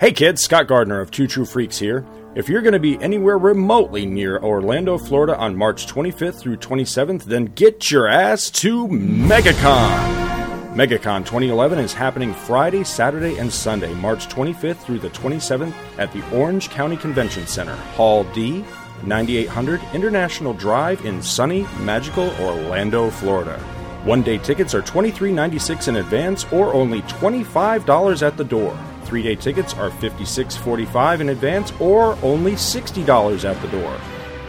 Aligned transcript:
Hey 0.00 0.10
kids, 0.10 0.42
Scott 0.42 0.66
Gardner 0.66 1.00
of 1.00 1.12
Two 1.12 1.28
True 1.28 1.44
Freaks 1.44 1.78
here. 1.78 2.04
If 2.34 2.48
you're 2.48 2.62
going 2.62 2.72
to 2.72 2.80
be 2.80 3.00
anywhere 3.00 3.38
remotely 3.38 4.04
near 4.04 4.40
Orlando, 4.40 4.98
Florida 4.98 5.36
on 5.38 5.54
March 5.54 5.86
25th 5.86 6.40
through 6.40 6.56
27th, 6.56 7.22
then 7.22 7.44
get 7.44 7.92
your 7.92 8.08
ass 8.08 8.50
to 8.50 8.88
MegaCon. 8.88 10.74
MegaCon 10.74 11.20
2011 11.20 11.78
is 11.78 11.92
happening 11.92 12.34
Friday, 12.34 12.82
Saturday, 12.82 13.38
and 13.38 13.52
Sunday, 13.52 13.94
March 13.94 14.26
25th 14.26 14.78
through 14.78 14.98
the 14.98 15.10
27th 15.10 15.72
at 15.96 16.12
the 16.12 16.28
Orange 16.36 16.70
County 16.70 16.96
Convention 16.96 17.46
Center, 17.46 17.76
Hall 17.76 18.24
D, 18.34 18.64
9800 19.04 19.80
International 19.94 20.54
Drive 20.54 21.04
in 21.06 21.22
sunny, 21.22 21.68
magical 21.78 22.30
Orlando, 22.40 23.10
Florida. 23.10 23.60
One 24.02 24.24
day 24.24 24.38
tickets 24.38 24.74
are 24.74 24.82
$23.96 24.82 25.86
in 25.86 25.96
advance 25.96 26.44
or 26.52 26.74
only 26.74 27.02
$25 27.02 28.26
at 28.26 28.36
the 28.36 28.44
door. 28.44 28.76
Three 29.14 29.22
day 29.22 29.36
tickets 29.36 29.74
are 29.74 29.90
$56.45 29.90 31.20
in 31.20 31.28
advance 31.28 31.72
or 31.78 32.18
only 32.20 32.54
$60 32.54 33.44
at 33.48 33.62
the 33.62 33.68
door. 33.68 33.96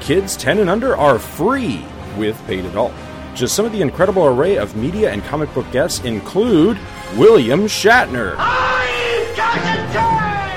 Kids 0.01 0.35
10 0.35 0.57
and 0.57 0.71
under 0.71 0.97
are 0.97 1.19
free 1.19 1.85
with 2.17 2.43
paid 2.47 2.65
adult. 2.65 2.91
Just 3.35 3.55
some 3.55 3.67
of 3.67 3.71
the 3.73 3.83
incredible 3.83 4.25
array 4.25 4.57
of 4.57 4.75
media 4.75 5.11
and 5.11 5.23
comic 5.25 5.53
book 5.53 5.71
guests 5.71 6.03
include 6.03 6.79
William 7.15 7.65
Shatner, 7.65 8.33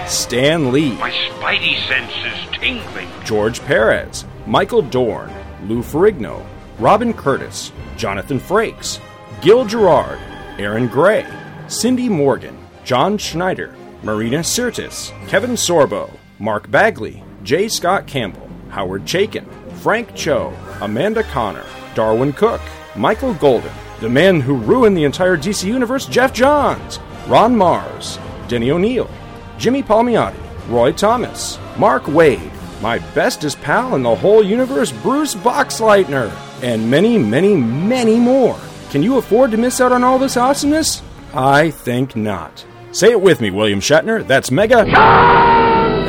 Stan 0.09 0.73
Lee, 0.73 0.97
My 0.97 1.11
spidey 1.11 1.77
sense 1.87 2.11
is 2.25 2.59
tingling. 2.59 3.11
George 3.27 3.61
Perez, 3.67 4.25
Michael 4.47 4.81
Dorn, 4.81 5.31
Lou 5.65 5.83
Ferrigno, 5.83 6.43
Robin 6.79 7.13
Curtis, 7.13 7.73
Jonathan 7.99 8.41
Frakes, 8.41 9.01
Gil 9.43 9.67
Gerard, 9.67 10.19
Erin 10.59 10.87
Gray, 10.89 11.27
Cindy 11.67 12.09
Morgan, 12.09 12.57
John 12.87 13.19
Schneider, 13.19 13.75
Marina 14.03 14.39
Sirtis, 14.39 15.11
Kevin 15.29 15.53
Sorbo, 15.53 16.17
Mark 16.39 16.71
Bagley, 16.71 17.25
J. 17.43 17.69
Scott 17.69 18.07
Campbell, 18.07 18.49
Howard 18.71 19.05
Chaykin, 19.05 19.47
Frank 19.79 20.15
Cho, 20.15 20.55
Amanda 20.81 21.25
Conner, 21.25 21.65
Darwyn 21.95 22.33
Cooke, 22.33 22.61
Michael 22.95 23.35
Golden, 23.35 23.73
the 24.01 24.09
man 24.09 24.41
who 24.41 24.55
ruined 24.55 24.97
the 24.97 25.03
entire 25.03 25.37
DC 25.37 25.65
Universe, 25.65 26.07
Geoff 26.07 26.33
Johns, 26.33 27.01
Ron 27.27 27.57
Marz, 27.57 28.21
Denny 28.49 28.71
O'Neil, 28.71 29.11
Jimmy 29.59 29.83
Palmiotti, 29.83 30.39
Roy 30.69 30.93
Thomas, 30.93 31.59
Mark 31.77 32.05
Waid, 32.05 32.53
my 32.81 32.99
bestest 33.15 33.61
pal 33.63 33.97
in 33.97 34.05
the 34.05 34.15
whole 34.15 34.45
universe, 34.45 34.93
Bruce 34.93 35.35
Boxleitner, 35.35 36.31
and 36.63 36.89
many, 36.89 37.19
many, 37.19 37.57
many 37.57 38.21
more. 38.21 38.59
Can 38.91 39.03
you 39.03 39.19
afford 39.19 39.51
to 39.51 39.57
miss 39.57 39.81
out 39.81 39.91
on 39.91 40.05
all 40.05 40.21
this 40.21 40.37
awesomeness? 40.37 41.03
I 41.35 41.71
think 41.71 42.15
not. 42.15 42.65
Say 42.91 43.11
it 43.11 43.21
with 43.21 43.41
me, 43.41 43.51
William 43.51 43.81
Shatner. 43.81 44.27
That's 44.27 44.51
Mega 44.51 44.85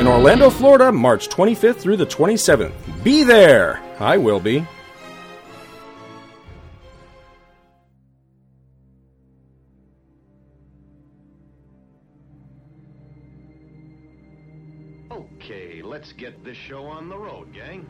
in 0.00 0.06
Orlando, 0.06 0.48
Florida, 0.48 0.90
March 0.90 1.28
25th 1.28 1.76
through 1.76 1.98
the 1.98 2.06
27th. 2.06 2.72
Be 3.04 3.22
there! 3.22 3.82
I 4.00 4.16
will 4.16 4.40
be. 4.40 4.66
Okay, 15.12 15.82
let's 15.82 16.12
get 16.12 16.42
this 16.44 16.56
show 16.56 16.86
on 16.86 17.10
the 17.10 17.18
road, 17.18 17.52
gang. 17.52 17.86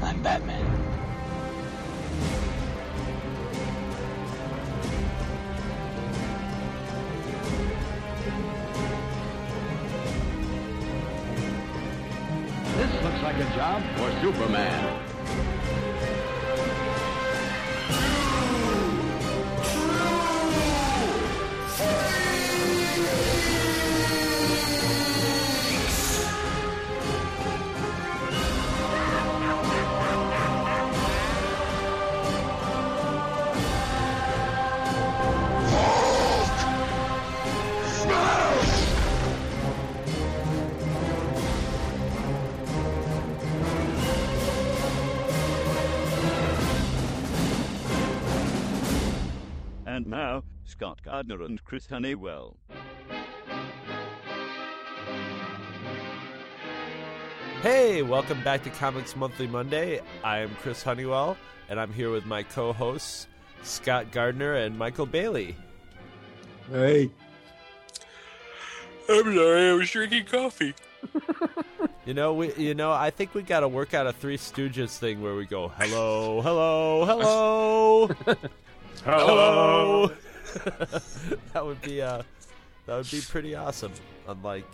I'm 0.00 0.22
Batman. 0.22 0.64
This 12.76 13.02
looks 13.02 13.22
like 13.22 13.36
a 13.36 13.56
job 13.56 13.82
for 13.96 14.10
Superman. 14.20 15.07
Scott 50.78 51.02
Gardner 51.02 51.42
and 51.42 51.64
Chris 51.64 51.88
Honeywell. 51.88 52.56
Hey, 57.62 58.02
welcome 58.02 58.40
back 58.44 58.62
to 58.62 58.70
Comics 58.70 59.16
Monthly 59.16 59.48
Monday. 59.48 60.00
I 60.22 60.38
am 60.38 60.54
Chris 60.62 60.84
Honeywell, 60.84 61.36
and 61.68 61.80
I'm 61.80 61.92
here 61.92 62.12
with 62.12 62.26
my 62.26 62.44
co 62.44 62.72
hosts, 62.72 63.26
Scott 63.64 64.12
Gardner 64.12 64.54
and 64.54 64.78
Michael 64.78 65.06
Bailey. 65.06 65.56
Hey. 66.70 67.10
I'm 69.08 69.34
sorry, 69.34 69.70
I 69.70 69.72
was 69.72 69.90
drinking 69.90 70.26
coffee. 70.26 70.74
You 72.06 72.14
know, 72.14 72.32
we 72.32 72.54
you 72.54 72.72
know, 72.72 72.90
I 72.90 73.10
think 73.10 73.34
we 73.34 73.42
got 73.42 73.60
to 73.60 73.68
work 73.68 73.92
out 73.92 74.06
a 74.06 74.14
Three 74.14 74.38
Stooges 74.38 74.96
thing 74.96 75.20
where 75.20 75.34
we 75.34 75.44
go, 75.44 75.68
hello, 75.68 76.40
hello, 76.40 77.04
hello, 77.04 78.10
hello. 79.04 80.10
that 81.52 81.64
would 81.64 81.80
be 81.82 82.02
uh, 82.02 82.22
that 82.86 82.96
would 82.96 83.10
be 83.10 83.20
pretty 83.28 83.54
awesome. 83.54 83.92
Unlike 84.26 84.66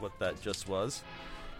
what 0.00 0.16
that 0.20 0.40
just 0.40 0.68
was, 0.68 1.02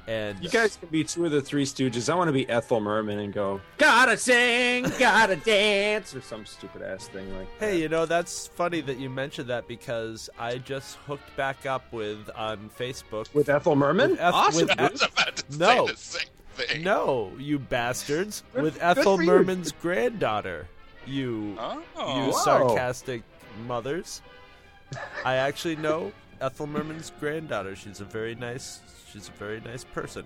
and 0.06 0.38
You 0.42 0.48
guys 0.48 0.76
can 0.76 0.88
be 0.91 1.03
two 1.03 1.25
of 1.25 1.32
the 1.32 1.41
three 1.42 1.64
stooges. 1.64 2.08
I 2.08 2.14
want 2.14 2.28
to 2.28 2.32
be 2.32 2.48
Ethel 2.48 2.81
Merman 2.81 3.19
and 3.19 3.32
go, 3.32 3.60
gotta 3.78 4.16
sing, 4.16 4.87
gotta 4.98 5.34
dance, 5.37 6.14
or 6.14 6.20
some 6.20 6.47
stupid 6.47 6.82
ass 6.82 7.08
thing 7.08 7.37
like 7.37 7.48
Hey, 7.58 7.81
you 7.81 7.88
know 7.88 8.06
that's 8.06 8.47
funny 8.47 8.81
that 8.82 8.98
you 8.98 9.10
mentioned 9.10 9.48
that 9.48 9.66
because 9.66 10.31
I 10.38 10.58
just 10.58 10.97
hooked 11.06 11.34
back 11.37 11.66
up 11.66 11.92
with 11.92 12.31
on 12.37 12.70
Facebook. 12.78 13.32
With 13.34 13.48
Ethel 13.48 13.75
Merman? 13.75 14.12
With 14.12 14.20
Eth- 14.20 14.34
awesome. 14.34 14.69
with 14.69 14.81
I 14.81 14.84
Eth- 14.84 14.92
was 14.92 15.03
about 15.03 15.37
to 15.37 15.58
No. 15.58 15.87
say 15.87 15.92
the 15.92 15.98
same 15.98 16.26
thing. 16.54 16.82
No, 16.84 17.32
you 17.38 17.58
bastards! 17.58 18.44
Good- 18.54 18.62
with 18.62 18.82
Ethel 18.82 19.16
for 19.16 19.22
you. 19.22 19.28
Merman's 19.31 19.72
granddaughter. 19.72 20.69
You, 21.08 21.56
Oh. 21.58 21.80
you 21.96 22.32
Whoa. 22.32 22.38
sarcastic 22.44 23.22
mothers. 23.66 24.22
I 25.24 25.34
actually 25.36 25.76
know 25.76 26.12
Ethel 26.41 26.66
Merman's 26.66 27.12
granddaughter. 27.19 27.74
She's 27.76 28.00
a 28.00 28.04
very 28.04 28.34
nice. 28.34 28.80
She's 29.12 29.28
a 29.28 29.32
very 29.32 29.60
nice 29.60 29.84
person, 29.84 30.24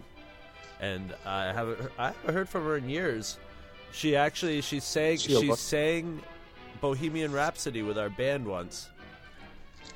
and 0.80 1.14
I 1.24 1.52
haven't. 1.52 1.78
I 1.98 2.06
haven't 2.08 2.34
heard 2.34 2.48
from 2.48 2.64
her 2.64 2.76
in 2.76 2.88
years. 2.88 3.38
She 3.92 4.16
actually 4.16 4.60
she 4.60 4.80
sang 4.80 5.18
She 5.18 5.34
she 5.40 5.54
sang 5.54 6.20
Bohemian 6.80 7.32
Rhapsody 7.32 7.82
with 7.82 7.98
our 7.98 8.10
band 8.10 8.46
once. 8.46 8.88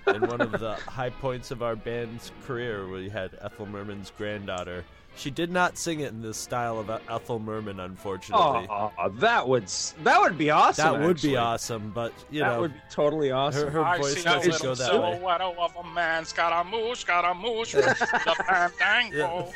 In 0.06 0.20
one 0.26 0.40
of 0.40 0.52
the 0.52 0.74
high 0.86 1.10
points 1.10 1.50
of 1.50 1.62
our 1.62 1.74
band's 1.76 2.30
career, 2.46 2.88
we 2.88 3.08
had 3.08 3.36
Ethel 3.40 3.66
Merman's 3.66 4.12
granddaughter. 4.16 4.84
She 5.16 5.30
did 5.30 5.50
not 5.50 5.78
sing 5.78 6.00
it 6.00 6.12
in 6.12 6.20
the 6.20 6.34
style 6.34 6.78
of 6.78 6.90
Ethel 6.90 7.38
Merman, 7.38 7.80
unfortunately. 7.80 8.66
Oh, 8.68 8.92
that 9.14 9.48
would 9.48 9.66
that 10.02 10.20
would 10.20 10.36
be 10.36 10.50
awesome. 10.50 10.84
that 10.84 11.00
would 11.00 11.16
actually. 11.16 11.30
be 11.30 11.36
awesome, 11.36 11.90
but 11.94 12.12
you 12.30 12.40
that 12.40 12.52
know, 12.52 12.60
would 12.60 12.74
be 12.74 12.80
totally 12.90 13.30
awesome. 13.30 13.64
her, 13.64 13.70
her 13.70 13.84
I 13.84 13.96
voice 13.98 14.14
see 14.14 14.20
a 14.20 14.24
doesn't 14.24 14.52
little 14.52 14.68
go 14.68 14.74
that 14.74 14.92
way. 14.92 15.12
silhouette 15.14 15.40
of 15.40 15.76
a 15.76 15.94
man, 15.94 16.24
Scaramouche, 16.26 16.98
Scaramouche, 17.00 17.74
with 17.74 17.98
the 17.98 18.36
fandango. 18.78 19.50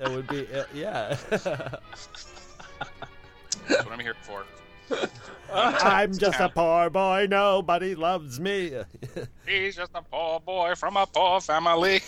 It 0.00 0.08
would 0.10 0.26
be, 0.28 0.46
uh, 0.54 0.64
yeah. 0.74 1.16
That's 3.68 3.84
what 3.84 3.92
I'm 3.92 4.00
here 4.00 4.16
for. 4.22 4.44
I'm 5.54 6.16
just 6.16 6.40
a 6.40 6.48
poor 6.48 6.88
boy, 6.88 7.26
nobody 7.28 7.94
loves 7.94 8.40
me. 8.40 8.72
He's 9.46 9.76
just 9.76 9.90
a 9.94 10.02
poor 10.02 10.40
boy 10.40 10.74
from 10.74 10.96
a 10.96 11.06
poor 11.06 11.40
family. 11.40 12.00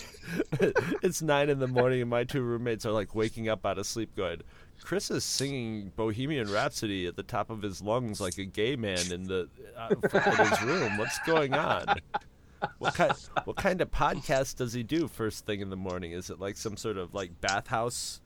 it's 1.03 1.21
nine 1.21 1.49
in 1.49 1.59
the 1.59 1.67
morning, 1.67 2.01
and 2.01 2.09
my 2.09 2.23
two 2.23 2.41
roommates 2.41 2.85
are 2.85 2.91
like 2.91 3.13
waking 3.13 3.47
up 3.47 3.65
out 3.65 3.77
of 3.77 3.85
sleep, 3.85 4.15
going, 4.15 4.41
Chris 4.83 5.11
is 5.11 5.23
singing 5.23 5.91
Bohemian 5.95 6.51
Rhapsody 6.51 7.05
at 7.05 7.15
the 7.15 7.23
top 7.23 7.49
of 7.49 7.61
his 7.61 7.81
lungs 7.81 8.19
like 8.19 8.37
a 8.37 8.45
gay 8.45 8.75
man 8.75 9.11
in 9.11 9.23
the 9.25 9.47
uh, 9.77 9.89
in 9.91 10.47
his 10.47 10.61
room. 10.63 10.97
What's 10.97 11.19
going 11.19 11.53
on? 11.53 11.85
What 12.79 12.95
kind 12.95 13.13
What 13.45 13.57
kind 13.57 13.79
of 13.81 13.91
podcast 13.91 14.55
does 14.57 14.73
he 14.73 14.81
do 14.83 15.07
first 15.07 15.45
thing 15.45 15.61
in 15.61 15.69
the 15.69 15.75
morning? 15.75 16.11
Is 16.13 16.29
it 16.31 16.39
like 16.39 16.57
some 16.57 16.77
sort 16.77 16.97
of 16.97 17.13
like 17.13 17.39
bathhouse 17.41 18.21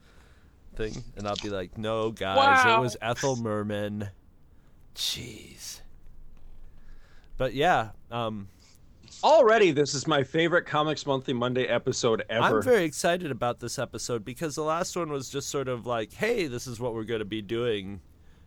thing, 0.76 1.04
and 1.16 1.26
I'll 1.28 1.36
be 1.42 1.50
like, 1.50 1.76
"No, 1.76 2.10
guys, 2.10 2.64
Wow. 2.64 2.78
it 2.78 2.80
was 2.80 2.96
Ethel 3.02 3.36
Merman." 3.36 4.08
Jeez. 4.94 5.80
But 7.36 7.54
yeah, 7.54 7.90
um, 8.10 8.48
Already, 9.22 9.70
this 9.70 9.94
is 9.94 10.06
my 10.06 10.22
favorite 10.22 10.64
Comics 10.64 11.04
Monthly 11.04 11.34
Monday 11.34 11.66
episode 11.66 12.24
ever. 12.30 12.58
I'm 12.58 12.62
very 12.62 12.84
excited 12.84 13.30
about 13.30 13.60
this 13.60 13.78
episode 13.78 14.24
because 14.24 14.54
the 14.54 14.62
last 14.62 14.96
one 14.96 15.10
was 15.10 15.28
just 15.28 15.48
sort 15.48 15.68
of 15.68 15.84
like, 15.84 16.12
"Hey, 16.12 16.46
this 16.46 16.66
is 16.66 16.80
what 16.80 16.94
we're 16.94 17.04
going 17.04 17.18
to 17.18 17.26
be 17.26 17.42
doing," 17.42 18.00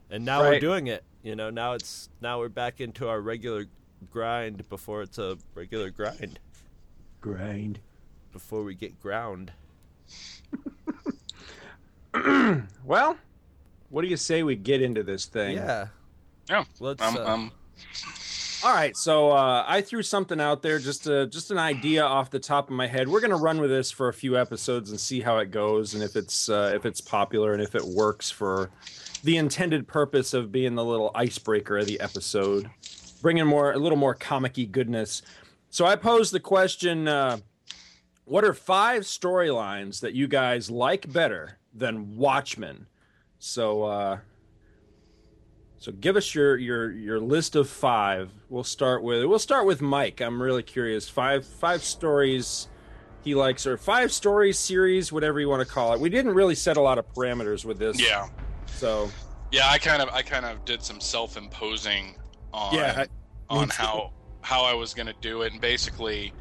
and 0.09 0.25
now 0.25 0.41
we're 0.41 0.59
doing 0.59 0.87
it. 0.87 1.03
You 1.21 1.35
know, 1.35 1.49
now 1.51 1.73
it's 1.73 2.09
now 2.21 2.39
we're 2.39 2.49
back 2.49 2.81
into 2.81 3.07
our 3.07 3.21
regular 3.21 3.65
grind 4.09 4.67
before 4.69 5.03
it's 5.03 5.17
a 5.19 5.37
regular 5.53 5.89
grind 5.91 6.39
grind. 7.21 7.79
before 8.31 8.63
we 8.63 8.73
get 8.73 8.99
ground. 9.01 9.51
Well, 12.85 13.17
what 13.89 14.03
do 14.03 14.07
you 14.07 14.17
say 14.17 14.43
we 14.43 14.55
get 14.55 14.81
into 14.83 15.01
this 15.01 15.25
thing? 15.25 15.55
Yeah, 15.55 15.87
Yeah. 16.49 16.63
let's. 16.79 17.01
Um, 17.01 17.17
uh, 17.17 17.25
um, 17.25 17.51
All 18.63 18.73
right, 18.73 18.95
so 18.95 19.31
uh, 19.31 19.65
I 19.67 19.81
threw 19.81 20.01
something 20.01 20.39
out 20.39 20.61
there, 20.61 20.79
just 20.79 21.05
a, 21.07 21.27
just 21.27 21.51
an 21.51 21.57
idea 21.57 22.03
off 22.03 22.29
the 22.29 22.39
top 22.39 22.69
of 22.69 22.75
my 22.75 22.87
head. 22.87 23.09
We're 23.09 23.19
gonna 23.19 23.35
run 23.35 23.59
with 23.59 23.69
this 23.69 23.91
for 23.91 24.07
a 24.07 24.13
few 24.13 24.37
episodes 24.37 24.89
and 24.89 24.99
see 24.99 25.19
how 25.21 25.37
it 25.39 25.51
goes, 25.51 25.93
and 25.93 26.03
if 26.03 26.15
it's 26.15 26.49
uh, 26.49 26.71
if 26.73 26.85
it's 26.85 27.01
popular 27.01 27.53
and 27.53 27.61
if 27.61 27.75
it 27.75 27.83
works 27.83 28.29
for 28.31 28.69
the 29.23 29.37
intended 29.37 29.87
purpose 29.87 30.33
of 30.33 30.51
being 30.51 30.75
the 30.75 30.83
little 30.83 31.11
icebreaker 31.15 31.77
of 31.77 31.87
the 31.87 31.99
episode, 31.99 32.69
bringing 33.21 33.45
more 33.45 33.73
a 33.73 33.77
little 33.77 33.97
more 33.97 34.13
comic-y 34.13 34.63
goodness. 34.63 35.21
So 35.69 35.85
I 35.85 35.95
posed 35.97 36.31
the 36.31 36.39
question: 36.39 37.07
uh, 37.07 37.39
What 38.25 38.45
are 38.45 38.53
five 38.53 39.03
storylines 39.03 39.99
that 40.01 40.13
you 40.13 40.27
guys 40.27 40.71
like 40.71 41.11
better 41.11 41.57
than 41.73 42.15
Watchmen? 42.15 42.87
So. 43.39 44.19
So 45.83 45.91
give 45.91 46.15
us 46.15 46.33
your 46.33 46.55
your 46.55 46.91
your 46.93 47.19
list 47.19 47.57
of 47.57 47.67
five. 47.69 48.31
We'll 48.47 48.63
start 48.63 49.03
with 49.03 49.25
we'll 49.25 49.37
start 49.37 49.65
with 49.65 49.81
Mike. 49.81 50.21
I'm 50.21 50.41
really 50.41 50.63
curious. 50.63 51.09
Five 51.09 51.45
five 51.45 51.83
stories 51.83 52.69
he 53.21 53.35
likes 53.35 53.67
or 53.67 53.75
five 53.75 54.13
stories 54.13 54.57
series, 54.57 55.11
whatever 55.11 55.41
you 55.41 55.49
want 55.49 55.59
to 55.59 55.65
call 55.73 55.91
it. 55.91 55.99
We 55.99 56.07
didn't 56.09 56.35
really 56.35 56.55
set 56.55 56.77
a 56.77 56.81
lot 56.81 56.99
of 56.99 57.13
parameters 57.13 57.65
with 57.65 57.79
this. 57.79 57.99
yeah. 58.01 58.29
So 58.67 59.11
Yeah, 59.51 59.67
I 59.69 59.77
kind 59.77 60.01
of 60.01 60.07
I 60.07 60.21
kind 60.21 60.45
of 60.45 60.63
did 60.63 60.81
some 60.81 61.01
self-imposing 61.01 62.15
on 62.53 62.75
Yeah, 62.75 63.03
I- 63.05 63.53
on 63.53 63.67
how 63.67 64.13
how 64.39 64.63
I 64.63 64.73
was 64.75 64.93
going 64.93 65.07
to 65.07 65.15
do 65.19 65.41
it 65.41 65.51
and 65.51 65.59
basically 65.59 66.31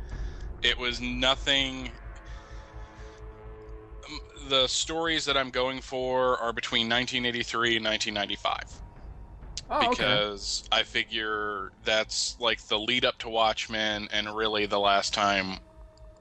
it 0.63 0.79
was 0.79 1.01
nothing 1.01 1.91
the 4.49 4.69
stories 4.69 5.25
that 5.25 5.37
I'm 5.37 5.51
going 5.51 5.81
for 5.81 6.39
are 6.39 6.53
between 6.53 6.89
1983 6.89 7.77
and 7.79 7.85
1995 7.85 8.82
oh, 9.73 9.79
okay. 9.79 9.89
because 9.91 10.65
I 10.71 10.83
figure 10.83 11.73
that's 11.85 12.37
like 12.39 12.61
the 12.69 12.79
lead 12.79 13.05
up 13.05 13.19
to 13.19 13.29
Watchmen 13.29 14.09
and 14.13 14.35
really 14.35 14.67
the 14.67 14.81
last 14.81 15.15
time, 15.15 15.59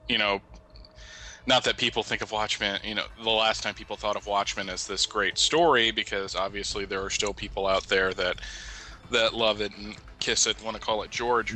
you 0.08 0.18
know, 0.18 0.40
not 1.46 1.64
that 1.64 1.76
people 1.76 2.02
think 2.02 2.22
of 2.22 2.30
Watchmen, 2.32 2.80
you 2.84 2.94
know, 2.94 3.04
the 3.22 3.30
last 3.30 3.62
time 3.62 3.74
people 3.74 3.96
thought 3.96 4.16
of 4.16 4.26
Watchmen 4.26 4.68
as 4.68 4.86
this 4.86 5.06
great 5.06 5.38
story 5.38 5.90
because 5.90 6.36
obviously 6.36 6.84
there 6.84 7.02
are 7.04 7.10
still 7.10 7.34
people 7.34 7.66
out 7.66 7.84
there 7.88 8.14
that 8.14 8.40
that 9.10 9.34
love 9.34 9.60
it 9.60 9.76
and 9.76 9.96
kiss 10.20 10.46
it, 10.46 10.62
want 10.62 10.76
to 10.76 10.80
call 10.80 11.02
it 11.02 11.10
George. 11.10 11.54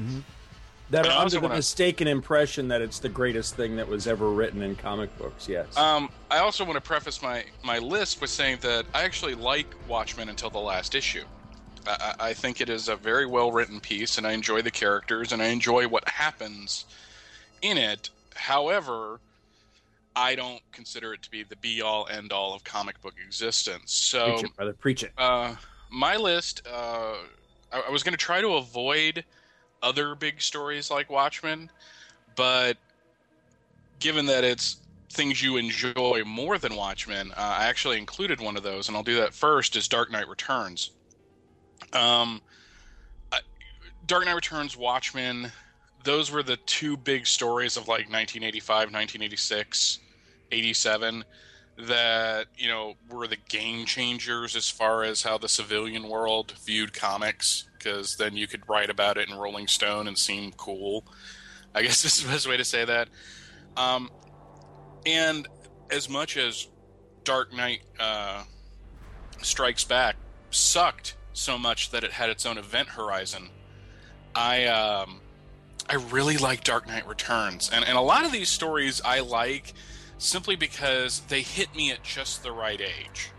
that 0.91 1.05
and 1.05 1.15
are 1.15 1.21
under 1.23 1.37
the 1.37 1.41
wanna- 1.41 1.55
mistaken 1.55 2.07
impression 2.09 2.69
that 2.69 2.83
it's 2.83 2.99
the 2.99 3.09
greatest 3.09 3.55
thing 3.57 3.77
that 3.77 3.89
was 3.89 4.07
ever 4.07 4.31
written 4.31 4.61
in 4.63 4.75
comic 4.77 5.17
books. 5.19 5.49
Yes. 5.49 5.75
Um, 5.77 6.11
I 6.31 6.39
also 6.39 6.65
want 6.65 6.77
to 6.77 6.81
preface 6.81 7.23
my, 7.23 7.45
my 7.65 7.79
list 7.79 8.21
with 8.21 8.31
saying 8.31 8.59
that 8.61 8.87
I 8.93 9.05
actually 9.05 9.35
like 9.35 9.67
Watchmen 9.89 10.29
until 10.29 10.51
the 10.51 10.59
last 10.59 10.95
issue. 10.95 11.25
I, 11.87 12.15
I 12.19 12.35
think 12.35 12.61
it 12.61 12.69
is 12.69 12.89
a 12.89 12.97
very 12.97 13.27
well 13.27 13.53
written 13.53 13.81
piece, 13.81 14.19
and 14.19 14.27
I 14.27 14.33
enjoy 14.33 14.63
the 14.63 14.71
characters, 14.71 15.33
and 15.33 15.43
I 15.43 15.47
enjoy 15.47 15.89
what 15.89 16.09
happens 16.09 16.85
in 17.63 17.79
it. 17.79 18.11
However, 18.35 19.21
I 20.15 20.35
don't 20.35 20.63
consider 20.73 21.13
it 21.13 21.23
to 21.23 21.31
be 21.31 21.43
the 21.43 21.57
be 21.57 21.83
all 21.83 22.09
end 22.11 22.33
all 22.33 22.55
of 22.55 22.65
comic 22.65 23.01
book 23.03 23.15
existence. 23.25 23.93
So, 23.93 24.35
preach 24.35 24.45
it, 24.45 24.57
brother. 24.57 24.73
Preach 24.73 25.03
it. 25.03 25.13
uh, 25.19 25.55
my 25.91 26.17
list, 26.17 26.67
uh, 26.71 27.15
I, 27.73 27.81
I 27.89 27.91
was 27.91 28.03
going 28.03 28.13
to 28.13 28.19
try 28.19 28.41
to 28.41 28.55
avoid 28.55 29.25
other 29.83 30.15
big 30.15 30.41
stories 30.41 30.91
like 30.91 31.11
Watchmen, 31.11 31.71
but 32.35 32.77
given 33.99 34.27
that 34.27 34.45
it's 34.45 34.79
things 35.11 35.43
you 35.43 35.57
enjoy 35.57 36.23
more 36.27 36.59
than 36.59 36.77
Watchmen, 36.77 37.33
uh, 37.33 37.57
I 37.59 37.67
actually 37.67 37.99
included 37.99 38.41
one 38.41 38.57
of 38.57 38.63
those, 38.63 38.89
and 38.89 38.97
I'll 38.97 39.03
do 39.03 39.17
that 39.17 39.33
first. 39.35 39.77
Is 39.77 39.89
Dark 39.89 40.11
Knight 40.11 40.29
Returns. 40.29 40.91
Um, 41.93 42.41
Dark 44.07 44.25
Knight 44.25 44.35
Returns, 44.35 44.77
Watchmen. 44.77 45.51
Those 46.05 46.31
were 46.31 46.43
the 46.43 46.57
two 46.59 46.97
big 46.97 47.27
stories 47.27 47.77
of 47.77 47.89
like 47.89 48.09
1985, 48.09 48.93
1986, 48.93 49.99
87 50.53 51.25
that 51.79 52.47
you 52.57 52.69
know 52.69 52.95
were 53.11 53.27
the 53.27 53.37
game 53.49 53.85
changers 53.85 54.57
as 54.57 54.71
far 54.71 55.03
as 55.03 55.23
how 55.23 55.37
the 55.37 55.49
civilian 55.49 56.09
world 56.09 56.55
viewed 56.65 56.95
comics 56.95 57.69
because 57.77 58.17
then 58.17 58.35
you 58.35 58.47
could 58.47 58.67
write 58.67 58.89
about 58.89 59.19
it 59.19 59.29
in 59.29 59.37
rolling 59.37 59.69
stone 59.69 60.09
and 60.09 60.17
seem 60.17 60.51
cool 60.53 61.05
i 61.75 61.83
guess 61.83 62.03
this 62.03 62.17
is 62.17 62.25
the 62.25 62.31
best 62.31 62.49
way 62.49 62.57
to 62.57 62.65
say 62.65 62.87
that 62.87 63.09
um, 63.77 64.09
and 65.05 65.47
as 65.91 66.09
much 66.09 66.39
as 66.39 66.67
dark 67.25 67.53
knight 67.53 67.83
uh, 68.01 68.43
strikes 69.43 69.85
back 69.85 70.17
sucked 70.49 71.15
so 71.37 71.59
much 71.59 71.91
that 71.91 72.05
it 72.05 72.13
had 72.13 72.31
its 72.31 72.47
own 72.47 72.59
event 72.59 72.89
horizon 72.89 73.49
i 74.35 74.65
um, 74.67 75.21
i 75.89 75.95
really 76.11 76.37
like 76.37 76.65
dark 76.65 76.87
knight 76.87 77.07
returns 77.07 77.71
and, 77.73 77.85
and 77.85 77.97
a 77.97 78.01
lot 78.01 78.25
of 78.25 78.33
these 78.33 78.49
stories 78.49 79.01
i 79.05 79.21
like 79.21 79.75
simply 80.19 80.57
because 80.57 81.21
they 81.29 81.43
hit 81.43 81.75
me 81.75 81.91
at 81.91 82.03
just 82.03 82.43
the 82.43 82.53
right 82.53 82.81
age. 82.81 83.31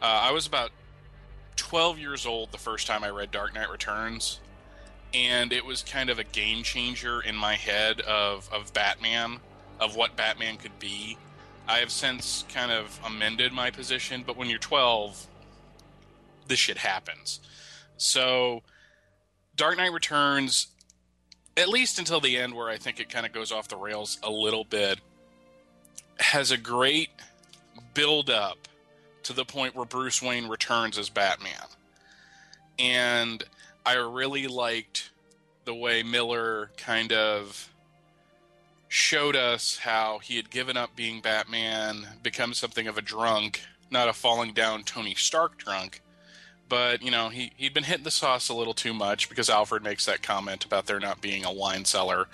Uh, 0.00 0.04
I 0.24 0.32
was 0.32 0.46
about 0.46 0.70
12 1.56 1.98
years 1.98 2.26
old 2.26 2.52
the 2.52 2.58
first 2.58 2.86
time 2.86 3.04
I 3.04 3.10
read 3.10 3.30
Dark 3.30 3.54
Knight 3.54 3.70
Returns, 3.70 4.40
and 5.12 5.52
it 5.52 5.64
was 5.64 5.82
kind 5.82 6.08
of 6.08 6.18
a 6.18 6.24
game 6.24 6.62
changer 6.62 7.20
in 7.20 7.36
my 7.36 7.54
head 7.54 8.00
of, 8.00 8.48
of 8.52 8.72
Batman, 8.72 9.40
of 9.78 9.96
what 9.96 10.16
Batman 10.16 10.56
could 10.56 10.78
be. 10.78 11.18
I 11.68 11.78
have 11.78 11.90
since 11.90 12.44
kind 12.52 12.72
of 12.72 12.98
amended 13.04 13.52
my 13.52 13.70
position, 13.70 14.24
but 14.26 14.36
when 14.36 14.48
you're 14.48 14.58
12, 14.58 15.26
this 16.50 16.58
shit 16.58 16.78
happens. 16.78 17.40
So, 17.96 18.62
Dark 19.56 19.78
Knight 19.78 19.92
Returns, 19.92 20.66
at 21.56 21.68
least 21.68 21.98
until 21.98 22.20
the 22.20 22.36
end, 22.36 22.54
where 22.54 22.68
I 22.68 22.76
think 22.76 23.00
it 23.00 23.08
kind 23.08 23.24
of 23.24 23.32
goes 23.32 23.52
off 23.52 23.68
the 23.68 23.76
rails 23.76 24.18
a 24.22 24.30
little 24.30 24.64
bit, 24.64 25.00
has 26.18 26.50
a 26.50 26.58
great 26.58 27.08
build 27.94 28.28
up 28.28 28.68
to 29.22 29.32
the 29.32 29.44
point 29.44 29.74
where 29.74 29.86
Bruce 29.86 30.20
Wayne 30.20 30.48
returns 30.48 30.98
as 30.98 31.08
Batman. 31.08 31.66
And 32.78 33.42
I 33.84 33.94
really 33.94 34.46
liked 34.46 35.10
the 35.64 35.74
way 35.74 36.02
Miller 36.02 36.70
kind 36.76 37.12
of 37.12 37.70
showed 38.88 39.36
us 39.36 39.78
how 39.78 40.18
he 40.18 40.36
had 40.36 40.50
given 40.50 40.76
up 40.76 40.96
being 40.96 41.20
Batman, 41.20 42.06
become 42.22 42.54
something 42.54 42.88
of 42.88 42.98
a 42.98 43.02
drunk, 43.02 43.62
not 43.90 44.08
a 44.08 44.12
falling 44.12 44.52
down 44.52 44.82
Tony 44.82 45.14
Stark 45.14 45.58
drunk. 45.58 46.00
But, 46.70 47.02
you 47.02 47.10
know, 47.10 47.30
he, 47.30 47.50
he'd 47.56 47.74
been 47.74 47.82
hitting 47.82 48.04
the 48.04 48.12
sauce 48.12 48.48
a 48.48 48.54
little 48.54 48.74
too 48.74 48.94
much 48.94 49.28
because 49.28 49.50
Alfred 49.50 49.82
makes 49.82 50.06
that 50.06 50.22
comment 50.22 50.64
about 50.64 50.86
there 50.86 51.00
not 51.00 51.20
being 51.20 51.44
a 51.44 51.52
wine 51.52 51.84
cellar 51.84 52.28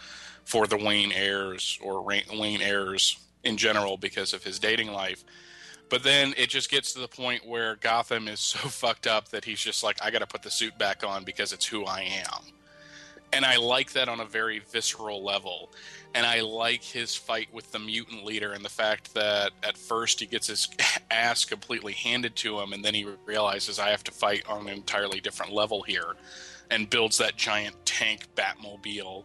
for 0.44 0.66
the 0.66 0.76
Wayne 0.76 1.10
heirs 1.10 1.78
or 1.82 2.02
Wayne 2.02 2.60
heirs 2.60 3.18
in 3.42 3.56
general 3.56 3.96
because 3.96 4.34
of 4.34 4.44
his 4.44 4.58
dating 4.58 4.92
life. 4.92 5.24
But 5.88 6.02
then 6.02 6.34
it 6.36 6.50
just 6.50 6.70
gets 6.70 6.92
to 6.92 6.98
the 6.98 7.08
point 7.08 7.46
where 7.46 7.76
Gotham 7.76 8.28
is 8.28 8.40
so 8.40 8.58
fucked 8.68 9.06
up 9.06 9.30
that 9.30 9.46
he's 9.46 9.60
just 9.60 9.82
like, 9.82 9.96
I 10.04 10.10
got 10.10 10.18
to 10.18 10.26
put 10.26 10.42
the 10.42 10.50
suit 10.50 10.76
back 10.76 11.02
on 11.02 11.24
because 11.24 11.54
it's 11.54 11.66
who 11.66 11.86
I 11.86 12.02
am. 12.02 12.52
And 13.32 13.44
I 13.46 13.56
like 13.56 13.94
that 13.94 14.08
on 14.08 14.20
a 14.20 14.26
very 14.26 14.58
visceral 14.58 15.24
level. 15.24 15.72
And 16.16 16.24
I 16.24 16.40
like 16.40 16.82
his 16.82 17.14
fight 17.14 17.48
with 17.52 17.70
the 17.72 17.78
mutant 17.78 18.24
leader 18.24 18.54
and 18.54 18.64
the 18.64 18.70
fact 18.70 19.12
that 19.12 19.52
at 19.62 19.76
first 19.76 20.18
he 20.18 20.24
gets 20.24 20.46
his 20.46 20.66
ass 21.10 21.44
completely 21.44 21.92
handed 21.92 22.34
to 22.36 22.58
him 22.58 22.72
and 22.72 22.82
then 22.82 22.94
he 22.94 23.06
realizes 23.26 23.78
I 23.78 23.90
have 23.90 24.02
to 24.04 24.12
fight 24.12 24.42
on 24.48 24.66
an 24.66 24.72
entirely 24.72 25.20
different 25.20 25.52
level 25.52 25.82
here 25.82 26.14
and 26.70 26.88
builds 26.88 27.18
that 27.18 27.36
giant 27.36 27.76
tank 27.84 28.28
Batmobile, 28.34 29.24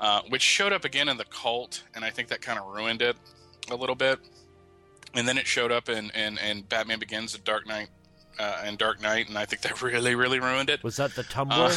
uh, 0.00 0.22
which 0.28 0.42
showed 0.42 0.72
up 0.72 0.84
again 0.84 1.08
in 1.08 1.16
the 1.18 1.24
cult. 1.24 1.84
And 1.94 2.04
I 2.04 2.10
think 2.10 2.26
that 2.28 2.42
kind 2.42 2.58
of 2.58 2.66
ruined 2.66 3.00
it 3.00 3.16
a 3.70 3.76
little 3.76 3.94
bit. 3.94 4.18
And 5.14 5.26
then 5.26 5.38
it 5.38 5.46
showed 5.46 5.70
up 5.70 5.88
in, 5.88 6.10
in, 6.10 6.36
in 6.38 6.62
Batman 6.62 6.98
Begins 6.98 7.36
and 7.36 7.44
Dark 7.44 7.64
Knight 7.64 7.90
uh, 8.38 8.62
and 8.64 8.76
Dark 8.78 9.00
Knight, 9.00 9.28
and 9.28 9.36
I 9.38 9.44
think 9.44 9.62
that 9.62 9.82
really, 9.82 10.14
really 10.14 10.40
ruined 10.40 10.70
it. 10.70 10.82
Was 10.82 10.96
that 10.96 11.14
the 11.14 11.24
Tumbler? 11.24 11.66
Uh, 11.66 11.76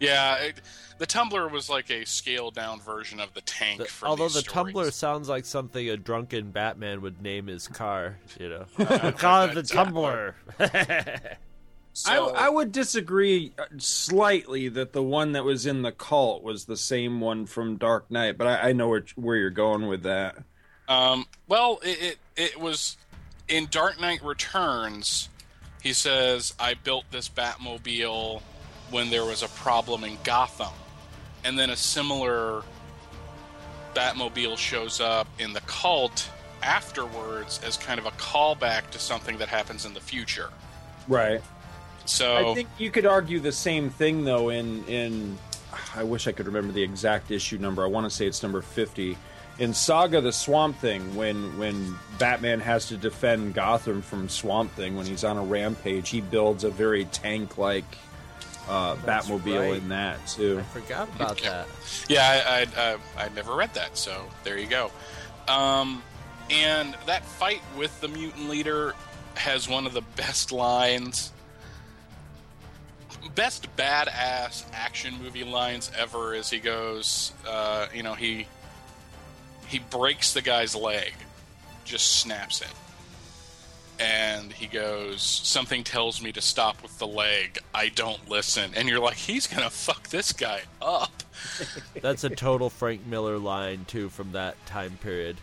Yeah, 0.00 0.36
it, 0.36 0.60
the 0.98 1.06
Tumbler 1.06 1.48
was 1.48 1.68
like 1.68 1.90
a 1.90 2.04
scaled 2.04 2.54
down 2.54 2.80
version 2.80 3.20
of 3.20 3.34
the 3.34 3.40
tank. 3.40 3.78
The- 3.80 3.84
from 3.86 4.08
although 4.10 4.24
these 4.24 4.34
the 4.34 4.40
stories. 4.40 4.72
tumbler 4.74 4.90
sounds 4.90 5.28
like 5.28 5.44
something 5.44 5.88
a 5.88 5.96
drunken 5.96 6.50
Batman 6.50 7.00
would 7.02 7.20
name 7.22 7.46
his 7.46 7.66
car, 7.68 8.18
you 8.38 8.48
know. 8.48 8.64
I 8.78 9.10
call 9.16 9.44
it 9.44 9.54
the 9.54 9.62
tumbler. 9.62 10.34
So- 11.92 12.34
I, 12.34 12.46
I 12.46 12.48
would 12.48 12.70
disagree 12.70 13.52
uh, 13.58 13.64
slightly 13.78 14.68
that 14.68 14.92
the 14.92 15.02
one 15.02 15.32
that 15.32 15.42
was 15.44 15.66
in 15.66 15.82
the 15.82 15.90
cult 15.92 16.42
was 16.44 16.64
the 16.64 16.76
same 16.76 17.20
one 17.20 17.46
from 17.46 17.76
Dark 17.76 18.10
Knight, 18.10 18.38
but 18.38 18.46
I, 18.46 18.68
I 18.68 18.72
know 18.72 18.88
where, 18.88 19.04
where 19.16 19.36
you're 19.36 19.50
going 19.50 19.88
with 19.88 20.04
that. 20.04 20.36
Um, 20.88 21.26
well, 21.48 21.80
it, 21.82 21.98
it 22.02 22.18
it 22.36 22.60
was 22.60 22.96
in 23.48 23.66
Dark 23.70 24.00
Knight 24.00 24.22
Returns. 24.22 25.28
He 25.82 25.92
says, 25.92 26.54
"I 26.58 26.74
built 26.74 27.04
this 27.10 27.28
Batmobile 27.28 28.40
when 28.90 29.10
there 29.10 29.24
was 29.24 29.42
a 29.42 29.48
problem 29.48 30.04
in 30.04 30.18
Gotham," 30.24 30.74
and 31.44 31.58
then 31.58 31.70
a 31.70 31.76
similar 31.76 32.62
Batmobile 33.94 34.56
shows 34.56 35.00
up 35.00 35.26
in 35.38 35.52
the 35.52 35.60
cult 35.62 36.30
afterwards 36.62 37.60
as 37.64 37.76
kind 37.76 37.98
of 37.98 38.06
a 38.06 38.10
callback 38.12 38.90
to 38.90 38.98
something 38.98 39.38
that 39.38 39.48
happens 39.48 39.84
in 39.84 39.94
the 39.94 40.00
future. 40.00 40.50
Right. 41.06 41.40
So 42.04 42.50
I 42.50 42.54
think 42.54 42.68
you 42.78 42.90
could 42.90 43.06
argue 43.06 43.38
the 43.40 43.52
same 43.52 43.90
thing 43.90 44.24
though 44.24 44.48
in 44.48 44.84
in 44.86 45.38
I 45.94 46.02
wish 46.02 46.26
I 46.26 46.32
could 46.32 46.46
remember 46.46 46.72
the 46.72 46.82
exact 46.82 47.30
issue 47.30 47.58
number. 47.58 47.82
I 47.82 47.86
want 47.86 48.08
to 48.08 48.10
say 48.10 48.26
it's 48.26 48.42
number 48.42 48.62
50. 48.62 49.16
In 49.58 49.74
Saga 49.74 50.20
the 50.20 50.32
Swamp 50.32 50.78
Thing 50.78 51.14
when 51.14 51.58
when 51.58 51.96
Batman 52.18 52.60
has 52.60 52.86
to 52.88 52.96
defend 52.96 53.54
Gotham 53.54 54.02
from 54.02 54.28
Swamp 54.28 54.72
Thing 54.72 54.96
when 54.96 55.06
he's 55.06 55.24
on 55.24 55.36
a 55.36 55.42
rampage, 55.42 56.08
he 56.08 56.20
builds 56.20 56.64
a 56.64 56.70
very 56.70 57.04
tank-like 57.06 57.98
uh, 58.68 58.96
Batmobile 58.96 59.70
right. 59.70 59.82
in 59.82 59.88
that 59.88 60.26
too. 60.26 60.58
I 60.58 60.62
forgot 60.62 61.08
about 61.16 61.40
that. 61.42 61.66
Yeah, 62.08 62.22
I, 62.22 62.60
I, 62.60 62.92
I, 62.92 63.24
I 63.24 63.28
never 63.30 63.54
read 63.54 63.74
that, 63.74 63.96
so 63.96 64.24
there 64.44 64.58
you 64.58 64.66
go. 64.66 64.90
Um, 65.46 66.02
and 66.50 66.96
that 67.06 67.24
fight 67.24 67.62
with 67.76 68.00
the 68.00 68.08
mutant 68.08 68.48
leader 68.48 68.94
has 69.34 69.68
one 69.68 69.86
of 69.86 69.92
the 69.92 70.02
best 70.16 70.52
lines, 70.52 71.32
best 73.34 73.74
badass 73.76 74.64
action 74.72 75.14
movie 75.22 75.44
lines 75.44 75.90
ever. 75.96 76.34
As 76.34 76.50
he 76.50 76.58
goes, 76.58 77.32
uh, 77.48 77.86
you 77.94 78.02
know, 78.02 78.14
he 78.14 78.46
he 79.66 79.78
breaks 79.78 80.32
the 80.32 80.42
guy's 80.42 80.74
leg, 80.74 81.12
just 81.84 82.20
snaps 82.20 82.60
it. 82.60 82.72
And 84.00 84.52
he 84.52 84.66
goes, 84.66 85.22
Something 85.22 85.84
tells 85.84 86.22
me 86.22 86.32
to 86.32 86.40
stop 86.40 86.82
with 86.82 86.98
the 86.98 87.06
leg. 87.06 87.58
I 87.74 87.88
don't 87.88 88.28
listen. 88.28 88.72
And 88.76 88.88
you're 88.88 89.00
like, 89.00 89.16
He's 89.16 89.46
going 89.46 89.62
to 89.62 89.70
fuck 89.70 90.08
this 90.08 90.32
guy 90.32 90.62
up. 90.80 91.22
That's 92.00 92.24
a 92.24 92.30
total 92.30 92.70
Frank 92.70 93.06
Miller 93.06 93.38
line 93.38 93.84
too 93.86 94.08
from 94.08 94.32
that 94.32 94.54
time 94.66 94.98
period. 95.02 95.36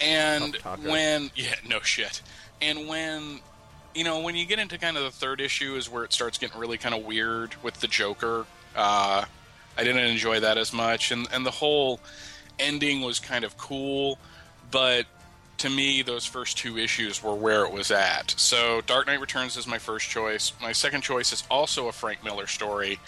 And 0.00 0.56
when 0.82 1.30
yeah, 1.34 1.54
no 1.68 1.80
shit. 1.80 2.22
And 2.62 2.88
when 2.88 3.40
you 3.94 4.04
know, 4.04 4.20
when 4.20 4.36
you 4.36 4.46
get 4.46 4.58
into 4.58 4.78
kind 4.78 4.96
of 4.96 5.04
the 5.04 5.10
third 5.10 5.40
issue 5.40 5.74
is 5.74 5.90
where 5.90 6.04
it 6.04 6.12
starts 6.12 6.38
getting 6.38 6.58
really 6.58 6.78
kind 6.78 6.94
of 6.94 7.04
weird 7.04 7.54
with 7.62 7.80
the 7.80 7.88
Joker. 7.88 8.46
Uh 8.74 9.24
I 9.78 9.84
didn't 9.84 10.04
enjoy 10.04 10.40
that 10.40 10.58
as 10.58 10.72
much 10.72 11.10
and 11.10 11.26
and 11.32 11.44
the 11.44 11.50
whole 11.50 12.00
ending 12.58 13.02
was 13.02 13.18
kind 13.18 13.44
of 13.44 13.56
cool, 13.58 14.18
but 14.70 15.06
to 15.58 15.70
me 15.70 16.02
those 16.02 16.26
first 16.26 16.58
two 16.58 16.78
issues 16.78 17.22
were 17.22 17.34
where 17.34 17.64
it 17.64 17.72
was 17.72 17.90
at. 17.90 18.34
So 18.36 18.80
Dark 18.82 19.06
Knight 19.06 19.20
Returns 19.20 19.56
is 19.56 19.66
my 19.66 19.78
first 19.78 20.08
choice. 20.08 20.52
My 20.60 20.72
second 20.72 21.02
choice 21.02 21.32
is 21.32 21.44
also 21.50 21.88
a 21.88 21.92
Frank 21.92 22.22
Miller 22.24 22.46
story, 22.46 22.98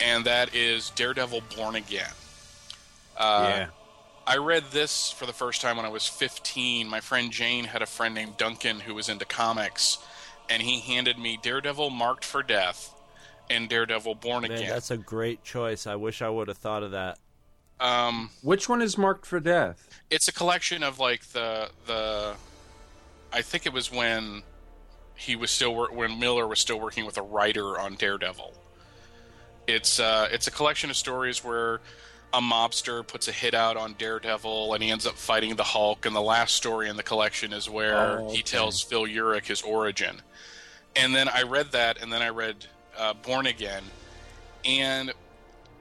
and 0.00 0.24
that 0.24 0.54
is 0.54 0.90
Daredevil 0.90 1.42
Born 1.56 1.76
Again. 1.76 2.10
Uh, 3.16 3.52
yeah. 3.56 3.66
I 4.26 4.38
read 4.38 4.64
this 4.72 5.10
for 5.12 5.24
the 5.26 5.32
first 5.32 5.60
time 5.60 5.76
when 5.76 5.86
I 5.86 5.88
was 5.88 6.06
15. 6.06 6.88
My 6.88 7.00
friend 7.00 7.30
Jane 7.30 7.64
had 7.64 7.80
a 7.80 7.86
friend 7.86 8.14
named 8.14 8.36
Duncan 8.36 8.80
who 8.80 8.94
was 8.94 9.08
into 9.08 9.24
comics, 9.24 9.98
and 10.50 10.62
he 10.62 10.80
handed 10.80 11.18
me 11.18 11.38
Daredevil 11.40 11.90
Marked 11.90 12.24
for 12.24 12.42
Death 12.42 12.92
and 13.48 13.68
Daredevil 13.68 14.16
Born 14.16 14.42
Man, 14.42 14.50
Again. 14.50 14.68
that's 14.68 14.90
a 14.90 14.96
great 14.96 15.44
choice. 15.44 15.86
I 15.86 15.94
wish 15.94 16.22
I 16.22 16.28
would 16.28 16.48
have 16.48 16.58
thought 16.58 16.82
of 16.82 16.90
that. 16.90 17.18
Um, 17.80 18.30
Which 18.42 18.68
one 18.68 18.80
is 18.82 18.96
marked 18.96 19.26
for 19.26 19.40
death? 19.40 19.82
it's 20.08 20.28
a 20.28 20.32
collection 20.32 20.82
of 20.82 20.98
like 20.98 21.24
the 21.32 21.68
the. 21.86 22.34
I 23.32 23.42
think 23.42 23.66
it 23.66 23.72
was 23.72 23.90
when 23.92 24.42
he 25.16 25.34
was 25.36 25.50
still 25.50 25.74
wor- 25.74 25.92
when 25.92 26.18
Miller 26.18 26.46
was 26.46 26.60
still 26.60 26.78
working 26.80 27.04
with 27.04 27.18
a 27.18 27.22
writer 27.22 27.78
on 27.78 27.94
Daredevil. 27.96 28.54
It's 29.66 29.98
uh, 30.00 30.28
it's 30.30 30.46
a 30.46 30.50
collection 30.50 30.90
of 30.90 30.96
stories 30.96 31.42
where 31.44 31.80
a 32.32 32.40
mobster 32.40 33.06
puts 33.06 33.28
a 33.28 33.32
hit 33.32 33.54
out 33.54 33.76
on 33.76 33.94
Daredevil 33.98 34.74
and 34.74 34.82
he 34.82 34.90
ends 34.90 35.06
up 35.06 35.14
fighting 35.14 35.56
the 35.56 35.64
Hulk. 35.64 36.06
And 36.06 36.14
the 36.14 36.20
last 36.20 36.54
story 36.54 36.88
in 36.88 36.96
the 36.96 37.02
collection 37.02 37.52
is 37.52 37.68
where 37.68 38.20
Oh, 38.20 38.30
he 38.30 38.42
tells 38.42 38.80
Phil 38.82 39.04
Urich 39.06 39.46
his 39.46 39.62
origin. 39.62 40.20
And 40.94 41.14
then 41.14 41.28
I 41.28 41.42
read 41.42 41.72
that, 41.72 42.00
and 42.00 42.12
then 42.12 42.22
I 42.22 42.28
read 42.30 42.66
uh, 42.96 43.12
Born 43.14 43.46
Again, 43.46 43.82
and 44.64 45.12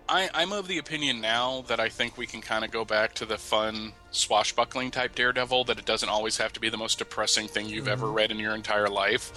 I, 0.07 0.29
I'm 0.33 0.51
of 0.51 0.67
the 0.67 0.77
opinion 0.77 1.19
now 1.19 1.63
that 1.67 1.79
I 1.79 1.89
think 1.89 2.17
we 2.17 2.27
can 2.27 2.41
kind 2.41 2.63
of 2.63 2.71
go 2.71 2.85
back 2.85 3.15
to 3.15 3.25
the 3.25 3.37
fun 3.37 3.93
swashbuckling 4.11 4.91
type 4.91 5.15
Daredevil. 5.15 5.63
That 5.65 5.79
it 5.79 5.85
doesn't 5.85 6.09
always 6.09 6.37
have 6.37 6.53
to 6.53 6.59
be 6.59 6.69
the 6.69 6.77
most 6.77 6.99
depressing 6.99 7.47
thing 7.47 7.67
you've 7.67 7.87
ever 7.87 8.05
mm-hmm. 8.05 8.15
read 8.15 8.31
in 8.31 8.39
your 8.39 8.53
entire 8.53 8.89
life. 8.89 9.31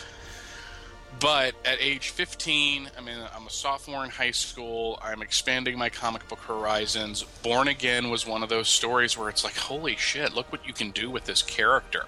But 1.20 1.54
at 1.64 1.80
age 1.80 2.10
15, 2.10 2.90
I 2.96 3.00
mean, 3.00 3.16
I'm 3.34 3.46
a 3.46 3.50
sophomore 3.50 4.04
in 4.04 4.10
high 4.10 4.30
school. 4.30 5.00
I'm 5.02 5.20
expanding 5.22 5.76
my 5.76 5.88
comic 5.88 6.28
book 6.28 6.38
horizons. 6.40 7.24
Born 7.42 7.66
Again 7.66 8.10
was 8.10 8.26
one 8.26 8.42
of 8.42 8.48
those 8.48 8.68
stories 8.68 9.18
where 9.18 9.28
it's 9.28 9.42
like, 9.42 9.56
holy 9.56 9.96
shit, 9.96 10.34
look 10.34 10.52
what 10.52 10.66
you 10.66 10.72
can 10.72 10.90
do 10.90 11.10
with 11.10 11.24
this 11.24 11.42
character. 11.42 12.04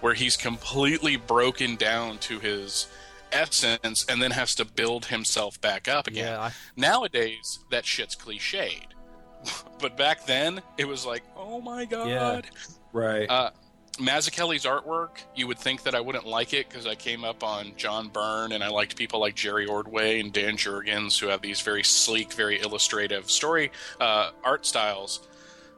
Where 0.00 0.14
he's 0.14 0.36
completely 0.36 1.16
broken 1.16 1.76
down 1.76 2.18
to 2.18 2.38
his 2.38 2.86
essence 3.32 4.04
and 4.08 4.22
then 4.22 4.30
has 4.30 4.54
to 4.56 4.64
build 4.64 5.06
himself 5.06 5.60
back 5.60 5.88
up 5.88 6.06
again. 6.06 6.26
Yeah, 6.26 6.40
I, 6.40 6.52
Nowadays, 6.76 7.60
that 7.70 7.84
shit's 7.84 8.16
cliched. 8.16 8.86
but 9.80 9.96
back 9.96 10.26
then, 10.26 10.62
it 10.78 10.86
was 10.86 11.04
like, 11.06 11.22
oh 11.36 11.60
my 11.60 11.84
god. 11.84 12.46
Right. 12.92 13.28
Uh, 13.28 13.50
Mazzucchelli's 13.98 14.64
artwork, 14.64 15.22
you 15.34 15.46
would 15.46 15.58
think 15.58 15.82
that 15.82 15.94
I 15.94 16.00
wouldn't 16.00 16.26
like 16.26 16.54
it 16.54 16.68
because 16.68 16.86
I 16.86 16.94
came 16.94 17.24
up 17.24 17.44
on 17.44 17.74
John 17.76 18.08
Byrne 18.08 18.52
and 18.52 18.64
I 18.64 18.68
liked 18.68 18.96
people 18.96 19.20
like 19.20 19.34
Jerry 19.34 19.66
Ordway 19.66 20.20
and 20.20 20.32
Dan 20.32 20.56
Jurgens 20.56 21.18
who 21.18 21.26
have 21.26 21.42
these 21.42 21.60
very 21.60 21.82
sleek, 21.82 22.32
very 22.32 22.60
illustrative 22.60 23.30
story 23.30 23.70
uh, 24.00 24.30
art 24.44 24.64
styles. 24.64 25.28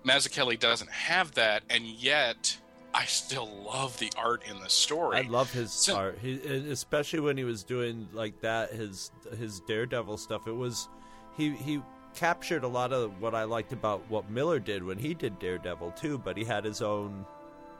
Mazzucchelli 0.04 0.58
doesn't 0.58 0.90
have 0.90 1.32
that, 1.32 1.62
and 1.70 1.84
yet 1.84 2.56
I 2.96 3.06
still 3.06 3.48
love 3.66 3.98
the 3.98 4.10
art 4.16 4.44
in 4.48 4.60
the 4.60 4.70
story. 4.70 5.18
I 5.18 5.22
love 5.22 5.52
his 5.52 5.72
So- 5.72 5.96
art, 5.96 6.18
he, 6.22 6.34
especially 6.70 7.20
when 7.20 7.36
he 7.36 7.42
was 7.44 7.64
doing 7.64 8.08
like 8.12 8.40
that. 8.42 8.72
His 8.72 9.10
his 9.36 9.60
Daredevil 9.60 10.16
stuff. 10.18 10.46
It 10.46 10.52
was 10.56 10.88
he 11.36 11.50
he 11.50 11.82
captured 12.14 12.62
a 12.62 12.68
lot 12.68 12.92
of 12.92 13.20
what 13.20 13.34
I 13.34 13.42
liked 13.44 13.72
about 13.72 14.08
what 14.08 14.30
Miller 14.30 14.60
did 14.60 14.84
when 14.84 14.96
he 14.98 15.12
did 15.12 15.38
Daredevil 15.40 15.92
too. 15.92 16.18
But 16.18 16.36
he 16.36 16.44
had 16.44 16.64
his 16.64 16.80
own 16.80 17.26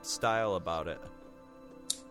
style 0.01 0.55
about 0.55 0.87
it. 0.89 0.99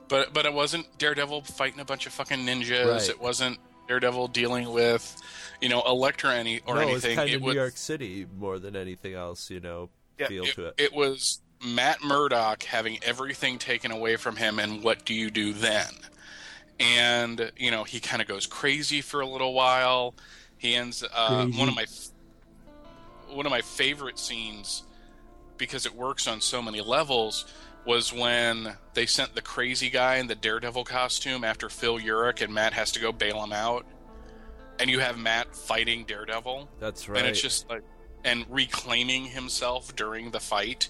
But 0.08 0.32
but 0.32 0.46
it 0.46 0.52
wasn't 0.54 0.86
Daredevil 0.98 1.42
fighting 1.42 1.80
a 1.80 1.84
bunch 1.84 2.06
of 2.06 2.12
fucking 2.12 2.38
ninjas. 2.46 2.90
Right. 2.90 3.08
It 3.08 3.20
wasn't 3.20 3.58
Daredevil 3.86 4.28
dealing 4.28 4.70
with, 4.72 5.14
you 5.60 5.68
know, 5.68 5.82
Elektra 5.82 6.34
any 6.34 6.60
or 6.66 6.76
no, 6.76 6.80
anything. 6.80 7.12
it 7.12 7.16
was 7.16 7.16
kind 7.16 7.30
it 7.30 7.36
of 7.36 7.42
was 7.42 7.54
New 7.54 7.60
York 7.60 7.76
City 7.76 8.26
more 8.38 8.58
than 8.58 8.76
anything 8.76 9.12
else. 9.14 9.50
You 9.50 9.60
know, 9.60 9.90
yeah, 10.18 10.28
feel 10.28 10.44
it, 10.44 10.54
to 10.54 10.66
it. 10.68 10.74
it 10.78 10.92
was 10.94 11.40
Matt 11.62 12.02
Murdock 12.02 12.62
having 12.62 12.98
everything 13.02 13.58
taken 13.58 13.90
away 13.90 14.16
from 14.16 14.36
him, 14.36 14.58
and 14.58 14.82
what 14.82 15.04
do 15.04 15.14
you 15.14 15.30
do 15.30 15.52
then? 15.52 15.92
And 16.80 17.52
you 17.56 17.70
know, 17.70 17.84
he 17.84 18.00
kind 18.00 18.20
of 18.20 18.28
goes 18.28 18.46
crazy 18.46 19.00
for 19.00 19.20
a 19.20 19.26
little 19.26 19.54
while. 19.54 20.14
He 20.58 20.74
ends 20.74 21.04
uh, 21.14 21.46
one 21.46 21.68
of 21.68 21.74
my 21.74 21.86
one 23.28 23.46
of 23.46 23.50
my 23.50 23.60
favorite 23.60 24.18
scenes 24.18 24.82
because 25.56 25.86
it 25.86 25.94
works 25.94 26.26
on 26.26 26.40
so 26.40 26.60
many 26.60 26.80
levels 26.80 27.46
was 27.86 28.12
when 28.12 28.76
they 28.94 29.06
sent 29.06 29.34
the 29.34 29.42
crazy 29.42 29.90
guy 29.90 30.16
in 30.16 30.26
the 30.26 30.34
Daredevil 30.34 30.84
costume 30.84 31.44
after 31.44 31.68
Phil 31.68 31.98
Urich 31.98 32.40
and 32.42 32.52
Matt 32.52 32.72
has 32.72 32.92
to 32.92 33.00
go 33.00 33.12
bail 33.12 33.42
him 33.42 33.52
out. 33.52 33.84
And 34.80 34.90
you 34.90 35.00
have 35.00 35.18
Matt 35.18 35.54
fighting 35.54 36.04
Daredevil. 36.04 36.68
That's 36.80 37.08
right. 37.08 37.18
And 37.18 37.28
it's 37.28 37.40
just 37.40 37.68
like, 37.68 37.82
and 38.24 38.44
reclaiming 38.48 39.26
himself 39.26 39.94
during 39.94 40.30
the 40.30 40.40
fight. 40.40 40.88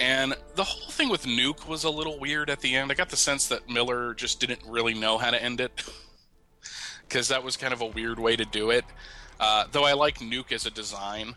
And 0.00 0.34
the 0.54 0.64
whole 0.64 0.90
thing 0.90 1.10
with 1.10 1.26
Nuke 1.26 1.68
was 1.68 1.84
a 1.84 1.90
little 1.90 2.18
weird 2.18 2.48
at 2.48 2.60
the 2.60 2.74
end. 2.74 2.90
I 2.90 2.94
got 2.94 3.10
the 3.10 3.16
sense 3.16 3.48
that 3.48 3.68
Miller 3.68 4.14
just 4.14 4.40
didn't 4.40 4.62
really 4.66 4.94
know 4.94 5.18
how 5.18 5.30
to 5.30 5.40
end 5.42 5.60
it. 5.60 5.84
Because 7.08 7.26
that 7.26 7.42
was 7.42 7.56
kind 7.56 7.72
of 7.72 7.80
a 7.80 7.86
weird 7.86 8.20
way 8.20 8.36
to 8.36 8.44
do 8.44 8.70
it. 8.70 8.84
Uh, 9.40 9.64
though 9.72 9.82
I 9.82 9.94
like 9.94 10.20
Nuke 10.20 10.52
as 10.52 10.64
a 10.64 10.70
design. 10.70 11.34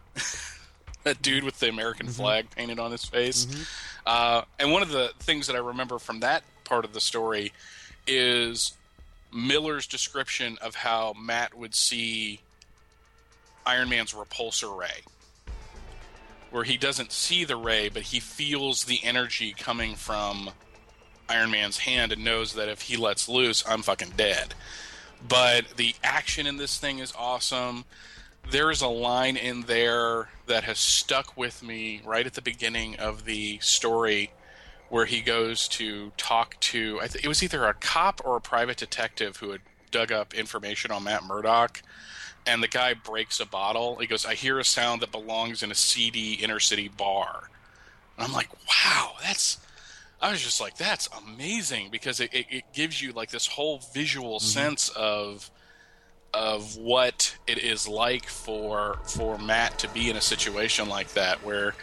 that 1.03 1.21
dude 1.23 1.43
with 1.43 1.59
the 1.59 1.67
American 1.67 2.07
flag 2.07 2.51
painted 2.51 2.77
on 2.77 2.91
his 2.91 3.05
face. 3.05 3.47
Uh, 4.05 4.43
and 4.59 4.71
one 4.71 4.81
of 4.81 4.89
the 4.89 5.11
things 5.19 5.47
that 5.47 5.55
I 5.55 5.59
remember 5.59 5.99
from 5.99 6.19
that 6.21 6.43
part 6.63 6.85
of 6.85 6.93
the 6.93 7.01
story 7.01 7.53
is 8.05 8.73
Miller's 9.33 9.87
description 9.87 10.57
of 10.61 10.75
how 10.75 11.13
Matt 11.19 11.57
would 11.57 11.73
see 11.75 12.39
Iron 13.65 13.89
Man's 13.89 14.13
repulsor 14.13 14.77
ray, 14.77 15.01
where 16.53 16.63
he 16.63 16.77
doesn't 16.77 17.11
see 17.11 17.43
the 17.43 17.55
ray, 17.55 17.89
but 17.89 18.03
he 18.03 18.19
feels 18.19 18.83
the 18.83 18.99
energy 19.03 19.55
coming 19.57 19.95
from 19.95 20.51
Iron 21.27 21.49
Man's 21.49 21.79
hand 21.79 22.11
and 22.11 22.23
knows 22.23 22.53
that 22.53 22.69
if 22.69 22.81
he 22.81 22.95
lets 22.95 23.27
loose, 23.27 23.63
I'm 23.67 23.81
fucking 23.81 24.13
dead. 24.15 24.53
But 25.27 25.77
the 25.77 25.95
action 26.03 26.45
in 26.45 26.57
this 26.57 26.77
thing 26.77 26.99
is 26.99 27.11
awesome. 27.17 27.85
There 28.51 28.69
is 28.69 28.83
a 28.83 28.87
line 28.87 29.35
in 29.35 29.61
there 29.61 30.29
that 30.45 30.63
has 30.65 30.77
stuck 30.77 31.35
with 31.35 31.63
me 31.63 32.03
right 32.05 32.27
at 32.27 32.35
the 32.35 32.41
beginning 32.41 32.97
of 32.99 33.25
the 33.25 33.57
story 33.57 34.29
where 34.89 35.05
he 35.05 35.21
goes 35.21 35.67
to 35.69 36.11
talk 36.17 36.59
to 36.59 36.99
I 37.01 37.07
th- 37.07 37.25
it 37.25 37.27
was 37.27 37.41
either 37.41 37.65
a 37.65 37.73
cop 37.73 38.21
or 38.23 38.35
a 38.35 38.41
private 38.41 38.77
detective 38.77 39.37
who 39.37 39.49
had 39.49 39.61
dug 39.89 40.11
up 40.11 40.35
information 40.35 40.91
on 40.91 41.05
Matt 41.05 41.23
Murdock 41.23 41.81
and 42.45 42.61
the 42.61 42.67
guy 42.67 42.93
breaks 42.93 43.39
a 43.39 43.45
bottle. 43.45 43.97
He 43.97 44.07
goes, 44.07 44.25
"I 44.25 44.35
hear 44.35 44.59
a 44.59 44.65
sound 44.65 45.01
that 45.01 45.11
belongs 45.11 45.63
in 45.63 45.71
a 45.71 45.75
seedy 45.75 46.33
inner 46.33 46.59
city 46.59 46.87
bar." 46.87 47.49
And 48.17 48.27
I'm 48.27 48.33
like, 48.33 48.49
"Wow, 48.67 49.13
that's." 49.21 49.57
I 50.21 50.31
was 50.31 50.41
just 50.41 50.61
like, 50.61 50.77
"That's 50.77 51.09
amazing," 51.25 51.89
because 51.89 52.19
it, 52.19 52.33
it, 52.33 52.45
it 52.49 52.63
gives 52.73 53.01
you 53.01 53.11
like 53.11 53.31
this 53.31 53.47
whole 53.47 53.79
visual 53.93 54.37
mm-hmm. 54.37 54.45
sense 54.45 54.89
of 54.89 55.49
of 56.33 56.75
what 56.77 57.37
it 57.45 57.59
is 57.59 57.87
like 57.87 58.27
for 58.27 58.99
for 59.05 59.37
Matt 59.37 59.77
to 59.79 59.87
be 59.89 60.09
in 60.09 60.17
a 60.17 60.21
situation 60.21 60.89
like 60.89 61.13
that 61.13 61.43
where 61.43 61.75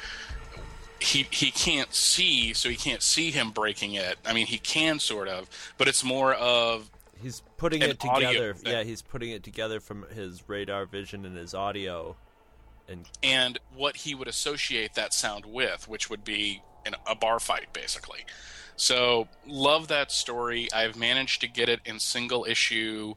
he 1.00 1.26
he 1.30 1.50
can't 1.50 1.94
see, 1.94 2.52
so 2.52 2.68
he 2.68 2.76
can't 2.76 3.02
see 3.02 3.30
him 3.30 3.50
breaking 3.50 3.94
it. 3.94 4.18
I 4.24 4.32
mean, 4.32 4.46
he 4.46 4.58
can 4.58 4.98
sort 4.98 5.28
of, 5.28 5.48
but 5.78 5.88
it's 5.88 6.04
more 6.04 6.34
of 6.34 6.90
He's 7.22 7.42
putting 7.56 7.82
it 7.82 8.00
together. 8.00 8.56
Yeah, 8.64 8.82
he's 8.82 9.02
putting 9.02 9.30
it 9.30 9.42
together 9.42 9.80
from 9.80 10.06
his 10.14 10.42
radar 10.48 10.86
vision 10.86 11.24
and 11.26 11.36
his 11.36 11.54
audio. 11.54 12.16
And 12.88 13.06
and 13.22 13.58
what 13.74 13.96
he 13.98 14.14
would 14.14 14.28
associate 14.28 14.94
that 14.94 15.14
sound 15.14 15.44
with, 15.46 15.88
which 15.88 16.10
would 16.10 16.24
be 16.24 16.62
in 16.84 16.94
a 17.06 17.14
bar 17.14 17.38
fight, 17.38 17.72
basically. 17.72 18.24
So, 18.76 19.28
love 19.46 19.88
that 19.88 20.10
story. 20.10 20.68
I've 20.72 20.96
managed 20.96 21.42
to 21.42 21.48
get 21.48 21.68
it 21.68 21.80
in 21.84 21.98
single 22.00 22.46
issue. 22.46 23.14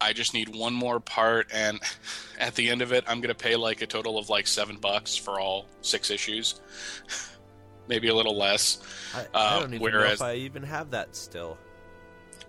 I 0.00 0.12
just 0.12 0.34
need 0.34 0.48
one 0.54 0.74
more 0.74 0.98
part, 0.98 1.46
and 1.54 1.78
at 2.40 2.56
the 2.56 2.68
end 2.68 2.82
of 2.82 2.92
it, 2.92 3.04
I'm 3.06 3.20
going 3.20 3.34
to 3.34 3.40
pay 3.40 3.54
like 3.54 3.80
a 3.82 3.86
total 3.86 4.18
of 4.18 4.28
like 4.28 4.48
seven 4.48 4.76
bucks 4.78 5.14
for 5.16 5.38
all 5.38 5.66
six 5.82 6.10
issues, 6.10 6.60
maybe 7.88 8.08
a 8.08 8.14
little 8.14 8.36
less. 8.36 8.82
I, 9.14 9.20
I 9.20 9.24
Uh, 9.32 9.60
don't 9.60 9.74
even 9.74 9.78
know 9.78 9.98
whereas- 9.98 10.14
if 10.14 10.22
I 10.22 10.34
even 10.34 10.64
have 10.64 10.90
that 10.90 11.14
still. 11.14 11.56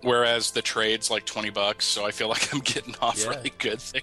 Whereas 0.04 0.52
the 0.52 0.62
trade's 0.62 1.10
like 1.10 1.24
20 1.26 1.50
bucks 1.50 1.84
so 1.84 2.04
i 2.06 2.10
feel 2.12 2.28
like 2.34 2.52
i'm 2.54 2.60
getting 2.60 2.94
off 3.00 3.18
Yeah. 3.22 3.30
really 3.30 3.52
good 3.58 3.80
there 3.80 4.02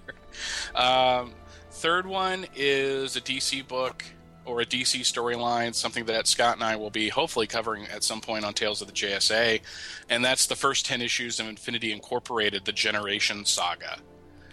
um, 0.75 1.33
third 1.71 2.05
one 2.05 2.45
is 2.55 3.15
a 3.15 3.21
dc 3.21 3.67
book 3.67 4.03
or 4.45 4.61
a 4.61 4.65
dc 4.65 4.99
storyline 5.01 5.73
something 5.73 6.05
that 6.05 6.27
scott 6.27 6.55
and 6.55 6.63
i 6.63 6.75
will 6.75 6.89
be 6.89 7.09
hopefully 7.09 7.47
covering 7.47 7.85
at 7.87 8.03
some 8.03 8.19
point 8.21 8.43
on 8.43 8.53
tales 8.53 8.81
of 8.81 8.87
the 8.87 8.93
jsa 8.93 9.61
and 10.09 10.25
that's 10.25 10.47
the 10.47 10.55
first 10.55 10.85
10 10.85 11.01
issues 11.01 11.39
of 11.39 11.47
infinity 11.47 11.91
incorporated 11.91 12.65
the 12.65 12.71
generation 12.73 13.45
saga 13.45 13.97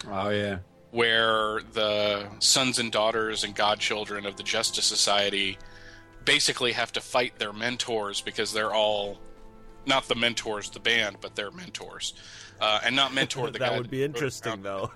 Oh 0.08 0.28
yeah. 0.30 0.58
where 0.92 1.60
the 1.72 2.26
sons 2.38 2.78
and 2.78 2.92
daughters 2.92 3.42
and 3.42 3.52
godchildren 3.54 4.24
of 4.26 4.36
the 4.36 4.44
Justice 4.44 4.84
Society 4.84 5.58
basically 6.24 6.70
have 6.72 6.92
to 6.92 7.00
fight 7.00 7.36
their 7.40 7.52
mentors 7.52 8.20
because 8.20 8.52
they're 8.52 8.72
all 8.72 9.18
not 9.88 10.06
the 10.06 10.14
mentors, 10.14 10.70
the 10.70 10.80
band, 10.80 11.16
but 11.20 11.34
their 11.34 11.50
mentors, 11.50 12.14
uh, 12.60 12.80
and 12.84 12.94
not 12.94 13.12
mentor 13.12 13.50
the 13.50 13.58
guy 13.58 13.70
that 13.70 13.78
would 13.78 13.90
be 13.90 14.02
wrote 14.02 14.16
interesting, 14.16 14.62
though. 14.62 14.92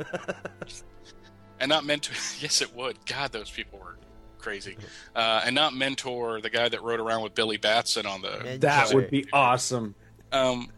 and 1.60 1.68
not 1.68 1.84
mentor. 1.84 2.14
Yes, 2.40 2.60
it 2.60 2.74
would. 2.76 3.04
God, 3.06 3.32
those 3.32 3.50
people 3.50 3.78
were 3.78 3.96
crazy, 4.38 4.76
uh, 5.16 5.42
and 5.44 5.54
not 5.54 5.74
mentor 5.74 6.40
the 6.40 6.50
guy 6.50 6.68
that 6.68 6.82
rode 6.82 7.00
around 7.00 7.22
with 7.22 7.34
Billy 7.34 7.56
Batson 7.56 8.06
on 8.06 8.22
the 8.22 8.58
That 8.60 8.92
would 8.92 9.10
be 9.10 9.24
awesome. 9.32 9.94
um, 10.32 10.68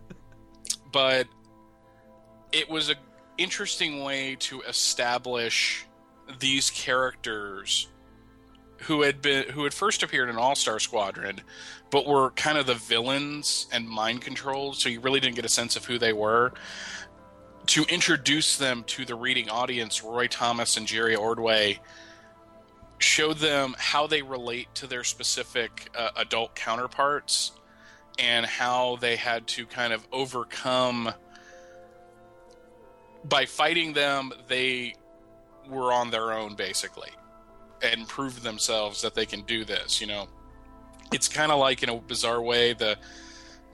but 0.92 1.26
it 2.52 2.70
was 2.70 2.90
a 2.90 2.94
interesting 3.37 4.05
way 4.05 4.37
to 4.38 4.62
establish 4.62 5.87
these 6.38 6.70
characters 6.70 7.88
who 8.78 9.02
had 9.02 9.22
been 9.22 9.48
who 9.50 9.64
had 9.64 9.74
first 9.74 10.02
appeared 10.02 10.28
in 10.28 10.37
All 10.37 10.54
Star 10.54 10.78
Squadron, 10.78 11.40
but 11.90 12.06
were 12.06 12.30
kind 12.32 12.58
of 12.58 12.66
the 12.66 12.74
villains 12.74 13.66
and 13.72 13.88
mind 13.88 14.20
controlled, 14.20 14.76
so 14.76 14.88
you 14.88 15.00
really 15.00 15.20
didn't 15.20 15.37
get 15.37 15.44
a 15.44 15.50
sense 15.50 15.76
of 15.76 15.84
who 15.84 15.98
they 15.98 16.12
were. 16.12 16.52
To 17.68 17.84
introduce 17.84 18.58
them 18.58 18.84
to 18.88 19.04
the 19.04 19.14
reading 19.14 19.48
audience, 19.48 20.02
Roy 20.02 20.26
Thomas 20.26 20.76
and 20.76 20.87
Jerry 20.87 21.16
Ordway 21.16 21.80
showed 22.98 23.38
them 23.38 23.74
how 23.78 24.06
they 24.06 24.22
relate 24.22 24.68
to 24.76 24.87
their 24.87 25.04
specific 25.04 25.90
uh, 25.96 26.10
adult 26.16 26.54
counterparts 26.54 27.52
and 28.18 28.46
how 28.46 28.96
they 28.96 29.16
had 29.16 29.46
to 29.46 29.66
kind 29.66 29.92
of 29.92 30.06
overcome 30.12 31.12
by 33.24 33.46
fighting 33.46 33.92
them 33.94 34.32
they 34.48 34.94
were 35.68 35.92
on 35.92 36.10
their 36.10 36.32
own 36.32 36.54
basically 36.54 37.10
and 37.85 38.09
prove 38.09 38.42
themselves 38.42 39.03
that 39.03 39.14
they 39.14 39.27
can 39.27 39.42
do 39.42 39.64
this 39.64 40.01
you 40.01 40.07
know 40.07 40.27
it's 41.12 41.29
kind 41.29 41.53
of 41.53 41.59
like 41.59 41.83
in 41.83 41.88
a 41.88 41.97
bizarre 41.97 42.42
way 42.42 42.73
the 42.73 42.97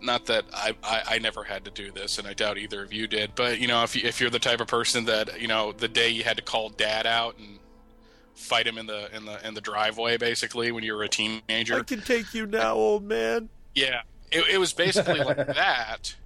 not 0.03 0.27
that 0.27 0.45
I, 0.53 0.75
I 0.83 1.03
I 1.09 1.19
never 1.19 1.45
had 1.45 1.65
to 1.67 1.71
do 1.71 1.93
this 1.93 2.19
and 2.19 2.27
I 2.27 2.33
doubt 2.35 2.59
either 2.59 2.83
of 2.83 2.93
you 2.93 3.07
did 3.07 3.35
but 3.35 3.59
you 3.61 3.69
know 3.69 3.83
if 3.83 3.95
you, 3.95 4.07
if 4.07 4.21
you're 4.21 4.31
the 4.31 4.39
type 4.39 4.61
of 4.61 4.67
person 4.67 5.05
that 5.07 5.41
you 5.41 5.49
know 5.49 5.73
the 5.73 5.89
day 5.89 6.09
you 6.09 6.25
had 6.25 6.37
to 6.37 6.43
call 6.43 6.71
dad 6.71 7.07
out 7.07 7.39
and 7.39 7.59
fight 8.35 8.67
him 8.67 8.79
in 8.79 8.87
the 8.87 9.15
in 9.15 9.27
the 9.27 9.47
in 9.47 9.55
the 9.55 9.61
driveway 9.61 10.17
basically 10.17 10.73
when 10.73 10.83
you 10.83 10.95
were 10.95 11.03
a 11.03 11.09
teenager 11.09 11.79
I 11.79 11.83
can 11.83 12.01
take 12.01 12.33
you 12.33 12.47
now, 12.47 12.75
old 12.75 13.05
man. 13.05 13.51
yeah, 13.75 14.03
it, 14.33 14.55
it 14.55 14.59
was 14.59 14.73
basically 14.73 15.19
like 15.19 15.37
that, 15.47 16.17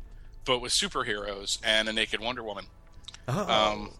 but 0.44 0.61
with 0.61 0.73
superheroes 0.73 1.59
and 1.64 1.88
a 1.88 1.92
naked 1.92 2.20
Wonder 2.20 2.42
Woman. 2.42 2.66
Oh. 3.27 3.53
Um, 3.53 3.90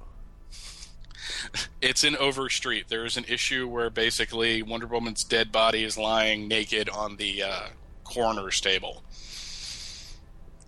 it's 1.83 2.05
in 2.05 2.17
Overstreet. 2.17 2.89
There 2.89 3.05
is 3.05 3.17
an 3.17 3.25
issue 3.29 3.69
where 3.69 3.91
basically 3.91 4.63
Wonder 4.63 4.87
Woman's 4.87 5.25
dead 5.25 5.53
body 5.53 5.85
is 5.85 5.99
lying 5.99 6.49
naked 6.49 6.89
on 6.89 7.17
the 7.17 7.43
uh, 7.43 7.67
coroner's 8.05 8.61
table. 8.61 9.03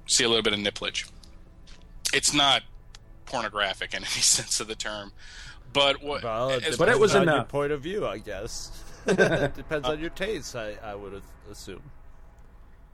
See 0.06 0.24
a 0.24 0.28
little 0.28 0.42
bit 0.42 0.52
of 0.52 0.60
nipplage. 0.60 1.10
It's 2.12 2.32
not 2.32 2.62
pornographic 3.24 3.92
in 3.92 3.98
any 3.98 4.06
sense 4.06 4.60
of 4.60 4.68
the 4.68 4.74
term, 4.74 5.12
but 5.72 6.02
what? 6.02 6.22
well, 6.22 6.50
it 6.50 6.76
But 6.78 6.88
it 6.88 6.98
was 6.98 7.14
on 7.14 7.26
your 7.26 7.44
point 7.44 7.72
of 7.72 7.80
view, 7.82 8.06
I 8.06 8.18
guess. 8.18 8.82
depends 9.06 9.86
on 9.86 10.00
your 10.00 10.10
taste, 10.10 10.56
I, 10.56 10.76
I 10.82 10.94
would 10.94 11.22
assume. 11.50 11.82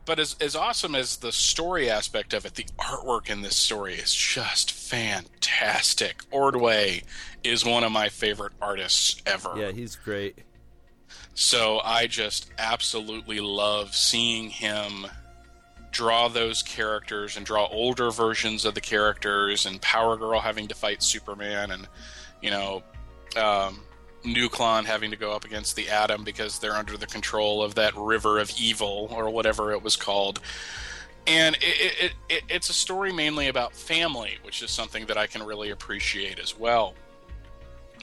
But 0.04 0.18
as 0.18 0.36
as 0.40 0.56
awesome 0.56 0.94
as 0.94 1.18
the 1.18 1.32
story 1.32 1.90
aspect 1.90 2.34
of 2.34 2.44
it, 2.44 2.54
the 2.54 2.66
artwork 2.78 3.30
in 3.30 3.42
this 3.42 3.56
story 3.56 3.94
is 3.94 4.14
just 4.14 4.72
fantastic. 4.72 6.22
Ordway 6.30 7.02
is 7.44 7.64
one 7.64 7.84
of 7.84 7.92
my 7.92 8.08
favorite 8.08 8.52
artists 8.60 9.20
ever. 9.26 9.54
Yeah, 9.56 9.70
he's 9.70 9.96
great. 9.96 10.38
So 11.34 11.80
I 11.82 12.06
just 12.06 12.50
absolutely 12.58 13.40
love 13.40 13.94
seeing 13.94 14.50
him 14.50 15.06
draw 15.90 16.28
those 16.28 16.62
characters 16.62 17.36
and 17.36 17.44
draw 17.44 17.66
older 17.66 18.10
versions 18.10 18.64
of 18.64 18.74
the 18.74 18.80
characters 18.80 19.66
and 19.66 19.80
Power 19.80 20.16
Girl 20.16 20.40
having 20.40 20.68
to 20.68 20.74
fight 20.74 21.02
Superman 21.02 21.70
and 21.70 21.86
you 22.40 22.50
know 22.50 22.82
um, 23.36 23.80
Nuklon 24.24 24.84
having 24.84 25.10
to 25.10 25.16
go 25.16 25.32
up 25.32 25.44
against 25.44 25.76
the 25.76 25.88
Atom 25.88 26.24
because 26.24 26.58
they're 26.58 26.74
under 26.74 26.96
the 26.96 27.06
control 27.06 27.62
of 27.62 27.74
that 27.74 27.94
river 27.96 28.38
of 28.38 28.50
evil 28.58 29.08
or 29.10 29.30
whatever 29.30 29.72
it 29.72 29.82
was 29.82 29.96
called. 29.96 30.40
And 31.26 31.56
it, 31.56 31.62
it, 31.62 32.04
it, 32.04 32.12
it, 32.28 32.42
it's 32.48 32.70
a 32.70 32.72
story 32.72 33.12
mainly 33.12 33.48
about 33.48 33.74
family, 33.74 34.38
which 34.42 34.62
is 34.62 34.70
something 34.70 35.06
that 35.06 35.16
I 35.16 35.26
can 35.26 35.42
really 35.42 35.70
appreciate 35.70 36.38
as 36.38 36.58
well. 36.58 36.94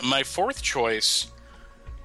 My 0.03 0.23
fourth 0.23 0.62
choice 0.62 1.27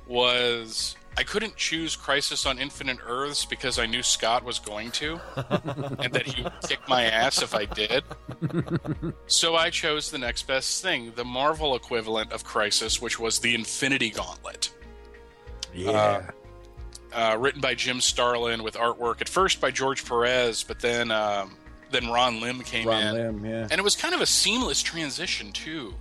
was 0.08 0.96
I 1.16 1.22
couldn't 1.22 1.56
choose 1.56 1.96
Crisis 1.96 2.46
on 2.46 2.58
Infinite 2.58 2.98
Earths 3.06 3.44
because 3.44 3.78
I 3.78 3.86
knew 3.86 4.02
Scott 4.02 4.44
was 4.44 4.58
going 4.58 4.90
to, 4.92 5.20
and 5.36 6.12
that 6.12 6.26
he 6.26 6.42
would 6.42 6.52
kick 6.66 6.80
my 6.88 7.04
ass 7.04 7.42
if 7.42 7.54
I 7.54 7.66
did. 7.66 8.02
so 9.26 9.54
I 9.54 9.70
chose 9.70 10.10
the 10.10 10.18
next 10.18 10.46
best 10.46 10.82
thing, 10.82 11.12
the 11.14 11.24
Marvel 11.24 11.76
equivalent 11.76 12.32
of 12.32 12.44
Crisis, 12.44 13.00
which 13.00 13.18
was 13.18 13.38
the 13.38 13.54
Infinity 13.54 14.10
Gauntlet. 14.10 14.72
Yeah. 15.72 16.30
Uh, 17.12 17.36
written 17.38 17.60
by 17.60 17.74
Jim 17.74 18.00
Starlin 18.00 18.64
with 18.64 18.74
artwork 18.74 19.20
at 19.20 19.28
first 19.28 19.60
by 19.60 19.70
George 19.70 20.04
Perez, 20.04 20.64
but 20.64 20.80
then 20.80 21.12
um, 21.12 21.56
then 21.90 22.08
Ron 22.08 22.40
Lim 22.40 22.60
came 22.62 22.88
Ron 22.88 23.02
in. 23.02 23.14
Lim, 23.14 23.46
yeah. 23.46 23.68
And 23.70 23.72
it 23.72 23.84
was 23.84 23.94
kind 23.94 24.14
of 24.14 24.20
a 24.20 24.26
seamless 24.26 24.82
transition 24.82 25.52
too. 25.52 25.94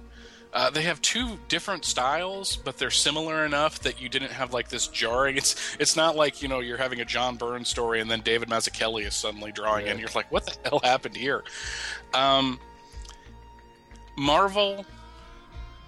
Uh, 0.53 0.69
they 0.69 0.83
have 0.83 1.01
two 1.01 1.39
different 1.47 1.83
styles, 1.83 2.57
but 2.57 2.77
they're 2.77 2.91
similar 2.91 3.43
enough 3.43 3.79
that 3.79 3.99
you 3.99 4.07
didn't 4.07 4.31
have 4.31 4.53
like 4.53 4.69
this 4.69 4.87
jarring. 4.87 5.35
It's 5.35 5.75
it's 5.79 5.95
not 5.95 6.15
like 6.15 6.43
you 6.43 6.47
know 6.47 6.59
you're 6.59 6.77
having 6.77 7.01
a 7.01 7.05
John 7.05 7.37
Byrne 7.37 7.65
story 7.65 8.01
and 8.01 8.09
then 8.09 8.21
David 8.21 8.49
Mazzucchelli 8.49 9.07
is 9.07 9.15
suddenly 9.15 9.51
drawing 9.51 9.87
in. 9.87 9.97
You're 9.97 10.09
like, 10.13 10.31
what 10.31 10.45
the 10.45 10.55
hell 10.69 10.79
happened 10.83 11.17
here? 11.17 11.43
Um, 12.13 12.59
Marvel 14.15 14.85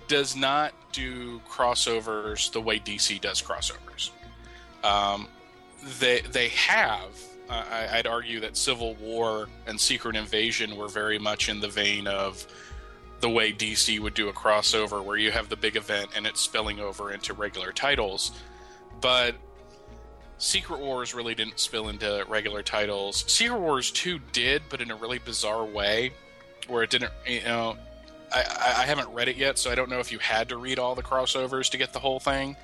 does 0.07 0.35
not 0.35 0.73
do 0.91 1.39
crossovers 1.47 2.51
the 2.51 2.61
way 2.61 2.79
DC 2.79 3.21
does 3.21 3.41
crossovers. 3.43 4.09
Um, 4.83 5.27
they 5.99 6.21
they 6.21 6.49
have. 6.49 7.11
Uh, 7.47 7.63
I, 7.69 7.99
I'd 7.99 8.07
argue 8.07 8.39
that 8.39 8.57
Civil 8.57 8.95
War 8.95 9.47
and 9.67 9.79
Secret 9.79 10.15
Invasion 10.15 10.75
were 10.75 10.87
very 10.87 11.19
much 11.19 11.49
in 11.49 11.59
the 11.59 11.67
vein 11.67 12.07
of 12.07 12.47
the 13.25 13.29
way 13.31 13.51
DC 13.51 13.99
would 13.99 14.13
do 14.13 14.29
a 14.29 14.33
crossover, 14.33 15.03
where 15.03 15.17
you 15.17 15.31
have 15.31 15.49
the 15.49 15.55
big 15.55 15.75
event 15.75 16.11
and 16.15 16.27
it's 16.27 16.39
spilling 16.39 16.79
over 16.79 17.11
into 17.11 17.33
regular 17.33 17.71
titles. 17.71 18.31
But 19.01 19.33
Secret 20.37 20.79
Wars 20.79 21.15
really 21.15 21.33
didn't 21.33 21.59
spill 21.59 21.89
into 21.89 22.23
regular 22.27 22.61
titles. 22.61 23.25
Secret 23.25 23.59
Wars 23.59 23.89
2 23.89 24.19
did, 24.31 24.61
but 24.69 24.79
in 24.79 24.91
a 24.91 24.95
really 24.95 25.17
bizarre 25.17 25.65
way, 25.65 26.11
where 26.67 26.83
it 26.83 26.91
didn't, 26.91 27.11
you 27.25 27.41
know. 27.41 27.77
I, 28.31 28.41
I 28.81 28.85
haven't 28.85 29.09
read 29.09 29.27
it 29.27 29.37
yet, 29.37 29.57
so 29.57 29.71
I 29.71 29.75
don't 29.75 29.89
know 29.89 29.97
if 29.97 30.11
you 30.11 30.19
had 30.19 30.49
to 30.49 30.57
read 30.57 30.77
all 30.77 30.93
the 30.93 31.01
crossovers 31.01 31.71
to 31.71 31.79
get 31.79 31.93
the 31.93 31.99
whole 31.99 32.19
thing. 32.19 32.55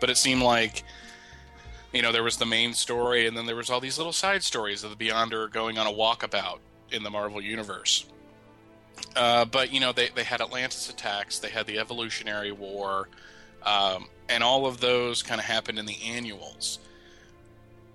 But 0.00 0.10
it 0.10 0.16
seemed 0.16 0.42
like, 0.42 0.82
you 1.92 2.02
know, 2.02 2.10
there 2.10 2.24
was 2.24 2.38
the 2.38 2.46
main 2.46 2.74
story, 2.74 3.28
and 3.28 3.36
then 3.36 3.46
there 3.46 3.54
was 3.54 3.70
all 3.70 3.78
these 3.78 3.98
little 3.98 4.12
side 4.12 4.42
stories 4.42 4.82
of 4.82 4.90
the 4.90 4.96
Beyonder 4.96 5.48
going 5.48 5.78
on 5.78 5.86
a 5.86 5.92
walkabout 5.92 6.58
in 6.90 7.04
the 7.04 7.10
Marvel 7.10 7.40
Universe. 7.40 8.04
Uh, 9.14 9.44
but 9.44 9.72
you 9.72 9.80
know, 9.80 9.92
they 9.92 10.08
they 10.14 10.24
had 10.24 10.40
Atlantis 10.40 10.88
attacks, 10.88 11.38
they 11.38 11.50
had 11.50 11.66
the 11.66 11.78
Evolutionary 11.78 12.52
War, 12.52 13.08
um, 13.62 14.08
and 14.28 14.42
all 14.42 14.66
of 14.66 14.80
those 14.80 15.22
kind 15.22 15.40
of 15.40 15.44
happened 15.44 15.78
in 15.78 15.86
the 15.86 15.98
annuals. 16.04 16.78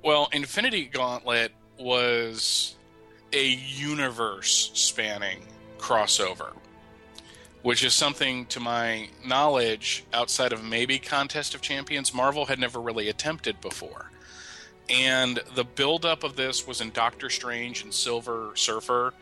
Well, 0.04 0.30
Infinity 0.32 0.86
Gauntlet 0.86 1.52
was 1.80 2.76
a 3.34 3.46
universe 3.46 4.72
spanning 4.74 5.46
crossover, 5.80 6.54
which 7.62 7.84
is 7.84 7.94
something, 7.94 8.46
to 8.48 8.60
my 8.60 9.10
knowledge, 9.26 10.06
outside 10.14 10.54
of 10.54 10.64
maybe 10.64 11.00
Contest 11.00 11.56
of 11.56 11.62
Champions, 11.62 12.14
Marvel 12.14 12.46
had 12.46 12.60
never 12.60 12.80
really 12.80 13.10
attempted 13.10 13.60
before. 13.60 14.12
And 14.90 15.42
the 15.56 15.66
buildup 15.66 16.24
of 16.24 16.36
this 16.36 16.66
was 16.66 16.80
in 16.80 16.92
Doctor 16.92 17.30
Strange 17.30 17.84
and 17.84 17.94
Silver 17.94 18.52
Surfer, 18.56 19.14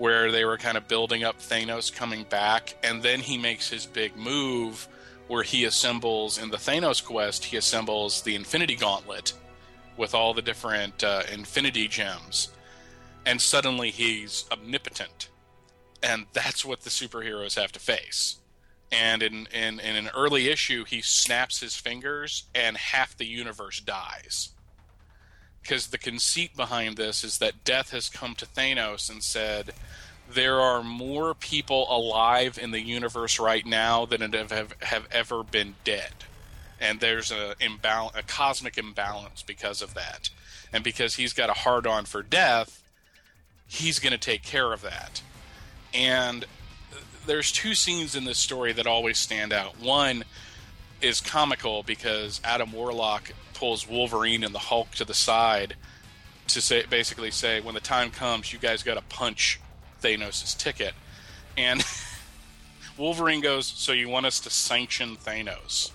where 0.00 0.32
they 0.32 0.46
were 0.46 0.56
kind 0.56 0.78
of 0.78 0.88
building 0.88 1.24
up 1.24 1.38
Thanos 1.38 1.94
coming 1.94 2.24
back, 2.24 2.74
and 2.82 3.02
then 3.02 3.20
he 3.20 3.36
makes 3.36 3.68
his 3.68 3.84
big 3.84 4.16
move 4.16 4.88
where 5.28 5.42
he 5.42 5.66
assembles 5.66 6.38
in 6.38 6.48
the 6.48 6.56
Thanos 6.56 7.04
quest, 7.04 7.44
he 7.44 7.58
assembles 7.58 8.22
the 8.22 8.34
Infinity 8.34 8.76
Gauntlet 8.76 9.34
with 9.98 10.14
all 10.14 10.32
the 10.32 10.40
different 10.40 11.04
uh, 11.04 11.24
Infinity 11.30 11.86
gems, 11.86 12.48
and 13.26 13.42
suddenly 13.42 13.90
he's 13.90 14.46
omnipotent, 14.50 15.28
and 16.02 16.24
that's 16.32 16.64
what 16.64 16.80
the 16.80 16.88
superheroes 16.88 17.60
have 17.60 17.70
to 17.72 17.78
face. 17.78 18.36
And 18.90 19.22
in, 19.22 19.48
in, 19.52 19.80
in 19.80 19.96
an 19.96 20.08
early 20.16 20.48
issue, 20.48 20.84
he 20.84 21.02
snaps 21.02 21.60
his 21.60 21.76
fingers, 21.76 22.44
and 22.54 22.74
half 22.78 23.18
the 23.18 23.26
universe 23.26 23.80
dies. 23.80 24.54
Because 25.62 25.88
the 25.88 25.98
conceit 25.98 26.56
behind 26.56 26.96
this 26.96 27.22
is 27.22 27.38
that 27.38 27.64
Death 27.64 27.90
has 27.90 28.08
come 28.08 28.34
to 28.36 28.46
Thanos 28.46 29.10
and 29.10 29.22
said, 29.22 29.74
there 30.32 30.60
are 30.60 30.82
more 30.82 31.34
people 31.34 31.86
alive 31.90 32.58
in 32.60 32.70
the 32.70 32.80
universe 32.80 33.38
right 33.38 33.66
now 33.66 34.06
than 34.06 34.32
have, 34.32 34.74
have, 34.80 35.08
ever 35.10 35.42
been 35.42 35.74
dead 35.84 36.12
and 36.80 36.98
there's 36.98 37.30
a 37.30 37.54
imbalance, 37.60 38.16
a 38.16 38.22
cosmic 38.22 38.78
imbalance 38.78 39.42
because 39.42 39.82
of 39.82 39.94
that, 39.94 40.30
and 40.72 40.82
because 40.82 41.16
he's 41.16 41.32
got 41.32 41.50
a 41.50 41.52
hard 41.52 41.86
on 41.86 42.06
for 42.06 42.22
death, 42.22 42.82
he's 43.66 43.98
going 43.98 44.12
to 44.12 44.18
take 44.18 44.42
care 44.42 44.72
of 44.72 44.80
that. 44.82 45.22
And 45.92 46.46
there's 47.26 47.52
two 47.52 47.74
scenes 47.74 48.16
in 48.16 48.24
this 48.24 48.38
story 48.38 48.72
that 48.72 48.86
always 48.86 49.18
stand 49.18 49.52
out. 49.52 49.78
One 49.78 50.24
is 51.02 51.20
comical 51.20 51.82
because 51.82 52.40
Adam 52.42 52.72
Warlock 52.72 53.32
pulls 53.60 53.86
Wolverine 53.86 54.42
and 54.42 54.54
the 54.54 54.58
Hulk 54.58 54.92
to 54.92 55.04
the 55.04 55.12
side 55.12 55.76
to 56.48 56.62
say 56.62 56.84
basically 56.88 57.30
say 57.30 57.60
when 57.60 57.74
the 57.74 57.80
time 57.80 58.10
comes 58.10 58.52
you 58.52 58.58
guys 58.58 58.82
got 58.82 58.94
to 58.94 59.02
punch 59.02 59.60
Thanos' 60.02 60.56
ticket. 60.56 60.94
And 61.58 61.84
Wolverine 62.96 63.42
goes, 63.42 63.66
"So 63.66 63.92
you 63.92 64.08
want 64.08 64.24
us 64.24 64.40
to 64.40 64.50
sanction 64.50 65.16
Thanos?" 65.16 65.92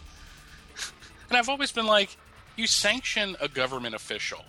And 1.27 1.39
I've 1.39 1.49
always 1.49 1.71
been 1.71 1.87
like, 1.87 2.15
you 2.55 2.67
sanction 2.67 3.35
a 3.41 3.47
government 3.47 3.95
official. 3.95 4.45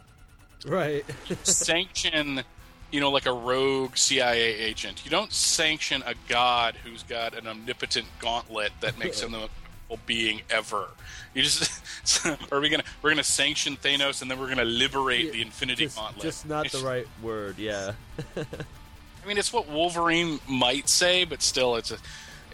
Right. 0.67 1.07
sanction, 1.43 2.43
you 2.91 3.01
know, 3.01 3.11
like 3.11 3.25
a 3.25 3.33
rogue 3.33 3.97
CIA 3.97 4.59
agent. 4.59 5.03
You 5.03 5.11
don't 5.11 5.33
sanction 5.33 6.03
a 6.05 6.15
god 6.29 6.77
who's 6.85 7.03
got 7.03 7.33
an 7.33 7.47
omnipotent 7.47 8.09
gauntlet 8.19 8.73
that 8.83 8.99
makes 8.99 9.21
him 9.23 9.33
the 9.33 9.49
being 10.07 10.43
ever. 10.51 10.89
You 11.35 11.43
just 11.43 12.27
are 12.53 12.61
we 12.61 12.69
gonna 12.69 12.85
we're 13.03 13.11
gonna 13.11 13.23
sanction 13.23 13.77
Thanos 13.77 14.23
and 14.23 14.31
then 14.31 14.39
we're 14.39 14.49
gonna 14.49 14.65
liberate 14.65 15.33
the 15.33 15.43
Infinity 15.43 15.85
just, 15.85 15.97
Gauntlet. 15.97 16.23
Just 16.23 16.47
not 16.47 16.71
the 16.71 16.79
right 16.79 17.07
word, 17.23 17.59
yeah. 17.59 17.93
I 18.37 19.29
mean, 19.29 19.39
it's 19.39 19.53
what 19.53 19.69
Wolverine 19.69 20.41
might 20.49 20.89
say, 20.89 21.25
but 21.25 21.43
still, 21.43 21.77
it's 21.77 21.91
a 21.91 21.99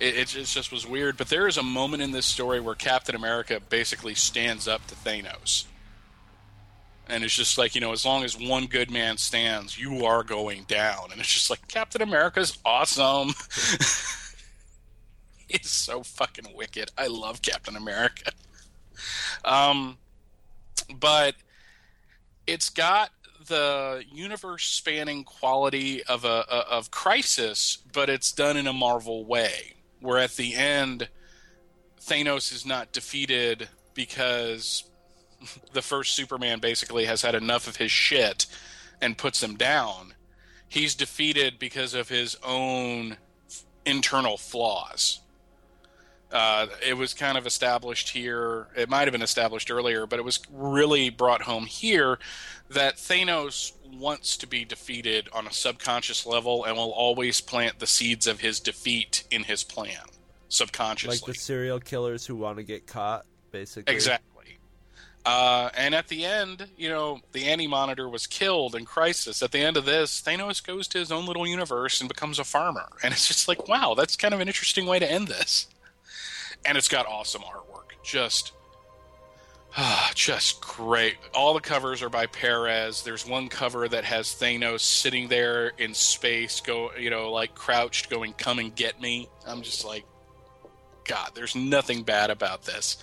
it, 0.02 0.16
it 0.16 0.28
just, 0.28 0.54
just 0.54 0.72
was 0.72 0.86
weird. 0.86 1.16
But 1.16 1.28
there 1.28 1.46
is 1.46 1.56
a 1.56 1.62
moment 1.62 2.02
in 2.02 2.10
this 2.10 2.26
story 2.26 2.60
where 2.60 2.74
Captain 2.74 3.14
America 3.14 3.60
basically 3.68 4.14
stands 4.14 4.66
up 4.66 4.86
to 4.88 4.94
Thanos. 4.94 5.66
And 7.08 7.24
it's 7.24 7.34
just 7.34 7.58
like, 7.58 7.74
you 7.74 7.80
know, 7.80 7.92
as 7.92 8.04
long 8.04 8.24
as 8.24 8.38
one 8.38 8.66
good 8.66 8.90
man 8.90 9.18
stands, 9.18 9.78
you 9.78 10.06
are 10.06 10.22
going 10.22 10.64
down. 10.64 11.10
And 11.10 11.20
it's 11.20 11.32
just 11.32 11.50
like, 11.50 11.66
Captain 11.68 12.00
America's 12.00 12.58
awesome. 12.64 13.28
He's 15.60 15.70
so 15.70 16.02
fucking 16.02 16.54
wicked. 16.54 16.90
I 16.96 17.08
love 17.08 17.42
Captain 17.42 17.76
America. 17.76 18.32
Um, 19.44 19.98
but 20.94 21.34
it's 22.46 22.70
got 22.70 23.10
the 23.48 24.04
universe 24.10 24.64
spanning 24.64 25.24
quality 25.24 26.02
of 26.04 26.24
a, 26.24 26.44
a 26.48 26.64
of 26.70 26.92
crisis 26.92 27.78
but 27.92 28.08
it's 28.08 28.30
done 28.30 28.56
in 28.56 28.68
a 28.68 28.72
marvel 28.72 29.24
way 29.24 29.74
where 29.98 30.18
at 30.18 30.36
the 30.36 30.54
end 30.54 31.08
Thanos 32.00 32.52
is 32.52 32.64
not 32.64 32.92
defeated 32.92 33.68
because 33.94 34.84
the 35.72 35.82
first 35.82 36.14
Superman 36.14 36.60
basically 36.60 37.04
has 37.06 37.22
had 37.22 37.34
enough 37.34 37.66
of 37.66 37.76
his 37.76 37.90
shit 37.90 38.46
and 39.00 39.18
puts 39.18 39.42
him 39.42 39.56
down. 39.56 40.14
He's 40.68 40.94
defeated 40.94 41.58
because 41.58 41.94
of 41.94 42.08
his 42.08 42.36
own 42.44 43.16
internal 43.84 44.36
flaws. 44.36 45.20
Uh, 46.32 46.66
it 46.86 46.96
was 46.96 47.12
kind 47.12 47.36
of 47.36 47.46
established 47.46 48.08
here. 48.08 48.68
It 48.74 48.88
might 48.88 49.02
have 49.02 49.12
been 49.12 49.22
established 49.22 49.70
earlier, 49.70 50.06
but 50.06 50.18
it 50.18 50.24
was 50.24 50.40
really 50.50 51.10
brought 51.10 51.42
home 51.42 51.66
here 51.66 52.18
that 52.70 52.96
Thanos 52.96 53.72
wants 53.92 54.36
to 54.38 54.46
be 54.46 54.64
defeated 54.64 55.28
on 55.32 55.46
a 55.46 55.52
subconscious 55.52 56.24
level 56.24 56.64
and 56.64 56.76
will 56.76 56.92
always 56.92 57.40
plant 57.40 57.78
the 57.78 57.86
seeds 57.86 58.26
of 58.26 58.40
his 58.40 58.60
defeat 58.60 59.24
in 59.30 59.44
his 59.44 59.62
plan 59.62 60.00
subconsciously. 60.52 61.18
Like 61.18 61.36
the 61.36 61.40
serial 61.40 61.80
killers 61.80 62.26
who 62.26 62.36
want 62.36 62.58
to 62.58 62.62
get 62.62 62.86
caught, 62.86 63.26
basically. 63.50 63.92
Exactly. 63.94 64.58
Uh, 65.24 65.70
and 65.76 65.94
at 65.94 66.08
the 66.08 66.24
end, 66.24 66.68
you 66.76 66.88
know, 66.88 67.20
the 67.32 67.44
Anti 67.44 67.66
Monitor 67.66 68.08
was 68.08 68.26
killed 68.26 68.74
in 68.74 68.84
Crisis. 68.84 69.42
At 69.42 69.52
the 69.52 69.60
end 69.60 69.76
of 69.76 69.84
this, 69.84 70.20
Thanos 70.20 70.64
goes 70.64 70.88
to 70.88 70.98
his 70.98 71.12
own 71.12 71.26
little 71.26 71.46
universe 71.46 72.00
and 72.00 72.08
becomes 72.08 72.38
a 72.38 72.44
farmer. 72.44 72.88
And 73.02 73.12
it's 73.12 73.28
just 73.28 73.46
like, 73.46 73.68
wow, 73.68 73.94
that's 73.94 74.16
kind 74.16 74.34
of 74.34 74.40
an 74.40 74.48
interesting 74.48 74.86
way 74.86 74.98
to 74.98 75.10
end 75.10 75.28
this. 75.28 75.68
And 76.64 76.78
it's 76.78 76.88
got 76.88 77.06
awesome 77.06 77.42
artwork. 77.42 78.02
Just 78.02 78.52
ah, 79.76 80.12
just 80.14 80.60
great. 80.60 81.16
All 81.34 81.54
the 81.54 81.60
covers 81.60 82.02
are 82.02 82.08
by 82.08 82.26
Perez. 82.26 83.02
There's 83.02 83.26
one 83.26 83.48
cover 83.48 83.88
that 83.88 84.04
has 84.04 84.28
Thanos 84.28 84.80
sitting 84.80 85.28
there 85.28 85.72
in 85.78 85.94
space, 85.94 86.60
go 86.60 86.92
you 86.98 87.10
know, 87.10 87.30
like 87.30 87.54
crouched, 87.54 88.10
going, 88.10 88.32
"Come 88.34 88.58
and 88.58 88.74
get 88.74 89.00
me." 89.00 89.28
I'm 89.46 89.62
just 89.62 89.84
like, 89.84 90.04
God, 91.04 91.30
there's 91.34 91.54
nothing 91.56 92.02
bad 92.02 92.30
about 92.30 92.62
this. 92.62 92.96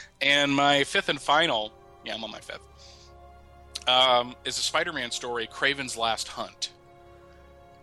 and 0.20 0.52
my 0.54 0.84
fifth 0.84 1.08
and 1.08 1.20
final, 1.20 1.72
yeah, 2.04 2.14
I'm 2.14 2.24
on 2.24 2.30
my 2.30 2.40
fifth, 2.40 2.60
um, 3.86 4.34
is 4.44 4.58
a 4.58 4.62
Spider-Man 4.62 5.10
story, 5.10 5.46
Kraven's 5.46 5.96
Last 5.96 6.28
Hunt, 6.28 6.70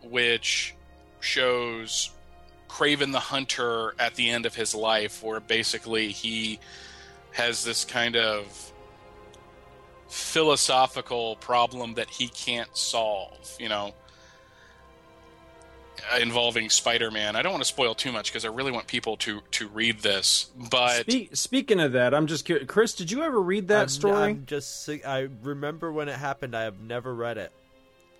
which 0.03 0.75
shows 1.19 2.11
Kraven 2.75 3.13
the 3.13 3.19
Hunter 3.19 3.95
at 3.97 4.15
the 4.15 4.29
end 4.29 4.45
of 4.45 4.53
his 4.53 4.75
life, 4.75 5.23
where 5.23 5.39
basically 5.39 6.11
he 6.11 6.59
has 7.31 7.63
this 7.63 7.85
kind 7.85 8.17
of 8.17 8.73
philosophical 10.09 11.37
problem 11.37 11.93
that 11.93 12.09
he 12.09 12.27
can't 12.27 12.75
solve, 12.75 13.55
you 13.61 13.69
know, 13.69 13.93
uh, 16.11 16.19
involving 16.19 16.69
Spider-Man. 16.69 17.37
I 17.37 17.41
don't 17.41 17.53
want 17.53 17.63
to 17.63 17.67
spoil 17.67 17.95
too 17.95 18.11
much 18.11 18.29
because 18.29 18.43
I 18.43 18.49
really 18.49 18.73
want 18.73 18.87
people 18.87 19.15
to 19.17 19.41
to 19.51 19.69
read 19.69 19.99
this. 20.01 20.47
But 20.69 21.09
Spe- 21.09 21.33
speaking 21.33 21.79
of 21.79 21.93
that, 21.93 22.13
I'm 22.13 22.27
just 22.27 22.43
curious. 22.43 22.67
Chris, 22.67 22.93
did 22.93 23.09
you 23.09 23.23
ever 23.23 23.41
read 23.41 23.69
that 23.69 23.83
I'm, 23.83 23.87
story? 23.87 24.17
I'm 24.17 24.45
just. 24.45 24.89
I 24.89 25.29
remember 25.43 25.93
when 25.93 26.09
it 26.09 26.17
happened. 26.17 26.53
I 26.53 26.63
have 26.63 26.81
never 26.81 27.15
read 27.15 27.37
it. 27.37 27.53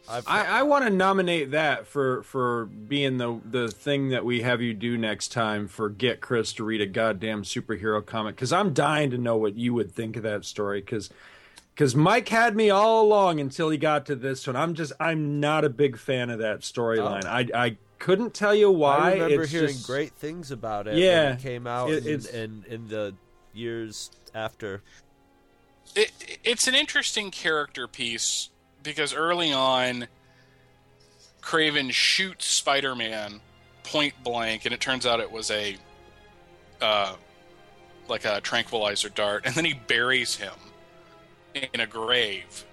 I've, 0.08 0.28
I, 0.28 0.60
I 0.60 0.64
want 0.64 0.84
to 0.86 0.90
nominate 0.90 1.52
that 1.52 1.88
for 1.88 2.24
for 2.24 2.66
being 2.66 3.18
the 3.18 3.40
the 3.44 3.68
thing 3.70 4.10
that 4.10 4.24
we 4.26 4.42
have 4.42 4.62
you 4.62 4.74
do 4.74 4.98
next 4.98 5.30
time 5.32 5.68
for 5.68 5.90
get 5.90 6.22
Chris 6.22 6.54
to 6.54 6.64
read 6.64 6.82
a 6.82 6.86
goddamn 6.86 7.44
superhero 7.44 8.06
comic 8.06 8.36
because 8.36 8.54
I'm 8.54 8.74
dying 8.74 9.10
to 9.12 9.18
know 9.18 9.38
what 9.38 9.56
you 9.56 9.74
would 9.74 9.92
think 9.92 10.16
of 10.18 10.24
that 10.24 10.46
story 10.46 10.82
because 10.82 11.10
because 11.74 11.96
Mike 11.96 12.30
had 12.30 12.56
me 12.56 12.70
all 12.70 13.04
along 13.04 13.40
until 13.40 13.70
he 13.70 13.78
got 13.78 14.06
to 14.06 14.16
this 14.16 14.46
one. 14.48 14.56
I'm 14.56 14.74
just 14.76 14.94
I'm 15.00 15.40
not 15.40 15.66
a 15.66 15.70
big 15.70 15.98
fan 15.98 16.30
of 16.30 16.40
that 16.40 16.62
storyline. 16.62 17.26
Oh. 17.26 17.30
I 17.30 17.66
I 17.66 17.78
couldn't 17.98 18.34
tell 18.34 18.54
you 18.54 18.70
why. 18.70 18.98
I 18.98 19.14
remember 19.14 19.44
It's 19.44 19.52
hearing 19.52 19.68
just- 19.70 19.88
great 19.88 20.14
things 20.14 20.52
about 20.52 20.88
it. 20.88 20.98
Yeah, 20.98 21.30
when 21.30 21.34
it 21.38 21.42
came 21.42 21.66
out 21.68 21.90
it- 21.90 22.06
in, 22.06 22.26
in 22.36 22.66
in 22.68 22.88
the 22.90 23.16
years 23.54 24.12
after. 24.34 24.84
it, 25.96 26.12
it's 26.44 26.68
an 26.68 26.76
interesting 26.76 27.32
character 27.32 27.88
piece 27.88 28.50
because 28.86 29.14
early 29.14 29.52
on, 29.52 30.08
Kraven 31.42 31.92
shoots 31.92 32.46
Spider-Man 32.46 33.42
point 33.84 34.14
blank, 34.24 34.66
and 34.66 34.74
it 34.74 34.80
turns 34.80 35.06
out 35.06 35.20
it 35.20 35.32
was 35.32 35.52
a 35.52 35.76
uh, 36.82 37.16
like 38.08 38.26
a 38.26 38.42
tranquilizer 38.42 39.10
dart, 39.10 39.44
and 39.46 39.54
then 39.56 39.66
he 39.66 39.74
buries 39.74 40.36
him 40.36 40.54
in 41.74 41.80
a 41.82 41.88
grave. 41.88 42.66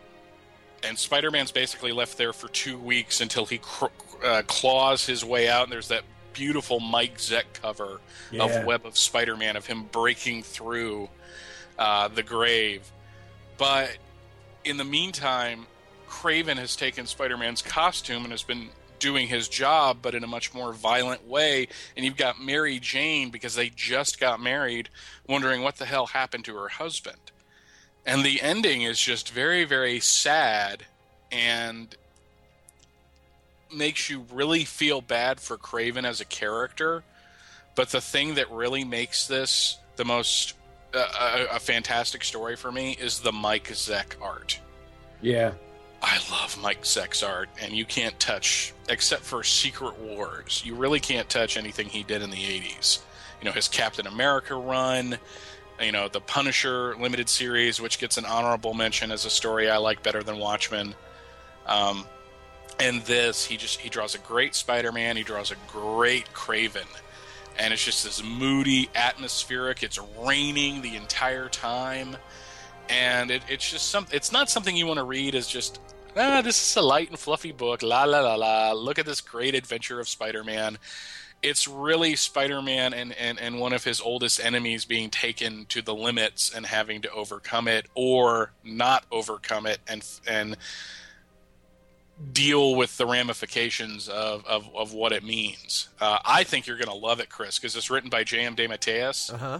And 0.84 0.98
Spider-Man's 0.98 1.52
basically 1.52 1.92
left 1.92 2.18
there 2.18 2.32
for 2.32 2.48
two 2.48 2.76
weeks 2.76 3.20
until 3.20 3.46
he 3.46 3.58
cr- 3.58 3.86
uh, 4.24 4.42
claws 4.46 5.06
his 5.06 5.24
way 5.24 5.48
out, 5.48 5.64
and 5.64 5.72
there's 5.72 5.88
that 5.88 6.02
beautiful 6.32 6.80
Mike 6.80 7.18
Zeck 7.18 7.44
cover 7.60 8.00
Yeah. 8.32 8.44
of 8.44 8.64
Web 8.64 8.84
of 8.86 8.96
Spider-Man 8.96 9.54
of 9.56 9.66
him 9.66 9.84
breaking 9.92 10.42
through 10.42 11.08
uh, 11.78 12.08
the 12.08 12.22
grave. 12.22 12.90
But 13.58 13.96
in 14.64 14.76
the 14.76 14.84
meantime, 14.84 15.66
Kraven 16.12 16.58
has 16.58 16.76
taken 16.76 17.06
Spider 17.06 17.38
Man's 17.38 17.62
costume 17.62 18.24
and 18.24 18.32
has 18.32 18.42
been 18.42 18.68
doing 18.98 19.26
his 19.26 19.48
job, 19.48 19.98
but 20.02 20.14
in 20.14 20.22
a 20.22 20.28
much 20.28 20.52
more 20.52 20.72
violent 20.72 21.26
way. 21.26 21.66
And 21.96 22.04
you've 22.04 22.18
got 22.18 22.40
Mary 22.40 22.78
Jane, 22.78 23.30
because 23.30 23.54
they 23.54 23.70
just 23.70 24.20
got 24.20 24.38
married, 24.38 24.90
wondering 25.26 25.62
what 25.62 25.76
the 25.76 25.86
hell 25.86 26.06
happened 26.06 26.44
to 26.44 26.54
her 26.56 26.68
husband. 26.68 27.32
And 28.04 28.24
the 28.24 28.42
ending 28.42 28.82
is 28.82 29.00
just 29.00 29.30
very, 29.30 29.64
very 29.64 30.00
sad 30.00 30.84
and 31.32 31.96
makes 33.74 34.10
you 34.10 34.26
really 34.30 34.64
feel 34.64 35.00
bad 35.00 35.40
for 35.40 35.56
Kraven 35.56 36.04
as 36.04 36.20
a 36.20 36.26
character. 36.26 37.02
But 37.74 37.88
the 37.88 38.02
thing 38.02 38.34
that 38.34 38.50
really 38.50 38.84
makes 38.84 39.26
this 39.26 39.78
the 39.96 40.04
most 40.04 40.54
uh, 40.92 41.46
a, 41.50 41.56
a 41.56 41.58
fantastic 41.58 42.22
story 42.22 42.54
for 42.54 42.70
me 42.70 42.96
is 43.00 43.20
the 43.20 43.32
Mike 43.32 43.68
Zeck 43.68 44.14
art. 44.20 44.60
Yeah. 45.22 45.52
I 46.02 46.18
love 46.32 46.60
Mike 46.60 46.82
Zeck's 46.82 47.22
art, 47.22 47.48
and 47.60 47.72
you 47.72 47.84
can't 47.84 48.18
touch, 48.18 48.74
except 48.88 49.22
for 49.22 49.44
Secret 49.44 49.98
Wars, 50.00 50.62
you 50.66 50.74
really 50.74 50.98
can't 50.98 51.28
touch 51.28 51.56
anything 51.56 51.88
he 51.88 52.02
did 52.02 52.22
in 52.22 52.30
the 52.30 52.36
80s. 52.36 53.00
You 53.40 53.46
know, 53.46 53.52
his 53.52 53.68
Captain 53.68 54.06
America 54.06 54.56
run, 54.56 55.18
you 55.80 55.92
know, 55.92 56.08
the 56.08 56.20
Punisher 56.20 56.96
limited 56.96 57.28
series, 57.28 57.80
which 57.80 57.98
gets 57.98 58.16
an 58.16 58.24
honorable 58.24 58.74
mention 58.74 59.12
as 59.12 59.24
a 59.24 59.30
story 59.30 59.70
I 59.70 59.76
like 59.76 60.02
better 60.02 60.22
than 60.22 60.38
Watchmen. 60.38 60.94
Um, 61.66 62.04
and 62.80 63.02
this, 63.02 63.44
he 63.44 63.56
just 63.56 63.80
he 63.80 63.88
draws 63.88 64.14
a 64.14 64.18
great 64.18 64.54
Spider-Man. 64.54 65.16
He 65.16 65.22
draws 65.22 65.50
a 65.52 65.56
great 65.68 66.32
Kraven, 66.32 66.86
and 67.58 67.72
it's 67.72 67.84
just 67.84 68.04
this 68.04 68.22
moody, 68.22 68.90
atmospheric. 68.94 69.82
It's 69.82 70.00
raining 70.18 70.82
the 70.82 70.96
entire 70.96 71.48
time, 71.48 72.16
and 72.92 73.30
it, 73.30 73.42
it's 73.48 73.68
just 73.70 73.88
some. 73.90 74.06
It's 74.12 74.30
not 74.30 74.50
something 74.50 74.76
you 74.76 74.86
want 74.86 74.98
to 74.98 75.04
read 75.04 75.34
as 75.34 75.46
just 75.48 75.80
ah, 76.16 76.42
this 76.42 76.60
is 76.70 76.76
a 76.76 76.82
light 76.82 77.08
and 77.08 77.18
fluffy 77.18 77.52
book. 77.52 77.82
La 77.82 78.04
la 78.04 78.20
la 78.20 78.34
la. 78.34 78.72
Look 78.72 78.98
at 78.98 79.06
this 79.06 79.20
great 79.20 79.54
adventure 79.54 79.98
of 79.98 80.08
Spider-Man. 80.08 80.78
It's 81.42 81.66
really 81.66 82.14
Spider-Man 82.14 82.94
and, 82.94 83.12
and, 83.14 83.40
and 83.40 83.58
one 83.58 83.72
of 83.72 83.82
his 83.82 84.00
oldest 84.00 84.38
enemies 84.44 84.84
being 84.84 85.10
taken 85.10 85.66
to 85.70 85.82
the 85.82 85.92
limits 85.94 86.54
and 86.54 86.64
having 86.64 87.02
to 87.02 87.10
overcome 87.10 87.66
it 87.66 87.86
or 87.96 88.52
not 88.62 89.04
overcome 89.10 89.66
it 89.66 89.78
and 89.88 90.06
and 90.28 90.56
deal 92.32 92.76
with 92.76 92.96
the 92.98 93.06
ramifications 93.06 94.08
of, 94.08 94.46
of, 94.46 94.68
of 94.76 94.92
what 94.92 95.12
it 95.12 95.24
means. 95.24 95.88
Uh, 96.00 96.18
I 96.24 96.44
think 96.44 96.66
you're 96.66 96.76
going 96.76 96.86
to 96.88 96.94
love 96.94 97.18
it, 97.18 97.28
Chris, 97.28 97.58
because 97.58 97.74
it's 97.74 97.90
written 97.90 98.10
by 98.10 98.22
J.M. 98.22 98.54
DeMatteis, 98.54 99.32
Uh 99.32 99.38
huh. 99.38 99.58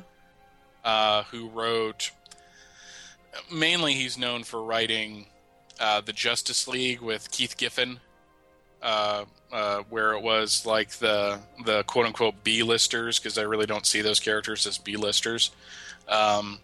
uh, 0.84 1.22
who 1.24 1.48
wrote. 1.48 2.12
Mainly, 3.52 3.94
he's 3.94 4.18
known 4.18 4.44
for 4.44 4.62
writing 4.62 5.26
uh, 5.80 6.00
the 6.00 6.12
Justice 6.12 6.68
League 6.68 7.00
with 7.00 7.30
Keith 7.30 7.56
Giffen, 7.56 8.00
uh, 8.82 9.24
uh, 9.50 9.82
where 9.88 10.12
it 10.12 10.22
was 10.22 10.66
like 10.66 10.90
the 10.90 11.40
the 11.64 11.82
quote 11.84 12.06
unquote 12.06 12.44
B 12.44 12.62
listers, 12.62 13.18
because 13.18 13.38
I 13.38 13.42
really 13.42 13.66
don't 13.66 13.86
see 13.86 14.02
those 14.02 14.20
characters 14.20 14.66
as 14.66 14.78
B 14.78 14.96
listers. 14.96 15.50
Um, 16.08 16.60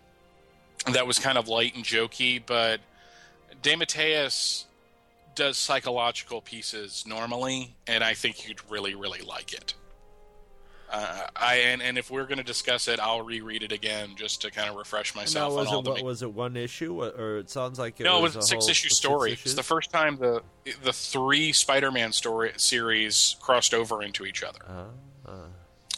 that 0.92 1.06
was 1.06 1.18
kind 1.18 1.38
of 1.38 1.48
light 1.48 1.74
and 1.74 1.84
jokey, 1.84 2.42
but 2.44 2.80
DeMatteis 3.62 4.64
does 5.34 5.56
psychological 5.56 6.40
pieces 6.40 7.04
normally, 7.06 7.74
and 7.86 8.02
I 8.02 8.14
think 8.14 8.48
you'd 8.48 8.60
really, 8.70 8.94
really 8.94 9.20
like 9.20 9.52
it. 9.52 9.74
Uh, 10.90 11.26
I 11.36 11.56
and, 11.56 11.82
and 11.82 11.98
if 11.98 12.10
we're 12.10 12.24
going 12.24 12.38
to 12.38 12.44
discuss 12.44 12.88
it, 12.88 12.98
I'll 12.98 13.20
reread 13.22 13.62
it 13.62 13.72
again 13.72 14.10
just 14.16 14.40
to 14.42 14.50
kind 14.50 14.70
of 14.70 14.76
refresh 14.76 15.14
Now, 15.14 15.20
myself 15.20 15.54
was 15.54 15.68
on 15.68 15.74
all 15.74 15.80
it 15.80 15.84
the. 15.84 15.90
what, 15.90 16.02
was 16.04 16.22
it 16.22 16.32
one 16.32 16.56
issue 16.56 17.02
or- 17.04 17.10
or 17.10 17.38
it 17.38 17.50
sounds 17.50 17.78
like 17.78 18.00
it 18.00 18.04
no, 18.04 18.20
was 18.20 18.34
it 18.34 18.38
was 18.38 18.50
a 18.52 18.54
a 18.54 18.56
whole- 18.56 18.62
six 18.62 18.70
issue 18.70 18.88
story. 18.88 19.32
issues? 19.32 19.46
It's 19.46 19.54
the 19.54 19.62
first 19.62 19.90
time 19.90 20.16
the 20.16 20.42
the 20.82 20.92
three 20.92 21.52
Spider-Man 21.52 22.12
story 22.12 22.52
series 22.56 23.36
crossed 23.40 23.74
over 23.74 24.02
into 24.02 24.24
each 24.24 24.42
other. 24.42 24.60
Uh, 24.66 25.30
uh, 25.30 25.32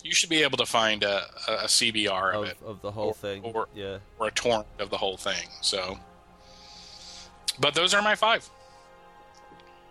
You 0.02 0.12
should 0.12 0.28
be 0.30 0.42
able 0.42 0.58
to 0.58 0.66
find 0.66 1.04
a, 1.04 1.24
a, 1.46 1.52
a 1.52 1.64
CBR 1.66 2.34
of, 2.34 2.42
of, 2.42 2.48
it 2.48 2.56
of 2.66 2.82
the 2.82 2.90
whole 2.90 3.08
Or- 3.10 3.14
thing. 3.14 3.44
or- 3.44 3.68
yeah. 3.74 3.98
or 4.18 4.26
a 4.26 4.30
torrent 4.32 4.66
of 4.80 4.90
the 4.90 4.96
whole 4.98 5.16
thing. 5.16 5.48
So, 5.60 5.98
but 7.60 7.74
those 7.74 7.94
are 7.94 8.02
my 8.02 8.16
five. 8.16 8.48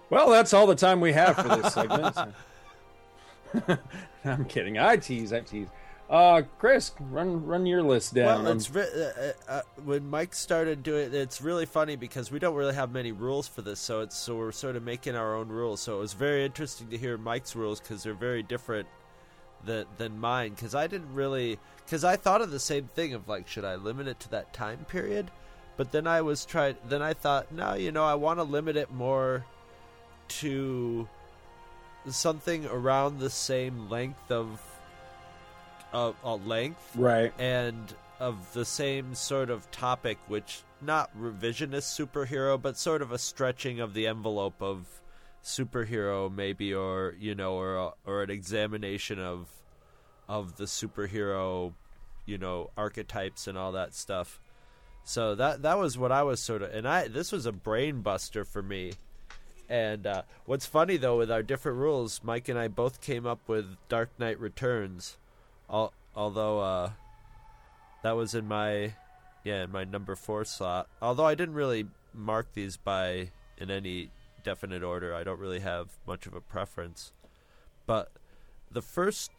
Well, 0.09 0.29
that's 0.29 0.53
all 0.53 0.67
the 0.67 0.75
time 0.75 0.99
we 0.99 1.13
have 1.13 1.35
for 1.37 1.55
this 1.55 1.73
segment. 1.73 2.17
I'm 4.25 4.45
kidding. 4.45 4.77
I 4.77 4.97
tease. 4.97 5.33
I 5.33 5.41
tease. 5.41 5.67
Uh, 6.09 6.41
Chris, 6.57 6.91
run 6.99 7.45
run 7.45 7.67
your 7.67 7.83
list 7.83 8.15
down. 8.15 8.43
Well, 8.43 8.53
it's 8.53 8.71
re- 8.71 8.81
uh, 8.81 9.51
uh, 9.51 9.61
when 9.85 10.09
Mike 10.09 10.33
started 10.33 10.81
doing 10.81 11.07
it, 11.07 11.13
it's 11.13 11.39
really 11.39 11.67
funny 11.67 11.95
because 11.95 12.31
we 12.31 12.39
don't 12.39 12.55
really 12.55 12.73
have 12.73 12.91
many 12.91 13.11
rules 13.11 13.47
for 13.47 13.61
this, 13.61 13.79
so 13.79 14.01
it's 14.01 14.17
so 14.17 14.35
we're 14.35 14.51
sort 14.51 14.75
of 14.75 14.81
making 14.81 15.15
our 15.15 15.35
own 15.35 15.49
rules. 15.49 15.81
So 15.81 15.97
it 15.97 15.99
was 15.99 16.13
very 16.13 16.43
interesting 16.43 16.87
to 16.89 16.97
hear 16.97 17.15
Mike's 17.17 17.55
rules 17.55 17.79
because 17.79 18.01
they're 18.01 18.15
very 18.15 18.41
different 18.41 18.87
than 19.63 19.85
than 19.97 20.17
mine. 20.17 20.51
Because 20.55 20.73
I 20.73 20.87
didn't 20.87 21.13
really, 21.13 21.59
because 21.85 22.03
I 22.03 22.15
thought 22.15 22.41
of 22.41 22.49
the 22.49 22.59
same 22.59 22.89
thing 22.95 23.13
of 23.13 23.27
like, 23.27 23.47
should 23.47 23.65
I 23.65 23.75
limit 23.75 24.07
it 24.07 24.19
to 24.21 24.29
that 24.31 24.51
time 24.51 24.85
period? 24.85 25.29
But 25.77 25.91
then 25.91 26.07
I 26.07 26.21
was 26.21 26.43
trying. 26.43 26.75
Then 26.87 27.03
I 27.03 27.13
thought, 27.13 27.51
no, 27.51 27.75
you 27.75 27.91
know, 27.91 28.03
I 28.03 28.15
want 28.15 28.39
to 28.39 28.43
limit 28.43 28.77
it 28.77 28.91
more 28.91 29.45
to 30.29 31.07
something 32.11 32.65
around 32.65 33.19
the 33.19 33.29
same 33.29 33.89
length 33.89 34.31
of 34.31 34.61
uh, 35.93 36.13
uh, 36.23 36.35
length 36.35 36.95
right. 36.95 37.33
and 37.39 37.93
of 38.19 38.53
the 38.53 38.65
same 38.65 39.15
sort 39.15 39.49
of 39.49 39.69
topic, 39.71 40.17
which 40.27 40.63
not 40.81 41.09
revisionist 41.17 41.99
superhero, 41.99 42.61
but 42.61 42.77
sort 42.77 43.01
of 43.01 43.11
a 43.11 43.17
stretching 43.17 43.79
of 43.79 43.93
the 43.93 44.07
envelope 44.07 44.61
of 44.61 44.85
superhero, 45.43 46.33
maybe, 46.33 46.73
or 46.73 47.15
you 47.19 47.35
know, 47.35 47.53
or 47.53 47.93
or 48.05 48.23
an 48.23 48.29
examination 48.29 49.19
of 49.19 49.49
of 50.27 50.57
the 50.57 50.65
superhero, 50.65 51.73
you 52.25 52.37
know, 52.37 52.69
archetypes 52.77 53.47
and 53.47 53.57
all 53.57 53.71
that 53.71 53.93
stuff. 53.93 54.39
So 55.03 55.35
that 55.35 55.63
that 55.63 55.77
was 55.77 55.97
what 55.97 56.11
I 56.11 56.23
was 56.23 56.39
sort 56.39 56.61
of, 56.61 56.73
and 56.73 56.87
I 56.87 57.07
this 57.07 57.31
was 57.31 57.45
a 57.45 57.51
brain 57.51 58.01
buster 58.01 58.45
for 58.45 58.61
me. 58.61 58.93
And 59.69 60.07
uh, 60.07 60.23
what's 60.45 60.65
funny 60.65 60.97
though, 60.97 61.17
with 61.17 61.31
our 61.31 61.43
different 61.43 61.77
rules, 61.77 62.21
Mike 62.23 62.49
and 62.49 62.57
I 62.57 62.67
both 62.67 63.01
came 63.01 63.27
up 63.27 63.39
with 63.47 63.77
Dark 63.87 64.09
Knight 64.17 64.39
Returns. 64.39 65.17
Al- 65.69 65.93
although 66.15 66.59
uh, 66.59 66.91
that 68.01 68.15
was 68.15 68.33
in 68.33 68.47
my 68.47 68.93
yeah 69.43 69.63
in 69.63 69.71
my 69.71 69.83
number 69.83 70.15
four 70.15 70.43
slot. 70.43 70.87
Although 71.01 71.25
I 71.25 71.35
didn't 71.35 71.53
really 71.53 71.85
mark 72.13 72.53
these 72.53 72.77
by 72.77 73.29
in 73.57 73.69
any 73.69 74.09
definite 74.43 74.81
order. 74.81 75.13
I 75.13 75.23
don't 75.23 75.39
really 75.39 75.59
have 75.59 75.89
much 76.07 76.25
of 76.25 76.33
a 76.33 76.41
preference. 76.41 77.11
But 77.85 78.11
the 78.71 78.81
first 78.81 79.31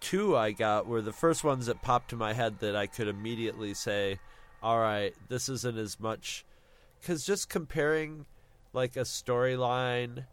two 0.00 0.36
I 0.36 0.52
got 0.52 0.86
were 0.86 1.02
the 1.02 1.12
first 1.12 1.44
ones 1.44 1.66
that 1.66 1.82
popped 1.82 2.10
to 2.10 2.16
my 2.16 2.32
head 2.32 2.60
that 2.60 2.74
I 2.74 2.86
could 2.86 3.08
immediately 3.08 3.74
say, 3.74 4.18
"All 4.62 4.78
right, 4.78 5.14
this 5.28 5.50
isn't 5.50 5.76
as 5.76 6.00
much." 6.00 6.46
Because 7.00 7.26
just 7.26 7.50
comparing 7.50 8.24
like 8.74 8.96
a 8.96 9.00
storyline 9.00 10.24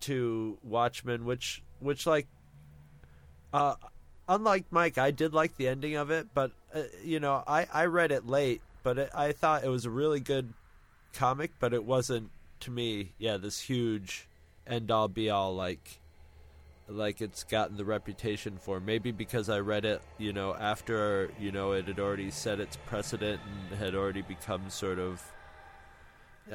to 0.00 0.58
Watchmen, 0.62 1.24
which 1.24 1.62
which 1.80 2.06
like 2.06 2.26
uh 3.52 3.76
unlike 4.28 4.64
Mike, 4.70 4.98
I 4.98 5.10
did 5.10 5.32
like 5.32 5.56
the 5.56 5.68
ending 5.68 5.94
of 5.94 6.10
it, 6.10 6.28
but 6.34 6.50
uh, 6.74 6.82
you 7.02 7.20
know, 7.20 7.42
I 7.46 7.66
I 7.72 7.86
read 7.86 8.12
it 8.12 8.26
late, 8.26 8.60
but 8.82 8.98
it, 8.98 9.10
I 9.14 9.32
thought 9.32 9.64
it 9.64 9.68
was 9.68 9.84
a 9.84 9.90
really 9.90 10.20
good 10.20 10.52
comic, 11.14 11.52
but 11.60 11.72
it 11.72 11.84
wasn't 11.84 12.30
to 12.60 12.70
me, 12.70 13.12
yeah, 13.18 13.36
this 13.36 13.60
huge 13.60 14.28
end 14.66 14.90
all 14.90 15.08
be 15.08 15.30
all 15.30 15.54
like 15.54 16.00
like 16.88 17.20
it's 17.20 17.44
gotten 17.44 17.76
the 17.76 17.84
reputation 17.84 18.58
for. 18.58 18.80
Maybe 18.80 19.12
because 19.12 19.48
I 19.48 19.60
read 19.60 19.84
it, 19.84 20.02
you 20.18 20.32
know, 20.32 20.54
after 20.54 21.30
you 21.38 21.52
know 21.52 21.72
it 21.72 21.86
had 21.86 21.98
already 21.98 22.30
set 22.30 22.60
its 22.60 22.76
precedent 22.86 23.40
and 23.70 23.78
had 23.78 23.94
already 23.94 24.22
become 24.22 24.68
sort 24.70 24.98
of 24.98 25.22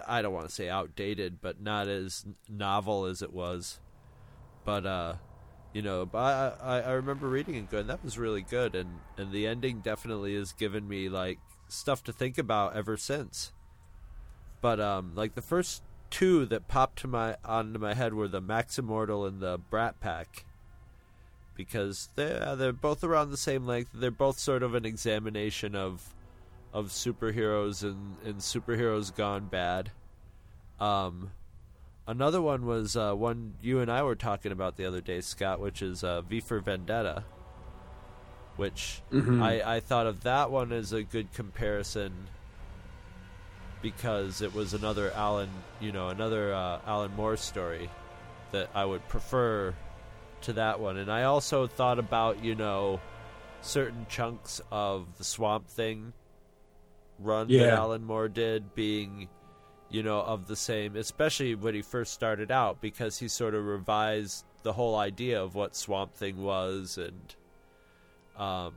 I 0.08 0.22
don't 0.22 0.34
want 0.34 0.48
to 0.48 0.54
say 0.54 0.70
outdated, 0.70 1.42
but 1.42 1.62
not 1.62 1.88
as 1.88 2.26
novel 2.50 3.06
as 3.06 3.22
it 3.22 3.34
was. 3.34 3.80
But 4.66 4.86
uh 4.86 5.14
you 5.74 5.82
know, 5.82 6.06
but 6.06 6.60
I, 6.62 6.82
I 6.82 6.92
remember 6.92 7.30
reading 7.30 7.56
it 7.56 7.70
good. 7.70 7.88
That 7.88 8.04
was 8.04 8.18
really 8.18 8.42
good, 8.42 8.76
and 8.76 9.00
and 9.18 9.32
the 9.32 9.48
ending 9.48 9.80
definitely 9.80 10.36
has 10.36 10.52
given 10.52 10.88
me 10.88 11.08
like 11.08 11.40
stuff 11.70 12.04
to 12.04 12.14
think 12.14 12.38
about 12.38 12.76
ever 12.76 12.98
since. 12.98 13.54
But 14.60 14.80
um, 14.80 15.14
like 15.16 15.36
the 15.36 15.42
first 15.42 15.82
two 16.10 16.46
that 16.48 16.68
popped 16.68 17.00
to 17.00 17.08
my 17.08 17.38
onto 17.46 17.80
my 17.80 17.94
head 17.94 18.14
were 18.14 18.28
the 18.28 18.42
Maximortal 18.42 19.28
and 19.28 19.40
the 19.40 19.58
Brat 19.58 20.02
Pack, 20.02 20.46
because 21.56 22.10
they 22.16 22.34
uh, 22.34 22.56
they're 22.56 22.74
both 22.74 23.04
around 23.04 23.32
the 23.32 23.38
same 23.38 23.66
length. 23.66 23.92
They're 23.94 24.12
both 24.12 24.40
sort 24.40 24.64
of 24.64 24.76
an 24.76 24.86
examination 24.86 25.74
of 25.74 26.14
of 26.74 26.88
superheroes 26.88 27.84
and 27.84 28.18
and 28.26 28.36
superheroes 28.38 29.14
gone 29.16 29.46
bad. 29.48 29.92
Um, 30.80 31.32
Another 32.08 32.42
one 32.42 32.66
was 32.66 32.98
uh, 32.98 33.14
one 33.14 33.54
you 33.62 33.80
and 33.80 33.90
I 33.90 34.02
were 34.04 34.16
talking 34.16 34.52
about 34.52 34.76
the 34.76 34.86
other 34.86 35.02
day, 35.02 35.22
Scott, 35.22 35.60
which 35.60 35.82
is 35.84 36.04
uh, 36.04 36.22
V 36.22 36.40
for 36.42 36.60
Vendetta. 36.60 37.24
Which 38.58 39.02
Mhm. 39.12 39.42
I, 39.42 39.76
I 39.76 39.80
thought 39.80 40.08
of 40.08 40.22
that 40.24 40.52
one 40.52 40.72
as 40.74 40.92
a 40.92 41.04
good 41.04 41.32
comparison 41.32 42.12
because 43.82 44.42
it 44.42 44.54
was 44.54 44.74
another 44.74 45.12
Alan, 45.14 45.50
you 45.80 45.92
know, 45.92 46.10
another 46.10 46.54
uh, 46.54 46.80
Alan 46.86 47.16
Moore 47.16 47.38
story 47.38 47.90
that 48.52 48.70
I 48.74 48.86
would 48.86 49.08
prefer 49.08 49.74
to 50.42 50.54
that 50.54 50.80
one. 50.80 50.98
And 50.98 51.12
I 51.12 51.24
also 51.24 51.68
thought 51.68 51.98
about, 52.00 52.44
you 52.44 52.56
know, 52.56 53.00
certain 53.62 54.06
chunks 54.10 54.60
of 54.72 55.18
the 55.18 55.24
Swamp 55.24 55.68
Thing 55.68 56.14
run 57.24 57.48
that 57.48 57.74
Alan 57.74 58.04
Moore 58.04 58.30
did 58.30 58.76
being 58.76 59.30
you 59.92 60.04
know, 60.04 60.22
of 60.22 60.48
the 60.48 60.56
same, 60.56 60.96
especially 60.96 61.54
when 61.54 61.76
he 61.76 61.82
first 61.82 62.14
started 62.14 62.50
out, 62.50 62.80
because 62.82 63.20
he 63.20 63.28
sort 63.28 63.54
of 63.54 63.66
revised 63.66 64.46
the 64.64 64.74
whole 64.74 64.96
idea 64.96 65.42
of 65.42 65.54
what 65.54 65.76
Swamp 65.76 66.16
Thing 66.16 66.42
was, 66.42 66.98
and 66.98 67.36
um, 68.38 68.74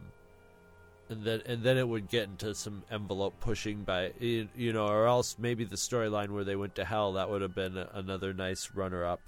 and 1.09 1.23
then 1.23 1.43
and 1.47 1.63
then 1.63 1.79
it 1.79 1.89
would 1.89 2.09
get 2.09 2.25
into 2.25 2.55
some 2.55 2.83
envelope 2.91 3.35
pushing 3.39 3.85
by 3.85 4.13
you 4.19 4.49
you 4.57 4.73
know, 4.73 4.89
or 4.89 5.07
else 5.07 5.37
maybe 5.39 5.65
the 5.65 5.77
storyline 5.77 6.31
where 6.31 6.45
they 6.45 6.57
went 6.57 6.75
to 6.75 6.85
hell 6.85 7.13
that 7.13 7.31
would 7.31 7.43
have 7.43 7.55
been 7.55 7.79
another 7.93 8.35
nice 8.35 8.71
runner 8.75 9.05
up. 9.05 9.21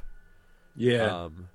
Yeah. 0.74 1.24
Um, 1.24 1.48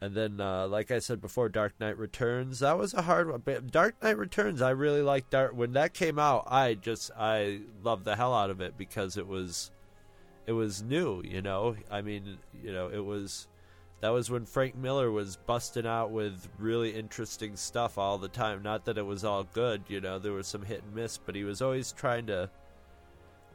and 0.00 0.14
then, 0.14 0.40
uh, 0.40 0.66
like 0.68 0.90
I 0.90 0.98
said 0.98 1.22
before, 1.22 1.48
Dark 1.48 1.72
Knight 1.80 1.96
Returns. 1.96 2.58
That 2.58 2.76
was 2.76 2.92
a 2.92 3.02
hard 3.02 3.30
one. 3.30 3.42
But 3.44 3.70
Dark 3.70 3.94
Knight 4.02 4.18
Returns, 4.18 4.60
I 4.60 4.70
really 4.70 5.00
liked. 5.00 5.30
Dark 5.30 5.54
when 5.54 5.72
that 5.72 5.94
came 5.94 6.18
out. 6.18 6.44
I 6.48 6.74
just 6.74 7.10
I 7.18 7.60
loved 7.82 8.04
the 8.04 8.16
hell 8.16 8.34
out 8.34 8.50
of 8.50 8.60
it 8.60 8.76
because 8.76 9.16
it 9.16 9.26
was, 9.26 9.70
it 10.46 10.52
was 10.52 10.82
new. 10.82 11.22
You 11.24 11.40
know, 11.40 11.76
I 11.90 12.02
mean, 12.02 12.38
you 12.62 12.72
know, 12.72 12.88
it 12.88 13.04
was. 13.04 13.48
That 14.02 14.10
was 14.10 14.30
when 14.30 14.44
Frank 14.44 14.76
Miller 14.76 15.10
was 15.10 15.38
busting 15.46 15.86
out 15.86 16.10
with 16.10 16.46
really 16.58 16.90
interesting 16.94 17.56
stuff 17.56 17.96
all 17.96 18.18
the 18.18 18.28
time. 18.28 18.62
Not 18.62 18.84
that 18.84 18.98
it 18.98 19.06
was 19.06 19.24
all 19.24 19.44
good, 19.44 19.84
you 19.88 20.02
know, 20.02 20.18
there 20.18 20.32
was 20.32 20.46
some 20.46 20.62
hit 20.62 20.82
and 20.84 20.94
miss, 20.94 21.16
but 21.16 21.34
he 21.34 21.44
was 21.44 21.62
always 21.62 21.92
trying 21.92 22.26
to 22.26 22.50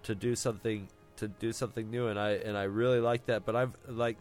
to 0.02 0.16
do 0.16 0.36
something 0.36 0.88
to 1.18 1.28
do 1.28 1.54
something 1.54 1.92
new 1.92 2.08
and 2.08 2.20
I 2.20 2.32
and 2.32 2.58
I 2.58 2.64
really 2.64 3.00
like 3.00 3.28
that. 3.28 3.46
But 3.46 3.56
I've 3.56 3.78
like 3.88 4.18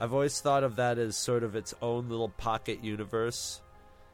I've 0.00 0.14
always 0.14 0.40
thought 0.40 0.64
of 0.64 0.76
that 0.76 0.98
as 0.98 1.14
sort 1.14 1.44
of 1.44 1.54
its 1.54 1.74
own 1.82 2.08
little 2.08 2.30
pocket 2.30 2.82
universe. 2.82 3.60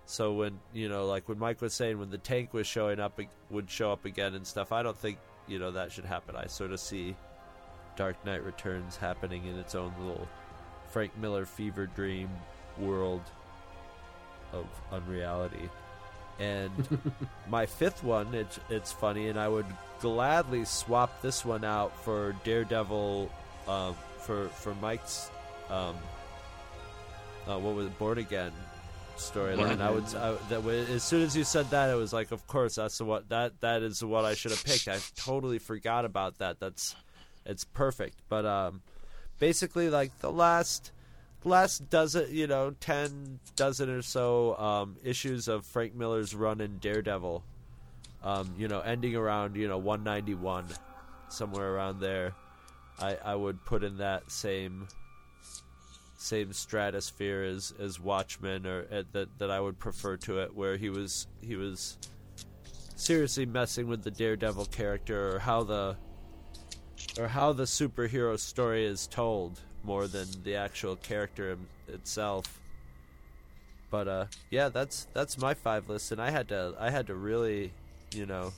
So 0.05 0.33
when 0.33 0.59
you 0.73 0.89
know, 0.89 1.07
like 1.07 1.29
when 1.29 1.39
Mike 1.39 1.61
was 1.61 1.75
saying, 1.75 1.99
when 1.99 2.11
the 2.11 2.19
tank 2.19 2.53
was 2.53 2.67
showing 2.67 2.99
up, 2.99 3.21
would 3.51 3.71
show 3.71 3.93
up 3.93 4.05
again 4.05 4.35
and 4.35 4.47
stuff. 4.47 4.73
I 4.73 4.83
don't 4.83 4.99
think 4.99 5.19
you 5.47 5.61
know 5.61 5.71
that 5.71 5.93
should 5.93 6.05
happen. 6.05 6.35
I 6.35 6.47
sort 6.47 6.73
of 6.73 6.81
see 6.81 7.15
Dark 7.97 8.17
Knight 8.27 8.45
Returns 8.45 8.97
happening 8.97 9.47
in 9.47 9.57
its 9.59 9.77
own 9.77 9.93
little 10.01 10.29
Frank 10.91 11.17
Miller 11.19 11.47
fever 11.47 11.87
dream 11.87 12.29
world 12.79 13.23
of 14.53 14.67
unreality. 14.91 15.69
And 16.39 16.73
my 17.49 17.67
fifth 17.67 18.03
one, 18.03 18.35
it's 18.35 18.59
it's 18.69 18.93
funny, 18.93 19.29
and 19.29 19.39
I 19.39 19.49
would 19.49 19.67
gladly 20.01 20.65
swap 20.65 21.23
this 21.23 21.45
one 21.45 21.65
out 21.65 21.97
for 22.05 22.35
Daredevil, 22.45 23.31
um, 23.69 23.95
for 24.19 24.49
for 24.49 24.75
Mike's 24.77 25.31
um, 25.71 25.97
uh, 27.47 27.59
what 27.59 27.75
was 27.75 27.87
it, 27.87 27.99
Born 27.99 28.19
Again 28.19 28.53
storyline. 29.17 29.81
I 29.81 29.91
would 29.91 30.05
I, 30.15 30.37
that 30.49 30.65
as 30.91 31.03
soon 31.03 31.23
as 31.23 31.37
you 31.37 31.45
said 31.45 31.71
that, 31.71 31.91
it 31.91 31.95
was 31.95 32.13
like, 32.13 32.33
of 32.33 32.47
course, 32.47 32.77
that's 32.77 33.01
what 33.01 33.29
that 33.31 33.61
that 33.61 33.83
is 33.83 34.05
what 34.05 34.25
I 34.25 34.35
should 34.35 34.53
have 34.53 34.65
picked. 34.65 34.89
I 34.89 34.99
totally 35.17 35.59
forgot 35.59 36.05
about 36.05 36.39
that. 36.39 36.61
That's 36.61 36.95
it's 37.45 37.65
perfect. 37.65 38.19
But 38.29 38.47
um, 38.47 38.83
basically, 39.39 39.91
like 39.91 40.19
the 40.21 40.31
last 40.31 40.93
last 41.45 41.89
dozen, 41.91 42.27
you 42.31 42.47
know, 42.47 42.75
ten 42.81 43.41
dozen 43.57 43.91
or 43.91 44.03
so 44.03 44.57
um, 44.57 44.97
issues 45.03 45.49
of 45.49 45.65
Frank 45.67 45.95
Miller's 45.95 46.35
run 46.35 46.61
in 46.61 46.79
Daredevil. 46.79 47.43
Um, 48.23 48.55
you 48.59 48.67
know, 48.67 48.81
ending 48.81 49.15
around 49.15 49.57
you 49.57 49.69
know 49.69 49.79
191, 49.79 50.67
somewhere 51.29 51.75
around 51.75 52.01
there. 52.01 52.33
I 52.99 53.17
I 53.25 53.35
would 53.35 53.65
put 53.65 53.85
in 53.85 53.99
that 53.99 54.31
same 54.31 54.89
same 56.17 56.53
stratosphere 56.53 57.43
as 57.43 57.73
as 57.79 58.01
Watchmen 58.01 58.67
or 58.67 58.87
uh, 58.93 59.03
that 59.13 59.39
that 59.39 59.51
I 59.51 59.61
would 59.61 59.79
prefer 59.79 60.17
to 60.19 60.41
it, 60.41 60.55
where 60.55 60.77
he 60.77 60.89
was 60.89 61.27
he 61.41 61.57
was 61.57 61.99
seriously 62.97 63.47
messing 63.47 63.89
with 63.89 64.03
the 64.03 64.11
Daredevil 64.11 64.67
character 64.67 65.37
or 65.37 65.39
how 65.39 65.63
the 65.63 65.97
or 67.19 67.29
how 67.29 67.53
the 67.53 67.65
superhero 67.65 68.39
story 68.39 68.85
is 68.85 69.07
told 69.07 69.61
more 69.85 70.07
than 70.07 70.27
the 70.43 70.57
actual 70.57 70.97
character 70.97 71.57
itself. 71.89 72.61
But 73.91 74.09
uh, 74.09 74.27
yeah, 74.51 74.69
that's 74.69 75.07
that's 75.13 75.39
my 75.39 75.55
five 75.55 75.89
list, 75.89 76.13
and 76.13 76.21
I 76.21 76.31
had 76.31 76.49
to 76.49 76.75
I 76.79 76.91
had 76.91 77.07
to 77.07 77.15
really, 77.15 77.73
you 78.13 78.27
know, 78.27 78.53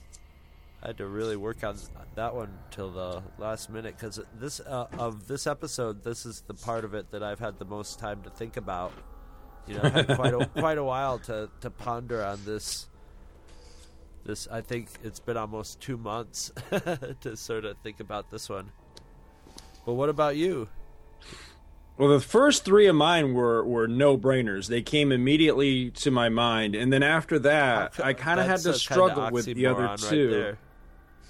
I 0.81 0.87
had 0.87 0.97
to 0.99 1.07
really 1.07 1.35
work 1.35 1.63
on 1.63 1.77
that 2.15 2.33
one 2.33 2.57
till 2.71 2.91
the 2.91 3.21
last 3.37 3.69
minute 3.69 3.95
because 3.97 4.19
this 4.39 4.61
uh, 4.61 4.87
of 4.97 5.27
this 5.27 5.45
episode, 5.45 6.03
this 6.03 6.25
is 6.25 6.41
the 6.47 6.53
part 6.53 6.85
of 6.85 6.93
it 6.93 7.11
that 7.11 7.21
I've 7.21 7.39
had 7.39 7.59
the 7.59 7.65
most 7.65 7.99
time 7.99 8.21
to 8.23 8.29
think 8.29 8.55
about. 8.55 8.93
You 9.67 9.75
know, 9.75 9.81
I've 9.83 9.93
had 9.93 10.15
quite 10.15 10.33
a 10.33 10.45
quite 10.59 10.77
a 10.77 10.83
while 10.83 11.19
to 11.19 11.49
to 11.61 11.69
ponder 11.69 12.23
on 12.23 12.39
this. 12.45 12.87
This 14.23 14.47
I 14.49 14.61
think 14.61 14.87
it's 15.03 15.19
been 15.19 15.35
almost 15.35 15.81
two 15.81 15.97
months 15.97 16.51
to 17.21 17.35
sort 17.35 17.65
of 17.65 17.77
think 17.79 17.99
about 17.99 18.31
this 18.31 18.47
one. 18.47 18.71
But 19.85 19.93
what 19.93 20.07
about 20.07 20.37
you? 20.37 20.69
Well, 21.97 22.07
the 22.07 22.21
first 22.21 22.63
three 22.63 22.87
of 22.87 22.95
mine 22.95 23.33
were 23.33 23.65
were 23.65 23.89
no 23.89 24.17
brainers. 24.17 24.67
They 24.67 24.81
came 24.81 25.11
immediately 25.11 25.91
to 25.91 26.11
my 26.11 26.29
mind, 26.29 26.73
and 26.73 26.93
then 26.93 27.03
after 27.03 27.37
that, 27.39 27.99
I 28.01 28.13
kind 28.13 28.39
of 28.39 28.45
had 28.45 28.61
to 28.61 28.73
struggle 28.75 29.29
with 29.29 29.43
the 29.45 29.65
other 29.65 29.83
right 29.83 29.99
two. 29.99 30.29
there. 30.29 30.57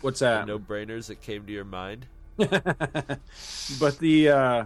What's 0.01 0.19
that? 0.19 0.47
No 0.47 0.59
brainers 0.59 1.07
that 1.07 1.21
came 1.21 1.45
to 1.45 1.51
your 1.51 1.65
mind. 1.65 2.05
but 2.37 3.99
the 3.99 4.29
uh 4.29 4.65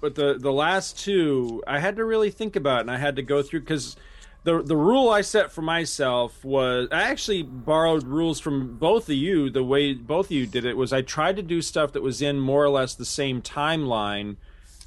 but 0.00 0.14
the 0.14 0.36
the 0.38 0.52
last 0.52 0.98
two 0.98 1.62
i 1.66 1.78
had 1.78 1.96
to 1.96 2.04
really 2.04 2.30
think 2.30 2.56
about 2.56 2.82
and 2.82 2.90
i 2.90 2.98
had 2.98 3.16
to 3.16 3.22
go 3.22 3.42
through 3.42 3.60
because 3.60 3.96
the 4.44 4.62
the 4.62 4.76
rule 4.76 5.08
i 5.08 5.22
set 5.22 5.50
for 5.50 5.62
myself 5.62 6.44
was 6.44 6.88
i 6.92 7.02
actually 7.02 7.42
borrowed 7.42 8.04
rules 8.04 8.38
from 8.38 8.76
both 8.76 9.08
of 9.08 9.14
you 9.14 9.48
the 9.48 9.64
way 9.64 9.94
both 9.94 10.26
of 10.26 10.32
you 10.32 10.46
did 10.46 10.66
it 10.66 10.76
was 10.76 10.92
i 10.92 11.00
tried 11.00 11.36
to 11.36 11.42
do 11.42 11.62
stuff 11.62 11.92
that 11.92 12.02
was 12.02 12.20
in 12.20 12.38
more 12.38 12.64
or 12.64 12.70
less 12.70 12.94
the 12.94 13.04
same 13.04 13.40
timeline 13.40 14.36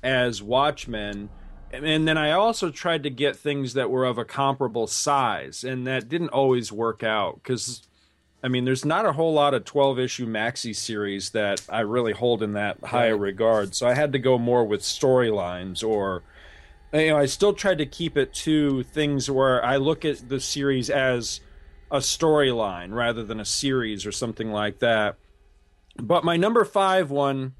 as 0.03 0.41
watchmen 0.41 1.29
and, 1.71 1.83
and 1.83 2.07
then 2.07 2.17
i 2.17 2.31
also 2.31 2.69
tried 2.69 3.01
to 3.01 3.09
get 3.09 3.35
things 3.35 3.73
that 3.73 3.89
were 3.89 4.05
of 4.05 4.19
a 4.19 4.25
comparable 4.25 4.85
size 4.85 5.63
and 5.63 5.87
that 5.87 6.07
didn't 6.07 6.29
always 6.29 6.71
work 6.71 7.01
out 7.01 7.35
because 7.41 7.87
I 8.43 8.47
mean, 8.47 8.65
there's 8.65 8.85
not 8.85 9.05
a 9.05 9.13
whole 9.13 9.33
lot 9.33 9.53
of 9.53 9.65
12 9.65 9.99
issue 9.99 10.27
maxi 10.27 10.75
series 10.75 11.29
that 11.31 11.61
I 11.69 11.81
really 11.81 12.13
hold 12.13 12.41
in 12.41 12.53
that 12.53 12.77
high 12.83 13.11
Right. 13.11 13.19
regard. 13.19 13.75
So 13.75 13.87
I 13.87 13.93
had 13.93 14.13
to 14.13 14.19
go 14.19 14.37
more 14.37 14.65
with 14.65 14.81
storylines 14.81 15.87
or 15.87 16.23
you 16.93 17.07
know, 17.09 17.17
I 17.17 17.25
still 17.25 17.53
tried 17.53 17.77
to 17.77 17.85
keep 17.85 18.17
it 18.17 18.33
to 18.33 18.83
things 18.83 19.29
where 19.31 19.63
I 19.63 19.77
look 19.77 20.03
at 20.03 20.27
the 20.27 20.41
series 20.41 20.89
as 20.89 21.39
a 21.89 21.97
storyline 21.97 22.93
rather 22.93 23.23
than 23.23 23.39
a 23.39 23.45
series 23.45 24.05
or 24.05 24.11
something 24.11 24.51
like 24.51 24.79
that. 24.79 25.15
But 25.97 26.23
my 26.25 26.35
number 26.35 26.65
5 26.65 27.09
one 27.11 27.53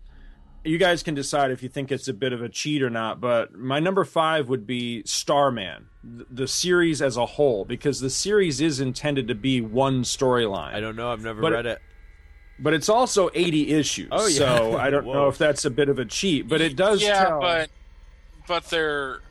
you 0.63 0.77
guys 0.77 1.01
can 1.03 1.15
decide 1.15 1.51
if 1.51 1.63
you 1.63 1.69
think 1.69 1.91
it's 1.91 2.07
a 2.07 2.13
bit 2.13 2.33
of 2.33 2.41
a 2.41 2.49
cheat 2.49 2.83
or 2.83 2.89
not, 2.89 3.19
but 3.19 3.53
my 3.55 3.79
number 3.79 4.03
5 4.05 4.47
would 4.49 4.67
be 4.67 5.01
Starman, 5.05 5.87
the 6.03 6.47
series 6.47 7.01
as 7.01 7.17
a 7.17 7.25
whole 7.25 7.65
because 7.65 7.99
the 7.99 8.09
series 8.09 8.61
is 8.61 8.79
intended 8.79 9.27
to 9.29 9.35
be 9.35 9.59
one 9.61 10.03
storyline. 10.03 10.73
I 10.73 10.79
don't 10.79 10.95
know. 10.95 11.11
I've 11.11 11.23
never 11.23 11.41
But- 11.41 11.51
read 11.53 11.65
it. 11.65 11.81
but 12.59 12.73
it's 12.73 12.89
also 12.89 13.29
80 13.33 13.71
issues. 13.73 14.09
Oh, 14.11 14.27
yeah. 14.27 14.37
So 14.37 14.77
I 14.77 14.89
don't 14.91 15.05
know 15.13 15.27
if 15.29 15.37
that's 15.39 15.65
a 15.65 15.69
bit 15.71 15.89
of 15.89 15.97
a 15.97 16.05
cheat, 16.05 16.47
but 16.47 16.61
it 16.61 16.75
does 16.75 17.01
Yeah, 17.01 17.25
tell. 17.25 17.39
but 17.41 17.69
but 18.47 18.65
they're 18.69 19.21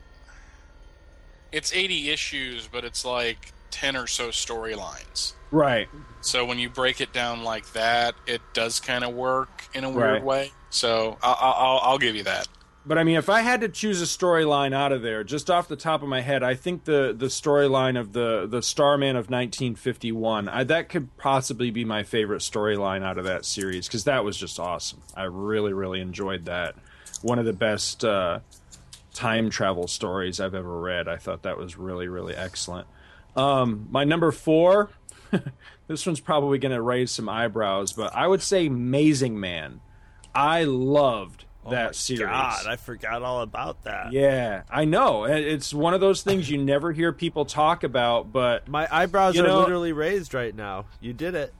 it's 1.51 1.73
80 1.73 2.09
issues, 2.09 2.67
but 2.67 2.83
it's 2.83 3.03
like 3.05 3.53
10 3.71 3.95
or 3.95 4.07
so 4.07 4.29
storylines. 4.29 5.33
right. 5.51 5.87
So 6.21 6.45
when 6.45 6.59
you 6.59 6.69
break 6.69 7.01
it 7.01 7.11
down 7.13 7.43
like 7.43 7.71
that, 7.73 8.13
it 8.27 8.41
does 8.53 8.79
kind 8.79 9.03
of 9.03 9.13
work 9.13 9.63
in 9.73 9.83
a 9.83 9.89
weird 9.89 10.13
Right. 10.13 10.23
way. 10.23 10.51
So 10.71 11.17
I'll, 11.21 11.37
I'll, 11.39 11.79
I'll 11.83 11.97
give 11.97 12.15
you 12.15 12.23
that. 12.23 12.47
But 12.83 12.97
I 12.97 13.03
mean, 13.03 13.17
if 13.17 13.29
I 13.29 13.41
had 13.41 13.61
to 13.61 13.69
choose 13.69 14.01
a 14.01 14.05
storyline 14.05 14.73
out 14.73 14.91
of 14.91 15.03
there, 15.03 15.23
just 15.23 15.51
off 15.51 15.67
the 15.67 15.75
top 15.75 16.01
of 16.01 16.09
my 16.09 16.21
head, 16.21 16.41
I 16.41 16.55
think 16.55 16.85
the 16.85 17.13
the 17.15 17.27
storyline 17.27 17.99
of 17.99 18.13
the 18.13 18.47
the 18.47 18.63
Starman 18.63 19.11
of 19.11 19.29
1951, 19.29 20.49
I, 20.49 20.63
that 20.63 20.89
could 20.89 21.15
possibly 21.17 21.69
be 21.69 21.85
my 21.85 22.01
favorite 22.01 22.41
storyline 22.41 23.03
out 23.03 23.19
of 23.19 23.25
that 23.25 23.45
series 23.45 23.87
because 23.87 24.05
that 24.05 24.23
was 24.23 24.35
just 24.35 24.59
awesome. 24.59 25.03
I 25.15 25.23
really 25.23 25.73
really 25.73 26.01
enjoyed 26.01 26.45
that. 26.45 26.73
One 27.21 27.37
of 27.37 27.45
the 27.45 27.53
best 27.53 28.03
uh, 28.03 28.39
time 29.13 29.51
travel 29.51 29.87
stories 29.87 30.39
I've 30.39 30.55
ever 30.55 30.79
read. 30.79 31.07
I 31.07 31.17
thought 31.17 31.43
that 31.43 31.59
was 31.59 31.77
really 31.77 32.07
really 32.07 32.33
excellent. 32.35 32.87
Um, 33.35 33.89
my 33.91 34.05
number 34.05 34.31
four, 34.31 34.89
this 35.87 36.07
one's 36.07 36.19
probably 36.19 36.57
going 36.57 36.73
to 36.73 36.81
raise 36.81 37.11
some 37.11 37.29
eyebrows, 37.29 37.93
but 37.93 38.15
I 38.15 38.25
would 38.25 38.41
say 38.41 38.65
Amazing 38.65 39.39
Man. 39.39 39.81
I 40.33 40.63
loved 40.63 41.45
oh 41.65 41.71
that 41.71 41.95
series. 41.95 42.21
Oh 42.23 42.25
God, 42.27 42.65
I 42.67 42.75
forgot 42.75 43.21
all 43.21 43.41
about 43.41 43.83
that. 43.83 44.11
Yeah, 44.13 44.63
I 44.69 44.85
know. 44.85 45.25
It's 45.25 45.73
one 45.73 45.93
of 45.93 46.01
those 46.01 46.21
things 46.21 46.49
you 46.49 46.57
never 46.57 46.91
hear 46.91 47.11
people 47.13 47.45
talk 47.45 47.83
about, 47.83 48.31
but 48.31 48.67
My 48.67 48.87
eyebrows 48.91 49.37
are 49.39 49.43
know- 49.43 49.59
literally 49.59 49.91
raised 49.93 50.33
right 50.33 50.55
now. 50.55 50.85
You 50.99 51.13
did 51.13 51.35
it. 51.35 51.53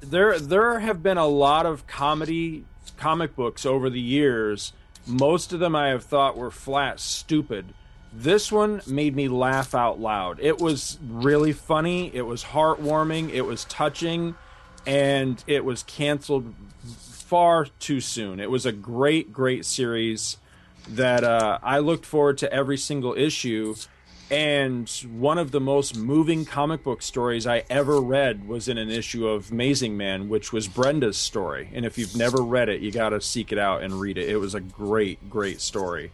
there 0.00 0.38
there 0.38 0.78
have 0.80 1.02
been 1.02 1.18
a 1.18 1.26
lot 1.28 1.64
of 1.66 1.86
comedy 1.86 2.64
comic 2.96 3.36
books 3.36 3.64
over 3.64 3.88
the 3.88 4.00
years. 4.00 4.72
Most 5.06 5.52
of 5.52 5.60
them 5.60 5.74
I 5.74 5.88
have 5.88 6.04
thought 6.04 6.36
were 6.36 6.50
flat 6.50 7.00
stupid. 7.00 7.74
This 8.12 8.52
one 8.52 8.82
made 8.86 9.16
me 9.16 9.26
laugh 9.28 9.74
out 9.74 9.98
loud. 9.98 10.38
It 10.40 10.58
was 10.60 10.98
really 11.08 11.52
funny, 11.52 12.14
it 12.14 12.22
was 12.22 12.44
heartwarming, 12.44 13.30
it 13.32 13.40
was 13.42 13.64
touching, 13.64 14.34
and 14.86 15.42
it 15.46 15.64
was 15.64 15.82
canceled 15.84 16.54
far 17.32 17.64
too 17.78 17.98
soon. 17.98 18.38
It 18.40 18.50
was 18.50 18.66
a 18.66 18.72
great, 18.72 19.32
great 19.32 19.64
series 19.64 20.36
that 20.86 21.24
uh, 21.24 21.58
I 21.62 21.78
looked 21.78 22.04
forward 22.04 22.36
to 22.38 22.52
every 22.52 22.76
single 22.76 23.14
issue. 23.14 23.74
And 24.30 24.86
one 25.10 25.38
of 25.38 25.50
the 25.50 25.58
most 25.58 25.96
moving 25.96 26.44
comic 26.44 26.84
book 26.84 27.00
stories 27.00 27.46
I 27.46 27.64
ever 27.70 28.02
read 28.02 28.46
was 28.46 28.68
in 28.68 28.76
an 28.76 28.90
issue 28.90 29.26
of 29.26 29.50
Amazing 29.50 29.96
Man, 29.96 30.28
which 30.28 30.52
was 30.52 30.68
Brenda's 30.68 31.16
story. 31.16 31.70
And 31.72 31.86
if 31.86 31.96
you've 31.96 32.14
never 32.14 32.42
read 32.42 32.68
it, 32.68 32.82
you 32.82 32.92
got 32.92 33.10
to 33.10 33.20
seek 33.22 33.50
it 33.50 33.58
out 33.58 33.82
and 33.82 33.98
read 33.98 34.18
it. 34.18 34.28
It 34.28 34.36
was 34.36 34.54
a 34.54 34.60
great, 34.60 35.30
great 35.30 35.62
story. 35.62 36.12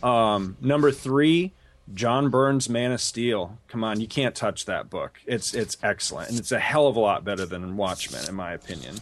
Um, 0.00 0.56
number 0.60 0.92
three, 0.92 1.54
John 1.92 2.30
Byrne's 2.30 2.68
Man 2.68 2.92
of 2.92 3.00
Steel. 3.00 3.58
Come 3.66 3.82
on, 3.82 4.00
you 4.00 4.06
can't 4.06 4.36
touch 4.36 4.66
that 4.66 4.90
book. 4.90 5.18
It's 5.26 5.54
it's 5.54 5.76
excellent, 5.82 6.30
and 6.30 6.38
it's 6.38 6.52
a 6.52 6.60
hell 6.60 6.86
of 6.86 6.94
a 6.94 7.00
lot 7.00 7.24
better 7.24 7.46
than 7.46 7.76
Watchmen, 7.76 8.28
in 8.28 8.36
my 8.36 8.52
opinion. 8.52 9.00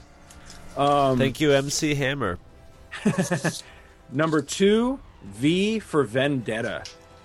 Um, 0.76 1.18
Thank 1.18 1.40
you, 1.40 1.52
MC 1.52 1.94
Hammer. 1.94 2.38
Number 4.12 4.42
two, 4.42 5.00
V 5.24 5.78
for 5.78 6.04
Vendetta. 6.04 6.84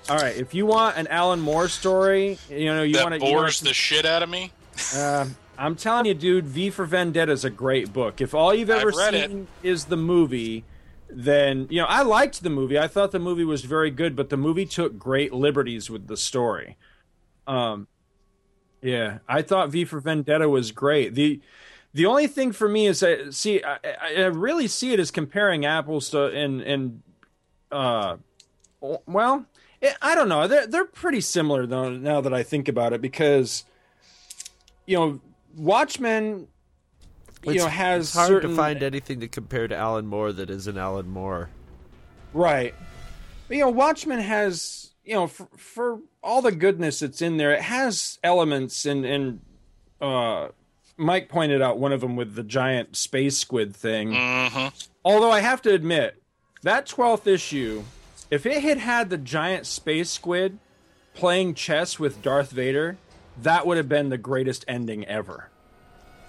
All 0.10 0.18
right, 0.18 0.36
if 0.36 0.54
you 0.54 0.66
want 0.66 0.97
an 0.97 1.08
Alan 1.08 1.39
Moore 1.39 1.68
story, 1.68 2.39
you 2.50 2.66
know 2.66 2.82
you 2.82 3.00
want 3.02 3.14
to. 3.14 3.20
bores 3.20 3.60
the 3.60 3.74
shit 3.74 4.06
out 4.06 4.24
of 4.24 4.30
me. 4.30 4.52
Uh, 4.95 5.28
I'm 5.58 5.76
telling 5.76 6.06
you, 6.06 6.14
dude, 6.14 6.45
V 6.45 6.70
for 6.70 6.86
Vendetta 6.86 7.32
is 7.32 7.45
a 7.45 7.50
great 7.50 7.93
book. 7.93 8.22
If 8.22 8.34
all 8.34 8.54
you've 8.54 8.70
ever 8.70 8.89
read 8.89 9.14
it. 9.14 9.30
seen 9.30 9.47
is 9.62 9.86
the 9.86 9.97
movie, 9.97 10.64
then 11.10 11.68
you 11.70 11.82
know 11.82 11.88
I 11.88 12.02
liked 12.02 12.41
the 12.41 12.50
movie. 12.50 12.80
I 12.80 12.88
thought 12.88 13.12
the 13.12 13.20
movie 13.20 13.43
was 13.43 13.64
very 13.64 13.91
good, 13.91 14.16
but 14.16 14.30
the 14.30 14.38
movie 14.38 14.66
took 14.66 14.97
great 14.97 15.34
liberties 15.34 15.89
with 15.89 16.08
the 16.08 16.18
story. 16.18 16.78
Um, 17.45 17.88
yeah, 18.82 19.20
I 19.28 19.41
thought 19.41 19.70
V 19.70 19.86
for 19.86 20.00
Vendetta 20.00 20.47
was 20.50 20.72
great. 20.72 21.14
the 21.14 21.41
The 21.94 22.06
only 22.06 22.28
thing 22.28 22.52
for 22.52 22.70
me 22.70 22.86
is 22.88 23.00
that 23.00 23.34
see, 23.34 23.64
I, 23.64 23.76
I 23.84 24.16
I 24.18 24.26
really 24.26 24.68
see 24.68 24.94
it 24.94 25.00
as 25.00 25.10
comparing 25.12 25.66
apples 25.66 26.10
to 26.12 26.26
and 26.26 26.62
and 26.62 27.02
uh, 27.72 28.18
well, 29.08 29.46
eh, 29.82 29.94
I 30.02 30.14
don't 30.16 30.30
know. 30.30 30.48
They're 30.48 30.68
they're 30.68 30.86
pretty 30.86 31.22
similar 31.22 31.66
though. 31.66 31.90
Now 31.90 32.22
that 32.22 32.34
I 32.34 32.44
think 32.44 32.68
about 32.68 32.94
it, 32.94 33.02
because 33.02 33.64
you 34.86 34.98
know, 34.98 35.20
Watchmen, 35.58 36.48
you 37.44 37.52
It's- 37.52 37.64
know, 37.64 37.68
has 37.70 38.06
it's 38.10 38.16
hard 38.16 38.28
certain 38.28 38.52
to 38.52 38.56
find 38.56 38.84
anything 38.84 39.20
to 39.22 39.28
compare 39.28 39.68
to 39.68 39.76
Alan 39.76 40.06
Moore 40.08 40.32
that 40.32 40.50
isn't 40.50 40.78
Alan 40.78 41.10
Moore. 41.10 41.50
right. 42.34 42.74
But, 43.48 43.58
you 43.58 43.64
know, 43.64 43.72
Watchmen 43.72 44.20
has 44.20 44.92
you 45.04 45.16
know 45.16 45.26
for, 45.26 45.48
for 45.58 46.00
all 46.22 46.44
the 46.44 46.52
goodness 46.52 47.00
that's 47.00 47.20
in 47.22 47.38
there, 47.38 47.52
it 47.52 47.62
has 47.62 48.20
elements 48.24 48.86
and 48.86 49.06
and 49.06 49.40
uh, 50.00 50.50
Mike 51.00 51.30
pointed 51.30 51.62
out 51.62 51.80
one 51.80 51.93
of 51.93 52.02
them 52.02 52.16
with 52.16 52.36
the 52.36 52.43
giant 52.43 52.95
space 52.95 53.38
squid 53.38 53.76
thing. 53.76 54.14
hmm 54.14 54.68
Although 55.06 55.32
I 55.32 55.39
have 55.39 55.62
to 55.64 55.74
admit, 55.74 56.22
that 56.64 56.86
12th 56.86 57.26
issue, 57.26 57.84
if 58.30 58.45
it 58.45 58.62
had 58.62 58.78
had 58.78 59.10
the 59.10 59.18
giant 59.18 59.66
space 59.66 60.10
squid 60.10 60.60
playing 61.14 61.54
chess 61.56 61.97
with 62.00 62.22
Darth 62.22 62.52
Vader, 62.52 62.97
that 63.41 63.66
would 63.66 63.78
have 63.78 63.88
been 63.89 64.10
the 64.10 64.18
greatest 64.18 64.66
ending 64.68 65.06
ever. 65.06 65.50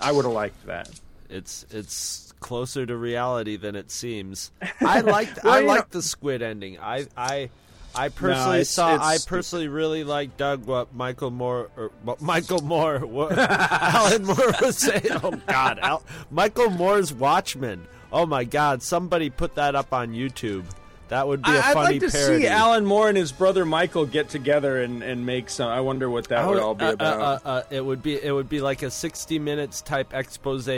I 0.01 0.13
would 0.13 0.25
have 0.25 0.33
liked 0.35 0.67
that. 0.67 0.89
It's 1.29 1.67
it's 1.71 2.33
closer 2.41 2.87
to 2.87 2.97
reality 2.97 3.57
than 3.57 3.77
it 3.77 3.91
seems. 3.91 4.51
I 4.81 5.01
liked 5.01 5.41
Well, 5.45 5.53
I 5.53 5.59
you 5.61 5.67
know- 5.67 5.73
liked 5.75 5.91
the 5.91 6.03
squid 6.03 6.43
ending. 6.43 6.79
I 6.79 7.07
I 7.17 7.51
I 7.95 8.09
personally 8.09 8.57
it's- 8.61 8.71
saw. 8.71 8.95
it's 8.95 9.05
I 9.05 9.19
personally 9.29 9.69
really 9.69 10.05
like 10.05 10.37
Doug 10.37 10.65
what 10.67 10.95
Michael 10.95 11.31
Moore 11.31 11.71
or 11.77 11.91
what 12.05 12.21
Michael 12.21 12.63
Moore 12.63 12.99
what 13.01 13.37
Alan 13.39 14.25
Moore 14.25 14.55
was 14.61 14.79
saying. 14.79 15.07
Oh 15.23 15.33
God, 15.47 15.79
Al, 15.81 16.03
Michael 16.31 16.71
Moore's 16.71 17.13
Watchmen. 17.13 17.87
Oh 18.13 18.27
my 18.27 18.45
God, 18.45 18.83
somebody 18.83 19.31
put 19.31 19.55
that 19.57 19.75
up 19.75 19.93
on 19.93 20.13
YouTube. 20.13 20.65
That 21.09 21.27
would 21.27 21.43
be 21.43 21.51
a 21.51 21.55
I- 21.55 21.59
I'd 21.71 21.75
funny 21.75 21.99
like 21.99 22.09
to 22.13 22.17
parody. 22.17 22.43
see 22.43 22.47
Alan 22.47 22.87
Moore 22.87 23.09
and 23.09 23.17
his 23.19 23.33
brother 23.33 23.65
Michael 23.67 24.07
get 24.07 24.29
together 24.29 24.81
and, 24.83 25.03
and 25.03 25.27
make 25.27 25.51
some. 25.51 25.69
I 25.69 25.81
wonder 25.81 26.09
what 26.09 26.29
that 26.29 26.47
would 26.47 26.55
would- 26.55 26.63
all 26.63 26.75
be 26.77 26.85
uh, 26.85 26.93
about. 26.93 27.21
uh, 27.21 27.25
uh, 27.25 27.49
uh, 27.49 27.63
it 27.71 27.85
would 27.85 28.01
be 28.01 28.23
it 28.23 28.31
would 28.31 28.49
be 28.49 28.61
like 28.61 28.85
a 28.85 28.91
sixty 28.93 29.41
minutes 29.41 29.83
type 29.83 30.15
expose 30.15 30.69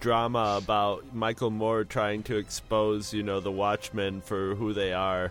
drama 0.00 0.56
about 0.62 1.14
Michael 1.14 1.50
Moore 1.50 1.84
trying 1.84 2.22
to 2.24 2.36
expose 2.36 3.12
you 3.12 3.22
know 3.22 3.40
the 3.40 3.52
Watchmen 3.52 4.22
for 4.22 4.54
who 4.54 4.72
they 4.72 4.94
are. 4.94 5.30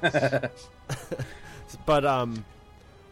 but 1.86 2.04
um, 2.04 2.44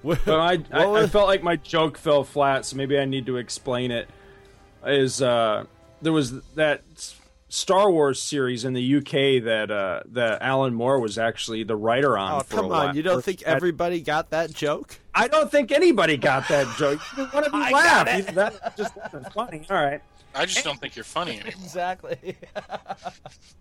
But 0.03 0.29
I, 0.29 0.59
I, 0.73 0.87
What 0.87 1.03
I 1.03 1.07
felt 1.07 1.29
like 1.29 1.43
my 1.43 1.57
joke 1.57 1.97
fell 1.99 2.25
flat, 2.25 2.65
so 2.67 2.77
maybe 2.77 2.99
I 2.99 3.05
need 3.05 3.27
to 3.27 3.37
explain 3.37 3.91
it. 3.91 4.09
Is 4.87 5.23
uh, 5.23 5.65
there 6.03 6.13
was 6.13 6.43
that 6.57 6.83
Star 7.49 7.91
Wars 7.91 8.21
series 8.21 8.65
in 8.65 8.75
the 8.75 8.97
UK 8.97 9.45
that 9.45 9.71
uh, 9.71 10.01
that 10.13 10.43
Alan 10.43 10.75
Moore 10.75 11.01
was 11.01 11.17
actually 11.19 11.63
the 11.65 11.77
writer 11.77 12.19
on. 12.19 12.33
oh 12.33 12.41
for 12.41 12.57
come 12.57 12.65
a 12.67 12.69
while. 12.69 12.89
on, 12.89 12.97
you 12.97 13.03
don't 13.03 13.25
think 13.25 13.41
That- 13.41 13.57
everybody 13.57 14.01
got 14.01 14.31
that 14.31 14.53
joke? 14.53 14.99
I 15.15 15.29
don't 15.29 15.51
think 15.51 15.71
anybody 15.73 16.17
got 16.17 16.49
that 16.49 16.67
joke. 16.77 16.99
One 17.33 17.45
of 17.45 17.53
you 17.55 17.61
I 17.63 17.71
laugh. 17.71 18.07
got 18.07 18.17
You- 18.19 18.25
That 18.35 18.77
just 18.77 18.97
wasn't 18.97 19.33
funny. 19.33 19.67
All 19.71 19.77
right. 19.83 20.03
I 20.35 20.47
just 20.47 20.65
don't 20.65 20.81
think 20.81 20.97
you're 20.97 21.05
funny 21.05 21.35
anymore. 21.41 21.53
Exactly. 21.63 22.37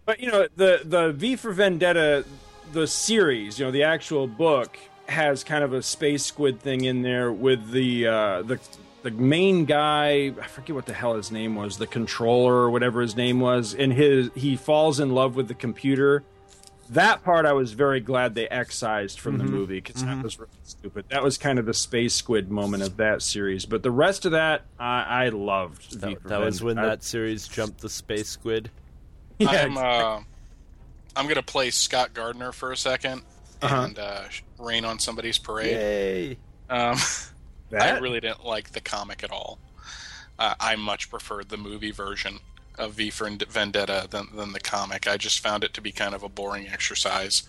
But 0.05 0.19
you 0.19 0.30
know, 0.32 0.47
the 0.57 0.82
the 0.84 1.13
V 1.13 1.36
for 1.38 1.53
Vendetta, 1.53 2.26
the 2.74 2.88
series, 2.88 3.59
you 3.59 3.65
know, 3.65 3.71
the 3.71 3.84
actual 3.84 4.28
book 4.28 4.78
has 5.07 5.43
kind 5.43 5.63
of 5.63 5.74
a 5.74 5.84
space 5.84 6.26
squid 6.26 6.59
thing 6.59 6.86
in 6.86 7.01
there 7.01 7.32
with 7.32 7.71
the 7.71 8.07
uh, 8.07 8.41
the 8.41 8.59
the 9.03 9.11
main 9.11 9.65
guy. 9.65 10.34
I 10.41 10.47
forget 10.47 10.76
what 10.76 10.86
the 10.86 10.93
hell 10.93 11.15
his 11.15 11.32
name 11.32 11.55
was, 11.55 11.78
the 11.78 11.88
controller 11.88 12.53
or 12.53 12.71
whatever 12.71 13.01
his 13.01 13.15
name 13.15 13.39
was, 13.39 13.74
and 13.74 13.93
his 13.93 14.30
he 14.36 14.55
falls 14.55 14.99
in 14.99 15.11
love 15.11 15.36
with 15.36 15.47
the 15.47 15.53
computer. 15.53 16.24
That 16.89 17.24
part 17.24 17.45
I 17.45 17.53
was 17.53 17.74
very 17.74 18.01
glad 18.01 18.36
they 18.36 18.47
excised 18.49 19.19
from 19.19 19.38
the 19.38 19.45
movie 19.45 19.80
because 19.80 20.03
that 20.03 20.21
was 20.21 20.38
really 20.38 20.51
stupid. 20.63 21.05
That 21.09 21.24
was 21.24 21.38
kind 21.38 21.57
of 21.57 21.65
the 21.65 21.74
space 21.74 22.13
squid 22.13 22.51
moment 22.51 22.84
of 22.84 22.97
that 22.97 23.21
series. 23.21 23.65
But 23.65 23.84
the 23.84 23.89
rest 23.89 24.26
of 24.26 24.34
that, 24.34 24.65
I, 24.78 25.26
I 25.26 25.30
loved. 25.30 26.01
That, 26.01 26.21
that 26.26 26.41
was 26.41 26.61
when 26.61 26.76
Vendetta. 26.76 26.97
that 26.97 27.03
series 27.03 27.47
jumped 27.47 27.80
the 27.80 27.89
space 27.89 28.30
squid. 28.30 28.69
Yeah, 29.39 29.49
I'm 29.49 29.78
uh, 29.78 30.19
I'm 31.16 31.28
gonna 31.28 31.43
play 31.43 31.70
Scott 31.72 32.14
Gardner 32.14 32.51
for 32.51 32.72
a 32.72 32.76
2nd 32.76 33.22
Uh-huh. 33.61 33.76
and 33.84 33.99
uh, 33.99 34.24
rain 34.59 34.86
on 34.86 34.99
somebody's 34.99 35.38
parade. 35.38 36.38
Um, 36.70 36.97
I 37.80 37.97
really 37.99 38.20
didn't 38.20 38.45
like 38.45 38.72
the 38.72 38.82
comic 38.82 39.24
at 39.24 39.32
all. 39.32 39.59
Uh, 40.39 40.55
I 40.59 40.76
much 40.76 41.09
preferred 41.09 41.49
the 41.49 41.57
movie 41.57 41.91
version 41.91 42.39
of 42.80 42.93
V 42.93 43.09
for 43.11 43.30
Vendetta 43.30 44.07
than, 44.09 44.28
than 44.36 44.51
the 44.51 44.59
comic. 44.59 45.07
I 45.07 45.18
just 45.18 45.39
found 45.41 45.64
it 45.64 45.74
to 45.76 45.82
be 45.82 45.91
kind 45.91 46.16
of 46.16 46.24
a 46.24 46.30
boring 46.30 46.68
exercise. 46.68 47.43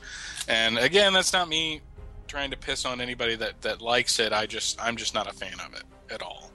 And 0.49 0.79
again, 0.79 1.13
that's 1.15 1.33
not 1.33 1.49
me 1.49 1.81
trying 2.29 2.51
to 2.51 2.57
piss 2.59 2.85
on 2.85 3.01
anybody 3.01 3.35
that, 3.37 3.63
that 3.63 3.81
likes 3.81 4.19
it. 4.19 4.33
I 4.33 4.47
just 4.47 4.81
I'm 4.83 4.97
just 4.97 5.15
not 5.15 5.27
a 5.27 5.33
fan 5.33 5.55
of 5.67 5.75
it 5.75 5.85
at 6.13 6.21
all. 6.23 6.51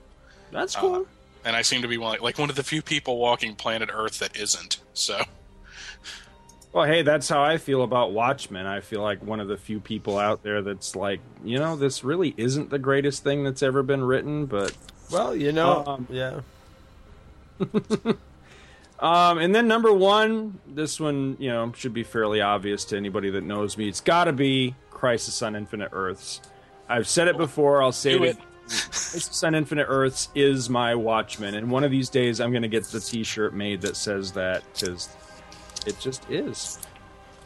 That's 0.52 0.74
cool. 0.76 1.06
and 1.44 1.54
I 1.56 1.62
seem 1.62 1.82
to 1.82 1.88
be 1.88 1.98
one, 1.98 2.18
like 2.20 2.38
one 2.38 2.50
of 2.50 2.56
the 2.56 2.62
few 2.64 2.82
people 2.82 3.18
walking 3.18 3.54
planet 3.56 3.88
Earth 3.92 4.18
that 4.20 4.36
isn't. 4.36 4.78
So 4.94 5.20
Well, 6.72 6.84
hey, 6.84 7.02
that's 7.02 7.28
how 7.28 7.42
I 7.42 7.58
feel 7.58 7.82
about 7.82 8.12
Watchmen. 8.12 8.64
I 8.66 8.80
feel 8.80 9.02
like 9.02 9.22
one 9.24 9.40
of 9.40 9.48
the 9.48 9.56
few 9.56 9.80
people 9.80 10.18
out 10.18 10.42
there 10.44 10.62
that's 10.62 10.94
like, 10.94 11.20
you 11.44 11.58
know, 11.58 11.74
this 11.74 12.04
really 12.04 12.32
isn't 12.36 12.70
the 12.70 12.78
greatest 12.78 13.24
thing 13.24 13.42
that's 13.42 13.62
ever 13.62 13.82
been 13.82 14.04
written, 14.04 14.46
but 14.46 14.76
Well, 15.10 15.34
you 15.34 15.50
know, 15.52 15.84
Um, 15.84 16.06
yeah. 16.10 16.40
Um, 19.00 19.38
and 19.38 19.54
then 19.54 19.66
number 19.66 19.90
one, 19.94 20.60
this 20.66 21.00
one, 21.00 21.36
you 21.40 21.48
know, 21.48 21.72
should 21.74 21.94
be 21.94 22.02
fairly 22.02 22.42
obvious 22.42 22.84
to 22.86 22.98
anybody 22.98 23.30
that 23.30 23.42
knows 23.42 23.78
me. 23.78 23.88
It's 23.88 24.02
got 24.02 24.24
to 24.24 24.32
be 24.34 24.74
Crisis 24.90 25.40
on 25.40 25.56
Infinite 25.56 25.88
Earths. 25.92 26.42
I've 26.86 27.08
said 27.08 27.26
it 27.26 27.38
before. 27.38 27.82
I'll 27.82 27.92
say 27.92 28.18
Do 28.18 28.24
it. 28.24 28.36
it. 28.36 28.38
Crisis 28.68 29.42
on 29.42 29.54
Infinite 29.54 29.86
Earths 29.88 30.28
is 30.34 30.68
my 30.68 30.94
Watchmen, 30.94 31.54
and 31.54 31.70
one 31.70 31.82
of 31.82 31.90
these 31.90 32.10
days 32.10 32.40
I'm 32.42 32.50
going 32.50 32.60
to 32.60 32.68
get 32.68 32.84
the 32.84 33.00
T-shirt 33.00 33.54
made 33.54 33.80
that 33.80 33.96
says 33.96 34.32
that 34.32 34.62
because 34.74 35.08
it 35.86 35.98
just 36.00 36.28
is. 36.30 36.78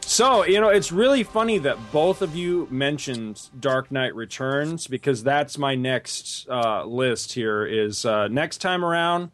So 0.01 0.45
you 0.45 0.61
know, 0.61 0.69
it's 0.69 0.91
really 0.91 1.23
funny 1.23 1.57
that 1.59 1.77
both 1.91 2.21
of 2.21 2.35
you 2.35 2.67
mentioned 2.69 3.49
Dark 3.59 3.91
Knight 3.91 4.13
Returns 4.15 4.87
because 4.87 5.23
that's 5.23 5.57
my 5.57 5.75
next 5.75 6.47
uh, 6.47 6.85
list. 6.85 7.33
Here 7.33 7.65
is 7.65 8.05
uh, 8.05 8.27
next 8.27 8.59
time 8.59 8.85
around 8.85 9.31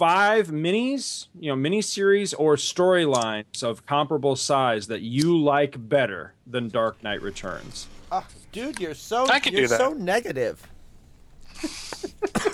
five 0.00 0.46
minis, 0.46 1.26
you 1.38 1.50
know, 1.50 1.56
mini 1.56 1.82
series 1.82 2.32
or 2.32 2.56
storylines 2.56 3.62
of 3.62 3.84
comparable 3.84 4.36
size 4.36 4.86
that 4.86 5.02
you 5.02 5.36
like 5.36 5.88
better 5.88 6.34
than 6.46 6.68
Dark 6.68 7.02
Knight 7.02 7.20
Returns. 7.20 7.88
Ah, 8.12 8.26
dude, 8.52 8.80
you're 8.80 8.94
so 8.94 9.26
I 9.28 9.40
can 9.40 9.52
you're 9.52 9.62
do 9.62 9.68
that. 9.68 9.78
so 9.78 9.92
negative. 9.92 10.66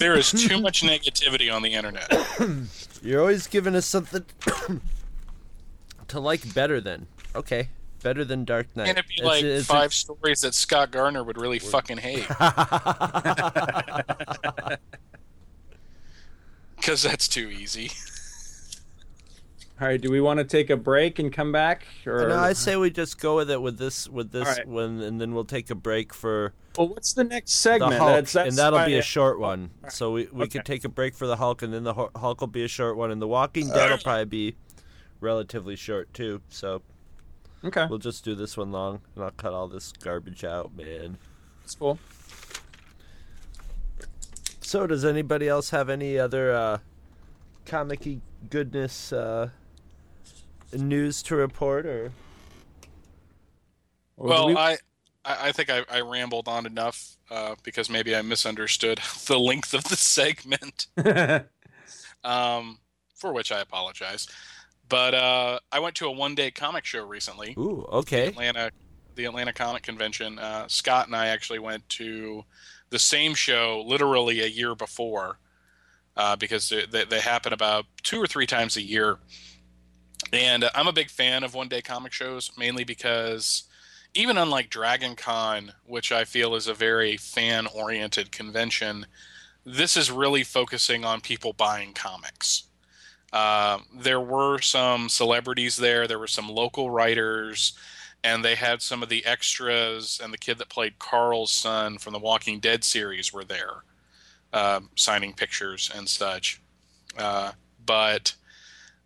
there 0.00 0.16
is 0.16 0.32
too 0.32 0.60
much 0.60 0.82
negativity 0.82 1.54
on 1.54 1.62
the 1.62 1.74
internet. 1.74 2.10
You're 3.02 3.20
always 3.20 3.46
giving 3.46 3.76
us 3.76 3.86
something 3.86 4.24
to 6.08 6.20
like 6.20 6.52
better 6.54 6.80
than. 6.80 7.06
Okay, 7.34 7.68
better 8.02 8.24
than 8.24 8.44
Dark 8.44 8.66
Knight. 8.76 8.86
Can 8.86 8.98
it 8.98 9.08
be 9.08 9.14
It's- 9.14 9.26
like 9.26 9.44
it's 9.44 9.64
a- 9.64 9.72
five 9.72 9.94
stories 9.94 10.40
that 10.42 10.54
Scott 10.54 10.90
Garner 10.90 11.24
would 11.24 11.40
really 11.40 11.58
fucking 11.58 11.98
hate? 11.98 12.26
Because 16.76 17.02
that's 17.02 17.26
too 17.26 17.50
easy. 17.50 17.90
All 19.80 19.86
right, 19.88 20.00
do 20.00 20.10
we 20.10 20.20
want 20.20 20.38
to 20.38 20.44
take 20.44 20.70
a 20.70 20.76
break 20.76 21.18
and 21.18 21.32
come 21.32 21.52
back? 21.52 21.84
Or 22.06 22.28
No, 22.28 22.38
I 22.38 22.52
say 22.54 22.76
we 22.76 22.90
just 22.90 23.20
go 23.20 23.36
with 23.36 23.50
it 23.50 23.60
with 23.60 23.78
this 23.78 24.08
with 24.08 24.30
this 24.30 24.46
Alright. 24.48 24.68
one, 24.68 25.00
and 25.00 25.20
then 25.20 25.34
we'll 25.34 25.44
take 25.44 25.68
a 25.70 25.74
break 25.74 26.14
for 26.14 26.54
well, 26.78 26.88
what's 26.88 27.12
the 27.14 27.24
next 27.24 27.52
the 27.52 27.58
segment? 27.58 27.94
Hulk, 27.94 28.08
That's- 28.08 28.32
that's 28.32 28.48
and 28.50 28.58
that'll 28.58 28.78
be 28.80 28.92
my- 28.92 28.96
a 28.96 28.98
uh, 29.00 29.02
short 29.02 29.38
one. 29.38 29.70
Oh, 29.84 29.88
so 29.88 30.12
we 30.12 30.28
we 30.32 30.44
Okay. 30.44 30.58
could 30.58 30.64
take 30.66 30.84
a 30.84 30.88
break 30.88 31.14
for 31.14 31.26
the 31.26 31.36
Hulk, 31.36 31.62
and 31.62 31.72
then 31.74 31.84
the 31.84 31.94
Hulk 31.94 32.40
will 32.40 32.46
be 32.46 32.64
a 32.64 32.68
short 32.68 32.96
one, 32.96 33.10
and 33.10 33.20
the 33.20 33.28
Walking 33.28 33.68
Dead 33.68 33.90
will 33.90 33.98
probably 33.98 34.24
be 34.26 34.56
relatively 35.20 35.76
short 35.76 36.12
too. 36.14 36.40
So 36.48 36.82
Okay, 37.64 37.86
we'll 37.88 37.98
just 37.98 38.24
do 38.24 38.34
this 38.34 38.56
one 38.56 38.70
long, 38.72 39.00
and 39.14 39.24
I'll 39.24 39.30
cut 39.32 39.52
all 39.52 39.68
this 39.68 39.92
garbage 39.92 40.44
out, 40.44 40.74
man. 40.76 41.18
that's 41.62 41.74
cool. 41.74 41.98
So 44.60 44.86
does 44.86 45.04
anybody 45.04 45.48
else 45.48 45.70
have 45.70 45.88
any 45.88 46.18
other 46.18 46.52
uh, 46.54 46.78
comic 47.64 48.06
goodness 48.50 49.12
uh, 49.12 49.50
news 50.72 51.22
to 51.24 51.36
report, 51.36 51.86
or 51.86 52.12
Or 54.16 54.28
Well, 54.28 54.46
we- 54.48 54.56
I, 54.56 54.72
I 55.24 55.48
I 55.48 55.52
think 55.52 55.70
I, 55.70 55.84
I 55.90 56.00
rambled 56.00 56.48
on 56.48 56.66
enough 56.66 57.16
uh, 57.30 57.54
because 57.62 57.88
maybe 57.90 58.14
I 58.16 58.22
misunderstood 58.22 58.98
the 59.26 59.38
length 59.38 59.72
of 59.74 59.84
the 59.84 59.96
segment, 59.96 60.86
um, 62.24 62.78
for 63.14 63.32
which 63.32 63.52
I 63.52 63.60
apologize. 63.60 64.28
But 64.88 65.14
uh, 65.14 65.58
I 65.72 65.80
went 65.80 65.96
to 65.96 66.06
a 66.06 66.12
one-day 66.12 66.52
comic 66.52 66.84
show 66.84 67.04
recently. 67.04 67.54
ooh, 67.58 67.86
okay, 67.90 68.28
Atlanta, 68.28 68.70
the 69.14 69.24
Atlanta 69.24 69.52
Comic 69.52 69.82
Convention. 69.82 70.38
Uh, 70.38 70.68
Scott 70.68 71.06
and 71.06 71.16
I 71.16 71.28
actually 71.28 71.58
went 71.58 71.88
to 71.90 72.44
the 72.90 72.98
same 72.98 73.34
show 73.34 73.82
literally 73.86 74.40
a 74.40 74.46
year 74.46 74.74
before 74.74 75.38
uh, 76.16 76.36
because 76.36 76.68
they, 76.68 76.86
they, 76.86 77.04
they 77.04 77.20
happen 77.20 77.52
about 77.52 77.86
two 78.02 78.20
or 78.20 78.26
three 78.26 78.46
times 78.46 78.76
a 78.76 78.82
year. 78.82 79.18
And 80.32 80.64
uh, 80.64 80.70
I'm 80.74 80.86
a 80.86 80.92
big 80.92 81.10
fan 81.10 81.44
of 81.44 81.54
one 81.54 81.68
day 81.68 81.82
comic 81.82 82.12
shows, 82.12 82.50
mainly 82.56 82.84
because 82.84 83.64
even 84.14 84.38
unlike 84.38 84.70
Dragon 84.70 85.14
Con, 85.14 85.72
which 85.84 86.10
I 86.10 86.24
feel 86.24 86.54
is 86.54 86.66
a 86.66 86.74
very 86.74 87.16
fan 87.16 87.66
oriented 87.66 88.32
convention, 88.32 89.06
this 89.64 89.96
is 89.96 90.10
really 90.10 90.42
focusing 90.42 91.04
on 91.04 91.20
people 91.20 91.52
buying 91.52 91.92
comics. 91.92 92.65
Uh, 93.36 93.80
there 93.94 94.18
were 94.18 94.58
some 94.62 95.10
celebrities 95.10 95.76
there, 95.76 96.08
there 96.08 96.18
were 96.18 96.26
some 96.26 96.48
local 96.48 96.90
writers, 96.90 97.74
and 98.24 98.42
they 98.42 98.54
had 98.54 98.80
some 98.80 99.02
of 99.02 99.10
the 99.10 99.26
extras, 99.26 100.18
and 100.24 100.32
the 100.32 100.38
kid 100.38 100.56
that 100.56 100.70
played 100.70 100.98
Carl's 100.98 101.50
son 101.52 101.98
from 101.98 102.14
the 102.14 102.18
Walking 102.18 102.60
Dead 102.60 102.82
series 102.82 103.34
were 103.34 103.44
there, 103.44 103.84
um, 104.54 104.88
signing 104.94 105.34
pictures 105.34 105.90
and 105.94 106.08
such. 106.08 106.62
Uh, 107.18 107.52
but 107.84 108.34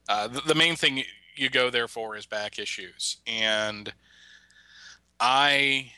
uh, 0.08 0.28
the, 0.28 0.42
the 0.42 0.54
main 0.54 0.76
thing 0.76 1.02
you 1.34 1.50
go 1.50 1.68
there 1.68 1.88
for 1.88 2.16
is 2.16 2.24
back 2.24 2.56
issues, 2.56 3.16
and 3.26 3.92
I 5.18 5.90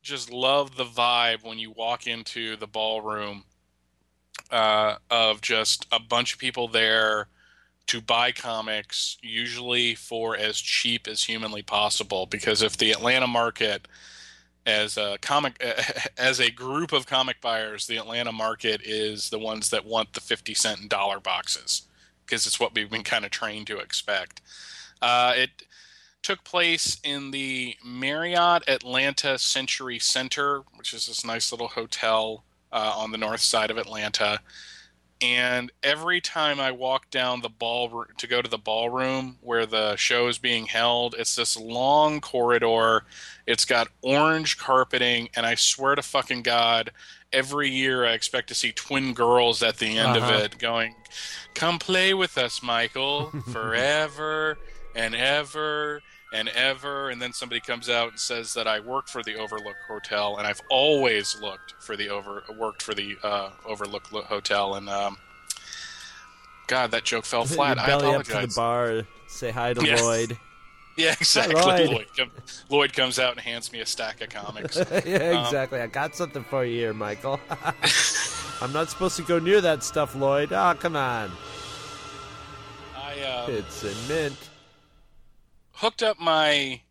just 0.00 0.30
love 0.30 0.76
the 0.76 0.84
vibe 0.84 1.42
when 1.42 1.58
you 1.58 1.72
walk 1.72 2.06
into 2.06 2.54
the 2.54 2.68
ballroom 2.68 3.46
uh, 4.50 4.96
of 5.10 5.40
just 5.40 5.86
a 5.92 6.00
bunch 6.00 6.32
of 6.32 6.38
people 6.38 6.68
there 6.68 7.28
to 7.86 8.00
buy 8.00 8.30
comics, 8.30 9.16
usually 9.20 9.94
for 9.94 10.36
as 10.36 10.60
cheap 10.60 11.08
as 11.08 11.24
humanly 11.24 11.62
possible. 11.62 12.26
Because 12.26 12.62
if 12.62 12.76
the 12.76 12.92
Atlanta 12.92 13.26
market, 13.26 13.88
as 14.66 14.96
a 14.96 15.18
comic, 15.20 15.60
as 16.18 16.40
a 16.40 16.50
group 16.50 16.92
of 16.92 17.06
comic 17.06 17.40
buyers, 17.40 17.86
the 17.86 17.96
Atlanta 17.96 18.32
market 18.32 18.80
is 18.84 19.30
the 19.30 19.38
ones 19.38 19.70
that 19.70 19.84
want 19.84 20.12
the 20.12 20.20
fifty 20.20 20.54
cent 20.54 20.80
and 20.80 20.88
dollar 20.88 21.20
boxes, 21.20 21.82
because 22.24 22.46
it's 22.46 22.60
what 22.60 22.74
we've 22.74 22.90
been 22.90 23.02
kind 23.02 23.24
of 23.24 23.30
trained 23.30 23.66
to 23.66 23.78
expect. 23.78 24.40
Uh, 25.02 25.32
it 25.36 25.50
took 26.22 26.44
place 26.44 26.98
in 27.02 27.30
the 27.30 27.76
Marriott 27.84 28.62
Atlanta 28.68 29.38
Century 29.38 29.98
Center, 29.98 30.62
which 30.76 30.92
is 30.92 31.06
this 31.06 31.24
nice 31.24 31.50
little 31.50 31.68
hotel 31.68 32.44
uh, 32.72 32.94
on 32.96 33.10
the 33.12 33.18
north 33.18 33.40
side 33.40 33.70
of 33.70 33.78
Atlanta. 33.78 34.40
And 35.22 35.70
every 35.82 36.22
time 36.22 36.58
I 36.60 36.70
walk 36.72 37.10
down 37.10 37.42
the 37.42 37.50
ball 37.50 38.06
to 38.16 38.26
go 38.26 38.40
to 38.40 38.48
the 38.48 38.56
ballroom 38.56 39.36
where 39.42 39.66
the 39.66 39.96
show 39.96 40.28
is 40.28 40.38
being 40.38 40.64
held, 40.64 41.14
it's 41.18 41.36
this 41.36 41.58
long 41.58 42.22
corridor. 42.22 43.04
It's 43.46 43.66
got 43.66 43.88
orange 44.00 44.56
carpeting, 44.56 45.28
and 45.36 45.44
I 45.44 45.56
swear 45.56 45.94
to 45.94 46.00
fucking 46.02 46.40
God, 46.42 46.90
every 47.34 47.68
year 47.68 48.06
I 48.06 48.12
expect 48.12 48.48
to 48.48 48.54
see 48.54 48.72
twin 48.72 49.12
girls 49.12 49.62
at 49.62 49.76
the 49.76 49.98
end 49.98 50.16
Uh-huh. 50.16 50.34
of 50.36 50.40
it 50.40 50.58
going, 50.58 50.94
"Come 51.52 51.78
play 51.78 52.14
with 52.14 52.38
us, 52.38 52.62
Michael, 52.62 53.26
forever 53.52 54.56
and 54.94 55.14
ever." 55.14 56.00
And 56.32 56.48
ever 56.50 57.10
and 57.10 57.20
then 57.20 57.32
somebody 57.32 57.60
comes 57.60 57.88
out 57.88 58.10
and 58.10 58.18
says 58.18 58.54
that 58.54 58.68
I 58.68 58.78
work 58.80 59.08
for 59.08 59.22
the 59.22 59.34
Overlook 59.36 59.76
Hotel 59.88 60.36
and 60.36 60.46
I've 60.46 60.60
always 60.70 61.36
looked 61.40 61.74
for 61.80 61.96
the 61.96 62.08
over 62.08 62.44
worked 62.56 62.82
for 62.82 62.94
the 62.94 63.16
uh, 63.22 63.50
Overlook 63.66 64.12
Lo- 64.12 64.22
Hotel 64.22 64.74
and 64.76 64.88
um, 64.88 65.18
God 66.68 66.92
that 66.92 67.04
joke 67.04 67.24
fell 67.24 67.44
flat. 67.46 67.78
I 67.78 67.86
belly 67.86 68.14
up 68.14 68.24
to 68.24 68.32
the 68.46 68.52
bar, 68.54 69.02
say 69.26 69.50
hi 69.50 69.74
to 69.74 69.84
Yeah. 69.84 69.96
Lloyd. 70.00 70.38
Yeah, 70.96 71.12
exactly. 71.12 71.54
Lloyd. 71.54 71.88
Lloyd. 71.90 72.06
com- 72.14 72.30
Lloyd 72.68 72.92
comes 72.92 73.18
out 73.18 73.30
and 73.32 73.40
hands 73.40 73.72
me 73.72 73.80
a 73.80 73.86
stack 73.86 74.20
of 74.20 74.28
comics. 74.28 74.76
yeah, 75.06 75.30
Um, 75.38 75.44
exactly. 75.46 75.80
I 75.80 75.86
got 75.86 76.14
something 76.14 76.44
for 76.44 76.62
you 76.62 76.76
here, 76.78 76.92
Michael. 76.92 77.40
I'm 78.60 78.72
not 78.72 78.90
supposed 78.90 79.16
to 79.16 79.22
go 79.22 79.38
near 79.38 79.62
that 79.62 79.82
stuff, 79.82 80.14
Lloyd. 80.14 80.52
Oh, 80.52 80.74
come 80.78 80.96
on. 80.96 81.30
I 82.94 83.22
um, 83.22 83.50
It's 83.50 83.82
in 83.82 83.96
mint. 84.08 84.49
Hooked 85.80 86.02
up 86.02 86.20
my 86.20 86.82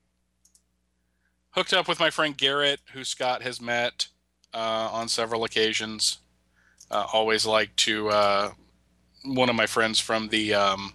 hooked 1.51 1.73
up 1.73 1.87
with 1.87 1.99
my 1.99 2.09
friend 2.09 2.35
Garrett, 2.35 2.79
who 2.93 3.03
Scott 3.03 3.43
has 3.43 3.61
met 3.61 4.07
uh, 4.53 4.89
on 4.91 5.07
several 5.07 5.43
occasions. 5.43 6.19
Uh, 6.89 7.05
always 7.13 7.45
like 7.45 7.75
to 7.75 8.09
uh, 8.09 8.51
one 9.23 9.49
of 9.49 9.55
my 9.55 9.67
friends 9.67 9.99
from 9.99 10.29
the 10.29 10.55
um, 10.55 10.93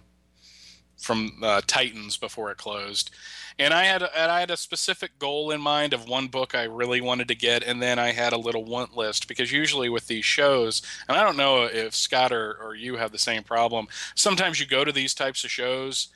from 0.97 1.39
uh, 1.41 1.61
Titans 1.65 2.17
before 2.17 2.51
it 2.51 2.57
closed, 2.57 3.11
and 3.57 3.73
I 3.73 3.85
had 3.85 4.03
and 4.03 4.29
I 4.29 4.41
had 4.41 4.51
a 4.51 4.57
specific 4.57 5.17
goal 5.17 5.51
in 5.51 5.61
mind 5.61 5.93
of 5.93 6.05
one 6.05 6.27
book 6.27 6.53
I 6.53 6.63
really 6.63 6.99
wanted 6.99 7.29
to 7.29 7.35
get, 7.35 7.63
and 7.63 7.81
then 7.81 7.97
I 7.97 8.11
had 8.11 8.33
a 8.33 8.37
little 8.37 8.65
want 8.65 8.97
list 8.97 9.29
because 9.29 9.53
usually 9.53 9.87
with 9.87 10.07
these 10.07 10.25
shows, 10.25 10.81
and 11.07 11.17
I 11.17 11.23
don't 11.23 11.37
know 11.37 11.63
if 11.63 11.95
Scott 11.95 12.33
or, 12.33 12.57
or 12.61 12.75
you 12.75 12.97
have 12.97 13.13
the 13.13 13.17
same 13.17 13.43
problem. 13.43 13.87
Sometimes 14.15 14.59
you 14.59 14.65
go 14.65 14.83
to 14.83 14.91
these 14.91 15.13
types 15.13 15.45
of 15.45 15.51
shows 15.51 16.09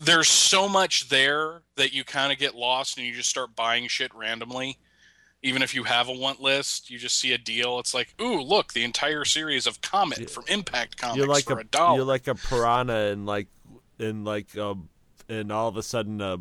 there's 0.00 0.28
so 0.28 0.68
much 0.68 1.08
there 1.08 1.62
that 1.76 1.92
you 1.92 2.04
kind 2.04 2.32
of 2.32 2.38
get 2.38 2.54
lost 2.54 2.98
and 2.98 3.06
you 3.06 3.12
just 3.12 3.28
start 3.28 3.54
buying 3.56 3.88
shit 3.88 4.14
randomly. 4.14 4.78
Even 5.42 5.62
if 5.62 5.74
you 5.74 5.84
have 5.84 6.08
a 6.08 6.12
want 6.12 6.40
list, 6.40 6.90
you 6.90 6.98
just 6.98 7.18
see 7.18 7.32
a 7.32 7.38
deal. 7.38 7.78
It's 7.78 7.94
like, 7.94 8.14
ooh, 8.20 8.40
look, 8.40 8.72
the 8.72 8.82
entire 8.82 9.24
series 9.24 9.66
of 9.66 9.80
Comet 9.80 10.28
from 10.28 10.44
Impact 10.48 10.96
Comics 10.96 11.16
You're 11.16 11.28
like 11.28 11.44
for 11.44 11.58
a, 11.58 11.60
a, 11.60 11.64
dollar. 11.64 11.96
you're 11.96 12.04
like 12.04 12.26
a 12.26 12.34
piranha, 12.34 13.12
and 13.12 13.24
like 13.24 13.46
and 14.00 14.24
like 14.24 14.56
um, 14.58 14.88
and 15.28 15.52
all 15.52 15.68
of 15.68 15.76
a 15.76 15.82
sudden 15.82 16.20
a 16.20 16.38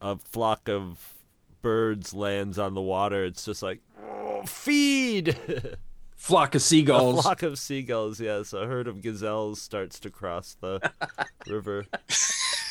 a 0.00 0.16
flock 0.16 0.68
of 0.68 1.14
birds 1.60 2.14
lands 2.14 2.58
on 2.58 2.72
the 2.72 2.80
water. 2.80 3.24
It's 3.24 3.44
just 3.44 3.62
like 3.62 3.80
oh, 4.02 4.44
feed. 4.46 5.36
Flock 6.16 6.54
of 6.54 6.60
a 6.60 6.64
seagulls. 6.64 7.22
flock 7.22 7.42
of 7.42 7.58
seagulls. 7.58 8.18
Yes, 8.18 8.52
a 8.52 8.66
herd 8.66 8.88
of 8.88 9.02
gazelles 9.02 9.60
starts 9.60 10.00
to 10.00 10.10
cross 10.10 10.56
the 10.60 10.80
river. 11.46 11.86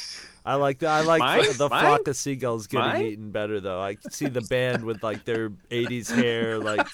I 0.46 0.56
like 0.56 0.78
the 0.80 0.88
I 0.88 1.02
like 1.02 1.20
Mine? 1.20 1.44
the 1.58 1.70
Mine? 1.70 1.82
flock 1.84 2.08
of 2.08 2.16
seagulls 2.16 2.68
getting 2.68 2.88
Mine? 2.88 3.06
eaten 3.06 3.32
better 3.32 3.60
though. 3.60 3.82
I 3.82 3.96
can 3.96 4.12
see 4.12 4.28
the 4.28 4.42
band 4.42 4.84
with 4.84 5.02
like 5.02 5.26
their 5.26 5.50
'80s 5.72 6.14
hair, 6.14 6.60
like 6.60 6.88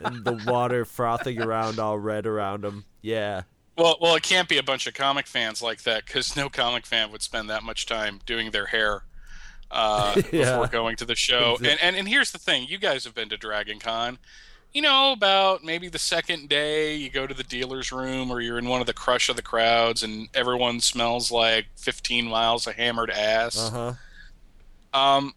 and 0.00 0.24
the 0.24 0.40
water 0.46 0.84
frothing 0.84 1.40
around, 1.40 1.78
all 1.78 1.98
red 1.98 2.26
around 2.26 2.62
them. 2.62 2.84
Yeah, 3.00 3.42
Well, 3.76 3.96
well, 4.00 4.14
it 4.14 4.22
can't 4.22 4.48
be 4.48 4.58
a 4.58 4.62
bunch 4.62 4.86
of 4.86 4.94
comic 4.94 5.26
fans 5.26 5.60
like 5.60 5.82
that 5.82 6.06
because 6.06 6.36
no 6.36 6.48
comic 6.48 6.86
fan 6.86 7.10
would 7.10 7.22
spend 7.22 7.50
that 7.50 7.64
much 7.64 7.84
time 7.86 8.20
doing 8.26 8.52
their 8.52 8.66
hair 8.66 9.02
uh, 9.72 10.14
Yeah. 10.32 10.50
before 10.52 10.68
going 10.68 10.94
to 10.96 11.04
the 11.04 11.16
show. 11.16 11.56
And, 11.58 11.78
and 11.82 11.96
and 11.96 12.06
here's 12.08 12.30
the 12.30 12.38
thing: 12.38 12.66
you 12.68 12.78
guys 12.78 13.02
have 13.04 13.14
been 13.14 13.28
to 13.30 13.36
Dragon 13.36 13.80
Con. 13.80 14.18
You 14.72 14.80
know, 14.80 15.12
about 15.12 15.62
maybe 15.62 15.88
the 15.88 15.98
second 15.98 16.48
day, 16.48 16.94
you 16.96 17.10
go 17.10 17.26
to 17.26 17.34
the 17.34 17.42
dealer's 17.42 17.92
room 17.92 18.30
or 18.30 18.40
you're 18.40 18.58
in 18.58 18.68
one 18.68 18.80
of 18.80 18.86
the 18.86 18.94
crush 18.94 19.28
of 19.28 19.36
the 19.36 19.42
crowds, 19.42 20.02
and 20.02 20.28
everyone 20.32 20.80
smells 20.80 21.30
like 21.30 21.66
15 21.76 22.26
miles 22.26 22.66
of 22.66 22.74
hammered 22.74 23.10
ass. 23.10 23.58
uh 23.58 23.70
huh. 23.70 24.98
Um, 24.98 25.34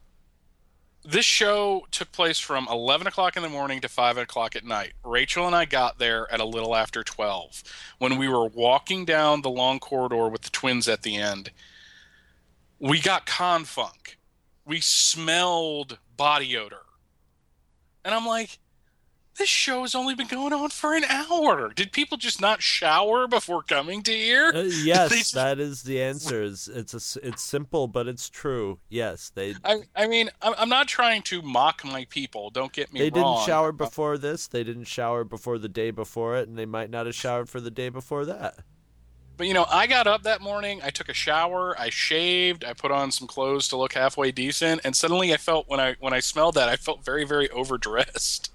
this 1.03 1.25
show 1.25 1.85
took 1.91 2.11
place 2.11 2.39
from 2.39 2.67
11 2.69 3.07
o'clock 3.07 3.35
in 3.37 3.43
the 3.43 3.49
morning 3.49 3.79
to 3.81 3.89
5 3.89 4.17
o'clock 4.17 4.55
at 4.55 4.65
night. 4.65 4.93
Rachel 5.03 5.45
and 5.45 5.55
I 5.55 5.65
got 5.65 5.99
there 5.99 6.31
at 6.33 6.39
a 6.39 6.45
little 6.45 6.75
after 6.75 7.03
12. 7.03 7.63
When 7.99 8.17
we 8.17 8.27
were 8.27 8.47
walking 8.47 9.05
down 9.05 9.41
the 9.41 9.49
long 9.49 9.79
corridor 9.79 10.29
with 10.29 10.41
the 10.41 10.49
twins 10.49 10.87
at 10.87 11.03
the 11.03 11.17
end, 11.17 11.51
we 12.79 12.99
got 12.99 13.25
con 13.25 13.65
funk. 13.65 14.17
We 14.65 14.79
smelled 14.79 15.99
body 16.17 16.57
odor. 16.57 16.81
And 18.03 18.13
I'm 18.15 18.25
like, 18.25 18.59
this 19.37 19.49
show 19.49 19.81
has 19.81 19.95
only 19.95 20.15
been 20.15 20.27
going 20.27 20.53
on 20.53 20.69
for 20.69 20.93
an 20.93 21.03
hour. 21.05 21.71
Did 21.73 21.91
people 21.91 22.17
just 22.17 22.39
not 22.39 22.61
shower 22.61 23.27
before 23.27 23.63
coming 23.63 24.01
to 24.03 24.11
here? 24.11 24.51
Uh, 24.55 24.61
yes, 24.83 25.11
just- 25.11 25.33
that 25.35 25.59
is 25.59 25.83
the 25.83 26.01
answer. 26.01 26.41
Is 26.43 26.67
it's 26.67 26.93
a 26.93 27.27
it's 27.27 27.43
simple, 27.43 27.87
but 27.87 28.07
it's 28.07 28.29
true. 28.29 28.79
Yes, 28.89 29.31
they 29.33 29.55
I, 29.63 29.81
I 29.95 30.07
mean, 30.07 30.29
I'm 30.41 30.53
I'm 30.57 30.69
not 30.69 30.87
trying 30.87 31.21
to 31.23 31.41
mock 31.41 31.83
my 31.83 32.05
people. 32.09 32.49
Don't 32.49 32.71
get 32.71 32.93
me 32.93 32.99
they 33.01 33.09
wrong. 33.09 33.35
didn't 33.35 33.45
shower 33.45 33.71
before 33.71 34.17
this. 34.17 34.47
They 34.47 34.63
didn't 34.63 34.85
shower 34.85 35.23
before 35.23 35.57
the 35.57 35.69
day 35.69 35.91
before 35.91 36.37
it, 36.37 36.47
and 36.47 36.57
they 36.57 36.65
might 36.65 36.89
not 36.89 37.05
have 37.05 37.15
showered 37.15 37.49
for 37.49 37.59
the 37.59 37.71
day 37.71 37.89
before 37.89 38.25
that. 38.25 38.59
But 39.37 39.47
you 39.47 39.53
know, 39.53 39.65
I 39.69 39.85
got 39.87 40.07
up 40.07 40.23
that 40.23 40.39
morning, 40.39 40.79
I 40.81 40.91
took 40.91 41.09
a 41.09 41.13
shower, 41.13 41.77
I 41.77 41.89
shaved, 41.89 42.63
I 42.63 42.71
put 42.71 42.91
on 42.91 43.11
some 43.11 43.27
clothes 43.27 43.67
to 43.67 43.75
look 43.77 43.91
halfway 43.93 44.31
decent, 44.31 44.79
and 44.85 44.95
suddenly 44.95 45.33
I 45.33 45.37
felt 45.37 45.67
when 45.67 45.79
I 45.81 45.95
when 45.99 46.13
I 46.13 46.21
smelled 46.21 46.55
that, 46.55 46.69
I 46.69 46.77
felt 46.77 47.03
very 47.03 47.25
very 47.25 47.49
overdressed. 47.49 48.51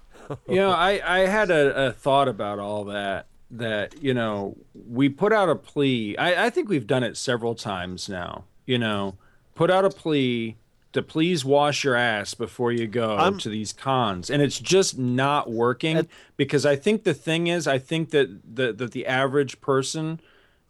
You 0.47 0.55
know, 0.55 0.71
I, 0.71 1.01
I 1.05 1.19
had 1.27 1.49
a, 1.51 1.87
a 1.87 1.91
thought 1.91 2.27
about 2.27 2.59
all 2.59 2.85
that. 2.85 3.27
That 3.53 4.01
you 4.01 4.13
know, 4.13 4.55
we 4.87 5.09
put 5.09 5.33
out 5.33 5.49
a 5.49 5.55
plea. 5.55 6.15
I, 6.17 6.45
I 6.45 6.49
think 6.49 6.69
we've 6.69 6.87
done 6.87 7.03
it 7.03 7.17
several 7.17 7.53
times 7.53 8.07
now. 8.07 8.45
You 8.65 8.77
know, 8.77 9.17
put 9.55 9.69
out 9.69 9.83
a 9.83 9.89
plea 9.89 10.55
to 10.93 11.01
please 11.01 11.43
wash 11.43 11.83
your 11.83 11.95
ass 11.95 12.33
before 12.33 12.71
you 12.71 12.87
go 12.87 13.15
I'm- 13.17 13.37
to 13.39 13.49
these 13.49 13.73
cons, 13.73 14.29
and 14.29 14.41
it's 14.41 14.57
just 14.59 14.97
not 14.97 15.51
working 15.51 15.97
At- 15.97 16.07
because 16.37 16.65
I 16.65 16.75
think 16.77 17.03
the 17.03 17.13
thing 17.13 17.47
is, 17.47 17.67
I 17.67 17.77
think 17.77 18.11
that 18.11 18.29
the 18.55 18.71
that 18.71 18.91
the 18.93 19.05
average 19.05 19.59
person 19.59 20.21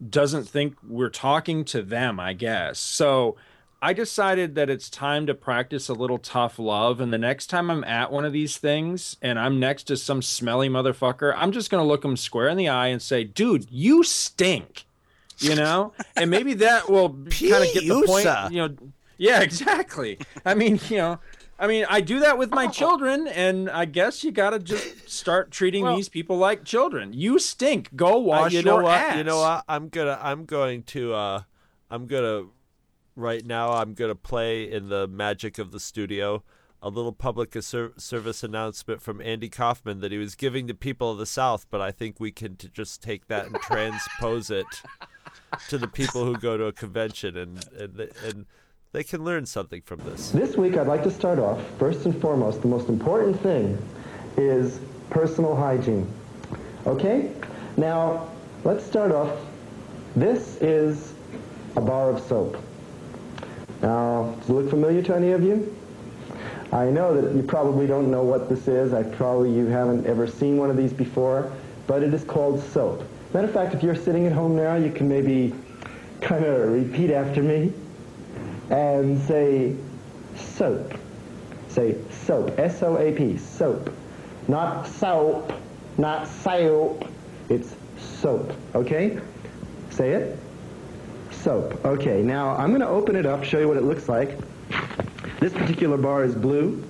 doesn't 0.10 0.46
think 0.46 0.76
we're 0.88 1.10
talking 1.10 1.64
to 1.66 1.84
them. 1.84 2.20
I 2.20 2.34
guess 2.34 2.80
so. 2.80 3.36
I 3.82 3.94
decided 3.94 4.54
that 4.56 4.70
it's 4.70 4.90
time 4.90 5.26
to 5.26 5.34
practice 5.34 5.90
a 5.90 5.94
little 5.94 6.20
tough 6.20 6.60
love. 6.60 7.02
And 7.02 7.12
the 7.12 7.18
next 7.18 7.48
time 7.48 7.72
I'm 7.72 7.84
at 7.84 8.12
one 8.12 8.26
of 8.26 8.32
these 8.34 8.58
things 8.58 9.18
and 9.22 9.40
I'm 9.40 9.60
next 9.60 9.84
to 9.86 9.98
some 9.98 10.22
smelly 10.22 10.70
motherfucker, 10.70 11.34
I'm 11.36 11.52
just 11.52 11.72
going 11.72 11.84
to 11.84 11.88
look 11.88 12.06
him 12.06 12.16
square 12.16 12.48
in 12.48 12.58
the 12.58 12.70
eye 12.70 12.88
and 12.88 13.02
say, 13.02 13.24
dude, 13.24 13.72
you 13.72 14.04
stink. 14.04 14.86
You 15.40 15.56
know? 15.56 15.94
and 16.16 16.30
maybe 16.30 16.54
that 16.56 16.90
will 16.90 17.10
kind 17.10 17.64
of 17.66 17.74
get 17.74 17.88
the 17.88 18.04
point. 18.06 18.54
You 18.54 18.68
know, 18.68 18.76
yeah, 19.18 19.42
exactly. 19.42 20.20
I 20.46 20.54
mean, 20.54 20.80
you 20.90 20.98
know, 20.98 21.20
I 21.60 21.66
mean, 21.68 21.86
I 21.90 22.02
do 22.02 22.20
that 22.22 22.38
with 22.40 22.52
my 22.52 22.66
children, 22.68 23.28
and 23.28 23.70
I 23.70 23.86
guess 23.86 24.24
you 24.24 24.32
got 24.32 24.50
to 24.52 24.60
just 24.60 25.10
start 25.10 25.52
treating 25.52 25.84
Well- 25.84 25.96
these 25.96 26.10
people 26.10 26.38
like 26.38 26.64
children. 26.64 27.14
You 27.14 27.40
stink. 27.40 27.96
Go 27.96 28.18
wash 28.20 28.40
Uh, 28.40 28.44
wash 28.44 28.54
you 28.54 28.62
know 28.64 28.78
what? 28.78 28.98
ass. 28.98 29.18
You 29.18 29.24
know 29.24 29.40
what? 29.42 29.64
I'm 29.68 29.90
gonna. 29.90 30.20
I'm 30.22 30.46
going 30.46 30.84
to. 30.84 31.14
uh 31.14 31.42
I'm 31.90 32.08
gonna. 32.08 32.46
Right 33.16 33.46
now, 33.46 33.74
I'm 33.74 33.94
gonna 33.94 34.16
play 34.16 34.72
in 34.72 34.90
the 34.90 35.08
magic 35.08 35.58
of 35.58 35.72
the 35.72 35.80
studio 35.80 36.44
a 36.82 36.90
little 36.90 37.12
public 37.12 37.54
ser- 37.62 37.94
service 37.98 38.44
announcement 38.44 39.02
from 39.02 39.22
Andy 39.22 39.50
Kaufman 39.50 40.00
that 40.00 40.12
he 40.12 40.18
was 40.18 40.34
giving 40.34 40.68
to 40.68 40.74
people 40.74 41.12
of 41.12 41.20
the 41.20 41.26
South, 41.26 41.68
but 41.70 41.80
I 41.80 41.92
think 41.92 42.20
we 42.20 42.32
can 42.32 42.58
just 42.74 43.04
take 43.04 43.28
that 43.28 43.46
and 43.46 43.56
transpose 43.62 44.50
it 44.50 44.66
to 45.70 45.78
the 45.78 45.88
people 45.88 46.26
who 46.26 46.36
go 46.38 46.58
to 46.58 46.66
a 46.66 46.74
convention, 46.74 47.38
and 47.38 47.64
and, 47.78 48.00
and 48.26 48.46
they 48.94 49.04
can 49.04 49.24
learn 49.24 49.46
something 49.46 49.82
from 49.82 50.00
this. 50.00 50.32
This 50.32 50.58
week, 50.58 50.78
I'd 50.78 50.88
like 50.88 51.04
to 51.04 51.12
start 51.12 51.40
off, 51.40 51.62
first 51.78 52.06
and 52.06 52.20
foremost, 52.20 52.62
the 52.62 52.68
most 52.68 52.90
important 52.90 53.40
thing 53.42 53.78
is 54.38 54.80
personal 55.10 55.56
hygiene. 55.56 56.12
Okay? 56.88 57.32
Now, 57.78 58.30
let's 58.64 58.86
start 58.86 59.12
off. 59.12 59.38
This 60.16 60.58
is 60.62 61.14
a 61.76 61.82
bar 61.82 62.10
of 62.10 62.20
soap. 62.22 62.58
Now, 63.82 64.36
does 64.40 64.50
it 64.50 64.54
look 64.54 64.70
familiar 64.70 65.02
to 65.04 65.16
any 65.16 65.32
of 65.32 65.44
you? 65.44 65.76
I 66.72 66.86
know 66.86 67.20
that 67.20 67.36
you 67.36 67.44
probably 67.44 67.88
don't 67.88 68.10
know 68.10 68.24
what 68.24 68.48
this 68.48 68.68
is. 68.68 68.94
I 68.94 69.04
probably 69.04 69.52
you 69.52 69.66
haven't 69.66 70.06
ever 70.06 70.28
seen 70.28 70.58
one 70.58 70.70
of 70.70 70.78
these 70.78 70.94
before, 70.94 71.52
but 71.88 72.02
it 72.04 72.14
is 72.14 72.24
called 72.24 72.64
soap. 72.64 73.04
Matter 73.34 73.48
of 73.48 73.54
fact, 73.54 73.74
if 73.74 73.84
you're 73.84 73.96
sitting 73.96 74.26
at 74.26 74.32
home 74.32 74.56
now, 74.56 74.76
you 74.76 74.92
can 74.92 75.10
maybe 75.10 75.54
kind 76.22 76.46
of 76.46 76.72
repeat 76.72 77.12
after 77.12 77.42
me 77.42 77.74
and 78.70 79.22
say 79.24 79.76
soap. 80.36 80.94
Say 81.70 81.98
soap. 82.26 82.58
S-O-A-P. 82.58 83.38
Soap. 83.38 83.94
Not 84.48 84.88
soap. 84.88 85.52
Not 85.98 86.28
soap. 86.28 87.06
It's 87.50 87.76
soap. 87.98 88.54
Okay? 88.76 89.20
Say 89.90 90.12
it. 90.12 90.40
Soap. 91.42 91.84
Okay, 91.84 92.22
now 92.22 92.52
I'm 92.52 92.70
going 92.70 92.82
to 92.82 92.88
open 92.88 93.16
it 93.16 93.26
up, 93.26 93.44
show 93.44 93.60
you 93.60 93.68
what 93.68 93.78
it 93.78 93.84
looks 93.84 94.08
like. 94.08 94.38
This 95.40 95.52
particular 95.52 95.98
bar 95.98 96.24
is 96.24 96.36
blue. 96.36 96.84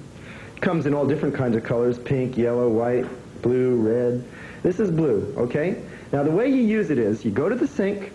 Comes 0.60 0.86
in 0.86 0.94
all 0.94 1.08
different 1.08 1.36
kinds 1.36 1.56
of 1.56 1.64
colors, 1.64 1.98
pink, 1.98 2.38
yellow, 2.38 2.68
white, 2.68 3.06
blue, 3.42 3.76
red. 3.76 4.26
This 4.62 4.80
is 4.80 4.92
blue, 4.92 5.34
okay? 5.38 5.82
Now 6.12 6.24
the 6.24 6.32
way 6.32 6.50
you 6.50 6.62
use 6.62 6.90
it 6.90 7.00
is 7.00 7.24
you 7.24 7.32
go 7.32 7.48
to 7.48 7.56
the 7.56 7.66
sink, 7.66 8.12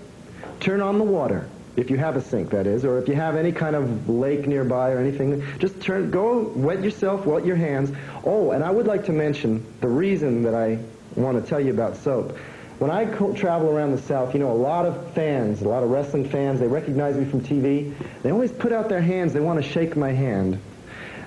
turn 0.61 0.83
on 0.83 0.99
the 0.99 1.05
water, 1.05 1.49
if 1.77 1.91
you 1.91 1.97
have 1.97 2.17
a 2.17 2.21
sink 2.21 2.51
that 2.51 2.67
is, 2.67 2.85
or 2.85 2.99
if 2.99 3.09
you 3.09 3.15
have 3.15 3.37
any 3.37 3.53
kind 3.53 3.75
of 3.75 4.09
lake 4.09 4.47
nearby 4.47 4.91
or 4.91 4.99
anything, 4.99 5.43
just 5.59 5.81
turn, 5.81 6.11
go 6.11 6.53
wet 6.55 6.83
yourself, 6.83 7.25
wet 7.25 7.47
your 7.47 7.57
hands. 7.57 7.91
Oh, 8.25 8.51
and 8.51 8.63
I 8.63 8.71
would 8.71 8.87
like 8.87 9.07
to 9.07 9.13
mention 9.13 9.65
the 9.81 9.89
reason 9.89 10.43
that 10.43 10.55
I 10.55 10.79
want 11.15 11.43
to 11.43 11.49
tell 11.49 11.61
you 11.61 11.73
about 11.73 11.97
soap. 11.97 12.37
When 12.79 12.91
I 12.91 13.07
travel 13.07 13.71
around 13.71 13.93
the 13.93 14.03
South, 14.03 14.35
you 14.35 14.41
know, 14.41 14.53
a 14.53 14.53
lot 14.53 14.85
of 14.85 15.13
fans, 15.15 15.63
a 15.63 15.69
lot 15.69 15.83
of 15.83 15.91
wrestling 15.91 16.29
fans, 16.29 16.61
they 16.61 16.67
recognize 16.67 17.17
me 17.17 17.25
from 17.25 17.41
TV. 17.41 17.95
They 18.23 18.31
always 18.31 18.53
put 18.53 18.71
out 18.71 18.91
their 18.91 19.01
hands. 19.01 19.33
They 19.33 19.41
want 19.41 19.63
to 19.63 19.69
shake 19.69 19.97
my 19.97 20.13
hand. 20.13 20.61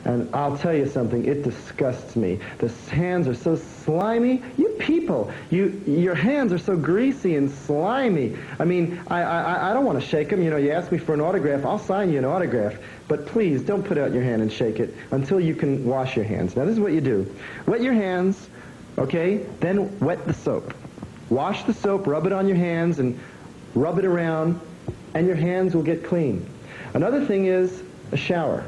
And 0.06 0.34
I'll 0.34 0.58
tell 0.58 0.74
you 0.74 0.88
something, 0.88 1.26
it 1.26 1.44
disgusts 1.44 2.16
me. 2.16 2.40
The 2.60 2.70
hands 2.92 3.28
are 3.28 3.34
so 3.34 3.56
slimy. 3.56 4.42
You 4.58 4.70
people, 4.80 5.32
you, 5.50 5.82
your 5.86 6.16
hands 6.16 6.54
are 6.54 6.58
so 6.58 6.78
greasy 6.78 7.36
and 7.36 7.52
slimy. 7.52 8.38
I 8.60 8.66
mean, 8.66 9.02
I, 9.08 9.24
I, 9.24 9.72
I 9.72 9.74
don't 9.74 9.86
want 9.86 10.00
to 10.00 10.08
shake 10.08 10.30
them. 10.30 10.42
You 10.42 10.52
know, 10.52 10.58
you 10.58 10.72
ask 10.72 10.92
me 10.92 11.00
for 11.00 11.14
an 11.14 11.22
autograph, 11.22 11.66
I'll 11.66 11.80
sign 11.80 12.12
you 12.12 12.20
an 12.20 12.26
autograph. 12.26 12.78
But 13.08 13.26
please, 13.26 13.62
don't 13.62 13.84
put 13.84 13.98
out 13.98 14.14
your 14.14 14.24
hand 14.24 14.42
and 14.42 14.54
shake 14.54 14.80
it 14.80 14.96
until 15.12 15.40
you 15.40 15.56
can 15.56 15.84
wash 15.86 16.16
your 16.16 16.26
hands. 16.26 16.56
Now, 16.56 16.66
this 16.66 16.74
is 16.74 16.80
what 16.80 16.94
you 16.94 17.02
do. 17.02 17.36
Wet 17.66 17.82
your 17.82 17.94
hands, 17.94 18.50
okay? 18.98 19.38
Then 19.60 20.00
wet 20.00 20.26
the 20.28 20.34
soap. 20.34 20.74
Wash 21.30 21.64
the 21.64 21.74
soap, 21.74 22.08
rub 22.08 22.26
it 22.26 22.34
on 22.34 22.48
your 22.48 22.58
hands, 22.58 23.00
and 23.00 23.20
rub 23.76 24.00
it 24.00 24.06
around, 24.06 24.60
and 25.14 25.28
your 25.28 25.36
hands 25.36 25.76
will 25.76 25.84
get 25.84 26.04
clean. 26.04 26.48
Another 26.94 27.26
thing 27.26 27.46
is 27.46 27.84
a 28.12 28.18
shower. 28.18 28.64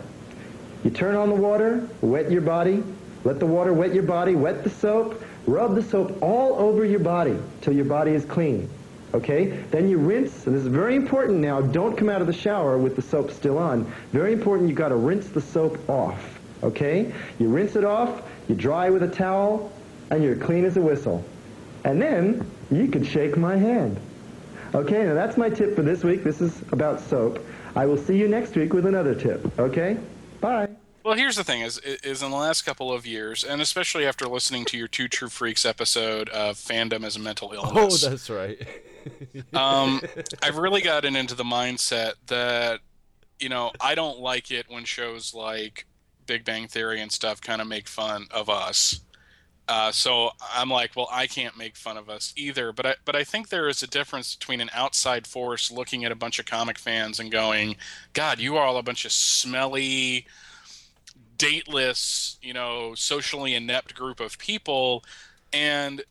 You 0.84 0.91
turn 0.91 1.16
on 1.16 1.30
the 1.30 1.36
water, 1.36 1.88
wet 2.01 2.32
your 2.32 2.41
body, 2.41 2.84
let 3.24 3.39
the 3.39 3.45
water 3.45 3.74
wet 3.74 3.93
your 3.93 4.03
body, 4.03 4.36
wet 4.36 4.64
the 4.64 4.70
soap, 4.70 5.24
rub 5.45 5.76
the 5.76 5.84
soap 5.84 6.22
all 6.22 6.55
over 6.55 6.86
your 6.86 6.99
body 6.99 7.38
till 7.62 7.74
your 7.74 7.86
body 7.86 8.12
is 8.12 8.26
clean. 8.26 8.70
Okay? 9.14 9.47
Then 9.72 9.89
you 9.89 9.97
rinse, 9.97 10.47
and 10.47 10.55
this 10.55 10.62
is 10.62 10.68
very 10.68 10.95
important 10.95 11.39
now, 11.39 11.62
don't 11.62 11.95
come 11.95 12.09
out 12.09 12.22
of 12.22 12.28
the 12.28 12.34
shower 12.34 12.78
with 12.78 12.95
the 12.95 13.01
soap 13.01 13.32
still 13.32 13.57
on. 13.57 13.91
Very 14.12 14.34
important, 14.34 14.70
you've 14.70 14.78
got 14.78 14.89
to 14.89 14.95
rinse 14.95 15.28
the 15.30 15.41
soap 15.41 15.78
off. 15.89 16.39
Okay? 16.64 17.14
You 17.39 17.49
rinse 17.49 17.76
it 17.76 17.84
off, 17.84 18.24
you 18.47 18.55
dry 18.55 18.89
with 18.89 19.03
a 19.03 19.07
towel, 19.07 19.72
and 20.09 20.24
you're 20.24 20.36
clean 20.36 20.66
as 20.66 20.78
a 20.78 20.82
whistle. 20.82 21.24
And 21.84 22.01
then 22.01 22.49
you 22.69 22.88
could 22.88 23.05
shake 23.05 23.38
my 23.38 23.55
hand. 23.57 23.99
Okay, 24.73 25.03
now 25.05 25.13
that's 25.13 25.38
my 25.38 25.49
tip 25.49 25.75
for 25.75 25.82
this 25.82 26.03
week. 26.03 26.23
This 26.23 26.41
is 26.41 26.61
about 26.71 26.99
soap. 26.99 27.43
I 27.75 27.86
will 27.86 27.97
see 27.97 28.17
you 28.17 28.27
next 28.27 28.55
week 28.55 28.73
with 28.73 28.86
another 28.86 29.15
tip. 29.15 29.59
Okay? 29.59 29.97
Bye. 30.39 30.69
Well, 31.03 31.15
here's 31.15 31.36
the 31.36 31.43
thing: 31.43 31.61
is 31.61 31.79
is 31.79 32.21
in 32.21 32.29
the 32.29 32.38
last 32.38 32.61
couple 32.61 32.91
of 32.91 33.05
years, 33.05 33.43
and 33.43 33.61
especially 33.61 34.05
after 34.05 34.27
listening 34.27 34.65
to 34.65 34.77
your 34.77 34.88
Two 34.88 35.07
True 35.07 35.29
Freaks 35.29 35.65
episode 35.65 36.29
of 36.29 36.57
fandom 36.57 37.03
as 37.03 37.15
a 37.15 37.19
mental 37.19 37.51
illness. 37.53 38.03
Oh, 38.03 38.09
that's 38.09 38.29
right. 38.29 38.59
um, 39.53 40.01
I've 40.43 40.57
really 40.57 40.82
gotten 40.82 41.15
into 41.15 41.34
the 41.34 41.43
mindset 41.43 42.13
that 42.27 42.82
you 43.39 43.49
know 43.49 43.71
I 43.82 43.95
don't 43.95 44.19
like 44.19 44.51
it 44.51 44.67
when 44.69 44.86
shows 44.86 45.34
like 45.34 45.88
Big 46.27 46.45
Bang 46.45 46.67
Theory 46.67 47.01
and 47.01 47.11
stuff 47.11 47.41
kind 47.41 47.61
of 47.61 47.67
make 47.67 47.88
fun 47.88 48.27
of 48.29 48.49
us. 48.49 49.01
Uh, 49.68 49.91
so 49.91 50.32
I'm 50.53 50.70
like, 50.70 50.95
well, 50.95 51.07
I 51.12 51.28
can't 51.28 51.57
make 51.57 51.78
fun 51.78 51.95
of 51.95 52.09
us 52.09 52.34
either. 52.36 52.74
But 52.74 52.86
I, 52.86 52.95
but 53.05 53.16
I 53.16 53.24
think 53.24 53.49
there 53.49 53.70
is 53.70 53.82
a 53.82 53.88
difference 53.88 54.36
between 54.36 54.59
an 54.59 54.70
outside 54.74 55.28
force 55.28 55.72
looking 55.72 56.03
at 56.03 56.12
a 56.12 56.16
bunch 56.16 56.39
of 56.39 56.45
comic 56.45 56.78
fans 56.78 57.20
and 57.20 57.32
going, 57.32 57.78
God, 58.14 58.39
you 58.39 58.57
are 58.57 58.66
all 58.66 58.78
a 58.78 58.84
bunch 58.84 59.05
of 59.05 59.12
smelly, 59.12 60.26
dateless, 61.38 62.38
you 62.41 62.53
know, 62.53 62.95
socially 62.95 63.55
inept 63.55 63.95
group 63.95 64.20
of 64.20 64.38
people, 64.38 65.03
and 65.53 66.03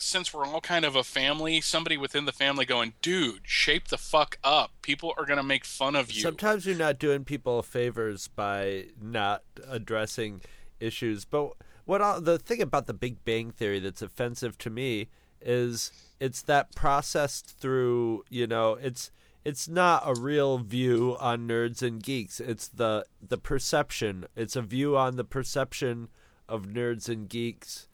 since 0.00 0.32
we're 0.32 0.46
all 0.46 0.60
kind 0.60 0.84
of 0.84 0.96
a 0.96 1.04
family, 1.04 1.60
somebody 1.60 1.96
within 1.96 2.24
the 2.24 2.32
family 2.32 2.64
going, 2.64 2.94
dude, 3.02 3.40
shape 3.42 3.88
the 3.88 3.98
fuck 3.98 4.38
up. 4.42 4.70
People 4.82 5.12
are 5.18 5.26
gonna 5.26 5.42
make 5.42 5.64
fun 5.64 5.94
of 5.94 6.10
you. 6.10 6.22
Sometimes 6.22 6.64
you're 6.64 6.76
not 6.76 6.98
doing 6.98 7.24
people 7.24 7.62
favors 7.62 8.28
by 8.28 8.86
not 9.00 9.42
addressing 9.68 10.40
issues. 10.80 11.24
But 11.26 11.52
what 11.84 12.24
the 12.24 12.38
thing 12.38 12.62
about 12.62 12.86
the 12.86 12.94
Big 12.94 13.24
Bang 13.24 13.50
Theory 13.50 13.80
that's 13.80 14.02
offensive 14.02 14.58
to 14.58 14.70
me 14.70 15.08
is 15.40 15.92
it's 16.18 16.42
that 16.42 16.74
processed 16.74 17.58
through. 17.58 18.24
You 18.28 18.46
know, 18.46 18.74
it's 18.74 19.10
it's 19.44 19.68
not 19.68 20.02
a 20.06 20.20
real 20.20 20.58
view 20.58 21.16
on 21.20 21.48
nerds 21.48 21.82
and 21.82 22.02
geeks. 22.02 22.40
It's 22.40 22.68
the 22.68 23.04
the 23.26 23.38
perception. 23.38 24.26
It's 24.36 24.56
a 24.56 24.62
view 24.62 24.96
on 24.96 25.16
the 25.16 25.24
perception 25.24 26.08
of 26.48 26.66
nerds 26.66 27.08
and 27.08 27.28
geeks 27.28 27.86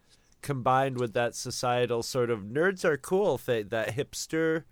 combined 0.43 0.99
with 0.99 1.13
that 1.13 1.35
societal 1.35 2.03
sort 2.03 2.31
of 2.31 2.41
nerds 2.41 2.85
are 2.85 2.97
cool 2.97 3.37
thing, 3.37 3.69
that 3.69 3.97
hipster 3.97 4.63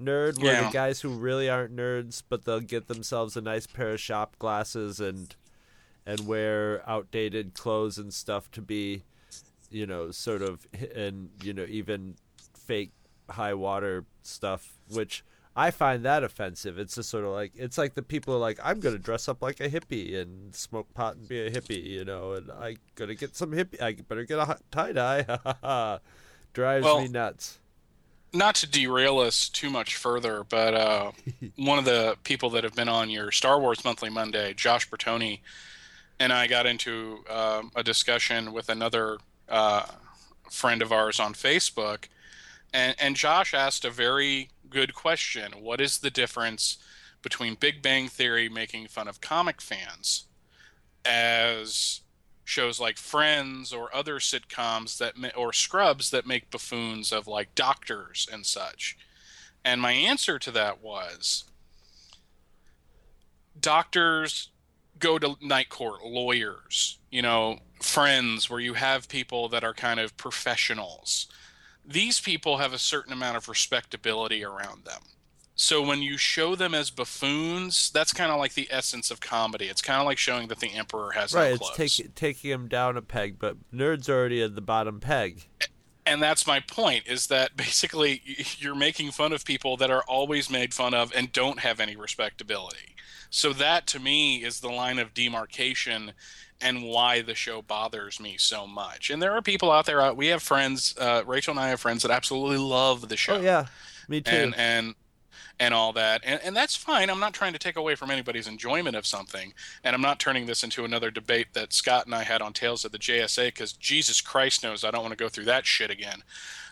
nerd 0.00 0.42
where 0.42 0.64
the 0.64 0.70
guys 0.70 1.00
who 1.00 1.08
really 1.08 1.48
aren't 1.48 1.74
nerds 1.74 2.22
but 2.28 2.44
they'll 2.44 2.60
get 2.60 2.88
themselves 2.88 3.36
a 3.36 3.40
nice 3.40 3.66
pair 3.66 3.90
of 3.90 4.00
shop 4.00 4.36
glasses 4.38 5.00
and 5.00 5.36
and 6.06 6.26
wear 6.26 6.82
outdated 6.88 7.54
clothes 7.54 7.98
and 7.98 8.12
stuff 8.12 8.50
to 8.52 8.60
be 8.62 9.02
you 9.70 9.86
know 9.86 10.10
sort 10.10 10.42
of 10.42 10.66
and 10.94 11.30
you 11.42 11.52
know 11.52 11.64
even 11.68 12.14
fake 12.54 12.90
high 13.30 13.54
water 13.54 14.04
stuff 14.22 14.74
which 14.90 15.24
I 15.54 15.70
find 15.70 16.02
that 16.06 16.24
offensive. 16.24 16.78
It's 16.78 16.94
just 16.94 17.10
sort 17.10 17.24
of 17.24 17.30
like 17.32 17.52
it's 17.54 17.76
like 17.76 17.94
the 17.94 18.00
people 18.02 18.34
are 18.34 18.38
like, 18.38 18.58
I'm 18.64 18.80
gonna 18.80 18.96
dress 18.96 19.28
up 19.28 19.42
like 19.42 19.60
a 19.60 19.68
hippie 19.68 20.18
and 20.18 20.54
smoke 20.54 20.92
pot 20.94 21.16
and 21.16 21.28
be 21.28 21.40
a 21.46 21.50
hippie, 21.50 21.84
you 21.84 22.06
know, 22.06 22.32
and 22.32 22.50
I 22.50 22.76
gotta 22.94 23.14
get 23.14 23.36
some 23.36 23.50
hippie. 23.52 23.78
I 23.78 23.92
better 23.92 24.24
get 24.24 24.38
a 24.38 24.56
tie 24.70 24.92
dye. 24.92 25.98
Drives 26.54 26.84
Well, 26.84 27.02
me 27.02 27.08
nuts. 27.08 27.58
not 28.32 28.54
to 28.56 28.66
derail 28.66 29.18
us 29.18 29.50
too 29.50 29.68
much 29.68 29.94
further, 29.96 30.42
but 30.42 30.72
uh, 30.72 31.12
one 31.56 31.78
of 31.78 31.84
the 31.84 32.16
people 32.24 32.48
that 32.50 32.64
have 32.64 32.74
been 32.74 32.88
on 32.88 33.10
your 33.10 33.30
Star 33.30 33.60
Wars 33.60 33.84
Monthly 33.84 34.08
Monday, 34.08 34.54
Josh 34.54 34.88
Bertoni, 34.88 35.40
and 36.22 36.32
I 36.32 36.46
got 36.46 36.66
into 36.66 37.24
um, 37.28 37.72
a 37.74 37.82
discussion 37.82 38.52
with 38.52 38.68
another 38.68 39.18
uh, 39.48 39.86
friend 40.48 40.80
of 40.80 40.92
ours 40.92 41.18
on 41.18 41.34
Facebook, 41.34 42.04
and, 42.72 42.94
and 43.00 43.16
Josh 43.16 43.52
asked 43.52 43.84
a 43.84 43.90
very 43.90 44.50
good 44.70 44.94
question: 44.94 45.54
What 45.58 45.80
is 45.80 45.98
the 45.98 46.10
difference 46.10 46.78
between 47.22 47.56
Big 47.56 47.82
Bang 47.82 48.06
Theory 48.06 48.48
making 48.48 48.86
fun 48.86 49.08
of 49.08 49.20
comic 49.20 49.60
fans 49.60 50.26
as 51.04 52.02
shows 52.44 52.78
like 52.78 52.98
Friends 52.98 53.72
or 53.72 53.92
other 53.92 54.20
sitcoms 54.20 54.98
that 54.98 55.14
or 55.36 55.52
Scrubs 55.52 56.10
that 56.12 56.24
make 56.24 56.52
buffoons 56.52 57.10
of 57.10 57.26
like 57.26 57.52
doctors 57.56 58.28
and 58.32 58.46
such. 58.46 58.96
And 59.64 59.80
my 59.80 59.90
answer 59.90 60.38
to 60.38 60.52
that 60.52 60.80
was 60.80 61.46
doctors 63.58 64.51
go 65.02 65.18
to 65.18 65.36
night 65.42 65.68
court, 65.68 66.04
lawyers, 66.04 66.98
you 67.10 67.20
know, 67.20 67.58
friends 67.82 68.48
where 68.48 68.60
you 68.60 68.74
have 68.74 69.08
people 69.08 69.48
that 69.50 69.64
are 69.64 69.74
kind 69.74 70.00
of 70.00 70.16
professionals. 70.16 71.26
These 71.84 72.20
people 72.20 72.58
have 72.58 72.72
a 72.72 72.78
certain 72.78 73.12
amount 73.12 73.36
of 73.36 73.48
respectability 73.48 74.44
around 74.44 74.84
them. 74.84 75.02
So 75.54 75.82
when 75.82 76.00
you 76.00 76.16
show 76.16 76.54
them 76.54 76.74
as 76.74 76.90
buffoons, 76.90 77.90
that's 77.90 78.12
kind 78.12 78.32
of 78.32 78.38
like 78.38 78.54
the 78.54 78.68
essence 78.70 79.10
of 79.10 79.20
comedy. 79.20 79.66
It's 79.66 79.82
kind 79.82 80.00
of 80.00 80.06
like 80.06 80.16
showing 80.16 80.48
that 80.48 80.60
the 80.60 80.72
emperor 80.72 81.10
has 81.10 81.34
Right, 81.34 81.50
no 81.60 81.66
it's 81.74 81.96
take, 81.96 82.14
taking 82.14 82.50
him 82.50 82.68
down 82.68 82.96
a 82.96 83.02
peg, 83.02 83.38
but 83.38 83.56
nerds 83.72 84.08
already 84.08 84.40
at 84.42 84.54
the 84.54 84.62
bottom 84.62 85.00
peg. 85.00 85.44
and 86.06 86.22
that's 86.22 86.46
my 86.46 86.60
point 86.60 87.06
is 87.06 87.26
that 87.26 87.56
basically 87.56 88.22
you're 88.58 88.74
making 88.74 89.10
fun 89.10 89.32
of 89.32 89.44
people 89.44 89.76
that 89.76 89.90
are 89.90 90.04
always 90.04 90.48
made 90.48 90.72
fun 90.72 90.94
of 90.94 91.12
and 91.14 91.32
don't 91.32 91.58
have 91.58 91.80
any 91.80 91.96
respectability 91.96 92.91
so 93.34 93.54
that 93.54 93.86
to 93.86 93.98
me 93.98 94.44
is 94.44 94.60
the 94.60 94.68
line 94.68 94.98
of 94.98 95.14
demarcation 95.14 96.12
and 96.60 96.84
why 96.84 97.22
the 97.22 97.34
show 97.34 97.62
bothers 97.62 98.20
me 98.20 98.36
so 98.38 98.66
much. 98.66 99.08
And 99.08 99.22
there 99.22 99.32
are 99.32 99.40
people 99.40 99.72
out 99.72 99.86
there 99.86 100.02
uh, 100.02 100.12
we 100.12 100.26
have 100.28 100.42
friends 100.42 100.94
uh, 100.98 101.22
rachel 101.26 101.52
and 101.52 101.58
i 101.58 101.68
have 101.68 101.80
friends 101.80 102.02
that 102.02 102.10
absolutely 102.12 102.58
love 102.58 103.08
the 103.08 103.16
show. 103.16 103.36
Oh 103.36 103.40
yeah, 103.40 103.66
me 104.06 104.20
too. 104.20 104.30
and 104.30 104.54
and 104.56 104.94
and 105.58 105.72
all 105.72 105.92
that. 105.94 106.22
And, 106.24 106.40
and 106.42 106.56
that's 106.56 106.76
fine. 106.76 107.08
I'm 107.08 107.20
not 107.20 107.34
trying 107.34 107.52
to 107.52 107.58
take 107.58 107.76
away 107.76 107.94
from 107.94 108.10
anybody's 108.10 108.46
enjoyment 108.46 108.96
of 108.96 109.06
something. 109.06 109.54
And 109.82 109.96
i'm 109.96 110.02
not 110.02 110.18
turning 110.18 110.44
this 110.44 110.62
into 110.62 110.84
another 110.84 111.10
debate 111.10 111.54
that 111.54 111.72
scott 111.72 112.04
and 112.04 112.14
i 112.14 112.24
had 112.24 112.42
on 112.42 112.52
tales 112.52 112.84
of 112.84 112.92
the 112.92 112.98
jsa 112.98 113.46
because 113.46 113.72
jesus 113.72 114.20
christ 114.20 114.62
knows 114.62 114.84
i 114.84 114.90
don't 114.90 115.02
want 115.02 115.16
to 115.16 115.24
go 115.24 115.30
through 115.30 115.46
that 115.46 115.64
shit 115.64 115.90
again. 115.90 116.22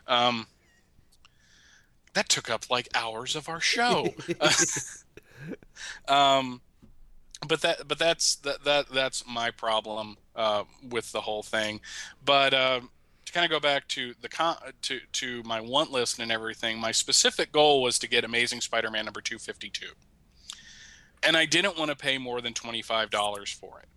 Um, 0.06 0.46
that 2.12 2.28
took 2.28 2.50
up 2.50 2.68
like 2.68 2.88
hours 2.94 3.34
of 3.34 3.48
our 3.48 3.60
show 3.60 4.12
um, 6.08 6.60
but 7.46 7.62
that 7.62 7.88
but 7.88 7.98
that's 7.98 8.36
that, 8.36 8.64
that 8.64 8.88
that's 8.88 9.24
my 9.26 9.50
problem 9.50 10.16
uh, 10.36 10.64
with 10.88 11.12
the 11.12 11.22
whole 11.22 11.42
thing 11.42 11.80
but 12.24 12.52
uh, 12.52 12.80
to 13.30 13.38
kind 13.38 13.44
of 13.44 13.50
go 13.50 13.60
back 13.60 13.86
to 13.88 14.14
the 14.20 14.28
con- 14.28 14.56
to 14.82 15.00
to 15.12 15.42
my 15.44 15.60
want 15.60 15.92
list 15.92 16.18
and 16.18 16.32
everything, 16.32 16.78
my 16.78 16.90
specific 16.90 17.52
goal 17.52 17.80
was 17.82 17.98
to 18.00 18.08
get 18.08 18.24
Amazing 18.24 18.60
Spider-Man 18.60 19.04
number 19.04 19.20
252. 19.20 19.86
And 21.22 21.36
I 21.36 21.44
didn't 21.44 21.78
want 21.78 21.90
to 21.90 21.96
pay 21.96 22.18
more 22.18 22.40
than 22.40 22.54
$25 22.54 23.54
for 23.54 23.80
it. 23.80 23.88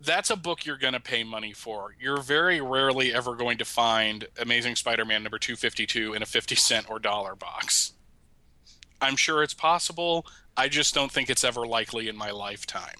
That's 0.00 0.30
a 0.30 0.36
book 0.36 0.66
you're 0.66 0.76
going 0.76 0.92
to 0.92 1.00
pay 1.00 1.24
money 1.24 1.52
for. 1.52 1.94
You're 1.98 2.20
very 2.20 2.60
rarely 2.60 3.14
ever 3.14 3.36
going 3.36 3.58
to 3.58 3.64
find 3.64 4.26
Amazing 4.40 4.76
Spider-Man 4.76 5.22
number 5.22 5.38
252 5.38 6.14
in 6.14 6.22
a 6.22 6.26
50 6.26 6.54
cent 6.54 6.90
or 6.90 6.98
dollar 6.98 7.34
box. 7.34 7.92
I'm 9.00 9.16
sure 9.16 9.42
it's 9.42 9.54
possible. 9.54 10.26
I 10.58 10.66
just 10.68 10.92
don't 10.92 11.10
think 11.12 11.30
it's 11.30 11.44
ever 11.44 11.64
likely 11.64 12.08
in 12.08 12.16
my 12.16 12.32
lifetime. 12.32 12.98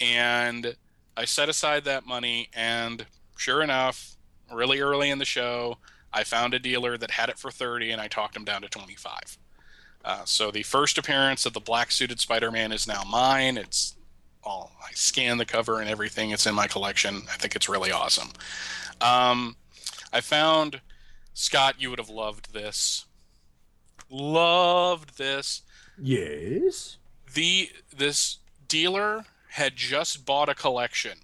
And 0.00 0.76
I 1.16 1.24
set 1.24 1.48
aside 1.48 1.84
that 1.84 2.06
money 2.06 2.50
and 2.54 3.04
sure 3.36 3.62
enough, 3.62 4.16
really 4.52 4.78
early 4.80 5.10
in 5.10 5.18
the 5.18 5.24
show, 5.24 5.78
I 6.12 6.22
found 6.22 6.54
a 6.54 6.60
dealer 6.60 6.96
that 6.96 7.10
had 7.10 7.30
it 7.30 7.38
for 7.38 7.50
30 7.50 7.90
and 7.90 8.00
I 8.00 8.06
talked 8.06 8.36
him 8.36 8.44
down 8.44 8.62
to 8.62 8.68
25. 8.68 9.38
Uh, 10.04 10.24
so 10.24 10.52
the 10.52 10.62
first 10.62 10.98
appearance 10.98 11.44
of 11.44 11.52
the 11.52 11.60
black 11.60 11.90
suited 11.90 12.20
Spider 12.20 12.52
Man 12.52 12.70
is 12.70 12.86
now 12.86 13.02
mine. 13.02 13.56
It's 13.56 13.96
all, 14.44 14.70
I 14.80 14.92
scan 14.94 15.36
the 15.36 15.44
cover 15.44 15.80
and 15.80 15.90
everything. 15.90 16.30
It's 16.30 16.46
in 16.46 16.54
my 16.54 16.68
collection. 16.68 17.22
I 17.28 17.36
think 17.38 17.56
it's 17.56 17.68
really 17.68 17.90
awesome. 17.90 18.28
Um, 19.00 19.56
I 20.12 20.20
found, 20.20 20.80
Scott, 21.34 21.74
you 21.80 21.90
would 21.90 21.98
have 21.98 22.08
loved 22.08 22.54
this. 22.54 23.04
Loved 24.08 25.18
this 25.18 25.62
Yes. 26.00 26.98
the 27.34 27.70
this 27.94 28.38
dealer 28.66 29.24
had 29.50 29.76
just 29.76 30.24
bought 30.24 30.48
a 30.48 30.54
collection 30.54 31.18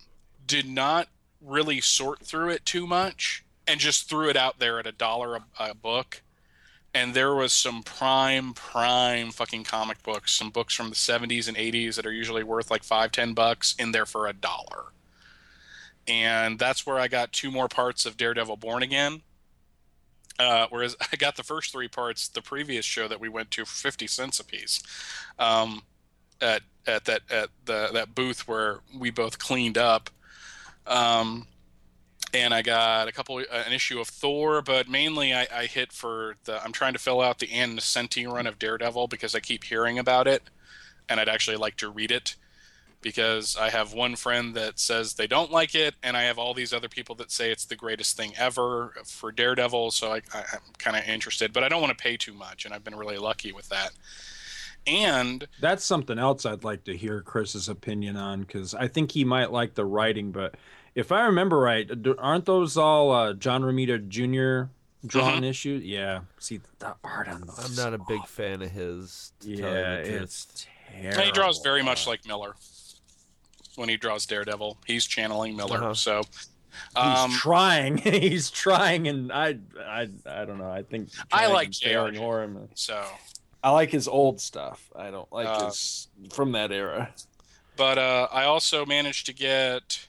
did 0.46 0.68
not 0.68 1.08
really 1.40 1.80
sort 1.80 2.20
through 2.20 2.50
it 2.50 2.64
too 2.64 2.86
much 2.86 3.44
and 3.66 3.80
just 3.80 4.08
threw 4.08 4.28
it 4.28 4.36
out 4.36 4.58
there 4.58 4.78
at 4.78 4.86
a 4.86 4.92
dollar 4.92 5.40
a, 5.58 5.74
book. 5.74 6.22
And 6.92 7.12
there 7.12 7.34
was 7.34 7.52
some 7.52 7.82
prime 7.82 8.52
prime 8.54 9.30
fucking 9.30 9.64
comic 9.64 10.02
books 10.02 10.32
some 10.32 10.50
books 10.50 10.74
from 10.74 10.90
the 10.90 10.94
70s 10.94 11.48
and 11.48 11.56
80s 11.56 11.96
that 11.96 12.06
are 12.06 12.12
usually 12.12 12.44
worth 12.44 12.70
like 12.70 12.84
five 12.84 13.12
ten 13.12 13.34
bucks 13.34 13.74
in 13.78 13.92
there 13.92 14.06
for 14.06 14.26
a 14.26 14.32
dollar. 14.32 14.92
And 16.06 16.58
that's 16.58 16.86
where 16.86 16.98
i 16.98 17.08
got 17.08 17.32
two 17.32 17.50
more 17.50 17.68
parts 17.68 18.06
of 18.06 18.16
daredevil 18.16 18.56
born 18.58 18.82
again 18.82 19.22
uh, 20.38 20.66
whereas 20.70 20.96
I 21.12 21.16
got 21.16 21.36
the 21.36 21.42
first 21.42 21.72
three 21.72 21.88
parts 21.88 22.28
the 22.28 22.42
previous 22.42 22.84
show 22.84 23.08
that 23.08 23.20
we 23.20 23.28
went 23.28 23.50
to 23.52 23.64
for 23.64 23.74
fifty 23.74 24.06
cents 24.06 24.40
a 24.40 24.44
piece, 24.44 24.82
um, 25.38 25.82
at 26.40 26.62
at 26.86 27.04
that 27.06 27.22
at 27.30 27.50
the 27.64 27.90
that 27.92 28.14
booth 28.14 28.46
where 28.48 28.80
we 28.96 29.10
both 29.10 29.38
cleaned 29.38 29.78
up. 29.78 30.10
Um, 30.86 31.46
and 32.34 32.52
I 32.52 32.62
got 32.62 33.06
a 33.06 33.12
couple, 33.12 33.38
uh, 33.38 33.62
an 33.66 33.72
issue 33.72 34.00
of 34.00 34.08
Thor, 34.08 34.60
but 34.60 34.88
mainly 34.88 35.32
I, 35.32 35.46
I 35.54 35.66
hit 35.66 35.92
for 35.92 36.36
the. 36.44 36.62
I'm 36.62 36.72
trying 36.72 36.92
to 36.94 36.98
fill 36.98 37.20
out 37.20 37.38
the 37.38 37.52
Ann 37.52 37.76
Nocenti 37.76 38.30
run 38.30 38.46
of 38.46 38.58
Daredevil 38.58 39.06
because 39.08 39.34
I 39.34 39.40
keep 39.40 39.64
hearing 39.64 39.98
about 39.98 40.26
it, 40.26 40.42
and 41.08 41.20
I'd 41.20 41.28
actually 41.28 41.56
like 41.56 41.76
to 41.76 41.88
read 41.88 42.10
it 42.10 42.34
because 43.04 43.56
I 43.56 43.70
have 43.70 43.92
one 43.92 44.16
friend 44.16 44.54
that 44.56 44.80
says 44.80 45.14
they 45.14 45.28
don't 45.28 45.52
like 45.52 45.76
it, 45.76 45.94
and 46.02 46.16
I 46.16 46.22
have 46.22 46.38
all 46.38 46.54
these 46.54 46.72
other 46.72 46.88
people 46.88 47.14
that 47.16 47.30
say 47.30 47.52
it's 47.52 47.66
the 47.66 47.76
greatest 47.76 48.16
thing 48.16 48.32
ever 48.36 48.94
for 49.04 49.30
Daredevil. 49.30 49.92
So 49.92 50.10
I, 50.12 50.22
I, 50.32 50.38
I'm 50.54 50.60
kind 50.78 50.96
of 50.96 51.04
interested, 51.06 51.52
but 51.52 51.62
I 51.62 51.68
don't 51.68 51.80
want 51.82 51.96
to 51.96 52.02
pay 52.02 52.16
too 52.16 52.32
much, 52.34 52.64
and 52.64 52.74
I've 52.74 52.82
been 52.82 52.96
really 52.96 53.18
lucky 53.18 53.52
with 53.52 53.68
that. 53.68 53.90
And 54.86 55.46
That's 55.60 55.84
something 55.84 56.18
else 56.18 56.44
I'd 56.44 56.64
like 56.64 56.84
to 56.84 56.96
hear 56.96 57.20
Chris's 57.22 57.68
opinion 57.68 58.16
on 58.16 58.40
because 58.40 58.74
I 58.74 58.88
think 58.88 59.12
he 59.12 59.24
might 59.24 59.50
like 59.52 59.74
the 59.74 59.84
writing, 59.84 60.30
but 60.32 60.56
if 60.94 61.10
I 61.12 61.26
remember 61.26 61.58
right, 61.58 61.88
aren't 62.18 62.44
those 62.46 62.76
all 62.76 63.10
uh, 63.12 63.32
John 63.34 63.62
Romita 63.62 64.06
Jr. 64.08 64.70
drawn 65.06 65.42
Mhm. 65.42 65.48
issues? 65.48 65.84
Yeah. 65.84 66.20
See 66.38 66.60
the 66.78 66.94
art 67.02 67.28
on 67.28 67.42
those. 67.42 67.58
I'm 67.58 67.74
not 67.76 67.94
a 67.94 68.04
big 68.06 68.26
fan 68.26 68.62
of 68.62 68.70
his. 68.70 69.32
to 69.40 69.56
tell 69.56 69.56
you 69.56 69.64
Yeah, 69.74 69.96
the 69.96 70.08
truth. 70.08 70.22
it's 70.22 70.66
And 70.94 71.02
terrible. 71.02 71.22
he 71.24 71.32
draws 71.32 71.60
very 71.62 71.82
much 71.82 72.06
like 72.06 72.26
Miller 72.26 72.54
when 73.76 73.88
he 73.88 73.96
draws 73.96 74.26
Daredevil. 74.26 74.78
He's 74.86 75.04
channeling 75.04 75.56
Miller. 75.56 75.78
Uh-huh. 75.78 75.94
So, 75.94 76.22
He's 76.96 76.96
um, 76.96 77.30
trying. 77.30 77.96
He's 77.98 78.50
trying, 78.50 79.06
and 79.08 79.32
I, 79.32 79.58
I, 79.80 80.08
I 80.26 80.44
don't 80.44 80.58
know. 80.58 80.70
I 80.70 80.82
think 80.82 81.10
I 81.32 81.46
like 81.46 81.70
J.R. 81.70 82.12
failing 82.12 82.68
so, 82.74 83.04
I 83.62 83.70
like 83.70 83.90
his 83.90 84.08
old 84.08 84.40
stuff. 84.40 84.90
I 84.96 85.10
don't 85.10 85.32
like 85.32 85.46
Uh, 85.46 85.66
his 85.66 86.08
from 86.32 86.52
that 86.52 86.72
era. 86.72 87.14
but 87.76 87.96
uh, 87.98 88.28
I 88.32 88.44
also 88.44 88.84
managed 88.84 89.26
to 89.26 89.32
get 89.32 90.08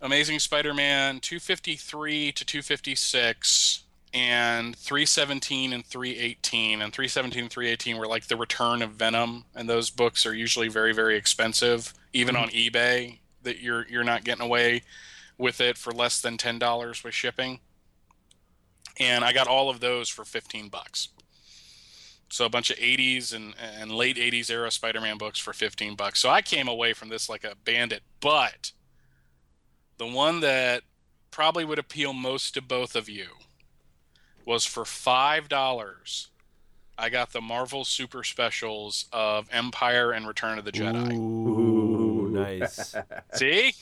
Amazing 0.00 0.38
Spider-Man 0.40 1.20
253 1.20 2.32
to 2.32 2.44
256 2.44 3.84
and 4.14 4.76
317 4.76 5.72
and 5.72 5.84
318 5.84 6.82
and 6.82 6.92
317 6.92 7.42
and 7.42 7.50
318 7.50 7.98
were 7.98 8.06
like 8.06 8.26
the 8.26 8.36
return 8.36 8.82
of 8.82 8.92
Venom 8.92 9.44
and 9.54 9.68
those 9.68 9.90
books 9.90 10.24
are 10.24 10.34
usually 10.34 10.68
very 10.68 10.94
very 10.94 11.16
expensive 11.16 11.92
even 12.12 12.34
mm-hmm. 12.34 12.44
on 12.44 12.50
eBay 12.50 13.18
that 13.42 13.60
you're 13.60 13.86
you're 13.88 14.04
not 14.04 14.24
getting 14.24 14.44
away 14.44 14.82
with 15.38 15.60
it 15.60 15.78
for 15.78 15.92
less 15.92 16.20
than 16.20 16.36
$10 16.36 17.04
with 17.04 17.14
shipping. 17.14 17.60
And 18.98 19.24
I 19.24 19.32
got 19.32 19.46
all 19.46 19.70
of 19.70 19.80
those 19.80 20.08
for 20.08 20.24
15 20.24 20.68
bucks. 20.68 21.08
So 22.30 22.44
a 22.44 22.50
bunch 22.50 22.70
of 22.70 22.76
80s 22.76 23.32
and, 23.32 23.54
and 23.80 23.90
late 23.90 24.16
80s 24.16 24.50
era 24.50 24.70
Spider-Man 24.70 25.16
books 25.16 25.38
for 25.38 25.52
15 25.52 25.94
bucks. 25.94 26.20
So 26.20 26.28
I 26.28 26.42
came 26.42 26.68
away 26.68 26.92
from 26.92 27.08
this 27.08 27.28
like 27.28 27.44
a 27.44 27.54
bandit, 27.64 28.02
but 28.20 28.72
the 29.96 30.06
one 30.06 30.40
that 30.40 30.82
probably 31.30 31.64
would 31.64 31.78
appeal 31.78 32.12
most 32.12 32.54
to 32.54 32.60
both 32.60 32.96
of 32.96 33.08
you 33.08 33.28
was 34.48 34.64
for 34.64 34.82
$5. 34.84 36.26
I 36.96 37.08
got 37.10 37.32
the 37.32 37.40
Marvel 37.40 37.84
Super 37.84 38.24
Specials 38.24 39.06
of 39.12 39.46
Empire 39.52 40.10
and 40.10 40.26
Return 40.26 40.58
of 40.58 40.64
the 40.64 40.72
Jedi. 40.72 41.12
Ooh, 41.16 42.30
nice. 42.32 42.94
See? 43.34 43.72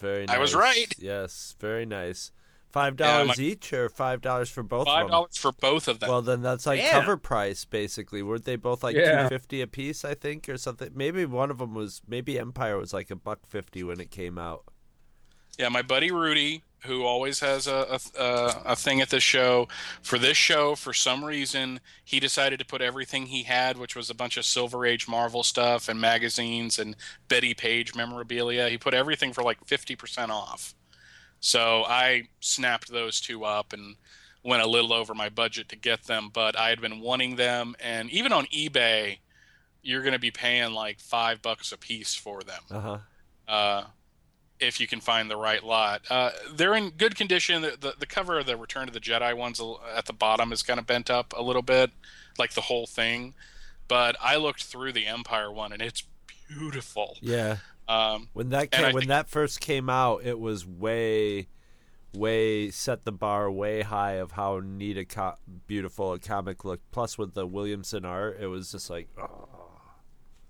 Very 0.00 0.26
nice. 0.26 0.34
I 0.36 0.38
was 0.40 0.54
right. 0.54 0.92
Yes, 0.98 1.54
very 1.60 1.86
nice. 1.86 2.32
Five 2.70 2.96
dollars 2.96 3.36
my- 3.38 3.44
each 3.44 3.70
or 3.74 3.90
five 3.90 4.22
dollars 4.22 4.48
for 4.48 4.62
both 4.62 4.86
$5 4.88 5.36
for 5.38 5.52
both 5.52 5.88
of 5.88 6.00
them. 6.00 6.08
Well, 6.08 6.22
then 6.22 6.40
that's 6.40 6.64
like 6.64 6.80
Damn. 6.80 6.92
cover 7.02 7.18
price, 7.18 7.66
basically. 7.66 8.22
Weren't 8.22 8.46
they 8.46 8.56
both 8.56 8.82
like 8.82 8.96
Yeah. 8.96 9.24
two 9.24 9.28
fifty 9.28 9.60
a 9.60 9.66
piece? 9.66 10.06
I 10.06 10.14
think, 10.14 10.48
or 10.48 10.56
something. 10.56 10.88
Maybe 10.94 11.26
one 11.26 11.50
of 11.50 11.58
them 11.58 11.74
was. 11.74 12.00
Maybe 12.08 12.38
Empire 12.38 12.78
was 12.78 12.94
like 12.94 13.10
a 13.10 13.14
buck 13.16 13.40
fifty 13.46 13.82
when 13.84 14.00
it 14.00 14.10
came 14.10 14.38
out. 14.38 14.64
Yeah, 15.58 15.68
my 15.68 15.82
buddy 15.82 16.10
Rudy, 16.10 16.62
who 16.84 17.04
always 17.04 17.40
has 17.40 17.66
a, 17.66 17.98
a, 18.18 18.62
a, 18.64 18.76
thing 18.76 19.00
at 19.00 19.10
this 19.10 19.22
show, 19.22 19.68
for 20.02 20.18
this 20.18 20.36
show, 20.36 20.74
for 20.74 20.92
some 20.92 21.24
reason, 21.24 21.80
he 22.04 22.18
decided 22.18 22.58
to 22.58 22.64
put 22.66 22.82
everything 22.82 23.26
he 23.26 23.44
had, 23.44 23.78
which 23.78 23.94
was 23.94 24.10
a 24.10 24.14
bunch 24.14 24.36
of 24.36 24.44
Silver 24.44 24.84
Age 24.84 25.06
Marvel 25.06 25.42
stuff 25.42 25.88
and 25.88 26.00
magazines 26.00 26.78
and 26.78 26.96
Betty 27.28 27.54
Page 27.54 27.94
memorabilia. 27.94 28.68
He 28.68 28.78
put 28.78 28.94
everything 28.94 29.32
for 29.32 29.42
like 29.42 29.64
50% 29.64 30.30
off. 30.30 30.74
So 31.40 31.84
I 31.86 32.28
snapped 32.40 32.90
those 32.90 33.20
two 33.20 33.44
up 33.44 33.72
and 33.72 33.96
went 34.44 34.62
a 34.62 34.68
little 34.68 34.92
over 34.92 35.14
my 35.14 35.28
budget 35.28 35.68
to 35.68 35.76
get 35.76 36.04
them, 36.04 36.30
but 36.32 36.58
I 36.58 36.68
had 36.70 36.80
been 36.80 37.00
wanting 37.00 37.36
them. 37.36 37.76
And 37.80 38.10
even 38.10 38.32
on 38.32 38.46
eBay, 38.46 39.18
you're 39.82 40.02
going 40.02 40.14
to 40.14 40.18
be 40.18 40.30
paying 40.30 40.72
like 40.72 41.00
five 41.00 41.42
bucks 41.42 41.72
a 41.72 41.78
piece 41.78 42.14
for 42.14 42.42
them 42.42 42.62
Uh 42.70 42.80
huh. 42.80 42.98
uh, 43.48 43.84
if 44.62 44.80
you 44.80 44.86
can 44.86 45.00
find 45.00 45.30
the 45.30 45.36
right 45.36 45.62
lot. 45.62 46.02
Uh, 46.08 46.30
they're 46.54 46.74
in 46.74 46.90
good 46.90 47.16
condition. 47.16 47.62
The, 47.62 47.76
the, 47.78 47.94
the 47.98 48.06
cover 48.06 48.38
of 48.38 48.46
the 48.46 48.56
Return 48.56 48.88
of 48.88 48.94
the 48.94 49.00
Jedi 49.00 49.36
ones 49.36 49.60
at 49.94 50.06
the 50.06 50.12
bottom 50.12 50.52
is 50.52 50.62
kind 50.62 50.78
of 50.78 50.86
bent 50.86 51.10
up 51.10 51.34
a 51.36 51.42
little 51.42 51.62
bit, 51.62 51.90
like 52.38 52.52
the 52.52 52.62
whole 52.62 52.86
thing. 52.86 53.34
But 53.88 54.16
I 54.22 54.36
looked 54.36 54.64
through 54.64 54.92
the 54.92 55.06
Empire 55.06 55.52
one, 55.52 55.72
and 55.72 55.82
it's 55.82 56.04
beautiful. 56.48 57.18
Yeah. 57.20 57.56
Um, 57.88 58.28
When 58.32 58.50
that 58.50 58.70
came, 58.70 58.94
when 58.94 59.08
that 59.08 59.28
first 59.28 59.60
came 59.60 59.90
out, 59.90 60.24
it 60.24 60.38
was 60.38 60.64
way, 60.64 61.48
way 62.14 62.70
set 62.70 63.04
the 63.04 63.12
bar 63.12 63.50
way 63.50 63.82
high 63.82 64.12
of 64.12 64.32
how 64.32 64.60
neat 64.64 64.96
a 64.96 65.04
co- 65.04 65.34
beautiful 65.66 66.12
a 66.12 66.18
comic 66.18 66.64
looked. 66.64 66.90
Plus, 66.92 67.18
with 67.18 67.34
the 67.34 67.46
Williamson 67.46 68.04
art, 68.04 68.38
it 68.40 68.46
was 68.46 68.70
just 68.72 68.88
like, 68.88 69.08
oh, 69.18 69.71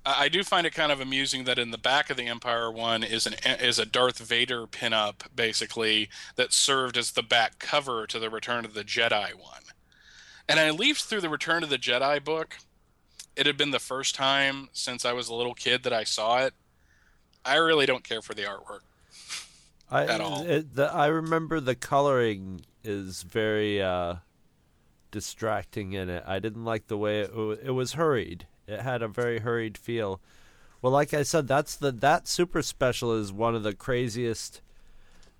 I 0.05 0.29
do 0.29 0.43
find 0.43 0.67
it 0.67 0.75
kind 0.75 0.91
of 0.91 1.01
amusing 1.01 1.45
that 1.45 1.59
in 1.59 1.71
the 1.71 1.79
back 1.79 2.11
of 2.11 2.17
the 2.17 2.27
Empire 2.27 2.71
one 2.71 3.05
is 3.05 3.27
an 3.27 3.35
is 3.45 3.79
a 3.79 3.87
Darth 3.87 4.19
Vader 4.19 4.67
pinup, 4.67 5.35
basically 5.35 6.09
that 6.37 6.53
served 6.53 6.97
as 6.97 7.13
the 7.13 7.23
back 7.23 7.59
cover 7.61 8.07
to 8.09 8.19
the 8.19 8.29
Return 8.29 8.65
of 8.65 8.75
the 8.75 8.83
Jedi 8.83 9.35
one. 9.35 9.63
And 10.49 10.59
I 10.59 10.71
leafed 10.71 11.05
through 11.05 11.21
the 11.21 11.29
Return 11.29 11.63
of 11.63 11.71
the 11.71 11.79
Jedi 11.79 12.23
book. 12.23 12.59
It 13.37 13.47
had 13.47 13.57
been 13.57 13.71
the 13.71 13.79
first 13.79 14.15
time 14.15 14.69
since 14.73 15.05
I 15.05 15.13
was 15.13 15.29
a 15.29 15.35
little 15.35 15.55
kid 15.55 15.85
that 15.85 15.93
I 15.93 16.05
saw 16.05 16.39
it. 16.39 16.55
I 17.45 17.57
really 17.57 17.87
don't 17.87 18.05
care 18.05 18.23
for 18.23 18.35
the 18.35 18.43
artwork. 18.43 18.81
I, 19.91 20.07
At 20.07 20.21
all. 20.21 20.43
It, 20.43 20.75
the, 20.75 20.93
I 20.93 21.07
remember 21.07 21.61
the 21.61 21.75
coloring 21.75 22.63
is 22.83 23.23
very 23.23 23.81
uh, 23.81 24.17
distracting 25.11 25.93
in 25.93 26.09
it. 26.09 26.25
I 26.27 26.39
didn't 26.41 26.65
like 26.65 26.89
the 26.89 26.99
way 26.99 27.21
it, 27.21 27.31
it 27.63 27.71
was 27.71 27.93
hurried. 27.93 28.47
It 28.67 28.81
had 28.81 29.03
a 29.03 29.09
very 29.09 29.41
hurried 29.41 29.77
feel. 29.77 30.21
Well, 30.81 30.93
like 30.93 31.15
I 31.15 31.23
said, 31.23 31.47
that's 31.47 31.77
the 31.77 31.93
that 31.93 32.27
super 32.27 32.63
special 32.63 33.13
is 33.13 33.33
one 33.33 33.55
of 33.55 33.63
the 33.63 33.75
craziest, 33.75 34.61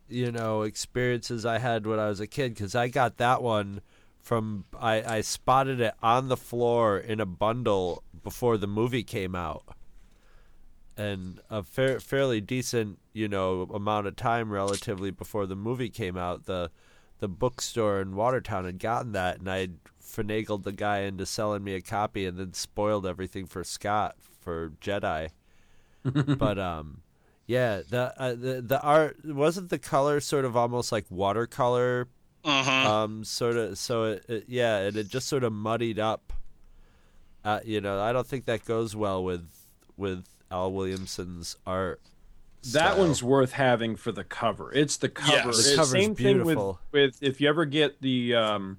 you 0.09 0.31
know, 0.31 0.63
experiences 0.63 1.45
I 1.45 1.59
had 1.59 1.87
when 1.87 1.99
I 1.99 2.09
was 2.09 2.21
a 2.21 2.27
kid 2.27 2.55
because 2.55 2.75
I 2.75 2.89
got 2.89 3.17
that 3.19 3.43
one 3.43 3.81
from 4.21 4.65
I, 4.79 5.17
I 5.17 5.21
spotted 5.21 5.81
it 5.81 5.95
on 6.03 6.29
the 6.29 6.37
floor 6.37 6.99
in 6.99 7.21
a 7.21 7.27
bundle 7.27 8.03
before 8.23 8.57
the 8.57 8.69
movie 8.69 9.03
came 9.03 9.35
out 9.35 9.65
and 10.97 11.41
a 11.51 11.63
fair, 11.63 12.01
fairly 12.01 12.41
decent, 12.41 12.99
you 13.13 13.29
know, 13.29 13.63
amount 13.73 14.07
of 14.07 14.17
time 14.17 14.51
relatively 14.51 15.11
before 15.11 15.47
the 15.47 15.57
movie 15.57 15.91
came 15.91 16.17
out, 16.17 16.45
the 16.47 16.71
the 17.19 17.29
bookstore 17.29 18.01
in 18.01 18.17
Watertown 18.17 18.65
had 18.65 18.81
gotten 18.81 19.13
that, 19.13 19.39
and 19.39 19.49
I 19.49 19.69
finagled 20.15 20.65
the 20.65 20.73
guy 20.73 21.01
into 21.01 21.25
selling 21.27 21.65
me 21.65 21.75
a 21.75 21.81
copy, 21.81 22.27
and 22.27 22.39
then 22.39 22.53
spoiled 22.53 23.07
everything 23.07 23.47
for 23.47 23.65
Scott 23.65 24.17
for 24.41 24.73
Jedi. 24.81 25.31
but 26.05 26.59
um, 26.59 27.03
yeah, 27.47 27.83
the 27.89 28.13
uh, 28.21 28.31
the 28.35 28.61
the 28.63 28.81
art 28.83 29.19
wasn't 29.25 29.71
the 29.71 29.79
color 29.79 30.21
sort 30.21 30.45
of 30.45 30.57
almost 30.57 30.93
like 30.93 31.07
watercolor, 31.11 32.09
Mm-hmm. 32.45 32.87
um, 32.89 33.25
sort 33.25 33.55
of. 33.57 33.79
So 33.79 34.05
it, 34.05 34.25
it 34.29 34.45
yeah, 34.49 34.79
and 34.79 34.97
it 34.97 35.09
just 35.09 35.29
sort 35.29 35.45
of 35.45 35.53
muddied 35.53 36.01
up. 36.01 36.33
Uh, 37.45 37.61
you 37.65 37.81
know, 37.81 38.01
I 38.01 38.13
don't 38.13 38.27
think 38.27 38.47
that 38.47 38.65
goes 38.65 38.97
well 38.97 39.23
with 39.23 39.49
with 39.97 40.25
Al 40.51 40.73
Williamson's 40.73 41.57
art. 41.67 42.01
That 42.65 42.93
style. 42.93 42.99
one's 42.99 43.23
worth 43.23 43.53
having 43.53 43.97
for 43.97 44.13
the 44.13 44.23
cover. 44.25 44.73
It's 44.73 44.97
the 44.97 45.09
cover. 45.09 45.33
Yes. 45.33 45.45
The 45.45 45.51
It's 45.71 45.75
cover's 45.77 45.91
same 45.91 46.15
thing 46.15 46.39
with, 46.39 46.47
beautiful. 46.47 46.81
with 46.93 47.23
if 47.23 47.41
you 47.41 47.49
ever 47.49 47.65
get 47.65 48.01
the 48.01 48.35
um, 48.37 48.79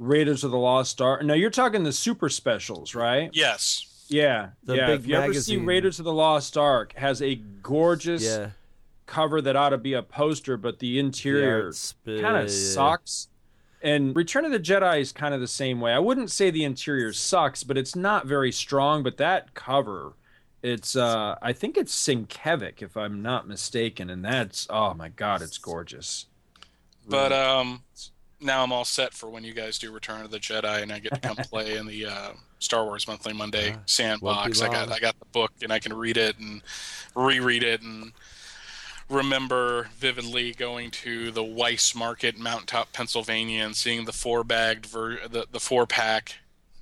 Raiders 0.00 0.44
of 0.44 0.50
the 0.50 0.58
Lost 0.58 1.00
Ark. 1.02 1.22
Now 1.22 1.34
you're 1.34 1.50
talking 1.50 1.84
the 1.84 1.92
super 1.92 2.30
specials, 2.30 2.94
right? 2.94 3.30
Yes. 3.34 3.86
Yeah, 4.08 4.50
The 4.64 4.74
yeah. 4.74 4.86
big 4.86 5.00
if 5.00 5.06
you 5.06 5.14
ever 5.14 5.34
see. 5.34 5.56
Raiders 5.58 6.00
of 6.00 6.04
the 6.04 6.12
Lost 6.12 6.56
Ark, 6.56 6.94
has 6.96 7.22
a 7.22 7.36
gorgeous 7.36 8.24
yeah. 8.24 8.50
cover 9.06 9.40
that 9.42 9.54
ought 9.54 9.68
to 9.68 9.78
be 9.78 9.92
a 9.92 10.02
poster, 10.02 10.56
but 10.56 10.80
the 10.80 10.98
interior 10.98 11.66
art's- 11.66 11.94
kind 12.04 12.20
yeah. 12.20 12.38
of 12.40 12.50
sucks. 12.50 13.28
And 13.82 14.16
Return 14.16 14.44
of 14.44 14.52
the 14.52 14.58
Jedi 14.58 15.00
is 15.00 15.12
kind 15.12 15.32
of 15.32 15.40
the 15.40 15.46
same 15.46 15.80
way. 15.80 15.92
I 15.92 16.00
wouldn't 16.00 16.30
say 16.30 16.50
the 16.50 16.64
interior 16.64 17.12
sucks, 17.12 17.62
but 17.62 17.78
it's 17.78 17.94
not 17.94 18.26
very 18.26 18.50
strong. 18.52 19.02
But 19.02 19.16
that 19.18 19.54
cover, 19.54 20.14
it's 20.62 20.96
uh 20.96 21.36
I 21.40 21.52
think 21.52 21.76
it's 21.76 21.94
Sienkiewicz, 21.94 22.82
if 22.82 22.96
I'm 22.96 23.22
not 23.22 23.46
mistaken, 23.46 24.10
and 24.10 24.24
that's 24.24 24.66
oh 24.70 24.92
my 24.94 25.08
god, 25.08 25.40
it's 25.40 25.56
gorgeous. 25.58 26.26
But 27.08 27.32
um, 27.32 27.82
now 28.40 28.62
I'm 28.62 28.72
all 28.72 28.84
set 28.84 29.12
for 29.12 29.28
when 29.28 29.44
you 29.44 29.52
guys 29.52 29.78
do 29.78 29.92
Return 29.92 30.24
of 30.24 30.30
the 30.30 30.38
Jedi, 30.38 30.82
and 30.82 30.92
I 30.92 30.98
get 30.98 31.14
to 31.14 31.20
come 31.20 31.36
play 31.50 31.76
in 31.76 31.86
the 31.86 32.06
uh, 32.06 32.30
Star 32.58 32.84
Wars 32.84 33.06
Monthly 33.06 33.32
Monday 33.32 33.76
sandbox. 33.86 34.60
I 34.62 34.68
got. 34.68 34.90
I 34.90 34.98
got 34.98 35.18
the 35.18 35.26
book, 35.26 35.52
and 35.62 35.72
I 35.72 35.78
can 35.78 35.92
read 35.92 36.16
it 36.16 36.38
and 36.38 36.62
reread 37.14 37.62
it 37.62 37.82
and 37.82 38.12
remember 39.08 39.88
vividly 39.96 40.52
going 40.52 40.90
to 40.90 41.30
the 41.30 41.42
Weis 41.42 41.94
Market, 41.94 42.36
in 42.36 42.42
Mountaintop, 42.42 42.92
Pennsylvania, 42.92 43.64
and 43.64 43.76
seeing 43.76 44.04
the 44.04 44.12
four 44.12 44.44
bagged 44.44 44.86
ver- 44.86 45.26
the 45.28 45.46
the 45.50 45.60
four 45.60 45.86
pack 45.86 46.36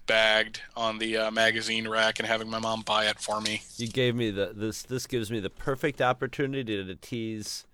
bagged 0.06 0.62
on 0.74 0.98
the 0.98 1.16
uh, 1.16 1.30
magazine 1.30 1.86
rack 1.86 2.18
and 2.18 2.26
having 2.26 2.48
my 2.48 2.58
mom 2.58 2.82
buy 2.82 3.06
it 3.06 3.18
for 3.18 3.40
me. 3.40 3.62
You 3.76 3.88
gave 3.88 4.14
me 4.14 4.30
the 4.30 4.52
this 4.54 4.82
this 4.82 5.06
gives 5.06 5.30
me 5.30 5.40
the 5.40 5.50
perfect 5.50 6.00
opportunity 6.00 6.82
to 6.84 6.94
tease 6.94 7.66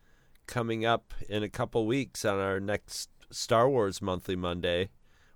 coming 0.47 0.85
up 0.85 1.14
in 1.28 1.43
a 1.43 1.49
couple 1.49 1.87
weeks 1.87 2.24
on 2.24 2.39
our 2.39 2.61
next 2.61 3.09
Star 3.35 3.68
Wars 3.68 4.01
monthly 4.01 4.37
Monday, 4.37 4.91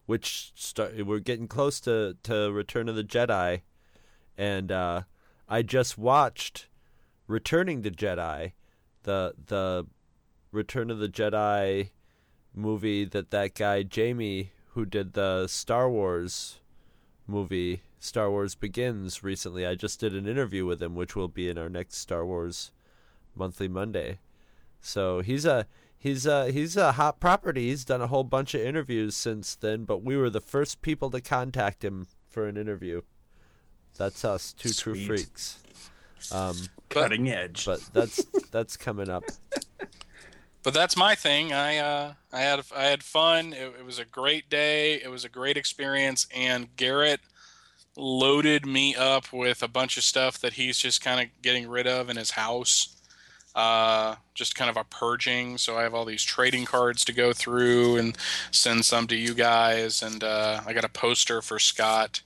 which 0.07 0.53
start, 0.55 1.07
we're 1.07 1.19
getting 1.19 1.49
close 1.49 1.81
to 1.81 2.17
to 2.23 2.51
Return 2.53 2.89
of 2.89 2.97
the 2.97 3.05
Jedi, 3.05 3.63
and 4.37 4.73
uh, 4.73 5.03
I 5.49 5.63
just 5.63 5.99
watched 5.99 6.69
Returning 7.27 7.83
to 7.83 7.91
Jedi, 7.91 8.53
the 9.03 9.35
the 9.47 9.87
Return 10.51 10.91
of 10.91 10.99
the 10.99 11.09
Jedi 11.09 11.91
movie 12.55 13.05
that 13.05 13.31
that 13.31 13.55
guy 13.55 13.83
Jamie 13.83 14.53
who 14.73 14.87
did 14.87 15.13
the 15.13 15.47
Star 15.47 15.91
Wars 15.91 16.61
movie 17.27 17.83
Star 17.99 18.31
Wars 18.31 18.55
Begins 18.55 19.23
recently. 19.23 19.67
I 19.67 19.75
just 19.75 20.01
did 20.01 20.15
an 20.15 20.27
interview 20.27 20.65
with 20.65 20.83
him 20.83 20.95
which 20.95 21.17
will 21.17 21.29
be 21.29 21.49
in 21.49 21.59
our 21.59 21.69
next 21.69 21.97
Star 21.97 22.25
Wars 22.25 22.71
monthly 23.35 23.69
Monday. 23.69 24.19
So 24.81 25.21
he's 25.21 25.45
a 25.45 25.67
he's 25.99 26.27
a 26.27 26.51
he's 26.51 26.77
a 26.77 26.93
hot 26.93 27.21
property. 27.21 27.69
He's 27.69 27.85
done 27.85 28.01
a 28.01 28.07
whole 28.07 28.25
bunch 28.25 28.55
of 28.55 28.61
interviews 28.61 29.17
since 29.17 29.55
then, 29.57 29.85
but 29.85 30.03
we 30.03 30.17
were 30.17 30.31
the 30.31 30.41
first 30.41 30.81
people 30.83 31.11
to 31.11 31.21
contact 31.21 31.85
him 31.85 32.07
for 32.29 32.47
an 32.47 32.57
interview. 32.57 33.03
That's 33.97 34.25
us, 34.25 34.53
two 34.53 34.71
true 34.71 34.95
freaks. 34.95 35.59
Um, 36.33 36.57
Cutting 36.89 37.29
edge. 37.29 37.65
but 37.65 37.81
that's 37.93 38.25
that's 38.51 38.77
coming 38.77 39.09
up. 39.09 39.25
but 40.63 40.73
that's 40.75 40.97
my 40.97 41.15
thing. 41.15 41.53
I 41.53 41.79
uh, 41.79 42.13
I 42.33 42.41
had 42.41 42.61
I 42.75 42.85
had 42.85 43.03
fun. 43.03 43.53
It, 43.53 43.75
it 43.81 43.85
was 43.85 43.99
a 43.99 44.05
great 44.05 44.49
day. 44.49 44.95
It 44.95 45.11
was 45.11 45.25
a 45.25 45.29
great 45.29 45.57
experience, 45.57 46.27
and 46.35 46.75
Garrett 46.77 47.21
loaded 47.97 48.65
me 48.65 48.95
up 48.95 49.33
with 49.33 49.63
a 49.63 49.69
bunch 49.69 49.97
of 49.97 50.05
stuff 50.05 50.39
that 50.39 50.53
he's 50.53 50.79
just 50.79 51.03
kind 51.03 51.21
of 51.21 51.43
getting 51.43 51.69
rid 51.69 51.87
of 51.87 52.09
in 52.09 52.17
his 52.17 52.33
house. 52.33 52.97
Uh, 53.55 54.17
just 54.35 54.55
kind 54.55 54.71
of 54.71 54.77
a 54.77 54.85
purging. 54.85 55.59
So 55.59 55.77
I 55.77 55.83
have 55.83 55.95
all 55.95 56.05
these 56.05 56.23
trading 56.23 56.65
cards 56.65 57.05
to 57.07 57.13
go 57.13 57.33
through 57.33 57.97
and 57.97 58.17
send 58.51 58.85
some 58.85 59.07
to 59.09 59.17
you 59.17 59.35
guys, 59.35 60.03
and 60.03 60.23
uh, 60.23 60.61
I 60.67 60.73
got 60.73 60.85
a 60.85 60.89
poster 60.89 61.43
for 61.43 61.59
Scott. 61.59 62.23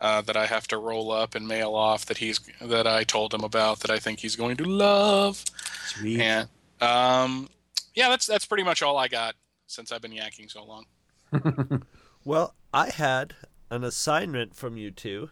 Uh, 0.00 0.20
that 0.20 0.36
I 0.36 0.44
have 0.44 0.66
to 0.68 0.76
roll 0.76 1.10
up 1.10 1.34
and 1.34 1.48
mail 1.48 1.74
off 1.74 2.04
that 2.06 2.18
he's 2.18 2.38
that 2.60 2.86
I 2.86 3.04
told 3.04 3.32
him 3.32 3.42
about 3.42 3.80
that 3.80 3.90
I 3.90 3.98
think 3.98 4.18
he's 4.18 4.36
going 4.36 4.56
to 4.58 4.64
love. 4.64 5.42
Sweet. 5.86 6.20
And 6.20 6.48
um, 6.82 7.48
yeah, 7.94 8.10
that's 8.10 8.26
that's 8.26 8.44
pretty 8.44 8.64
much 8.64 8.82
all 8.82 8.98
I 8.98 9.08
got 9.08 9.34
since 9.66 9.92
I've 9.92 10.02
been 10.02 10.12
yakking 10.12 10.50
so 10.50 10.64
long. 10.64 11.82
Well, 12.26 12.54
I 12.72 12.88
had 12.88 13.34
an 13.70 13.84
assignment 13.84 14.54
from 14.54 14.78
you 14.78 14.90
two, 14.90 15.30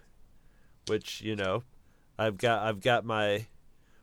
which 0.87 1.23
you 1.23 1.35
know, 1.35 1.63
I've 2.19 2.37
got 2.37 2.63
I've 2.63 2.81
got 2.81 3.05
my. 3.05 3.47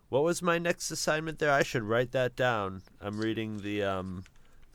What 0.10 0.24
was 0.24 0.42
my 0.42 0.58
next 0.58 0.90
assignment 0.92 1.40
there? 1.40 1.52
I 1.52 1.64
should 1.64 1.84
write 1.84 2.12
that 2.12 2.36
down. 2.36 2.82
I'm 3.00 3.20
reading 3.20 3.60
the 3.60 3.84
um, 3.84 4.24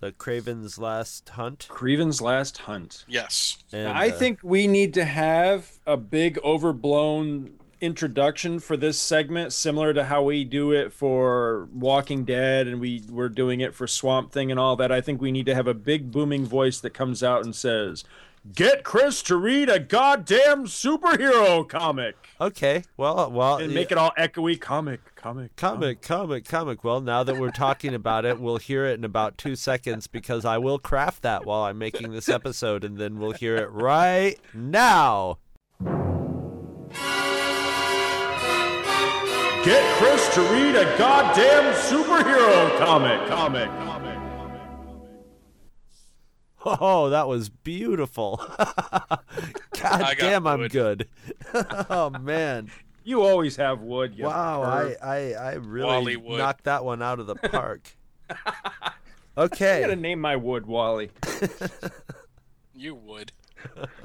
the 0.01 0.13
Kraven's 0.13 0.79
Last 0.79 1.29
Hunt. 1.31 1.67
Kraven's 1.71 2.21
Last 2.21 2.59
Hunt. 2.59 3.05
Yes. 3.09 3.59
And, 3.73 3.89
I 3.89 4.11
uh, 4.11 4.13
think 4.13 4.41
we 4.43 4.67
need 4.67 4.95
to 4.95 5.05
have 5.05 5.79
a 5.87 5.97
big 5.97 6.39
overblown 6.45 7.51
introduction 7.81 8.61
for 8.61 8.77
this 8.77 8.99
segment, 8.99 9.53
similar 9.53 9.93
to 9.93 10.05
how 10.05 10.23
we 10.23 10.45
do 10.45 10.73
it 10.73 10.93
for 10.93 11.69
Walking 11.73 12.25
Dead 12.25 12.67
and 12.67 12.81
we 12.81 13.03
we're 13.11 13.29
doing 13.29 13.61
it 13.61 13.75
for 13.75 13.87
Swamp 13.87 14.33
Thing 14.33 14.51
and 14.51 14.59
all 14.59 14.77
that. 14.77 14.93
I 14.93 15.01
think 15.01 15.21
we 15.21 15.33
need 15.33 15.47
to 15.47 15.55
have 15.55 15.67
a 15.67 15.75
big 15.75 16.11
booming 16.11 16.47
voice 16.47 16.81
that 16.81 16.91
comes 16.91 17.23
out 17.23 17.45
and 17.45 17.55
says, 17.55 18.05
"Get 18.53 18.85
Chris 18.85 19.23
to 19.25 19.37
read 19.37 19.69
a 19.69 19.79
goddamn 19.79 20.67
superhero 20.67 21.67
comic." 21.69 22.17
Okay. 22.41 22.83
Well, 22.97 23.31
well, 23.31 23.57
And 23.57 23.73
make 23.73 23.91
it 23.93 23.99
all 23.99 24.13
echoey 24.19 24.61
comic, 24.61 25.15
comic, 25.15 25.57
comic, 25.57 26.03
comic, 26.03 26.45
comic. 26.45 26.85
Well, 26.85 27.01
now 27.01 27.23
that 27.23 27.39
we're 27.39 27.51
talking 27.51 27.95
about 27.95 28.25
it, 28.25 28.39
we'll 28.41 28.59
hear 28.59 28.85
it 28.87 28.99
in 28.99 29.05
about 29.05 29.39
two 29.39 29.57
seconds 29.57 30.07
because 30.07 30.45
I 30.45 30.59
will 30.59 30.79
craft 30.79 31.23
that 31.23 31.47
while 31.47 31.63
I'm 31.63 31.79
making 31.79 32.13
this 32.13 32.29
episode, 32.29 32.85
and 32.85 32.99
then 32.99 33.19
we'll 33.19 33.33
hear 33.33 33.57
it 33.57 33.71
right 33.71 34.39
now. 34.53 35.39
Get 39.65 39.83
Chris 39.97 40.35
to 40.35 40.43
read 40.43 40.77
a 40.77 40.85
goddamn 40.99 41.73
superhero 41.75 42.79
comic, 42.79 43.27
comic, 43.31 43.71
comic. 43.71 43.94
Oh, 46.65 47.11
that 47.11 47.29
was 47.29 47.49
beautiful. 47.49 48.37
God 48.59 49.21
got 49.83 50.19
damn, 50.19 50.47
I'm 50.47 50.61
wood. 50.61 50.71
good. 50.73 51.09
oh 51.91 52.11
man. 52.11 52.71
You 53.05 53.23
always 53.23 53.57
have 53.57 53.81
wood. 53.81 54.15
You 54.15 54.25
Wow, 54.25 54.63
I. 54.63 54.97
I, 55.03 55.33
I 55.35 55.53
really 55.55 55.85
Wally 55.87 56.17
Wood. 56.17 56.39
knocked 56.39 56.65
that 56.65 56.85
one 56.85 57.03
out 57.03 57.21
of 57.21 57.27
the 57.27 57.35
park. 57.51 57.83
Okay. 58.31 58.37
I 59.37 59.43
Okay. 59.43 59.81
gotta 59.83 59.97
name 59.97 60.21
my 60.21 60.37
wood 60.37 60.65
Wally 60.67 61.11
You 62.75 62.95
would. 62.95 63.33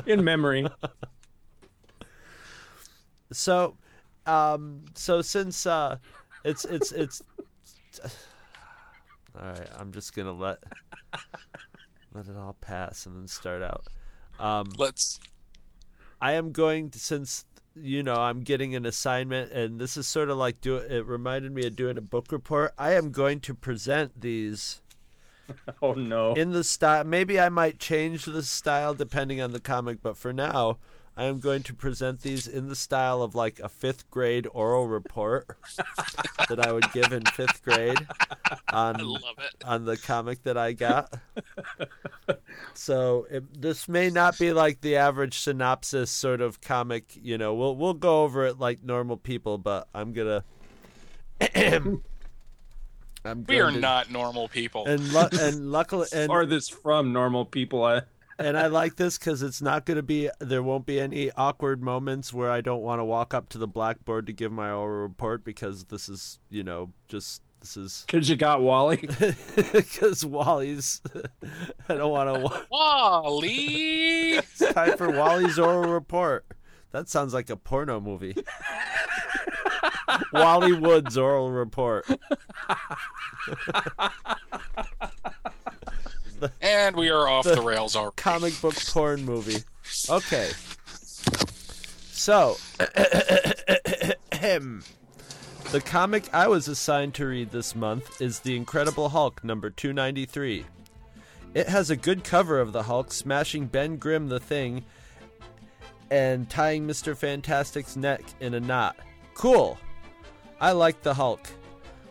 in 0.06 0.24
memory. 0.24 0.68
So 3.32 3.78
um 4.26 4.86
so 4.96 5.22
since 5.22 5.66
uh 5.66 5.98
it's 6.44 6.66
it's 6.66 6.92
it's 6.92 7.22
all 8.04 8.10
right, 9.42 9.70
I'm 9.78 9.92
just 9.94 10.16
gonna 10.16 10.34
let 10.34 10.58
let 12.14 12.28
it 12.28 12.36
all 12.36 12.56
pass 12.62 13.06
and 13.06 13.16
then 13.16 13.28
start 13.28 13.62
out. 13.62 13.86
Um 14.40 14.70
Let's. 14.78 15.20
I 16.22 16.34
am 16.34 16.52
going 16.52 16.90
to 16.92 17.00
since 17.00 17.46
you 17.76 18.04
know 18.04 18.16
I'm 18.16 18.42
getting 18.42 18.76
an 18.76 18.86
assignment 18.86 19.52
and 19.52 19.80
this 19.80 19.96
is 19.96 20.08
sort 20.08 20.30
of 20.30 20.38
like 20.38 20.60
do 20.60 20.76
it 20.78 21.06
reminded 21.06 21.54
me 21.54 21.66
of 21.66 21.76
doing 21.76 21.98
a 21.98 22.02
book 22.02 22.32
report. 22.32 22.74
I 22.78 22.94
am 22.94 23.12
going 23.12 23.40
to 23.42 23.54
present 23.54 24.20
these 24.20 24.82
Oh 25.82 25.94
no. 25.94 26.34
in 26.34 26.52
the 26.52 26.64
style. 26.64 27.04
Maybe 27.04 27.40
I 27.40 27.50
might 27.50 27.80
change 27.80 28.26
the 28.26 28.44
style 28.44 28.94
depending 28.94 29.42
on 29.42 29.52
the 29.52 29.60
comic, 29.60 30.00
but 30.02 30.18
for 30.18 30.34
now, 30.34 30.78
I 31.20 31.26
am 31.26 31.40
going 31.40 31.64
to 31.64 31.74
present 31.74 32.22
these 32.22 32.48
in 32.48 32.70
the 32.70 32.78
style 32.78 33.22
of 33.22 33.36
like 33.36 33.60
a 33.60 33.68
fifth 33.68 34.10
grade 34.10 34.48
oral 34.54 34.88
report 34.88 35.48
that 36.48 36.66
I 36.66 36.72
would 36.72 36.90
give 36.94 37.12
in 37.12 37.26
fifth 37.26 37.62
grade 37.62 38.08
I 38.70 38.90
on 38.90 38.98
love 39.06 39.22
it. 39.40 39.64
on 39.66 39.84
the 39.84 39.98
comic 39.98 40.44
that 40.44 40.58
I 40.58 40.72
got. 40.72 41.14
so 42.74 43.28
it, 43.30 43.62
this 43.62 43.90
may 43.90 44.10
not 44.10 44.40
be 44.40 44.54
like 44.54 44.80
the 44.80 44.96
average 44.96 45.40
synopsis 45.40 46.10
sort 46.10 46.40
of 46.40 46.62
comic. 46.62 47.20
You 47.22 47.38
know, 47.38 47.54
we'll 47.54 47.76
we'll 47.76 47.94
go 47.96 48.24
over 48.24 48.46
it 48.46 48.58
like 48.58 48.82
normal 48.82 49.18
people, 49.18 49.58
but 49.58 49.90
I'm 49.94 50.14
gonna. 50.14 50.46
I'm 53.26 53.44
We 53.48 53.60
are 53.60 53.72
to- 53.72 53.78
not 53.80 54.10
normal 54.10 54.48
people. 54.48 54.86
and 54.86 55.02
lu- 55.12 55.28
and 55.40 55.70
luckily 55.72 56.08
and 56.14 56.30
Farthest 56.30 56.74
from 56.82 57.12
normal 57.12 57.44
people. 57.44 57.84
I, 57.84 58.04
and 58.40 58.58
I 58.58 58.68
like 58.68 58.96
this 58.96 59.18
because 59.18 59.44
it's 59.44 59.62
not 59.62 59.86
going 59.86 59.98
to 59.98 60.04
be. 60.04 60.30
There 60.40 60.64
won't 60.64 60.86
be 60.86 61.00
any 61.00 61.32
awkward 61.34 61.84
moments 61.84 62.34
where 62.34 62.50
I 62.50 62.62
don't 62.62 62.82
want 62.82 63.00
to 63.00 63.04
walk 63.06 63.34
up 63.34 63.50
to 63.50 63.58
the 63.58 63.68
blackboard 63.68 64.28
to 64.28 64.34
give 64.34 64.52
my 64.52 64.72
oral 64.72 65.02
report 65.02 65.44
because 65.44 65.86
this 65.86 66.08
is, 66.08 66.40
you 66.50 66.64
know, 66.64 66.92
just 67.10 67.42
this 67.60 67.76
is 67.76 68.06
Cause 68.08 68.30
you 68.30 68.38
got 68.38 68.62
Wally. 68.62 69.08
because 69.74 70.26
Wally's. 70.26 71.02
I 71.90 71.96
don't 71.96 72.12
want 72.12 72.30
to. 72.30 72.66
Wally. 72.72 74.38
It's 74.38 74.60
time 74.74 74.98
for 74.98 75.12
Wally's 75.12 75.60
oral 75.60 75.92
report. 75.92 76.46
That 76.92 77.10
sounds 77.10 77.34
like 77.34 77.50
a 77.50 77.58
porno 77.58 78.00
movie. 78.00 78.36
Wally 80.34 80.74
Wood's 80.74 81.18
oral 81.18 81.52
report. 81.52 82.08
And 86.62 86.96
we 86.96 87.10
are 87.10 87.28
off 87.28 87.46
the 87.46 87.62
rails 87.62 87.96
already. 87.96 88.16
comic 88.18 88.62
book 88.62 88.76
porn 88.88 89.24
movie. 89.26 89.64
Okay. 90.10 90.50
So, 92.12 92.58
the 95.72 95.82
comic 95.86 96.34
I 96.34 96.48
was 96.48 96.68
assigned 96.68 97.14
to 97.16 97.26
read 97.26 97.52
this 97.52 97.76
month 97.76 98.22
is 98.22 98.40
The 98.40 98.56
Incredible 98.56 99.10
Hulk 99.10 99.44
number 99.44 99.70
293. 99.70 100.66
It 101.54 101.68
has 101.68 101.90
a 101.90 101.96
good 101.96 102.24
cover 102.24 102.60
of 102.60 102.74
the 102.74 102.84
Hulk 102.84 103.12
smashing 103.12 103.68
Ben 103.68 103.98
Grimm 103.98 104.28
the 104.28 104.40
Thing 104.40 104.84
and 106.12 106.50
tying 106.50 106.88
Mr. 106.88 107.16
Fantastic's 107.16 107.96
neck 107.96 108.22
in 108.40 108.54
a 108.54 108.60
knot. 108.60 108.98
Cool. 109.34 109.78
I 110.60 110.74
like 110.74 111.02
the 111.02 111.14
Hulk. 111.14 111.48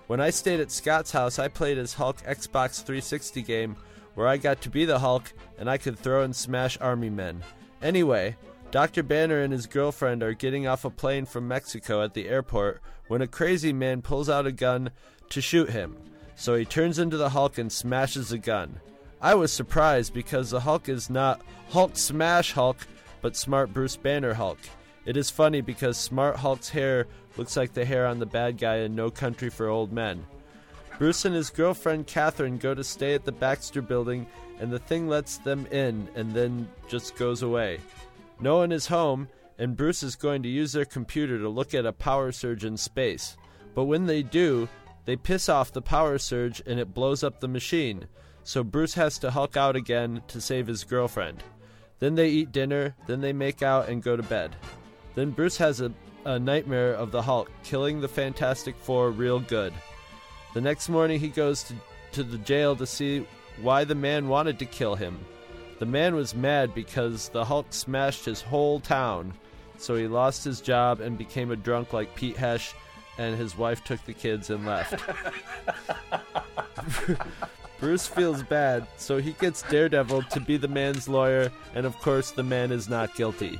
When 0.07 0.21
I 0.21 0.31
stayed 0.31 0.61
at 0.61 0.71
Scott's 0.71 1.13
house, 1.13 1.39
I 1.39 1.49
played 1.49 1.77
his 1.77 1.95
Hulk 1.95 2.17
Xbox 2.23 2.83
360 2.83 3.43
game 3.43 3.77
where 4.19 4.27
I 4.27 4.37
got 4.37 4.61
to 4.63 4.69
be 4.69 4.85
the 4.85 4.99
Hulk 4.99 5.33
and 5.61 5.71
I 5.71 5.79
could 5.79 5.97
throw 5.97 6.25
and 6.25 6.35
smash 6.35 6.77
army 6.81 7.09
men. 7.09 7.45
Anyway, 7.81 8.37
Dr. 8.73 9.05
Banner 9.05 9.43
and 9.43 9.53
his 9.53 9.69
girlfriend 9.69 10.25
are 10.25 10.33
getting 10.33 10.67
off 10.67 10.85
a 10.85 10.91
plane 10.91 11.25
from 11.25 11.47
Mexico 11.47 12.03
at 12.03 12.15
the 12.15 12.29
airport 12.29 12.81
when 13.07 13.23
a 13.23 13.29
crazy 13.29 13.73
man 13.73 14.03
pulls 14.03 14.29
out 14.29 14.45
a 14.45 14.51
gun 14.51 14.91
to 15.29 15.41
shoot 15.41 15.71
him. 15.71 15.97
So 16.35 16.57
he 16.57 16.65
turns 16.65 16.99
into 16.99 17.17
the 17.17 17.29
Hulk 17.29 17.59
and 17.59 17.71
smashes 17.71 18.31
the 18.31 18.39
gun. 18.39 18.81
I 19.21 19.37
was 19.37 19.53
surprised 19.53 20.13
because 20.15 20.51
the 20.51 20.59
Hulk 20.59 20.89
is 20.89 21.09
not 21.09 21.41
Hulk 21.69 21.97
Smash 21.97 22.51
Hulk, 22.51 22.89
but 23.23 23.37
Smart 23.37 23.73
Bruce 23.73 23.95
Banner 23.95 24.35
Hulk. 24.35 24.59
It 25.07 25.17
is 25.17 25.31
funny 25.31 25.61
because 25.61 25.97
Smart 25.97 26.35
Hulk's 26.39 26.71
hair 26.71 27.07
looks 27.37 27.57
like 27.57 27.73
the 27.73 27.85
hair 27.85 28.05
on 28.05 28.19
the 28.19 28.27
bad 28.27 28.59
guy 28.59 28.79
in 28.79 28.97
No 28.97 29.13
Country 29.13 29.49
for 29.49 29.69
Old 29.69 29.93
Men. 29.93 30.27
Bruce 30.99 31.25
and 31.25 31.35
his 31.35 31.51
girlfriend 31.51 32.09
Catherine 32.09 32.59
go 32.59 32.75
to 32.75 32.83
stay 32.83 33.15
at 33.15 33.25
the 33.25 33.33
Baxter 33.33 33.81
building, 33.81 34.27
and 34.59 34.73
the 34.73 34.81
thing 34.81 35.09
lets 35.09 35.39
them 35.39 35.67
in 35.67 36.09
and 36.17 36.33
then 36.33 36.69
just 36.89 37.17
goes 37.17 37.43
away. 37.43 37.79
No 38.41 38.57
one 38.57 38.73
is 38.73 38.87
home, 38.87 39.29
and 39.59 39.77
Bruce 39.77 40.03
is 40.03 40.17
going 40.17 40.43
to 40.43 40.49
use 40.49 40.73
their 40.73 40.85
computer 40.85 41.39
to 41.39 41.49
look 41.49 41.73
at 41.73 41.87
a 41.87 41.93
power 41.93 42.33
surge 42.33 42.65
in 42.65 42.77
space. 42.77 43.37
But 43.75 43.85
when 43.85 44.07
they 44.07 44.23
do, 44.23 44.69
they 45.05 45.17
piss 45.17 45.49
off 45.49 45.73
the 45.73 45.83
power 45.83 46.19
surge 46.19 46.61
and 46.67 46.79
it 46.79 46.95
blows 46.95 47.23
up 47.23 47.41
the 47.41 47.49
machine. 47.49 48.07
So 48.43 48.65
Bruce 48.65 48.95
has 48.95 49.19
to 49.21 49.31
Hulk 49.31 49.57
out 49.57 49.77
again 49.77 50.23
to 50.29 50.41
save 50.41 50.67
his 50.67 50.85
girlfriend. 50.85 51.43
Then 51.99 52.15
they 52.15 52.29
eat 52.29 52.53
dinner, 52.53 52.95
then 53.07 53.21
they 53.21 53.33
make 53.33 53.63
out 53.63 53.89
and 53.89 54.03
go 54.03 54.17
to 54.17 54.23
bed. 54.23 54.55
Then 55.15 55.31
Bruce 55.31 55.57
has 55.59 55.81
a, 55.81 55.93
a 56.25 56.39
nightmare 56.39 56.93
of 56.93 57.11
the 57.11 57.23
Hulk 57.23 57.51
killing 57.65 58.01
the 58.01 58.09
Fantastic 58.09 58.77
Four 58.77 59.11
real 59.11 59.41
good. 59.41 59.73
The 60.55 60.61
next 60.61 60.89
morning, 60.89 61.21
he 61.21 61.29
goes 61.29 61.63
to, 61.65 61.75
to 62.13 62.23
the 62.23 62.39
jail 62.39 62.75
to 62.77 62.87
see 62.87 63.27
why 63.61 63.85
the 63.85 63.95
man 63.95 64.29
wanted 64.29 64.59
to 64.59 64.67
kill 64.67 64.95
him. 64.95 65.19
The 65.79 65.87
man 65.87 66.15
was 66.15 66.35
mad 66.35 66.75
because 66.75 67.29
the 67.29 67.45
Hulk 67.45 67.67
smashed 67.71 68.25
his 68.25 68.41
whole 68.41 68.81
town, 68.81 69.35
so 69.77 69.95
he 69.95 70.09
lost 70.09 70.45
his 70.45 70.61
job 70.61 71.01
and 71.01 71.17
became 71.17 71.51
a 71.51 71.57
drunk 71.57 71.93
like 71.93 72.15
Pete 72.15 72.37
Hesh, 72.37 72.75
and 73.17 73.37
his 73.37 73.57
wife 73.57 73.85
took 73.85 74.05
the 74.05 74.15
kids 74.15 74.51
and 74.51 74.67
left. 74.67 75.01
Bruce 77.81 78.09
feels 78.09 78.43
bad, 78.43 78.87
so 78.97 79.19
he 79.19 79.33
gets 79.33 79.63
Daredevil 79.63 80.23
to 80.25 80.41
be 80.41 80.57
the 80.57 80.67
man's 80.67 81.09
lawyer, 81.09 81.53
and 81.75 81.87
of 81.87 81.97
course, 81.99 82.33
the 82.33 82.43
man 82.43 82.73
is 82.73 82.89
not 82.89 83.15
guilty. 83.15 83.59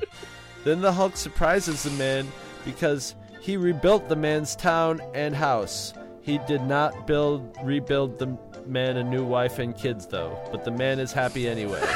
Then 0.65 0.81
the 0.81 0.91
Hulk 0.91 1.15
surprises 1.15 1.83
the 1.83 1.91
man 1.91 2.27
because 2.65 3.15
he 3.39 3.55
rebuilt 3.55 4.09
the 4.09 4.17
man's 4.17 4.57
town 4.57 5.01
and 5.13 5.33
house. 5.33 5.93
He 6.29 6.37
did 6.45 6.61
not 6.61 7.07
build 7.07 7.57
rebuild 7.63 8.19
the 8.19 8.37
man 8.67 8.97
a 8.97 9.03
new 9.03 9.25
wife 9.25 9.57
and 9.57 9.75
kids 9.75 10.05
though, 10.05 10.37
but 10.51 10.63
the 10.63 10.69
man 10.69 10.99
is 10.99 11.11
happy 11.11 11.47
anyway. 11.47 11.81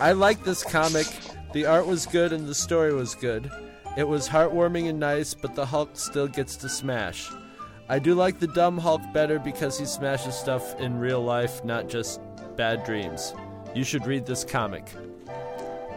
I 0.00 0.10
like 0.16 0.42
this 0.42 0.64
comic. 0.64 1.06
The 1.52 1.66
art 1.66 1.86
was 1.86 2.06
good 2.06 2.32
and 2.32 2.48
the 2.48 2.54
story 2.56 2.92
was 2.92 3.14
good. 3.14 3.48
It 3.96 4.08
was 4.08 4.28
heartwarming 4.28 4.88
and 4.88 4.98
nice, 4.98 5.32
but 5.32 5.54
the 5.54 5.64
Hulk 5.64 5.90
still 5.92 6.26
gets 6.26 6.56
to 6.56 6.68
smash. 6.68 7.30
I 7.88 8.00
do 8.00 8.16
like 8.16 8.40
the 8.40 8.48
dumb 8.48 8.78
Hulk 8.78 9.02
better 9.12 9.38
because 9.38 9.78
he 9.78 9.86
smashes 9.86 10.34
stuff 10.34 10.80
in 10.80 10.98
real 10.98 11.22
life, 11.22 11.64
not 11.64 11.88
just 11.88 12.20
bad 12.56 12.82
dreams. 12.82 13.32
You 13.76 13.84
should 13.84 14.08
read 14.08 14.26
this 14.26 14.42
comic. 14.42 14.92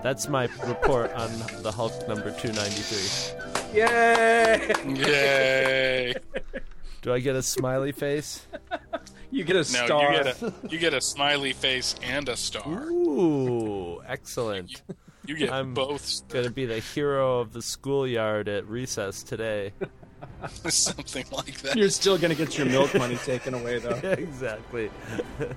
That's 0.03 0.29
my 0.29 0.49
report 0.67 1.11
on 1.13 1.31
the 1.63 1.71
Hulk 1.71 2.07
number 2.07 2.29
293. 2.29 3.46
Yay! 3.77 4.73
Yay! 4.87 6.13
Do 7.01 7.13
I 7.13 7.19
get 7.19 7.35
a 7.35 7.43
smiley 7.43 7.91
face? 7.91 8.45
You 9.31 9.43
get 9.43 9.55
a 9.55 9.59
No, 9.59 9.63
star. 9.63 10.13
you 10.13 10.23
get 10.23 10.41
a 10.41 10.53
you 10.69 10.77
get 10.79 10.93
a 10.93 11.01
smiley 11.01 11.53
face 11.53 11.95
and 12.01 12.27
a 12.27 12.35
star. 12.35 12.87
Ooh, 12.89 14.01
excellent. 14.07 14.81
You 15.25 15.35
get 15.37 15.51
I'm 15.51 15.73
both 15.73 16.27
Gonna 16.29 16.49
be 16.49 16.65
the 16.65 16.79
hero 16.79 17.39
of 17.39 17.53
the 17.53 17.61
schoolyard 17.61 18.47
at 18.49 18.65
recess 18.67 19.23
today. 19.23 19.73
something 20.69 21.25
like 21.31 21.61
that. 21.61 21.75
You're 21.75 21.89
still 21.89 22.17
gonna 22.17 22.35
get 22.35 22.57
your 22.57 22.67
milk 22.67 22.93
money 22.93 23.15
taken 23.17 23.53
away 23.53 23.79
though. 23.79 23.89
exactly. 24.03 24.89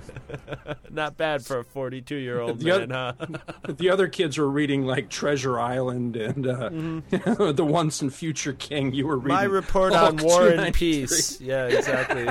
Not 0.89 1.17
bad 1.17 1.45
for 1.45 1.59
a 1.59 1.63
42 1.63 2.15
year 2.15 2.39
old 2.39 2.59
The 2.59 2.65
man, 2.87 2.91
oth- 2.91 3.15
huh? 3.19 3.73
the 3.73 3.89
other 3.89 4.07
kids 4.07 4.37
were 4.37 4.49
reading 4.49 4.85
like 4.85 5.09
Treasure 5.09 5.59
Island 5.59 6.15
and 6.15 6.47
uh, 6.47 6.69
the 7.51 7.65
Once 7.65 8.01
and 8.01 8.13
Future 8.13 8.53
King. 8.53 8.93
You 8.93 9.07
were 9.07 9.17
reading 9.17 9.35
My 9.35 9.43
report 9.43 9.93
Hulk 9.93 10.19
on 10.21 10.25
War 10.25 10.47
and 10.49 10.73
Peace. 10.73 11.39
Yeah, 11.39 11.65
exactly. 11.67 12.27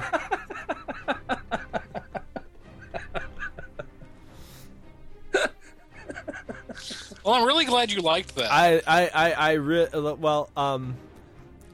Well, 7.24 7.34
I'm 7.34 7.46
really 7.46 7.66
glad 7.66 7.92
you 7.92 8.01
liked 8.01 8.36
that. 8.36 8.51
I, 8.51 8.80
I, 8.86 9.11
I, 9.14 9.32
I 9.32 9.53
re- 9.53 9.88
well, 9.92 10.48
um, 10.57 10.96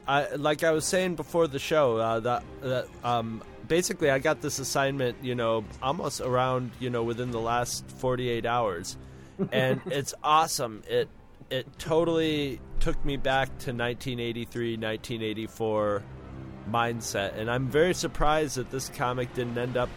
I 0.07 0.35
like 0.35 0.63
I 0.63 0.71
was 0.71 0.85
saying 0.85 1.15
before 1.15 1.47
the 1.47 1.59
show 1.59 1.97
uh, 1.97 2.19
that 2.21 2.43
that 2.61 2.87
um, 3.03 3.43
basically 3.67 4.09
I 4.09 4.19
got 4.19 4.41
this 4.41 4.59
assignment, 4.59 5.17
you 5.21 5.35
know, 5.35 5.65
almost 5.81 6.21
around 6.21 6.71
you 6.79 6.89
know 6.89 7.03
within 7.03 7.31
the 7.31 7.39
last 7.39 7.89
48 7.91 8.45
hours, 8.45 8.97
and 9.51 9.81
it's 9.87 10.13
awesome. 10.23 10.83
It 10.87 11.09
it 11.49 11.67
totally 11.77 12.59
took 12.79 13.03
me 13.03 13.17
back 13.17 13.47
to 13.47 13.71
1983, 13.73 14.77
1984 14.77 16.03
mindset, 16.69 17.37
and 17.37 17.51
I'm 17.51 17.67
very 17.67 17.93
surprised 17.93 18.57
that 18.57 18.69
this 18.69 18.89
comic 18.89 19.33
didn't 19.33 19.57
end 19.57 19.77
up 19.77 19.89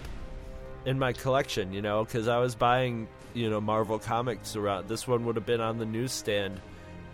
in 0.84 0.98
my 0.98 1.12
collection. 1.12 1.72
You 1.72 1.82
know, 1.82 2.04
because 2.04 2.26
I 2.26 2.38
was 2.38 2.56
buying 2.56 3.06
you 3.34 3.48
know 3.48 3.61
Marvel 3.61 4.00
comics 4.00 4.56
around. 4.56 4.88
This 4.88 5.06
one 5.06 5.24
would 5.26 5.36
have 5.36 5.46
been 5.46 5.61
on 5.61 5.78
the 5.78 5.86
newsstand, 5.86 6.61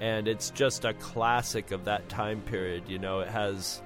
and 0.01 0.28
it's 0.28 0.51
just 0.51 0.84
a 0.84 0.94
classic 0.94 1.70
of 1.70 1.84
that 1.86 2.09
time 2.09 2.40
period. 2.42 2.84
You 2.88 2.99
know, 2.99 3.20
it 3.20 3.28
has, 3.28 3.80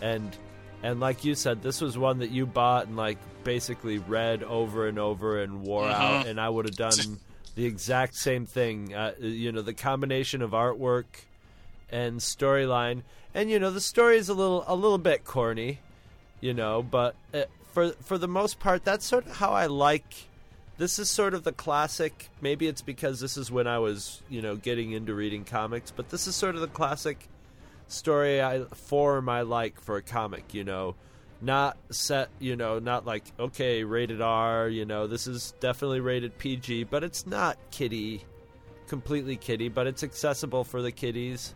and 0.00 0.36
and 0.82 1.00
like 1.00 1.24
you 1.24 1.34
said, 1.34 1.62
this 1.62 1.80
was 1.80 1.96
one 1.96 2.18
that 2.18 2.30
you 2.30 2.46
bought 2.46 2.86
and 2.86 2.96
like 2.96 3.18
basically 3.44 3.98
read 3.98 4.42
over 4.42 4.86
and 4.88 4.98
over 4.98 5.42
and 5.42 5.62
wore 5.62 5.88
out, 5.88 6.26
and 6.26 6.40
I 6.40 6.48
would 6.48 6.64
have 6.66 6.76
done 6.76 7.18
the 7.54 7.66
exact 7.66 8.14
same 8.16 8.46
thing. 8.46 8.94
Uh, 8.94 9.12
you 9.20 9.52
know, 9.52 9.62
the 9.62 9.74
combination 9.74 10.42
of 10.42 10.50
artwork 10.52 11.04
and 11.90 12.18
storyline, 12.20 13.02
and 13.34 13.50
you 13.50 13.58
know, 13.58 13.70
the 13.70 13.80
story 13.80 14.16
is 14.16 14.28
a 14.28 14.34
little 14.34 14.64
a 14.66 14.74
little 14.74 14.98
bit 14.98 15.24
corny, 15.24 15.80
you 16.40 16.54
know, 16.54 16.82
but 16.82 17.14
uh, 17.34 17.42
for 17.72 17.90
for 18.02 18.18
the 18.18 18.28
most 18.28 18.58
part, 18.58 18.84
that's 18.84 19.06
sort 19.06 19.26
of 19.26 19.36
how 19.36 19.50
I 19.52 19.66
like. 19.66 20.28
This 20.82 20.98
is 20.98 21.08
sort 21.08 21.34
of 21.34 21.44
the 21.44 21.52
classic. 21.52 22.28
Maybe 22.40 22.66
it's 22.66 22.82
because 22.82 23.20
this 23.20 23.36
is 23.36 23.52
when 23.52 23.68
I 23.68 23.78
was, 23.78 24.20
you 24.28 24.42
know, 24.42 24.56
getting 24.56 24.90
into 24.90 25.14
reading 25.14 25.44
comics, 25.44 25.92
but 25.92 26.08
this 26.08 26.26
is 26.26 26.34
sort 26.34 26.56
of 26.56 26.60
the 26.60 26.66
classic 26.66 27.28
story 27.86 28.42
I 28.42 28.64
form 28.64 29.28
I 29.28 29.42
like 29.42 29.80
for 29.80 29.96
a 29.96 30.02
comic, 30.02 30.54
you 30.54 30.64
know. 30.64 30.96
Not 31.40 31.76
set, 31.90 32.30
you 32.40 32.56
know, 32.56 32.80
not 32.80 33.06
like 33.06 33.22
okay, 33.38 33.84
rated 33.84 34.20
R, 34.20 34.68
you 34.68 34.84
know. 34.84 35.06
This 35.06 35.28
is 35.28 35.54
definitely 35.60 36.00
rated 36.00 36.36
PG, 36.36 36.82
but 36.90 37.04
it's 37.04 37.28
not 37.28 37.58
kiddie, 37.70 38.24
completely 38.88 39.36
kiddie, 39.36 39.68
but 39.68 39.86
it's 39.86 40.02
accessible 40.02 40.64
for 40.64 40.82
the 40.82 40.90
kiddies. 40.90 41.54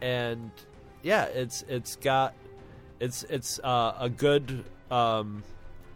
And 0.00 0.50
yeah, 1.04 1.26
it's 1.26 1.62
it's 1.68 1.94
got 1.94 2.34
it's 2.98 3.22
it's 3.22 3.60
uh, 3.60 3.94
a 4.00 4.10
good 4.10 4.64
um, 4.90 5.44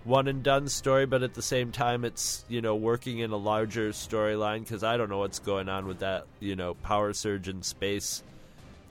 one 0.05 0.29
and 0.29 0.43
done 0.43 0.69
story, 0.69 1.07
but 1.07 1.23
at 1.23 1.35
the 1.35 1.43
same 1.43 1.73
time, 1.73 2.05
it's 2.05 2.45
you 2.49 2.61
know 2.61 2.75
working 2.75 3.19
in 3.19 3.31
a 3.31 3.37
larger 3.37 3.91
storyline 3.91 4.61
because 4.61 4.83
I 4.83 4.97
don't 4.97 5.11
know 5.11 5.19
what's 5.19 5.39
going 5.39 5.69
on 5.69 5.87
with 5.87 5.99
that 6.01 6.27
you 6.41 6.57
know 6.57 6.75
power 6.75 7.13
surge 7.13 7.49
in 7.49 7.63
space 7.63 8.23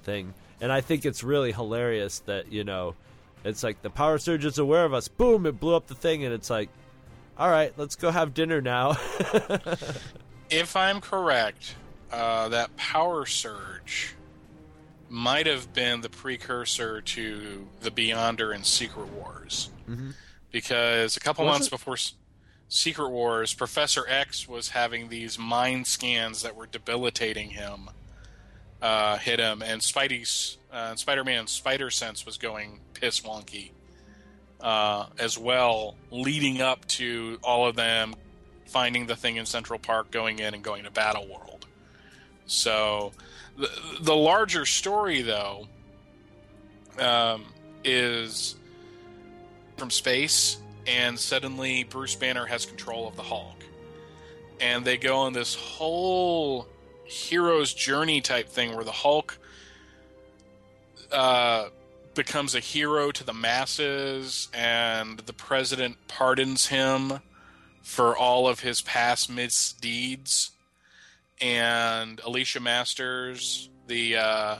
thing, 0.03 0.33
and 0.61 0.71
I 0.71 0.81
think 0.81 1.05
it's 1.05 1.23
really 1.23 1.51
hilarious 1.51 2.19
that 2.19 2.51
you 2.51 2.63
know 2.63 2.95
it's 3.43 3.63
like 3.63 3.81
the 3.81 3.89
power 3.89 4.17
surge 4.17 4.45
is 4.45 4.57
aware 4.59 4.85
of 4.85 4.93
us. 4.93 5.07
Boom! 5.07 5.45
It 5.45 5.59
blew 5.59 5.75
up 5.75 5.87
the 5.87 5.95
thing, 5.95 6.23
and 6.25 6.33
it's 6.33 6.49
like, 6.49 6.69
all 7.37 7.49
right, 7.49 7.73
let's 7.77 7.95
go 7.95 8.11
have 8.11 8.33
dinner 8.33 8.61
now. 8.61 8.91
if 10.49 10.75
I'm 10.75 11.01
correct, 11.01 11.75
uh, 12.11 12.49
that 12.49 12.75
power 12.77 13.25
surge 13.25 14.15
might 15.09 15.47
have 15.47 15.73
been 15.73 16.01
the 16.01 16.09
precursor 16.09 17.01
to 17.01 17.67
the 17.81 17.89
Beyonder 17.89 18.53
and 18.53 18.63
Secret 18.63 19.07
Wars. 19.13 19.71
Mhm. 19.89 20.13
Because 20.51 21.15
a 21.15 21.19
couple 21.19 21.45
Was 21.45 21.53
months 21.53 21.67
it? 21.67 21.71
before 21.71 21.97
Secret 22.67 23.09
Wars, 23.09 23.53
Professor 23.53 24.05
X 24.07 24.47
was 24.47 24.69
having 24.69 25.09
these 25.09 25.37
mind 25.37 25.87
scans 25.87 26.43
that 26.43 26.55
were 26.55 26.67
debilitating 26.67 27.49
him, 27.49 27.89
uh, 28.81 29.17
hit 29.17 29.39
him, 29.39 29.61
and 29.61 29.81
Spidey's 29.81 30.57
uh, 30.71 30.95
Spider-Man's 30.95 31.51
spider 31.51 31.89
sense 31.89 32.25
was 32.25 32.37
going 32.37 32.79
piss 32.93 33.21
wonky 33.21 33.71
uh, 34.61 35.07
as 35.17 35.37
well, 35.37 35.95
leading 36.11 36.61
up 36.61 36.85
to 36.85 37.39
all 37.43 37.67
of 37.67 37.75
them 37.75 38.15
finding 38.65 39.07
the 39.07 39.15
thing 39.15 39.37
in 39.37 39.45
Central 39.45 39.79
Park, 39.79 40.11
going 40.11 40.39
in 40.39 40.53
and 40.53 40.63
going 40.63 40.83
to 40.83 40.91
Battle 40.91 41.27
World. 41.27 41.65
So, 42.45 43.11
the, 43.57 43.69
the 44.01 44.15
larger 44.15 44.65
story, 44.65 45.21
though, 45.21 45.67
um, 46.99 47.45
is 47.83 48.55
from 49.79 49.89
space, 49.89 50.57
and 50.85 51.17
suddenly 51.17 51.83
Bruce 51.83 52.15
Banner 52.15 52.45
has 52.45 52.65
control 52.65 53.07
of 53.07 53.15
the 53.15 53.23
Hulk. 53.23 53.63
and 54.59 54.83
they 54.85 54.97
go 54.97 55.17
on 55.17 55.33
this 55.33 55.55
whole 55.55 56.67
hero's 57.05 57.73
journey 57.73 58.21
type 58.21 58.49
thing 58.49 58.75
where 58.75 58.83
the 58.83 58.91
Hulk 58.91 59.37
uh, 61.11 61.69
becomes 62.13 62.55
a 62.55 62.59
hero 62.59 63.11
to 63.11 63.23
the 63.23 63.33
masses, 63.33 64.49
and 64.53 65.19
the 65.19 65.33
president 65.33 65.97
pardons 66.07 66.67
him 66.67 67.19
for 67.81 68.15
all 68.15 68.47
of 68.47 68.59
his 68.59 68.81
past 68.81 69.29
misdeeds. 69.29 70.51
And 71.41 72.19
Alicia 72.25 72.59
Masters, 72.59 73.69
the 73.87 74.17
uh, 74.17 74.55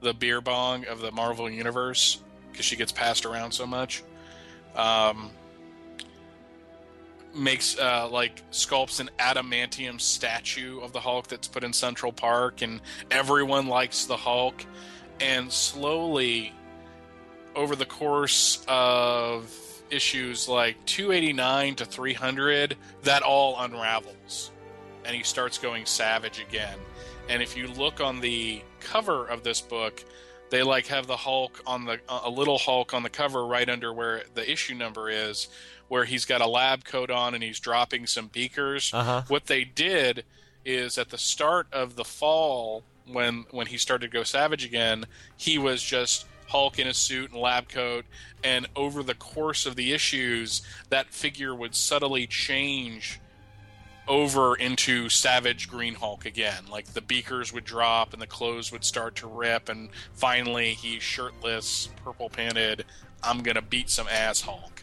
the 0.00 0.14
beer 0.14 0.40
bong 0.40 0.86
of 0.86 1.00
the 1.00 1.10
Marvel 1.10 1.50
universe, 1.50 2.20
because 2.50 2.64
she 2.64 2.76
gets 2.76 2.92
passed 2.92 3.26
around 3.26 3.52
so 3.52 3.66
much, 3.66 4.04
um, 4.76 5.30
makes 7.34 7.78
uh, 7.78 8.08
like 8.08 8.48
sculpts 8.50 9.00
an 9.00 9.10
adamantium 9.18 10.00
statue 10.00 10.80
of 10.80 10.92
the 10.92 11.00
Hulk 11.00 11.26
that's 11.28 11.48
put 11.48 11.64
in 11.64 11.72
Central 11.72 12.12
Park, 12.12 12.62
and 12.62 12.80
everyone 13.10 13.66
likes 13.66 14.04
the 14.06 14.16
Hulk. 14.16 14.64
And 15.20 15.50
slowly, 15.52 16.52
over 17.54 17.76
the 17.76 17.86
course 17.86 18.64
of 18.66 19.52
issues 19.90 20.48
like 20.48 20.76
289 20.86 21.76
to 21.76 21.84
300, 21.84 22.76
that 23.02 23.22
all 23.22 23.58
unravels. 23.60 24.50
And 25.04 25.14
he 25.14 25.22
starts 25.22 25.58
going 25.58 25.86
savage 25.86 26.40
again. 26.40 26.78
And 27.28 27.42
if 27.42 27.56
you 27.56 27.68
look 27.68 28.00
on 28.00 28.20
the 28.20 28.62
cover 28.80 29.26
of 29.26 29.42
this 29.42 29.60
book, 29.60 30.04
they 30.54 30.62
like 30.62 30.86
have 30.86 31.08
the 31.08 31.16
Hulk 31.16 31.60
on 31.66 31.84
the 31.84 31.98
a 32.08 32.30
little 32.30 32.58
Hulk 32.58 32.94
on 32.94 33.02
the 33.02 33.10
cover 33.10 33.44
right 33.44 33.68
under 33.68 33.92
where 33.92 34.22
the 34.34 34.48
issue 34.48 34.74
number 34.74 35.10
is, 35.10 35.48
where 35.88 36.04
he's 36.04 36.24
got 36.24 36.40
a 36.40 36.46
lab 36.46 36.84
coat 36.84 37.10
on 37.10 37.34
and 37.34 37.42
he's 37.42 37.58
dropping 37.58 38.06
some 38.06 38.28
beakers. 38.28 38.94
Uh-huh. 38.94 39.22
What 39.26 39.46
they 39.46 39.64
did 39.64 40.24
is 40.64 40.96
at 40.96 41.10
the 41.10 41.18
start 41.18 41.66
of 41.72 41.96
the 41.96 42.04
fall 42.04 42.84
when 43.10 43.46
when 43.50 43.66
he 43.66 43.76
started 43.76 44.12
to 44.12 44.16
go 44.16 44.22
savage 44.22 44.64
again, 44.64 45.06
he 45.36 45.58
was 45.58 45.82
just 45.82 46.26
Hulk 46.46 46.78
in 46.78 46.86
a 46.86 46.94
suit 46.94 47.32
and 47.32 47.40
lab 47.40 47.68
coat, 47.68 48.04
and 48.44 48.68
over 48.76 49.02
the 49.02 49.14
course 49.14 49.66
of 49.66 49.74
the 49.74 49.92
issues, 49.92 50.62
that 50.88 51.12
figure 51.12 51.52
would 51.52 51.74
subtly 51.74 52.28
change 52.28 53.18
over 54.06 54.54
into 54.56 55.08
Savage 55.08 55.68
Green 55.68 55.94
Hulk 55.94 56.26
again. 56.26 56.64
Like 56.70 56.86
the 56.92 57.00
beakers 57.00 57.52
would 57.52 57.64
drop 57.64 58.12
and 58.12 58.20
the 58.20 58.26
clothes 58.26 58.70
would 58.72 58.84
start 58.84 59.16
to 59.16 59.26
rip, 59.26 59.68
and 59.68 59.88
finally 60.12 60.74
he's 60.74 61.02
shirtless, 61.02 61.88
purple 62.04 62.28
painted. 62.28 62.84
I'm 63.22 63.42
gonna 63.42 63.62
beat 63.62 63.90
some 63.90 64.06
ass 64.08 64.40
Hulk. 64.42 64.82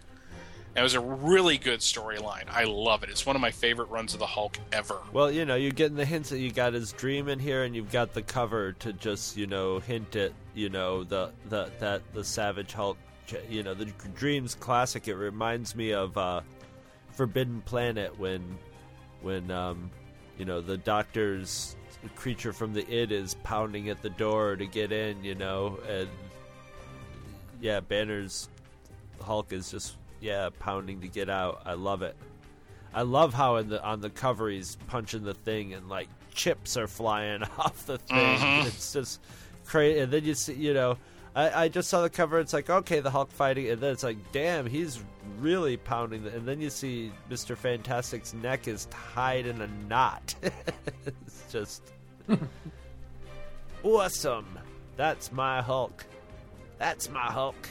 It 0.73 0.81
was 0.81 0.93
a 0.93 1.01
really 1.01 1.57
good 1.57 1.81
storyline. 1.81 2.45
I 2.49 2.63
love 2.63 3.03
it. 3.03 3.09
It's 3.09 3.25
one 3.25 3.35
of 3.35 3.41
my 3.41 3.51
favorite 3.51 3.89
runs 3.89 4.13
of 4.13 4.19
the 4.19 4.25
Hulk 4.25 4.57
ever. 4.71 4.99
Well, 5.11 5.29
you 5.29 5.43
know, 5.43 5.55
you're 5.55 5.71
getting 5.71 5.97
the 5.97 6.05
hints 6.05 6.29
that 6.29 6.39
you 6.39 6.49
got 6.49 6.71
his 6.71 6.93
dream 6.93 7.27
in 7.27 7.39
here, 7.39 7.63
and 7.63 7.75
you've 7.75 7.91
got 7.91 8.13
the 8.13 8.21
cover 8.21 8.71
to 8.73 8.93
just, 8.93 9.35
you 9.35 9.47
know, 9.47 9.79
hint 9.79 10.15
at, 10.15 10.31
you 10.55 10.69
know, 10.69 11.03
the 11.03 11.33
the 11.49 11.69
that 11.79 12.01
the 12.13 12.23
Savage 12.23 12.71
Hulk, 12.71 12.97
you 13.49 13.63
know, 13.63 13.73
the 13.73 13.85
Dreams 14.15 14.55
classic. 14.55 15.09
It 15.09 15.15
reminds 15.15 15.75
me 15.75 15.91
of 15.91 16.17
uh, 16.17 16.39
Forbidden 17.11 17.61
Planet 17.63 18.17
when, 18.17 18.57
when, 19.21 19.49
um, 19.51 19.89
you 20.37 20.45
know, 20.45 20.61
the 20.61 20.77
Doctor's 20.77 21.75
creature 22.15 22.51
from 22.51 22.73
the 22.73 22.87
id 22.91 23.11
is 23.11 23.35
pounding 23.43 23.89
at 23.89 24.01
the 24.01 24.09
door 24.09 24.55
to 24.55 24.65
get 24.65 24.91
in, 24.91 25.23
you 25.23 25.35
know, 25.35 25.79
and 25.87 26.09
yeah, 27.59 27.79
Banner's 27.79 28.49
Hulk 29.21 29.53
is 29.53 29.69
just 29.71 29.97
yeah 30.19 30.49
pounding 30.59 31.01
to 31.01 31.07
get 31.07 31.29
out. 31.29 31.61
I 31.65 31.73
love 31.73 32.01
it. 32.01 32.15
I 32.93 33.03
love 33.03 33.33
how 33.33 33.57
in 33.57 33.69
the 33.69 33.83
on 33.83 34.01
the 34.01 34.09
cover 34.09 34.49
he's 34.49 34.77
punching 34.87 35.23
the 35.23 35.33
thing 35.33 35.73
and 35.73 35.87
like 35.89 36.07
chips 36.33 36.75
are 36.77 36.87
flying 36.87 37.43
off 37.57 37.85
the 37.85 37.97
thing. 37.99 38.37
Mhm. 38.39 38.65
It's 38.65 38.93
just 38.93 39.21
crazy. 39.65 39.99
And 39.99 40.11
then 40.11 40.25
you 40.25 40.33
see, 40.33 40.53
you 40.53 40.73
know, 40.73 40.97
I, 41.35 41.63
I 41.63 41.67
just 41.69 41.89
saw 41.89 42.01
the 42.01 42.09
cover. 42.09 42.39
It's 42.39 42.53
like 42.53 42.69
okay, 42.69 42.99
the 42.99 43.09
Hulk 43.09 43.31
fighting, 43.31 43.69
and 43.69 43.79
then 43.79 43.91
it's 43.91 44.03
like, 44.03 44.17
damn, 44.31 44.65
he's 44.65 45.01
really 45.39 45.77
pounding. 45.77 46.23
The, 46.23 46.35
and 46.35 46.47
then 46.47 46.59
you 46.59 46.69
see 46.69 47.11
Mister 47.29 47.55
Fantastic's 47.55 48.33
neck 48.33 48.67
is 48.67 48.87
tied 49.13 49.45
in 49.45 49.61
a 49.61 49.67
knot. 49.87 50.35
it's 51.05 51.45
just 51.51 51.83
awesome. 53.83 54.59
That's 54.97 55.31
my 55.31 55.61
Hulk. 55.61 56.05
That's 56.77 57.09
my 57.09 57.25
Hulk. 57.31 57.69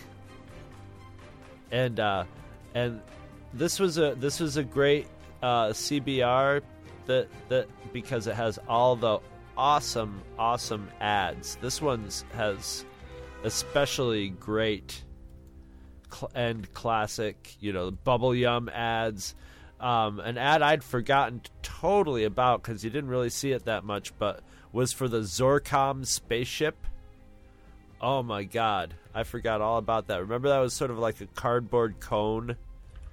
And 1.71 2.01
uh, 2.01 2.25
and 2.75 3.01
this 3.53 3.79
was 3.79 3.99
a 3.99 4.15
this 4.15 4.41
was 4.41 4.57
a 4.57 4.65
great 4.65 5.07
uh, 5.43 5.69
CBR 5.69 6.63
that 7.07 7.29
that 7.49 7.69
because 7.93 8.27
it 8.27 8.37
has 8.37 8.59
all 8.69 8.97
the 8.97 9.19
awesome 9.57 10.23
awesome 10.39 10.89
ads. 11.01 11.57
This 11.57 11.83
one's 11.83 12.25
has 12.33 12.87
especially 13.45 14.29
great 14.29 15.05
cl- 16.13 16.31
and 16.35 16.73
classic, 16.73 17.57
you 17.61 17.73
know, 17.73 17.91
bubble 17.91 18.35
yum 18.35 18.69
ads. 18.69 19.35
Um, 19.79 20.21
an 20.21 20.37
ad 20.37 20.61
I'd 20.63 20.85
forgotten 20.85 21.41
totally 21.63 22.25
about 22.25 22.63
because 22.63 22.85
you 22.85 22.91
didn't 22.91 23.11
really 23.11 23.31
see 23.31 23.53
it 23.53 23.65
that 23.65 23.85
much, 23.85 24.17
but 24.19 24.43
was 24.73 24.93
for 24.93 25.09
the 25.09 25.21
Zorcom 25.21 26.07
spaceship. 26.07 26.77
Oh 28.01 28.23
my 28.23 28.45
god, 28.45 28.95
I 29.15 29.25
forgot 29.25 29.61
all 29.61 29.79
about 29.79 30.07
that. 30.09 30.21
Remember 30.21 30.49
that 30.49 30.59
was 30.59 30.75
sort 30.75 30.91
of 30.91 30.99
like 30.99 31.21
a 31.21 31.27
cardboard 31.27 32.01
cone. 32.01 32.57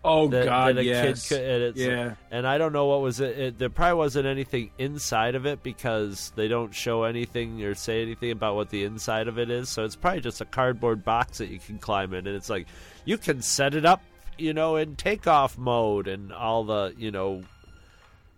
Oh 0.04 0.28
that, 0.30 0.46
God, 0.46 0.76
that 0.76 0.82
a 0.82 0.84
yes. 0.86 1.28
kid 1.28 1.74
could, 1.76 1.78
Yeah. 1.78 2.16
And 2.32 2.48
I 2.48 2.58
don't 2.58 2.72
know 2.72 2.86
what 2.86 3.02
was 3.02 3.20
it, 3.20 3.38
it. 3.38 3.58
There 3.58 3.70
probably 3.70 3.98
wasn't 3.98 4.26
anything 4.26 4.72
inside 4.78 5.36
of 5.36 5.46
it 5.46 5.64
because 5.64 6.32
they 6.36 6.48
don't 6.48 6.74
show 6.74 7.04
anything 7.04 7.64
or 7.64 7.76
say 7.76 8.02
anything 8.02 8.32
about 8.32 8.56
what 8.56 8.70
the 8.70 8.84
inside 8.84 9.28
of 9.28 9.38
it 9.38 9.50
is. 9.50 9.70
So 9.70 9.84
it's 9.84 9.96
probably 9.96 10.22
just 10.22 10.40
a 10.40 10.46
cardboard 10.46 11.04
box 11.04 11.40
that 11.40 11.50
you 11.50 11.60
can 11.60 11.78
climb 11.78 12.14
in, 12.14 12.28
and 12.28 12.36
it's 12.36 12.50
like 12.50 12.68
you 13.06 13.18
can 13.18 13.42
set 13.42 13.76
it 13.76 13.86
up, 13.86 14.02
you 14.38 14.54
know, 14.54 14.76
in 14.76 14.96
takeoff 14.96 15.58
mode 15.58 16.08
and 16.08 16.32
all 16.32 16.64
the, 16.64 16.94
you 16.98 17.12
know, 17.12 17.44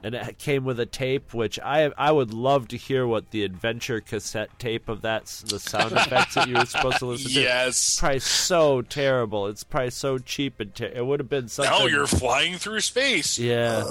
and 0.02 0.16
it 0.16 0.38
came 0.38 0.64
with 0.64 0.80
a 0.80 0.86
tape, 0.86 1.34
which 1.34 1.60
I 1.60 1.92
I 1.98 2.12
would 2.12 2.34
love 2.34 2.68
to 2.70 2.78
hear 2.78 3.06
what 3.06 3.32
the 3.32 3.44
adventure 3.44 4.00
cassette 4.00 4.58
tape 4.60 4.88
of 4.88 5.02
that 5.02 5.26
the 5.48 5.60
sound 5.60 5.92
effects 5.92 6.36
that 6.36 6.48
you 6.48 6.56
were 6.56 6.66
supposed 6.66 7.00
to 7.00 7.06
listen 7.08 7.32
to. 7.32 7.42
Yes. 7.42 7.68
it's 7.76 8.00
probably 8.00 8.20
so 8.20 8.82
terrible. 8.82 9.48
It's 9.48 9.64
probably 9.64 9.90
so 9.90 10.18
cheap 10.18 10.60
and 10.60 10.74
ter- 10.74 10.86
it 10.86 11.06
would 11.06 11.20
have 11.20 11.30
been 11.30 11.48
something. 11.50 11.72
Now 11.74 11.86
you're 11.86 12.08
flying 12.08 12.58
through 12.58 12.80
space. 12.80 13.38
yeah, 13.38 13.84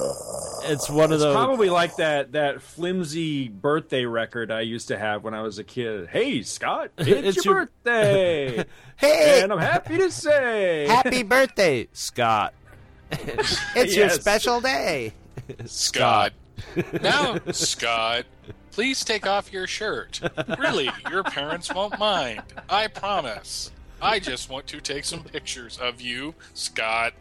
it's 0.65 0.89
one 0.89 1.07
of 1.07 1.13
It's 1.13 1.23
those. 1.25 1.35
probably 1.35 1.69
like 1.71 1.97
that 1.97 2.33
that 2.33 2.63
flimsy 2.63 3.49
birthday 3.49 4.05
record 4.07 4.51
I 4.51 4.63
used 4.63 4.89
to 4.89 4.99
have 4.99 5.25
when 5.25 5.35
I 5.35 5.43
was 5.43 5.59
a 5.59 5.65
kid. 5.65 6.09
Hey, 6.09 6.43
Scott, 6.43 6.91
it's, 6.99 7.37
It's 7.37 7.45
your, 7.45 7.55
your- 7.55 7.67
birthday. 7.67 8.65
Hey! 8.97 9.43
and 9.45 9.53
I'm 9.53 9.61
happy 9.61 9.97
to 9.99 10.11
say, 10.11 10.87
Happy 10.89 11.23
birthday, 11.23 11.87
Scott! 11.93 12.53
it's 13.13 13.95
your 13.95 14.09
special 14.11 14.61
day, 14.61 15.13
Scott. 15.67 16.33
now, 17.03 17.39
Scott, 17.53 18.27
please 18.73 19.05
take 19.05 19.27
off 19.27 19.53
your 19.53 19.67
shirt. 19.67 20.21
Really, 20.59 20.91
your 21.11 21.23
parents 21.23 21.73
won't 21.73 21.99
mind. 21.99 22.43
I 22.69 22.89
promise. 22.89 23.71
I 24.01 24.19
just 24.19 24.49
want 24.51 24.67
to 24.69 24.81
take 24.81 25.05
some 25.05 25.23
pictures 25.23 25.79
of 25.79 26.01
you, 26.01 26.35
Scott. 26.55 27.15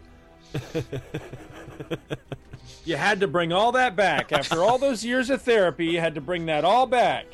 you 2.86 2.96
had 2.98 3.20
to 3.20 3.28
bring 3.28 3.52
all 3.52 3.72
that 3.74 3.96
back 3.96 4.32
after 4.32 4.64
all 4.64 4.78
those 4.78 5.04
years 5.04 5.30
of 5.30 5.42
therapy. 5.42 5.86
You 5.88 6.00
had 6.00 6.16
to 6.16 6.22
bring 6.22 6.46
that 6.48 6.66
all 6.66 6.86
back. 6.86 7.26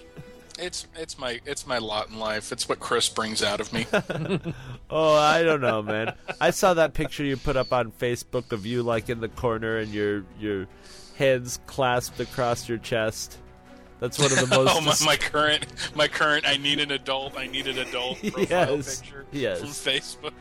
It's 0.59 0.87
it's 0.95 1.17
my 1.17 1.39
it's 1.45 1.65
my 1.65 1.79
lot 1.79 2.09
in 2.09 2.19
life. 2.19 2.51
It's 2.51 2.69
what 2.69 2.79
Chris 2.79 3.09
brings 3.09 3.41
out 3.43 3.59
of 3.59 3.71
me. 3.73 3.85
Oh, 4.95 5.15
I 5.15 5.41
don't 5.41 5.61
know, 5.61 5.81
man. 5.81 6.13
I 6.39 6.51
saw 6.51 6.75
that 6.75 6.93
picture 6.93 7.23
you 7.23 7.35
put 7.35 7.57
up 7.57 7.73
on 7.73 7.91
Facebook 7.91 8.51
of 8.51 8.63
you 8.67 8.83
like 8.83 9.09
in 9.09 9.21
the 9.21 9.29
corner 9.29 9.77
and 9.77 9.91
your 9.91 10.23
your 10.39 10.67
hands 11.17 11.59
clasped 11.65 12.19
across 12.19 12.69
your 12.69 12.77
chest. 12.77 13.39
That's 13.99 14.19
one 14.19 14.31
of 14.31 14.39
the 14.39 14.45
most. 14.55 14.75
oh 14.75 14.81
my, 14.81 14.93
my 15.13 15.17
current 15.17 15.65
my 15.95 16.07
current 16.07 16.45
I 16.47 16.57
need 16.57 16.79
an 16.79 16.91
adult 16.91 17.35
I 17.35 17.47
need 17.47 17.65
an 17.65 17.79
adult 17.79 18.19
profile 18.33 18.75
Yes, 18.75 19.01
picture 19.01 19.25
yes. 19.31 19.59
from 19.61 19.69
Facebook. 19.69 20.33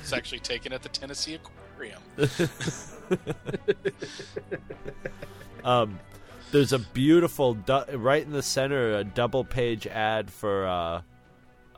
It's 0.00 0.12
actually 0.14 0.38
taken 0.40 0.72
at 0.72 0.82
the 0.82 0.88
Tennessee 0.88 1.34
Aquarium. 1.34 2.00
Um, 5.64 5.98
there's 6.52 6.72
a 6.72 6.78
beautiful 6.78 7.54
du- 7.54 7.86
right 7.94 8.22
in 8.22 8.32
the 8.32 8.42
center 8.42 8.96
a 8.96 9.04
double 9.04 9.44
page 9.44 9.86
ad 9.86 10.30
for 10.30 10.66
uh, 10.66 11.02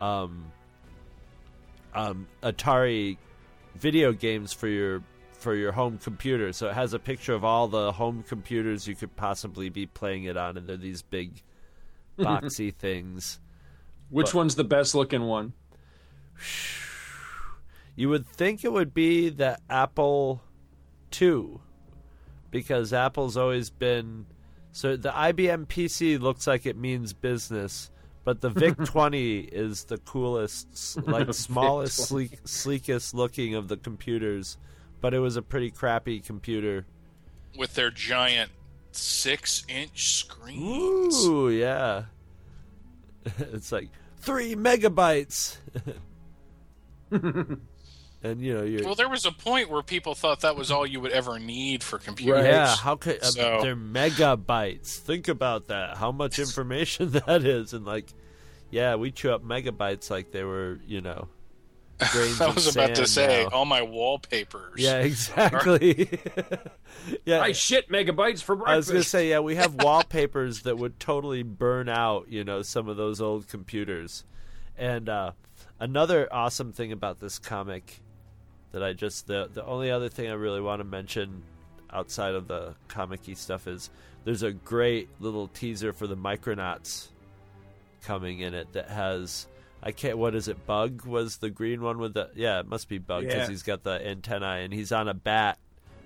um, 0.05 0.53
um, 1.95 2.27
Atari 2.43 3.17
video 3.77 4.13
games 4.13 4.53
for 4.53 4.69
your 4.69 5.03
for 5.33 5.55
your 5.55 5.73
home 5.73 5.99
computer. 5.99 6.53
So 6.53 6.69
it 6.69 6.75
has 6.75 6.95
a 6.95 6.99
picture 6.99 7.33
of 7.33 7.45
all 7.45 7.69
the 7.69 7.93
home 7.93 8.25
computers 8.27 8.87
you 8.89 8.95
could 8.97 9.15
possibly 9.17 9.69
be 9.69 9.87
playing 9.87 10.25
it 10.25 10.37
on, 10.37 10.57
and 10.57 10.67
they're 10.67 10.77
these 10.77 11.03
big 11.03 11.43
boxy 12.19 12.75
things. 12.75 13.41
Which 14.11 14.27
But- 14.27 14.35
one's 14.35 14.55
the 14.57 14.65
best 14.65 14.95
looking 14.95 15.23
one? 15.23 15.53
You 17.97 18.09
would 18.11 18.27
think 18.29 18.65
it 18.65 18.73
would 18.73 18.95
be 18.95 19.29
the 19.29 19.59
Apple 19.69 20.41
II, 21.21 21.59
because 22.51 22.93
Apple's 22.93 23.37
always 23.37 23.71
been 23.71 24.27
so 24.73 24.97
the 24.97 25.11
IBM 25.11 25.67
PC 25.67 26.21
looks 26.21 26.47
like 26.47 26.67
it 26.67 26.77
means 26.77 27.13
business, 27.13 27.91
but 28.25 28.41
the 28.41 28.51
VIC 28.51 28.77
20 28.85 29.39
is 29.41 29.85
the 29.85 29.99
coolest, 29.99 31.01
like 31.07 31.33
smallest, 31.33 31.97
sleek, 31.97 32.41
sleekest 32.45 33.15
looking 33.15 33.55
of 33.55 33.69
the 33.69 33.77
computers, 33.77 34.57
but 35.01 35.15
it 35.15 35.21
was 35.21 35.37
a 35.37 35.43
pretty 35.43 35.71
crappy 35.71 36.21
computer. 36.21 36.87
with 37.57 37.75
their 37.75 37.91
giant 37.91 38.51
six-inch 38.93 40.15
screens. 40.15 41.25
Ooh, 41.25 41.49
yeah. 41.49 42.05
it's 43.39 43.73
like 43.73 43.89
three 44.19 44.55
megabytes. 44.55 45.57
And 48.23 48.41
you 48.41 48.55
know 48.55 48.65
you're 48.65 48.85
Well, 48.85 48.95
there 48.95 49.09
was 49.09 49.25
a 49.25 49.33
point 49.33 49.71
where 49.71 49.83
people 49.83 50.15
thought 50.15 50.41
that 50.41 50.57
was 50.57 50.71
all 50.71 50.87
you 50.87 51.01
would 51.01 51.13
ever 51.13 51.39
need 51.39 51.83
for 51.83 51.99
computers. 51.99 52.45
Yeah, 52.45 52.75
how 52.75 52.97
could 52.97 53.23
uh, 53.23 53.63
they're 53.63 53.77
megabytes? 53.77 54.97
Think 54.99 55.29
about 55.29 55.69
that. 55.69 55.97
How 55.97 56.11
much 56.13 56.39
information 56.39 57.11
that 57.27 57.45
is, 57.45 57.73
and 57.73 57.85
like, 57.87 58.13
yeah, 58.71 58.97
we 58.97 59.11
chew 59.11 59.31
up 59.31 59.45
megabytes 59.45 60.11
like 60.11 60.33
they 60.33 60.43
were, 60.43 60.81
you 60.87 61.01
know, 61.01 61.29
grains 62.13 62.41
I 62.41 62.51
was 62.51 62.75
about 62.75 62.95
to 62.97 63.07
say 63.07 63.45
now. 63.45 63.51
all 63.51 63.65
my 63.65 63.83
wallpapers. 63.83 64.81
Yeah, 64.81 64.99
exactly. 64.99 66.09
yeah, 67.25 67.41
I 67.41 67.53
shit 67.53 67.89
megabytes 67.89 68.43
for 68.43 68.57
breakfast. 68.57 68.73
I 68.73 68.77
was 68.77 68.89
gonna 68.89 69.03
say, 69.05 69.31
yeah, 69.31 69.41
we 69.41 69.55
have 69.57 69.75
wallpapers 69.75 70.63
that 70.63 70.77
would 70.77 70.99
totally 70.99 71.45
burn 71.45 71.89
out, 71.89 72.27
you 72.31 72.43
know, 72.43 72.63
some 72.63 72.89
of 72.89 72.97
those 72.97 73.21
old 73.21 73.47
computers. 73.47 74.25
And 74.77 75.09
uh, 75.09 75.33
another 75.81 76.33
awesome 76.33 76.73
thing 76.73 76.93
about 76.93 77.21
this 77.21 77.39
comic 77.39 78.01
that 78.73 78.83
I 78.83 78.93
just 78.93 79.27
the 79.27 79.49
the 79.53 79.65
only 79.65 79.91
other 79.91 80.09
thing 80.09 80.29
I 80.29 80.35
really 80.35 80.61
want 80.61 80.81
to 80.81 80.85
mention 80.85 81.43
outside 81.91 82.35
of 82.35 82.49
the 82.49 82.75
comic-y 82.89 83.35
stuff 83.35 83.67
is 83.67 83.91
there's 84.25 84.43
a 84.43 84.53
great 84.53 85.09
little 85.21 85.49
teaser 85.49 85.93
for 85.93 86.07
the 86.07 86.17
Micronauts 86.17 87.09
coming 88.03 88.41
in 88.41 88.55
it 88.55 88.73
that 88.73 88.89
has 88.89 89.47
I 89.83 89.93
can't 89.93 90.19
what 90.19 90.35
is 90.35 90.49
it 90.49 90.67
Bug 90.67 91.05
was 91.07 91.39
the 91.39 91.51
green 91.51 91.81
one 91.83 91.99
with 91.99 92.15
the 92.15 92.31
yeah 92.35 92.61
it 92.61 92.67
must 92.67 92.89
be 92.89 92.99
Bug 92.99 93.25
because 93.25 93.37
Yeah. 93.37 93.49
he's 93.49 93.63
got 93.63 93.83
the 93.85 94.07
antennae 94.07 94.65
and 94.65 94.73
he's 94.73 94.93
on 94.93 95.09
a 95.09 95.15
bat 95.15 95.59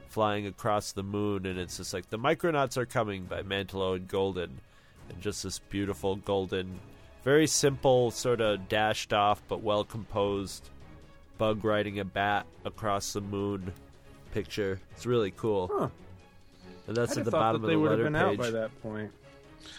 flying 0.09 0.47
across 0.47 0.93
the 0.93 1.03
moon 1.03 1.47
and 1.47 1.59
it's 1.59 1.79
just 1.79 1.93
like 1.95 2.11
the 2.11 2.19
Micronauts 2.19 2.77
are 2.77 2.87
coming 2.87 3.25
by 3.25 3.43
Mantlo 3.43 3.97
and 3.97 4.07
Golden 4.09 4.61
and 5.09 5.21
just 5.21 5.43
this 5.43 5.59
beautiful 5.59 6.17
golden 6.17 6.79
very 7.25 7.47
simple 7.47 8.11
sort 8.11 8.41
of 8.41 8.69
dashed 8.69 9.13
off 9.13 9.43
but 9.49 9.63
well 9.63 9.85
composed 9.85 10.69
bug 11.43 11.65
riding 11.65 11.99
a 11.99 12.05
bat 12.05 12.47
across 12.65 13.15
the 13.15 13.21
moon 13.21 13.73
picture. 14.33 14.81
It's 14.93 15.07
really 15.07 15.33
cool. 15.33 15.69
Huh. 15.73 15.89
And 16.87 16.97
that's 16.97 17.11
I'd 17.13 17.15
at 17.15 17.17
have 17.19 17.25
the 17.25 17.31
thought 17.33 17.41
bottom 17.41 17.63
that 17.63 17.67
of 17.67 17.69
they 17.69 17.75
the 17.75 17.81
would 17.81 17.91
have 17.91 17.99
letter 17.99 18.05
been 18.11 18.15
out 18.17 18.31
page. 18.31 18.39
by 18.39 18.51
that 18.51 18.81
point. 18.81 19.11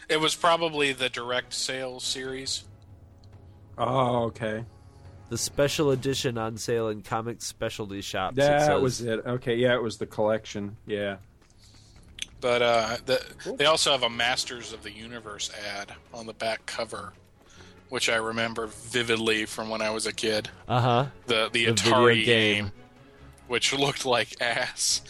It 0.10 0.20
was 0.20 0.36
probably 0.36 0.92
the 0.92 1.08
direct 1.08 1.54
sales 1.54 2.04
series. 2.04 2.66
Oh, 3.78 4.24
okay. 4.26 4.66
The 5.30 5.38
special 5.38 5.92
edition 5.92 6.38
on 6.38 6.58
sale 6.58 6.90
in 6.90 7.02
comic 7.02 7.42
specialty 7.42 8.02
shops. 8.02 8.34
it 8.34 8.42
That 8.42 8.66
says. 8.66 8.82
was 8.82 9.00
it. 9.02 9.26
Okay, 9.26 9.56
yeah, 9.56 9.74
it 9.74 9.82
was 9.82 9.98
the 9.98 10.06
collection. 10.06 10.76
Yeah. 10.86 11.16
But 12.42 12.62
uh, 12.62 12.98
the, 13.06 13.56
they 13.58 13.66
also 13.68 13.92
have 13.94 14.04
a 14.04 14.10
Masters 14.10 14.74
of 14.74 14.84
the 14.84 14.92
Universe 14.92 15.50
ad 15.78 15.94
on 16.14 16.26
the 16.26 16.34
back 16.34 16.66
cover, 16.66 17.14
which 17.94 18.10
I 18.10 18.16
remember 18.16 18.66
vividly 18.66 19.46
from 19.46 19.70
when 19.70 19.84
I 19.84 19.92
was 19.92 20.08
a 20.08 20.14
kid. 20.14 20.50
Uh 20.68 20.82
huh. 20.82 21.06
The 21.28 21.48
the, 21.54 21.66
The 21.66 21.74
Atari 21.74 22.26
game. 22.26 22.66
game, 22.66 22.72
which 23.48 23.72
looked 23.72 24.04
like 24.04 24.42
ass. 24.42 25.04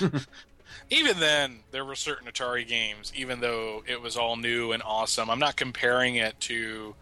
even 0.90 1.20
then, 1.20 1.58
there 1.72 1.84
were 1.84 1.94
certain 1.94 2.26
Atari 2.26 2.66
games, 2.66 3.12
even 3.14 3.40
though 3.40 3.82
it 3.86 4.00
was 4.00 4.16
all 4.16 4.36
new 4.36 4.72
and 4.72 4.82
awesome. 4.82 5.28
I'm 5.28 5.38
not 5.38 5.56
comparing 5.56 6.14
it 6.14 6.40
to, 6.40 6.94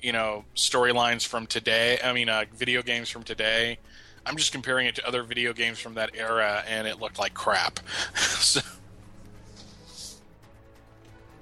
you 0.00 0.12
know, 0.12 0.44
storylines 0.54 1.26
from 1.26 1.48
today. 1.48 1.98
I 2.04 2.12
mean, 2.12 2.28
uh, 2.28 2.44
video 2.54 2.82
games 2.82 3.10
from 3.10 3.24
today. 3.24 3.78
I'm 4.24 4.36
just 4.36 4.52
comparing 4.52 4.86
it 4.86 4.94
to 4.94 5.08
other 5.08 5.24
video 5.24 5.54
games 5.54 5.80
from 5.80 5.94
that 5.94 6.10
era, 6.14 6.62
and 6.68 6.86
it 6.86 7.00
looked 7.00 7.18
like 7.18 7.34
crap. 7.34 7.80
so, 8.14 8.60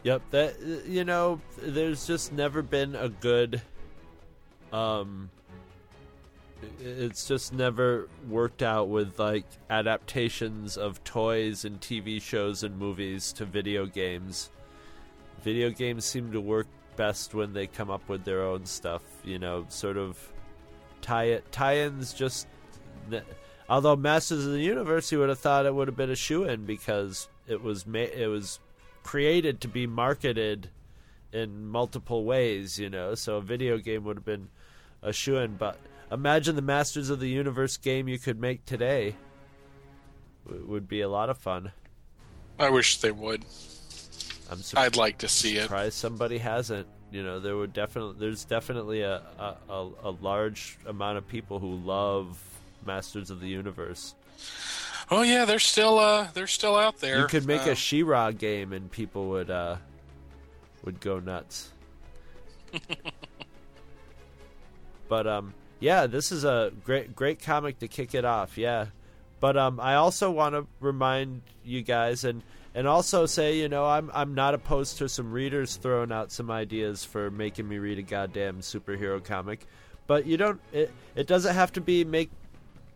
Yep. 0.05 0.22
That 0.31 0.60
you 0.86 1.05
know, 1.05 1.40
there's 1.60 2.06
just 2.06 2.32
never 2.32 2.62
been 2.62 2.94
a 2.94 3.09
good. 3.09 3.60
Um. 4.72 5.31
It's 6.81 7.28
just 7.28 7.52
never 7.52 8.09
worked 8.28 8.62
out 8.62 8.89
with 8.89 9.18
like 9.18 9.44
adaptations 9.68 10.78
of 10.78 11.02
toys 11.05 11.64
and 11.66 11.78
TV 11.81 12.22
shows 12.22 12.62
and 12.62 12.78
movies 12.78 13.32
to 13.35 13.44
video 13.44 13.85
games. 13.85 14.51
Video 15.43 15.68
games 15.68 16.06
seem 16.06 16.32
to 16.32 16.40
work 16.40 16.66
best 16.97 17.35
when 17.35 17.52
they 17.52 17.66
come 17.66 17.90
up 17.90 18.09
with 18.09 18.24
their 18.24 18.43
own 18.43 18.64
stuff. 18.64 19.02
You 19.24 19.39
know, 19.39 19.66
sort 19.68 19.98
of 19.98 20.18
tie 21.02 21.24
it 21.24 21.52
tie-ins. 21.52 22.14
Just 22.14 22.47
although 23.68 23.97
Masters 23.97 24.47
of 24.47 24.52
the 24.52 24.60
Universe, 24.60 25.12
you 25.12 25.18
would 25.18 25.28
have 25.28 25.39
thought 25.39 25.66
it 25.66 25.74
would 25.74 25.89
have 25.89 25.97
been 25.97 26.10
a 26.10 26.16
shoe 26.16 26.44
in 26.44 26.64
because 26.64 27.28
it 27.47 27.62
was 27.62 27.86
ma- 27.86 27.98
it 27.98 28.28
was 28.28 28.59
created 29.05 29.60
to 29.60 29.68
be 29.68 29.86
marketed 29.86 30.70
in 31.32 31.66
multiple 31.68 32.24
ways, 32.24 32.78
you 32.78 32.90
know. 32.90 33.14
So 33.14 33.36
a 33.36 33.40
video 33.40 33.78
game 33.78 34.02
would 34.05 34.16
have 34.16 34.24
been 34.24 34.48
a 35.02 35.12
shoe 35.12 35.36
in. 35.36 35.55
But 35.55 35.78
imagine 36.10 36.56
the 36.56 36.62
Masters 36.62 37.10
of 37.10 37.20
the 37.20 37.28
Universe 37.28 37.76
game 37.76 38.09
you 38.09 38.18
could 38.18 38.40
make 38.40 38.64
today. 38.64 39.14
W- 40.47 40.66
would 40.66 40.89
be 40.89 41.01
a 41.01 41.09
lot 41.09 41.31
of 41.31 41.39
fun. 41.39 41.70
I 42.59 42.70
wish 42.70 42.98
they 42.98 43.12
would. 43.12 43.44
I'm 44.51 44.59
surprised. 44.59 44.94
I'd 44.94 44.97
like 44.97 45.18
to 45.18 45.28
see 45.28 45.56
it. 45.56 45.64
surprised 45.64 45.94
somebody 45.94 46.39
hasn't. 46.39 46.89
You 47.12 47.22
know, 47.22 47.39
there 47.39 47.56
would 47.56 47.72
definitely 47.72 48.16
there's 48.18 48.44
definitely 48.44 49.02
a, 49.02 49.22
a, 49.39 49.89
a 50.02 50.10
large 50.10 50.78
amount 50.86 51.18
of 51.18 51.28
people 51.28 51.60
who 51.60 51.76
love 51.76 52.43
Masters 52.85 53.31
of 53.31 53.40
the 53.40 53.48
Universe. 53.48 54.14
Oh 55.10 55.22
yeah, 55.22 55.44
they're 55.44 55.59
still 55.59 55.98
uh 55.98 56.28
they're 56.35 56.47
still 56.47 56.76
out 56.76 56.98
there. 56.98 57.20
You 57.20 57.26
could 57.26 57.47
make 57.47 57.66
Uh, 57.66 57.70
a 57.70 57.74
She-Ra 57.74 58.31
game 58.32 58.72
and 58.72 58.90
people 58.90 59.28
would 59.31 59.51
uh 59.51 59.76
would 60.85 61.01
go 61.01 61.18
nuts. 61.20 61.70
but 65.09 65.26
um 65.26 65.55
yeah, 65.81 66.06
this 66.06 66.32
is 66.32 66.44
a 66.44 66.72
great 66.85 67.14
great 67.14 67.40
comic 67.43 67.78
to 67.81 67.89
kick 67.89 68.14
it 68.14 68.24
off. 68.24 68.56
Yeah. 68.56 68.86
But 69.40 69.56
um 69.56 69.78
I 69.81 69.97
also 69.97 70.31
want 70.31 70.55
to 70.55 70.66
remind 70.81 71.43
you 71.64 71.82
guys 71.82 72.24
and 72.24 72.43
and 72.74 72.89
also 72.89 73.26
say, 73.26 73.56
you 73.59 73.68
know, 73.68 73.85
I'm 73.86 74.10
I'm 74.14 74.35
not 74.35 74.55
opposed 74.55 74.98
to 74.98 75.09
some 75.09 75.31
readers 75.32 75.76
throwing 75.76 76.10
out 76.12 76.32
some 76.32 76.51
ideas 76.51 77.05
for 77.05 77.31
making 77.31 77.68
me 77.68 77.78
read 77.78 77.98
a 77.98 78.02
goddamn 78.02 78.60
superhero 78.60 79.22
comic. 79.22 79.66
But 80.06 80.26
you 80.26 80.36
don't 80.36 80.60
it, 80.72 80.90
it 81.14 81.26
doesn't 81.26 81.55
have 81.55 81.72
to 81.74 81.81
be 81.81 82.05
make 82.05 82.31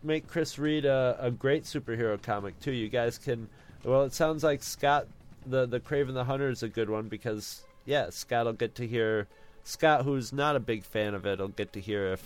make 0.03 0.27
Chris 0.27 0.57
read 0.57 0.85
a, 0.85 1.17
a 1.19 1.31
great 1.31 1.63
superhero 1.63 2.21
comic 2.21 2.59
too. 2.59 2.71
You 2.71 2.89
guys 2.89 3.17
can. 3.17 3.47
Well, 3.83 4.03
it 4.03 4.13
sounds 4.13 4.43
like 4.43 4.63
Scott, 4.63 5.07
the 5.45 5.65
the 5.65 5.79
Kraven 5.79 6.13
the 6.13 6.23
Hunter 6.23 6.49
is 6.49 6.63
a 6.63 6.69
good 6.69 6.89
one 6.89 7.07
because 7.07 7.63
yeah, 7.85 8.09
Scott 8.09 8.45
will 8.45 8.53
get 8.53 8.75
to 8.75 8.87
hear. 8.87 9.27
Scott, 9.63 10.03
who's 10.03 10.33
not 10.33 10.55
a 10.55 10.59
big 10.59 10.83
fan 10.83 11.13
of 11.13 11.25
it, 11.25 11.39
will 11.39 11.49
get 11.49 11.73
to 11.73 11.81
hear 11.81 12.13
if 12.13 12.23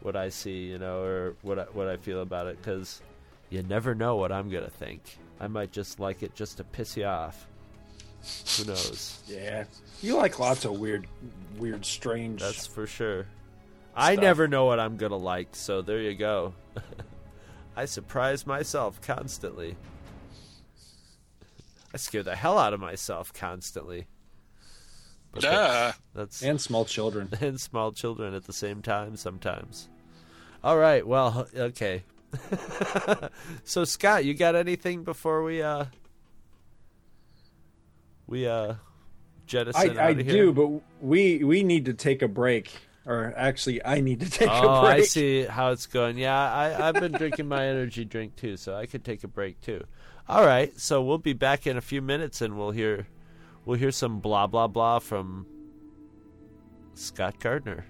what 0.00 0.16
I 0.16 0.28
see, 0.28 0.66
you 0.66 0.78
know, 0.78 1.02
or 1.02 1.34
what 1.42 1.58
I, 1.58 1.62
what 1.64 1.88
I 1.88 1.96
feel 1.96 2.22
about 2.22 2.46
it. 2.46 2.58
Because 2.58 3.02
you 3.50 3.62
never 3.62 3.94
know 3.94 4.16
what 4.16 4.32
I'm 4.32 4.50
gonna 4.50 4.70
think. 4.70 5.18
I 5.40 5.48
might 5.48 5.72
just 5.72 6.00
like 6.00 6.22
it 6.22 6.34
just 6.34 6.56
to 6.56 6.64
piss 6.64 6.96
you 6.96 7.04
off. 7.04 7.46
Who 8.56 8.64
knows? 8.64 9.22
Yeah. 9.26 9.64
You 10.02 10.16
like 10.16 10.38
lots 10.38 10.64
of 10.64 10.78
weird, 10.78 11.06
weird, 11.56 11.84
strange. 11.84 12.40
That's 12.40 12.66
for 12.66 12.86
sure. 12.86 13.26
I 13.98 14.12
Stuff. 14.12 14.22
never 14.22 14.48
know 14.48 14.64
what 14.64 14.78
I'm 14.78 14.96
gonna 14.96 15.16
like, 15.16 15.56
so 15.56 15.82
there 15.82 16.00
you 16.00 16.14
go. 16.14 16.54
I 17.76 17.84
surprise 17.84 18.46
myself 18.46 19.00
constantly. 19.02 19.76
I 21.92 21.96
scare 21.96 22.22
the 22.22 22.36
hell 22.36 22.58
out 22.58 22.72
of 22.72 22.80
myself 22.80 23.32
constantly. 23.32 24.06
But 25.32 25.42
Duh. 25.42 25.50
that's, 25.50 25.98
that's 26.14 26.42
and 26.42 26.60
small 26.60 26.84
children. 26.84 27.28
and 27.40 27.60
small 27.60 27.92
children 27.92 28.34
at 28.34 28.44
the 28.44 28.52
same 28.52 28.82
time 28.82 29.16
sometimes. 29.16 29.88
All 30.62 30.76
right, 30.78 31.06
well, 31.06 31.48
okay. 31.56 32.04
so 33.64 33.84
Scott, 33.84 34.24
you 34.24 34.34
got 34.34 34.54
anything 34.54 35.02
before 35.02 35.42
we 35.42 35.60
uh 35.62 35.86
we 38.26 38.46
uh 38.46 38.74
jettison 39.46 39.98
I, 39.98 40.02
I 40.02 40.08
of 40.10 40.18
here? 40.18 40.26
do, 40.26 40.52
but 40.52 40.82
we 41.04 41.42
we 41.42 41.62
need 41.64 41.86
to 41.86 41.94
take 41.94 42.22
a 42.22 42.28
break. 42.28 42.70
Or 43.08 43.32
actually, 43.38 43.82
I 43.82 44.00
need 44.02 44.20
to 44.20 44.30
take 44.38 44.50
oh, 44.50 44.68
a 44.68 44.82
break. 44.82 45.00
I 45.00 45.04
see 45.04 45.44
how 45.44 45.72
it's 45.72 45.86
going. 45.86 46.18
Yeah, 46.18 46.38
I, 46.38 46.88
I've 46.88 46.94
been 46.94 47.12
drinking 47.12 47.48
my 47.48 47.66
energy 47.66 48.04
drink 48.04 48.36
too, 48.36 48.58
so 48.58 48.74
I 48.74 48.84
could 48.84 49.02
take 49.02 49.24
a 49.24 49.28
break 49.28 49.62
too. 49.62 49.82
All 50.28 50.44
right, 50.44 50.78
so 50.78 51.02
we'll 51.02 51.16
be 51.16 51.32
back 51.32 51.66
in 51.66 51.78
a 51.78 51.80
few 51.80 52.02
minutes, 52.02 52.42
and 52.42 52.58
we'll 52.58 52.72
hear 52.72 53.08
we'll 53.64 53.78
hear 53.78 53.90
some 53.90 54.20
blah 54.20 54.46
blah 54.46 54.66
blah 54.66 54.98
from 54.98 55.46
Scott 56.92 57.40
Gardner. 57.40 57.86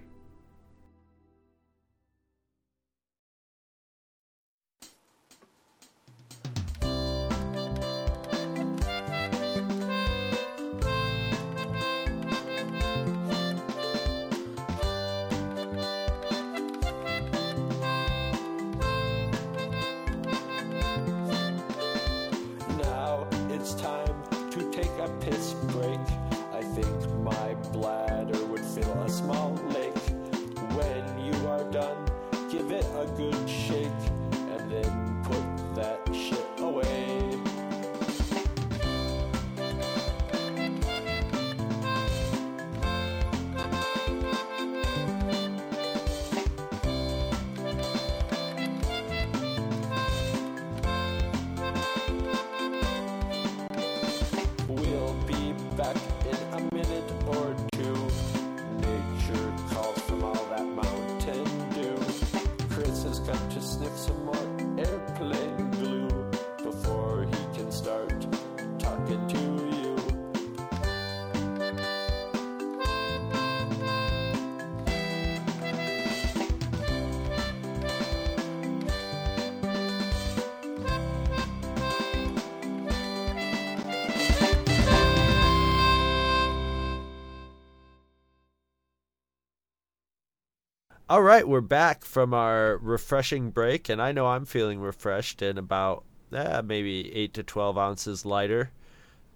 All 91.18 91.24
right, 91.24 91.48
we're 91.48 91.60
back 91.60 92.04
from 92.04 92.32
our 92.32 92.76
refreshing 92.76 93.50
break, 93.50 93.88
and 93.88 94.00
I 94.00 94.12
know 94.12 94.28
I'm 94.28 94.44
feeling 94.44 94.78
refreshed 94.78 95.42
and 95.42 95.58
about 95.58 96.04
eh, 96.32 96.60
maybe 96.60 97.12
eight 97.12 97.34
to 97.34 97.42
twelve 97.42 97.76
ounces 97.76 98.24
lighter. 98.24 98.70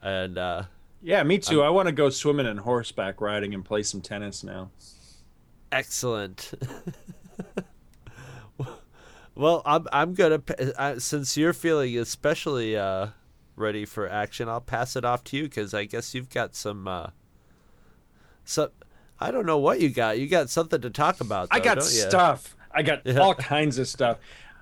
And 0.01 0.39
uh, 0.39 0.63
Yeah, 1.03 1.25
me 1.25 1.39
too. 1.39 1.61
I 1.61 1.71
want 1.71 1.89
to 1.89 1.93
go 1.93 2.09
swimming 2.09 2.47
and 2.47 2.61
horseback 2.61 3.21
riding 3.21 3.53
and 3.53 3.65
play 3.65 3.83
some 3.83 4.01
tennis 4.01 4.45
now. 4.45 4.71
excellent. 5.73 6.53
well, 9.35 9.63
I'm 9.67 9.89
I'm 9.93 10.15
gonna 10.15 10.39
pa- 10.39 10.55
uh, 10.79 10.99
since 11.01 11.37
you're 11.37 11.53
feeling 11.53 11.99
especially 11.99 12.77
uh, 12.77 13.09
ready 13.57 13.87
for 13.87 14.09
action, 14.09 14.49
I'll 14.49 14.61
pass 14.61 14.95
it 14.95 15.05
off 15.05 15.25
to 15.25 15.37
you 15.37 15.43
because 15.43 15.75
I 15.75 15.87
guess 15.87 16.15
you've 16.15 16.31
got 16.31 16.55
some. 16.55 16.87
Uh, 16.87 17.09
some 18.45 18.69
I 19.23 19.31
don't 19.31 19.47
know 19.47 19.59
what 19.59 19.81
you 19.81 19.89
got. 19.89 20.19
You 20.19 20.27
got 20.27 20.51
something 20.51 20.81
to 20.81 20.91
talk 20.91 21.21
about. 21.21 21.49
I 21.51 21.61
got 21.61 21.83
stuff. 21.83 22.57
I 22.75 22.83
got 22.83 23.07
Yeah. 23.07 23.19
all 23.19 23.35
kinds 23.35 23.79
of 23.79 23.87
stuff. 23.89 24.19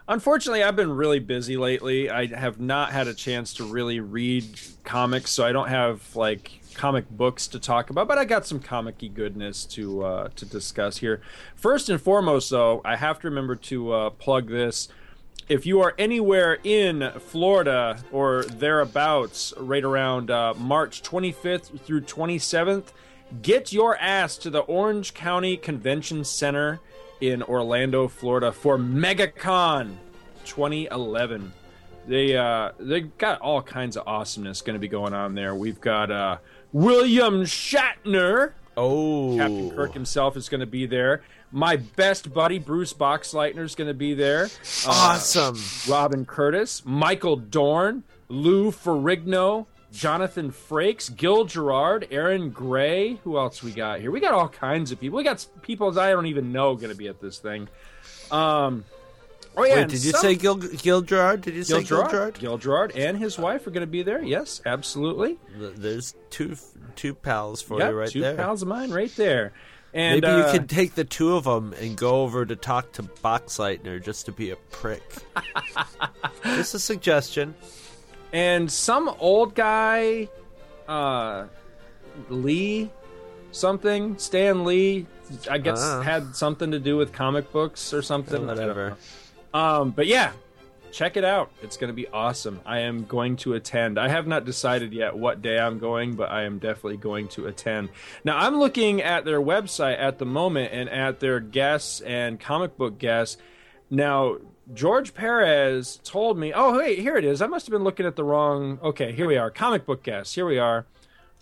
Unfortunately, 0.08 0.62
I've 0.64 0.74
been 0.74 0.90
really 0.96 1.20
busy 1.20 1.56
lately. 1.56 2.10
I 2.10 2.26
have 2.26 2.58
not 2.60 2.90
had 2.90 3.06
a 3.06 3.14
chance 3.14 3.54
to 3.54 3.64
really 3.64 4.00
read 4.00 4.44
comics, 4.82 5.30
so 5.30 5.44
I 5.44 5.52
don't 5.52 5.68
have 5.68 6.14
like 6.16 6.60
comic 6.74 7.08
books 7.10 7.46
to 7.48 7.60
talk 7.60 7.90
about. 7.90 8.08
But 8.08 8.18
I 8.18 8.24
got 8.24 8.44
some 8.44 8.58
comic-y 8.58 9.08
goodness 9.08 9.64
to 9.66 10.04
uh, 10.04 10.28
to 10.34 10.44
discuss 10.46 10.96
here. 10.98 11.20
First 11.54 11.88
and 11.88 12.00
foremost, 12.00 12.50
though, 12.50 12.80
I 12.84 12.96
have 12.96 13.20
to 13.20 13.28
remember 13.28 13.54
to 13.56 13.92
uh, 13.92 14.10
plug 14.10 14.48
this. 14.48 14.88
If 15.48 15.64
you 15.66 15.80
are 15.80 15.94
anywhere 15.98 16.58
in 16.64 17.10
Florida 17.18 17.98
or 18.12 18.44
thereabouts, 18.44 19.52
right 19.58 19.82
around 19.84 20.30
uh, 20.30 20.54
March 20.56 21.02
25th 21.02 21.80
through 21.82 22.02
27th, 22.02 22.88
get 23.43 23.73
your 23.73 23.97
ass 23.98 24.36
to 24.39 24.51
the 24.51 24.61
Orange 24.61 25.15
County 25.15 25.57
Convention 25.57 26.24
Center 26.24 26.81
in 27.20 27.43
Orlando, 27.43 28.09
Florida 28.09 28.52
for 28.52 28.78
MegaCon 28.78 29.97
2011. 30.44 31.52
They 32.07 32.36
uh 32.36 32.73
they 32.78 33.02
got 33.02 33.40
all 33.40 33.62
kinds 33.62 33.97
of 33.97 34.07
awesomeness 34.07 34.62
going 34.62 34.74
to 34.74 34.81
be 34.81 34.89
going 34.89 35.12
on 35.15 35.35
there. 35.35 35.55
We've 35.55 35.81
got 35.81 36.11
uh 36.11 36.39
William 36.73 37.43
Shatner, 37.44 38.52
Oh, 38.77 39.36
Captain 39.36 39.70
Kirk 39.70 39.93
himself 39.93 40.36
is 40.36 40.48
going 40.48 40.61
to 40.61 40.66
be 40.66 40.86
there. 40.86 41.23
My 41.52 41.77
best 41.77 42.32
buddy 42.32 42.59
Bruce 42.59 42.94
Boxleitner 42.94 43.62
is 43.65 43.74
going 43.74 43.89
to 43.89 43.94
be 43.94 44.15
there. 44.15 44.44
Uh, 44.86 44.90
awesome. 44.90 45.61
Robin 45.89 46.24
Curtis, 46.24 46.82
Michael 46.86 47.36
Dorn, 47.36 48.05
Lou 48.28 48.70
Ferrigno, 48.70 49.66
Jonathan 49.92 50.52
Frakes, 50.52 51.14
Gil 51.14 51.44
Gerard, 51.44 52.06
Erin 52.10 52.50
Gray. 52.50 53.14
Who 53.24 53.36
else 53.38 53.62
we 53.62 53.72
got 53.72 54.00
here? 54.00 54.10
We 54.10 54.20
got 54.20 54.32
all 54.34 54.48
kinds 54.48 54.92
of 54.92 55.00
people. 55.00 55.16
We 55.16 55.24
got 55.24 55.44
people 55.62 55.90
that 55.92 56.00
I 56.04 56.10
don't 56.10 56.26
even 56.26 56.52
know 56.52 56.74
going 56.76 56.90
to 56.90 56.96
be 56.96 57.08
at 57.08 57.20
this 57.20 57.38
thing. 57.38 57.68
Um, 58.30 58.84
oh 59.56 59.64
yeah, 59.64 59.76
Wait, 59.76 59.88
did 59.88 60.04
you 60.04 60.12
some- 60.12 60.20
say 60.20 60.34
Gil 60.36 60.56
Gil 60.56 61.02
Gerard? 61.02 61.40
Did 61.42 61.54
you 61.54 61.64
Gil 61.64 61.78
say 61.80 61.84
Gil 61.84 61.98
Gerard? 61.98 62.10
Gerard? 62.10 62.38
Gil 62.38 62.58
Gerard 62.58 62.92
and 62.96 63.18
his 63.18 63.38
wife 63.38 63.66
are 63.66 63.70
going 63.70 63.80
to 63.86 63.90
be 63.90 64.02
there. 64.02 64.22
Yes, 64.22 64.62
absolutely. 64.64 65.38
There's 65.56 66.14
two 66.30 66.56
two 66.94 67.14
pals 67.14 67.60
for 67.62 67.78
Yep, 67.78 67.90
you 67.90 67.96
right 67.98 68.10
two 68.10 68.20
there. 68.20 68.36
pals 68.36 68.62
of 68.62 68.68
mine 68.68 68.90
right 68.90 69.14
there. 69.16 69.52
And 69.92 70.20
Maybe 70.20 70.32
uh, 70.32 70.46
you 70.46 70.52
could 70.52 70.68
take 70.68 70.94
the 70.94 71.02
two 71.04 71.34
of 71.34 71.42
them 71.42 71.72
and 71.80 71.96
go 71.96 72.22
over 72.22 72.46
to 72.46 72.54
talk 72.54 72.92
to 72.92 73.02
Boxleitner 73.02 74.00
just 74.00 74.26
to 74.26 74.32
be 74.32 74.50
a 74.50 74.56
prick. 74.56 75.02
just 76.44 76.74
a 76.74 76.78
suggestion. 76.78 77.56
And 78.32 78.70
some 78.70 79.09
old 79.19 79.55
guy 79.55 80.28
uh 80.89 81.44
lee 82.28 82.90
something 83.52 84.16
stan 84.19 84.65
lee 84.65 85.07
i 85.51 85.59
guess 85.59 85.81
Ah. 85.82 86.02
had 86.02 86.35
something 86.36 86.70
to 86.73 86.78
do 86.78 86.97
with 86.97 87.12
comic 87.12 87.52
books 87.52 87.93
or 87.94 88.02
something. 88.02 88.47
Whatever. 88.47 88.97
um 89.55 89.90
but 89.90 90.07
yeah 90.07 90.32
check 90.93 91.16
it 91.16 91.24
out. 91.24 91.52
It's 91.62 91.77
going 91.77 91.86
to 91.86 91.94
be 91.94 92.09
awesome. 92.09 92.59
I 92.66 92.81
am 92.81 93.05
going 93.05 93.36
to 93.36 93.55
attend. 93.55 93.97
I 93.97 94.09
have 94.09 94.27
not 94.27 94.44
decided 94.44 94.93
yet 94.93 95.16
what 95.16 95.40
day 95.40 95.57
i'm 95.57 95.78
going 95.78 96.15
but 96.16 96.31
i 96.32 96.43
am 96.43 96.59
definitely 96.59 96.97
going 96.97 97.28
to 97.28 97.47
attend. 97.47 97.90
Now 98.24 98.36
i'm 98.39 98.59
looking 98.59 99.01
at 99.01 99.24
their 99.24 99.40
website 99.40 100.01
at 100.01 100.19
the 100.19 100.27
moment 100.27 100.73
and 100.73 100.89
at 100.90 101.20
their 101.20 101.39
guests 101.39 102.01
and 102.01 102.40
comic 102.40 102.77
book 102.77 102.98
guests 102.98 103.36
now, 103.90 104.36
George 104.72 105.14
Perez 105.14 105.98
told 106.04 106.38
me, 106.38 106.52
oh, 106.54 106.78
wait, 106.78 107.00
here 107.00 107.16
it 107.16 107.24
is. 107.24 107.42
I 107.42 107.46
must 107.46 107.66
have 107.66 107.72
been 107.72 107.84
looking 107.84 108.06
at 108.06 108.16
the 108.16 108.24
wrong. 108.24 108.78
Okay, 108.82 109.12
here 109.12 109.26
we 109.26 109.36
are. 109.36 109.50
Comic 109.50 109.84
book 109.84 110.02
guests. 110.02 110.34
Here 110.34 110.46
we 110.46 110.58
are. 110.58 110.86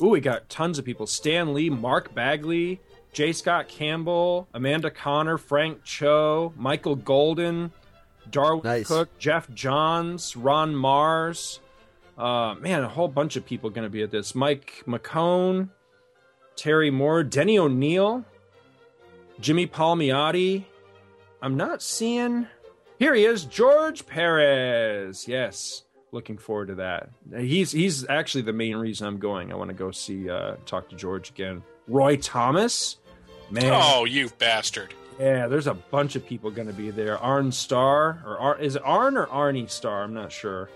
Ooh, 0.03 0.09
we 0.09 0.21
got 0.21 0.49
tons 0.49 0.79
of 0.79 0.85
people 0.85 1.07
Stan 1.07 1.53
Lee, 1.53 1.69
Mark 1.69 2.15
Bagley, 2.15 2.81
J. 3.13 3.33
Scott 3.33 3.69
Campbell, 3.69 4.49
Amanda 4.55 4.91
Conner, 4.91 5.37
Frank 5.37 5.85
Cho, 5.85 6.53
Michael 6.57 6.97
Golden, 6.97 7.73
Darwyn 8.31 8.65
Nice. 8.65 8.87
Cooke, 8.87 9.19
Geoff 9.19 9.53
Johns, 9.53 10.37
Ron 10.37 10.75
Marz. 10.75 11.59
Uh, 12.17 12.55
man, 12.55 12.83
a 12.83 12.89
whole 12.89 13.09
bunch 13.09 13.37
of 13.37 13.45
people 13.45 13.71
going 13.71 13.87
to 13.87 13.91
be 13.91 14.03
at 14.03 14.11
this. 14.11 14.35
Mike 14.35 14.83
McKone, 14.87 15.69
Terry 16.57 16.91
Moore, 16.91 17.23
Denny 17.23 17.59
O'Neil, 17.59 18.25
Jimmy 19.41 19.67
Palmiotti. 19.67 20.65
I'm 21.41 21.57
not 21.57 21.83
seeing. 21.83 22.47
Here 22.99 23.15
he 23.15 23.25
is, 23.25 23.45
George 23.45 24.07
Perez. 24.07 25.29
Yes, 25.29 25.85
looking 26.11 26.37
forward 26.37 26.69
to 26.69 26.75
that. 26.77 27.11
He's 27.37 27.71
he's 27.71 28.09
actually 28.09 28.43
the 28.43 28.53
main 28.53 28.77
reason 28.77 29.07
I'm 29.07 29.19
going. 29.19 29.53
I 29.53 29.57
want 29.57 29.69
to 29.69 29.75
go 29.75 29.91
see 29.91 30.29
uh, 30.29 30.57
talk 30.67 30.89
to 30.91 30.97
George 30.97 31.31
again. 31.31 31.63
Roy 31.87 32.17
Thomas, 32.17 32.97
man. 33.51 33.73
Oh, 33.73 34.05
you 34.05 34.31
bastard. 34.39 34.95
Yeah, 35.19 35.49
there's 35.49 35.67
a 35.67 35.75
bunch 35.75 36.15
of 36.17 36.25
people 36.25 36.51
going 36.51 36.69
to 36.69 36.75
be 36.75 36.91
there. 36.91 37.19
Arn 37.19 37.51
Starr, 37.51 38.23
or 38.25 38.39
Ar- 38.39 38.59
is 38.59 38.77
it 38.77 38.83
Arn 38.85 39.17
or 39.17 39.27
Arnie 39.27 39.69
Starr? 39.69 40.05
I'm 40.05 40.15
not 40.15 40.31
sure. 40.31 40.69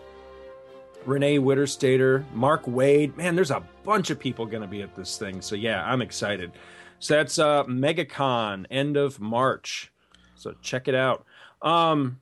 Renee 1.05 1.39
Witterstaetter, 1.39 2.25
Mark 2.33 2.65
Waid. 2.65 3.17
Man, 3.17 3.35
there's 3.35 3.51
a 3.51 3.63
bunch 3.85 4.11
of 4.11 4.19
people 4.19 4.47
going 4.47 4.63
to 4.63 4.69
be 4.69 4.83
at 4.83 4.95
this 4.95 5.17
thing. 5.19 5.41
So 5.41 5.55
yeah, 5.57 5.85
I'm 5.85 6.03
excited. 6.03 6.53
So 6.99 7.15
that's 7.15 7.39
uh, 7.39 7.65
MegaCon, 7.65 8.67
end 8.71 8.97
of 8.97 9.21
March. 9.21 9.93
So 10.37 10.55
check 10.63 10.89
it 10.89 10.95
out. 10.95 11.25
Um, 11.61 12.21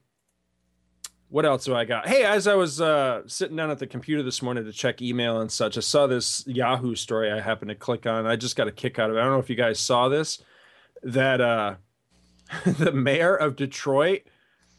what 1.29 1.45
else 1.45 1.63
do 1.63 1.73
I 1.73 1.85
got? 1.85 2.07
Hey, 2.07 2.23
as 2.23 2.45
I 2.45 2.55
was 2.55 2.81
uh, 2.81 3.21
sitting 3.25 3.55
down 3.55 3.71
at 3.71 3.79
the 3.79 3.87
computer 3.87 4.21
this 4.21 4.41
morning 4.41 4.65
to 4.65 4.73
check 4.73 5.01
email 5.01 5.39
and 5.39 5.49
such, 5.49 5.77
I 5.77 5.79
saw 5.79 6.05
this 6.05 6.45
Yahoo 6.45 6.93
story 6.93 7.31
I 7.31 7.39
happened 7.39 7.69
to 7.69 7.75
click 7.75 8.05
on. 8.05 8.27
I 8.27 8.35
just 8.35 8.57
got 8.57 8.67
a 8.67 8.71
kick 8.71 8.99
out 8.99 9.09
of 9.09 9.15
it. 9.15 9.19
I 9.19 9.23
don't 9.23 9.31
know 9.31 9.39
if 9.39 9.49
you 9.49 9.55
guys 9.55 9.79
saw 9.79 10.09
this. 10.09 10.43
That 11.03 11.39
uh, 11.39 11.75
the 12.65 12.91
mayor 12.91 13.35
of 13.35 13.55
Detroit 13.55 14.23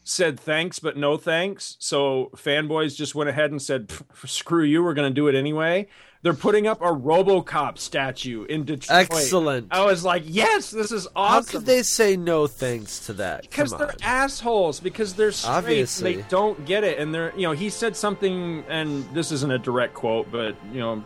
said 0.03 0.39
thanks 0.39 0.79
but 0.79 0.95
no 0.95 1.17
thanks. 1.17 1.75
So 1.79 2.29
fanboys 2.35 2.95
just 2.95 3.15
went 3.15 3.29
ahead 3.29 3.49
and 3.49 3.61
said, 3.61 3.91
"Screw 4.25 4.63
you, 4.63 4.83
we're 4.83 4.93
going 4.93 5.09
to 5.09 5.13
do 5.13 5.27
it 5.27 5.35
anyway." 5.35 5.87
They're 6.23 6.33
putting 6.33 6.67
up 6.67 6.81
a 6.81 6.85
RoboCop 6.85 7.77
statue 7.77 8.45
in 8.45 8.63
Detroit. 8.63 9.07
Excellent. 9.11 9.67
I 9.71 9.85
was 9.85 10.03
like, 10.05 10.23
"Yes, 10.25 10.71
this 10.71 10.91
is 10.91 11.05
awesome. 11.07 11.13
How 11.15 11.37
awesome." 11.39 11.51
could 11.59 11.65
they 11.65 11.83
say 11.83 12.15
no 12.17 12.47
thanks 12.47 13.05
to 13.07 13.13
that? 13.13 13.41
because 13.41 13.71
Come 13.71 13.79
they're 13.79 13.95
assholes 14.01 14.79
because 14.79 15.13
they're 15.15 15.31
straight 15.33 15.51
Obviously. 15.51 16.15
they 16.15 16.21
don't 16.29 16.65
get 16.65 16.83
it 16.85 16.97
and 16.97 17.13
they're 17.13 17.33
you 17.35 17.43
know 17.43 17.51
he 17.51 17.69
said 17.69 17.95
something 17.97 18.63
and 18.69 19.03
this 19.13 19.31
isn't 19.33 19.51
a 19.51 19.59
direct 19.59 19.93
quote 19.95 20.31
but 20.31 20.55
you 20.71 20.79
know 20.79 21.03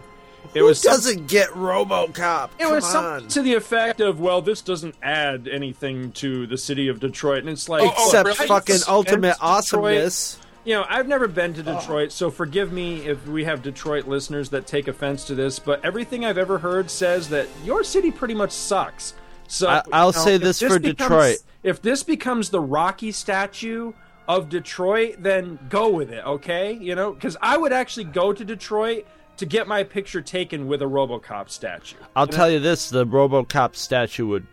It 0.53 0.59
Who 0.59 0.65
was 0.65 0.79
some- 0.81 0.93
doesn't 0.93 1.27
get 1.27 1.49
RoboCop? 1.49 2.51
It 2.59 2.69
was 2.69 2.85
something 2.85 3.23
on. 3.23 3.27
to 3.29 3.41
the 3.41 3.55
effect 3.55 3.99
of, 3.99 4.19
well, 4.21 4.41
this 4.41 4.61
doesn't 4.61 4.95
add 5.03 5.47
anything 5.51 6.11
to 6.13 6.47
the 6.47 6.57
city 6.57 6.87
of 6.87 6.99
Detroit, 7.01 7.39
and 7.39 7.49
it's 7.49 7.67
like, 7.67 7.81
Oh, 7.83 7.91
oh, 7.97 8.05
Except 8.05 8.25
really? 8.27 8.47
fucking 8.47 8.79
ultimate 8.87 9.33
Detroit- 9.33 9.37
awesomeness. 9.41 10.37
You 10.67 10.73
know, 10.73 10.85
I've 10.89 11.07
never 11.07 11.29
been 11.29 11.53
to 11.53 11.63
Detroit, 11.63 12.11
so 12.11 12.29
forgive 12.29 12.73
me 12.73 13.07
if 13.07 13.25
we 13.25 13.45
have 13.45 13.61
Detroit 13.61 14.05
listeners 14.05 14.49
that 14.49 14.67
take 14.67 14.89
offense 14.89 15.23
to 15.27 15.33
this, 15.33 15.59
but 15.59 15.79
everything 15.85 16.25
I've 16.25 16.37
ever 16.37 16.57
heard 16.57 16.91
says 16.91 17.29
that 17.29 17.47
your 17.63 17.85
city 17.85 18.11
pretty 18.11 18.33
much 18.33 18.51
sucks. 18.51 19.13
So 19.47 19.69
I- 19.69 19.81
I'll 19.93 20.07
you 20.07 20.17
know, 20.17 20.23
say 20.25 20.35
if 20.35 20.41
this 20.41 20.59
for 20.61 20.77
becomes- 20.77 20.97
Detroit. 20.97 21.37
If 21.63 21.81
this 21.81 22.03
becomes 22.03 22.49
the 22.49 22.59
Rocky 22.59 23.13
statue 23.13 23.93
of 24.27 24.49
Detroit, 24.49 25.15
then 25.19 25.57
go 25.69 25.87
with 25.87 26.11
it, 26.11 26.25
okay? 26.25 26.73
You 26.73 26.95
know, 26.95 27.13
because 27.13 27.37
I 27.41 27.55
would 27.55 27.71
actually 27.71 28.03
go 28.03 28.33
to 28.33 28.43
Detroit 28.43 29.05
to 29.37 29.45
get 29.45 29.69
my 29.69 29.83
picture 29.85 30.19
taken 30.19 30.67
with 30.67 30.81
a 30.81 30.85
RoboCop 30.85 31.49
statue. 31.49 31.95
I'll 32.13 32.27
tell 32.27 32.49
you 32.49 32.59
this: 32.59 32.89
the 32.89 33.05
RoboCop 33.05 33.73
statue 33.77 34.27
would 34.27 34.45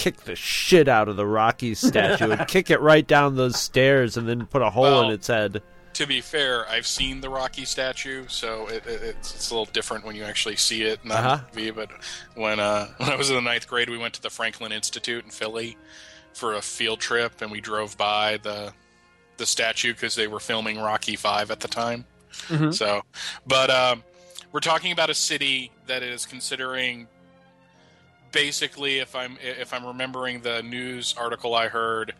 kick 0.00 0.16
the 0.22 0.36
shit 0.36 0.88
out 0.88 1.08
of 1.08 1.16
the 1.16 1.26
Rocky 1.26 1.74
statue, 1.74 2.28
would 2.28 2.48
kick 2.48 2.70
it 2.70 2.80
right 2.80 3.06
down 3.06 3.36
those 3.36 3.60
stairs, 3.60 4.16
and 4.16 4.28
then 4.28 4.46
put 4.46 4.62
a 4.62 4.70
hole 4.70 5.02
in 5.02 5.10
its 5.12 5.26
head. 5.26 5.62
To 5.94 6.06
be 6.06 6.20
fair, 6.20 6.68
I've 6.68 6.86
seen 6.86 7.20
the 7.20 7.28
Rocky 7.28 7.64
statue, 7.64 8.24
so 8.28 8.68
it, 8.68 8.86
it, 8.86 9.02
it's, 9.02 9.34
it's 9.34 9.50
a 9.50 9.54
little 9.54 9.70
different 9.72 10.04
when 10.06 10.14
you 10.16 10.22
actually 10.22 10.56
see 10.56 10.82
it, 10.82 11.04
not 11.04 11.18
Uh-huh. 11.18 11.30
on 11.44 11.50
TV. 11.52 11.74
But 11.74 11.90
when 12.34 12.60
uh, 12.60 12.86
when 12.98 13.10
I 13.10 13.16
was 13.16 13.28
in 13.28 13.34
the 13.36 13.42
ninth 13.42 13.66
grade, 13.68 13.90
we 13.90 13.98
went 13.98 14.14
to 14.14 14.22
the 14.22 14.30
Franklin 14.30 14.72
Institute 14.72 15.24
in 15.24 15.30
Philly 15.30 15.76
for 16.32 16.54
a 16.54 16.62
field 16.62 17.00
trip, 17.00 17.42
and 17.42 17.50
we 17.50 17.60
drove 17.60 17.96
by 17.98 18.38
the 18.38 18.72
the 19.36 19.46
statue 19.46 19.92
because 19.92 20.14
they 20.14 20.28
were 20.28 20.40
filming 20.40 20.78
Rocky 20.78 21.16
Five 21.16 21.50
at 21.50 21.60
the 21.60 21.68
time. 21.68 22.04
Mhm. 22.48 22.72
So, 22.72 23.02
but 23.46 23.68
um, 23.70 24.04
we're 24.52 24.60
talking 24.60 24.92
about 24.92 25.10
a 25.10 25.14
city 25.14 25.72
that 25.86 26.02
is 26.04 26.24
considering 26.24 27.08
basically, 28.32 28.98
if 28.98 29.14
I'm 29.14 29.36
if 29.40 29.72
I'm 29.72 29.84
remembering 29.84 30.40
the 30.40 30.62
news 30.62 31.14
article 31.18 31.54
I 31.54 31.68
heard, 31.68 32.14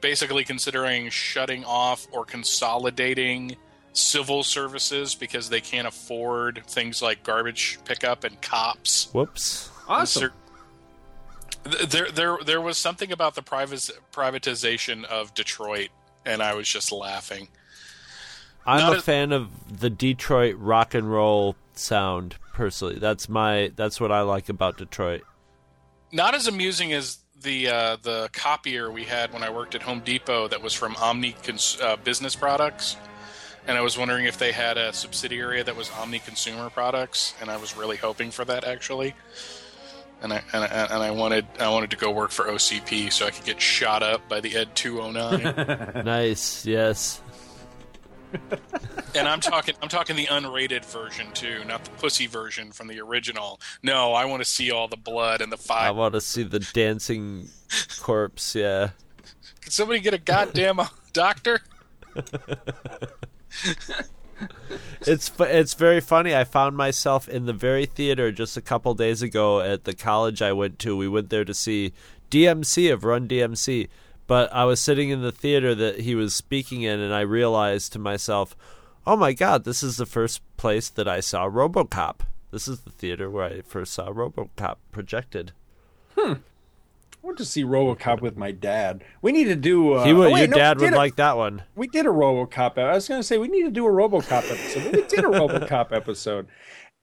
basically 0.00 0.44
considering 0.44 1.10
shutting 1.10 1.64
off 1.64 2.06
or 2.12 2.24
consolidating 2.24 3.56
civil 3.92 4.42
services 4.42 5.14
because 5.14 5.48
they 5.48 5.60
can't 5.60 5.86
afford 5.88 6.62
things 6.66 7.00
like 7.00 7.22
garbage 7.22 7.78
pickup 7.84 8.24
and 8.24 8.40
cops. 8.42 9.08
Whoops. 9.12 9.70
Awesome. 9.88 10.30
There, 11.64 11.86
there, 11.86 12.10
there, 12.10 12.38
there 12.44 12.60
was 12.60 12.76
something 12.76 13.10
about 13.10 13.34
the 13.34 13.42
privatization 13.42 15.04
of 15.04 15.34
Detroit, 15.34 15.88
and 16.24 16.42
I 16.42 16.54
was 16.54 16.68
just 16.68 16.92
laughing. 16.92 17.48
I'm 18.66 18.80
Not 18.80 18.92
a 18.94 18.96
as- 18.98 19.04
fan 19.04 19.32
of 19.32 19.80
the 19.80 19.90
Detroit 19.90 20.56
rock 20.58 20.94
and 20.94 21.10
roll 21.10 21.56
sound. 21.74 22.36
Personally, 22.52 22.98
that's 22.98 23.28
my 23.28 23.70
that's 23.76 24.00
what 24.00 24.10
I 24.10 24.22
like 24.22 24.48
about 24.48 24.78
Detroit. 24.78 25.22
Not 26.12 26.34
as 26.34 26.46
amusing 26.46 26.92
as 26.92 27.18
the 27.42 27.68
uh, 27.68 27.96
the 28.02 28.30
copier 28.32 28.90
we 28.90 29.04
had 29.04 29.32
when 29.32 29.42
I 29.42 29.50
worked 29.50 29.74
at 29.74 29.82
Home 29.82 30.00
Depot 30.00 30.48
that 30.48 30.62
was 30.62 30.72
from 30.72 30.96
Omni 30.96 31.36
Cons- 31.42 31.78
uh, 31.80 31.96
Business 31.96 32.34
Products, 32.34 32.96
and 33.66 33.76
I 33.76 33.80
was 33.82 33.98
wondering 33.98 34.24
if 34.24 34.38
they 34.38 34.52
had 34.52 34.78
a 34.78 34.92
subsidiary 34.92 35.62
that 35.62 35.76
was 35.76 35.90
Omni 35.90 36.20
Consumer 36.20 36.70
Products, 36.70 37.34
and 37.40 37.50
I 37.50 37.56
was 37.56 37.76
really 37.76 37.96
hoping 37.96 38.30
for 38.30 38.44
that 38.44 38.64
actually. 38.64 39.14
And 40.22 40.32
I, 40.32 40.42
and 40.54 40.64
I 40.64 40.66
and 40.66 41.02
I 41.02 41.10
wanted 41.10 41.46
I 41.60 41.68
wanted 41.68 41.90
to 41.90 41.96
go 41.96 42.10
work 42.10 42.30
for 42.30 42.46
OCP 42.46 43.12
so 43.12 43.26
I 43.26 43.30
could 43.30 43.44
get 43.44 43.60
shot 43.60 44.02
up 44.02 44.26
by 44.28 44.40
the 44.40 44.56
Ed 44.56 44.74
209. 44.74 46.04
nice, 46.04 46.64
yes. 46.64 47.20
And 49.14 49.28
I'm 49.28 49.40
talking 49.40 49.74
I'm 49.82 49.88
talking 49.88 50.16
the 50.16 50.26
unrated 50.26 50.84
version 50.84 51.32
too, 51.32 51.64
not 51.64 51.84
the 51.84 51.90
pussy 51.92 52.26
version 52.26 52.72
from 52.72 52.88
the 52.88 53.00
original. 53.00 53.60
No, 53.82 54.12
I 54.12 54.24
want 54.24 54.42
to 54.42 54.48
see 54.48 54.70
all 54.70 54.88
the 54.88 54.96
blood 54.96 55.40
and 55.40 55.50
the 55.52 55.56
fire. 55.56 55.88
I 55.88 55.90
want 55.90 56.14
to 56.14 56.20
see 56.20 56.42
the 56.42 56.60
dancing 56.72 57.48
corpse. 58.00 58.54
Yeah. 58.54 58.90
Can 59.60 59.70
somebody 59.72 60.00
get 60.00 60.14
a 60.14 60.18
goddamn 60.18 60.80
uh, 60.80 60.88
doctor? 61.12 61.60
It's 65.06 65.30
it's 65.38 65.74
very 65.74 66.00
funny. 66.00 66.34
I 66.34 66.44
found 66.44 66.76
myself 66.76 67.28
in 67.28 67.46
the 67.46 67.52
very 67.52 67.86
theater 67.86 68.32
just 68.32 68.56
a 68.56 68.60
couple 68.60 68.92
days 68.94 69.22
ago 69.22 69.60
at 69.60 69.84
the 69.84 69.94
college 69.94 70.42
I 70.42 70.52
went 70.52 70.78
to. 70.80 70.96
We 70.96 71.08
went 71.08 71.30
there 71.30 71.44
to 71.44 71.54
see 71.54 71.92
DMC 72.30 72.92
of 72.92 73.04
Run 73.04 73.28
DMC, 73.28 73.88
but 74.26 74.52
I 74.52 74.64
was 74.64 74.80
sitting 74.80 75.10
in 75.10 75.22
the 75.22 75.32
theater 75.32 75.74
that 75.74 76.00
he 76.00 76.14
was 76.14 76.34
speaking 76.34 76.82
in, 76.82 77.00
and 77.00 77.12
I 77.14 77.20
realized 77.20 77.92
to 77.92 77.98
myself, 77.98 78.56
"Oh 79.06 79.16
my 79.16 79.32
God, 79.32 79.64
this 79.64 79.82
is 79.82 79.96
the 79.96 80.06
first 80.06 80.40
place 80.56 80.88
that 80.90 81.08
I 81.08 81.20
saw 81.20 81.48
RoboCop. 81.48 82.20
This 82.50 82.68
is 82.68 82.80
the 82.80 82.90
theater 82.90 83.30
where 83.30 83.44
I 83.44 83.60
first 83.62 83.92
saw 83.92 84.10
RoboCop 84.10 84.76
projected." 84.92 85.52
Hmm. 86.16 86.34
I 87.26 87.26
want 87.26 87.38
to 87.38 87.44
see 87.44 87.64
RoboCop 87.64 88.20
with 88.20 88.36
my 88.36 88.52
dad. 88.52 89.02
We 89.20 89.32
need 89.32 89.46
to 89.46 89.56
do. 89.56 89.94
Uh, 89.94 90.04
he 90.04 90.12
would, 90.12 90.28
oh, 90.28 90.34
wait, 90.34 90.40
your 90.42 90.48
no, 90.48 90.56
dad 90.56 90.78
would 90.78 90.92
a- 90.92 90.96
like 90.96 91.16
that 91.16 91.36
one. 91.36 91.64
We 91.74 91.88
did 91.88 92.06
a 92.06 92.10
RoboCop. 92.10 92.78
I 92.78 92.94
was 92.94 93.08
going 93.08 93.18
to 93.18 93.26
say 93.26 93.36
we 93.36 93.48
need 93.48 93.64
to 93.64 93.70
do 93.70 93.84
a 93.84 93.90
RoboCop 93.90 94.48
episode. 94.48 94.94
We 94.94 95.02
did 95.02 95.24
a 95.24 95.28
RoboCop 95.28 95.90
episode. 95.90 96.46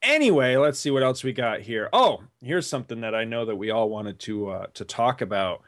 Anyway, 0.01 0.55
let's 0.55 0.79
see 0.79 0.91
what 0.91 1.03
else 1.03 1.23
we 1.25 1.33
got 1.33 1.61
here. 1.61 1.89
Oh, 1.91 2.23
here's 2.41 2.67
something 2.67 3.01
that 3.01 3.13
I 3.13 3.25
know 3.25 3.45
that 3.45 3.55
we 3.57 3.69
all 3.69 3.89
wanted 3.89 4.19
to 4.19 4.49
uh, 4.49 4.67
to 4.75 4.85
talk 4.85 5.19
about. 5.21 5.61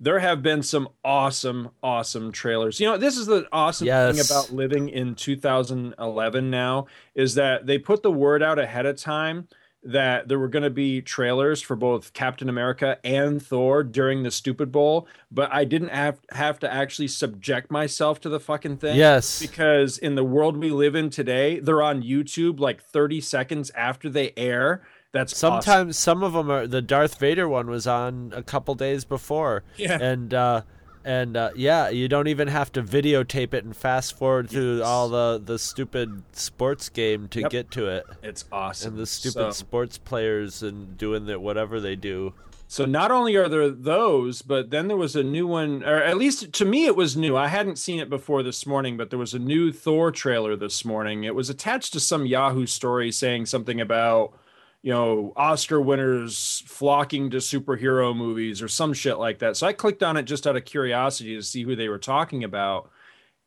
There 0.00 0.20
have 0.20 0.42
been 0.42 0.62
some 0.62 0.88
awesome, 1.04 1.70
awesome 1.82 2.30
trailers. 2.30 2.78
You 2.78 2.86
know, 2.86 2.96
this 2.96 3.16
is 3.16 3.26
the 3.26 3.48
awesome 3.50 3.86
thing 3.86 4.20
about 4.20 4.52
living 4.52 4.88
in 4.88 5.14
2011 5.14 6.50
now 6.50 6.86
is 7.14 7.34
that 7.34 7.66
they 7.66 7.78
put 7.78 8.02
the 8.02 8.12
word 8.12 8.42
out 8.42 8.58
ahead 8.58 8.86
of 8.86 8.96
time 8.96 9.48
that 9.82 10.26
there 10.28 10.38
were 10.38 10.48
going 10.48 10.64
to 10.64 10.70
be 10.70 11.00
trailers 11.00 11.62
for 11.62 11.76
both 11.76 12.12
Captain 12.12 12.48
America 12.48 12.98
and 13.04 13.40
Thor 13.40 13.84
during 13.84 14.22
the 14.22 14.30
Stupid 14.30 14.72
Bowl, 14.72 15.06
but 15.30 15.52
I 15.52 15.64
didn't 15.64 15.90
have 15.90 16.18
have 16.30 16.58
to 16.60 16.72
actually 16.72 17.08
subject 17.08 17.70
myself 17.70 18.20
to 18.22 18.28
the 18.28 18.40
fucking 18.40 18.78
thing. 18.78 18.96
Yes. 18.96 19.40
Because 19.40 19.96
in 19.96 20.14
the 20.14 20.24
world 20.24 20.56
we 20.56 20.70
live 20.70 20.94
in 20.94 21.10
today, 21.10 21.60
they're 21.60 21.82
on 21.82 22.02
YouTube 22.02 22.58
like 22.58 22.82
30 22.82 23.20
seconds 23.20 23.70
after 23.74 24.08
they 24.08 24.32
air. 24.36 24.82
That's 25.12 25.32
awesome. 25.42 25.62
Sometimes 25.62 25.98
some 25.98 26.22
of 26.22 26.34
them 26.34 26.50
are. 26.50 26.66
The 26.66 26.82
Darth 26.82 27.18
Vader 27.18 27.48
one 27.48 27.68
was 27.70 27.86
on 27.86 28.32
a 28.36 28.42
couple 28.42 28.74
days 28.74 29.04
before. 29.04 29.62
Yeah. 29.76 29.98
And 30.00 30.34
uh, 30.34 30.62
and 31.04 31.36
uh, 31.36 31.50
yeah, 31.56 31.88
you 31.88 32.08
don't 32.08 32.28
even 32.28 32.48
have 32.48 32.70
to 32.72 32.82
videotape 32.82 33.54
it 33.54 33.64
and 33.64 33.74
fast 33.74 34.18
forward 34.18 34.50
through 34.50 34.82
all 34.82 35.08
the 35.08 35.40
the 35.42 35.58
stupid 35.58 36.22
sports 36.32 36.88
game 36.90 37.26
to 37.28 37.40
Yep. 37.40 37.50
get 37.50 37.70
to 37.72 37.86
it. 37.88 38.04
It's 38.22 38.44
awesome. 38.52 38.92
And 38.92 38.98
the 39.00 39.06
stupid 39.06 39.32
So- 39.32 39.50
sports 39.52 39.96
players 39.96 40.62
and 40.62 40.98
doing 40.98 41.24
the 41.26 41.40
whatever 41.40 41.80
they 41.80 41.96
do. 41.96 42.34
So 42.70 42.84
not 42.84 43.10
only 43.10 43.34
are 43.36 43.48
there 43.48 43.70
those, 43.70 44.42
but 44.42 44.68
then 44.68 44.88
there 44.88 44.96
was 44.98 45.16
a 45.16 45.22
new 45.22 45.46
one, 45.46 45.82
or 45.84 46.02
at 46.02 46.18
least 46.18 46.52
to 46.52 46.66
me 46.66 46.84
it 46.84 46.94
was 46.96 47.16
new. 47.16 47.34
I 47.34 47.46
hadn't 47.48 47.76
seen 47.78 47.98
it 47.98 48.10
before 48.10 48.42
this 48.42 48.66
morning, 48.66 48.98
but 48.98 49.08
there 49.08 49.18
was 49.18 49.32
a 49.32 49.38
new 49.38 49.72
Thor 49.72 50.12
trailer 50.12 50.54
this 50.54 50.84
morning. 50.84 51.24
It 51.24 51.34
was 51.34 51.48
attached 51.48 51.94
to 51.94 52.00
some 52.00 52.26
Yahoo 52.26 52.66
story 52.66 53.10
saying 53.10 53.46
something 53.46 53.80
about, 53.80 54.34
you 54.82 54.92
know, 54.92 55.32
Oscar 55.36 55.80
winners 55.80 56.62
flocking 56.66 57.30
to 57.30 57.38
superhero 57.38 58.16
movies 58.16 58.62
or 58.62 58.68
some 58.68 58.92
shit 58.92 59.18
like 59.18 59.40
that. 59.40 59.56
So 59.56 59.66
I 59.66 59.72
clicked 59.72 60.02
on 60.02 60.16
it 60.16 60.22
just 60.22 60.46
out 60.46 60.56
of 60.56 60.64
curiosity 60.64 61.34
to 61.34 61.42
see 61.42 61.64
who 61.64 61.74
they 61.74 61.88
were 61.88 61.98
talking 61.98 62.44
about. 62.44 62.90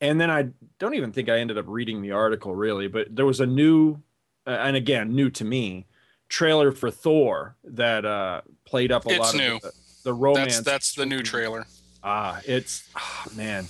And 0.01 0.19
then 0.19 0.29
I 0.29 0.49
don't 0.79 0.95
even 0.95 1.11
think 1.11 1.29
I 1.29 1.39
ended 1.39 1.57
up 1.57 1.65
reading 1.67 2.01
the 2.01 2.11
article 2.11 2.53
really, 2.55 2.87
but 2.87 3.15
there 3.15 3.25
was 3.25 3.39
a 3.39 3.45
new, 3.45 3.97
uh, 4.45 4.51
and 4.51 4.75
again, 4.75 5.15
new 5.15 5.29
to 5.31 5.45
me, 5.45 5.85
trailer 6.27 6.71
for 6.71 6.91
Thor 6.91 7.55
that 7.63 8.05
uh, 8.05 8.41
played 8.65 8.91
up 8.91 9.05
a 9.05 9.09
It's 9.09 9.19
lot 9.19 9.35
new. 9.35 9.55
of 9.55 9.61
the, 9.61 9.73
the 10.03 10.13
romance. 10.13 10.55
That's 10.55 10.65
that's 10.65 10.95
the 10.95 11.05
new 11.05 11.21
trailer. 11.21 11.65
Ah, 12.03 12.41
it's 12.45 12.89
ah, 12.95 13.27
man. 13.35 13.67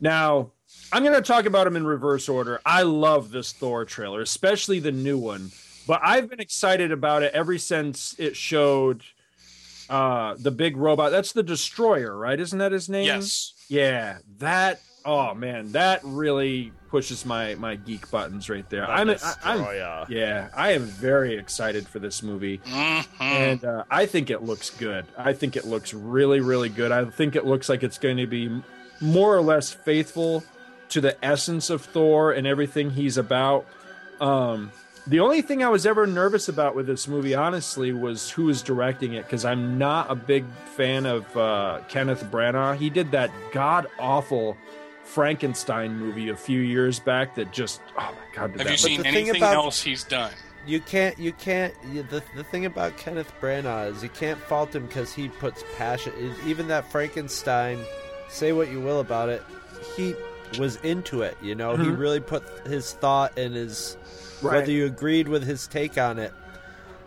Now 0.00 0.52
I'm 0.92 1.02
going 1.02 1.14
to 1.14 1.22
talk 1.22 1.44
about 1.44 1.64
them 1.64 1.76
in 1.76 1.86
reverse 1.86 2.28
order. 2.28 2.60
I 2.64 2.82
love 2.82 3.30
this 3.30 3.52
Thor 3.52 3.84
trailer, 3.84 4.22
especially 4.22 4.80
the 4.80 4.92
new 4.92 5.18
one. 5.18 5.50
But 5.88 6.00
I've 6.04 6.30
been 6.30 6.38
excited 6.40 6.92
about 6.92 7.24
it 7.24 7.32
ever 7.34 7.58
since 7.58 8.14
it 8.18 8.36
showed 8.36 9.02
uh 9.90 10.34
the 10.38 10.50
big 10.50 10.76
robot. 10.76 11.10
That's 11.10 11.32
the 11.32 11.42
Destroyer, 11.42 12.16
right? 12.16 12.38
Isn't 12.38 12.58
that 12.58 12.72
his 12.72 12.88
name? 12.88 13.06
Yes. 13.06 13.54
Yeah, 13.68 14.18
that. 14.38 14.80
Oh 15.04 15.32
man, 15.32 15.72
that 15.72 16.00
really 16.04 16.72
pushes 16.90 17.24
my 17.24 17.54
my 17.54 17.76
geek 17.76 18.10
buttons 18.10 18.50
right 18.50 18.68
there. 18.68 18.84
I'm, 18.90 19.08
I, 19.08 19.12
I'm 19.42 19.58
Destroyer. 19.58 20.06
yeah, 20.10 20.48
I 20.54 20.72
am 20.72 20.82
very 20.82 21.38
excited 21.38 21.88
for 21.88 21.98
this 21.98 22.22
movie 22.22 22.58
Mhm. 22.66 23.06
and 23.20 23.64
uh, 23.64 23.84
I 23.90 24.04
think 24.04 24.28
it 24.28 24.42
looks 24.42 24.68
good. 24.70 25.06
I 25.16 25.32
think 25.32 25.56
it 25.56 25.64
looks 25.64 25.94
really, 25.94 26.40
really 26.40 26.68
good. 26.68 26.92
I 26.92 27.06
think 27.06 27.36
it 27.36 27.46
looks 27.46 27.68
like 27.70 27.82
it's 27.82 27.96
going 27.98 28.18
to 28.18 28.26
be 28.26 28.60
more 29.00 29.34
or 29.34 29.40
less 29.40 29.70
faithful 29.72 30.44
to 30.90 31.00
the 31.00 31.22
essence 31.24 31.70
of 31.70 31.82
Thor 31.82 32.32
and 32.32 32.46
everything 32.46 32.90
he's 32.90 33.16
about. 33.16 33.64
Um, 34.20 34.72
the 35.08 35.20
only 35.20 35.42
thing 35.42 35.64
I 35.64 35.68
was 35.68 35.86
ever 35.86 36.06
nervous 36.06 36.48
about 36.48 36.74
with 36.76 36.86
this 36.86 37.08
movie, 37.08 37.34
honestly, 37.34 37.92
was 37.92 38.30
who 38.30 38.44
was 38.44 38.62
directing 38.62 39.14
it 39.14 39.24
because 39.24 39.44
I'm 39.44 39.78
not 39.78 40.10
a 40.10 40.14
big 40.14 40.44
fan 40.76 41.06
of 41.06 41.36
uh, 41.36 41.80
Kenneth 41.88 42.24
Branagh. 42.30 42.76
He 42.76 42.90
did 42.90 43.10
that 43.12 43.30
god 43.52 43.86
awful 43.98 44.56
Frankenstein 45.04 45.96
movie 45.96 46.28
a 46.28 46.36
few 46.36 46.60
years 46.60 46.98
back 47.00 47.34
that 47.36 47.52
just, 47.52 47.80
oh 47.96 48.02
my 48.14 48.36
god, 48.36 48.52
did 48.52 48.58
Have 48.60 48.66
that 48.66 48.72
you 48.72 48.76
seen 48.78 48.98
the 48.98 49.04
thing 49.04 49.14
anything 49.14 49.42
about- 49.42 49.54
else 49.54 49.82
he's 49.82 50.04
done? 50.04 50.32
you 50.66 50.80
can't 50.80 51.18
you 51.18 51.32
can't 51.32 51.72
you, 51.92 52.02
the 52.02 52.22
the 52.36 52.44
thing 52.44 52.66
about 52.66 52.94
Kenneth 52.98 53.32
Branagh 53.40 53.90
is 53.92 54.02
you 54.02 54.10
can't 54.10 54.38
fault 54.38 54.74
him 54.74 54.84
because 54.86 55.14
he 55.14 55.28
puts 55.28 55.64
passion. 55.78 56.12
Even 56.46 56.68
that 56.68 56.90
Frankenstein, 56.90 57.78
say 58.28 58.52
what 58.52 58.70
you 58.70 58.78
will 58.80 59.00
about 59.00 59.30
it, 59.30 59.42
he 59.96 60.14
was 60.58 60.76
into 60.82 61.22
it. 61.22 61.38
You 61.40 61.54
know, 61.54 61.74
he 61.76 61.84
Mhm. 61.86 61.98
really 61.98 62.20
put 62.20 62.42
his 62.66 62.92
thought 62.92 63.38
and 63.38 63.54
his 63.54 63.96
Right. 64.42 64.60
whether 64.60 64.70
you 64.70 64.86
agreed 64.86 65.28
with 65.28 65.44
his 65.44 65.66
take 65.66 65.98
on 65.98 66.18
it. 66.18 66.32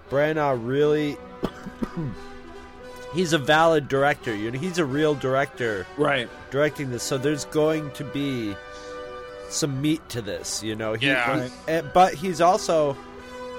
Branagh 0.10 0.60
really. 0.66 1.18
He's 3.14 3.34
a 3.34 3.38
valid 3.38 3.90
director. 3.90 4.34
You 4.34 4.52
know, 4.52 4.60
he's 4.60 4.78
a 4.78 4.86
real 4.86 5.16
director 5.16 5.86
Right. 5.98 6.30
directing 6.49 6.91
this. 6.91 7.03
So 7.03 7.18
there's 7.18 7.44
going 7.45 7.91
to 7.91 8.06
be 8.06 8.56
some 9.49 9.82
meat 9.82 10.08
to 10.10 10.22
this, 10.22 10.64
you 10.64 10.76
know. 10.76 10.94
He, 10.94 11.08
Yeah. 11.08 11.49
he- 11.68 11.82
but 11.94 12.14
he's 12.14 12.40
also 12.40 12.95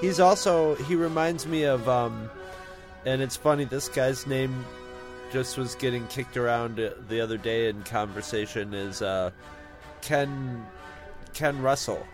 he's 0.01 0.19
also 0.19 0.73
he 0.75 0.95
reminds 0.95 1.45
me 1.45 1.63
of 1.65 1.87
um 1.87 2.31
and 3.05 3.21
it's 3.21 3.35
funny 3.35 3.63
this 3.65 3.89
guy's 3.89 4.25
name 4.25 4.65
just 5.31 5.55
was 5.57 5.75
getting 5.75 6.05
kicked 6.07 6.35
around 6.35 6.79
uh, 6.79 6.89
the 7.07 7.21
other 7.21 7.37
day 7.37 7.69
in 7.69 7.83
conversation 7.83 8.73
is 8.73 9.03
uh 9.03 9.29
Ken 10.01 10.65
Ken 11.35 11.61
Russell. 11.61 12.05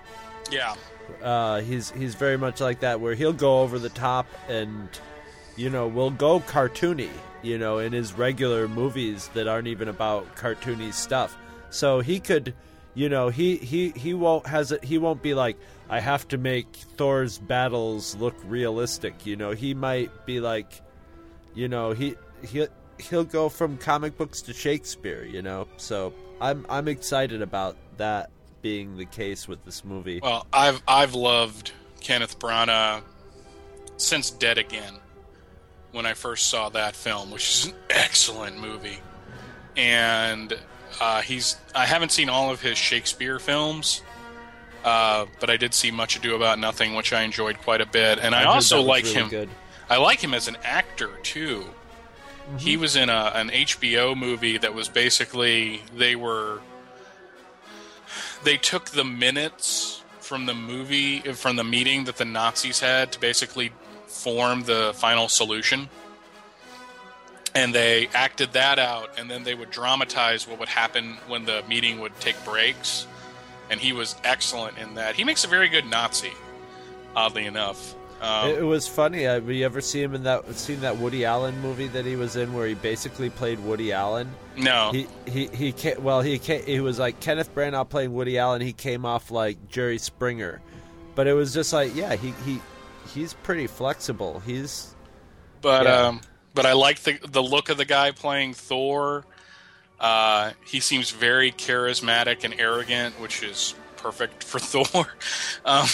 Yeah. 0.51 0.75
Uh, 1.21 1.61
he's 1.61 1.91
he's 1.91 2.15
very 2.15 2.37
much 2.37 2.61
like 2.61 2.81
that, 2.81 2.99
where 2.99 3.15
he'll 3.15 3.33
go 3.33 3.61
over 3.61 3.79
the 3.79 3.89
top 3.89 4.27
and 4.47 4.89
you 5.55 5.69
know 5.69 5.87
will 5.87 6.11
go 6.11 6.39
cartoony, 6.39 7.09
you 7.41 7.57
know, 7.57 7.79
in 7.79 7.93
his 7.93 8.13
regular 8.13 8.67
movies 8.67 9.29
that 9.33 9.47
aren't 9.47 9.67
even 9.67 9.87
about 9.87 10.35
cartoony 10.35 10.93
stuff. 10.93 11.37
So 11.69 11.99
he 11.99 12.19
could, 12.19 12.53
you 12.93 13.09
know, 13.09 13.29
he 13.29 13.57
he 13.57 13.89
he 13.91 14.13
won't 14.13 14.47
has 14.47 14.71
it. 14.71 14.83
He 14.83 14.97
won't 14.97 15.21
be 15.21 15.33
like 15.33 15.57
I 15.89 15.99
have 15.99 16.27
to 16.29 16.37
make 16.37 16.67
Thor's 16.97 17.37
battles 17.37 18.15
look 18.15 18.35
realistic. 18.45 19.25
You 19.25 19.35
know, 19.35 19.51
he 19.51 19.73
might 19.73 20.25
be 20.25 20.39
like, 20.39 20.81
you 21.53 21.67
know, 21.67 21.91
he 21.91 22.15
he 22.45 22.67
he'll 22.99 23.23
go 23.23 23.49
from 23.49 23.77
comic 23.77 24.17
books 24.17 24.41
to 24.43 24.53
Shakespeare. 24.53 25.23
You 25.23 25.41
know, 25.41 25.67
so 25.77 26.13
I'm 26.41 26.65
I'm 26.69 26.87
excited 26.87 27.41
about 27.41 27.75
that 27.97 28.29
being 28.61 28.97
the 28.97 29.05
case 29.05 29.47
with 29.47 29.63
this 29.65 29.83
movie. 29.83 30.19
Well, 30.21 30.45
I've 30.51 30.81
I've 30.87 31.13
loved 31.15 31.71
Kenneth 32.01 32.39
Branagh 32.39 33.01
since 33.97 34.29
Dead 34.29 34.57
Again. 34.57 34.95
When 35.91 36.05
I 36.05 36.13
first 36.13 36.47
saw 36.47 36.69
that 36.69 36.95
film, 36.95 37.31
which 37.31 37.49
is 37.49 37.65
an 37.65 37.73
excellent 37.89 38.59
movie, 38.59 38.99
and 39.75 40.53
uh, 41.01 41.21
he's 41.21 41.57
I 41.73 41.85
haven't 41.85 42.11
seen 42.11 42.29
all 42.29 42.51
of 42.51 42.61
his 42.61 42.77
Shakespeare 42.77 43.39
films, 43.39 44.03
uh, 44.83 45.25
but 45.39 45.49
I 45.49 45.57
did 45.57 45.73
see 45.73 45.89
Much 45.89 46.15
Ado 46.15 46.35
About 46.35 46.59
Nothing, 46.59 46.93
which 46.93 47.11
I 47.11 47.23
enjoyed 47.23 47.57
quite 47.57 47.81
a 47.81 47.87
bit, 47.87 48.19
and 48.19 48.35
I, 48.35 48.39
heard 48.39 48.47
also 48.47 48.81
like 48.81 49.03
really 49.05 49.15
him. 49.15 49.29
Good. 49.29 49.49
I 49.89 49.97
like 49.97 50.23
him 50.23 50.35
as 50.35 50.47
an 50.47 50.57
actor 50.63 51.09
too. 51.23 51.65
He 52.57 52.77
was 52.77 52.95
in 52.95 53.09
a, 53.09 53.31
an 53.35 53.49
HBO 53.49 54.17
movie 54.17 54.57
that 54.57 54.73
was 54.73 54.89
basically 54.89 55.83
they 55.95 56.15
were 56.15 56.61
they 58.43 58.57
took 58.57 58.89
the 58.89 59.03
minutes 59.03 60.03
from 60.19 60.45
the 60.45 60.53
movie 60.53 61.19
from 61.33 61.55
the 61.55 61.63
meeting 61.63 62.03
that 62.05 62.17
the 62.17 62.25
Nazis 62.25 62.79
had 62.79 63.11
to 63.13 63.19
basically 63.19 63.71
form 64.07 64.63
the 64.63 64.91
final 64.95 65.27
solution. 65.27 65.89
And 67.55 67.73
they 67.73 68.07
acted 68.13 68.53
that 68.53 68.77
out, 68.77 69.17
and 69.17 69.29
then 69.29 69.43
they 69.43 69.55
would 69.55 69.71
dramatize 69.71 70.47
what 70.47 70.59
would 70.59 70.69
happen 70.69 71.17
when 71.27 71.45
the 71.45 71.63
meeting 71.67 71.99
would 71.99 72.17
take 72.19 72.35
breaks. 72.45 73.07
And 73.71 73.79
he 73.79 73.91
was 73.91 74.15
excellent 74.23 74.77
in 74.77 74.95
that. 74.95 75.15
He 75.15 75.23
makes 75.23 75.43
a 75.43 75.47
very 75.47 75.67
good 75.67 75.85
Nazi, 75.85 76.31
oddly 77.15 77.45
enough. 77.45 77.95
Um, 78.21 78.49
it, 78.49 78.59
it 78.59 78.63
was 78.63 78.87
funny. 78.87 79.23
Have 79.23 79.49
you 79.49 79.63
ever 79.65 79.79
seen 79.81 80.03
him 80.03 80.15
in 80.15 80.23
that 80.23 80.53
seen 80.55 80.81
that 80.81 80.97
Woody 80.97 81.23
Allen 81.25 81.59
movie 81.61 81.87
that 81.87 82.05
he 82.05 82.15
was 82.17 82.35
in, 82.35 82.53
where 82.53 82.67
he 82.67 82.73
basically 82.73 83.29
played 83.29 83.59
Woody 83.59 83.93
Allen? 83.93 84.31
no, 84.57 84.91
He 84.91 85.07
he 85.25 85.47
he 85.47 85.71
ca 85.71 85.95
well 85.99 86.21
he 86.21 86.37
ca 86.37 86.61
he 86.61 86.81
was 86.81 86.99
like 86.99 87.19
Kenneth 87.21 87.53
Branagh 87.55 87.87
playing 87.87 88.13
Woody 88.13 88.37
Allen. 88.37 88.61
He 88.61 88.73
came 88.73 89.05
off 89.05 89.31
like 89.31 89.69
Jerry 89.69 89.97
Springer, 89.99 90.59
but 91.15 91.27
it 91.27 91.33
was 91.33 91.53
just 91.53 91.71
like 91.71 91.95
yeah 91.95 92.15
he 92.15 92.33
he 92.45 92.59
he's 93.13 93.33
pretty 93.35 93.67
flexible. 93.67 94.41
He's 94.41 94.93
but 95.61 95.85
Yeah. 95.85 96.07
um, 96.07 96.21
but 96.53 96.65
I 96.65 96.73
like 96.73 96.99
the 96.99 97.17
the 97.25 97.41
look 97.43 97.69
of 97.69 97.77
the 97.77 97.85
guy 97.85 98.11
playing 98.11 98.53
Thor. 98.53 99.23
Uh, 99.97 100.51
he 100.65 100.79
seems 100.81 101.11
very 101.11 101.51
charismatic 101.51 102.43
and 102.43 102.53
arrogant, 102.59 103.19
which 103.21 103.43
is 103.43 103.75
perfect 103.97 104.43
for 104.43 104.59
Thor. 104.59 105.07
Um, 105.65 105.87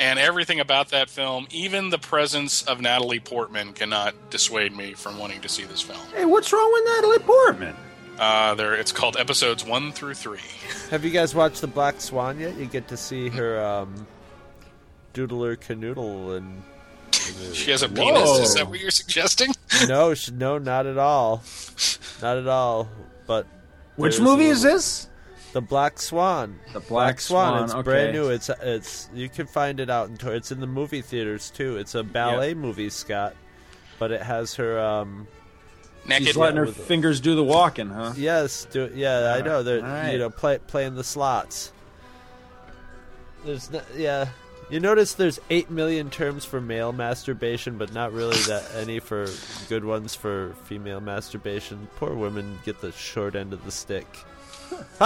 and 0.00 0.18
everything 0.18 0.58
about 0.60 0.88
that 0.88 1.10
film, 1.10 1.46
even 1.50 1.90
the 1.90 1.98
presence 1.98 2.62
of 2.62 2.80
Natalie 2.80 3.20
Portman, 3.20 3.74
cannot 3.74 4.14
dissuade 4.30 4.74
me 4.74 4.94
from 4.94 5.18
wanting 5.18 5.42
to 5.42 5.48
see 5.48 5.64
this 5.64 5.82
film. 5.82 6.00
Hey, 6.16 6.24
what's 6.24 6.52
wrong 6.52 6.70
with 6.72 6.84
Natalie 6.86 7.18
Portman? 7.18 7.76
Uh, 8.18 8.54
there, 8.54 8.74
it's 8.74 8.92
called 8.92 9.16
episodes 9.18 9.64
one 9.64 9.92
through 9.92 10.14
three. 10.14 10.40
have 10.90 11.04
you 11.04 11.10
guys 11.10 11.34
watched 11.34 11.60
the 11.60 11.66
Black 11.66 12.00
Swan 12.00 12.40
yet? 12.40 12.56
You 12.56 12.66
get 12.66 12.88
to 12.88 12.96
see 12.96 13.28
her 13.28 13.62
um, 13.62 14.06
doodler 15.14 15.56
canoodle 15.56 16.36
and 16.36 16.62
She 17.54 17.70
has 17.70 17.82
a 17.82 17.88
penis. 17.88 18.22
Whoa. 18.22 18.40
Is 18.42 18.54
that 18.54 18.68
what 18.68 18.80
you're 18.80 18.90
suggesting? 18.90 19.52
no 19.86 20.14
sh- 20.14 20.30
no 20.30 20.58
not 20.58 20.86
at 20.86 20.98
all, 20.98 21.42
not 22.22 22.36
at 22.38 22.46
all. 22.46 22.88
But 23.26 23.46
Which 23.96 24.18
movie 24.20 24.48
a 24.48 24.50
is 24.50 24.62
this? 24.62 25.08
The 25.52 25.60
Black 25.60 25.98
Swan. 25.98 26.58
The 26.72 26.80
Black 26.80 27.20
Swan. 27.20 27.52
Swan, 27.52 27.64
It's 27.64 27.72
okay. 27.74 27.82
brand 27.82 28.12
new. 28.12 28.28
It's 28.30 28.48
it's 28.62 29.08
you 29.12 29.28
can 29.28 29.46
find 29.46 29.80
it 29.80 29.90
out 29.90 30.08
in 30.08 30.16
tour. 30.16 30.34
It's 30.34 30.52
in 30.52 30.60
the 30.60 30.66
movie 30.66 31.02
theaters 31.02 31.50
too. 31.50 31.76
It's 31.76 31.94
a 31.96 32.02
ballet 32.04 32.54
movie, 32.54 32.88
Scott, 32.90 33.34
but 33.98 34.12
it 34.12 34.22
has 34.22 34.54
her. 34.54 34.78
um 34.78 35.26
Naked. 36.06 36.28
She's 36.28 36.36
letting 36.36 36.56
her 36.56 36.64
with 36.64 36.76
fingers 36.76 37.20
do 37.20 37.34
the 37.34 37.44
walking, 37.44 37.88
huh? 37.90 38.14
Yes, 38.16 38.66
do 38.70 38.90
yeah. 38.94 39.34
I 39.36 39.42
know 39.42 39.62
they're 39.62 39.80
Alright. 39.84 40.12
you 40.12 40.18
know 40.18 40.30
play, 40.30 40.58
playing 40.58 40.94
the 40.94 41.04
slots. 41.04 41.72
There's 43.44 43.70
no, 43.70 43.82
yeah. 43.96 44.28
You 44.70 44.78
notice 44.80 45.14
there's 45.14 45.40
eight 45.50 45.68
million 45.68 46.10
terms 46.10 46.44
for 46.44 46.60
male 46.60 46.92
masturbation, 46.92 47.76
but 47.76 47.92
not 47.92 48.12
really 48.12 48.38
that 48.42 48.64
any 48.76 49.00
for 49.00 49.26
good 49.68 49.84
ones 49.84 50.14
for 50.14 50.54
female 50.64 51.00
masturbation. 51.00 51.88
Poor 51.96 52.14
women 52.14 52.58
get 52.64 52.80
the 52.80 52.92
short 52.92 53.34
end 53.34 53.52
of 53.52 53.64
the 53.64 53.72
stick. 53.72 54.06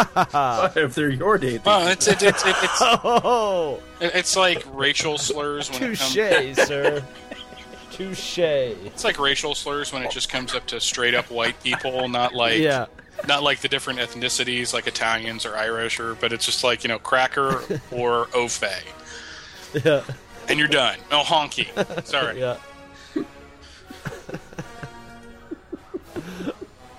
if 0.76 0.94
they're 0.94 1.10
your 1.10 1.38
date. 1.38 1.64
Well, 1.64 1.86
it's 1.88 2.06
it's 2.08 2.22
it's, 2.22 2.44
it's, 2.44 2.62
it's, 2.64 2.78
Oh, 2.82 3.80
it's 4.00 4.36
like 4.36 4.64
racial 4.72 5.18
slurs 5.18 5.70
when 5.70 5.82
it 5.82 5.96
touche, 5.98 6.16
comes. 6.56 6.62
sir. 6.68 7.02
Touche. 7.92 8.38
It's 8.38 9.04
like 9.04 9.20
racial 9.20 9.54
slurs 9.54 9.92
when 9.92 10.02
it 10.02 10.10
just 10.10 10.28
comes 10.28 10.52
up 10.54 10.66
to 10.66 10.80
straight 10.80 11.14
up 11.14 11.30
white 11.30 11.62
people, 11.62 12.08
not 12.08 12.34
like 12.34 12.58
Yeah. 12.58 12.86
not 13.28 13.44
like 13.44 13.60
the 13.60 13.68
different 13.68 14.00
ethnicities 14.00 14.74
like 14.74 14.88
Italians 14.88 15.46
or 15.46 15.56
Irish 15.56 16.00
or 16.00 16.14
but 16.16 16.32
it's 16.32 16.44
just 16.44 16.64
like, 16.64 16.82
you 16.82 16.88
know, 16.88 16.98
cracker 16.98 17.62
or 17.92 18.26
ofe. 18.32 18.82
Yeah. 19.84 20.02
And 20.48 20.58
you're 20.58 20.66
done. 20.68 20.98
Oh 21.12 21.22
honky. 21.24 21.68
Sorry. 22.04 22.40
Yeah. 22.40 22.56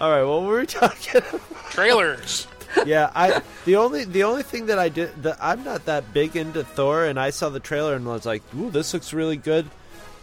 All 0.01 0.11
right. 0.11 0.23
Well, 0.23 0.41
we 0.41 0.47
were 0.47 0.65
talking. 0.65 1.21
Trailers. 1.69 2.47
Yeah, 2.85 3.11
I 3.15 3.41
the 3.65 3.75
only 3.77 4.05
the 4.05 4.23
only 4.23 4.43
thing 4.43 4.67
that 4.67 4.79
I 4.79 4.89
did 4.89 5.23
that 5.23 5.37
I'm 5.41 5.63
not 5.63 5.85
that 5.85 6.13
big 6.13 6.35
into 6.35 6.63
Thor, 6.63 7.05
and 7.05 7.19
I 7.19 7.29
saw 7.29 7.49
the 7.49 7.59
trailer 7.59 7.95
and 7.95 8.05
was 8.05 8.25
like, 8.25 8.43
"Ooh, 8.55 8.69
this 8.69 8.93
looks 8.93 9.13
really 9.13 9.37
good." 9.37 9.67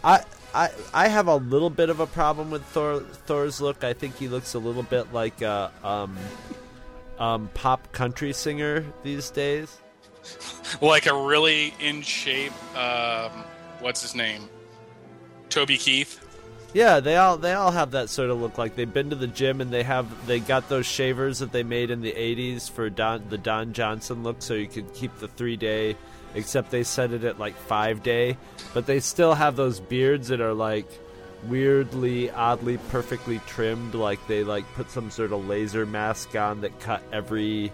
I 0.03 0.23
I 0.53 0.69
I 0.93 1.07
have 1.07 1.27
a 1.27 1.35
little 1.35 1.69
bit 1.69 1.89
of 1.89 1.99
a 1.99 2.07
problem 2.07 2.51
with 2.51 2.63
Thor 2.65 2.99
Thor's 2.99 3.61
look. 3.61 3.83
I 3.83 3.93
think 3.93 4.17
he 4.17 4.27
looks 4.27 4.53
a 4.53 4.59
little 4.59 4.83
bit 4.83 5.13
like 5.13 5.41
a 5.41 5.71
um 5.83 6.17
um 7.19 7.49
pop 7.53 7.91
country 7.91 8.33
singer 8.33 8.85
these 9.03 9.29
days. 9.29 9.77
Like 10.81 11.05
a 11.05 11.13
really 11.13 11.73
in 11.79 12.01
shape 12.01 12.53
um 12.77 13.31
what's 13.79 14.01
his 14.01 14.15
name? 14.15 14.49
Toby 15.49 15.77
Keith. 15.77 16.22
Yeah, 16.73 16.99
they 17.01 17.17
all 17.17 17.37
they 17.37 17.53
all 17.53 17.71
have 17.71 17.91
that 17.91 18.09
sort 18.09 18.31
of 18.31 18.41
look. 18.41 18.57
Like 18.57 18.75
they've 18.75 18.91
been 18.91 19.11
to 19.11 19.15
the 19.15 19.27
gym 19.27 19.61
and 19.61 19.71
they 19.71 19.83
have 19.83 20.25
they 20.25 20.39
got 20.39 20.69
those 20.69 20.87
shavers 20.87 21.39
that 21.39 21.51
they 21.51 21.63
made 21.63 21.91
in 21.91 22.01
the 22.01 22.11
'80s 22.11 22.69
for 22.69 22.89
Don 22.89 23.23
the 23.29 23.37
Don 23.37 23.73
Johnson 23.73 24.23
look, 24.23 24.41
so 24.41 24.55
you 24.55 24.67
could 24.67 24.93
keep 24.93 25.15
the 25.19 25.27
three 25.27 25.55
day. 25.55 25.95
Except 26.35 26.71
they 26.71 26.81
set 26.81 27.11
it 27.11 27.23
at 27.25 27.37
like 27.37 27.55
five 27.55 28.01
day, 28.01 28.37
but 28.73 28.87
they 28.87 28.99
still 28.99 29.35
have 29.35 29.55
those 29.55 29.79
beards 29.79 30.29
that 30.29 30.41
are 30.41 30.53
like 30.55 30.87
weirdly, 31.47 32.31
oddly, 32.31 32.77
perfectly 32.89 33.39
trimmed. 33.45 33.93
Like 33.93 34.25
they 34.27 34.43
like 34.43 34.65
put 34.73 34.89
some 34.89 35.11
sort 35.11 35.31
of 35.31 35.47
laser 35.47 35.85
mask 35.85 36.35
on 36.35 36.61
that 36.61 36.79
cut 36.79 37.03
every 37.11 37.71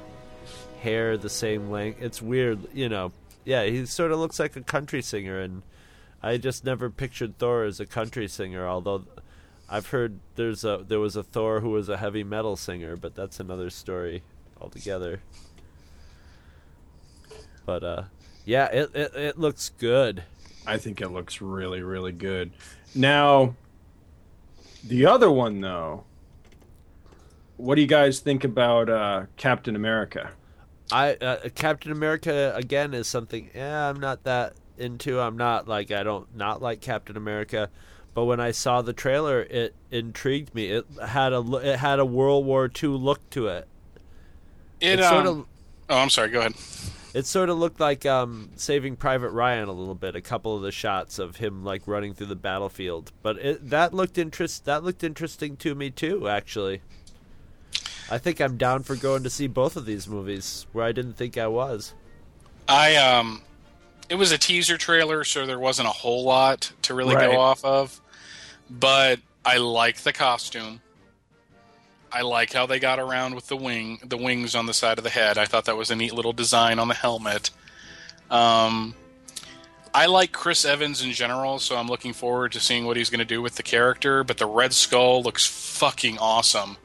hair 0.82 1.18
the 1.18 1.30
same 1.30 1.70
length. 1.70 2.02
It's 2.02 2.22
weird, 2.22 2.60
you 2.74 2.90
know. 2.90 3.14
Yeah, 3.46 3.64
he 3.64 3.86
sort 3.86 4.12
of 4.12 4.20
looks 4.20 4.40
like 4.40 4.58
a 4.58 4.62
country 4.62 5.02
singer, 5.02 5.40
and 5.40 5.64
I 6.22 6.38
just 6.38 6.66
never 6.66 6.90
pictured 6.90 7.38
Thor 7.38 7.64
as 7.64 7.80
a 7.80 7.86
country 7.86 8.28
singer. 8.28 8.68
Although 8.68 9.06
I've 9.70 9.88
heard 9.88 10.20
there's 10.36 10.64
a 10.64 10.84
there 10.86 11.00
was 11.00 11.16
a 11.16 11.24
Thor 11.24 11.62
who 11.62 11.70
was 11.70 11.90
a 11.90 11.98
heavy 11.98 12.24
metal 12.24 12.56
singer, 12.56 12.96
but 12.96 13.16
that's 13.16 13.40
another 13.40 13.70
story 13.70 14.24
altogether. 14.60 15.22
But 17.66 17.84
uh, 17.84 18.04
yeah, 18.46 18.66
it 18.66 18.90
it, 18.94 19.16
it 19.16 19.40
looks 19.40 19.70
good. 19.70 20.24
I 20.66 20.78
think 20.78 21.02
it 21.02 21.10
looks 21.10 21.42
really, 21.42 21.82
really 21.82 22.12
good. 22.12 22.52
Now, 22.94 23.56
the 24.84 25.06
other 25.06 25.32
one 25.32 25.62
though, 25.62 26.04
what 27.58 27.76
do 27.76 27.82
you 27.82 27.88
guys 27.88 28.20
think 28.20 28.44
about 28.44 28.90
uh, 28.90 29.26
Captain 29.38 29.76
America? 29.76 30.32
I 30.92 31.14
uh, 31.14 31.50
Captain 31.56 31.92
America 31.92 32.54
again 32.56 32.94
is 32.94 33.08
something. 33.08 33.50
Yeah, 33.54 33.90
I'm 33.90 34.00
not 34.00 34.24
that 34.24 34.54
into. 34.80 35.20
I'm 35.20 35.38
not 35.38 35.68
like 35.68 35.92
I 35.92 36.04
don't 36.04 36.36
not 36.36 36.62
like 36.62 36.82
Captain 36.82 37.18
America, 37.18 37.70
but 38.14 38.26
when 38.26 38.40
I 38.40 38.52
saw 38.52 38.82
the 38.82 38.94
trailer, 38.94 39.42
it 39.42 39.76
intrigued 39.92 40.56
me. 40.56 40.68
It 40.72 40.86
had 41.06 41.34
a 41.34 41.42
it 41.58 41.78
had 41.80 42.00
a 42.00 42.06
World 42.06 42.46
War 42.46 42.72
II 42.82 42.90
look 42.90 43.30
to 43.32 43.48
it. 43.48 43.68
It, 44.80 45.00
It 45.00 45.04
sort 45.04 45.26
um, 45.26 45.40
of 45.40 45.46
Oh, 45.90 45.98
I'm 45.98 46.10
sorry. 46.10 46.30
Go 46.30 46.40
ahead. 46.40 46.54
it 47.14 47.26
sort 47.26 47.50
of 47.50 47.58
looked 47.58 47.80
like 47.80 48.06
um, 48.06 48.52
Saving 48.56 48.96
Private 48.96 49.32
Ryan 49.32 49.68
a 49.68 49.74
little 49.74 49.96
bit. 49.96 50.16
A 50.16 50.22
couple 50.22 50.56
of 50.56 50.62
the 50.62 50.72
shots 50.72 51.18
of 51.18 51.38
him 51.38 51.64
like 51.64 51.88
running 51.88 52.14
through 52.14 52.28
the 52.28 52.36
battlefield, 52.36 53.12
but 53.24 53.38
it, 53.40 53.70
that 53.70 53.94
looked 53.94 54.18
interest 54.18 54.66
that 54.66 54.84
looked 54.84 55.04
interesting 55.04 55.58
to 55.58 55.74
me 55.74 55.90
too. 55.90 56.28
Actually, 56.30 56.82
I 58.10 58.20
think 58.20 58.40
I'm 58.40 58.56
down 58.58 58.84
for 58.84 58.96
going 58.96 59.24
to 59.24 59.30
see 59.30 59.48
both 59.48 59.76
of 59.76 59.86
these 59.86 60.08
movies 60.08 60.68
where 60.72 60.86
I 60.86 60.92
didn't 60.92 61.14
think 61.14 61.38
I 61.38 61.48
was. 61.48 61.94
I 62.68 62.96
um, 62.98 63.42
it 64.10 64.16
was 64.16 64.32
a 64.32 64.38
teaser 64.38 64.78
trailer, 64.78 65.24
so 65.24 65.46
there 65.46 65.60
wasn't 65.60 65.88
a 65.88 65.92
whole 65.92 66.24
lot 66.24 66.72
to 66.84 66.94
really 66.94 67.16
Right. 67.16 67.32
go 67.32 67.40
off 67.40 67.64
of. 67.64 68.00
But 68.70 69.20
I 69.46 69.58
like 69.58 69.98
the 69.98 70.14
costume. 70.14 70.82
I 72.12 72.22
like 72.22 72.52
how 72.54 72.66
they 72.66 72.80
got 72.80 73.00
around 73.00 73.36
with 73.36 73.48
the 73.48 73.56
wing, 73.58 74.00
the 74.04 74.18
wings 74.18 74.56
on 74.56 74.66
the 74.66 74.74
side 74.74 74.98
of 74.98 75.04
the 75.04 75.10
head. 75.12 75.38
I 75.38 75.46
thought 75.46 75.66
that 75.66 75.78
was 75.78 75.92
a 75.92 75.96
neat 75.96 76.14
little 76.14 76.34
design 76.34 76.80
on 76.80 76.88
the 76.88 76.96
helmet. 76.96 77.52
Um, 78.32 78.96
I 79.94 80.08
like 80.08 80.32
Chris 80.32 80.66
Evans 80.66 81.04
in 81.04 81.12
general, 81.12 81.60
so 81.60 81.76
I'm 81.78 81.88
looking 81.88 82.14
forward 82.14 82.52
to 82.54 82.60
seeing 82.60 82.86
what 82.86 82.98
he's 82.98 83.10
going 83.10 83.20
to 83.20 83.26
do 83.26 83.42
with 83.42 83.56
the 83.56 83.64
character. 83.64 84.24
But 84.24 84.38
the 84.38 84.46
Red 84.48 84.74
Skull 84.74 85.22
looks 85.24 85.46
fucking 85.46 86.18
awesome, 86.20 86.78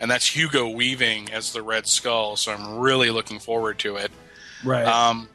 and 0.00 0.08
that's 0.10 0.26
Hugo 0.36 0.68
Weaving 0.68 1.32
as 1.32 1.52
the 1.52 1.62
Red 1.62 1.86
Skull. 1.88 2.36
So 2.36 2.52
I'm 2.52 2.78
really 2.78 3.10
looking 3.10 3.38
forward 3.40 3.78
to 3.80 3.96
it. 3.96 4.12
Right. 4.64 4.84
Um, 4.84 5.28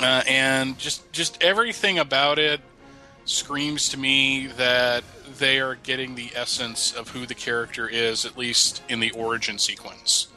uh, 0.00 0.22
and 0.28 0.78
just 0.78 1.10
just 1.12 1.42
everything 1.42 1.98
about 1.98 2.38
it 2.38 2.60
screams 3.24 3.90
to 3.90 3.98
me 3.98 4.46
that 4.56 5.04
they 5.38 5.60
are 5.60 5.74
getting 5.76 6.14
the 6.14 6.30
essence 6.34 6.94
of 6.94 7.10
who 7.10 7.26
the 7.26 7.34
character 7.34 7.88
is, 7.88 8.24
at 8.24 8.38
least 8.38 8.82
in 8.88 9.00
the 9.00 9.10
origin 9.12 9.58
sequence. 9.58 10.28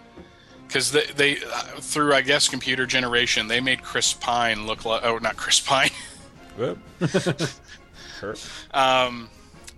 Because 0.67 0.91
they, 0.91 1.05
they 1.15 1.37
uh, 1.37 1.61
through 1.79 2.13
I 2.13 2.21
guess 2.21 2.47
computer 2.47 2.85
generation, 2.85 3.47
they 3.47 3.59
made 3.59 3.83
Chris 3.83 4.13
Pine 4.13 4.65
look 4.65 4.85
like 4.85 5.03
oh 5.03 5.17
not 5.17 5.37
Chris 5.37 5.59
Pine. 5.59 5.91
um, 8.73 9.29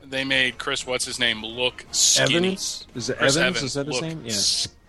they 0.03 0.23
made 0.23 0.57
Chris 0.57 0.85
what's 0.85 1.05
his 1.05 1.19
name 1.19 1.43
look 1.43 1.85
skinny. 1.91 2.47
Evans? 2.47 2.87
Is 2.95 3.09
it 3.09 3.17
Chris 3.17 3.37
Evans? 3.37 3.63
Is 3.63 3.73
that 3.73 3.87
his 3.87 3.95
look 3.95 4.03
name? 4.03 4.23
Yeah. 4.25 4.33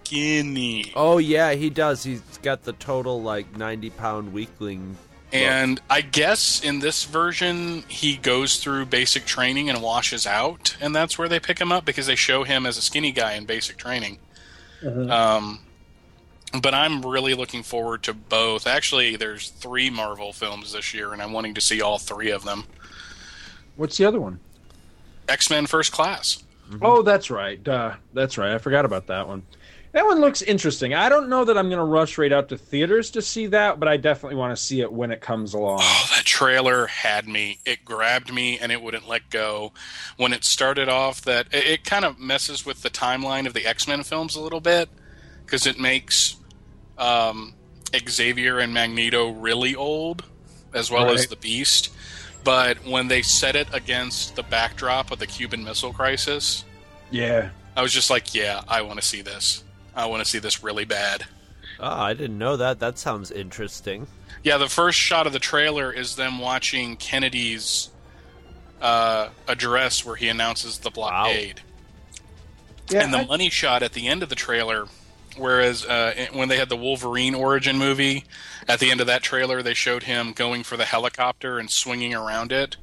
Skinny. 0.05 0.93
Oh 0.95 1.19
yeah, 1.19 1.53
he 1.55 1.71
does. 1.71 2.05
He's 2.05 2.21
got 2.43 2.63
the 2.65 2.73
total 2.73 3.23
like 3.23 3.57
ninety 3.57 3.91
pound 3.91 4.33
weakling. 4.33 4.97
And 5.33 5.81
I 5.91 6.01
guess 6.01 6.63
in 6.63 6.79
this 6.79 7.05
version, 7.05 7.83
he 7.89 8.17
goes 8.17 8.59
through 8.59 8.87
basic 8.87 9.25
training 9.25 9.69
and 9.69 9.83
washes 9.83 10.29
out, 10.29 10.77
and 10.81 10.95
that's 10.95 11.19
where 11.19 11.29
they 11.29 11.41
pick 11.41 11.59
him 11.59 11.73
up 11.73 11.85
because 11.85 12.07
they 12.07 12.15
show 12.15 12.45
him 12.45 12.67
as 12.67 12.79
a 12.79 12.83
skinny 12.83 13.11
guy 13.11 13.33
in 13.33 13.45
basic 13.45 13.77
training. 13.77 14.19
Um, 14.85 15.59
but 16.63 16.73
I'm 16.73 17.03
really 17.03 17.35
looking 17.35 17.65
forward 17.65 18.05
to 18.05 18.15
both. 18.15 18.67
Actually, 18.69 19.17
there's 19.17 19.49
three 19.49 19.91
Marvel 19.91 20.33
films 20.33 20.73
this 20.73 20.95
year, 20.95 21.13
and 21.13 21.21
I'm 21.21 21.33
wanting 21.33 21.55
to 21.55 21.61
see 21.61 21.81
all 21.81 21.99
three 21.99 22.31
of 22.31 22.45
them. 22.45 22.65
What's 23.75 23.97
the 23.97 24.05
other 24.05 24.21
one? 24.21 24.39
X 25.29 25.51
Men 25.51 25.67
First 25.67 25.91
Class. 25.91 26.45
Oh, 26.81 27.03
that's 27.03 27.29
right. 27.31 27.63
Duh. 27.63 27.95
That's 28.13 28.39
right. 28.39 28.53
I 28.53 28.59
forgot 28.59 28.85
about 28.85 29.09
that 29.09 29.27
one. 29.27 29.43
That 29.95 30.07
one 30.07 30.21
looks 30.21 30.43
interesting. 30.43 30.93
I 30.93 31.09
don't 31.09 31.29
know 31.29 31.45
that 31.45 31.57
I'm 31.57 31.69
going 31.69 31.79
to 31.79 31.85
rush 31.85 32.19
right 32.19 32.33
out 32.33 32.49
to 32.49 32.59
theaters 32.59 33.13
to 33.13 33.23
see 33.23 33.47
that, 33.47 33.79
but 33.79 33.89
I 33.89 33.97
definitely 33.97 34.35
want 34.35 34.57
to 34.57 34.61
see 34.61 34.81
it 34.81 34.93
when 34.93 35.13
it 35.13 35.21
comes 35.21 35.55
along. 35.55 35.79
Oh, 35.83 36.07
that 36.17 36.25
trailer 36.25 36.87
had 36.87 37.29
me. 37.29 37.61
It 37.65 37.85
grabbed 37.85 38.35
me 38.35 38.59
and 38.59 38.73
it 38.73 38.83
wouldn't 38.83 39.09
let 39.09 39.31
go. 39.31 39.73
When 40.17 40.33
it 40.33 40.43
started 40.43 40.89
off, 40.89 41.23
that 41.23 41.47
it, 41.55 41.65
it 41.65 41.85
kind 41.85 42.05
of 42.05 42.19
messes 42.19 42.67
with 42.67 42.83
the 42.83 42.91
timeline 42.91 43.47
of 43.47 43.55
the 43.55 43.65
X 43.67 43.87
Men 43.87 44.03
films 44.03 44.35
a 44.35 44.41
little 44.41 44.61
bit 44.61 44.89
because 45.47 45.65
it 45.65 45.79
makes 45.79 46.39
um, 46.99 47.55
Xavier 47.97 48.59
and 48.59 48.75
Magneto 48.75 49.31
really 49.31 49.77
old, 49.77 50.25
as 50.73 50.91
well 50.91 51.09
as 51.11 51.29
the 51.29 51.37
Beast. 51.37 51.95
But 52.43 52.85
when 52.85 53.07
they 53.09 53.23
set 53.23 53.55
it 53.55 53.69
against 53.73 54.35
the 54.35 54.43
backdrop 54.43 55.13
of 55.13 55.21
the 55.21 55.27
Cuban 55.29 55.63
Missile 55.63 55.93
Crisis, 55.93 56.65
Yeah. 57.13 57.51
I 57.77 57.83
was 57.83 57.93
just 57.93 58.11
like, 58.11 58.35
yeah, 58.35 58.63
I 58.69 58.83
want 58.83 59.01
to 59.01 59.07
see 59.07 59.23
this. 59.23 59.64
I 59.95 60.07
want 60.07 60.23
to 60.23 60.29
see 60.29 60.39
this 60.39 60.63
really 60.63 60.85
bad. 60.85 61.25
Oh, 61.81 61.89
I 61.89 62.15
didn't 62.15 62.39
know 62.39 62.57
that. 62.57 62.81
That 62.81 62.99
sounds 62.99 63.31
interesting. 63.31 64.07
Yeah, 64.43 64.59
the 64.59 64.69
first 64.69 64.99
shot 64.99 65.27
of 65.27 65.33
the 65.33 65.39
trailer 65.39 65.93
is 65.93 66.17
them 66.17 66.39
watching 66.39 66.97
Kennedy's 66.97 67.91
uh, 68.81 69.29
address 69.49 70.05
where 70.05 70.17
he 70.17 70.29
announces 70.29 70.79
the 70.79 70.91
blockade. 70.91 71.63
Yeah. 72.91 73.03
and 73.05 73.15
the 73.15 73.19
I- 73.19 73.27
money 73.27 73.51
shot 73.51 73.83
at 73.83 73.93
the 73.93 74.07
end 74.09 74.23
of 74.23 74.29
the 74.29 74.35
trailer, 74.35 74.87
whereas 75.37 75.85
uh, 75.87 76.27
when 76.33 76.49
they 76.49 76.59
had 76.59 76.69
the 76.69 76.77
Wolverine 76.77 77.35
origin 77.35 77.79
movie, 77.79 78.25
at 78.69 78.79
the 78.81 78.91
end 78.91 79.01
of 79.01 79.07
that 79.07 79.23
trailer, 79.23 79.63
they 79.63 79.75
showed 79.75 80.03
him 80.03 80.33
going 80.33 80.63
for 80.65 80.77
the 80.77 80.85
helicopter 80.85 81.59
and 81.59 81.71
swinging 81.71 82.15
around 82.15 82.53
it. 82.53 82.77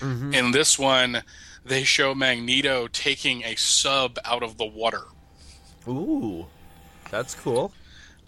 Mm-hmm. 0.00 0.32
In 0.34 0.50
this 0.52 0.78
one, 0.78 1.22
they 1.64 1.84
show 1.84 2.14
Magneto 2.14 2.88
taking 2.88 3.44
a 3.44 3.54
sub 3.56 4.18
out 4.24 4.42
of 4.42 4.56
the 4.56 4.64
water. 4.66 5.02
Ooh, 5.88 6.46
that's 7.10 7.34
cool. 7.34 7.72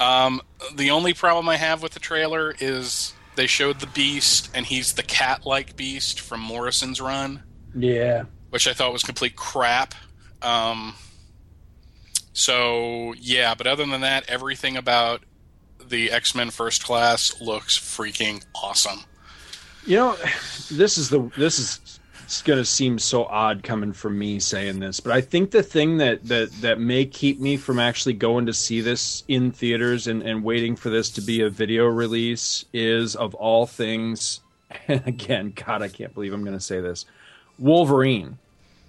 Um, 0.01 0.41
the 0.75 0.91
only 0.91 1.15
problem 1.15 1.49
I 1.49 1.57
have 1.57 1.83
with 1.83 1.93
the 1.93 2.01
trailer 2.01 2.55
is 2.59 3.15
they 3.37 3.47
showed 3.47 3.81
the 3.81 3.87
Beast, 3.87 4.51
and 4.55 4.67
he's 4.67 4.95
the 4.95 5.03
cat-like 5.03 5.77
Beast 5.77 6.21
from 6.21 6.41
Morrison's 6.41 7.01
run, 7.01 7.43
yeah. 7.75 8.25
which 8.51 8.67
I 8.67 8.73
thought 8.73 8.93
was 8.93 9.03
complete 9.03 9.37
crap. 9.37 9.95
Um, 10.43 10.95
so 12.33 13.15
yeah, 13.19 13.55
but 13.55 13.67
other 13.67 13.87
than 13.87 14.01
that, 14.03 14.29
everything 14.29 14.77
about 14.77 15.23
the 15.89 16.11
X 16.11 16.35
Men 16.35 16.51
First 16.51 16.85
Class 16.85 17.41
looks 17.41 17.79
freaking 17.79 18.45
awesome. 18.55 19.05
You 19.87 19.97
know, 19.97 20.17
this 20.71 20.99
is 20.99 21.11
the 21.11 21.31
this 21.37 21.59
is 21.59 21.81
it's 22.35 22.43
going 22.43 22.59
to 22.59 22.65
seem 22.65 22.99
so 22.99 23.25
odd 23.27 23.63
coming 23.63 23.93
from 23.93 24.19
me 24.19 24.41
saying 24.41 24.81
this, 24.81 24.99
but 24.99 25.13
I 25.13 25.21
think 25.21 25.53
the 25.53 25.63
thing 25.63 25.99
that 25.99 26.25
that 26.25 26.51
that 26.63 26.81
may 26.81 27.05
keep 27.05 27.39
me 27.39 27.57
from 27.57 27.79
actually 27.79 28.15
going 28.15 28.47
to 28.47 28.53
see 28.53 28.81
this 28.81 29.23
in 29.29 29.53
theaters 29.53 30.09
and 30.09 30.21
and 30.21 30.43
waiting 30.43 30.75
for 30.75 30.91
this 30.91 31.11
to 31.11 31.21
be 31.21 31.43
a 31.43 31.49
video 31.49 31.87
release 31.87 32.65
is 32.73 33.15
of 33.15 33.35
all 33.37 33.67
things 33.67 34.41
and 34.89 35.07
again, 35.07 35.53
god, 35.55 35.81
I 35.83 35.89
can't 35.89 36.13
believe 36.13 36.33
I'm 36.33 36.43
going 36.43 36.57
to 36.57 36.65
say 36.65 36.81
this. 36.81 37.07
Wolverine. 37.57 38.39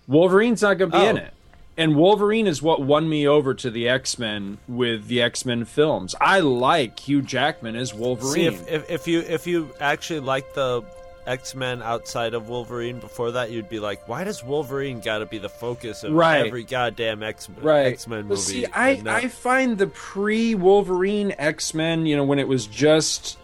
Wolverine's 0.08 0.64
not 0.64 0.80
going 0.80 0.90
to 0.90 0.98
be 0.98 1.06
in 1.06 1.18
Oh. 1.20 1.22
it. 1.22 1.34
And 1.78 1.96
Wolverine 1.96 2.48
is 2.48 2.62
what 2.64 2.82
won 2.82 3.08
me 3.08 3.28
over 3.28 3.54
to 3.54 3.70
the 3.70 3.90
X-Men 3.90 4.58
with 4.68 5.08
the 5.08 5.22
X-Men 5.22 5.66
films. 5.66 6.16
I 6.20 6.40
like 6.40 7.00
Hugh 7.02 7.22
Jackman 7.22 7.76
as 7.76 7.94
Wolverine. 7.94 8.34
See 8.34 8.46
if, 8.46 8.68
if 8.68 8.90
if 8.90 9.08
you 9.08 9.20
if 9.20 9.46
you 9.46 9.70
actually 9.80 10.22
like 10.22 10.54
the 10.56 10.84
X 11.26 11.56
Men 11.56 11.82
outside 11.82 12.34
of 12.34 12.50
Wolverine 12.50 13.00
before 13.00 13.32
that, 13.32 13.50
you'd 13.52 13.70
be 13.70 13.80
like, 13.80 14.08
why 14.08 14.24
does 14.24 14.44
Wolverine 14.44 15.00
got 15.00 15.20
to 15.20 15.26
be 15.26 15.38
the 15.38 15.50
focus 15.50 16.04
of 16.04 16.14
Right. 16.14 16.46
every 16.46 16.64
goddamn 16.64 17.24
X 17.24 17.50
right. 17.62 17.88
X 17.88 18.08
Men 18.08 18.28
Well, 18.28 18.38
movie? 18.38 18.42
see, 18.42 18.66
I, 18.74 18.96
not- 18.98 19.24
I 19.24 19.28
find 19.28 19.78
the 19.78 19.88
pre 19.88 20.56
Wolverine 20.56 21.34
X 21.38 21.74
Men, 21.74 22.06
you 22.06 22.16
know, 22.16 22.24
when 22.24 22.40
it 22.40 22.48
was 22.48 22.68
just 22.68 23.38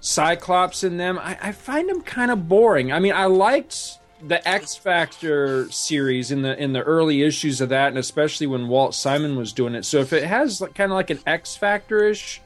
Cyclops 0.00 0.82
in 0.84 0.96
them, 0.96 1.18
I, 1.18 1.38
I 1.40 1.52
find 1.52 1.88
them 1.88 2.02
kind 2.02 2.30
of 2.30 2.48
boring. 2.48 2.92
I 2.92 2.98
mean, 2.98 3.12
I 3.12 3.26
liked 3.26 3.98
the 4.20 4.46
X 4.48 4.74
Factor 4.76 5.70
series 5.70 6.30
in 6.30 6.42
the 6.42 6.60
in 6.60 6.72
the 6.72 6.82
early 6.82 7.22
issues 7.22 7.60
of 7.60 7.68
that, 7.70 7.88
and 7.88 7.98
especially 7.98 8.46
when 8.46 8.68
Walt 8.68 8.94
Simonson 8.94 9.36
was 9.38 9.52
doing 9.52 9.74
it. 9.74 9.84
So 9.84 9.98
if 9.98 10.12
it 10.12 10.24
has 10.24 10.60
like, 10.60 10.74
kind 10.74 10.90
of 10.92 10.96
like 10.96 11.10
an 11.10 11.20
X 11.26 11.56
Factor 11.56 12.04
ish 12.08 12.40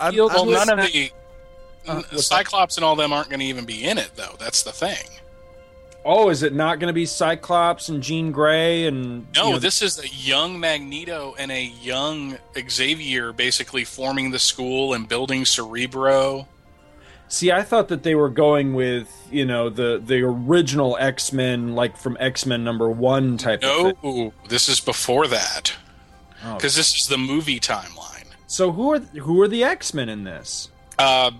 I'm- 0.00 0.12
feel, 0.12 0.26
Well, 0.28 0.46
none 0.46 0.68
of 0.70 0.78
the 0.92 1.10
Uh, 1.86 1.94
what's 1.96 2.10
that? 2.10 2.22
Cyclops 2.22 2.76
and 2.76 2.84
all 2.84 2.96
them 2.96 3.12
aren't 3.12 3.28
going 3.30 3.40
to 3.40 3.46
even 3.46 3.64
be 3.64 3.84
in 3.84 3.98
it, 3.98 4.10
though. 4.16 4.34
That's 4.38 4.62
the 4.62 4.72
thing. 4.72 5.06
oh, 6.04 6.30
is 6.30 6.42
it 6.42 6.54
not 6.54 6.78
going 6.78 6.88
to 6.88 6.94
be 6.94 7.04
Cyclops 7.06 7.88
and 7.88 8.02
Jean 8.02 8.32
Grey 8.32 8.86
and 8.86 9.26
No, 9.34 9.46
you 9.46 9.52
know, 9.52 9.58
this 9.58 9.82
is 9.82 9.98
a 9.98 10.08
young 10.08 10.58
Magneto 10.58 11.34
and 11.38 11.50
a 11.50 11.62
young 11.64 12.38
Xavier 12.68 13.32
basically 13.32 13.84
forming 13.84 14.30
the 14.30 14.38
school 14.38 14.94
and 14.94 15.08
building 15.08 15.44
Cerebro. 15.44 16.46
See, 17.30 17.52
I 17.52 17.62
thought 17.62 17.88
that 17.88 18.04
they 18.04 18.14
were 18.14 18.30
going 18.30 18.72
with 18.72 19.08
you 19.30 19.44
know 19.44 19.68
the 19.68 20.00
the 20.02 20.22
original 20.22 20.96
X 20.98 21.30
Men, 21.32 21.74
like 21.74 21.96
from 21.98 22.16
X 22.18 22.46
Men 22.46 22.64
number 22.64 22.88
one 22.88 23.36
type 23.36 23.62
of 23.62 23.82
thing. 23.82 23.94
No, 24.02 24.32
this 24.48 24.68
is 24.68 24.80
before 24.80 25.26
that 25.26 25.74
Oh. 26.44 26.54
because 26.54 26.74
this 26.76 26.94
is 26.98 27.08
the 27.08 27.18
movie 27.18 27.60
timeline. 27.60 28.24
So 28.46 28.72
who 28.72 28.92
are 28.92 29.00
who 29.00 29.42
are 29.42 29.48
the 29.48 29.62
X 29.64 29.92
Men 29.92 30.08
in 30.08 30.24
this? 30.24 30.70
Uh, 30.98 31.32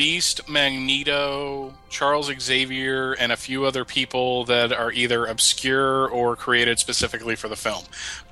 Beast, 0.00 0.48
Magneto, 0.48 1.74
Charles 1.90 2.32
Xavier, 2.40 3.12
and 3.12 3.32
a 3.32 3.36
few 3.36 3.66
other 3.66 3.84
people 3.84 4.46
that 4.46 4.72
are 4.72 4.90
either 4.90 5.26
obscure 5.26 6.08
or 6.08 6.36
created 6.36 6.78
specifically 6.78 7.36
for 7.36 7.48
the 7.48 7.54
film. 7.56 7.84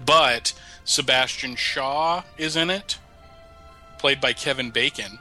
But 0.02 0.54
Sebastian 0.86 1.56
Shaw 1.56 2.22
is 2.38 2.56
in 2.56 2.70
it, 2.70 2.96
played 3.98 4.18
by 4.18 4.32
Kevin 4.32 4.70
Bacon, 4.70 5.18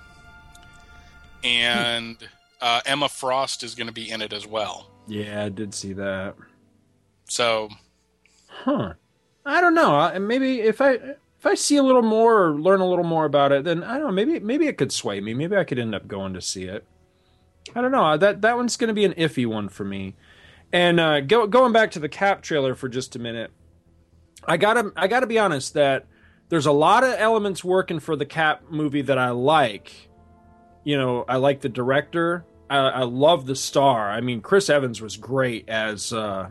and 1.44 2.16
uh, 2.62 2.80
Emma 2.86 3.10
Frost 3.10 3.62
is 3.62 3.76
going 3.76 3.88
to 3.88 3.94
be 3.94 4.10
in 4.10 4.22
it 4.22 4.32
as 4.32 4.48
well. 4.48 4.90
Yeah, 5.06 5.44
I 5.44 5.50
did 5.50 5.74
see 5.74 5.92
that. 5.92 6.36
So, 7.28 7.68
huh? 8.48 8.94
I 9.46 9.60
don't 9.60 9.76
know. 9.76 10.18
Maybe 10.18 10.62
if 10.62 10.80
I 10.80 11.16
I 11.48 11.56
see 11.56 11.78
a 11.78 11.84
little 11.84 12.02
more 12.02 12.44
or 12.44 12.60
learn 12.60 12.82
a 12.82 12.88
little 12.88 13.06
more 13.06 13.26
about 13.26 13.52
it, 13.52 13.64
then 13.64 13.84
I 13.84 13.98
don't 13.98 14.08
know. 14.08 14.12
Maybe 14.12 14.40
maybe 14.40 14.68
it 14.68 14.78
could 14.78 14.92
sway 14.92 15.22
me. 15.22 15.34
Maybe 15.34 15.56
I 15.56 15.64
could 15.64 15.80
end 15.80 15.96
up 15.96 16.08
going 16.08 16.34
to 16.34 16.42
see 16.42 16.66
it. 16.66 16.86
I 17.76 17.82
don't 17.82 17.92
know. 17.92 18.18
That 18.18 18.42
that 18.42 18.58
one's 18.58 18.78
going 18.78 18.90
to 18.90 18.94
be 18.94 19.06
an 19.06 19.14
iffy 19.14 19.46
one 19.46 19.70
for 19.70 19.84
me. 19.84 20.16
And 20.72 21.00
uh, 21.00 21.22
go, 21.22 21.48
going 21.48 21.72
back 21.72 21.92
to 21.92 22.00
the 22.00 22.10
Cap 22.10 22.42
trailer 22.42 22.76
for 22.76 22.90
just 22.90 23.16
a 23.16 23.20
minute, 23.20 23.52
I 24.46 24.58
gotta 24.58 24.92
I 24.96 25.08
gotta 25.08 25.28
be 25.28 25.40
honest 25.40 25.74
that 25.74 26.06
there's 26.50 26.66
a 26.66 26.72
lot 26.72 27.04
of 27.04 27.16
elements 27.18 27.64
working 27.64 28.00
for 28.00 28.16
the 28.16 28.26
Cap 28.26 28.64
movie 28.70 29.02
that 29.02 29.18
I 29.18 29.32
like. 29.32 30.10
You 30.84 30.98
know, 30.98 31.26
I 31.28 31.38
like 31.38 31.62
the 31.62 31.70
director. 31.70 32.46
I, 32.70 32.78
I 32.78 33.04
love 33.04 33.46
the 33.46 33.56
star. 33.56 34.10
I 34.10 34.22
mean, 34.22 34.42
Chris 34.42 34.70
Evans 34.70 35.02
was 35.02 35.18
great 35.18 35.68
as 35.70 36.14
uh, 36.14 36.50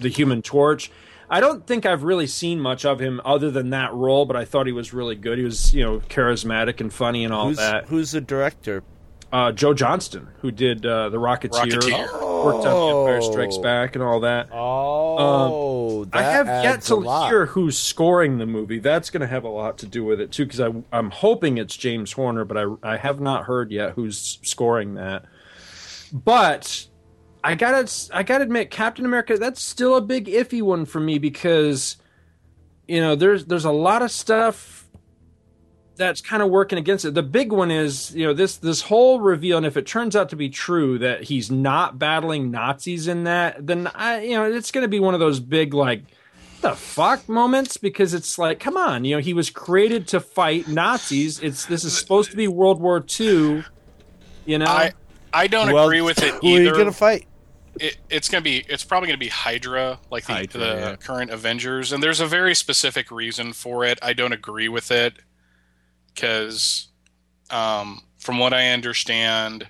the 0.00 0.08
Human 0.08 0.42
Torch. 0.42 0.90
I 1.30 1.40
don't 1.40 1.66
think 1.66 1.84
I've 1.84 2.02
really 2.04 2.26
seen 2.26 2.60
much 2.60 2.84
of 2.84 3.00
him 3.00 3.20
other 3.24 3.50
than 3.50 3.70
that 3.70 3.92
role, 3.92 4.24
but 4.24 4.36
I 4.36 4.44
thought 4.44 4.66
he 4.66 4.72
was 4.72 4.94
really 4.94 5.14
good. 5.14 5.38
He 5.38 5.44
was, 5.44 5.74
you 5.74 5.84
know, 5.84 6.00
charismatic 6.00 6.80
and 6.80 6.92
funny 6.92 7.24
and 7.24 7.34
all 7.34 7.48
Who's, 7.48 7.56
that. 7.58 7.86
who's 7.88 8.12
the 8.12 8.20
director? 8.20 8.82
Uh, 9.30 9.52
Joe 9.52 9.74
Johnston, 9.74 10.28
who 10.40 10.50
did 10.50 10.86
uh, 10.86 11.10
the 11.10 11.18
Rocketeer, 11.18 11.78
Rocketeer. 11.78 12.44
worked 12.44 12.66
on 12.66 13.00
Empire 13.02 13.20
Strikes 13.20 13.58
Back 13.58 13.94
and 13.94 14.02
all 14.02 14.20
that. 14.20 14.48
Oh, 14.50 16.06
I 16.14 16.22
that 16.22 16.46
have 16.46 16.64
yet 16.64 16.80
to 16.84 17.02
hear 17.28 17.44
who's 17.44 17.78
scoring 17.78 18.38
the 18.38 18.46
movie. 18.46 18.78
That's 18.78 19.10
going 19.10 19.20
to 19.20 19.26
have 19.26 19.44
a 19.44 19.50
lot 19.50 19.76
to 19.78 19.86
do 19.86 20.02
with 20.02 20.18
it 20.22 20.32
too, 20.32 20.46
because 20.46 20.60
I'm 20.60 21.10
hoping 21.10 21.58
it's 21.58 21.76
James 21.76 22.12
Horner, 22.12 22.46
but 22.46 22.56
I 22.56 22.92
I 22.94 22.96
have 22.96 23.20
not 23.20 23.44
heard 23.44 23.70
yet 23.70 23.92
who's 23.92 24.38
scoring 24.42 24.94
that. 24.94 25.26
But 26.10 26.86
I 27.42 27.54
gotta 27.54 27.90
I 28.12 28.22
gotta 28.22 28.44
admit, 28.44 28.70
Captain 28.70 29.04
America 29.04 29.36
that's 29.36 29.62
still 29.62 29.96
a 29.96 30.00
big 30.00 30.26
iffy 30.26 30.62
one 30.62 30.84
for 30.84 31.00
me 31.00 31.18
because 31.18 31.96
you 32.86 33.00
know 33.00 33.14
there's 33.14 33.46
there's 33.46 33.64
a 33.64 33.72
lot 33.72 34.02
of 34.02 34.10
stuff 34.10 34.78
that's 35.98 36.20
kind 36.20 36.42
of 36.42 36.48
working 36.48 36.78
against 36.78 37.04
it. 37.04 37.12
The 37.12 37.22
big 37.22 37.52
one 37.52 37.70
is, 37.70 38.14
you 38.14 38.24
know, 38.24 38.32
this 38.32 38.56
this 38.56 38.80
whole 38.80 39.20
reveal, 39.20 39.58
and 39.58 39.66
if 39.66 39.76
it 39.76 39.86
turns 39.86 40.16
out 40.16 40.30
to 40.30 40.36
be 40.36 40.48
true 40.48 40.98
that 41.00 41.24
he's 41.24 41.50
not 41.50 41.98
battling 41.98 42.50
Nazis 42.50 43.08
in 43.08 43.24
that, 43.24 43.66
then 43.66 43.88
I, 43.94 44.22
you 44.22 44.34
know, 44.34 44.50
it's 44.50 44.70
to 44.70 44.88
be 44.88 45.00
one 45.00 45.12
of 45.12 45.20
those 45.20 45.40
big 45.40 45.74
like 45.74 46.04
the 46.62 46.74
fuck 46.74 47.28
moments 47.28 47.76
because 47.76 48.14
it's 48.14 48.38
like, 48.38 48.58
come 48.58 48.76
on, 48.76 49.04
you 49.04 49.16
know, 49.16 49.20
he 49.20 49.34
was 49.34 49.50
created 49.50 50.08
to 50.08 50.20
fight 50.20 50.68
Nazis. 50.68 51.40
It's 51.40 51.66
this 51.66 51.84
is 51.84 51.96
supposed 51.98 52.30
to 52.30 52.36
be 52.36 52.48
World 52.48 52.80
War 52.80 53.04
II. 53.20 53.64
You 54.46 54.58
know, 54.58 54.66
I 54.66 54.92
I 55.32 55.46
don't 55.46 55.72
Well, 55.72 55.86
agree 55.86 56.00
with 56.00 56.18
it 56.18 56.34
either. 56.34 56.38
Who 56.40 56.56
are 56.56 56.60
you 56.60 56.72
gonna 56.72 56.92
fight? 56.92 57.26
it, 57.80 57.98
it's 58.10 58.28
gonna 58.28 58.42
be 58.42 58.64
it's 58.68 58.84
probably 58.84 59.08
gonna 59.08 59.18
be 59.18 59.28
Hydra, 59.28 59.98
like 60.10 60.26
the, 60.26 60.32
Hydra, 60.32 60.60
the 60.60 60.66
yeah. 60.66 60.96
current 60.96 61.30
Avengers, 61.30 61.92
and 61.92 62.02
there's 62.02 62.20
a 62.20 62.26
very 62.26 62.54
specific 62.54 63.10
reason 63.10 63.52
for 63.52 63.84
it. 63.84 63.98
I 64.02 64.12
don't 64.12 64.32
agree 64.32 64.68
with 64.68 64.90
it 64.90 65.14
because, 66.14 66.88
um, 67.50 68.02
from 68.18 68.38
what 68.38 68.52
I 68.52 68.70
understand, 68.70 69.68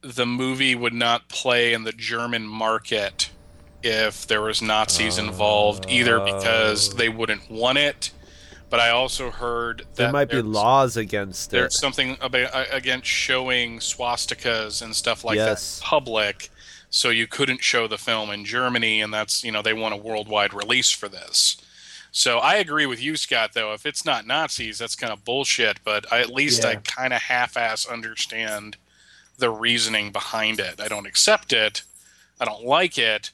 the 0.00 0.26
movie 0.26 0.74
would 0.74 0.94
not 0.94 1.28
play 1.28 1.72
in 1.72 1.84
the 1.84 1.92
German 1.92 2.46
market 2.46 3.30
if 3.82 4.26
there 4.26 4.42
was 4.42 4.62
Nazis 4.62 5.18
involved, 5.18 5.86
either 5.88 6.20
because 6.20 6.94
they 6.94 7.08
wouldn't 7.08 7.50
want 7.50 7.78
it. 7.78 8.12
But 8.72 8.80
I 8.80 8.88
also 8.88 9.30
heard 9.30 9.80
that 9.80 9.96
There 9.96 10.12
might 10.12 10.30
be 10.30 10.40
laws 10.40 10.96
against 10.96 11.50
it. 11.52 11.56
there's 11.58 11.78
something 11.78 12.16
about 12.22 12.50
against 12.72 13.06
showing 13.06 13.80
swastikas 13.80 14.80
and 14.80 14.96
stuff 14.96 15.24
like 15.24 15.36
Yes. 15.36 15.78
that 15.78 15.84
public 15.84 16.48
so 16.88 17.10
you 17.10 17.26
couldn't 17.26 17.62
show 17.62 17.86
the 17.86 17.98
film 17.98 18.30
in 18.30 18.46
germany 18.46 19.02
and 19.02 19.12
that's 19.12 19.44
you 19.44 19.52
know 19.52 19.60
they 19.60 19.74
want 19.74 19.92
a 19.92 19.96
worldwide 19.98 20.54
release 20.54 20.90
for 20.90 21.06
this. 21.10 21.58
So 22.12 22.38
i 22.38 22.54
agree 22.54 22.86
with 22.86 23.02
you 23.02 23.16
scott 23.18 23.50
though. 23.52 23.74
If 23.74 23.84
it's 23.84 24.06
not 24.06 24.26
nazis 24.26 24.78
that's 24.78 24.96
kind 24.96 25.12
of 25.12 25.22
bullshit 25.22 25.76
but 25.84 26.10
I, 26.10 26.20
at 26.20 26.30
least 26.30 26.64
i 26.64 26.76
kind 26.76 27.12
of 27.12 27.20
half-ass 27.20 27.84
understand 27.86 28.78
the 29.36 29.50
reasoning 29.50 30.12
behind 30.12 30.58
it. 30.60 30.80
I 30.80 30.88
don't 30.88 31.06
accept 31.06 31.52
it. 31.52 31.82
I 32.40 32.46
don't 32.46 32.64
like 32.64 32.96
it 32.96 33.32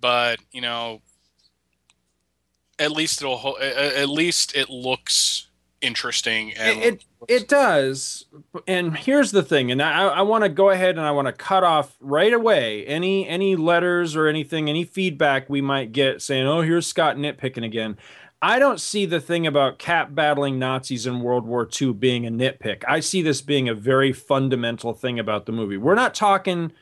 but 0.00 0.40
you 0.50 0.60
know 0.60 1.02
at 2.78 2.90
least 2.92 3.20
it'll 3.22 3.36
ho- 3.38 3.56
a- 3.60 3.64
a- 3.64 4.00
at 4.02 4.08
least 4.08 4.54
it 4.56 4.70
looks 4.70 5.48
interesting 5.80 6.52
and 6.54 6.80
it, 6.80 6.94
it 6.94 7.04
it 7.28 7.48
does. 7.48 8.24
And 8.68 8.96
here's 8.96 9.32
the 9.32 9.42
thing 9.42 9.70
and 9.72 9.82
i 9.82 10.06
i 10.06 10.22
want 10.22 10.44
to 10.44 10.48
go 10.48 10.70
ahead 10.70 10.96
and 10.96 11.00
i 11.04 11.10
want 11.10 11.26
to 11.26 11.32
cut 11.32 11.64
off 11.64 11.96
right 12.00 12.32
away 12.32 12.86
any 12.86 13.26
any 13.28 13.56
letters 13.56 14.14
or 14.14 14.28
anything 14.28 14.68
any 14.70 14.84
feedback 14.84 15.50
we 15.50 15.60
might 15.60 15.90
get 15.92 16.22
saying 16.22 16.46
oh 16.46 16.60
here's 16.60 16.86
scott 16.86 17.16
nitpicking 17.16 17.64
again. 17.64 17.96
I 18.44 18.58
don't 18.58 18.80
see 18.80 19.06
the 19.06 19.20
thing 19.20 19.46
about 19.46 19.78
cap 19.78 20.14
battling 20.16 20.58
nazis 20.58 21.06
in 21.06 21.20
world 21.20 21.46
war 21.46 21.68
ii 21.80 21.92
being 21.92 22.26
a 22.26 22.30
nitpick. 22.30 22.82
I 22.88 22.98
see 22.98 23.22
this 23.22 23.40
being 23.40 23.68
a 23.68 23.74
very 23.74 24.12
fundamental 24.12 24.94
thing 24.94 25.18
about 25.20 25.46
the 25.46 25.52
movie. 25.52 25.76
We're 25.76 25.94
not 25.94 26.12
talking 26.14 26.72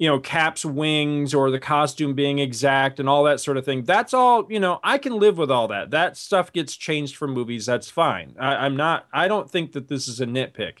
you 0.00 0.08
know, 0.08 0.18
Cap's 0.18 0.64
wings 0.64 1.34
or 1.34 1.50
the 1.50 1.60
costume 1.60 2.14
being 2.14 2.38
exact 2.38 2.98
and 2.98 3.06
all 3.06 3.22
that 3.24 3.38
sort 3.38 3.58
of 3.58 3.66
thing. 3.66 3.82
That's 3.82 4.14
all, 4.14 4.50
you 4.50 4.58
know, 4.58 4.80
I 4.82 4.96
can 4.96 5.18
live 5.18 5.36
with 5.36 5.50
all 5.50 5.68
that. 5.68 5.90
That 5.90 6.16
stuff 6.16 6.54
gets 6.54 6.74
changed 6.74 7.16
for 7.16 7.28
movies. 7.28 7.66
That's 7.66 7.90
fine. 7.90 8.34
I, 8.40 8.64
I'm 8.64 8.74
not, 8.74 9.06
I 9.12 9.28
don't 9.28 9.50
think 9.50 9.72
that 9.72 9.88
this 9.88 10.08
is 10.08 10.18
a 10.18 10.24
nitpick. 10.24 10.78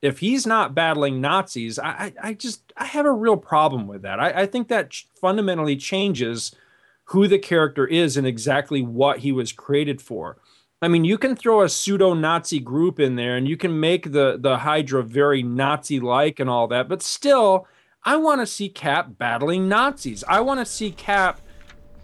If 0.00 0.20
he's 0.20 0.46
not 0.46 0.74
battling 0.74 1.20
Nazis, 1.20 1.78
I, 1.78 1.90
I, 1.90 2.12
I 2.22 2.32
just, 2.32 2.72
I 2.74 2.86
have 2.86 3.04
a 3.04 3.12
real 3.12 3.36
problem 3.36 3.86
with 3.86 4.00
that. 4.02 4.18
I, 4.18 4.30
I 4.30 4.46
think 4.46 4.68
that 4.68 4.88
ch- 4.88 5.06
fundamentally 5.20 5.76
changes 5.76 6.56
who 7.04 7.28
the 7.28 7.38
character 7.38 7.86
is 7.86 8.16
and 8.16 8.26
exactly 8.26 8.80
what 8.80 9.18
he 9.18 9.32
was 9.32 9.52
created 9.52 10.00
for. 10.00 10.38
I 10.80 10.88
mean, 10.88 11.04
you 11.04 11.18
can 11.18 11.36
throw 11.36 11.60
a 11.60 11.68
pseudo 11.68 12.14
Nazi 12.14 12.58
group 12.58 12.98
in 12.98 13.16
there 13.16 13.36
and 13.36 13.46
you 13.46 13.58
can 13.58 13.78
make 13.78 14.12
the, 14.12 14.38
the 14.40 14.56
Hydra 14.56 15.02
very 15.02 15.42
Nazi 15.42 16.00
like 16.00 16.40
and 16.40 16.48
all 16.48 16.68
that, 16.68 16.88
but 16.88 17.02
still, 17.02 17.66
I 18.04 18.16
want 18.16 18.40
to 18.40 18.46
see 18.46 18.68
Cap 18.68 19.18
battling 19.18 19.68
Nazis. 19.68 20.24
I 20.28 20.40
want 20.40 20.60
to 20.60 20.66
see 20.66 20.90
Cap 20.90 21.40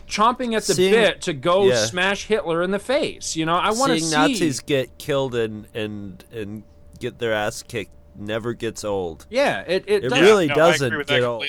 chomping 0.06 0.56
at 0.56 0.64
the 0.64 0.74
Seeing- 0.74 0.92
bit 0.92 1.20
to 1.22 1.32
go 1.32 1.64
yeah. 1.66 1.84
smash 1.84 2.26
Hitler 2.26 2.62
in 2.62 2.70
the 2.70 2.78
face. 2.78 3.36
You 3.36 3.46
know, 3.46 3.54
I 3.56 3.70
want 3.72 3.92
to 3.92 4.00
see 4.00 4.14
Nazis 4.14 4.60
get 4.60 4.98
killed 4.98 5.34
and 5.34 5.66
and 5.74 6.24
and 6.32 6.62
get 6.98 7.18
their 7.18 7.32
ass 7.32 7.62
kicked 7.62 7.92
never 8.16 8.52
gets 8.54 8.84
old. 8.84 9.26
Yeah, 9.30 9.60
it 9.66 9.84
it, 9.86 10.04
It 10.04 10.08
does. 10.08 10.20
really 10.20 10.46
no, 10.46 10.54
doesn't 10.54 10.96
get 10.96 11.06
that 11.08 11.22
old. 11.22 11.44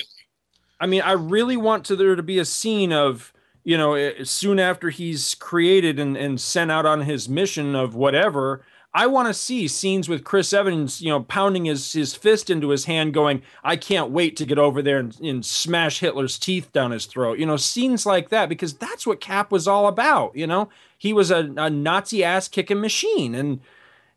I 0.78 0.86
mean, 0.86 1.02
I 1.02 1.12
really 1.12 1.56
want 1.56 1.84
to 1.86 1.96
there 1.96 2.16
to 2.16 2.22
be 2.22 2.38
a 2.38 2.44
scene 2.44 2.92
of 2.92 3.32
you 3.64 3.76
know 3.78 3.94
eh, 3.94 4.24
soon 4.24 4.58
after 4.58 4.90
he's 4.90 5.34
created 5.36 5.98
and, 5.98 6.16
and 6.16 6.40
sent 6.40 6.70
out 6.70 6.86
on 6.86 7.02
his 7.02 7.28
mission 7.28 7.74
of 7.74 7.94
whatever. 7.94 8.64
I 8.92 9.06
want 9.06 9.28
to 9.28 9.34
see 9.34 9.68
scenes 9.68 10.08
with 10.08 10.24
Chris 10.24 10.52
Evans, 10.52 11.00
you 11.00 11.10
know, 11.10 11.22
pounding 11.22 11.66
his 11.66 11.92
his 11.92 12.14
fist 12.14 12.50
into 12.50 12.70
his 12.70 12.86
hand, 12.86 13.14
going, 13.14 13.42
"I 13.62 13.76
can't 13.76 14.10
wait 14.10 14.36
to 14.36 14.46
get 14.46 14.58
over 14.58 14.82
there 14.82 14.98
and, 14.98 15.18
and 15.20 15.46
smash 15.46 16.00
Hitler's 16.00 16.38
teeth 16.38 16.72
down 16.72 16.90
his 16.90 17.06
throat." 17.06 17.38
You 17.38 17.46
know, 17.46 17.56
scenes 17.56 18.04
like 18.04 18.30
that 18.30 18.48
because 18.48 18.74
that's 18.74 19.06
what 19.06 19.20
Cap 19.20 19.52
was 19.52 19.68
all 19.68 19.86
about. 19.86 20.34
You 20.34 20.46
know, 20.46 20.70
he 20.98 21.12
was 21.12 21.30
a, 21.30 21.52
a 21.56 21.70
Nazi 21.70 22.24
ass 22.24 22.48
kicking 22.48 22.80
machine, 22.80 23.34
and 23.34 23.60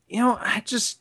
you 0.07 0.19
know, 0.19 0.37
I 0.41 0.61
just 0.65 0.99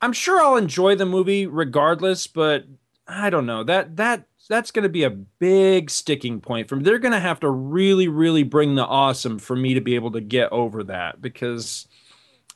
I'm 0.00 0.12
sure 0.12 0.42
I'll 0.42 0.56
enjoy 0.56 0.96
the 0.96 1.06
movie 1.06 1.46
regardless, 1.46 2.26
but 2.26 2.64
I 3.06 3.30
don't 3.30 3.46
know. 3.46 3.62
That 3.62 3.96
that 3.96 4.26
that's 4.48 4.72
going 4.72 4.82
to 4.82 4.88
be 4.88 5.04
a 5.04 5.10
big 5.10 5.90
sticking 5.90 6.40
point 6.40 6.68
for 6.68 6.74
me. 6.74 6.82
They're 6.82 6.98
going 6.98 7.12
to 7.12 7.20
have 7.20 7.38
to 7.40 7.50
really 7.50 8.08
really 8.08 8.42
bring 8.42 8.74
the 8.74 8.84
awesome 8.84 9.38
for 9.38 9.54
me 9.54 9.74
to 9.74 9.80
be 9.80 9.94
able 9.94 10.10
to 10.10 10.20
get 10.20 10.50
over 10.50 10.82
that 10.84 11.22
because 11.22 11.86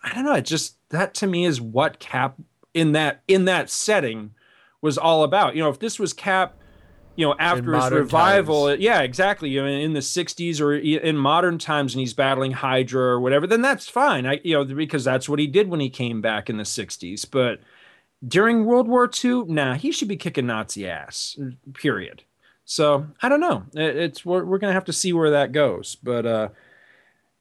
I 0.06 0.14
don't 0.14 0.24
know, 0.24 0.34
it 0.34 0.44
just 0.46 0.76
that 0.90 1.12
to 1.14 1.26
me 1.26 1.44
is 1.44 1.60
what 1.60 1.98
Cap 1.98 2.36
in 2.72 2.92
that 2.92 3.22
in 3.28 3.44
that 3.46 3.68
setting 3.70 4.32
was 4.80 4.96
all 4.96 5.24
about. 5.24 5.56
You 5.56 5.62
know, 5.62 5.68
if 5.68 5.78
this 5.78 5.98
was 5.98 6.12
Cap 6.12 6.54
you 7.16 7.24
know, 7.26 7.34
after 7.38 7.72
his 7.74 7.90
revival, 7.90 8.66
times. 8.68 8.80
yeah, 8.82 9.00
exactly. 9.00 9.48
You 9.48 9.62
know, 9.62 9.66
in 9.68 9.94
the 9.94 10.00
'60s 10.00 10.60
or 10.60 10.74
in 10.74 11.16
modern 11.16 11.56
times, 11.58 11.94
and 11.94 12.00
he's 12.00 12.12
battling 12.12 12.52
Hydra 12.52 13.02
or 13.02 13.20
whatever, 13.20 13.46
then 13.46 13.62
that's 13.62 13.88
fine. 13.88 14.26
I, 14.26 14.38
you 14.44 14.52
know, 14.54 14.64
because 14.66 15.04
that's 15.04 15.26
what 15.28 15.38
he 15.38 15.46
did 15.46 15.68
when 15.68 15.80
he 15.80 15.88
came 15.88 16.20
back 16.20 16.50
in 16.50 16.58
the 16.58 16.64
'60s. 16.64 17.24
But 17.30 17.60
during 18.26 18.66
World 18.66 18.86
War 18.86 19.10
II, 19.24 19.44
nah, 19.46 19.74
he 19.74 19.92
should 19.92 20.08
be 20.08 20.16
kicking 20.18 20.46
Nazi 20.46 20.86
ass. 20.86 21.38
Period. 21.72 22.22
So 22.66 23.06
I 23.22 23.28
don't 23.30 23.40
know. 23.40 23.64
It- 23.74 23.96
It's 23.96 24.24
we're, 24.26 24.44
we're 24.44 24.58
gonna 24.58 24.72
have 24.74 24.84
to 24.84 24.92
see 24.92 25.14
where 25.14 25.30
that 25.30 25.52
goes. 25.52 25.96
But 26.02 26.26
uh, 26.26 26.48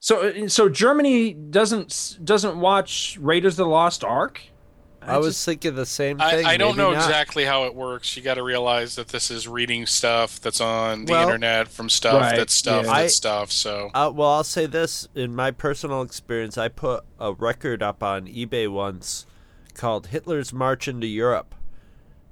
so 0.00 0.46
so 0.46 0.68
Germany 0.68 1.32
doesn't 1.32 2.18
doesn't 2.22 2.58
watch 2.60 3.18
Raiders 3.20 3.54
of 3.54 3.64
the 3.64 3.66
Lost 3.66 4.04
Ark. 4.04 4.40
I, 5.08 5.18
was 5.18 5.44
thinking 5.44 5.76
the 5.76 5.86
same 5.86 6.20
I, 6.20 6.32
thing. 6.32 6.46
I 6.46 6.56
don't 6.56 6.76
maybe 6.76 6.88
know 6.88 6.92
not. 6.94 7.04
exactly 7.04 7.44
how 7.44 7.62
it 7.66 7.76
works. 7.76 8.16
You 8.16 8.24
got 8.24 8.34
to 8.34 8.42
realize 8.42 8.96
that 8.96 9.06
this 9.06 9.30
is 9.30 9.46
reading 9.46 9.86
stuff 9.86 10.40
that's 10.40 10.60
on 10.60 11.04
the 11.04 11.12
Well- 11.12 11.22
internet 11.22 11.68
from 11.68 11.88
stuff 11.88 12.20
Right, 12.20 12.36
that's 12.36 12.52
stuff 12.52 12.86
yeah. 12.86 12.92
that's 12.92 13.04
I- 13.04 13.06
stuff. 13.06 13.52
So 13.52 13.90
Uh, 13.94 14.10
well, 14.12 14.30
I'll 14.30 14.42
say 14.44 14.66
this: 14.66 15.06
in 15.14 15.32
my 15.32 15.52
personal 15.52 16.02
experience, 16.02 16.58
I 16.58 16.66
put 16.68 17.04
a 17.20 17.32
record 17.32 17.84
up 17.84 18.02
on 18.02 18.26
eBay 18.26 18.68
once 18.68 19.26
called 19.74 20.08
"Hitler's 20.08 20.52
March 20.52 20.88
into 20.88 21.06
Europe," 21.06 21.54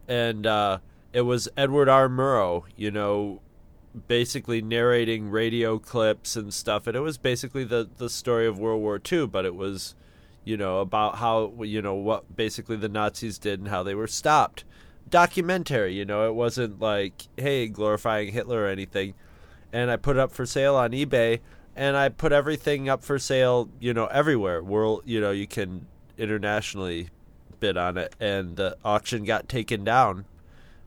and 0.09 0.45
uh, 0.45 0.79
it 1.13 1.21
was 1.23 1.49
Edward 1.57 1.89
R. 1.89 2.09
Murrow. 2.09 2.65
You 2.77 2.91
know, 2.91 3.41
basically 4.09 4.61
narrating 4.63 5.31
radio 5.31 5.79
clips 5.79 6.37
and 6.37 6.53
stuff, 6.53 6.87
and 6.87 6.97
it 6.97 7.01
was 7.01 7.19
basically 7.19 7.65
the 7.65 7.89
the 7.97 8.11
story 8.11 8.47
of 8.47 8.59
World 8.59 8.83
War 8.83 9.01
II, 9.13 9.27
but 9.27 9.45
it 9.45 9.55
was, 9.55 9.95
you 10.45 10.57
know, 10.57 10.81
about 10.81 11.17
how 11.17 11.53
you 11.63 11.83
know 11.83 11.95
what 11.95 12.37
basically 12.37 12.77
the 12.77 12.89
Nazis 12.89 13.39
did 13.39 13.61
and 13.61 13.69
how 13.69 13.83
they 13.83 13.95
were 13.95 14.07
stopped. 14.07 14.65
Documentary, 15.09 15.95
you 15.95 16.05
know, 16.05 16.27
it 16.27 16.35
wasn't 16.35 16.81
like 16.81 17.29
hey 17.37 17.69
glorifying 17.69 18.33
Hitler 18.33 18.63
or 18.65 18.69
anything 18.69 19.15
and 19.75 19.91
I 19.91 19.97
put 19.97 20.17
it 20.17 20.21
up 20.21 20.31
for 20.31 20.47
sale 20.47 20.77
on 20.77 20.93
eBay, 20.93 21.41
and 21.75 21.97
I 21.97 22.09
put 22.09 22.31
everything 22.31 22.89
up 22.89 23.03
for 23.03 23.19
sale, 23.19 23.69
you 23.81 23.93
know, 23.93 24.07
everywhere. 24.07 24.63
World, 24.63 25.03
you 25.05 25.21
know, 25.21 25.33
you 25.33 25.49
can 25.49 25.87
internationally 26.17 27.09
bid 27.59 27.77
on 27.77 27.99
it, 27.99 28.15
and 28.21 28.55
the 28.55 28.77
auction 28.85 29.25
got 29.25 29.49
taken 29.49 29.83
down 29.83 30.27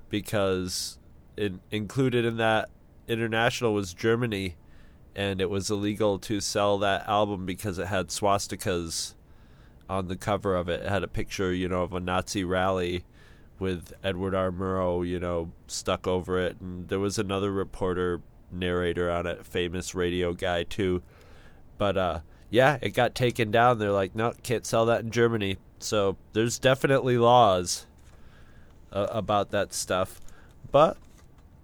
because 0.09 0.97
in, 1.35 1.59
included 1.69 2.23
in 2.23 2.37
that 2.37 2.69
international 3.07 3.73
was 3.73 3.93
Germany, 3.93 4.55
and 5.15 5.41
it 5.41 5.49
was 5.49 5.69
illegal 5.69 6.19
to 6.19 6.39
sell 6.39 6.77
that 6.79 7.07
album 7.07 7.45
because 7.45 7.79
it 7.79 7.87
had 7.87 8.09
swastikas 8.09 9.15
on 9.89 10.07
the 10.07 10.15
cover 10.15 10.55
of 10.55 10.69
it. 10.69 10.81
It 10.81 10.89
had 10.89 11.03
a 11.03 11.07
picture, 11.07 11.53
you 11.53 11.67
know, 11.67 11.83
of 11.83 11.93
a 11.93 11.99
Nazi 11.99 12.43
rally 12.43 13.03
with 13.59 13.93
Edward 14.03 14.35
R. 14.35 14.51
Murrow, 14.51 15.07
you 15.07 15.19
know, 15.19 15.51
stuck 15.67 16.07
over 16.07 16.39
it, 16.39 16.57
and 16.61 16.87
there 16.87 16.99
was 16.99 17.17
another 17.17 17.51
reporter 17.51 18.21
narrator 18.51 19.09
on 19.09 19.25
it, 19.25 19.45
famous 19.45 19.95
radio 19.95 20.33
guy 20.33 20.63
too. 20.63 21.01
But 21.77 21.97
uh, 21.97 22.19
yeah, 22.49 22.77
it 22.81 22.89
got 22.89 23.15
taken 23.15 23.51
down. 23.51 23.79
They're 23.79 23.91
like, 23.91 24.15
no, 24.15 24.33
can't 24.43 24.65
sell 24.65 24.85
that 24.85 25.01
in 25.01 25.11
Germany. 25.11 25.57
So 25.79 26.17
there's 26.33 26.59
definitely 26.59 27.17
laws 27.17 27.85
uh, 28.91 29.07
about 29.09 29.51
that 29.51 29.73
stuff. 29.73 30.21
But 30.71 30.97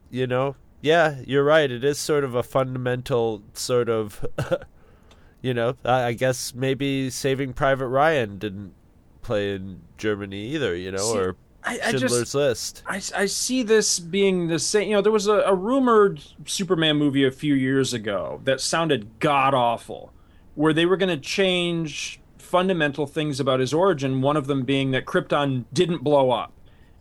you 0.10 0.28
know, 0.28 0.56
yeah, 0.84 1.22
you're 1.26 1.46
right. 1.46 1.72
It 1.72 1.84
is 1.86 1.98
sort 1.98 2.26
of 2.26 2.36
a 2.36 2.44
fundamental 2.44 3.42
sort 3.54 3.88
of, 3.88 4.24
you 5.42 5.54
know, 5.54 5.78
I, 5.86 6.12
guess 6.12 6.54
maybe 6.54 7.10
Saving 7.10 7.54
Private 7.54 7.88
Ryan 7.88 8.38
didn't 8.38 8.74
play 9.22 9.56
in 9.56 9.80
Germany 9.98 10.46
either. 10.48 10.76
You 10.76 10.92
know, 10.92 10.98
See, 10.98 11.18
or 11.18 11.36
I, 11.64 11.80
I 11.82 11.92
Schindler's 11.92 12.20
just 12.20 12.36
List. 12.36 12.84
I, 12.86 12.96
I 13.16 13.26
see 13.28 13.64
this 13.64 13.98
being 13.98 14.48
the 14.48 14.60
same. 14.60 14.90
You 14.90 14.96
know, 14.96 15.02
there 15.02 15.12
was 15.14 15.28
a, 15.28 15.36
a 15.38 15.56
rumored 15.56 16.22
Superman 16.46 16.98
movie 16.98 17.26
a 17.26 17.32
few 17.32 17.54
years 17.54 17.94
ago 17.94 18.42
that 18.44 18.60
sounded 18.60 19.20
god 19.20 19.54
awful, 19.54 20.12
where 20.56 20.74
they 20.74 20.86
were 20.86 20.98
going 20.98 21.18
to 21.18 21.18
change 21.18 22.20
fundamental 22.38 23.08
things 23.08 23.40
about 23.40 23.62
his 23.62 23.74
origin. 23.74 24.22
One 24.22 24.36
of 24.36 24.48
them 24.48 24.64
being 24.64 24.92
that 24.92 25.06
Krypton 25.06 25.64
didn't 25.72 26.04
blow 26.04 26.32
up, 26.32 26.52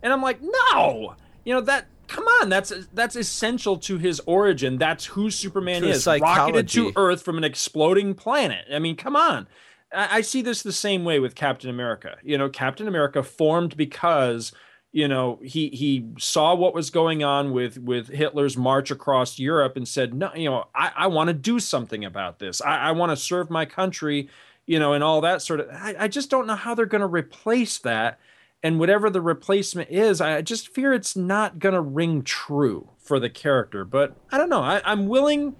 and 0.04 0.12
I'm 0.12 0.22
like, 0.22 0.38
no, 0.40 1.16
you 1.44 1.52
know 1.52 1.60
that. 1.62 1.86
Come 2.12 2.24
on, 2.24 2.51
that's 2.51 2.70
that's 2.93 3.16
essential 3.16 3.78
to 3.78 3.97
his 3.97 4.20
origin. 4.26 4.76
That's 4.76 5.06
who 5.06 5.30
Superman 5.30 5.80
To 5.80 5.89
is. 5.89 6.06
Rocketed 6.06 6.68
to. 6.68 6.93
Earth 6.94 7.22
from 7.22 7.39
an 7.39 7.44
exploding 7.44 8.12
planet. 8.12 8.66
I 8.70 8.80
mean, 8.80 8.97
come 8.97 9.16
on. 9.16 9.48
I, 9.90 10.18
I 10.18 10.20
see 10.20 10.43
this 10.43 10.62
the 10.62 10.72
same 10.72 11.05
way 11.05 11.20
with 11.20 11.34
Captain 11.34 11.70
America. 11.70 12.18
You 12.22 12.36
know, 12.36 12.51
Captain 12.51 12.86
America 12.86 13.22
formed 13.22 13.78
because 13.78 14.52
you 14.93 15.09
know 15.09 15.40
he 15.43 15.68
he 15.70 16.10
saw 16.18 16.55
what 16.55 16.74
was 16.74 16.90
going 16.90 17.24
on 17.24 17.52
with 17.52 17.78
with 17.78 18.09
Hitler's 18.09 18.59
march 18.59 18.90
across 18.90 19.39
Europe 19.39 19.78
and 19.78 19.89
said, 19.89 20.12
no, 20.12 20.30
you 20.34 20.51
know, 20.51 20.66
I, 20.74 20.93
I 20.94 21.06
want 21.06 21.28
to 21.28 21.34
do 21.34 21.59
something 21.59 22.05
about 22.05 22.40
this. 22.40 22.60
I, 22.60 22.76
I 22.76 22.93
want 22.93 23.10
to 23.10 23.16
serve 23.16 23.48
my 23.48 23.64
country. 23.64 24.28
You 24.66 24.78
know, 24.78 24.93
and 24.93 25.02
all 25.02 25.22
that 25.22 25.40
sort 25.40 25.60
of. 25.60 25.70
I, 25.70 25.97
I 25.98 26.09
just 26.09 26.28
don't 26.30 26.47
know 26.47 26.56
how 26.56 26.74
they're 26.74 26.86
going 26.86 27.01
to 27.01 27.06
replace 27.06 27.78
that. 27.78 28.20
And 28.64 28.78
whatever 28.78 29.10
the 29.10 29.20
replacement 29.20 29.90
is, 29.90 30.20
I 30.20 30.40
just 30.43 30.68
fear 30.68 30.93
it's 30.93 31.16
not 31.16 31.59
going 31.59 31.74
to 31.74 31.80
ring 31.80 32.22
true 32.22 32.90
for 32.98 33.18
the 33.18 33.28
character. 33.28 33.84
But 33.84 34.16
I 34.30 34.39
don't 34.39 34.48
know. 34.48 34.62
I, 34.62 34.80
I'm 34.84 35.09
willing 35.09 35.56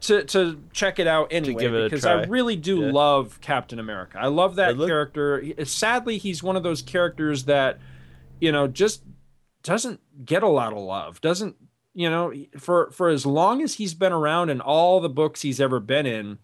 to 0.00 0.24
to 0.24 0.60
check 0.72 0.98
it 0.98 1.06
out 1.06 1.28
anyway 1.32 1.62
give 1.62 1.74
it 1.74 1.80
a 1.80 1.84
because 1.84 2.04
I 2.04 2.24
really 2.24 2.56
do 2.56 2.80
Yeah. 2.80 2.90
love 2.92 3.40
Captain 3.40 3.78
America. 3.78 4.18
I 4.20 4.26
love 4.26 4.56
that 4.56 4.76
look- 4.76 4.88
character. 4.88 5.42
Sadly, 5.64 6.18
he's 6.18 6.42
one 6.42 6.56
of 6.56 6.62
those 6.62 6.82
characters 6.82 7.44
that 7.44 7.78
you 8.40 8.50
know 8.52 8.66
just 8.66 9.02
doesn't 9.62 10.00
get 10.24 10.42
a 10.42 10.48
lot 10.48 10.72
of 10.72 10.78
love. 10.80 11.20
Doesn't 11.20 11.56
you 11.94 12.10
know 12.10 12.34
for 12.58 12.90
for 12.90 13.08
as 13.10 13.24
long 13.24 13.62
as 13.62 13.74
he's 13.74 13.94
been 13.94 14.12
around 14.12 14.50
and 14.50 14.60
all 14.60 15.00
the 15.00 15.08
books 15.08 15.42
he's 15.42 15.60
ever 15.60 15.78
been 15.80 16.04
in, 16.04 16.38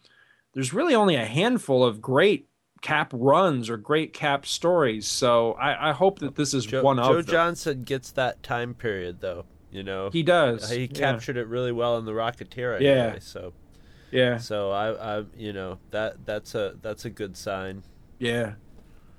there's 0.55 0.73
really 0.73 0.95
only 0.95 1.17
a 1.17 1.27
handful 1.27 1.85
of 1.85 2.01
great 2.01 2.49
Cap 2.81 3.11
runs 3.13 3.69
or 3.71 3.77
great 3.77 4.13
Cap 4.13 4.47
stories. 4.47 5.07
So 5.07 5.53
I, 5.55 5.91
I 5.91 5.93
hope 5.93 6.19
that 6.21 6.35
this 6.37 6.55
is 6.55 6.67
Joe, 6.67 6.83
one 6.83 6.97
Joe 6.97 7.03
of 7.03 7.17
them. 7.17 7.25
Joe 7.27 7.33
Johnston 7.33 7.83
gets 7.83 8.13
that 8.13 8.43
time 8.43 8.75
period 8.75 9.21
though. 9.21 9.45
You 9.71 9.83
know, 9.85 10.11
He 10.11 10.23
does. 10.23 10.69
He 10.71 10.83
yeah. 10.83 10.87
captured 10.87 11.37
it 11.37 11.47
really 11.47 11.73
well 11.73 11.97
in 11.99 12.05
the 12.05 12.13
Rocketeer. 12.13 12.81
Yeah. 12.81 13.19
So 13.21 13.53
Yeah. 14.11 14.39
so 14.39 14.71
I, 14.73 15.19
I 15.21 15.25
you 15.37 15.53
know 15.53 15.79
that 15.91 16.25
that's 16.27 16.55
a 16.55 16.75
that's 16.83 17.05
a 17.05 17.11
good 17.11 17.37
sign. 17.37 17.83
Yeah. 18.19 18.55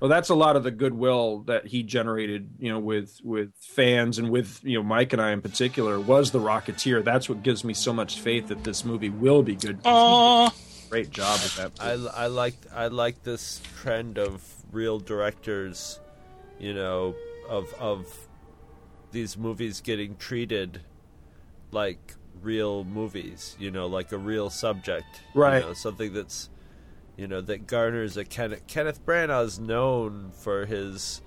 Well, 0.00 0.08
that's 0.08 0.30
a 0.30 0.34
lot 0.34 0.56
of 0.56 0.64
the 0.64 0.72
goodwill 0.72 1.42
that 1.46 1.64
he 1.68 1.84
generated, 1.84 2.50
you 2.58 2.72
know, 2.72 2.80
with 2.80 3.20
with 3.22 3.54
fans 3.60 4.18
and 4.18 4.30
with 4.30 4.60
you 4.64 4.76
know 4.76 4.82
Mike 4.82 5.12
and 5.12 5.22
I 5.22 5.30
in 5.30 5.40
particular 5.40 6.00
was 6.00 6.32
the 6.32 6.40
Rocketeer. 6.40 7.04
That's 7.04 7.28
what 7.28 7.44
gives 7.44 7.62
me 7.62 7.72
so 7.72 7.92
much 7.92 8.18
faith 8.20 8.48
that 8.48 8.64
this 8.64 8.84
movie 8.84 9.10
will 9.10 9.44
be 9.44 9.54
good. 9.54 9.76
he 9.76 9.82
Aw. 9.84 10.48
did 10.48 10.54
a 10.56 10.71
great 10.92 11.10
job 11.10 11.40
with 11.42 11.56
that. 11.56 11.72
I, 11.80 12.24
I 12.24 12.26
like 12.26 12.54
I 12.74 12.88
like 12.88 13.22
this 13.22 13.62
trend 13.80 14.18
of 14.18 14.42
real 14.70 14.98
directors, 14.98 15.98
you 16.60 16.74
know, 16.74 17.14
of 17.48 17.72
of 17.78 18.28
these 19.10 19.38
movies 19.38 19.80
getting 19.80 20.16
treated 20.16 20.82
like 21.70 22.14
real 22.42 22.84
movies, 22.84 23.56
you 23.58 23.70
know, 23.70 23.86
like 23.86 24.12
a 24.12 24.18
real 24.18 24.50
subject, 24.50 25.22
Right. 25.34 25.62
You 25.62 25.68
know, 25.68 25.72
something 25.72 26.12
that's, 26.12 26.50
you 27.16 27.26
know, 27.26 27.40
that 27.40 27.66
garners 27.66 28.18
a 28.18 28.24
Kenneth 28.26 28.66
Kenneth 28.66 29.04
Branagh 29.06 29.46
is 29.46 29.58
known 29.58 30.30
for 30.34 30.66
his, 30.66 31.22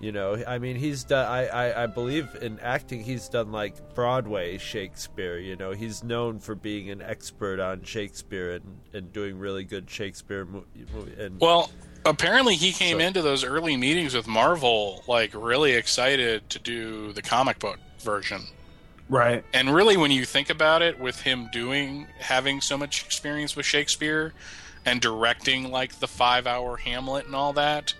you 0.00 0.12
know, 0.12 0.42
I 0.46 0.58
mean, 0.58 0.76
he's 0.76 1.04
done. 1.04 1.26
I, 1.26 1.46
I 1.46 1.82
I 1.84 1.86
believe 1.86 2.34
in 2.40 2.58
acting, 2.60 3.04
he's 3.04 3.28
done 3.28 3.52
like 3.52 3.94
Broadway 3.94 4.56
Shakespeare. 4.58 5.38
You 5.38 5.56
know, 5.56 5.72
he's 5.72 6.02
known 6.02 6.38
for 6.40 6.54
being 6.54 6.90
an 6.90 7.02
expert 7.02 7.60
on 7.60 7.82
Shakespeare 7.84 8.52
and, 8.52 8.64
and 8.94 9.12
doing 9.12 9.38
really 9.38 9.64
good 9.64 9.90
Shakespeare 9.90 10.44
movie. 10.46 10.66
And 11.22 11.38
Well, 11.40 11.70
apparently 12.06 12.54
he 12.56 12.72
came 12.72 12.98
So- 12.98 13.04
into 13.06 13.20
those 13.22 13.44
early 13.44 13.76
meetings 13.76 14.14
with 14.14 14.26
Marvel 14.26 15.04
like 15.06 15.32
really 15.34 15.72
excited 15.72 16.48
to 16.50 16.58
do 16.58 17.12
the 17.12 17.22
comic 17.22 17.58
book 17.58 17.78
version. 18.00 18.40
right. 19.10 19.44
And 19.52 19.74
really, 19.74 19.96
when 19.98 20.10
you 20.10 20.24
think 20.24 20.48
about 20.50 20.80
it, 20.82 20.98
with 20.98 21.20
him 21.20 21.48
doing 21.52 22.06
having 22.20 22.60
so 22.62 22.78
much 22.78 23.04
experience 23.04 23.54
with 23.56 23.66
Shakespeare 23.66 24.32
and 24.86 24.98
directing 25.00 25.70
like 25.70 25.98
the 26.00 26.06
five-hour 26.08 26.78
Hamlet 26.78 27.26
and 27.26 27.34
all 27.34 27.52
that, 27.52 27.92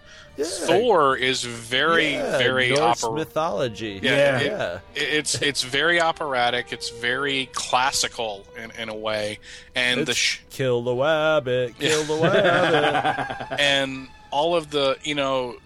Thor 0.45 1.17
is 1.17 1.43
very, 1.45 2.12
Yeah, 2.15 2.39
very 2.39 2.71
Norse 2.71 3.03
opera- 3.05 3.17
mythology. 3.19 4.01
Yeah, 4.03 4.39
it- 4.41 4.47
yeah. 4.47 4.79
It's 4.95 5.41
it's 5.43 5.62
very 5.62 6.01
operatic. 6.01 6.73
It's 6.73 6.91
very 6.91 7.49
classical 7.53 8.47
in, 8.57 8.71
in 8.73 8.89
a 8.89 8.95
way, 8.97 9.39
and 9.75 10.07
the 10.07 10.15
sh- 10.15 10.41
kill 10.51 10.83
the 10.83 10.95
rabbit, 10.95 11.79
kill 11.79 12.05
the 12.05 12.17
rabbit, 12.17 13.47
and 13.61 14.09
all 14.31 14.55
of 14.57 14.71
the 14.71 14.97
you 15.03 15.15
know 15.15 15.57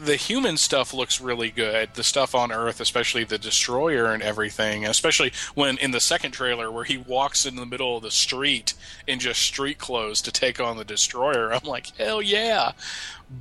the 0.00 0.16
human 0.16 0.56
stuff 0.56 0.94
looks 0.94 1.20
really 1.20 1.50
good. 1.50 1.90
The 1.94 2.02
stuff 2.02 2.34
on 2.34 2.50
earth 2.50 2.80
especially 2.80 3.24
the 3.24 3.36
destroyer 3.36 4.06
and 4.06 4.22
everything 4.22 4.86
especially 4.86 5.32
when 5.54 5.76
in 5.76 5.90
the 5.90 6.00
second 6.00 6.30
trailer 6.32 6.70
where 6.70 6.84
he 6.84 6.96
walks 6.96 7.44
in 7.44 7.56
the 7.56 7.66
middle 7.66 7.98
of 7.98 8.02
the 8.02 8.10
street 8.10 8.72
in 9.06 9.18
just 9.18 9.42
street 9.42 9.76
clothes 9.76 10.22
to 10.22 10.32
take 10.32 10.58
on 10.60 10.78
the 10.78 10.84
destroyer 10.84 11.52
i'm 11.52 11.64
like 11.64 11.94
hell 11.98 12.22
yeah. 12.22 12.72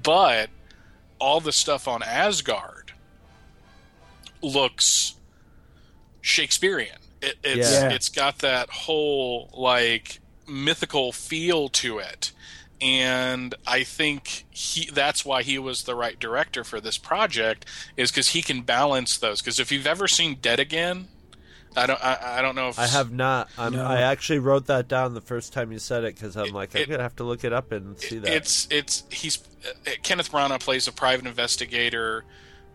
But 0.03 0.49
all 1.25 1.41
the 1.41 1.51
stuff 1.51 1.87
on 1.87 2.03
asgard 2.03 2.91
looks 4.43 5.15
shakespearean 6.21 6.99
it, 7.21 7.35
it's 7.43 7.71
Yeah. 7.71 7.89
it's 7.89 8.09
got 8.09 8.39
that 8.39 8.69
whole 8.69 9.49
like 9.53 10.19
mythical 10.47 11.11
feel 11.11 11.69
to 11.69 11.97
it 11.97 12.31
and 12.81 13.55
I 13.65 13.83
think 13.83 14.45
he 14.51 14.89
that's 14.91 15.25
why 15.25 15.41
he 15.41 15.57
was 15.57 15.83
the 15.83 15.95
right 15.95 16.19
director 16.19 16.63
for 16.63 16.79
this 16.79 16.97
project 16.97 17.65
is 17.97 18.11
because 18.11 18.29
he 18.29 18.41
can 18.41 18.61
balance 18.63 19.17
those. 19.17 19.41
Because 19.41 19.61
if 19.61 19.71
you've 19.71 19.87
ever 19.87 20.09
seen 20.09 20.35
Dead 20.41 20.59
Again, 20.59 21.07
I 21.77 21.85
don't. 21.87 22.03
I, 22.03 22.37
I 22.39 22.41
don't 22.41 22.55
know 22.55 22.69
if 22.69 22.79
I 22.79 22.87
have 22.87 23.11
not. 23.11 23.49
I'm, 23.57 23.73
No. 23.73 23.85
I 23.85 24.01
actually 24.01 24.39
wrote 24.39 24.67
that 24.67 24.87
down 24.87 25.13
the 25.13 25.21
first 25.21 25.51
time 25.53 25.71
you 25.71 25.79
said 25.79 26.03
it 26.03 26.15
because 26.15 26.35
I'm 26.37 26.51
like, 26.53 26.75
I'm 26.75 26.81
it- 26.83 26.89
gonna 26.89 27.03
have 27.03 27.15
to 27.17 27.23
look 27.23 27.43
it 27.43 27.51
up 27.53 27.71
and 27.71 27.99
see 27.99 28.19
that. 28.19 28.31
It's 28.33 28.67
it's 28.71 29.03
he's 29.11 29.39
uh, 29.67 29.91
Kenneth 30.03 30.31
Branagh 30.31 30.59
plays 30.59 30.87
a 30.87 30.91
private 30.91 31.25
investigator 31.27 32.23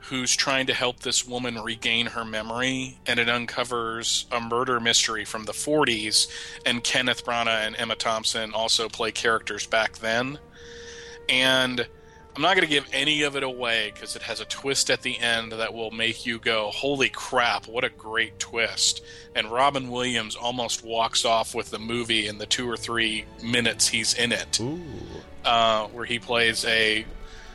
who's 0.05 0.35
trying 0.35 0.67
to 0.67 0.73
help 0.73 1.01
this 1.01 1.27
woman 1.29 1.57
regain 1.63 2.07
her 2.07 2.25
memory, 2.25 2.99
and 3.07 3.21
it 3.21 3.29
uncovers 3.29 4.25
a 4.33 4.41
murder 4.41 4.81
mystery 4.81 5.27
from 5.27 5.45
the 5.45 5.53
40s. 5.53 6.27
And 6.65 6.83
Kenneth 6.83 7.25
Branagh 7.25 7.67
and 7.67 7.77
Emma 7.77 7.97
Thompson 7.97 8.53
also 8.55 8.89
play 8.89 9.13
characters 9.13 9.67
back 9.67 9.99
then. 9.99 10.39
And 11.29 11.87
I'm 12.41 12.45
not 12.45 12.57
going 12.57 12.67
to 12.67 12.75
give 12.75 12.89
any 12.95 13.25
of 13.25 13.37
it 13.37 13.43
away 13.43 13.91
because 13.93 14.17
it 14.17 14.23
has 14.23 14.41
a 14.41 14.47
twist 14.47 14.89
at 14.89 15.03
the 15.03 15.19
end 15.19 15.53
that 15.53 15.75
will 15.75 15.91
make 15.91 16.25
you 16.25 16.39
go, 16.39 16.71
"Holy 16.71 17.11
crap! 17.11 17.69
What 17.69 17.85
a 17.85 17.91
great 17.91 18.39
twist!" 18.39 19.03
And 19.35 19.53
Robin 19.53 19.91
Williams 19.91 20.37
almost 20.37 20.83
walks 20.83 21.27
off 21.27 21.55
with 21.55 21.69
the 21.69 21.79
movie 21.79 22.27
in 22.27 22.39
the 22.39 22.47
two 22.47 22.67
or 22.67 22.79
three 22.79 23.27
minutes 23.43 23.89
he's 23.89 24.15
in 24.15 24.33
it 24.33 24.59
Ooh. 24.59 24.81
uh, 25.45 25.89
where 25.89 26.07
he 26.07 26.19
plays 26.19 26.65
a 26.65 27.05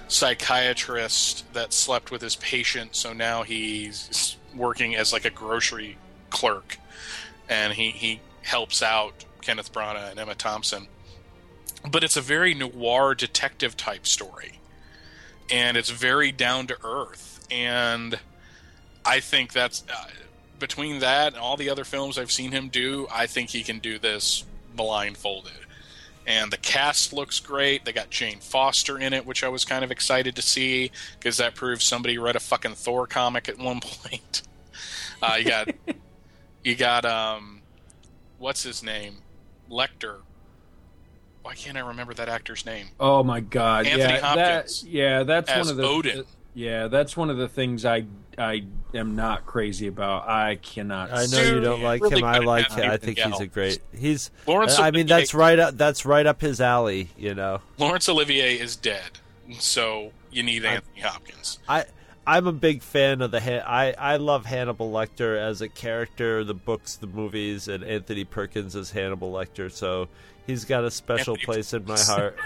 psychiatrist 0.07 1.51
that 1.53 1.73
slept 1.73 2.11
with 2.11 2.21
his 2.21 2.35
patient, 2.35 2.95
so 2.95 3.11
now 3.11 3.41
he's 3.41 4.37
working 4.53 4.95
as 4.95 5.11
like 5.11 5.25
a 5.25 5.31
grocery 5.31 5.97
clerk, 6.29 6.77
and 7.49 7.73
he 7.73 7.89
he 7.89 8.21
helps 8.43 8.83
out 8.83 9.25
Kenneth 9.41 9.73
Branagh 9.73 10.11
and 10.11 10.19
Emma 10.19 10.35
Thompson. 10.35 10.85
But 11.89 12.03
it's 12.03 12.17
a 12.17 12.21
very 12.21 12.53
noir 12.53 13.15
detective 13.15 13.75
type 13.75 14.05
story, 14.05 14.59
and 15.49 15.77
it's 15.77 15.89
very 15.89 16.31
down 16.31 16.67
to 16.67 16.77
earth, 16.83 17.45
and 17.51 18.19
I 19.05 19.19
think 19.19 19.53
that's 19.53 19.83
uh, 19.91 20.07
between 20.59 20.99
that 20.99 21.33
and 21.33 21.41
all 21.41 21.57
the 21.57 21.69
other 21.69 21.83
films 21.83 22.17
I've 22.17 22.31
seen 22.31 22.51
him 22.51 22.69
do, 22.69 23.07
I 23.11 23.27
think 23.27 23.49
he 23.49 23.63
can 23.63 23.79
do 23.79 23.99
this 23.99 24.43
blindfolded 24.75 25.65
and 26.27 26.51
the 26.51 26.57
cast 26.57 27.13
looks 27.13 27.39
great. 27.39 27.85
They 27.85 27.93
got 27.93 28.09
Jane 28.09 28.39
Foster 28.39 28.97
in 28.97 29.13
it, 29.13 29.25
which 29.25 29.43
I 29.43 29.49
was 29.49 29.63
kind 29.63 29.83
of 29.83 29.91
excited 29.91 30.35
to 30.35 30.41
see 30.41 30.91
because 31.19 31.37
that 31.37 31.55
proves 31.55 31.83
somebody 31.83 32.17
read 32.17 32.35
a 32.35 32.39
fucking 32.39 32.75
Thor 32.75 33.07
comic 33.07 33.47
at 33.47 33.57
one 33.57 33.79
point. 33.81 34.41
Uh, 35.21 35.35
you 35.37 35.45
got 35.45 35.69
you 36.63 36.75
got 36.75 37.05
um, 37.05 37.61
what's 38.39 38.63
his 38.63 38.81
name, 38.81 39.17
Lecter. 39.69 40.17
Why 41.45 41.53
can't 41.53 41.77
I 41.77 41.81
remember 41.81 42.15
that 42.15 42.27
actor's 42.27 42.65
name? 42.65 42.87
Oh 42.99 43.21
my 43.21 43.39
god! 43.39 43.85
Anthony 43.85 44.13
yeah, 44.13 44.19
Hopkins 44.19 44.81
that, 44.81 44.89
yeah, 44.89 45.21
that's 45.21 45.51
as 45.51 45.67
one 45.67 45.69
of 45.69 45.77
the 45.77 45.83
Odin. 45.83 46.23
yeah, 46.55 46.87
that's 46.87 47.15
one 47.15 47.29
of 47.29 47.37
the 47.37 47.47
things 47.47 47.85
I 47.85 48.07
I 48.35 48.63
am 48.95 49.15
not 49.15 49.45
crazy 49.45 49.85
about. 49.85 50.27
I 50.27 50.55
cannot. 50.55 51.13
I 51.13 51.27
know 51.27 51.43
you 51.43 51.59
don't 51.59 51.83
like 51.83 52.01
really 52.01 52.17
him. 52.17 52.23
I 52.23 52.39
like. 52.39 52.71
him. 52.71 52.89
I 52.89 52.97
think 52.97 53.19
he's 53.19 53.39
a 53.39 53.45
great. 53.45 53.79
He's. 53.95 54.31
Lawrence 54.47 54.79
I 54.79 54.89
mean, 54.89 55.05
that's 55.05 55.35
right 55.35 55.59
up. 55.59 55.77
That's 55.77 56.03
right 56.03 56.25
up 56.25 56.41
his 56.41 56.59
alley. 56.59 57.09
You 57.15 57.35
know. 57.35 57.61
Laurence 57.77 58.09
Olivier 58.09 58.55
is 58.55 58.75
dead, 58.75 59.19
so 59.59 60.13
you 60.31 60.41
need 60.41 60.65
Anthony 60.65 61.01
Hopkins. 61.01 61.59
I 61.69 61.85
I'm 62.25 62.47
a 62.47 62.53
big 62.53 62.81
fan 62.81 63.21
of 63.21 63.29
the 63.29 63.69
I 63.69 63.91
I 63.91 64.17
love 64.17 64.45
Hannibal 64.45 64.91
Lecter 64.91 65.37
as 65.37 65.61
a 65.61 65.69
character, 65.69 66.43
the 66.43 66.55
books, 66.55 66.95
the 66.95 67.05
movies, 67.05 67.67
and 67.67 67.83
Anthony 67.83 68.23
Perkins 68.23 68.75
as 68.75 68.89
Hannibal 68.89 69.31
Lecter. 69.31 69.71
So 69.71 70.07
he's 70.47 70.65
got 70.65 70.83
a 70.83 70.91
special 70.91 71.33
Anthony 71.33 71.45
place 71.45 71.73
in 71.73 71.85
my 71.85 71.99
heart. 71.99 72.37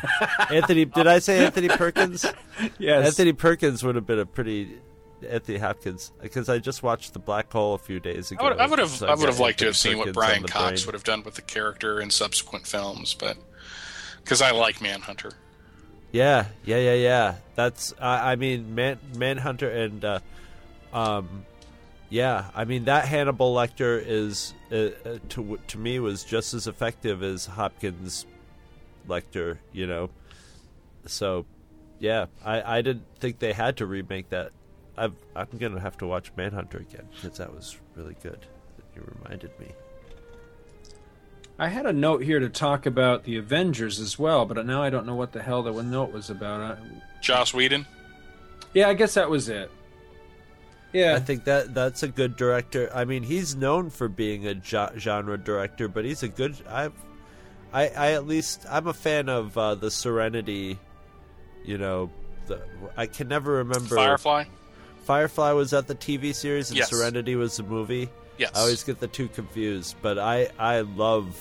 Anthony, 0.51 0.85
did 0.85 1.07
I 1.07 1.19
say 1.19 1.45
Anthony 1.45 1.67
Perkins? 1.69 2.25
yes, 2.79 3.05
Anthony 3.05 3.33
Perkins 3.33 3.83
would 3.83 3.95
have 3.95 4.05
been 4.05 4.19
a 4.19 4.25
pretty 4.25 4.79
Anthony 5.27 5.57
Hopkins 5.57 6.11
because 6.21 6.49
I 6.49 6.59
just 6.59 6.83
watched 6.83 7.13
The 7.13 7.19
Black 7.19 7.51
Hole 7.51 7.73
a 7.73 7.77
few 7.77 7.99
days 7.99 8.31
ago. 8.31 8.45
I 8.45 8.67
would, 8.67 8.79
have, 8.79 8.89
so 8.89 9.07
I 9.07 9.15
would 9.15 9.27
have 9.27 9.39
liked 9.39 9.59
to 9.59 9.65
have 9.65 9.77
seen 9.77 9.97
what 9.97 10.13
Brian 10.13 10.43
Cox 10.43 10.81
brain. 10.81 10.87
would 10.87 10.95
have 10.95 11.03
done 11.03 11.23
with 11.23 11.35
the 11.35 11.41
character 11.41 11.99
in 11.99 12.09
subsequent 12.09 12.67
films, 12.67 13.13
but 13.13 13.37
because 14.23 14.41
I 14.41 14.51
like 14.51 14.81
Manhunter. 14.81 15.31
Yeah, 16.11 16.45
yeah, 16.63 16.77
yeah, 16.77 16.93
yeah. 16.93 17.35
That's 17.55 17.93
I 17.99 18.31
I 18.31 18.35
mean, 18.35 18.73
Man 18.75 18.99
Manhunter 19.15 19.69
and 19.69 20.03
uh, 20.03 20.19
um, 20.93 21.45
yeah. 22.09 22.49
I 22.55 22.65
mean 22.65 22.85
that 22.85 23.05
Hannibal 23.05 23.53
Lecter 23.53 24.03
is 24.03 24.53
uh, 24.71 24.75
uh, 24.75 25.17
to 25.29 25.59
to 25.67 25.77
me 25.77 25.99
was 25.99 26.23
just 26.23 26.53
as 26.53 26.67
effective 26.67 27.23
as 27.23 27.45
Hopkins 27.45 28.25
Lecter. 29.07 29.57
You 29.71 29.87
know, 29.87 30.09
so 31.05 31.45
yeah. 31.99 32.27
I 32.43 32.77
I 32.77 32.81
didn't 32.81 33.05
think 33.19 33.39
they 33.39 33.53
had 33.53 33.77
to 33.77 33.85
remake 33.85 34.29
that. 34.29 34.51
I've, 34.97 35.15
I'm 35.35 35.47
gonna 35.57 35.79
have 35.79 35.97
to 35.99 36.07
watch 36.07 36.31
Manhunter 36.35 36.79
again 36.79 37.07
because 37.13 37.37
that 37.37 37.53
was 37.53 37.77
really 37.95 38.15
good. 38.21 38.45
You 38.95 39.03
reminded 39.23 39.57
me. 39.59 39.67
I 41.57 41.67
had 41.67 41.85
a 41.85 41.93
note 41.93 42.23
here 42.23 42.39
to 42.39 42.49
talk 42.49 42.85
about 42.85 43.25
the 43.25 43.35
Avengers 43.37 43.99
as 43.99 44.17
well, 44.17 44.45
but 44.45 44.65
now 44.65 44.81
I 44.81 44.89
don't 44.89 45.05
know 45.05 45.15
what 45.15 45.33
the 45.33 45.41
hell 45.41 45.61
the 45.61 45.73
one 45.73 45.91
note 45.91 46.11
was 46.13 46.29
about. 46.29 46.61
I, 46.61 46.77
Joss 47.21 47.53
Whedon. 47.53 47.85
yeah, 48.73 48.87
I 48.87 48.93
guess 48.93 49.13
that 49.15 49.29
was 49.29 49.49
it. 49.49 49.69
Yeah, 50.93 51.15
I 51.15 51.19
think 51.19 51.43
that 51.43 51.73
that's 51.73 52.01
a 52.03 52.07
good 52.07 52.35
director. 52.35 52.89
I 52.93 53.05
mean, 53.05 53.23
he's 53.23 53.55
known 53.55 53.89
for 53.89 54.07
being 54.07 54.47
a 54.47 54.55
genre 54.63 55.37
director, 55.37 55.87
but 55.87 56.03
he's 56.05 56.23
a 56.23 56.27
good. 56.27 56.55
I've, 56.67 56.93
I, 57.71 57.89
I 57.89 58.11
at 58.13 58.25
least 58.25 58.65
I'm 58.69 58.87
a 58.87 58.93
fan 58.93 59.29
of 59.29 59.55
uh, 59.57 59.75
the 59.75 59.91
Serenity. 59.91 60.79
You 61.63 61.77
know, 61.77 62.09
the, 62.47 62.61
I 62.97 63.05
can 63.05 63.27
never 63.27 63.53
remember. 63.57 63.95
Firefly. 63.95 64.45
Firefly 65.03 65.51
was 65.51 65.73
at 65.73 65.87
the 65.87 65.95
TV 65.95 66.33
series, 66.33 66.69
and 66.69 66.77
Yes. 66.77 66.89
Serenity 66.89 67.35
was 67.35 67.57
the 67.57 67.63
movie. 67.63 68.09
Yes. 68.37 68.51
I 68.55 68.61
always 68.61 68.83
get 68.83 68.99
the 68.99 69.07
two 69.07 69.27
confused, 69.27 69.95
but 70.01 70.17
I 70.17 70.49
I 70.57 70.81
love 70.81 71.35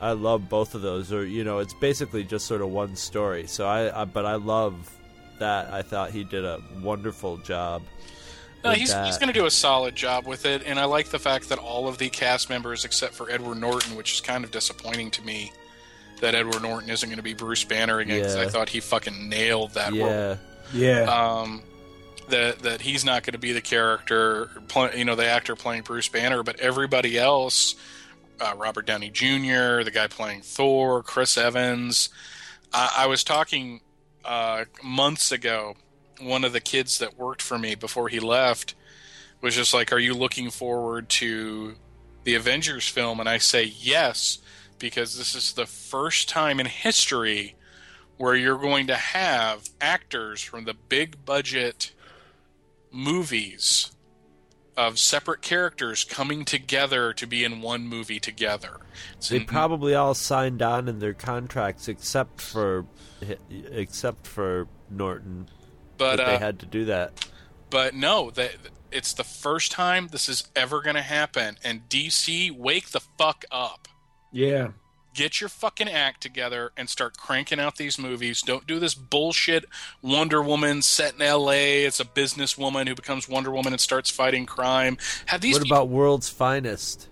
I 0.00 0.12
love 0.12 0.48
both 0.48 0.74
of 0.74 0.82
those. 0.82 1.12
Or 1.12 1.24
you 1.24 1.44
know, 1.44 1.60
it's 1.60 1.74
basically 1.74 2.24
just 2.24 2.46
sort 2.46 2.60
of 2.60 2.68
one 2.68 2.96
story. 2.96 3.46
So 3.46 3.66
I, 3.66 4.02
I 4.02 4.04
but 4.04 4.26
I 4.26 4.34
love 4.34 4.90
that. 5.38 5.72
I 5.72 5.82
thought 5.82 6.10
he 6.10 6.24
did 6.24 6.44
a 6.44 6.60
wonderful 6.82 7.38
job. 7.38 7.82
No, 8.64 8.70
he's, 8.70 8.90
that. 8.90 9.06
he's 9.06 9.18
going 9.18 9.28
to 9.28 9.38
do 9.38 9.46
a 9.46 9.50
solid 9.50 9.94
job 9.94 10.26
with 10.26 10.46
it, 10.46 10.62
and 10.64 10.78
I 10.78 10.86
like 10.86 11.08
the 11.08 11.18
fact 11.18 11.50
that 11.50 11.58
all 11.58 11.86
of 11.86 11.98
the 11.98 12.08
cast 12.08 12.48
members, 12.48 12.84
except 12.84 13.14
for 13.14 13.30
Edward 13.30 13.58
Norton, 13.58 13.94
which 13.94 14.14
is 14.14 14.20
kind 14.20 14.42
of 14.42 14.50
disappointing 14.50 15.10
to 15.12 15.22
me, 15.22 15.52
that 16.20 16.34
Edward 16.34 16.62
Norton 16.62 16.88
isn't 16.88 17.08
going 17.08 17.18
to 17.18 17.22
be 17.22 17.34
Bruce 17.34 17.64
Banner 17.64 17.98
again 17.98 18.20
because 18.20 18.36
I 18.36 18.48
thought 18.48 18.70
he 18.70 18.80
fucking 18.80 19.28
nailed 19.28 19.72
that 19.74 19.92
role. 19.92 20.08
yeah. 20.08 20.36
yeah. 20.72 21.02
um, 21.02 21.62
that 22.28 22.60
that 22.60 22.80
he's 22.80 23.04
not 23.04 23.22
going 23.22 23.32
to 23.32 23.38
be 23.38 23.52
the 23.52 23.60
character, 23.60 24.48
pl- 24.68 24.94
you 24.94 25.04
know, 25.04 25.14
the 25.14 25.26
actor 25.26 25.54
playing 25.54 25.82
Bruce 25.82 26.08
Banner, 26.08 26.42
but 26.42 26.58
everybody 26.60 27.18
else, 27.18 27.74
uh, 28.40 28.54
Robert 28.56 28.86
Downey 28.86 29.10
Jr., 29.10 29.82
the 29.82 29.92
guy 29.92 30.06
playing 30.06 30.40
Thor, 30.40 31.02
Chris 31.02 31.36
Evans. 31.36 32.08
I, 32.72 32.94
I 32.98 33.06
was 33.06 33.24
talking 33.24 33.80
uh, 34.24 34.64
months 34.82 35.32
ago. 35.32 35.76
One 36.20 36.44
of 36.44 36.52
the 36.52 36.60
kids 36.60 36.98
that 36.98 37.18
worked 37.18 37.42
for 37.42 37.58
me 37.58 37.74
before 37.74 38.08
he 38.08 38.20
left 38.20 38.74
was 39.40 39.54
just 39.54 39.74
like, 39.74 39.92
"Are 39.92 39.98
you 39.98 40.14
looking 40.14 40.50
forward 40.50 41.08
to 41.10 41.74
the 42.24 42.34
Avengers 42.34 42.88
film?" 42.88 43.20
And 43.20 43.28
I 43.28 43.38
say 43.38 43.64
yes 43.64 44.38
because 44.78 45.16
this 45.16 45.34
is 45.34 45.52
the 45.52 45.66
first 45.66 46.28
time 46.28 46.60
in 46.60 46.66
history 46.66 47.56
where 48.16 48.34
you're 48.34 48.58
going 48.58 48.86
to 48.86 48.96
have 48.96 49.68
actors 49.80 50.40
from 50.40 50.64
the 50.64 50.74
big 50.74 51.24
budget 51.24 51.92
movies 52.90 53.90
of 54.76 54.98
separate 54.98 55.40
characters 55.40 56.04
coming 56.04 56.44
together 56.44 57.12
to 57.12 57.26
be 57.26 57.44
in 57.44 57.60
one 57.60 57.86
movie 57.86 58.20
together. 58.20 58.78
It's 59.16 59.28
They 59.28 59.40
mm-hmm. 59.40 59.46
probably 59.46 59.94
all 59.94 60.14
signed 60.14 60.62
on 60.62 60.88
in 60.88 60.98
their 60.98 61.14
contracts 61.14 61.88
except 61.88 62.40
for 62.40 62.86
except 63.50 64.26
for 64.26 64.68
Norton 64.90 65.48
but 65.98 66.16
that 66.16 66.26
they 66.26 66.34
uh, 66.36 66.38
had 66.38 66.58
to 66.60 66.66
do 66.66 66.84
that. 66.86 67.26
but 67.70 67.94
no, 67.94 68.30
that 68.32 68.52
it's 68.90 69.12
the 69.12 69.24
first 69.24 69.72
time 69.72 70.08
this 70.08 70.28
is 70.28 70.48
ever 70.54 70.80
going 70.80 70.94
to 70.96 71.02
happen. 71.02 71.56
And 71.64 71.88
DC, 71.88 72.50
wake 72.52 72.90
the 72.90 73.00
fuck 73.18 73.44
up. 73.50 73.88
yeah. 74.32 74.68
Get 75.14 75.40
your 75.40 75.48
fucking 75.48 75.88
act 75.88 76.20
together 76.22 76.72
and 76.76 76.88
start 76.88 77.16
cranking 77.16 77.60
out 77.60 77.76
these 77.76 78.00
movies. 78.00 78.42
Don't 78.42 78.66
do 78.66 78.80
this 78.80 78.96
bullshit 78.96 79.64
Wonder 80.02 80.42
Woman 80.42 80.82
set 80.82 81.14
in 81.14 81.20
LA. 81.20 81.52
It's 81.86 82.00
a 82.00 82.04
businesswoman 82.04 82.88
who 82.88 82.96
becomes 82.96 83.28
Wonder 83.28 83.52
Woman 83.52 83.72
and 83.72 83.80
starts 83.80 84.10
fighting 84.10 84.44
crime. 84.44 84.98
Have 85.26 85.40
these 85.40 85.54
What 85.54 85.62
people- 85.62 85.76
about 85.76 85.88
World's 85.88 86.28
Finest? 86.28 87.08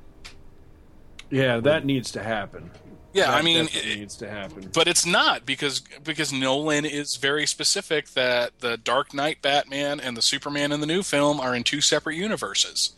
Yeah, 1.30 1.58
that 1.60 1.84
needs 1.84 2.10
to 2.12 2.24
happen. 2.24 2.72
Yeah, 3.12 3.26
That 3.26 3.34
I 3.34 3.42
mean, 3.42 3.68
it- 3.72 3.84
needs 3.98 4.16
to 4.16 4.28
happen. 4.28 4.70
but 4.72 4.88
it's 4.88 5.04
not 5.04 5.44
because 5.44 5.80
because 6.02 6.32
Nolan 6.32 6.84
is 6.86 7.16
very 7.16 7.46
specific 7.46 8.10
that 8.14 8.60
the 8.60 8.76
Dark 8.78 9.12
Knight 9.12 9.42
Batman 9.42 10.00
and 10.00 10.16
the 10.16 10.22
Superman 10.22 10.72
in 10.72 10.80
the 10.80 10.86
new 10.86 11.02
film 11.02 11.38
are 11.38 11.54
in 11.54 11.62
two 11.62 11.80
separate 11.82 12.16
universes. 12.16 12.92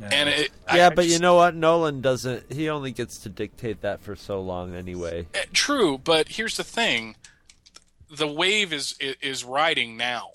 And 0.00 0.28
it, 0.28 0.52
Yeah, 0.72 0.86
I 0.86 0.90
but 0.90 1.06
you 1.06 1.12
just- 1.12 1.22
know 1.22 1.34
what? 1.34 1.56
Nolan 1.56 2.00
doesn't. 2.00 2.52
He 2.52 2.68
only 2.68 2.92
gets 2.92 3.18
to 3.18 3.28
dictate 3.28 3.80
that 3.80 4.00
for 4.00 4.14
so 4.14 4.40
long 4.40 4.74
anyway. 4.74 5.26
eh, 5.34 5.44
true. 5.52 5.98
But 5.98 6.28
here's 6.28 6.56
the 6.56 6.62
thing: 6.62 7.16
the 8.10 8.28
wave 8.28 8.72
is 8.72 8.94
is 9.00 9.42
riding 9.44 9.96
now. 9.96 10.32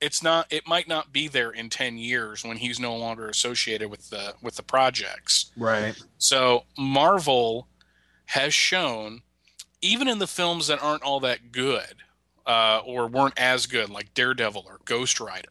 it's 0.00 0.22
not 0.22 0.46
it 0.52 0.66
might 0.66 0.86
not 0.86 1.12
be 1.12 1.28
there 1.28 1.50
in 1.50 1.70
10 1.70 1.96
years 1.96 2.44
when 2.44 2.58
he's 2.58 2.78
no 2.78 2.94
longer 2.94 3.26
associated 3.28 3.88
with 3.90 4.10
the 4.10 4.34
with 4.42 4.56
the 4.56 4.62
projects 4.62 5.50
Right. 5.56 5.94
so 6.18 6.64
marvel 6.76 7.68
has 8.26 8.54
shown 8.54 9.22
even 9.80 10.08
in 10.08 10.18
the 10.18 10.26
films 10.26 10.66
that 10.66 10.82
aren't 10.82 11.02
all 11.02 11.20
that 11.20 11.52
good 11.52 11.96
uh, 12.46 12.80
or 12.84 13.06
weren't 13.06 13.38
as 13.38 13.66
good 13.66 13.90
like 13.90 14.14
daredevil 14.14 14.64
or 14.66 14.80
ghost 14.84 15.20
rider 15.20 15.48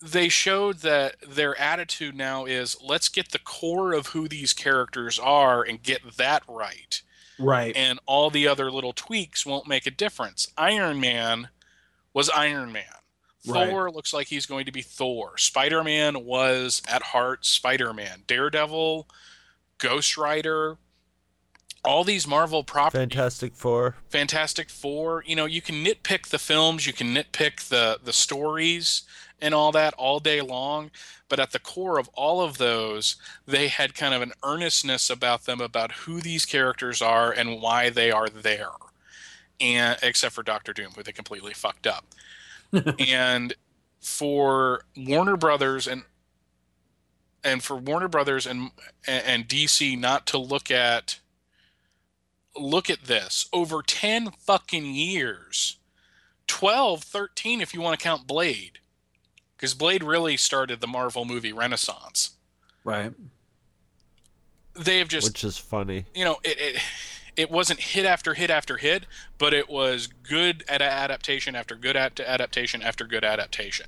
they 0.00 0.28
showed 0.28 0.78
that 0.78 1.16
their 1.26 1.58
attitude 1.60 2.14
now 2.14 2.44
is 2.44 2.76
let's 2.82 3.08
get 3.08 3.32
the 3.32 3.38
core 3.38 3.92
of 3.92 4.08
who 4.08 4.28
these 4.28 4.52
characters 4.52 5.18
are 5.18 5.62
and 5.62 5.82
get 5.82 6.16
that 6.16 6.42
right 6.48 7.02
Right. 7.40 7.76
and 7.76 8.00
all 8.06 8.30
the 8.30 8.48
other 8.48 8.68
little 8.70 8.92
tweaks 8.92 9.46
won't 9.46 9.68
make 9.68 9.86
a 9.86 9.92
difference. 9.92 10.48
Iron 10.58 10.98
Man 11.00 11.50
was 12.12 12.28
Iron 12.30 12.72
Man. 12.72 12.82
Right. 13.46 13.68
Thor 13.70 13.92
looks 13.92 14.12
like 14.12 14.26
he's 14.26 14.44
going 14.44 14.66
to 14.66 14.72
be 14.72 14.82
Thor. 14.82 15.38
Spider 15.38 15.84
Man 15.84 16.24
was 16.24 16.82
at 16.88 17.00
heart 17.02 17.46
Spider 17.46 17.92
Man. 17.92 18.24
Daredevil, 18.26 19.06
Ghost 19.78 20.18
Rider, 20.18 20.78
all 21.84 22.04
these 22.04 22.26
Marvel 22.26 22.64
properties. 22.64 23.00
Fantastic 23.00 23.54
Four. 23.54 23.96
Fantastic 24.08 24.70
Four. 24.70 25.24
You 25.26 25.36
know, 25.36 25.46
you 25.46 25.62
can 25.62 25.84
nitpick 25.84 26.28
the 26.28 26.38
films, 26.38 26.86
you 26.86 26.92
can 26.92 27.14
nitpick 27.14 27.68
the 27.68 27.98
the 28.02 28.12
stories 28.12 29.02
and 29.40 29.54
all 29.54 29.72
that 29.72 29.94
all 29.94 30.18
day 30.18 30.40
long, 30.40 30.90
but 31.28 31.38
at 31.38 31.52
the 31.52 31.58
core 31.58 31.98
of 31.98 32.08
all 32.14 32.40
of 32.40 32.58
those, 32.58 33.16
they 33.46 33.68
had 33.68 33.94
kind 33.94 34.14
of 34.14 34.22
an 34.22 34.32
earnestness 34.42 35.08
about 35.10 35.44
them 35.44 35.60
about 35.60 35.92
who 35.92 36.20
these 36.20 36.44
characters 36.44 37.00
are 37.00 37.30
and 37.30 37.60
why 37.60 37.88
they 37.88 38.10
are 38.10 38.28
there. 38.28 38.70
And 39.60 39.98
except 40.02 40.34
for 40.34 40.42
Doctor 40.42 40.72
Doom, 40.72 40.92
who 40.96 41.02
they 41.02 41.12
completely 41.12 41.54
fucked 41.54 41.86
up. 41.86 42.04
and 42.98 43.54
for 44.00 44.84
Warner 44.96 45.36
Brothers 45.36 45.86
and 45.86 46.02
and 47.44 47.62
for 47.62 47.76
Warner 47.76 48.08
Brothers 48.08 48.46
and 48.46 48.70
and 49.06 49.48
DC 49.48 49.98
not 49.98 50.26
to 50.26 50.38
look 50.38 50.70
at 50.70 51.18
look 52.60 52.90
at 52.90 53.04
this. 53.04 53.48
Over 53.52 53.82
10 53.82 54.30
fucking 54.38 54.94
years. 54.94 55.76
12 56.46 57.02
13 57.02 57.60
if 57.60 57.74
you 57.74 57.80
want 57.80 57.98
to 57.98 58.02
count 58.02 58.26
blade. 58.26 58.78
Because 59.56 59.74
blade 59.74 60.02
really 60.02 60.36
started 60.36 60.80
the 60.80 60.86
marvel 60.86 61.24
movie 61.24 61.52
renaissance. 61.52 62.30
Right. 62.84 63.12
they 64.74 64.98
have 64.98 65.08
just 65.08 65.28
which 65.28 65.44
is 65.44 65.58
funny. 65.58 66.06
you 66.14 66.24
know 66.24 66.38
it, 66.44 66.58
it 66.58 66.82
it 67.36 67.50
wasn't 67.50 67.78
hit 67.80 68.06
after 68.06 68.32
hit 68.34 68.48
after 68.48 68.78
hit 68.78 69.04
but 69.36 69.52
it 69.52 69.68
was 69.68 70.06
good 70.06 70.64
at 70.68 70.80
adaptation 70.80 71.54
after 71.54 71.74
good 71.74 71.96
at 71.96 72.18
adaptation 72.20 72.80
after 72.80 73.04
good 73.04 73.24
adaptation 73.24 73.86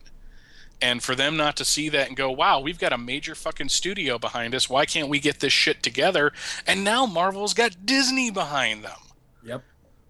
and 0.82 1.02
for 1.02 1.14
them 1.14 1.36
not 1.36 1.56
to 1.56 1.64
see 1.64 1.88
that 1.88 2.08
and 2.08 2.16
go 2.16 2.30
wow 2.30 2.58
we've 2.60 2.78
got 2.78 2.92
a 2.92 2.98
major 2.98 3.34
fucking 3.34 3.68
studio 3.68 4.18
behind 4.18 4.54
us 4.54 4.68
why 4.70 4.84
can't 4.86 5.08
we 5.08 5.18
get 5.18 5.40
this 5.40 5.52
shit 5.52 5.82
together 5.82 6.32
and 6.66 6.82
now 6.84 7.06
marvel's 7.06 7.54
got 7.54 7.84
disney 7.86 8.30
behind 8.30 8.84
them 8.84 8.98
Yep. 9.42 9.62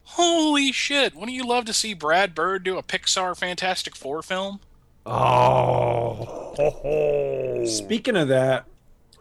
Holy 0.02 0.72
shit! 0.72 1.14
Wouldn't 1.14 1.36
you 1.36 1.47
love 1.47 1.66
to 1.66 1.72
see 1.72 1.94
Brad 1.94 2.34
Bird 2.34 2.64
do 2.64 2.76
a 2.76 2.82
Pixar 2.82 3.36
Fantastic 3.36 3.94
Four 3.94 4.22
film? 4.22 4.59
Oh, 5.06 6.55
Speaking 7.66 8.16
of 8.16 8.26
that, 8.28 8.66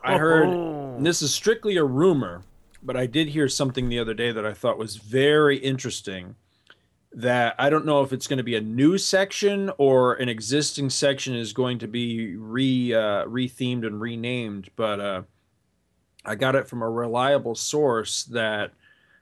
I 0.04 0.18
heard 0.18 0.50
and 0.50 1.06
this 1.06 1.22
is 1.22 1.34
strictly 1.34 1.78
a 1.78 1.84
rumor, 1.84 2.42
but 2.82 2.98
I 2.98 3.06
did 3.06 3.30
hear 3.30 3.48
something 3.48 3.88
the 3.88 4.00
other 4.00 4.14
day 4.14 4.32
that 4.32 4.46
I 4.46 4.54
thought 4.54 4.78
was 4.78 4.96
very 4.98 5.58
interesting. 5.58 6.36
That 7.12 7.56
I 7.58 7.70
don't 7.70 7.86
know 7.86 8.04
if 8.04 8.14
it's 8.14 8.28
going 8.28 8.38
to 8.38 8.44
be 8.44 8.56
a 8.56 8.62
new 8.62 8.98
section 8.98 9.72
or 9.78 10.14
an 10.16 10.30
existing 10.30 10.92
section 10.92 11.36
is 11.36 11.54
going 11.54 11.80
to 11.80 11.88
be 11.88 12.36
re 12.36 12.94
uh, 12.94 13.26
rethemed 13.26 13.86
and 13.86 14.00
renamed, 14.00 14.70
but 14.76 15.00
uh, 15.00 15.22
I 16.24 16.36
got 16.36 16.56
it 16.56 16.68
from 16.68 16.82
a 16.82 16.90
reliable 16.90 17.56
source 17.56 18.24
that 18.26 18.74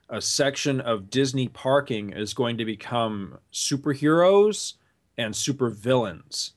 a 0.09 0.21
section 0.21 0.81
of 0.81 1.09
Disney 1.09 1.47
parking 1.47 2.11
is 2.11 2.33
going 2.33 2.57
to 2.57 2.65
become 2.65 3.39
superheroes 3.51 4.73
and 5.17 5.33
supervillains, 5.33 6.51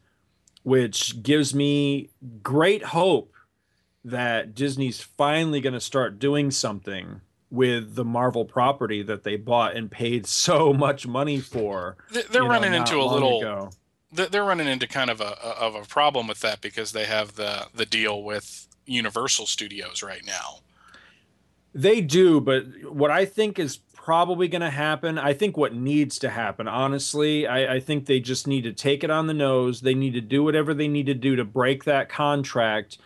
which 0.62 1.22
gives 1.22 1.54
me 1.54 2.10
great 2.42 2.82
hope 2.82 3.34
that 4.04 4.54
Disney's 4.54 5.00
finally 5.00 5.60
going 5.60 5.74
to 5.74 5.80
start 5.80 6.18
doing 6.18 6.50
something 6.50 7.20
with 7.50 7.94
the 7.96 8.04
Marvel 8.04 8.44
property 8.44 9.02
that 9.02 9.24
they 9.24 9.36
bought 9.36 9.76
and 9.76 9.90
paid 9.90 10.26
so 10.44 10.72
much 10.72 11.06
money 11.06 11.40
for. 11.40 11.96
They- 12.12 12.22
They're 12.22 12.42
you 12.42 12.48
know, 12.48 12.54
running 12.54 12.74
into 12.74 12.96
a 13.00 13.04
little. 13.04 13.38
ago. 13.40 13.70
they- 14.12 14.26
They're 14.26 14.44
running 14.44 14.66
into 14.68 14.86
kind 14.86 15.10
of 15.10 15.20
a 15.20 15.38
of 15.44 15.74
a 15.74 15.82
problem 15.82 16.26
with 16.26 16.40
that 16.40 16.60
because 16.60 16.92
they 16.92 17.04
have 17.04 17.34
the 17.34 17.66
the 17.74 17.86
deal 17.86 18.22
with 18.22 18.66
Universal 18.86 19.46
Studios 19.46 20.02
right 20.02 20.24
now. 20.24 20.60
They 21.72 22.00
do, 22.00 22.40
but 22.40 22.64
what 22.92 23.12
I 23.12 23.24
think 23.24 23.58
is 23.58 23.76
probably 23.94 24.48
going 24.48 24.62
to 24.62 24.70
happen, 24.70 25.18
I 25.18 25.32
think 25.34 25.56
what 25.56 25.72
needs 25.74 26.18
to 26.20 26.30
happen, 26.30 26.66
honestly, 26.66 27.46
I, 27.46 27.74
I 27.74 27.80
think 27.80 28.06
they 28.06 28.18
just 28.18 28.48
need 28.48 28.62
to 28.62 28.72
take 28.72 29.04
it 29.04 29.10
on 29.10 29.28
the 29.28 29.34
nose. 29.34 29.82
They 29.82 29.94
need 29.94 30.14
to 30.14 30.20
do 30.20 30.42
whatever 30.42 30.74
they 30.74 30.88
need 30.88 31.06
to 31.06 31.14
do 31.14 31.36
to 31.36 31.44
break 31.44 31.84
that 31.84 32.08
contract, 32.08 32.98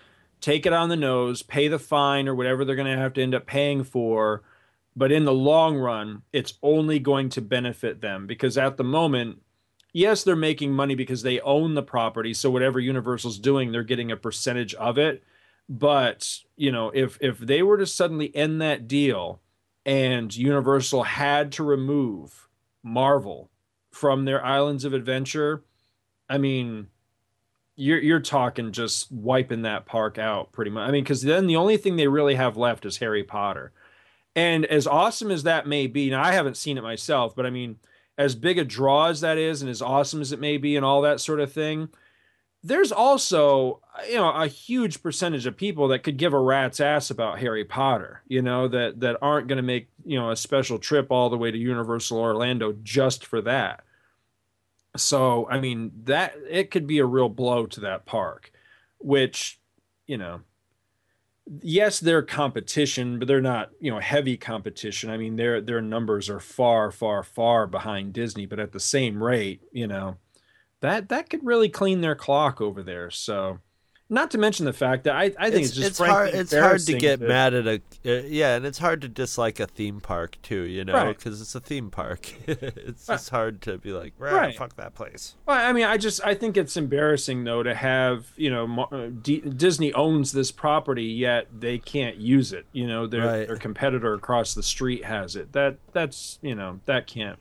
take 0.44 0.66
it 0.66 0.72
on 0.72 0.88
the 0.88 0.96
nose, 0.96 1.42
pay 1.42 1.68
the 1.68 1.78
fine 1.78 2.28
or 2.28 2.34
whatever 2.34 2.64
they're 2.64 2.76
going 2.76 2.92
to 2.92 3.00
have 3.00 3.14
to 3.14 3.22
end 3.22 3.34
up 3.34 3.46
paying 3.46 3.84
for. 3.84 4.42
But 4.96 5.10
in 5.10 5.24
the 5.24 5.32
long 5.32 5.76
run, 5.76 6.22
it's 6.32 6.54
only 6.62 6.98
going 6.98 7.28
to 7.30 7.40
benefit 7.40 8.00
them 8.00 8.26
because 8.26 8.56
at 8.56 8.76
the 8.76 8.84
moment, 8.84 9.42
yes, 9.92 10.22
they're 10.22 10.36
making 10.36 10.72
money 10.72 10.94
because 10.94 11.22
they 11.22 11.40
own 11.40 11.74
the 11.74 11.82
property. 11.82 12.34
So 12.34 12.50
whatever 12.50 12.78
Universal's 12.78 13.38
doing, 13.38 13.72
they're 13.72 13.82
getting 13.82 14.12
a 14.12 14.16
percentage 14.16 14.74
of 14.74 14.98
it 14.98 15.24
but 15.68 16.40
you 16.56 16.70
know 16.70 16.90
if 16.94 17.18
if 17.20 17.38
they 17.38 17.62
were 17.62 17.78
to 17.78 17.86
suddenly 17.86 18.34
end 18.36 18.60
that 18.60 18.86
deal 18.86 19.40
and 19.86 20.34
universal 20.34 21.02
had 21.04 21.52
to 21.52 21.62
remove 21.62 22.48
marvel 22.82 23.50
from 23.90 24.24
their 24.24 24.44
islands 24.44 24.84
of 24.84 24.92
adventure 24.92 25.64
i 26.28 26.36
mean 26.36 26.88
you're 27.76 28.00
you're 28.00 28.20
talking 28.20 28.72
just 28.72 29.10
wiping 29.10 29.62
that 29.62 29.86
park 29.86 30.18
out 30.18 30.52
pretty 30.52 30.70
much 30.70 30.88
i 30.88 30.92
mean 30.92 31.02
because 31.02 31.22
then 31.22 31.46
the 31.46 31.56
only 31.56 31.76
thing 31.76 31.96
they 31.96 32.08
really 32.08 32.34
have 32.34 32.56
left 32.56 32.86
is 32.86 32.98
harry 32.98 33.24
potter 33.24 33.72
and 34.36 34.64
as 34.66 34.86
awesome 34.86 35.30
as 35.30 35.42
that 35.42 35.66
may 35.66 35.86
be 35.86 36.10
now 36.10 36.22
i 36.22 36.32
haven't 36.32 36.56
seen 36.56 36.78
it 36.78 36.82
myself 36.82 37.34
but 37.34 37.46
i 37.46 37.50
mean 37.50 37.76
as 38.16 38.34
big 38.34 38.58
a 38.58 38.64
draw 38.64 39.06
as 39.06 39.20
that 39.20 39.38
is 39.38 39.60
and 39.60 39.70
as 39.70 39.82
awesome 39.82 40.20
as 40.20 40.32
it 40.32 40.40
may 40.40 40.56
be 40.56 40.76
and 40.76 40.84
all 40.84 41.02
that 41.02 41.20
sort 41.20 41.40
of 41.40 41.52
thing 41.52 41.88
there's 42.64 42.90
also 42.90 43.80
you 44.08 44.16
know 44.16 44.30
a 44.30 44.46
huge 44.46 45.02
percentage 45.02 45.46
of 45.46 45.56
people 45.56 45.88
that 45.88 46.02
could 46.02 46.16
give 46.16 46.32
a 46.32 46.38
rat's 46.40 46.80
ass 46.80 47.10
about 47.10 47.38
Harry 47.38 47.64
Potter, 47.64 48.22
you 48.26 48.40
know, 48.40 48.66
that 48.68 49.00
that 49.00 49.18
aren't 49.20 49.48
going 49.48 49.58
to 49.58 49.62
make, 49.62 49.88
you 50.04 50.18
know, 50.18 50.30
a 50.30 50.36
special 50.36 50.78
trip 50.78 51.08
all 51.10 51.28
the 51.28 51.36
way 51.36 51.50
to 51.50 51.58
Universal 51.58 52.18
Orlando 52.18 52.74
just 52.82 53.26
for 53.26 53.42
that. 53.42 53.84
So, 54.96 55.48
I 55.50 55.60
mean, 55.60 55.90
that 56.04 56.34
it 56.48 56.70
could 56.70 56.86
be 56.86 56.98
a 56.98 57.06
real 57.06 57.28
blow 57.28 57.66
to 57.66 57.80
that 57.80 58.06
park, 58.06 58.52
which, 58.98 59.60
you 60.06 60.16
know, 60.18 60.42
yes, 61.62 62.00
they're 62.00 62.22
competition, 62.22 63.18
but 63.18 63.28
they're 63.28 63.40
not, 63.40 63.70
you 63.80 63.90
know, 63.90 64.00
heavy 64.00 64.36
competition. 64.36 65.10
I 65.10 65.16
mean, 65.16 65.36
their 65.36 65.60
their 65.60 65.82
numbers 65.82 66.30
are 66.30 66.40
far, 66.40 66.90
far, 66.90 67.22
far 67.22 67.66
behind 67.66 68.12
Disney, 68.12 68.46
but 68.46 68.58
at 68.60 68.72
the 68.72 68.80
same 68.80 69.22
rate, 69.22 69.62
you 69.72 69.86
know, 69.86 70.16
that 70.80 71.08
that 71.10 71.30
could 71.30 71.44
really 71.44 71.68
clean 71.70 72.00
their 72.02 72.16
clock 72.16 72.60
over 72.60 72.82
there. 72.82 73.10
So, 73.10 73.60
not 74.10 74.30
to 74.32 74.38
mention 74.38 74.66
the 74.66 74.72
fact 74.74 75.04
that 75.04 75.16
I, 75.16 75.32
I 75.38 75.50
think 75.50 75.64
it's, 75.64 75.74
just 75.74 75.96
hard. 75.98 76.10
frankly 76.30 76.38
It's 76.40 76.54
hard 76.54 76.80
to 76.80 76.98
get 76.98 77.20
that- 77.20 77.28
mad 77.28 77.54
at 77.54 77.66
a 77.66 77.74
uh, 78.06 78.22
yeah, 78.26 78.54
and 78.56 78.66
it's 78.66 78.78
hard 78.78 79.00
to 79.00 79.08
dislike 79.08 79.58
a 79.60 79.66
theme 79.66 80.00
park 80.00 80.36
too. 80.42 80.60
You 80.62 80.84
know, 80.84 80.92
Right. 80.92 81.16
because 81.16 81.40
it's 81.40 81.54
a 81.54 81.60
theme 81.60 81.90
park. 81.90 82.30
it's 82.46 83.06
just 83.06 83.30
hard 83.30 83.62
to 83.62 83.78
be 83.78 83.92
like, 83.92 84.12
"Rah, 84.18 84.30
Right. 84.36 84.56
fuck 84.56 84.76
that 84.76 84.94
place. 84.94 85.34
Well, 85.46 85.56
I 85.56 85.72
mean, 85.72 85.84
I 85.84 85.96
just 85.96 86.20
I 86.24 86.34
think 86.34 86.56
it's 86.58 86.76
embarrassing 86.76 87.44
though 87.44 87.62
to 87.62 87.74
have 87.74 88.26
you 88.36 88.50
know 88.50 88.88
uh, 88.92 89.08
D- 89.22 89.40
Disney 89.40 89.92
owns 89.94 90.32
this 90.32 90.50
property 90.52 91.04
yet 91.04 91.46
they 91.58 91.78
can't 91.78 92.16
use 92.18 92.52
it. 92.52 92.66
You 92.72 92.86
know, 92.86 93.06
their 93.06 93.24
Right. 93.26 93.46
their 93.46 93.56
competitor 93.56 94.12
across 94.12 94.52
the 94.54 94.62
street 94.62 95.04
has 95.06 95.34
it. 95.34 95.52
That 95.54 95.78
that's 95.94 96.38
you 96.42 96.54
know 96.54 96.80
that 96.84 97.06
can't 97.06 97.38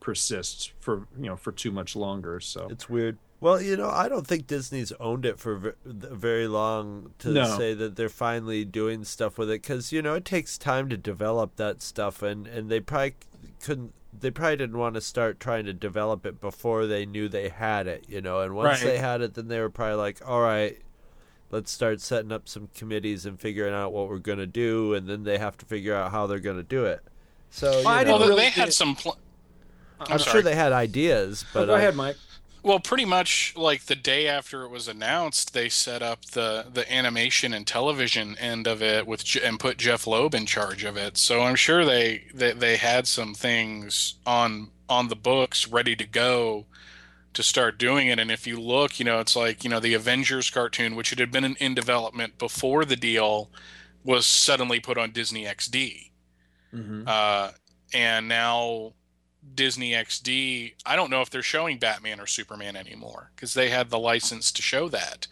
persist 0.00 0.72
for 0.80 1.06
you 1.18 1.26
know 1.26 1.36
for 1.36 1.52
too 1.52 1.70
much 1.70 1.94
longer. 1.94 2.40
So 2.40 2.68
It's 2.70 2.88
weird. 2.88 3.18
Well, 3.42 3.60
you 3.60 3.76
know, 3.76 3.90
I 3.90 4.08
don't 4.08 4.24
think 4.24 4.46
Disney's 4.46 4.92
owned 5.00 5.26
it 5.26 5.36
for 5.40 5.74
very 5.84 6.46
long 6.46 7.12
to 7.18 7.30
No. 7.30 7.58
say 7.58 7.74
that 7.74 7.96
they're 7.96 8.08
finally 8.08 8.64
doing 8.64 9.02
stuff 9.02 9.36
with 9.36 9.50
it 9.50 9.62
because 9.62 9.90
you 9.90 10.00
know 10.00 10.14
it 10.14 10.24
takes 10.24 10.56
time 10.56 10.88
to 10.90 10.96
develop 10.96 11.56
that 11.56 11.82
stuff, 11.82 12.22
and 12.22 12.46
and 12.46 12.70
they 12.70 12.78
probably 12.78 13.16
couldn't. 13.60 13.94
They 14.16 14.30
probably 14.30 14.58
didn't 14.58 14.78
want 14.78 14.94
to 14.94 15.00
start 15.00 15.40
trying 15.40 15.64
to 15.64 15.72
develop 15.72 16.24
it 16.24 16.40
before 16.40 16.86
they 16.86 17.04
knew 17.04 17.28
they 17.28 17.48
had 17.48 17.88
it, 17.88 18.04
you 18.08 18.20
know. 18.20 18.42
And 18.42 18.54
once 18.54 18.80
Right. 18.80 18.90
they 18.92 18.98
had 18.98 19.22
it, 19.22 19.34
then 19.34 19.48
they 19.48 19.58
were 19.58 19.70
probably 19.70 19.96
like, 19.96 20.20
"All 20.24 20.40
right, 20.40 20.80
let's 21.50 21.72
start 21.72 22.00
setting 22.00 22.30
up 22.30 22.48
some 22.48 22.68
committees 22.76 23.26
and 23.26 23.40
figuring 23.40 23.74
out 23.74 23.92
what 23.92 24.08
we're 24.08 24.18
gonna 24.18 24.46
do," 24.46 24.94
and 24.94 25.08
then 25.08 25.24
they 25.24 25.38
have 25.38 25.58
to 25.58 25.66
figure 25.66 25.96
out 25.96 26.12
how 26.12 26.28
they're 26.28 26.38
gonna 26.38 26.62
do 26.62 26.84
it. 26.84 27.00
So, 27.50 27.80
you 27.80 27.88
I 27.88 28.04
know, 28.04 28.10
Well, 28.12 28.18
didn't 28.20 28.20
they 28.20 28.28
really 28.42 28.50
had 28.50 28.64
get- 28.66 28.74
some. 28.74 28.94
Pl- 28.94 29.18
I'm 29.98 30.18
sure 30.18 30.42
they 30.42 30.54
had 30.54 30.70
ideas, 30.72 31.44
Oh, 31.48 31.50
but 31.54 31.66
go 31.66 31.74
uh, 31.74 31.78
ahead, 31.78 31.96
Mike. 31.96 32.16
Well, 32.64 32.78
pretty 32.78 33.04
much 33.04 33.54
like 33.56 33.86
the 33.86 33.96
day 33.96 34.28
after 34.28 34.62
it 34.62 34.68
was 34.70 34.86
announced, 34.86 35.52
they 35.52 35.68
set 35.68 36.00
up 36.02 36.24
the 36.26 36.66
the 36.72 36.90
animation 36.92 37.52
and 37.52 37.66
television 37.66 38.36
end 38.38 38.66
of 38.68 38.80
it 38.82 39.06
with 39.06 39.24
and 39.42 39.58
put 39.58 39.78
Jeph 39.78 40.06
Loeb 40.06 40.34
in 40.34 40.46
charge 40.46 40.84
of 40.84 40.96
it. 40.96 41.16
So 41.18 41.42
I'm 41.42 41.56
sure 41.56 41.84
they 41.84 42.24
they, 42.32 42.52
they 42.52 42.76
had 42.76 43.08
some 43.08 43.34
things 43.34 44.14
on 44.24 44.70
on 44.88 45.08
the 45.08 45.16
books 45.16 45.66
ready 45.66 45.96
to 45.96 46.06
go 46.06 46.66
to 47.34 47.42
start 47.42 47.78
doing 47.78 48.08
it. 48.08 48.18
And 48.18 48.30
if 48.30 48.46
you 48.46 48.60
look, 48.60 48.98
you 48.98 49.04
know, 49.04 49.18
it's 49.20 49.34
like 49.36 49.64
you 49.64 49.70
know 49.70 49.80
the 49.80 49.94
Avengers 49.94 50.48
cartoon, 50.50 50.94
which 50.94 51.10
had 51.10 51.32
been 51.32 51.44
in, 51.44 51.56
in 51.56 51.74
development 51.74 52.38
before 52.38 52.84
the 52.84 52.96
deal, 52.96 53.50
was 54.04 54.26
suddenly 54.26 54.78
put 54.80 54.98
on 54.98 55.10
Disney 55.10 55.44
XD, 55.46 56.12
Mhm. 56.74 57.08
uh, 57.08 57.52
and 57.92 58.28
now 58.28 58.94
Disney 59.54 59.92
XD, 59.92 60.74
I 60.86 60.96
don't 60.96 61.10
know 61.10 61.20
if 61.20 61.30
they're 61.30 61.42
showing 61.42 61.78
Batman 61.78 62.20
or 62.20 62.26
Superman 62.26 62.76
anymore 62.76 63.30
because 63.34 63.54
they 63.54 63.70
had 63.70 63.90
the 63.90 63.98
license 63.98 64.52
to 64.52 64.62
show 64.62 64.88
that. 64.88 65.26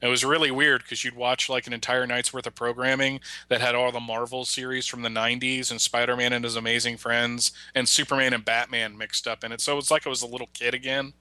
It 0.00 0.08
was 0.08 0.24
really 0.24 0.50
weird 0.50 0.82
because 0.82 1.04
you'd 1.04 1.14
watch 1.14 1.48
like 1.48 1.68
an 1.68 1.72
entire 1.72 2.06
night's 2.08 2.34
worth 2.34 2.48
of 2.48 2.56
programming 2.56 3.20
that 3.48 3.60
had 3.60 3.76
all 3.76 3.92
the 3.92 4.00
Marvel 4.00 4.44
series 4.44 4.86
from 4.86 5.02
the 5.02 5.08
90s 5.08 5.70
and 5.70 5.80
Spider 5.80 6.16
Man 6.16 6.32
and 6.32 6.44
his 6.44 6.56
amazing 6.56 6.96
friends 6.96 7.52
and 7.72 7.88
Superman 7.88 8.32
and 8.32 8.44
Batman 8.44 8.98
mixed 8.98 9.28
up 9.28 9.44
in 9.44 9.52
it. 9.52 9.60
So 9.60 9.74
it 9.74 9.76
was 9.76 9.92
like 9.92 10.04
I 10.04 10.10
was 10.10 10.22
a 10.22 10.26
little 10.26 10.48
kid 10.52 10.74
again 10.74 11.12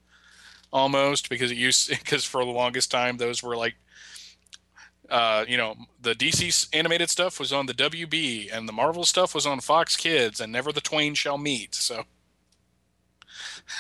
almost 0.74 1.30
because 1.30 1.52
it 1.52 1.58
used 1.58 1.90
because 2.00 2.26
for 2.26 2.44
the 2.44 2.52
longest 2.52 2.90
time 2.90 3.18
those 3.18 3.44
were 3.44 3.56
like 3.56 3.76
uh, 5.12 5.44
you 5.46 5.58
know, 5.58 5.76
the 6.02 6.16
DC 6.16 6.70
animated 6.74 7.10
stuff 7.10 7.38
was 7.38 7.52
on 7.52 7.66
the 7.66 7.74
WB, 7.74 8.50
and 8.52 8.68
the 8.68 8.72
Marvel 8.72 9.04
stuff 9.04 9.36
was 9.36 9.46
on 9.46 9.60
Fox 9.60 9.98
Kids, 9.98 10.40
and 10.40 10.54
never 10.54 10.72
the 10.72 10.80
twain 10.80 11.14
shall 11.14 11.38
meet. 11.38 11.76
So, 11.76 12.06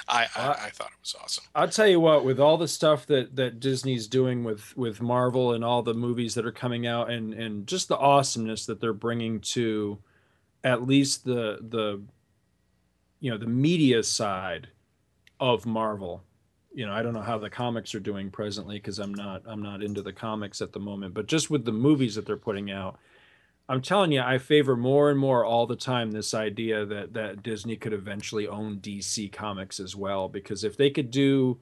I 0.07 0.27
I, 0.35 0.41
uh, 0.41 0.55
I 0.65 0.69
thought 0.69 0.91
it 0.91 1.01
was 1.01 1.15
awesome. 1.22 1.43
I'll 1.55 1.69
tell 1.69 1.88
you 1.88 1.99
what, 1.99 2.26
with 2.26 2.39
all 2.39 2.57
the 2.57 2.68
stuff 2.68 3.05
that 3.07 3.35
that 3.35 3.59
Disney's 3.59 4.07
doing 4.07 4.43
with 4.43 4.76
with 4.77 5.01
Marvel 5.01 5.53
and 5.53 5.63
all 5.63 5.84
the 5.84 5.93
movies 5.93 6.35
that 6.35 6.45
are 6.45 6.51
coming 6.51 6.88
out, 6.88 7.09
and 7.09 7.34
and 7.34 7.68
just 7.68 7.88
the 7.88 7.97
awesomeness 7.97 8.65
that 8.65 8.80
they're 8.80 8.93
bringing 8.93 9.39
to 9.39 9.99
at 10.63 10.85
least 10.85 11.26
the 11.26 11.59
the 11.61 12.01
you 13.19 13.31
know 13.31 13.38
the 13.38 13.47
media 13.47 14.03
side 14.03 14.69
of 15.39 15.65
Marvel. 15.65 16.23
You 16.73 16.85
know, 16.85 16.93
I 16.93 17.01
don't 17.01 17.13
know 17.13 17.22
how 17.22 17.38
the 17.38 17.49
comics 17.49 17.93
are 17.95 17.99
doing 17.99 18.31
presently 18.31 18.77
because 18.77 18.99
I'm 18.99 19.13
not 19.13 19.43
I'm 19.45 19.61
not 19.61 19.84
into 19.84 20.01
the 20.01 20.13
comics 20.13 20.61
at 20.61 20.72
the 20.73 20.80
moment, 20.80 21.13
but 21.13 21.27
just 21.27 21.49
with 21.49 21.65
the 21.65 21.72
movies 21.72 22.15
that 22.15 22.26
they're 22.26 22.38
putting 22.38 22.72
out, 22.72 22.97
I'm 23.72 23.81
telling 23.81 24.11
you, 24.11 24.19
I 24.19 24.38
favor 24.38 24.76
more 24.76 25.11
and 25.11 25.18
more 25.18 25.45
all 25.45 25.65
the 25.65 25.77
time 25.77 26.11
this 26.11 26.34
idea 26.34 26.85
that 26.85 27.14
that 27.14 27.41
Disney 27.41 27.77
could 27.77 27.93
eventually 27.93 28.45
own 28.45 28.80
DC 28.80 29.31
Comics 29.31 29.80
as 29.80 29.95
well. 29.95 30.27
Because 30.27 30.65
if 30.65 30.76
they 30.76 30.89
could 30.89 31.10
do 31.10 31.57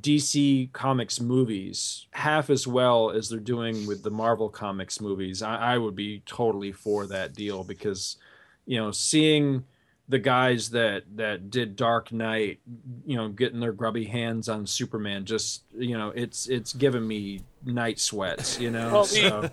DC 0.00 0.70
Comics 0.74 1.18
movies 1.18 2.06
half 2.10 2.50
as 2.50 2.66
well 2.66 3.10
as 3.10 3.30
they're 3.30 3.40
doing 3.40 3.86
with 3.86 4.02
the 4.02 4.10
Marvel 4.10 4.50
Comics 4.50 5.00
movies, 5.00 5.40
I, 5.40 5.56
I 5.56 5.78
would 5.78 5.96
be 5.96 6.22
totally 6.26 6.72
for 6.72 7.06
that 7.06 7.32
deal. 7.32 7.64
Because 7.64 8.18
you 8.66 8.76
know, 8.76 8.90
seeing 8.90 9.64
the 10.10 10.18
guys 10.18 10.68
that 10.70 11.04
that 11.16 11.50
did 11.50 11.74
Dark 11.74 12.12
Knight, 12.12 12.58
you 13.06 13.16
know, 13.16 13.28
getting 13.30 13.60
their 13.60 13.72
grubby 13.72 14.04
hands 14.04 14.50
on 14.50 14.66
Superman, 14.66 15.24
just 15.24 15.62
you 15.74 15.96
know, 15.96 16.12
it's 16.14 16.48
it's 16.48 16.74
giving 16.74 17.08
me 17.08 17.40
night 17.64 17.98
sweats. 17.98 18.60
You 18.60 18.72
know, 18.72 18.92
Well, 18.92 19.04
so. 19.04 19.48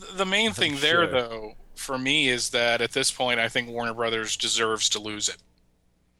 The- 0.00 0.12
The 0.18 0.26
main 0.26 0.52
thing 0.52 0.72
there, 0.76 1.04
sure. 1.04 1.06
though, 1.06 1.54
for 1.76 1.98
me, 1.98 2.28
is 2.28 2.50
that 2.50 2.80
at 2.80 2.92
this 2.92 3.10
point, 3.10 3.38
I 3.40 3.48
think 3.48 3.68
Warner 3.68 3.94
Brothers 3.94 4.36
deserves 4.36 4.88
to 4.90 4.98
lose 4.98 5.28
it. 5.28 5.36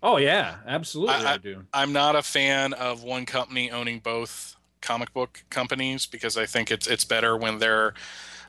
Oh 0.03 0.17
yeah, 0.17 0.57
absolutely, 0.67 1.15
I, 1.17 1.35
I- 1.35 1.37
do. 1.37 1.65
I'm 1.75 1.93
not 1.93 2.17
a 2.17 2.23
fan 2.23 2.73
of 2.73 3.03
one 3.03 3.27
company 3.27 3.71
owning 3.71 3.99
both 3.99 4.57
comic 4.81 5.13
book 5.13 5.45
companies 5.51 6.07
because 6.07 6.39
I 6.39 6.47
think 6.47 6.71
it's 6.71 6.87
it's 6.87 7.05
better 7.05 7.37
when 7.37 7.59
they're 7.59 7.93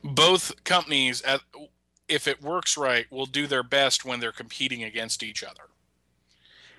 both 0.04 0.64
companies 0.64 1.22
at 1.24 1.42
if 2.08 2.26
it 2.28 2.42
works 2.42 2.78
right 2.78 3.06
will 3.12 3.26
do 3.26 3.48
their 3.48 3.64
best 3.64 4.06
when 4.06 4.22
they're 4.22 4.32
competing 4.32 4.82
against 4.84 5.24
each 5.24 5.44
other. 5.44 5.64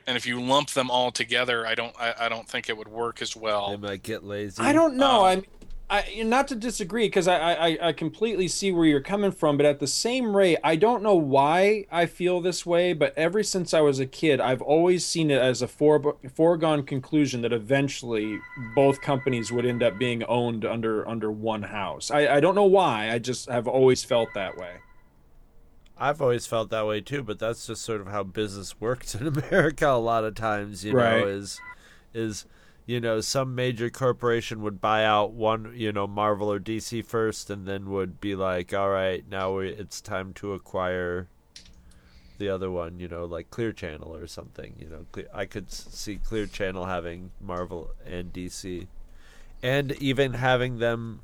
And 0.07 0.17
if 0.17 0.27
you 0.27 0.41
lump 0.43 0.71
them 0.71 0.91
all 0.91 1.13
together, 1.13 1.67
I 1.67 1.75
don't 1.75 1.95
I, 2.01 2.15
I 2.21 2.29
don't 2.31 2.49
think 2.49 2.71
it 2.71 2.77
would 2.79 2.89
work 2.89 3.21
as 3.21 3.37
well. 3.37 3.71
They 3.71 3.77
might 3.89 4.03
get 4.03 4.25
lazy. 4.25 4.63
I 4.63 4.73
don't 4.73 4.97
know. 4.97 5.21
Uh, 5.21 5.29
I'm, 5.29 5.45
I 5.93 6.23
not 6.25 6.49
to 6.49 6.55
disagree 6.55 7.07
because 7.07 7.29
I, 7.29 7.37
I 7.53 7.89
I 7.89 7.93
completely 7.93 8.49
see 8.49 8.73
where 8.73 8.87
you're 8.87 9.03
coming 9.03 9.31
from, 9.31 9.59
but 9.59 9.67
at 9.67 9.79
the 9.79 9.87
same 9.87 10.35
rate, 10.35 10.57
I 10.65 10.75
don't 10.75 11.03
know 11.03 11.15
why 11.15 11.85
I 11.93 12.07
feel 12.07 12.41
this 12.41 12.65
way. 12.65 12.95
But 12.95 13.13
ever 13.15 13.43
since 13.43 13.75
I 13.75 13.83
was 13.83 14.01
a 14.01 14.07
kid, 14.07 14.41
I've 14.41 14.63
always 14.63 15.05
seen 15.05 15.31
it 15.31 15.43
as 15.43 15.61
a 15.61 15.69
fore, 15.69 16.17
foregone 16.35 16.85
conclusion 16.85 17.43
that 17.43 17.53
eventually 17.53 18.39
both 18.75 19.03
companies 19.03 19.53
would 19.53 19.67
end 19.67 19.83
up 19.83 19.99
being 19.99 20.25
owned 20.25 20.65
under 20.65 21.07
under 21.07 21.31
one 21.31 21.65
house. 21.65 22.11
I 22.11 22.37
I 22.37 22.41
don't 22.41 22.55
know 22.55 22.65
why. 22.65 23.11
I 23.11 23.19
just 23.19 23.51
have 23.51 23.69
always 23.69 24.03
felt 24.03 24.33
that 24.33 24.57
way. 24.57 24.77
I've 25.99 26.23
always 26.23 26.47
felt 26.47 26.71
that 26.71 26.87
way 26.87 27.03
too, 27.03 27.23
but 27.23 27.39
that's 27.39 27.67
just 27.67 27.83
sort 27.83 28.01
of 28.01 28.07
how 28.09 28.23
business 28.23 28.75
works 28.81 29.15
in 29.15 29.27
America. 29.27 29.89
A 29.89 29.99
lot 29.99 30.25
of 30.25 30.35
times, 30.35 30.85
you 30.85 30.95
Right. 30.95 31.21
know, 31.21 31.27
is 31.27 31.61
is 32.15 32.47
you 32.87 33.01
know 33.01 33.21
some 33.21 33.55
major 33.55 33.91
corporation 33.91 34.63
would 34.63 34.81
buy 34.81 35.05
out 35.05 35.33
one, 35.33 35.73
you 35.75 35.93
know, 35.93 36.07
Marvel 36.07 36.53
or 36.53 36.61
DC 36.61 37.05
first, 37.05 37.51
and 37.51 37.67
then 37.67 37.91
would 37.91 38.21
be 38.21 38.35
like, 38.35 38.75
all 38.75 38.91
right, 38.91 39.25
now 39.29 39.57
we, 39.57 39.69
it's 39.69 40.01
time 40.01 40.33
to 40.35 40.53
acquire 40.53 41.29
the 42.39 42.49
other 42.49 42.71
one, 42.71 42.99
you 42.99 43.07
know, 43.07 43.25
like 43.25 43.51
Clear 43.51 43.73
Channel 43.73 44.15
or 44.17 44.27
something. 44.27 44.75
You 44.79 44.89
know, 44.89 45.25
I 45.33 45.45
could 45.45 45.71
see 45.71 46.17
Clear 46.17 46.47
Channel 46.47 46.87
having 46.87 47.31
Marvel 47.41 47.91
and 48.05 48.33
DC, 48.33 48.87
and 49.63 49.93
even 49.93 50.35
having 50.35 50.79
them 50.79 51.21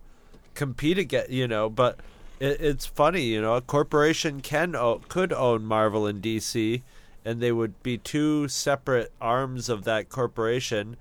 compete 0.55 0.99
again, 0.99 1.27
you 1.29 1.49
know, 1.49 1.69
but 1.69 1.99
it, 2.41 2.61
it's 2.61 2.87
funny, 2.87 3.23
you 3.23 3.41
know, 3.41 3.55
a 3.55 3.61
corporation 3.61 4.41
can 4.41 4.77
could 5.09 5.33
own 5.33 5.65
Marvel 5.65 6.07
and 6.07 6.23
DC, 6.23 6.83
and 7.25 7.41
they 7.41 7.53
would 7.53 7.83
be 7.83 7.99
two 7.99 8.49
separate 8.49 9.13
arms 9.21 9.69
of 9.69 9.85
that 9.85 10.09
corporation, 10.09 10.97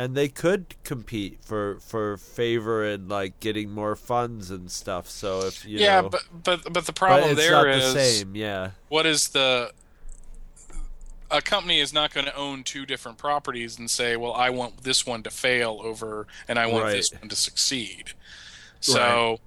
and 0.00 0.14
they 0.14 0.28
could 0.28 0.74
compete 0.82 1.44
for 1.44 1.78
for 1.80 2.16
favor 2.16 2.82
and 2.82 3.10
like 3.10 3.38
getting 3.38 3.70
more 3.70 3.94
funds 3.94 4.50
and 4.50 4.70
stuff. 4.70 5.10
So 5.10 5.40
if 5.40 5.66
you 5.66 5.78
yeah, 5.78 6.00
know, 6.00 6.08
but 6.08 6.22
but 6.42 6.72
but 6.72 6.86
the 6.86 6.94
problem 6.94 7.32
it's 7.32 7.38
there 7.38 7.68
is 7.68 7.92
the 7.92 8.00
same. 8.00 8.34
Yeah, 8.34 8.70
what 8.88 9.04
is 9.04 9.28
the 9.28 9.72
a 11.30 11.42
company 11.42 11.80
is 11.80 11.92
not 11.92 12.14
going 12.14 12.24
to 12.24 12.34
own 12.34 12.64
two 12.64 12.86
different 12.86 13.18
properties 13.18 13.78
and 13.78 13.90
say, 13.90 14.16
"Well, 14.16 14.32
I 14.32 14.48
want 14.48 14.84
this 14.84 15.04
one 15.04 15.22
to 15.24 15.30
fail 15.30 15.82
over, 15.84 16.26
and 16.48 16.58
I 16.58 16.66
want 16.66 16.86
this 16.86 17.12
one 17.12 17.28
to 17.28 17.36
succeed." 17.36 18.14
So 18.80 19.38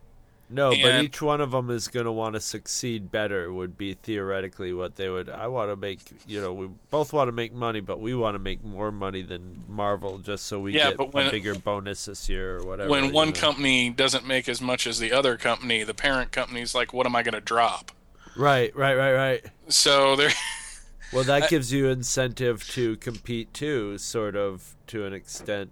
no, 0.53 0.69
but 0.81 1.03
each 1.03 1.21
one 1.21 1.41
of 1.41 1.51
them 1.51 1.69
is 1.69 1.87
going 1.87 2.05
to 2.05 2.11
want 2.11 2.35
to 2.35 2.39
succeed 2.39 3.11
better. 3.11 3.51
Would 3.51 3.77
be 3.77 3.93
theoretically 3.95 4.73
what 4.73 4.95
they 4.95 5.09
would. 5.09 5.29
I 5.29 5.47
want 5.47 5.71
to 5.71 5.75
make. 5.75 5.99
You 6.27 6.39
know, 6.41 6.53
we 6.53 6.67
both 6.89 7.11
want 7.13 7.27
to 7.27 7.31
make 7.31 7.53
money, 7.53 7.79
but 7.79 7.99
we 7.99 8.13
want 8.15 8.35
to 8.35 8.39
make 8.39 8.63
more 8.63 8.91
money 8.91 9.21
than 9.21 9.63
Marvel, 9.67 10.19
just 10.19 10.45
so 10.45 10.59
we 10.59 10.73
Yeah, 10.75 10.91
get 10.93 11.13
when- 11.13 11.27
a 11.27 11.31
bigger 11.31 11.55
bonus 11.55 12.05
this 12.05 12.29
year 12.29 12.57
or 12.59 12.65
whatever. 12.65 12.89
when 12.89 13.11
one 13.11 13.29
know. 13.29 13.33
company 13.33 13.89
doesn't 13.89 14.25
make 14.25 14.47
as 14.47 14.61
much 14.61 14.85
as 14.87 14.99
the 14.99 15.11
other 15.11 15.37
company, 15.37 15.83
the 15.83 15.93
parent 15.93 16.31
company's 16.31 16.73
like, 16.75 16.93
"What 16.93 17.05
am 17.05 17.15
I 17.15 17.23
going 17.23 17.33
to 17.33 17.41
drop?" 17.41 17.91
Right, 18.35 18.75
right, 18.75 18.95
right, 18.95 19.13
right. 19.13 19.45
So 19.67 20.15
there, 20.15 20.31
Well, 21.13 21.23
that 21.25 21.49
gives 21.49 21.71
you 21.71 21.89
incentive 21.89 22.67
to 22.71 22.95
compete 22.97 23.53
too, 23.53 23.99
sort 23.99 24.35
of 24.35 24.75
to 24.87 25.05
an 25.05 25.13
extent. 25.13 25.69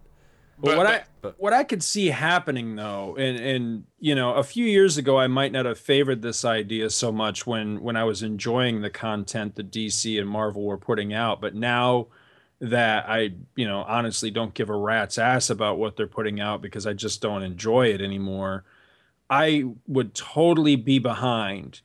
But, 0.62 0.68
But- 0.72 0.78
what 0.78 0.84
but- 0.86 0.94
I 0.94 1.04
but- 1.22 1.36
what 1.40 1.54
I 1.54 1.64
could 1.64 1.84
see 1.84 2.08
happening 2.08 2.76
though, 2.76 3.16
and 3.18 3.38
and 3.40 3.84
you 4.00 4.14
know, 4.16 4.34
a 4.36 4.44
few 4.44 4.66
years 4.66 4.98
ago, 4.98 5.18
I 5.20 5.28
might 5.28 5.52
not 5.52 5.66
have 5.66 5.80
favored 5.80 6.22
this 6.22 6.46
idea 6.46 6.90
so 6.92 7.12
much 7.12 7.46
when 7.48 7.82
when 7.82 7.96
I 7.96 8.04
was 8.04 8.22
enjoying 8.24 8.82
the 8.82 8.90
content 8.90 9.56
that 9.56 9.72
DC 9.72 10.20
and 10.20 10.30
Marvel 10.30 10.64
were 10.64 10.78
putting 10.78 11.14
out. 11.14 11.42
But 11.42 11.56
now 11.56 12.08
that 12.60 13.10
I, 13.10 13.32
you 13.56 13.68
know, 13.68 13.82
honestly 13.88 14.30
don't 14.30 14.54
give 14.54 14.70
a 14.70 14.76
rat's 14.76 15.18
ass 15.18 15.50
about 15.50 15.80
what 15.80 15.98
they're 15.98 16.06
putting 16.08 16.40
out 16.40 16.62
because 16.62 16.86
I 16.86 16.94
just 16.94 17.20
don't 17.22 17.42
enjoy 17.42 17.88
it 17.88 18.02
anymore. 18.02 18.64
I 19.32 19.64
would 19.88 20.14
totally 20.14 20.76
be 20.76 21.00
behind, 21.00 21.82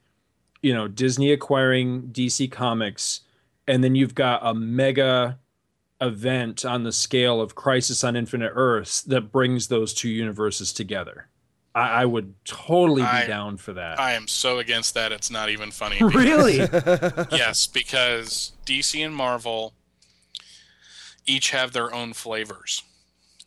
you 0.61 0.75
know, 0.75 0.87
Disney 0.87 1.33
acquiring 1.33 2.09
DC 2.13 2.51
Comics, 2.51 3.23
and 3.67 3.83
then 3.83 3.95
you've 3.95 4.15
got 4.15 4.41
a 4.45 4.53
mega 4.53 5.39
event 6.01 6.65
on 6.65 6.83
the 6.85 6.93
scale 6.93 7.41
of 7.41 7.55
Crisis 7.55 8.05
on 8.05 8.17
Infinite 8.17 8.53
Earths 8.55 9.03
that 9.03 9.33
brings 9.33 9.69
those 9.69 9.95
two 9.95 10.09
universes 10.09 10.73
together. 10.73 11.29
I, 11.75 12.03
I 12.03 12.05
would 12.07 12.35
totally 12.45 13.03
be 13.03 13.09
I- 13.09 13.27
down 13.27 13.57
for 13.57 13.73
that. 13.75 14.01
I 14.01 14.13
am 14.13 14.29
so 14.29 14.59
against 14.59 14.95
that. 14.95 15.13
It's 15.13 15.31
not 15.31 15.51
even 15.51 15.71
funny. 15.71 15.99
really? 16.01 16.57
yes, 17.31 17.67
because 17.67 18.53
DC 18.67 19.05
and 19.05 19.15
Marvel 19.15 19.75
each 21.27 21.51
have 21.51 21.73
their 21.73 21.93
own 21.93 22.13
flavors. 22.13 22.83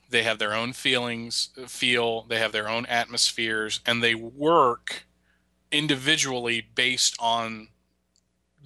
They 0.10 0.24
have 0.24 0.40
their 0.40 0.56
own 0.56 0.74
feelings, 0.74 1.50
feel, 1.68 2.24
they 2.24 2.40
have 2.40 2.52
their 2.52 2.68
own 2.68 2.88
atmospheres, 2.88 3.80
and 3.86 4.04
they 4.04 4.16
work 4.16 5.04
individually 5.72 6.68
based 6.74 7.16
on 7.20 7.68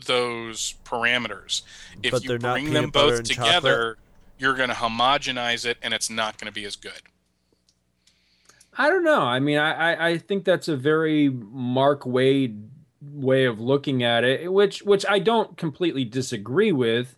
those 0.06 0.76
parameters. 0.86 1.62
If 2.02 2.12
But 2.12 2.24
you 2.24 2.38
bring 2.38 2.74
them 2.74 2.90
both 2.90 3.20
and 3.20 3.26
together, 3.26 3.98
you're 4.38 4.56
going 4.56 4.70
to 4.70 4.76
homogenize 4.76 5.66
it 5.66 5.78
and 5.82 5.94
it's 5.94 6.10
not 6.10 6.38
going 6.38 6.48
to 6.48 6.54
be 6.54 6.66
as 6.66 6.76
good. 6.76 7.02
I 8.78 8.90
don't 8.90 9.04
know. 9.04 9.22
I 9.22 9.40
mean, 9.40 9.58
I, 9.58 9.94
I, 9.94 10.08
I 10.10 10.18
think 10.18 10.46
that's 10.46 10.68
a 10.68 10.76
very 10.76 11.30
Mark 11.30 12.04
Waid 12.04 12.70
way 13.02 13.46
of 13.46 13.60
looking 13.60 14.04
at 14.04 14.24
it, 14.24 14.52
which 14.52 14.82
which 14.84 15.06
I 15.08 15.20
don't 15.20 15.58
completely 15.58 16.06
disagree 16.06 16.72
with. 16.72 17.18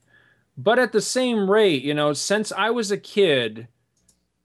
But 0.58 0.80
at 0.80 0.92
the 0.92 1.02
same 1.02 1.50
rate, 1.50 1.84
you 1.84 1.94
know, 1.94 2.14
since 2.14 2.52
I 2.52 2.70
was 2.70 2.92
a 2.92 2.98
kid, 2.98 3.68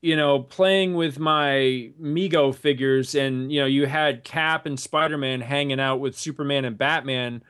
you 0.02 0.16
know, 0.16 0.40
playing 0.40 0.94
with 0.94 1.18
my 1.18 1.92
Mego 2.00 2.54
figures, 2.54 3.14
and 3.14 3.52
you 3.52 3.60
know, 3.60 3.66
you 3.66 3.86
had 3.86 4.24
Cap 4.24 4.66
and 4.66 4.78
Spider 4.78 5.18
Man 5.18 5.40
hanging 5.40 5.80
out 5.80 6.00
with 6.00 6.18
Superman 6.18 6.64
and 6.64 6.78
Batman. 6.78 7.42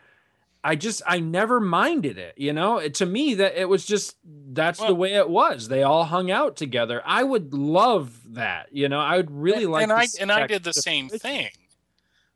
I 0.63 0.77
just 0.77 1.03
I 1.07 1.21
never 1.21 1.59
minded 1.59 2.19
it, 2.19 2.35
you 2.37 2.53
know. 2.53 2.79
It, 2.79 2.95
to 2.95 3.07
me, 3.07 3.35
that 3.35 3.59
it 3.59 3.69
was 3.69 3.87
just 3.87 4.17
that's 4.25 4.79
well, 4.79 4.89
the 4.89 4.95
way 4.95 5.15
it 5.15 5.31
was. 5.31 5.69
They 5.69 5.83
all 5.83 6.05
hung 6.05 6.31
out 6.31 6.57
together. 6.57 7.03
I 7.05 7.23
would 7.23 7.55
love 7.55 8.35
that, 8.35 8.69
you 8.71 8.89
know. 8.89 9.01
I 9.01 9.17
would 9.17 9.31
really 9.31 9.65
and, 9.65 9.73
like. 9.73 9.83
And 9.83 9.93
I 9.93 10.07
and 10.21 10.33
I 10.33 10.47
did 10.47 10.65
the 10.65 10.73
same 10.73 11.09
thing, 11.09 11.51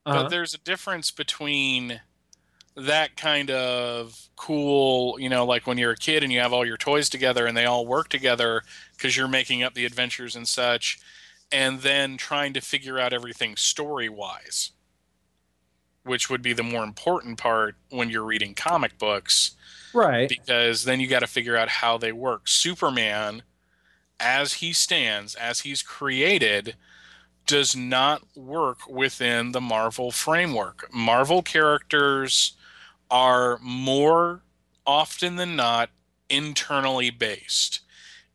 uh-huh. 0.07 0.23
but 0.23 0.29
there's 0.31 0.55
a 0.55 0.59
difference 0.59 1.11
between 1.11 2.01
that 2.77 3.17
kind 3.17 3.51
of 3.51 4.29
cool, 4.37 5.19
you 5.21 5.29
know, 5.29 5.45
like 5.45 5.67
when 5.67 5.79
you're 5.79 5.93
a 5.93 5.97
kid 5.97 6.23
and 6.23 6.33
you 6.33 6.41
have 6.41 6.53
all 6.53 6.67
your 6.67 6.77
toys 6.77 7.09
together 7.09 7.47
and 7.47 7.57
they 7.57 7.67
all 7.67 7.87
work 7.87 8.09
together 8.09 8.63
because 8.97 9.17
you're 9.17 9.29
making 9.29 9.63
up 9.63 9.75
the 9.75 9.85
adventures 9.85 10.35
and 10.35 10.49
such, 10.49 10.99
and 11.53 11.81
then 11.83 12.17
trying 12.17 12.53
to 12.53 12.61
figure 12.61 12.99
out 12.99 13.13
everything 13.13 13.55
story 13.55 14.09
wise, 14.09 14.73
which 16.05 16.31
would 16.31 16.43
be 16.43 16.53
the 16.53 16.63
more 16.63 16.85
important 16.85 17.39
part 17.39 17.77
when 17.91 18.11
you're 18.11 18.25
reading 18.25 18.55
comic 18.55 18.99
books. 18.99 19.53
Right. 19.93 20.29
Because 20.29 20.85
then 20.85 21.01
you 21.01 21.07
got 21.07 21.21
to 21.21 21.27
figure 21.27 21.57
out 21.57 21.69
how 21.69 21.99
they 21.99 22.13
work. 22.13 22.49
Superman, 22.49 23.43
as 24.21 24.55
he 24.55 24.73
stands, 24.73 25.35
as 25.35 25.61
he's 25.61 25.83
created, 25.83 26.77
does 27.47 27.77
not 27.77 28.23
work 28.37 28.89
within 28.89 29.53
the 29.53 29.61
Marvel 29.61 30.11
framework. 30.11 30.89
Marvel 30.93 31.43
characters 31.43 32.55
are 33.11 33.59
more 33.63 34.43
often 34.87 35.37
than 35.37 35.57
not 35.57 35.91
internally 36.29 37.11
based. 37.11 37.81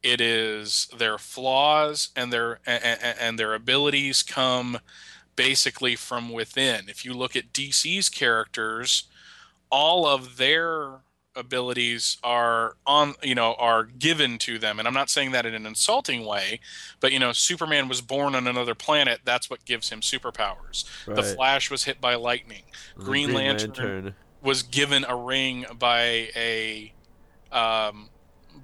It 0.01 0.21
is 0.21 0.87
their 0.97 1.17
flaws 1.17 2.09
and 2.15 2.31
their 2.31 2.59
and, 2.65 3.17
and 3.19 3.39
their 3.39 3.53
abilities 3.53 4.23
come 4.23 4.79
basically 5.39 5.95
from 5.95 6.33
within. 6.33 6.89
If 6.89 7.05
you 7.05 7.13
look 7.13 7.33
at 7.33 7.53
DC's 7.53 8.09
characters, 8.09 9.05
all 9.71 10.05
of 10.05 10.35
their 10.35 10.99
abilities 11.33 12.17
are 12.23 12.75
on 12.85 13.13
you 13.23 13.35
know 13.35 13.53
are 13.53 13.85
given 13.85 14.37
to 14.39 14.59
them. 14.59 14.79
And 14.79 14.87
i'm 14.87 14.93
not 14.93 15.09
saying 15.09 15.31
that 15.31 15.45
in 15.45 15.53
an 15.53 15.65
insulting 15.65 16.25
way 16.25 16.59
but 16.99 17.13
you 17.13 17.19
know 17.19 17.31
superman 17.31 17.87
was 17.87 18.01
born 18.01 18.35
on 18.35 18.47
another 18.47 18.75
planet. 18.75 19.21
That's 19.23 19.49
what 19.49 19.63
gives 19.63 19.89
him 19.89 20.01
superpowers. 20.01 20.83
Right. 21.07 21.15
the 21.15 21.23
flash 21.23 21.71
was 21.71 21.85
hit 21.85 22.01
by 22.01 22.15
lightning. 22.15 22.63
Green, 22.97 23.27
green 23.27 23.35
lantern, 23.37 23.69
lantern, 23.69 24.15
was 24.41 24.63
given 24.63 25.05
a 25.05 25.15
ring 25.15 25.65
by 25.77 26.29
a 26.35 26.91
um, 27.53 28.09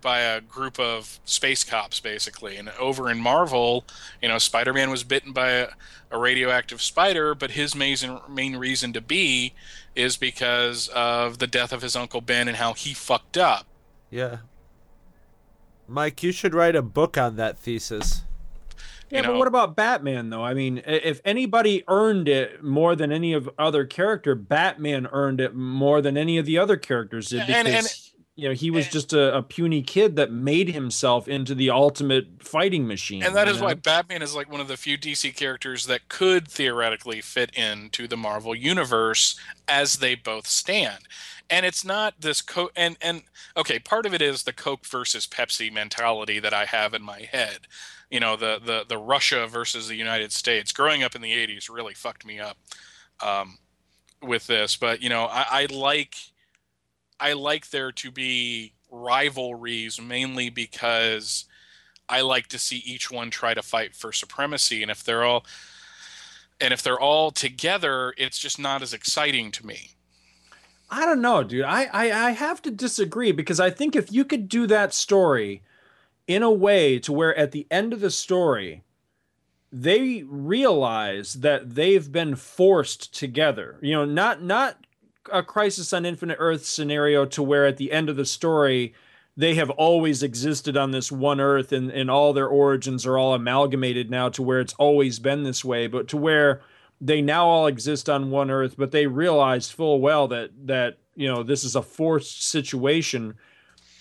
by 0.05 0.19
a 0.19 0.39
group 0.39 0.79
of 0.79 1.19
space 1.25 1.63
cops 1.63 1.99
basically. 1.99 2.55
And 2.57 2.69
over 2.79 3.09
in 3.09 3.19
marvel 3.19 3.83
you 4.21 4.29
know 4.29 4.37
spider-man 4.37 4.91
was 4.91 5.03
bitten 5.03 5.33
by 5.33 5.49
a, 5.49 5.67
a 6.11 6.19
radioactive 6.19 6.81
spider 6.81 7.33
but 7.33 7.51
his 7.51 7.75
main, 7.75 7.97
main 8.29 8.55
reason 8.55 8.93
to 8.93 9.01
be 9.01 9.53
is 9.95 10.15
because 10.15 10.89
of 10.89 11.39
the 11.39 11.47
death 11.47 11.73
of 11.73 11.81
his 11.81 11.95
uncle 11.95 12.21
ben 12.21 12.47
and 12.47 12.57
how 12.57 12.73
he 12.73 12.93
fucked 12.93 13.37
up. 13.37 13.65
Yeah. 14.11 14.37
Mike 15.87 16.21
you 16.21 16.31
should 16.31 16.53
write 16.53 16.75
a 16.75 16.83
book 16.83 17.17
on 17.17 17.35
that 17.37 17.57
thesis. 17.57 18.21
Yeah, 19.09 19.21
know, 19.21 19.33
but 19.33 19.37
what 19.39 19.47
about 19.47 19.75
Batman 19.75 20.29
though? 20.29 20.43
I 20.43 20.53
mean, 20.53 20.81
if 20.85 21.21
anybody 21.23 21.83
earned 21.87 22.27
it 22.27 22.63
more 22.63 22.95
than 22.95 23.11
any 23.11 23.33
of 23.33 23.49
other 23.57 23.85
character, 23.85 24.35
Batman 24.35 25.07
earned 25.11 25.39
it 25.39 25.55
more 25.55 26.01
than 26.01 26.17
any 26.17 26.37
of 26.37 26.45
the 26.45 26.57
other 26.57 26.77
characters 26.77 27.29
did 27.29 27.45
because 27.45 27.65
and, 27.65 27.67
and, 27.67 28.04
you 28.35 28.47
know 28.47 28.53
he 28.53 28.69
was 28.69 28.85
and, 28.85 28.93
just 28.93 29.13
a, 29.13 29.37
a, 29.37 29.41
puny 29.41 29.81
kid 29.81 30.15
that 30.15 30.31
made 30.31 30.69
himself 30.69 31.27
into 31.27 31.55
the 31.55 31.69
ultimate 31.69 32.43
fighting 32.43 32.87
machine. 32.87 33.23
And 33.23 33.35
that 33.35 33.47
is 33.47 33.59
know? 33.59 33.65
why 33.65 33.73
Batman 33.75 34.21
is 34.21 34.35
like 34.35 34.51
one 34.51 34.61
of 34.61 34.67
the 34.67 34.77
few 34.77 34.97
DC 34.97 35.35
characters 35.35 35.85
that 35.87 36.09
could 36.09 36.47
theoretically 36.47 37.21
fit 37.21 37.51
into 37.55 38.07
the 38.07 38.17
Marvel 38.17 38.53
universe 38.53 39.39
as 39.67 39.97
they 39.97 40.15
both 40.15 40.47
stand 40.47 41.07
and 41.49 41.65
it's 41.65 41.85
not 41.85 42.15
this 42.19 42.41
co 42.41 42.69
and 42.75 42.97
and 43.01 43.23
okay 43.55 43.79
part 43.79 44.05
of 44.05 44.13
it 44.13 44.21
is 44.21 44.43
the 44.43 44.53
coke 44.53 44.85
versus 44.85 45.27
pepsi 45.27 45.71
mentality 45.71 46.39
that 46.39 46.53
i 46.53 46.65
have 46.65 46.93
in 46.93 47.03
my 47.03 47.19
head 47.19 47.67
you 48.09 48.19
know 48.19 48.35
the 48.35 48.59
the 48.63 48.85
the 48.87 48.97
Russia 48.97 49.47
versus 49.47 49.87
the 49.87 49.95
United 49.95 50.31
States. 50.31 50.71
Growing 50.71 51.03
up 51.03 51.15
in 51.15 51.21
the 51.21 51.31
'80s 51.31 51.69
really 51.69 51.93
fucked 51.93 52.25
me 52.25 52.39
up 52.39 52.57
um, 53.21 53.57
with 54.21 54.47
this, 54.47 54.75
but 54.75 55.01
you 55.01 55.09
know 55.09 55.25
I, 55.25 55.45
I 55.49 55.65
like 55.73 56.15
I 57.25 57.33
like 57.33 57.71
there 57.71 57.91
to 57.91 58.11
be 58.11 58.73
rivalries 58.91 59.99
mainly 59.99 60.51
because 60.51 61.45
I 62.07 62.21
like 62.21 62.45
to 62.49 62.59
see 62.59 62.83
each 62.85 63.09
one 63.09 63.31
try 63.31 63.55
to 63.55 63.63
fight 63.63 63.95
for 63.95 64.13
supremacy, 64.13 64.83
and 64.83 64.91
if 64.91 65.03
they're 65.03 65.23
all 65.23 65.43
and 66.61 66.71
if 66.71 66.83
they're 66.83 66.99
all 66.99 67.31
together, 67.31 68.13
it's 68.15 68.37
just 68.37 68.59
not 68.59 68.83
as 68.83 68.93
exciting 68.93 69.49
to 69.53 69.65
me. 69.65 69.95
I 70.91 71.03
don't 71.07 71.19
know, 71.19 71.43
dude. 71.43 71.65
I, 71.65 71.85
I 71.85 72.27
I 72.27 72.31
have 72.31 72.61
to 72.61 72.69
disagree 72.69 73.31
because 73.31 73.59
I 73.59 73.71
think 73.71 73.95
if 73.95 74.11
you 74.11 74.23
could 74.23 74.47
do 74.47 74.67
that 74.67 74.93
story 74.93 75.63
in 76.27 76.43
a 76.43 76.51
way 76.51 76.99
to 76.99 77.11
where 77.11 77.35
at 77.35 77.53
the 77.53 77.65
end 77.71 77.91
of 77.91 78.01
the 78.01 78.11
story 78.11 78.83
they 79.71 80.21
realize 80.27 81.33
that 81.33 81.73
they've 81.73 82.11
been 82.11 82.35
forced 82.35 83.13
together 83.13 83.77
you 83.81 83.93
know 83.93 84.05
not 84.05 84.41
not 84.41 84.84
a 85.31 85.43
crisis 85.43 85.93
on 85.93 86.05
infinite 86.05 86.37
earth 86.39 86.65
scenario 86.65 87.25
to 87.25 87.43
where 87.43 87.65
at 87.65 87.77
the 87.77 87.91
end 87.91 88.09
of 88.09 88.15
the 88.15 88.25
story 88.25 88.93
they 89.37 89.55
have 89.55 89.69
always 89.71 90.23
existed 90.23 90.77
on 90.77 90.91
this 90.91 91.11
one 91.11 91.41
earth 91.41 91.71
and, 91.73 91.91
and 91.91 92.09
all 92.09 92.31
their 92.31 92.47
origins 92.47 93.05
are 93.05 93.17
all 93.17 93.33
amalgamated 93.33 94.09
now 94.09 94.29
to 94.29 94.41
where 94.41 94.61
it's 94.61 94.73
always 94.75 95.19
been 95.19 95.43
this 95.43 95.65
way 95.65 95.87
but 95.87 96.07
to 96.07 96.17
where 96.17 96.61
they 97.01 97.21
now 97.21 97.45
all 97.47 97.67
exist 97.67 98.09
on 98.09 98.31
one 98.31 98.49
earth 98.49 98.75
but 98.77 98.91
they 98.91 99.07
realize 99.07 99.69
full 99.69 99.99
well 99.99 100.27
that 100.27 100.51
that 100.65 100.97
you 101.15 101.27
know 101.27 101.43
this 101.43 101.63
is 101.63 101.75
a 101.75 101.81
forced 101.81 102.47
situation. 102.49 103.35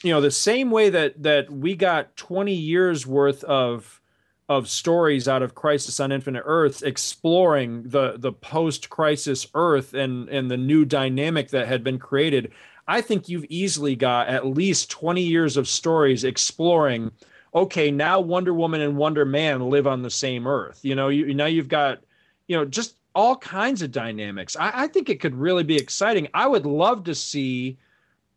You 0.02 0.12
know 0.12 0.20
the 0.20 0.30
same 0.30 0.70
way 0.70 0.90
that 0.90 1.22
that 1.22 1.51
we 1.51 1.74
got 1.74 2.16
20 2.16 2.52
years 2.52 3.06
worth 3.06 3.42
of 3.44 4.01
of 4.49 4.69
stories 4.69 5.27
out 5.27 5.43
of 5.43 5.55
Crisis 5.55 6.01
on 6.01 6.12
Infinite 6.12 6.43
Earths 6.45 6.83
exploring 6.83 7.83
the 7.85 8.16
the 8.19 8.33
post 8.33 8.91
crisis 8.91 9.47
Earth 9.55 9.95
and 9.95 10.29
and 10.29 10.51
the 10.51 10.57
new 10.57 10.85
dynamic 10.85 11.49
that 11.51 11.66
had 11.66 11.83
been 11.83 11.99
created. 11.99 12.53
I 12.87 13.01
think 13.01 13.29
you've 13.29 13.47
easily 13.49 13.97
got 13.97 14.29
at 14.29 14.47
least 14.47 14.91
20 14.91 15.23
years 15.23 15.57
of 15.57 15.66
stories 15.66 16.25
exploring 16.25 17.11
okay, 17.55 17.91
now 17.91 18.19
Wonder 18.21 18.53
Woman 18.53 18.81
and 18.81 18.97
Wonder 18.97 19.25
Man 19.25 19.71
live 19.71 19.87
on 19.87 20.03
the 20.03 20.11
same 20.11 20.47
Earth. 20.47 20.81
You 20.83 20.95
know, 20.95 21.09
you 21.09 21.33
now 21.35 21.47
you've 21.47 21.69
got 21.69 22.01
you 22.49 22.57
know 22.57 22.65
just 22.65 22.97
all 23.15 23.37
kinds 23.37 23.83
of 23.83 23.93
dynamics. 23.93 24.57
I, 24.59 24.73
I 24.75 24.87
think 24.89 25.09
it 25.09 25.21
could 25.21 25.35
really 25.35 25.62
be 25.62 25.77
exciting. 25.77 26.29
I 26.35 26.49
would 26.49 26.66
love 26.66 27.05
to 27.05 27.15
see, 27.15 27.79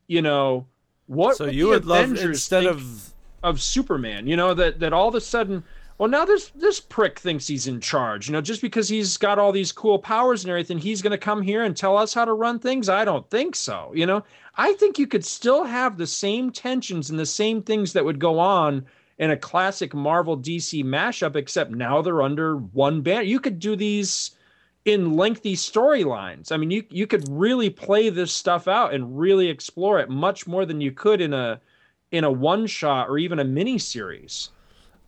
you 0.08 0.22
know, 0.22 0.66
what 1.08 1.38
so 1.38 1.46
you 1.46 1.70
would 1.70 1.84
Avengers 1.84 2.20
love 2.20 2.30
instead 2.30 2.66
of 2.66 3.14
of 3.44 3.62
Superman, 3.62 4.28
you 4.28 4.36
know 4.36 4.54
that 4.54 4.80
that 4.80 4.94
all 4.94 5.08
of 5.08 5.16
a 5.16 5.22
sudden, 5.22 5.64
well 5.98 6.10
now 6.10 6.26
this 6.26 6.50
this 6.56 6.80
prick 6.80 7.20
thinks 7.20 7.48
he's 7.48 7.68
in 7.68 7.82
charge, 7.82 8.28
you 8.28 8.34
know, 8.34 8.42
just 8.42 8.62
because 8.62 8.88
he's 8.88 9.18
got 9.18 9.40
all 9.40 9.52
these 9.52 9.72
cool 9.72 10.00
powers 10.00 10.44
and 10.44 10.52
everything, 10.52 10.78
he's 10.78 11.02
going 11.02 11.12
to 11.12 11.18
come 11.18 11.42
here 11.42 11.64
and 11.64 11.76
tell 11.76 11.98
us 11.98 12.14
how 12.14 12.26
to 12.26 12.34
run 12.34 12.60
things. 12.60 12.90
I 12.90 13.06
don't 13.06 13.30
think 13.30 13.56
so, 13.56 13.92
you 13.96 14.06
know. 14.06 14.24
I 14.56 14.74
think 14.74 14.98
you 14.98 15.08
could 15.08 15.26
still 15.26 15.64
have 15.64 15.98
the 15.98 16.08
same 16.08 16.52
tensions 16.52 17.10
and 17.10 17.20
the 17.20 17.26
same 17.26 17.62
things 17.62 17.94
that 17.94 18.06
would 18.06 18.20
go 18.20 18.40
on 18.40 18.86
in 19.18 19.32
a 19.32 19.38
classic 19.38 19.94
Marvel 19.94 20.38
DC 20.38 20.84
mashup, 20.84 21.36
except 21.36 21.72
now 21.72 22.02
they're 22.02 22.22
under 22.22 22.58
one 22.58 23.02
banner. 23.02 23.24
You 23.24 23.40
could 23.40 23.60
do 23.60 23.76
these 23.76 24.32
in 24.86 25.18
lengthy 25.18 25.56
storylines. 25.56 26.52
I 26.52 26.58
mean, 26.58 26.72
you 26.72 26.84
you 26.90 27.08
could 27.08 27.28
really 27.30 27.70
play 27.70 28.10
this 28.10 28.32
stuff 28.32 28.68
out 28.68 28.94
and 28.94 29.20
really 29.20 29.50
explore 29.50 30.00
it 30.00 30.10
much 30.10 30.48
more 30.48 30.66
than 30.66 30.82
you 30.82 30.92
could 30.92 31.22
in 31.22 31.34
a 31.34 31.60
in 32.12 32.24
a 32.24 32.32
one 32.32 32.68
shot 32.68 33.10
or 33.10 33.18
even 33.18 33.40
a 33.40 33.44
mini 33.44 33.78
series. 33.78 34.50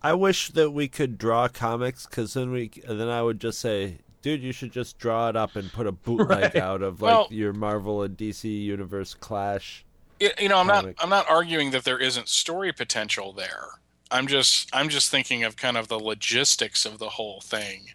I 0.01 0.13
wish 0.13 0.49
that 0.51 0.71
we 0.71 0.87
could 0.87 1.17
draw 1.17 1.47
comics 1.47 2.05
because 2.05 2.33
then 2.33 2.51
we 2.51 2.71
then 2.87 3.09
I 3.09 3.21
would 3.21 3.39
just 3.39 3.59
say, 3.59 3.99
dude, 4.21 4.41
you 4.41 4.51
should 4.51 4.71
just 4.71 4.97
draw 4.97 5.29
it 5.29 5.35
up 5.35 5.55
and 5.55 5.71
put 5.71 5.87
a 5.87 5.91
bootleg 6.05 6.29
right. 6.29 6.55
out 6.55 6.81
of 6.81 7.01
like 7.01 7.11
well, 7.11 7.27
your 7.29 7.53
Marvel 7.53 8.03
and 8.03 8.17
DC 8.17 8.43
universe 8.43 9.13
clash. 9.13 9.85
You 10.19 10.49
know, 10.49 10.57
I'm 10.57 10.67
comic. 10.67 10.97
not 10.97 11.03
I'm 11.03 11.09
not 11.09 11.29
arguing 11.29 11.71
that 11.71 11.83
there 11.83 11.99
isn't 11.99 12.27
story 12.27 12.73
potential 12.73 13.33
there. 13.33 13.79
I'm 14.11 14.27
just 14.27 14.69
I'm 14.73 14.89
just 14.89 15.09
thinking 15.09 15.43
of 15.43 15.55
kind 15.55 15.77
of 15.77 15.87
the 15.87 15.99
logistics 15.99 16.85
of 16.85 16.99
the 16.99 17.09
whole 17.09 17.41
thing 17.41 17.89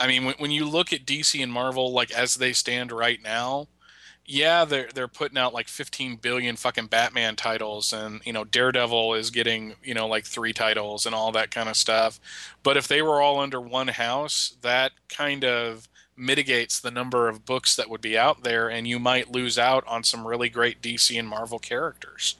I 0.00 0.06
mean, 0.06 0.24
when, 0.24 0.34
when 0.38 0.50
you 0.50 0.68
look 0.68 0.92
at 0.92 1.06
DC 1.06 1.42
and 1.42 1.52
Marvel, 1.52 1.92
like 1.92 2.10
as 2.12 2.36
they 2.36 2.52
stand 2.52 2.90
right 2.92 3.22
now, 3.22 3.68
yeah, 4.26 4.64
they're 4.64 4.88
they're 4.94 5.08
putting 5.08 5.38
out 5.38 5.52
like 5.52 5.68
15 5.68 6.16
billion 6.16 6.56
fucking 6.56 6.86
Batman 6.86 7.36
titles, 7.36 7.92
and 7.92 8.20
you 8.24 8.32
know 8.32 8.44
Daredevil 8.44 9.14
is 9.14 9.30
getting 9.30 9.74
you 9.82 9.94
know 9.94 10.06
like 10.06 10.24
three 10.24 10.52
titles 10.52 11.04
and 11.06 11.14
all 11.14 11.32
that 11.32 11.50
kind 11.50 11.68
of 11.68 11.76
stuff. 11.76 12.18
But 12.62 12.76
if 12.76 12.88
they 12.88 13.02
were 13.02 13.20
all 13.20 13.38
under 13.38 13.60
one 13.60 13.88
house, 13.88 14.56
that 14.62 14.92
kind 15.08 15.44
of 15.44 15.88
mitigates 16.16 16.80
the 16.80 16.90
number 16.90 17.28
of 17.28 17.44
books 17.44 17.76
that 17.76 17.90
would 17.90 18.00
be 18.00 18.16
out 18.16 18.42
there, 18.42 18.68
and 18.68 18.88
you 18.88 18.98
might 18.98 19.30
lose 19.30 19.58
out 19.58 19.84
on 19.86 20.04
some 20.04 20.26
really 20.26 20.48
great 20.48 20.80
DC 20.80 21.18
and 21.18 21.28
Marvel 21.28 21.58
characters 21.58 22.36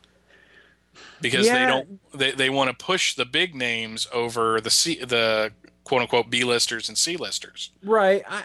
because 1.20 1.47
they 1.47 1.66
don't 1.66 2.01
they, 2.12 2.31
they 2.31 2.51
want 2.51 2.70
to 2.70 2.85
push 2.85 3.15
the 3.15 3.24
big 3.24 3.55
names 3.55 4.06
over 4.12 4.61
the 4.61 4.70
the 5.06 5.52
quote 5.85 6.01
unquote 6.01 6.31
B 6.31 6.44
listers 6.44 6.89
and 6.89 6.98
C 6.98 7.16
listers. 7.16 7.70
Right. 7.82 8.23
I, 8.28 8.44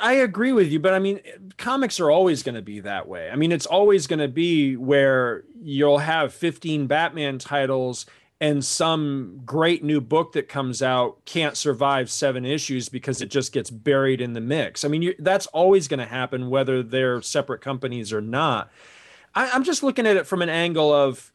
I 0.00 0.12
agree 0.14 0.52
with 0.52 0.72
you, 0.72 0.80
but 0.80 0.94
I 0.94 0.98
mean, 0.98 1.20
comics 1.58 2.00
are 2.00 2.10
always 2.10 2.42
going 2.42 2.54
to 2.54 2.62
be 2.62 2.80
that 2.80 3.06
way. 3.06 3.30
I 3.30 3.36
mean, 3.36 3.52
it's 3.52 3.66
always 3.66 4.06
going 4.06 4.18
to 4.18 4.28
be 4.28 4.76
where 4.76 5.44
you'll 5.60 5.98
have 5.98 6.32
15 6.32 6.86
Batman 6.86 7.38
titles 7.38 8.06
and 8.40 8.64
some 8.64 9.40
great 9.44 9.82
new 9.82 10.00
book 10.00 10.32
that 10.32 10.48
comes 10.48 10.80
out 10.80 11.24
can't 11.24 11.56
survive 11.56 12.10
seven 12.10 12.44
issues 12.44 12.88
because 12.88 13.20
it 13.20 13.30
just 13.30 13.52
gets 13.52 13.68
buried 13.68 14.20
in 14.20 14.32
the 14.32 14.40
mix. 14.40 14.84
I 14.84 14.88
mean, 14.88 15.02
you, 15.02 15.14
that's 15.18 15.46
always 15.48 15.88
going 15.88 15.98
to 15.98 16.06
happen 16.06 16.48
whether 16.48 16.82
they're 16.82 17.20
separate 17.20 17.60
companies 17.60 18.12
or 18.12 18.20
not. 18.20 18.70
I, 19.34 19.50
I'm 19.50 19.64
just 19.64 19.82
looking 19.82 20.06
at 20.06 20.16
it 20.16 20.26
from 20.26 20.40
an 20.40 20.48
angle 20.48 20.92
of 20.92 21.32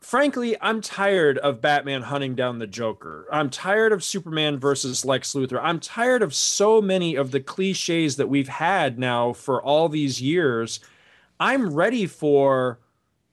frankly, 0.00 0.56
I'm 0.60 0.80
tired 0.80 1.38
of 1.38 1.60
Batman 1.60 2.02
hunting 2.02 2.34
down 2.34 2.58
the 2.58 2.66
Joker. 2.66 3.26
I'm 3.30 3.50
tired 3.50 3.92
of 3.92 4.02
Superman 4.02 4.58
versus 4.58 5.04
Lex 5.04 5.34
Luthor. 5.34 5.60
I'm 5.62 5.78
tired 5.78 6.22
of 6.22 6.34
so 6.34 6.80
many 6.80 7.14
of 7.14 7.30
the 7.30 7.40
cliches 7.40 8.16
that 8.16 8.28
we've 8.28 8.48
had 8.48 8.98
now 8.98 9.32
for 9.32 9.62
all 9.62 9.88
these 9.88 10.20
years. 10.20 10.80
I'm 11.38 11.72
ready 11.72 12.06
for, 12.06 12.80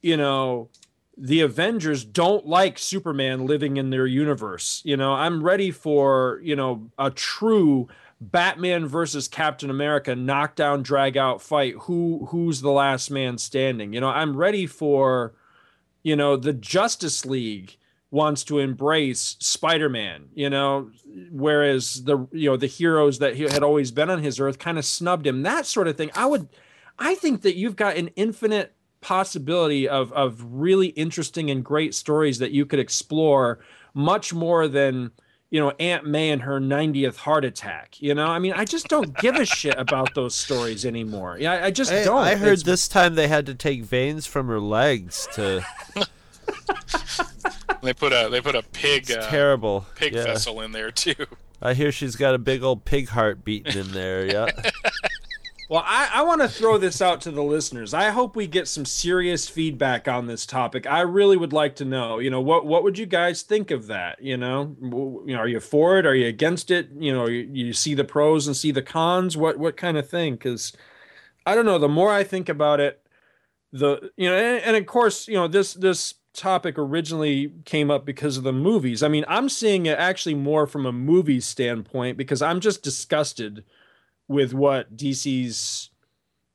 you 0.02 0.18
know, 0.18 0.70
the 1.18 1.42
Avengers 1.42 2.04
don't 2.04 2.46
like 2.46 2.78
Superman 2.78 3.48
living 3.48 3.78
in 3.78 3.90
their 3.90 4.06
universe. 4.06 4.82
You 4.86 4.98
know, 4.98 5.14
I'm 5.14 5.42
ready 5.42 5.72
for, 5.72 6.40
you 6.44 6.56
know, 6.56 6.92
a 7.00 7.10
true 7.10 7.88
Batman 8.22 8.88
versus 8.88 9.28
Captain 9.28 9.70
America 9.70 10.16
knockdown 10.16 10.84
drag 10.84 11.18
out 11.18 11.42
fight. 11.42 11.76
Who 11.82 12.28
who's 12.30 12.62
the 12.62 12.72
last 12.72 13.10
man 13.10 13.38
standing? 13.38 13.94
You 13.94 14.02
know, 14.02 14.10
I'm 14.10 14.38
ready 14.38 14.68
for 14.68 15.34
you 16.08 16.16
know 16.16 16.38
the 16.38 16.54
justice 16.54 17.26
league 17.26 17.76
wants 18.12 18.46
to 18.46 18.60
embrace 18.60 19.36
spider-man 19.40 20.30
you 20.34 20.50
know 20.50 20.90
whereas 21.32 22.06
the 22.06 22.26
you 22.32 22.50
know 22.50 22.56
the 22.56 22.66
heroes 22.66 23.20
that 23.20 23.36
he 23.36 23.44
had 23.44 23.62
always 23.62 23.92
been 23.92 24.10
on 24.10 24.24
his 24.24 24.40
earth 24.40 24.58
kind 24.58 24.78
of 24.78 24.86
snubbed 24.86 25.28
him. 25.28 25.44
That 25.44 25.66
sort 25.66 25.90
of 25.90 25.98
thing 25.98 26.10
i 26.16 26.26
would 26.26 26.48
i 26.98 27.14
think 27.16 27.42
that 27.42 27.58
you've 27.58 27.76
got 27.76 27.98
an 27.98 28.08
infinite 28.16 28.74
possibility 29.02 29.88
of 29.88 30.14
of 30.14 30.42
really 30.48 30.88
interesting 30.88 31.52
and 31.52 31.64
great 31.64 31.94
stories 31.94 32.40
that 32.40 32.52
you 32.52 32.66
could 32.66 32.80
explore 32.80 33.60
much 33.94 34.34
more 34.34 34.70
than 34.70 35.12
you 35.50 35.60
know 35.60 35.72
aunt 35.80 36.06
may 36.06 36.30
and 36.30 36.42
her 36.42 36.60
90th 36.60 37.16
heart 37.16 37.46
attack 37.46 38.02
you 38.02 38.14
know 38.14 38.28
i 38.28 38.38
mean 38.38 38.54
i 38.54 38.66
just 38.66 38.88
don't 38.88 39.18
give 39.18 39.36
a 39.36 39.46
shit 39.46 39.76
about 39.78 40.14
those 40.14 40.36
stories 40.36 40.86
anymore 40.86 41.38
yeah 41.40 41.54
I, 41.54 41.66
I 41.66 41.72
just 41.72 41.92
I, 41.92 42.04
don't 42.04 42.18
I 42.18 42.36
heard 42.36 42.60
It's- 42.60 42.64
this 42.64 42.88
time 42.88 43.16
they 43.16 43.28
had 43.28 43.46
to 43.46 43.56
take 43.56 43.84
veins 43.84 44.26
from 44.26 44.48
her 44.48 44.60
legs 44.60 45.28
to. 45.34 45.64
They 47.82 47.94
put 47.94 48.12
a 48.12 48.28
they 48.30 48.42
put 48.42 48.56
a 48.56 48.64
pig 48.64 49.10
uh, 49.12 49.30
terrible. 49.30 49.86
pig 49.96 50.14
yeah. 50.14 50.24
vessel 50.24 50.62
in 50.62 50.72
there 50.72 50.92
too. 50.92 51.26
I 51.62 51.74
hear 51.74 51.92
she's 51.92 52.16
got 52.16 52.36
a 52.36 52.38
big 52.38 52.64
old 52.64 52.86
pig 52.86 53.10
heart 53.10 53.46
beating 53.46 53.78
in 53.78 53.92
there. 53.92 54.26
Yeah. 54.26 54.48
Well, 55.70 55.84
I, 55.86 56.10
I 56.14 56.22
want 56.22 56.42
to 56.42 56.48
throw 56.48 56.78
this 56.78 57.02
out 57.02 57.20
to 57.22 57.32
the 57.32 57.44
listeners. 57.44 57.94
I 57.94 58.12
hope 58.12 58.38
we 58.38 58.48
get 58.48 58.70
some 58.70 58.86
serious 58.86 59.50
feedback 59.50 60.08
on 60.08 60.26
this 60.26 60.46
topic. 60.46 60.88
I 60.88 61.02
really 61.02 61.36
would 61.36 61.52
like 61.52 61.76
to 61.78 61.86
know, 61.86 62.20
you 62.20 62.30
know, 62.30 62.40
what 62.40 62.66
what 62.66 62.84
would 62.84 62.98
you 62.98 63.06
guys 63.06 63.42
think 63.42 63.70
of 63.70 63.88
that? 63.88 64.22
You 64.22 64.38
know, 64.38 64.78
you 64.82 65.34
know, 65.34 65.40
are 65.40 65.48
you 65.48 65.60
for 65.60 66.00
it? 66.00 66.06
Are 66.06 66.16
you 66.16 66.28
against 66.28 66.72
it? 66.72 66.90
You 66.98 67.14
know, 67.14 67.28
you, 67.28 67.50
you 67.52 67.74
see 67.74 67.94
the 67.96 68.06
pros 68.06 68.48
and 68.48 68.56
see 68.56 68.72
the 68.72 68.82
cons. 68.82 69.36
What 69.36 69.58
what 69.58 69.76
kind 69.76 69.98
of 69.98 70.10
thing? 70.10 70.36
Because 70.36 70.72
I 71.46 71.54
don't 71.54 71.66
know. 71.66 71.80
The 71.80 71.90
more 71.90 72.14
I 72.14 72.24
think 72.24 72.48
about 72.48 72.80
it, 72.80 73.06
the 73.74 74.12
you 74.16 74.30
know, 74.30 74.38
and, 74.38 74.64
and 74.64 74.78
of 74.78 74.86
course, 74.86 75.28
you 75.28 75.36
know, 75.36 75.50
this 75.50 75.74
this 75.74 76.14
topic 76.34 76.76
originally 76.78 77.52
came 77.66 77.92
up 77.92 78.06
because 78.06 78.38
of 78.38 78.44
the 78.44 78.54
movies. 78.54 79.04
I 79.04 79.10
mean, 79.10 79.26
I'm 79.28 79.50
seeing 79.50 79.86
it 79.86 80.00
actually 80.00 80.36
more 80.36 80.66
from 80.66 80.86
a 80.86 80.94
movie 80.94 81.42
standpoint 81.42 82.16
because 82.16 82.42
I'm 82.42 82.62
just 82.62 82.84
disgusted 82.84 83.66
with 84.28 84.54
what 84.54 84.96
DC's 84.98 85.90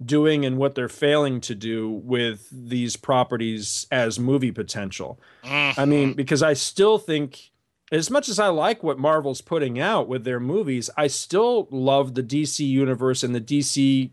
doing 0.04 0.44
and 0.44 0.58
what 0.58 0.74
they're 0.74 0.88
failing 0.88 1.40
to 1.40 1.54
do 1.54 1.88
with 1.88 2.48
these 2.50 2.96
properties 2.96 3.86
as 3.90 4.18
movie 4.18 4.50
potential. 4.50 5.20
Mm-hmm. 5.44 5.80
I 5.80 5.84
mean, 5.84 6.12
because 6.14 6.42
I 6.42 6.54
still 6.54 6.98
think 6.98 7.52
as 7.90 8.10
much 8.10 8.28
as 8.28 8.38
I 8.38 8.48
like 8.48 8.82
what 8.82 8.98
Marvel's 8.98 9.42
putting 9.42 9.78
out 9.78 10.08
with 10.08 10.24
their 10.24 10.40
movies, 10.40 10.88
I 10.96 11.06
still 11.06 11.68
love 11.70 12.14
the 12.14 12.22
DC 12.22 12.66
universe 12.66 13.22
and 13.22 13.34
the 13.34 13.40
DC 13.40 14.10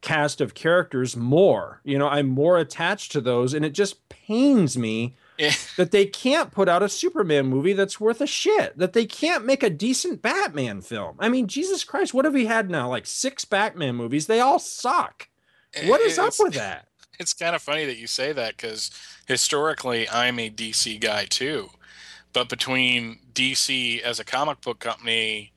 cast 0.00 0.40
of 0.40 0.54
characters 0.54 1.16
more. 1.16 1.80
You 1.84 1.98
know, 1.98 2.08
I'm 2.08 2.28
more 2.28 2.58
attached 2.58 3.12
to 3.12 3.20
those 3.20 3.52
and 3.54 3.64
it 3.64 3.74
just 3.74 4.08
pains 4.08 4.76
me 4.76 5.14
that 5.76 5.90
they 5.90 6.06
can't 6.06 6.50
put 6.50 6.68
out 6.68 6.82
a 6.82 6.88
Superman 6.88 7.46
movie 7.46 7.72
that's 7.72 8.00
worth 8.00 8.20
a 8.20 8.26
shit. 8.26 8.76
That 8.76 8.92
they 8.92 9.06
can't 9.06 9.44
make 9.44 9.62
a 9.62 9.70
decent 9.70 10.22
Batman 10.22 10.80
film. 10.80 11.16
I 11.18 11.28
mean, 11.28 11.46
Jesus 11.46 11.84
Christ, 11.84 12.12
what 12.14 12.24
have 12.24 12.34
we 12.34 12.46
had 12.46 12.70
now? 12.70 12.88
Like 12.88 13.06
six 13.06 13.44
Batman 13.44 13.96
movies. 13.96 14.26
They 14.26 14.40
all 14.40 14.58
suck. 14.58 15.28
What 15.84 16.00
is 16.00 16.18
up 16.18 16.34
with 16.38 16.54
that? 16.54 16.86
It's 17.20 17.34
kind 17.34 17.54
of 17.54 17.60
funny 17.60 17.84
that 17.84 17.98
you 17.98 18.06
say 18.06 18.32
that 18.32 18.56
because 18.56 18.90
historically 19.26 20.08
I'm 20.08 20.38
a 20.38 20.48
DC 20.48 20.98
guy 21.02 21.26
too, 21.26 21.68
but 22.32 22.48
between 22.48 23.18
DC 23.34 24.00
as 24.00 24.18
a 24.18 24.24
comic 24.24 24.62
book 24.62 24.78
company 24.78 25.52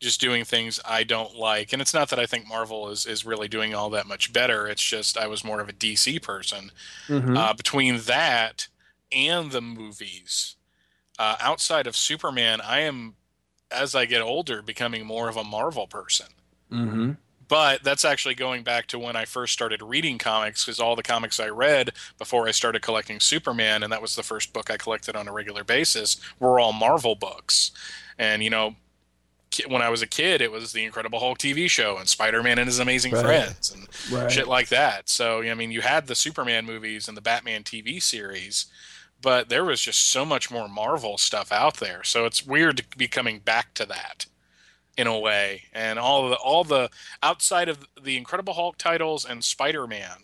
just 0.00 0.22
doing 0.22 0.44
things 0.44 0.80
I 0.86 1.04
don't 1.04 1.36
like, 1.36 1.74
and 1.74 1.82
it's 1.82 1.92
not 1.92 2.08
that 2.08 2.18
I 2.18 2.24
think 2.24 2.48
Marvel 2.48 2.88
is 2.88 3.04
is 3.04 3.26
really 3.26 3.46
doing 3.46 3.74
all 3.74 3.90
that 3.90 4.06
much 4.06 4.32
better. 4.32 4.66
It's 4.68 4.82
just 4.82 5.18
I 5.18 5.26
was 5.26 5.44
more 5.44 5.60
of 5.60 5.68
a 5.68 5.74
DC 5.74 6.22
person. 6.22 6.70
Mhm. 7.08 7.36
Uh, 7.36 7.52
between 7.52 7.98
that 8.00 8.68
and 9.16 9.52
the 9.52 9.62
movies, 9.62 10.56
uh, 11.18 11.36
outside 11.40 11.86
of 11.88 11.96
Superman, 11.96 12.60
I 12.62 12.80
am 12.80 13.16
as 13.70 13.94
I 13.94 14.06
get 14.06 14.22
older 14.22 14.62
becoming 14.62 15.06
more 15.06 15.28
of 15.28 15.36
a 15.36 15.44
Marvel 15.44 15.86
person 15.88 16.28
Mm-hmm. 16.70 17.12
but 17.48 17.84
that's 17.84 18.04
actually 18.04 18.34
going 18.34 18.64
back 18.64 18.86
to 18.88 18.98
when 18.98 19.14
I 19.14 19.24
first 19.24 19.52
started 19.52 19.80
reading 19.82 20.18
comics 20.18 20.64
because 20.64 20.80
all 20.80 20.96
the 20.96 21.02
comics 21.02 21.38
I 21.38 21.48
read 21.48 21.92
before 22.18 22.48
I 22.48 22.50
started 22.50 22.82
collecting 22.82 23.20
Superman, 23.20 23.82
and 23.84 23.92
that 23.92 24.02
was 24.02 24.16
the 24.16 24.24
first 24.24 24.52
book 24.52 24.70
I 24.70 24.76
collected 24.76 25.14
on 25.14 25.28
a 25.28 25.32
regular 25.32 25.62
basis, 25.62 26.16
were 26.40 26.58
all 26.58 26.72
Marvel 26.72 27.14
books. 27.14 27.70
And, 28.18 28.42
you 28.42 28.50
know, 28.50 28.74
when 29.68 29.82
I 29.82 29.90
was 29.90 30.02
a 30.02 30.06
kid, 30.08 30.40
it 30.42 30.52
was 30.52 30.72
the 30.72 30.84
Incredible 30.84 31.20
Hulk 31.20 31.38
TV 31.38 31.68
show 31.68 31.98
and 31.98 32.08
Spider 32.08 32.42
Man 32.42 32.58
and 32.58 32.66
his 32.68 32.78
amazing 32.80 33.14
Right. 33.14 33.22
friends 33.22 33.70
and 33.70 33.88
Right. 34.08 34.30
shit 34.30 34.48
like 34.48 34.68
that. 34.68 35.08
So, 35.08 35.42
I 35.42 35.54
mean, 35.54 35.70
you 35.70 35.82
had 35.82 36.06
the 36.08 36.14
Superman 36.14 36.66
movies 36.66 37.08
and 37.08 37.16
the 37.16 37.22
Batman 37.22 37.64
TV 37.64 38.00
series, 38.00 38.66
but 39.20 39.48
there 39.48 39.64
was 39.64 39.80
just 39.80 40.10
so 40.10 40.24
much 40.24 40.50
more 40.50 40.68
Marvel 40.68 41.18
stuff 41.18 41.50
out 41.52 41.78
there. 41.78 42.04
So 42.04 42.24
it's 42.26 42.46
weird 42.46 42.76
to 42.78 42.84
be 42.96 43.08
coming 43.08 43.38
back 43.38 43.74
to 43.74 43.86
that 43.86 44.26
in 44.96 45.06
a 45.06 45.18
way. 45.18 45.64
And 45.72 45.98
all 45.98 46.28
the 46.28 46.36
all 46.36 46.64
the 46.64 46.90
outside 47.22 47.68
of 47.68 47.86
the 48.00 48.16
Incredible 48.16 48.54
Hulk 48.54 48.78
titles 48.78 49.24
and 49.24 49.44
Spider-Man, 49.44 50.18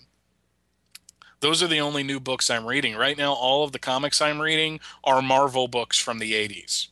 those 1.41 1.63
are 1.63 1.69
the 1.69 1.81
only 1.81 2.03
new 2.03 2.21
books 2.21 2.51
I'm 2.51 2.67
reading 2.67 2.95
right 2.95 3.19
now. 3.19 3.33
All 3.33 3.65
of 3.65 3.73
the 3.73 3.79
comics 3.79 4.21
I'm 4.21 4.41
reading 4.41 4.81
are 5.05 5.21
Marvel 5.21 5.69
books 5.69 5.99
from 5.99 6.19
the 6.19 6.33
80s. 6.33 6.89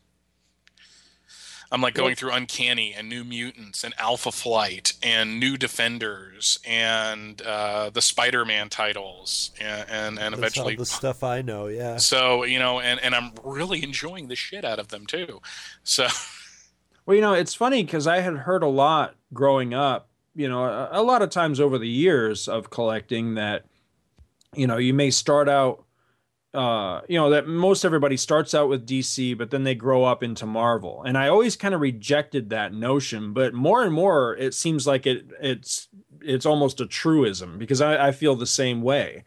I'm 1.72 1.80
like 1.80 1.94
going 1.94 2.16
through 2.16 2.32
Uncanny 2.32 2.94
and 2.94 3.08
New 3.08 3.22
Mutants 3.22 3.84
and 3.84 3.94
Alpha 3.98 4.32
Flight 4.32 4.94
and 5.02 5.38
New 5.38 5.56
Defenders 5.56 6.58
and 6.66 7.40
uh, 7.42 7.90
the 7.90 8.02
Spider-Man 8.02 8.68
titles 8.68 9.52
and 9.60 9.88
and, 9.88 10.18
and 10.18 10.34
eventually 10.34 10.74
all 10.74 10.78
the 10.78 10.86
stuff 10.86 11.22
I 11.22 11.42
know. 11.42 11.68
Yeah. 11.68 11.96
so 11.98 12.44
you 12.44 12.58
know 12.58 12.80
and 12.80 12.98
and 13.00 13.14
I'm 13.14 13.32
really 13.44 13.84
enjoying 13.84 14.28
the 14.28 14.36
shit 14.36 14.64
out 14.64 14.78
of 14.78 14.88
them 14.88 15.06
too. 15.06 15.40
So 15.84 16.08
Well, 17.10 17.16
you 17.16 17.22
know, 17.22 17.32
it's 17.32 17.54
funny 17.54 17.82
because 17.82 18.06
I 18.06 18.20
had 18.20 18.34
heard 18.34 18.62
a 18.62 18.68
lot 18.68 19.16
growing 19.32 19.74
up, 19.74 20.08
you 20.34 20.48
know, 20.48 20.62
a, 20.62 20.88
a 20.92 21.02
lot 21.02 21.22
of 21.22 21.30
times 21.30 21.58
over 21.58 21.76
the 21.76 21.88
years 21.88 22.46
of 22.46 22.70
collecting 22.70 23.34
that, 23.34 23.64
you 24.54 24.68
know, 24.68 24.76
you 24.76 24.94
may 24.94 25.10
start 25.10 25.48
out, 25.48 25.84
uh, 26.52 27.00
you 27.08 27.16
know, 27.16 27.30
that 27.30 27.46
most 27.46 27.84
everybody 27.84 28.16
starts 28.16 28.54
out 28.54 28.68
with 28.68 28.86
DC, 28.86 29.38
but 29.38 29.50
then 29.50 29.62
they 29.64 29.74
grow 29.74 30.04
up 30.04 30.22
into 30.22 30.46
Marvel. 30.46 31.02
And 31.04 31.16
I 31.16 31.28
always 31.28 31.54
kind 31.56 31.74
of 31.74 31.80
rejected 31.80 32.50
that 32.50 32.74
notion, 32.74 33.32
but 33.32 33.54
more 33.54 33.82
and 33.84 33.94
more 33.94 34.34
it 34.36 34.54
seems 34.54 34.86
like 34.86 35.06
it 35.06 35.26
it's 35.40 35.88
it's 36.20 36.44
almost 36.46 36.80
a 36.80 36.86
truism 36.86 37.58
because 37.58 37.80
I, 37.80 38.08
I 38.08 38.12
feel 38.12 38.34
the 38.34 38.46
same 38.46 38.82
way. 38.82 39.24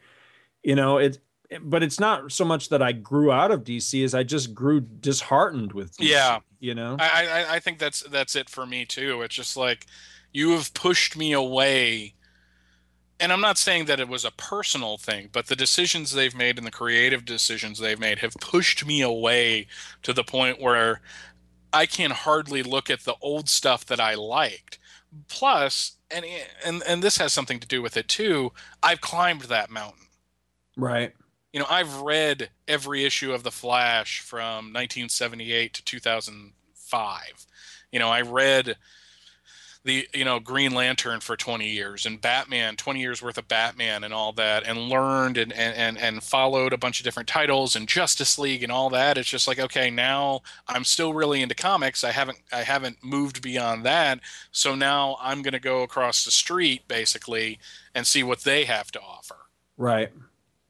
You 0.62 0.74
know, 0.74 0.98
it 0.98 1.18
but 1.62 1.82
it's 1.82 2.00
not 2.00 2.32
so 2.32 2.44
much 2.44 2.68
that 2.70 2.82
I 2.82 2.92
grew 2.92 3.30
out 3.30 3.50
of 3.50 3.64
DC 3.64 4.04
as 4.04 4.14
I 4.14 4.22
just 4.22 4.54
grew 4.54 4.80
disheartened 4.80 5.72
with 5.72 5.96
DC, 5.96 6.08
Yeah. 6.08 6.40
you 6.58 6.74
know. 6.74 6.96
I, 6.98 7.26
I 7.26 7.54
I 7.56 7.58
think 7.60 7.78
that's 7.78 8.00
that's 8.02 8.36
it 8.36 8.50
for 8.50 8.66
me 8.66 8.84
too. 8.84 9.22
It's 9.22 9.34
just 9.34 9.56
like 9.56 9.86
you 10.32 10.50
have 10.50 10.74
pushed 10.74 11.16
me 11.16 11.32
away 11.32 12.14
and 13.20 13.32
I'm 13.32 13.40
not 13.40 13.58
saying 13.58 13.84
that 13.86 14.00
it 14.00 14.08
was 14.08 14.24
a 14.24 14.30
personal 14.32 14.98
thing, 14.98 15.28
but 15.32 15.46
the 15.46 15.56
decisions 15.56 16.12
they've 16.12 16.34
made 16.34 16.58
and 16.58 16.66
the 16.66 16.72
creative 16.72 17.24
decisions 17.24 17.78
they've 17.78 17.98
made 17.98 18.18
have 18.18 18.34
pushed 18.40 18.84
me 18.84 19.02
away 19.02 19.66
to 20.02 20.12
the 20.12 20.24
point 20.24 20.60
where 20.60 21.00
I 21.72 21.86
can 21.86 22.10
hardly 22.10 22.62
look 22.62 22.90
at 22.90 23.00
the 23.00 23.14
old 23.20 23.48
stuff 23.48 23.84
that 23.86 24.00
I 24.00 24.14
liked. 24.14 24.78
Plus, 25.28 25.96
and 26.10 26.24
and 26.64 26.82
and 26.86 27.02
this 27.02 27.18
has 27.18 27.32
something 27.32 27.60
to 27.60 27.68
do 27.68 27.80
with 27.82 27.96
it 27.96 28.08
too. 28.08 28.52
I've 28.82 29.00
climbed 29.00 29.42
that 29.42 29.70
mountain. 29.70 30.06
Right. 30.76 31.12
You 31.52 31.60
know, 31.60 31.66
I've 31.70 32.00
read 32.00 32.50
every 32.66 33.04
issue 33.04 33.32
of 33.32 33.44
The 33.44 33.52
Flash 33.52 34.20
from 34.20 34.72
1978 34.72 35.72
to 35.74 35.84
2005. 35.84 37.46
You 37.92 38.00
know, 38.00 38.08
I 38.08 38.22
read 38.22 38.76
the 39.84 40.08
you 40.14 40.24
know 40.24 40.40
Green 40.40 40.72
Lantern 40.72 41.20
for 41.20 41.36
20 41.36 41.68
years 41.68 42.06
and 42.06 42.20
Batman 42.20 42.76
20 42.76 43.00
years 43.00 43.22
worth 43.22 43.36
of 43.36 43.46
Batman 43.48 44.02
and 44.02 44.14
all 44.14 44.32
that 44.32 44.66
and 44.66 44.88
learned 44.88 45.36
and 45.36 45.52
and 45.52 45.98
and 45.98 46.22
followed 46.22 46.72
a 46.72 46.78
bunch 46.78 47.00
of 47.00 47.04
different 47.04 47.28
titles 47.28 47.76
and 47.76 47.86
Justice 47.86 48.38
League 48.38 48.62
and 48.62 48.72
all 48.72 48.88
that. 48.90 49.18
It's 49.18 49.28
just 49.28 49.46
like 49.46 49.58
okay 49.58 49.90
now 49.90 50.40
I'm 50.66 50.84
still 50.84 51.12
really 51.12 51.42
into 51.42 51.54
comics. 51.54 52.02
I 52.02 52.12
haven't 52.12 52.38
I 52.50 52.62
haven't 52.62 53.04
moved 53.04 53.42
beyond 53.42 53.84
that. 53.84 54.20
So 54.52 54.74
now 54.74 55.18
I'm 55.20 55.42
going 55.42 55.52
to 55.52 55.60
go 55.60 55.82
across 55.82 56.24
the 56.24 56.30
street 56.30 56.88
basically 56.88 57.58
and 57.94 58.06
see 58.06 58.22
what 58.22 58.40
they 58.40 58.64
have 58.64 58.90
to 58.92 59.00
offer. 59.00 59.36
Right. 59.76 60.10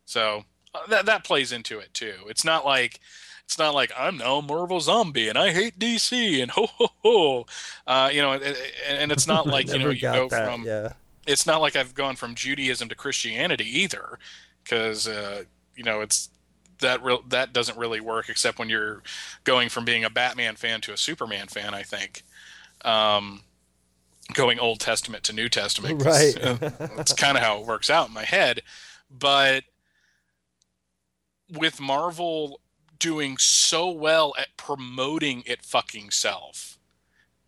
so 0.05 0.45
uh, 0.75 0.87
that 0.89 1.07
that 1.07 1.25
plays 1.25 1.53
into 1.53 1.79
it 1.79 1.95
too. 1.95 2.15
It's 2.27 2.45
not 2.45 2.65
like 2.65 3.01
it's 3.47 3.59
not 3.59 3.75
like 3.75 3.93
I'm 3.97 4.17
now 4.17 4.41
Marvel 4.41 4.81
zombie 4.81 5.29
and 5.29 5.39
I 5.39 5.53
hate 5.53 5.79
DC 5.79 6.43
and 6.43 6.51
ho 6.51 6.67
ho 6.67 6.89
ho, 7.03 7.47
uh, 7.87 8.11
you 8.13 8.23
know, 8.23 8.33
and, 8.33 8.57
and 8.89 9.13
it's 9.13 9.27
not 9.27 9.47
like 9.47 9.69
you 9.73 9.79
know 9.79 9.91
you 9.91 10.01
go 10.01 10.29
that, 10.29 10.47
from 10.47 10.65
yeah. 10.65 10.95
it's 11.27 11.47
not 11.47 11.61
like 11.61 11.77
I've 11.77 11.95
gone 11.95 12.17
from 12.17 12.35
Judaism 12.35 12.89
to 12.89 12.95
Christianity 12.95 13.83
either, 13.83 14.19
because 14.63 15.07
uh, 15.07 15.45
you 15.77 15.85
know 15.85 16.01
it's 16.01 16.31
that 16.81 17.03
real 17.03 17.23
that 17.29 17.53
doesn't 17.53 17.79
really 17.79 18.01
work 18.01 18.29
except 18.29 18.59
when 18.59 18.69
you're 18.69 19.03
going 19.45 19.69
from 19.69 19.85
being 19.85 20.05
a 20.05 20.11
Batman 20.11 20.57
fan 20.57 20.81
to 20.83 20.93
a 20.93 20.97
Superman 20.97 21.47
fan. 21.47 21.75
I 21.75 21.83
think. 21.83 22.23
Um, 22.85 23.43
going 24.33 24.59
Old 24.59 24.81
Testament 24.81 25.23
to 25.25 25.33
New 25.33 25.49
Testament. 25.51 26.03
Right. 26.03 26.35
that's 26.97 27.13
kind 27.13 27.37
of 27.37 27.43
how 27.43 27.61
it 27.61 27.67
works 27.67 27.91
out 27.91 28.09
in 28.09 28.15
my 28.15 28.25
head. 28.25 28.63
But 29.11 29.65
with 31.53 31.81
Marvel 31.81 32.61
doing 32.99 33.37
so 33.39 33.91
well 33.91 34.35
at 34.39 34.57
promoting 34.57 35.43
it 35.47 35.65
fucking 35.65 36.11
self, 36.11 36.79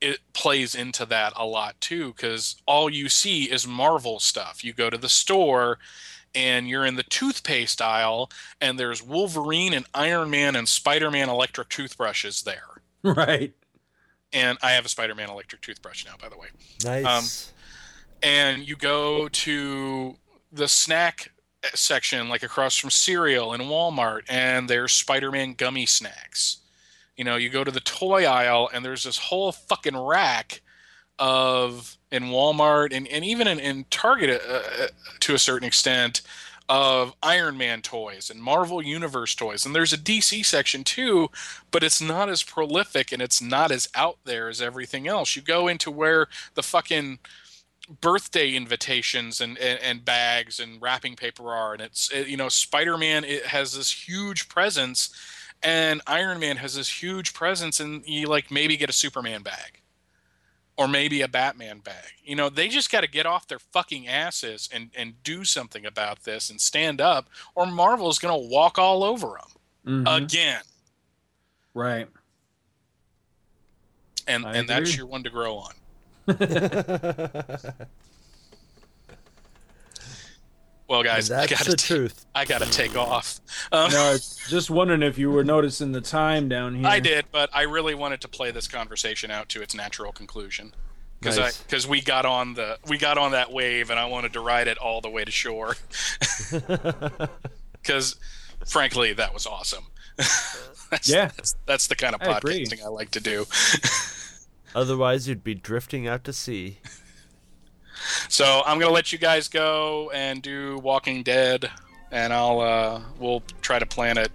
it 0.01 0.21
plays 0.33 0.75
into 0.75 1.07
that 1.07 1.33
a 1.37 1.47
lot 1.47 1.81
too 1.81 2.13
because 2.13 2.57
all 2.67 2.91
you 2.91 3.09
see 3.09 3.45
is 3.45 3.67
Marvel 3.67 4.21
stuff. 4.21 4.63
You 4.63 4.73
go 4.73 4.91
to 4.91 4.99
the 4.99 5.09
store 5.09 5.79
and 6.35 6.69
you're 6.69 6.85
in 6.85 6.97
the 6.97 7.03
toothpaste 7.03 7.81
aisle 7.81 8.31
and 8.61 8.79
there's 8.79 9.03
Wolverine 9.03 9.73
and 9.73 9.87
Iron 9.95 10.31
Man 10.31 10.55
and 10.55 10.69
Spider 10.69 11.11
Man 11.11 11.29
electric 11.29 11.69
toothbrushes 11.69 12.43
there. 12.43 12.63
Right. 13.03 13.55
And 14.33 14.59
I 14.63 14.73
have 14.73 14.85
a 14.85 14.89
Spider 14.89 15.15
Man 15.15 15.31
electric 15.31 15.63
toothbrush 15.63 16.05
now, 16.05 16.15
by 16.21 16.29
the 16.29 16.37
way 16.37 16.49
Nice. 16.85 17.05
Um, 17.05 17.55
and 18.21 18.69
you 18.69 18.75
go 18.75 19.29
to 19.29 20.17
the 20.51 20.67
snack 20.67 21.31
section 21.75 22.29
like 22.29 22.43
across 22.43 22.77
from 22.77 22.91
cereal 22.91 23.53
in 23.53 23.63
Walmart 23.63 24.23
and 24.29 24.69
there's 24.69 24.93
Spider-Man 24.93 25.55
gummy 25.55 25.87
snacks. 25.87 26.59
You 27.17 27.25
know, 27.25 27.37
you 27.37 27.49
go 27.49 27.65
to 27.65 27.71
the 27.71 27.81
toy 27.81 28.25
aisle 28.25 28.69
and 28.73 28.85
there's 28.85 29.05
this 29.05 29.19
whole 29.19 29.53
fucking 29.53 29.97
rack 29.97 30.61
of 31.19 31.97
in 32.11 32.25
Walmart 32.25 32.93
and, 32.93 33.09
and 33.09 33.25
even 33.25 33.49
in, 33.49 33.59
in 33.59 33.85
Target 33.91 34.43
uh, 34.47 34.85
uh, 34.85 34.87
to 35.21 35.35
a 35.35 35.39
certain 35.39 35.67
extent 35.67 36.23
of 36.69 37.15
Iron 37.23 37.57
Man 37.57 37.81
toys 37.81 38.29
and 38.29 38.43
Marvel 38.43 38.83
Universe 38.83 39.35
toys. 39.35 39.65
And 39.65 39.75
there's 39.75 39.93
a 39.93 39.99
DC 39.99 40.45
section 40.45 40.85
too, 40.85 41.31
but 41.71 41.85
it's 41.85 42.01
not 42.01 42.29
as 42.29 42.43
prolific 42.43 43.13
and 43.13 43.23
it's 43.23 43.41
not 43.41 43.71
as 43.71 43.89
out 43.95 44.19
there 44.25 44.49
as 44.49 44.61
everything 44.61 45.07
else. 45.07 45.37
You 45.37 45.43
go 45.43 45.69
into 45.69 45.91
where 45.91 46.27
the 46.55 46.63
fucking 46.63 47.21
birthday 48.01 48.53
invitations 48.55 49.41
and, 49.41 49.57
and, 49.59 49.79
and 49.81 50.05
bags 50.05 50.59
and 50.59 50.81
wrapping 50.83 51.15
paper 51.15 51.53
are 51.53 51.73
and 51.73 51.81
it's 51.83 52.11
it, 52.11 52.27
you 52.27 52.37
know 52.37 52.49
spider-man 52.49 53.23
it 53.25 53.47
has 53.47 53.77
this 53.77 54.09
huge 54.09 54.49
presence 54.49 55.15
and 55.63 56.03
iron 56.07 56.41
man 56.41 56.57
has 56.57 56.75
this 56.75 57.03
huge 57.03 57.33
presence 57.33 57.79
and 57.79 58.05
you 58.07 58.27
like 58.27 58.51
maybe 58.51 58.77
get 58.77 58.91
a 58.91 58.93
superman 58.93 59.43
bag 59.43 59.81
or 60.77 60.89
maybe 60.89 61.23
a 61.23 61.29
batman 61.29 61.79
bag 61.79 62.11
you 62.25 62.35
know 62.35 62.49
they 62.49 62.67
just 62.69 62.91
got 62.91 63.03
to 63.03 63.09
get 63.09 63.25
off 63.25 63.47
their 63.47 63.61
fucking 63.61 64.09
asses 64.09 64.69
and 64.73 64.91
and 64.97 65.23
do 65.23 65.45
something 65.45 65.87
about 65.87 66.25
this 66.25 66.51
and 66.51 66.61
stand 66.61 67.01
up 67.01 67.29
or 67.55 67.67
marvel's 67.67 68.19
going 68.19 68.35
to 68.35 68.49
walk 68.49 68.79
all 68.79 69.05
over 69.05 69.29
them 69.85 70.05
Mhm. 70.05 70.25
again 70.25 70.63
right. 71.73 72.09
and 74.27 74.45
I 74.45 74.55
and 74.57 74.69
that's 74.69 74.97
your 74.97 75.07
one 75.07 75.23
to 75.23 75.31
grow 75.31 75.57
on 75.57 75.73
well 80.89 81.03
guys 81.03 81.31
And 81.31 81.41
i 81.41 81.47
gotta 81.47 81.71
the 81.71 81.77
t- 81.77 81.87
truth. 81.95 82.27
i 82.35 82.45
gotta 82.45 82.71
take 82.71 82.97
off 82.97 83.41
um, 83.73 83.91
No, 83.91 84.13
it's 84.13 84.49
just 84.49 84.71
wondering 84.71 85.03
if 85.03 85.19
you 85.19 85.31
were 85.31 85.45
noticing 85.45 85.93
the 85.93 86.01
time 86.01 86.49
down 86.49 86.75
here. 86.79 86.87
I 86.87 87.01
did, 87.01 87.27
but 87.33 87.51
I 87.53 87.63
really 87.63 87.95
wanted 87.95 88.21
to 88.23 88.29
play 88.29 88.51
this 88.51 88.69
conversation 88.69 89.31
out 89.31 89.49
to 89.51 89.63
its 89.63 89.75
natural 89.75 90.13
conclusion 90.13 90.73
because 91.21 91.39
Nice. 91.39 91.59
because 91.63 91.87
we 91.89 92.01
got 92.01 92.25
on 92.27 92.55
the 92.55 92.79
we 92.89 92.99
got 92.99 93.19
on 93.19 93.33
that 93.33 93.51
wave, 93.53 93.91
and 93.91 93.99
I 93.99 94.05
wanted 94.07 94.33
to 94.35 94.41
ride 94.41 94.69
it 94.69 94.79
all 94.79 95.01
the 95.01 95.11
way 95.11 95.25
to 95.25 95.31
shore. 95.33 95.77
Because 97.83 98.17
frankly, 98.67 99.13
that 99.13 99.33
was 99.33 99.47
awesome. 99.47 99.87
that's, 100.17 101.09
Yeah. 101.09 101.27
that's, 101.37 101.55
that's 101.67 101.87
the 101.87 101.95
kind 101.95 102.17
of 102.17 102.21
I 102.23 102.27
podcasting 102.41 102.83
I 102.85 102.89
like 102.89 103.13
to 103.13 103.21
do. 103.21 103.47
Otherwise, 104.77 105.27
you'd 105.27 105.43
be 105.43 105.55
drifting 105.55 106.07
out 106.07 106.23
to 106.25 106.33
sea. 106.35 106.79
So 108.29 108.63
I'm 108.67 108.79
gonna 108.79 108.93
let 108.93 109.11
you 109.11 109.19
guys 109.19 109.49
go 109.49 110.11
and 110.11 110.43
do 110.43 110.79
Walking 110.83 111.23
Dead, 111.23 111.71
and 112.13 112.33
I'll 112.33 112.61
uh, 112.61 113.01
we'll 113.19 113.43
try 113.63 113.79
to 113.79 113.87
plan 113.87 114.19
it 114.19 114.31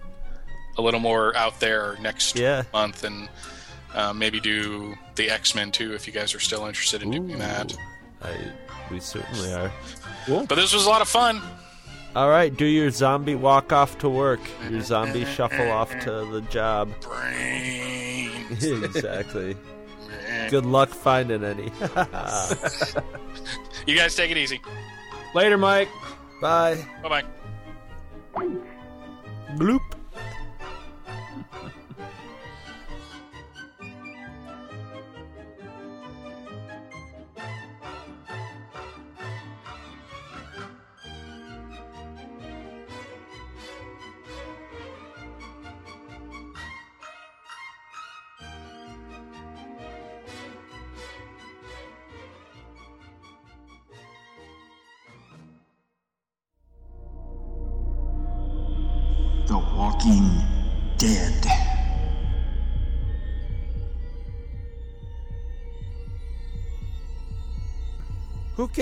a 0.76 0.82
little 0.82 0.98
more 1.00 1.34
out 1.36 1.60
there 1.60 1.96
next 2.00 2.36
Yeah. 2.36 2.64
month, 2.72 3.04
and 3.04 3.28
uh, 3.94 4.12
maybe 4.12 4.40
do 4.40 4.94
the 5.14 5.30
X 5.30 5.54
Men 5.54 5.70
too 5.70 5.94
if 5.94 6.06
you 6.08 6.12
guys 6.12 6.34
are 6.34 6.40
still 6.40 6.66
interested 6.66 7.02
in 7.02 7.12
doing 7.12 7.38
that. 7.38 7.74
I, 8.20 8.34
we 8.90 8.98
certainly 8.98 9.52
are. 9.52 9.70
But 10.26 10.56
this 10.56 10.74
was 10.74 10.84
a 10.86 10.90
lot 10.90 11.00
of 11.02 11.08
fun. 11.08 11.40
All 12.16 12.28
right, 12.28 12.54
do 12.54 12.66
your 12.66 12.90
zombie 12.90 13.36
walk 13.36 13.72
off 13.72 13.96
to 13.98 14.08
work. 14.08 14.40
Your 14.70 14.80
zombie 14.92 15.24
shuffle 15.24 15.70
off 15.70 15.90
to 16.00 16.26
the 16.32 16.40
job. 16.50 16.90
Brains. 17.00 18.64
exactly. 18.64 19.56
Good 20.50 20.66
luck 20.66 20.90
finding 20.90 21.44
any. 21.44 21.70
You 23.86 23.96
guys 23.96 24.14
take 24.14 24.30
it 24.30 24.36
easy. 24.36 24.60
Later, 25.34 25.58
Mike. 25.58 25.88
Bye 26.40 26.76
Bye. 27.02 27.08
bye. 27.08 27.24
Bloop. 29.56 29.80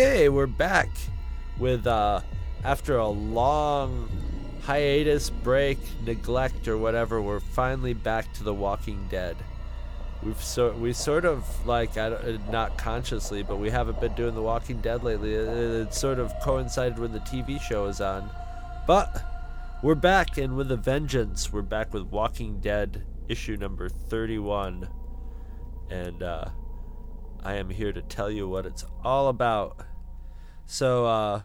Okay, 0.01 0.31
we're 0.31 0.47
back 0.47 0.89
with 1.59 1.87
uh 1.87 2.23
after 2.65 2.97
a 2.97 3.07
long 3.07 4.09
hiatus, 4.63 5.29
break, 5.29 5.77
neglect 6.07 6.69
or 6.69 6.79
whatever, 6.79 7.21
we're 7.21 7.39
finally 7.39 7.93
back 7.93 8.33
to 8.33 8.43
The 8.43 8.55
Walking 8.55 9.07
Dead. 9.11 9.37
We've 10.23 10.43
so 10.43 10.73
we 10.73 10.95
sort 10.95 11.27
of 11.27 11.45
like 11.67 11.99
uh, 11.99 12.17
not 12.51 12.79
consciously, 12.79 13.43
but 13.43 13.57
we 13.57 13.69
haven't 13.69 14.01
been 14.01 14.15
doing 14.15 14.35
The 14.35 14.41
Walking 14.41 14.81
Dead 14.81 15.05
lately. 15.05 15.35
It, 15.35 15.47
it 15.47 15.93
sort 15.93 16.19
of 16.19 16.33
coincided 16.41 16.99
when 16.99 17.13
the 17.13 17.21
TV 17.21 17.61
show 17.61 17.85
is 17.85 18.01
on. 18.01 18.31
But 18.87 19.23
we're 19.83 19.95
back 19.95 20.39
and 20.39 20.57
with 20.57 20.73
a 20.73 20.79
vengeance. 20.79 21.53
We're 21.53 21.61
back 21.61 21.93
with 21.93 22.05
Walking 22.05 22.59
Dead 22.61 23.05
issue 23.29 23.59
number 23.59 23.91
31. 23.91 24.89
And 25.91 26.23
uh 26.23 26.47
I 27.43 27.55
am 27.55 27.69
here 27.69 27.93
to 27.93 28.01
tell 28.01 28.31
you 28.31 28.49
what 28.49 28.65
it's 28.65 28.85
all 29.05 29.29
about. 29.29 29.87
So, 30.71 31.05
uh, 31.05 31.43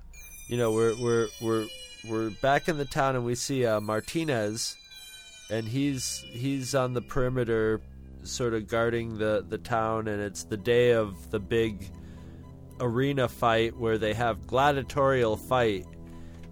you 0.47 0.55
know, 0.55 0.71
we're 0.71 0.95
we're 1.01 1.27
we're 1.41 1.67
we're 2.07 2.29
back 2.29 2.69
in 2.69 2.77
the 2.77 2.85
town, 2.85 3.15
and 3.15 3.25
we 3.25 3.33
see 3.33 3.65
uh, 3.65 3.81
Martinez, 3.81 4.77
and 5.49 5.67
he's 5.67 6.23
he's 6.29 6.75
on 6.75 6.93
the 6.93 7.01
perimeter, 7.01 7.81
sort 8.21 8.53
of 8.53 8.67
guarding 8.67 9.17
the 9.17 9.43
the 9.49 9.57
town, 9.57 10.07
and 10.07 10.21
it's 10.21 10.43
the 10.43 10.57
day 10.57 10.91
of 10.91 11.31
the 11.31 11.39
big 11.39 11.89
arena 12.79 13.27
fight 13.27 13.75
where 13.75 13.97
they 13.97 14.13
have 14.13 14.45
gladiatorial 14.45 15.37
fight 15.37 15.87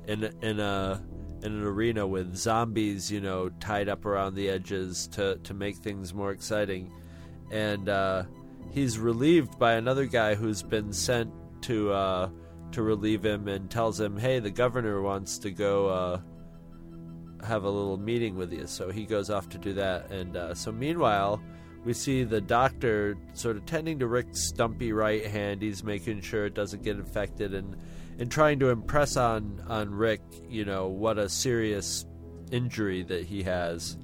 in 0.07 0.23
in 0.41 0.59
a 0.59 0.99
in 1.43 1.51
an 1.51 1.63
arena 1.63 2.07
with 2.07 2.35
zombies, 2.35 3.11
you 3.11 3.21
know, 3.21 3.49
tied 3.59 3.87
up 3.87 4.03
around 4.03 4.33
the 4.33 4.49
edges 4.49 5.07
to 5.09 5.37
to 5.43 5.53
make 5.53 5.75
things 5.75 6.11
more 6.11 6.31
exciting, 6.31 6.91
and 7.51 7.87
uh, 7.87 8.23
he's 8.71 8.97
relieved 8.97 9.59
by 9.59 9.73
another 9.73 10.07
guy 10.07 10.33
who's 10.33 10.63
been 10.63 10.91
sent 10.91 11.31
to 11.61 11.91
uh, 11.93 12.29
to 12.73 12.83
relieve 12.83 13.23
him 13.23 13.47
and 13.47 13.69
tells 13.69 13.99
him, 13.99 14.17
"Hey, 14.17 14.39
the 14.39 14.51
governor 14.51 15.01
wants 15.01 15.37
to 15.39 15.51
go 15.51 15.87
uh, 15.87 16.21
have 17.45 17.63
a 17.63 17.69
little 17.69 17.97
meeting 17.97 18.35
with 18.35 18.51
you." 18.53 18.67
So 18.67 18.91
he 18.91 19.05
goes 19.05 19.29
off 19.29 19.49
to 19.49 19.57
do 19.57 19.73
that, 19.73 20.11
and 20.11 20.35
uh, 20.35 20.53
so 20.53 20.71
meanwhile. 20.71 21.41
We 21.85 21.91
see 21.91 22.23
the 22.23 22.39
doctor 22.39 23.17
sort 23.33 23.57
of 23.57 23.65
tending 23.65 23.99
to 23.99 24.07
Rick's 24.07 24.47
stumpy 24.47 24.93
right 24.93 25.25
hand. 25.25 25.61
He's 25.61 25.83
making 25.83 26.21
sure 26.21 26.45
it 26.45 26.53
doesn't 26.53 26.81
get 26.81 26.95
infected, 26.95 27.53
and 27.53 27.75
and 28.19 28.31
trying 28.31 28.59
to 28.59 28.69
impress 28.69 29.17
on 29.17 29.61
on 29.67 29.93
Rick, 29.93 30.21
you 30.47 30.63
know, 30.63 30.87
what 30.87 31.17
a 31.17 31.27
serious 31.27 32.05
injury 32.51 33.03
that 33.03 33.25
he 33.25 33.43
has, 33.43 33.97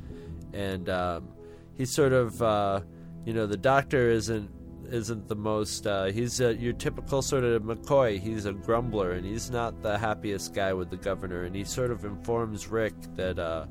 and 0.51 0.89
um, 0.89 1.29
he's 1.75 1.93
sort 1.93 2.11
of, 2.11 2.41
uh, 2.41 2.81
you 3.25 3.33
know, 3.33 3.45
the 3.45 3.57
doctor 3.57 4.09
isn't 4.09 4.49
isn't 4.91 5.27
the 5.27 5.35
most. 5.35 5.87
Uh, 5.87 6.05
he's 6.05 6.39
a, 6.41 6.55
your 6.55 6.73
typical 6.73 7.21
sort 7.21 7.43
of 7.43 7.63
McCoy. 7.63 8.19
He's 8.19 8.45
a 8.45 8.53
grumbler, 8.53 9.11
and 9.11 9.25
he's 9.25 9.49
not 9.49 9.81
the 9.81 9.97
happiest 9.97 10.53
guy 10.53 10.73
with 10.73 10.89
the 10.89 10.97
governor. 10.97 11.43
And 11.43 11.55
he 11.55 11.63
sort 11.63 11.91
of 11.91 12.05
informs 12.05 12.67
Rick 12.67 12.93
that 13.15 13.39
uh, 13.39 13.65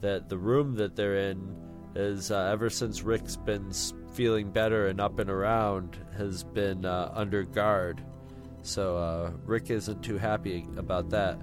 that 0.00 0.28
the 0.28 0.38
room 0.38 0.74
that 0.76 0.96
they're 0.96 1.30
in 1.30 1.56
is 1.94 2.30
uh, 2.30 2.50
ever 2.52 2.70
since 2.70 3.02
Rick's 3.02 3.36
been 3.36 3.72
feeling 4.12 4.50
better 4.50 4.88
and 4.88 5.00
up 5.00 5.18
and 5.18 5.30
around 5.30 5.96
has 6.16 6.44
been 6.44 6.84
uh, 6.84 7.10
under 7.14 7.42
guard. 7.42 8.04
So 8.62 8.96
uh, 8.96 9.30
Rick 9.44 9.70
isn't 9.70 10.02
too 10.02 10.18
happy 10.18 10.66
about 10.76 11.10
that. 11.10 11.38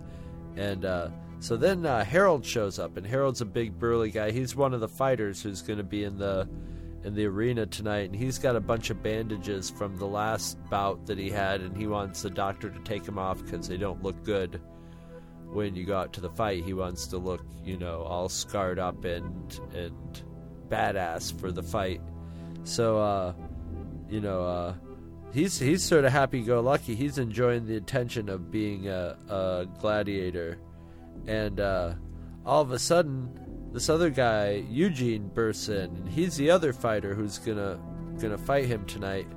And 0.55 0.85
uh, 0.85 1.09
so 1.39 1.57
then 1.57 1.85
uh, 1.85 2.03
Harold 2.03 2.45
shows 2.45 2.79
up, 2.79 2.97
and 2.97 3.05
Harold's 3.05 3.41
a 3.41 3.45
big 3.45 3.77
burly 3.77 4.11
guy. 4.11 4.31
He's 4.31 4.55
one 4.55 4.73
of 4.73 4.79
the 4.79 4.87
fighters 4.87 5.41
who's 5.41 5.61
going 5.61 5.77
to 5.77 5.83
be 5.83 6.03
in 6.03 6.17
the 6.17 6.47
in 7.05 7.13
the 7.13 7.25
arena 7.25 7.67
tonight, 7.67 8.09
and 8.09 8.15
he's 8.15 8.39
got 8.39 8.55
a 8.55 8.59
bunch 8.59 8.89
of 8.89 9.03
bandages 9.03 9.69
from 9.69 9.95
the 9.95 10.07
last 10.07 10.57
bout 10.71 11.05
that 11.05 11.19
he 11.19 11.29
had, 11.29 11.61
and 11.61 11.77
he 11.77 11.85
wants 11.85 12.23
the 12.23 12.31
doctor 12.31 12.67
to 12.71 12.79
take 12.79 13.03
them 13.03 13.19
off 13.19 13.43
because 13.43 13.67
they 13.67 13.77
don't 13.77 14.01
look 14.01 14.23
good 14.23 14.59
when 15.45 15.75
you 15.75 15.85
go 15.85 15.95
out 15.95 16.13
to 16.13 16.19
the 16.19 16.31
fight. 16.31 16.63
He 16.63 16.73
wants 16.73 17.05
to 17.07 17.19
look, 17.19 17.45
you 17.63 17.77
know, 17.77 18.01
all 18.01 18.27
scarred 18.27 18.79
up 18.79 19.05
and 19.05 19.59
and 19.75 20.23
badass 20.67 21.39
for 21.39 21.51
the 21.51 21.61
fight. 21.61 22.01
So, 22.63 22.97
uh, 22.97 23.33
you 24.09 24.19
know, 24.19 24.41
uh, 24.41 24.73
he's 25.31 25.59
he's 25.59 25.83
sort 25.83 26.05
of 26.05 26.11
happy-go-lucky. 26.11 26.95
He's 26.95 27.19
enjoying 27.19 27.67
the 27.67 27.77
attention 27.77 28.29
of 28.29 28.49
being 28.49 28.87
a, 28.87 29.15
a 29.29 29.67
gladiator, 29.79 30.57
and 31.27 31.59
uh, 31.59 31.93
all 32.43 32.63
of 32.63 32.71
a 32.71 32.79
sudden, 32.79 33.29
this 33.75 33.89
other 33.89 34.09
guy 34.09 34.63
Eugene 34.69 35.27
bursts 35.27 35.69
in, 35.69 35.83
and 35.95 36.09
he's 36.09 36.35
the 36.37 36.49
other 36.49 36.73
fighter 36.73 37.13
who's 37.13 37.37
gonna 37.37 37.79
gonna 38.19 38.37
fight 38.37 38.65
him 38.65 38.85
tonight. 38.85 39.27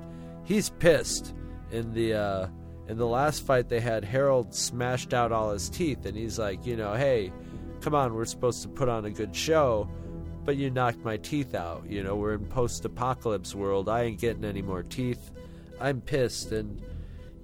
He's 0.45 0.69
pissed. 0.69 1.35
In 1.71 1.93
the 1.93 2.13
uh, 2.15 2.47
in 2.87 2.97
the 2.97 3.05
last 3.05 3.45
fight 3.45 3.69
they 3.69 3.79
had, 3.79 4.03
Harold 4.03 4.55
smashed 4.55 5.13
out 5.13 5.31
all 5.31 5.51
his 5.51 5.69
teeth, 5.69 6.05
and 6.05 6.17
he's 6.17 6.39
like, 6.39 6.65
you 6.65 6.75
know, 6.75 6.95
hey, 6.95 7.31
come 7.81 7.93
on, 7.93 8.15
we're 8.15 8.25
supposed 8.25 8.63
to 8.63 8.69
put 8.69 8.89
on 8.89 9.05
a 9.05 9.11
good 9.11 9.35
show 9.35 9.87
but 10.45 10.57
you 10.57 10.71
knocked 10.71 11.05
my 11.05 11.15
teeth 11.17 11.53
out. 11.53 11.83
You 11.87 12.01
know, 12.01 12.15
we're 12.15 12.33
in 12.33 12.45
post 12.45 12.83
apocalypse 12.83 13.53
world. 13.53 13.87
I 13.87 14.01
ain't 14.05 14.19
getting 14.19 14.43
any 14.43 14.63
more 14.63 14.81
teeth. 14.81 15.31
I'm 15.79 16.01
pissed. 16.01 16.51
And, 16.51 16.81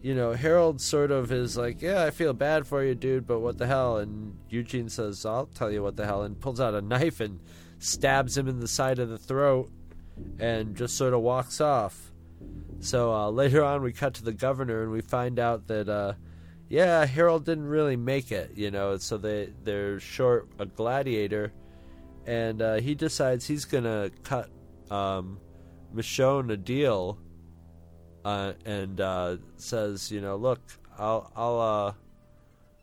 you 0.06 0.14
know, 0.14 0.34
Harold 0.34 0.80
sort 0.80 1.10
of 1.10 1.32
is 1.32 1.58
like, 1.58 1.82
yeah, 1.82 2.04
I 2.04 2.12
feel 2.12 2.32
bad 2.32 2.68
for 2.68 2.84
you, 2.84 2.94
dude, 2.94 3.26
but 3.26 3.40
what 3.40 3.58
the 3.58 3.66
hell? 3.66 3.98
And 3.98 4.38
Eugene 4.52 4.88
says, 4.88 5.26
I'll 5.26 5.48
tell 5.48 5.72
you 5.72 5.82
what 5.82 5.96
the 5.96 6.06
hell, 6.06 6.22
and 6.22 6.40
pulls 6.40 6.62
out 6.62 6.76
a 6.76 6.82
knife 6.82 7.22
and 7.22 7.40
stabs 7.80 8.38
him 8.38 8.48
in 8.48 8.60
the 8.60 8.68
side 8.68 9.00
of 9.00 9.10
the 9.10 9.18
throat 9.18 9.72
and 10.38 10.76
just 10.76 10.96
sort 10.96 11.16
of 11.16 11.22
walks 11.22 11.60
off. 11.60 12.12
So 12.82 13.12
uh, 13.12 13.30
later 13.32 13.64
on, 13.64 13.82
we 13.82 13.94
cut 13.94 14.14
to 14.14 14.24
the 14.24 14.32
governor 14.32 14.84
and 14.84 14.92
we 14.92 15.02
find 15.02 15.40
out 15.40 15.66
that, 15.70 15.90
uh, 15.90 16.14
yeah, 16.70 17.04
Harold 17.08 17.44
didn't 17.44 17.66
really 17.66 17.96
make 17.96 18.32
it, 18.32 18.52
you 18.54 18.70
know, 18.70 18.98
so 18.98 19.18
they, 19.18 19.54
they're 19.64 20.00
short 20.00 20.48
a 20.60 20.68
gladiator 20.68 21.52
and 22.28 22.62
uh, 22.62 22.76
he 22.76 22.94
decides 22.94 23.48
he's 23.48 23.66
gonna 23.66 24.12
cut 24.22 24.52
um, 24.92 25.40
Michonne 25.96 26.52
a 26.52 26.58
deal, 26.58 27.18
uh, 28.26 28.54
and 28.66 29.00
uh, 29.00 29.38
says, 29.56 30.12
you 30.12 30.20
know, 30.20 30.36
look, 30.36 30.60
I'll 30.98 31.32
I'll 31.36 31.60
uh, 31.60 31.94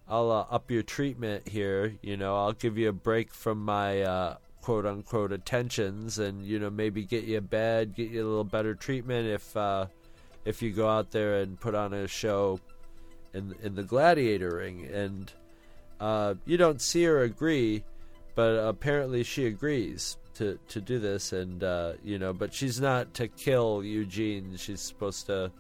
I'll 0.09 0.31
uh, 0.31 0.47
up 0.49 0.71
your 0.71 0.85
treatment 0.85 1.49
here. 1.49 1.97
You 2.01 2.17
know, 2.17 2.37
I'll 2.37 2.53
give 2.53 2.79
you 2.79 2.89
a 2.89 2.93
break 2.93 3.35
from 3.35 3.63
my 3.63 4.03
uh, 4.03 4.37
quote 4.61 4.87
unquote 4.87 5.33
attentions, 5.33 6.21
and 6.21 6.47
you 6.47 6.61
know 6.61 6.71
maybe 6.71 7.05
get 7.05 7.25
you 7.25 7.39
a 7.39 7.43
bed, 7.43 7.97
get 7.97 8.11
you 8.11 8.25
a 8.25 8.29
little 8.29 8.45
better 8.45 8.75
treatment 8.75 9.27
if 9.29 9.57
if 10.45 10.63
you 10.63 10.71
go 10.71 10.89
out 10.89 11.11
there 11.11 11.41
and 11.41 11.61
put 11.61 11.75
on 11.75 11.93
a 11.93 12.07
show 12.07 12.61
in 13.35 13.55
in 13.65 13.75
the 13.75 13.83
gladiator 13.83 14.57
ring, 14.57 14.87
and 14.87 15.33
you 16.47 16.57
don't 16.57 16.81
see 16.81 17.03
her 17.03 17.23
agree 17.23 17.85
but 18.35 18.53
apparently 18.53 19.23
she 19.23 19.47
agrees 19.47 20.17
to 20.35 20.59
to 20.69 20.81
do 20.81 20.99
this, 20.99 21.33
and 21.33 21.63
uh, 21.63 21.95
you 22.03 22.19
know, 22.19 22.33
but 22.33 22.53
she's 22.53 22.81
not 22.81 23.15
to 23.15 23.29
kill 23.29 23.83
Eugene. 23.85 24.57
She's 24.57 24.81
supposed 24.81 25.27
to 25.27 25.51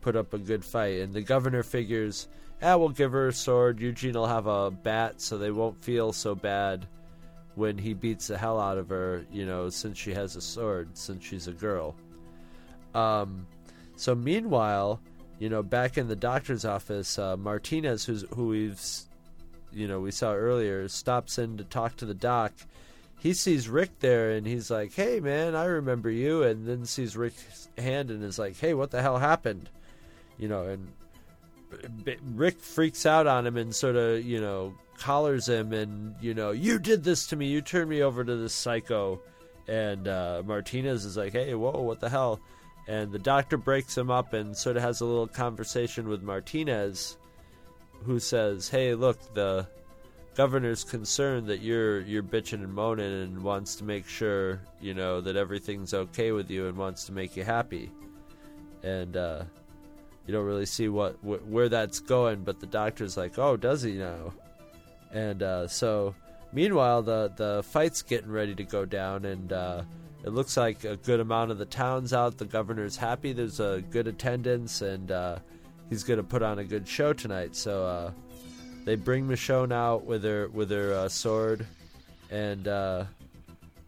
put 0.00 0.16
up 0.16 0.34
a 0.34 0.38
good 0.38 0.64
fight, 0.64 1.00
and 1.00 1.12
the 1.12 1.22
governor 1.22 1.62
figures, 1.62 2.28
ah, 2.62 2.76
we'll 2.76 2.90
give 2.90 3.12
her 3.12 3.28
a 3.28 3.32
sword. 3.32 3.80
Eugene 3.80 4.14
will 4.14 4.26
have 4.26 4.46
a 4.46 4.70
bat, 4.70 5.20
so 5.20 5.38
they 5.38 5.50
won't 5.50 5.82
feel 5.82 6.12
so 6.12 6.34
bad 6.34 6.86
when 7.54 7.76
he 7.76 7.94
beats 7.94 8.28
the 8.28 8.38
hell 8.38 8.60
out 8.60 8.78
of 8.78 8.88
her. 8.88 9.24
You 9.32 9.46
know, 9.46 9.68
since 9.68 9.98
she 9.98 10.12
has 10.14 10.36
a 10.36 10.40
sword, 10.40 10.96
since 10.96 11.24
she's 11.24 11.48
a 11.48 11.52
girl. 11.52 11.96
Um, 12.94 13.46
so 13.96 14.14
meanwhile, 14.14 15.00
you 15.38 15.48
know, 15.48 15.62
back 15.62 15.98
in 15.98 16.08
the 16.08 16.16
doctor's 16.16 16.64
office, 16.64 17.18
uh, 17.18 17.36
Martinez, 17.36 18.04
who's 18.04 18.24
who 18.34 18.48
we've 18.48 18.80
you 19.72 19.86
know 19.86 20.00
we 20.00 20.10
saw 20.10 20.32
earlier 20.32 20.88
stops 20.88 21.38
in 21.38 21.58
to 21.58 21.64
talk 21.64 21.96
to 21.96 22.06
the 22.06 22.14
doc 22.14 22.52
he 23.18 23.34
sees 23.34 23.68
rick 23.68 23.98
there 24.00 24.30
and 24.30 24.46
he's 24.46 24.70
like 24.70 24.92
hey 24.94 25.20
man 25.20 25.54
i 25.54 25.64
remember 25.64 26.10
you. 26.10 26.42
And 26.42 26.66
then 26.66 26.84
sees 26.86 27.16
rick's 27.16 27.68
hand 27.76 28.10
and 28.10 28.22
is 28.22 28.38
like 28.38 28.56
hey 28.58 28.74
what 28.74 28.90
the 28.90 29.02
hell 29.02 29.18
happened? 29.18 29.68
You 30.38 30.48
know 30.48 30.64
and 30.64 30.88
rick 32.34 32.60
freaks 32.60 33.04
out 33.04 33.26
on 33.26 33.46
him 33.46 33.56
and 33.56 33.74
sort 33.74 33.96
of 33.96 34.24
you 34.24 34.40
know 34.40 34.72
collars 34.96 35.48
him 35.48 35.72
and 35.72 36.14
you 36.20 36.34
know 36.34 36.50
you 36.50 36.78
did 36.78 37.04
this 37.04 37.26
to 37.28 37.36
me. 37.36 37.46
You 37.46 37.60
turned 37.60 37.90
me 37.90 38.02
over 38.02 38.24
to 38.24 38.36
this 38.36 38.54
psycho. 38.54 39.20
And 39.66 40.08
uh, 40.08 40.42
martinez 40.46 41.04
is 41.04 41.16
like 41.16 41.32
hey 41.32 41.54
whoa 41.54 41.82
what 41.82 42.00
the 42.00 42.08
hell? 42.08 42.40
And 42.86 43.12
the 43.12 43.18
doctor 43.18 43.58
breaks 43.58 43.98
him 43.98 44.10
up 44.10 44.32
and 44.32 44.56
sort 44.56 44.78
of 44.78 44.82
has 44.82 45.02
a 45.02 45.04
little 45.04 45.26
conversation 45.26 46.08
with 46.08 46.22
martinez 46.22 47.18
who 48.04 48.18
says, 48.18 48.68
"Hey, 48.68 48.94
look, 48.94 49.18
the 49.34 49.66
governor's 50.38 50.84
concerned 50.84 51.48
that 51.48 51.62
you're 51.62 52.00
you're 52.02 52.22
bitching 52.22 52.62
and 52.62 52.72
moaning 52.72 53.22
and 53.24 53.42
wants 53.42 53.74
to 53.74 53.82
make 53.82 54.06
sure 54.06 54.60
you 54.80 54.94
know 54.94 55.20
that 55.20 55.34
everything's 55.34 55.92
okay 55.92 56.30
with 56.30 56.48
you 56.48 56.68
and 56.68 56.78
wants 56.78 57.04
to 57.04 57.12
make 57.12 57.36
you 57.36 57.42
happy." 57.42 57.90
And 58.84 59.16
uh, 59.16 59.42
you 60.24 60.32
don't 60.32 60.46
really 60.46 60.64
see 60.64 60.88
what 60.88 61.16
wh- 61.22 61.44
where 61.50 61.68
that's 61.68 61.98
going, 61.98 62.44
but 62.44 62.60
the 62.60 62.66
doctor's 62.66 63.16
like, 63.16 63.36
"Oh, 63.36 63.56
does 63.56 63.82
he 63.82 63.94
now?" 63.94 64.32
And 65.12 65.42
uh, 65.42 65.66
so, 65.66 66.14
meanwhile, 66.52 67.02
the 67.02 67.32
the 67.34 67.64
fight's 67.64 68.02
getting 68.02 68.30
ready 68.30 68.54
to 68.54 68.64
go 68.64 68.84
down, 68.84 69.24
and 69.24 69.52
uh, 69.52 69.82
it 70.24 70.30
looks 70.30 70.56
like 70.56 70.84
a 70.84 70.96
good 70.96 71.18
amount 71.18 71.50
of 71.50 71.58
the 71.58 71.66
town's 71.66 72.12
out. 72.12 72.38
The 72.38 72.44
governor's 72.44 72.96
happy. 72.96 73.32
There's 73.32 73.58
a 73.58 73.82
good 73.90 74.06
attendance, 74.06 74.82
and 74.82 75.10
uh, 75.10 75.40
he's 75.88 76.04
going 76.04 76.18
to 76.18 76.24
put 76.24 76.44
on 76.44 76.60
a 76.60 76.64
good 76.64 76.86
show 76.86 77.12
tonight. 77.12 77.56
So 77.56 77.84
uh, 77.84 78.12
they 78.88 78.96
bring 78.96 79.28
Michonne 79.28 79.70
out 79.70 80.06
with 80.06 80.24
her 80.24 80.48
with 80.48 80.70
her 80.70 80.94
uh, 80.94 81.10
sword, 81.10 81.66
and 82.30 82.66
uh, 82.66 83.04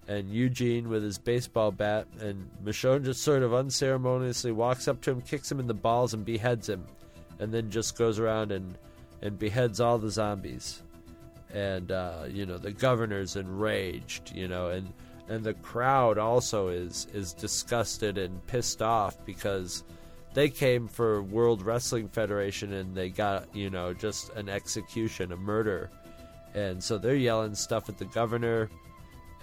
and 0.06 0.30
Eugene 0.30 0.90
with 0.90 1.02
his 1.02 1.16
baseball 1.16 1.70
bat, 1.70 2.06
and 2.20 2.50
Michonne 2.62 3.02
just 3.02 3.22
sort 3.22 3.42
of 3.42 3.54
unceremoniously 3.54 4.52
walks 4.52 4.88
up 4.88 5.00
to 5.00 5.12
him, 5.12 5.22
kicks 5.22 5.50
him 5.50 5.58
in 5.58 5.66
the 5.66 5.72
balls, 5.72 6.12
and 6.12 6.22
beheads 6.22 6.68
him, 6.68 6.84
and 7.38 7.50
then 7.50 7.70
just 7.70 7.96
goes 7.96 8.18
around 8.18 8.52
and 8.52 8.76
and 9.22 9.38
beheads 9.38 9.80
all 9.80 9.96
the 9.96 10.10
zombies. 10.10 10.82
And 11.54 11.90
uh, 11.90 12.24
you 12.28 12.44
know 12.44 12.58
the 12.58 12.72
governor's 12.72 13.36
enraged, 13.36 14.36
you 14.36 14.48
know, 14.48 14.68
and 14.68 14.92
and 15.30 15.42
the 15.42 15.54
crowd 15.54 16.18
also 16.18 16.68
is 16.68 17.06
is 17.14 17.32
disgusted 17.32 18.18
and 18.18 18.46
pissed 18.48 18.82
off 18.82 19.16
because 19.24 19.82
they 20.34 20.48
came 20.48 20.86
for 20.86 21.22
World 21.22 21.62
Wrestling 21.62 22.08
Federation 22.08 22.72
and 22.72 22.94
they 22.94 23.10
got 23.10 23.54
you 23.54 23.70
know 23.70 23.92
just 23.92 24.30
an 24.34 24.48
execution, 24.48 25.32
a 25.32 25.36
murder, 25.36 25.90
and 26.54 26.82
so 26.82 26.98
they're 26.98 27.16
yelling 27.16 27.54
stuff 27.54 27.88
at 27.88 27.98
the 27.98 28.04
governor, 28.06 28.70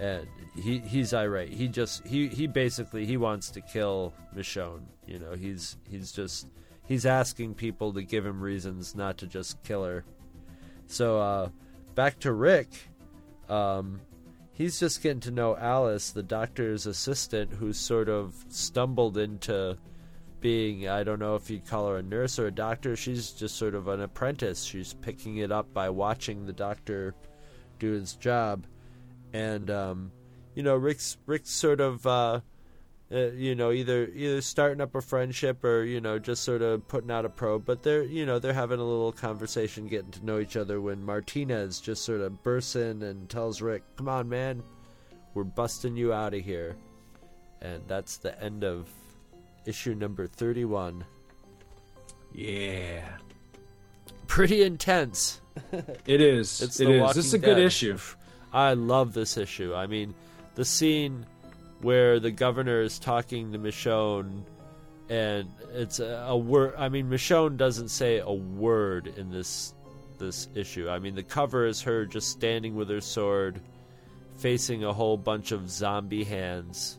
and 0.00 0.26
he 0.56 0.78
he's 0.78 1.12
irate. 1.12 1.52
He 1.52 1.68
just 1.68 2.06
he 2.06 2.28
he 2.28 2.46
basically 2.46 3.04
he 3.04 3.16
wants 3.16 3.50
to 3.50 3.60
kill 3.60 4.14
Michonne. 4.34 4.82
You 5.06 5.18
know 5.18 5.34
he's 5.34 5.76
he's 5.88 6.12
just 6.12 6.48
he's 6.86 7.04
asking 7.06 7.54
people 7.54 7.92
to 7.92 8.02
give 8.02 8.24
him 8.24 8.40
reasons 8.40 8.94
not 8.94 9.18
to 9.18 9.26
just 9.26 9.62
kill 9.62 9.84
her. 9.84 10.04
So 10.86 11.20
uh, 11.20 11.48
back 11.94 12.18
to 12.20 12.32
Rick. 12.32 12.68
Um, 13.48 14.00
he's 14.52 14.80
just 14.80 15.02
getting 15.02 15.20
to 15.20 15.30
know 15.30 15.56
Alice, 15.56 16.10
the 16.10 16.22
doctor's 16.22 16.86
assistant, 16.86 17.52
who 17.52 17.72
sort 17.72 18.08
of 18.08 18.34
stumbled 18.48 19.16
into 19.16 19.76
being 20.40 20.88
I 20.88 21.04
don't 21.04 21.18
know 21.18 21.36
if 21.36 21.50
you'd 21.50 21.66
call 21.66 21.88
her 21.88 21.98
a 21.98 22.02
nurse 22.02 22.38
or 22.38 22.46
a 22.46 22.52
doctor. 22.52 22.96
She's 22.96 23.32
just 23.32 23.56
sort 23.56 23.74
of 23.74 23.88
an 23.88 24.00
apprentice. 24.00 24.64
She's 24.64 24.94
picking 24.94 25.38
it 25.38 25.52
up 25.52 25.72
by 25.72 25.90
watching 25.90 26.46
the 26.46 26.52
doctor 26.52 27.14
do 27.78 27.92
his 27.92 28.14
job, 28.14 28.66
and 29.32 29.70
um, 29.70 30.12
you 30.54 30.62
know 30.62 30.76
Rick's 30.76 31.16
Rick's 31.26 31.50
sort 31.50 31.80
of 31.80 32.06
uh, 32.06 32.40
uh, 33.12 33.18
you 33.32 33.54
know 33.54 33.72
either 33.72 34.06
either 34.06 34.40
starting 34.40 34.80
up 34.80 34.94
a 34.94 35.00
friendship 35.00 35.64
or 35.64 35.84
you 35.84 36.00
know 36.00 36.18
just 36.18 36.44
sort 36.44 36.62
of 36.62 36.86
putting 36.88 37.10
out 37.10 37.24
a 37.24 37.28
probe. 37.28 37.64
But 37.64 37.82
they're 37.82 38.04
you 38.04 38.26
know 38.26 38.38
they're 38.38 38.52
having 38.52 38.80
a 38.80 38.84
little 38.84 39.12
conversation, 39.12 39.88
getting 39.88 40.10
to 40.12 40.24
know 40.24 40.38
each 40.38 40.56
other 40.56 40.80
when 40.80 41.02
Martinez 41.02 41.80
just 41.80 42.04
sort 42.04 42.20
of 42.20 42.42
bursts 42.42 42.76
in 42.76 43.02
and 43.02 43.28
tells 43.28 43.60
Rick, 43.60 43.82
"Come 43.96 44.08
on, 44.08 44.28
man, 44.28 44.62
we're 45.34 45.44
busting 45.44 45.96
you 45.96 46.12
out 46.12 46.34
of 46.34 46.44
here," 46.44 46.76
and 47.60 47.82
that's 47.86 48.18
the 48.18 48.40
end 48.42 48.64
of 48.64 48.88
issue 49.68 49.94
number 49.94 50.26
31. 50.26 51.04
Yeah. 52.32 53.06
Pretty 54.26 54.62
intense. 54.62 55.40
It 56.06 56.20
is. 56.20 56.62
It's 56.62 56.78
it 56.78 56.88
is. 56.88 57.14
This 57.14 57.26
is 57.26 57.34
a 57.34 57.38
good 57.38 57.56
Dead. 57.56 57.64
issue. 57.64 57.98
I 58.52 58.74
love 58.74 59.12
this 59.12 59.36
issue. 59.36 59.74
I 59.74 59.88
mean, 59.88 60.14
the 60.54 60.64
scene 60.64 61.26
where 61.80 62.20
the 62.20 62.30
governor 62.30 62.80
is 62.80 63.00
talking 63.00 63.50
to 63.52 63.58
Michonne, 63.58 64.44
and 65.08 65.50
it's 65.72 65.98
a, 65.98 66.26
a 66.28 66.36
word. 66.36 66.74
I 66.78 66.88
mean, 66.88 67.10
Michonne 67.10 67.56
doesn't 67.56 67.88
say 67.88 68.20
a 68.20 68.32
word 68.32 69.12
in 69.16 69.30
this 69.30 69.74
this 70.18 70.48
issue. 70.54 70.88
I 70.88 71.00
mean, 71.00 71.16
the 71.16 71.24
cover 71.24 71.66
is 71.66 71.82
her 71.82 72.06
just 72.06 72.28
standing 72.30 72.76
with 72.76 72.88
her 72.88 73.00
sword, 73.00 73.60
facing 74.36 74.84
a 74.84 74.92
whole 74.92 75.16
bunch 75.16 75.50
of 75.50 75.68
zombie 75.68 76.24
hands, 76.24 76.98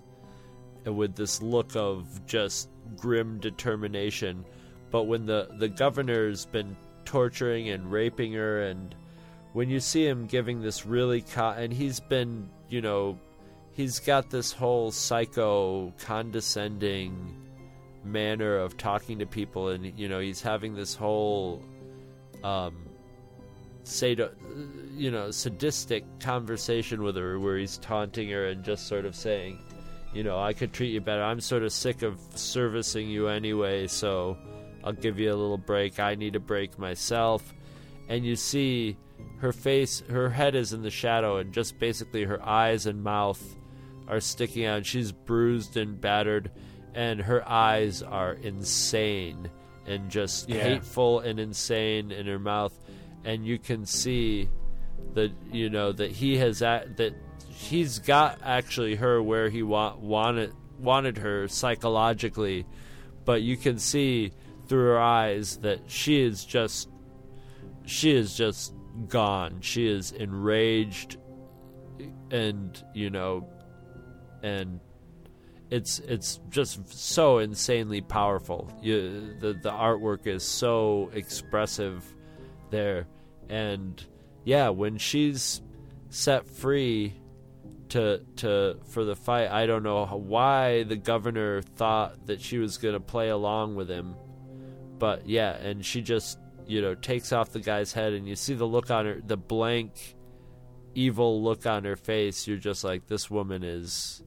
and 0.90 0.98
with 0.98 1.16
this 1.16 1.42
look 1.42 1.76
of 1.76 2.26
just 2.26 2.68
grim 2.98 3.40
determination. 3.40 4.44
But 4.92 5.04
when 5.04 5.26
the 5.26 5.48
the 5.58 5.70
governor's 5.70 6.46
been 6.46 6.76
torturing 7.06 7.70
and 7.70 7.92
raping 7.92 8.34
her 8.34 8.64
and 8.64 8.94
when 9.54 9.70
you 9.70 9.80
see 9.80 10.06
him 10.06 10.28
giving 10.28 10.62
this 10.62 10.86
really 10.86 11.22
co- 11.22 11.56
and 11.58 11.74
he's 11.74 12.00
been 12.00 12.50
you 12.70 12.82
know 12.82 13.18
he's 13.72 14.00
got 14.00 14.30
this 14.30 14.52
whole 14.52 14.92
psycho 14.92 15.92
condescending 15.98 17.36
manner 18.04 18.58
of 18.58 18.78
talking 18.78 19.20
to 19.20 19.26
people 19.26 19.70
and 19.70 19.98
you 19.98 20.08
know 20.08 20.20
he's 20.20 20.42
having 20.42 20.76
this 20.76 20.94
whole 20.94 21.64
um 22.44 22.76
sado- 23.84 24.36
you 24.96 25.10
know 25.10 25.32
sadistic 25.32 26.04
conversation 26.20 27.02
with 27.02 27.16
her 27.16 27.40
where 27.40 27.58
he's 27.58 27.80
taunting 27.80 28.30
her 28.30 28.50
and 28.50 28.64
just 28.64 28.88
sort 28.88 29.06
of 29.06 29.16
saying 29.16 29.60
you 30.14 30.24
know 30.24 30.40
I 30.40 30.54
could 30.54 30.74
treat 30.74 30.90
you 30.90 31.02
better. 31.02 31.24
I'm 31.24 31.42
sort 31.42 31.64
of 31.64 31.72
sick 31.72 32.02
of 32.02 32.20
servicing 32.36 33.10
you 33.10 33.28
anyway 33.28 33.88
so 33.88 34.38
I'll 34.84 34.94
give 34.94 35.20
you 35.20 35.30
a 35.30 35.36
little 35.36 35.58
break. 35.58 36.00
I 36.00 36.16
need 36.16 36.36
a 36.36 36.40
break 36.40 36.80
myself. 36.80 37.54
And 38.08 38.26
you 38.26 38.36
see 38.36 38.98
her 39.40 39.52
face 39.54 40.02
her 40.10 40.30
head 40.30 40.56
is 40.56 40.74
in 40.74 40.82
the 40.82 40.90
shadow 40.90 41.38
and 41.38 41.54
just 41.54 41.78
basically 41.80 42.24
her 42.24 42.42
eyes 42.44 42.86
and 42.86 43.04
mouth 43.04 43.44
are 44.08 44.20
sticking 44.20 44.66
out. 44.66 44.86
She's 44.86 45.12
bruised 45.12 45.78
and 45.78 46.00
battered 46.00 46.52
and 46.96 47.20
her 47.22 47.48
eyes 47.48 48.02
are 48.02 48.34
insane 48.34 49.50
and 49.86 50.10
just 50.10 50.50
Yeah. 50.50 50.64
hateful 50.64 51.20
and 51.20 51.40
insane 51.40 52.12
in 52.12 52.26
her 52.26 52.40
mouth. 52.40 52.74
And 53.26 53.46
you 53.46 53.60
can 53.60 53.86
see 53.86 54.50
that 55.14 55.32
you 55.52 55.70
know 55.70 55.92
that 55.92 56.12
he 56.12 56.38
has 56.38 56.60
that 56.60 57.14
he's 57.60 58.00
got 58.00 58.40
actually 58.42 58.96
her 58.96 59.22
where 59.22 59.50
he 59.50 59.62
wa- 59.62 59.96
wanted 59.98 60.54
wanted 60.80 61.18
her 61.18 61.46
psychologically 61.48 62.66
but 63.26 63.42
you 63.42 63.58
can 63.58 63.78
see 63.78 64.32
through 64.68 64.86
her 64.86 65.00
eyes 65.00 65.58
that 65.58 65.80
she 65.88 66.22
is 66.22 66.46
just 66.46 66.90
she 67.86 68.16
is 68.16 68.36
just 68.36 68.74
gone. 69.08 69.62
She 69.62 69.88
is 69.88 70.12
enraged 70.12 71.18
and 72.32 72.82
you 72.94 73.10
know 73.10 73.48
and 74.42 74.80
it's 75.70 76.00
it's 76.00 76.40
just 76.50 76.88
so 76.92 77.40
insanely 77.40 78.02
powerful. 78.02 78.72
You, 78.82 79.36
the 79.40 79.54
the 79.54 79.72
artwork 79.72 80.28
is 80.28 80.44
so 80.44 81.12
expressive 81.14 82.06
there 82.70 83.08
and 83.50 84.04
yeah, 84.46 84.70
when 84.70 84.98
she's 84.98 85.62
set 86.10 86.50
free 86.50 87.16
to 87.90 88.22
to 88.38 88.78
for 88.90 89.04
the 89.04 89.16
fight, 89.16 89.50
I 89.50 89.66
don't 89.66 89.84
know 89.84 90.06
why 90.06 90.84
the 90.84 90.96
governor 90.96 91.62
thought 91.62 92.28
that 92.28 92.42
she 92.42 92.58
was 92.58 92.78
going 92.78 92.94
to 92.94 93.00
play 93.00 93.30
along 93.30 93.76
with 93.76 93.90
him 93.90 94.16
but 95.00 95.28
yeah, 95.28 95.56
and 95.56 95.84
she 95.84 96.02
just 96.02 96.38
you 96.68 96.82
know 96.82 96.94
takes 96.94 97.32
off 97.32 97.52
the 97.52 97.62
guy's 97.62 97.94
head, 97.94 98.14
and 98.14 98.28
you 98.28 98.36
see 98.36 98.54
the 98.54 98.68
look 98.68 98.92
on 98.92 99.06
her, 99.06 99.22
the 99.26 99.38
blank, 99.38 100.16
evil 100.94 101.42
look 101.42 101.66
on 101.66 101.86
her 101.86 101.96
face. 101.96 102.46
You're 102.46 102.58
just 102.58 102.84
like, 102.84 103.08
this 103.08 103.32
woman 103.32 103.64
is 103.64 104.22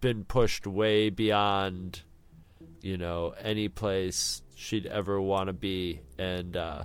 been 0.00 0.24
pushed 0.24 0.66
way 0.66 1.10
beyond, 1.10 2.00
you 2.80 2.96
know, 2.96 3.34
any 3.42 3.68
place 3.68 4.40
she'd 4.54 4.86
ever 4.86 5.20
want 5.20 5.48
to 5.48 5.52
be, 5.52 6.00
and 6.16 6.56
uh, 6.56 6.84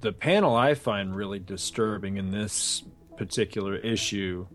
the 0.00 0.12
panel 0.12 0.54
I 0.54 0.74
find 0.74 1.14
really 1.14 1.40
disturbing 1.40 2.16
in 2.16 2.30
this 2.30 2.84
particular 3.16 3.76
issue 3.76 4.46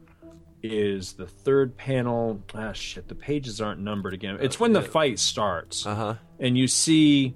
is 0.62 1.14
the 1.14 1.26
third 1.28 1.78
panel. 1.78 2.42
Ah, 2.54 2.74
shit, 2.74 3.08
the 3.08 3.16
pages 3.16 3.62
aren't 3.62 3.80
numbered 3.80 4.14
again. 4.14 4.38
It's 4.42 4.60
when 4.60 4.74
the 4.74 4.82
fight 4.82 5.20
starts, 5.20 5.86
uh 5.86 5.96
huh, 5.96 6.16
and 6.40 6.58
you 6.58 6.68
see, 6.68 7.36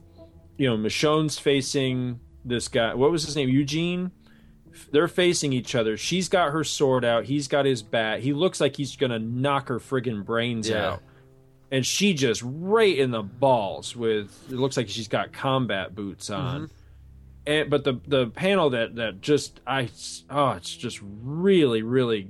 you 0.58 0.70
know, 0.70 0.78
Michonne's 0.78 1.40
facing 1.40 2.20
this 2.44 2.68
guy. 2.68 2.94
What 2.94 3.12
was 3.12 3.24
his 3.26 3.36
name? 3.36 3.50
Eugene. 3.50 4.12
They're 4.92 5.08
facing 5.08 5.54
each 5.54 5.76
other. 5.76 5.98
She's 5.98 6.28
got 6.30 6.52
her 6.52 6.64
sword 6.64 7.06
out. 7.06 7.26
He's 7.26 7.48
got 7.48 7.66
his 7.66 7.84
bat. 7.84 8.22
He 8.22 8.34
looks 8.34 8.60
like 8.60 8.76
he's 8.76 8.96
gonna 8.96 9.20
knock 9.20 9.68
her 9.70 9.80
friggin' 9.80 10.26
brains 10.26 10.68
Yeah. 10.68 10.94
out. 10.94 11.04
And 11.72 11.86
she 11.86 12.14
just 12.14 12.42
right 12.46 12.96
in 12.98 13.12
the 13.12 13.22
balls 13.24 13.96
with. 13.96 14.36
It 14.52 14.56
looks 14.56 14.76
like 14.78 14.90
she's 14.90 15.08
got 15.08 15.32
combat 15.32 15.96
boots 15.96 16.30
on 16.30 16.70
and 17.46 17.70
but 17.70 17.84
the 17.84 18.00
the 18.08 18.28
panel 18.28 18.70
that 18.72 18.96
that 18.96 19.22
just 19.22 19.60
I 19.66 19.90
oh 20.30 20.52
it's 20.52 20.76
just 20.76 21.00
really 21.02 21.82
really 21.82 22.30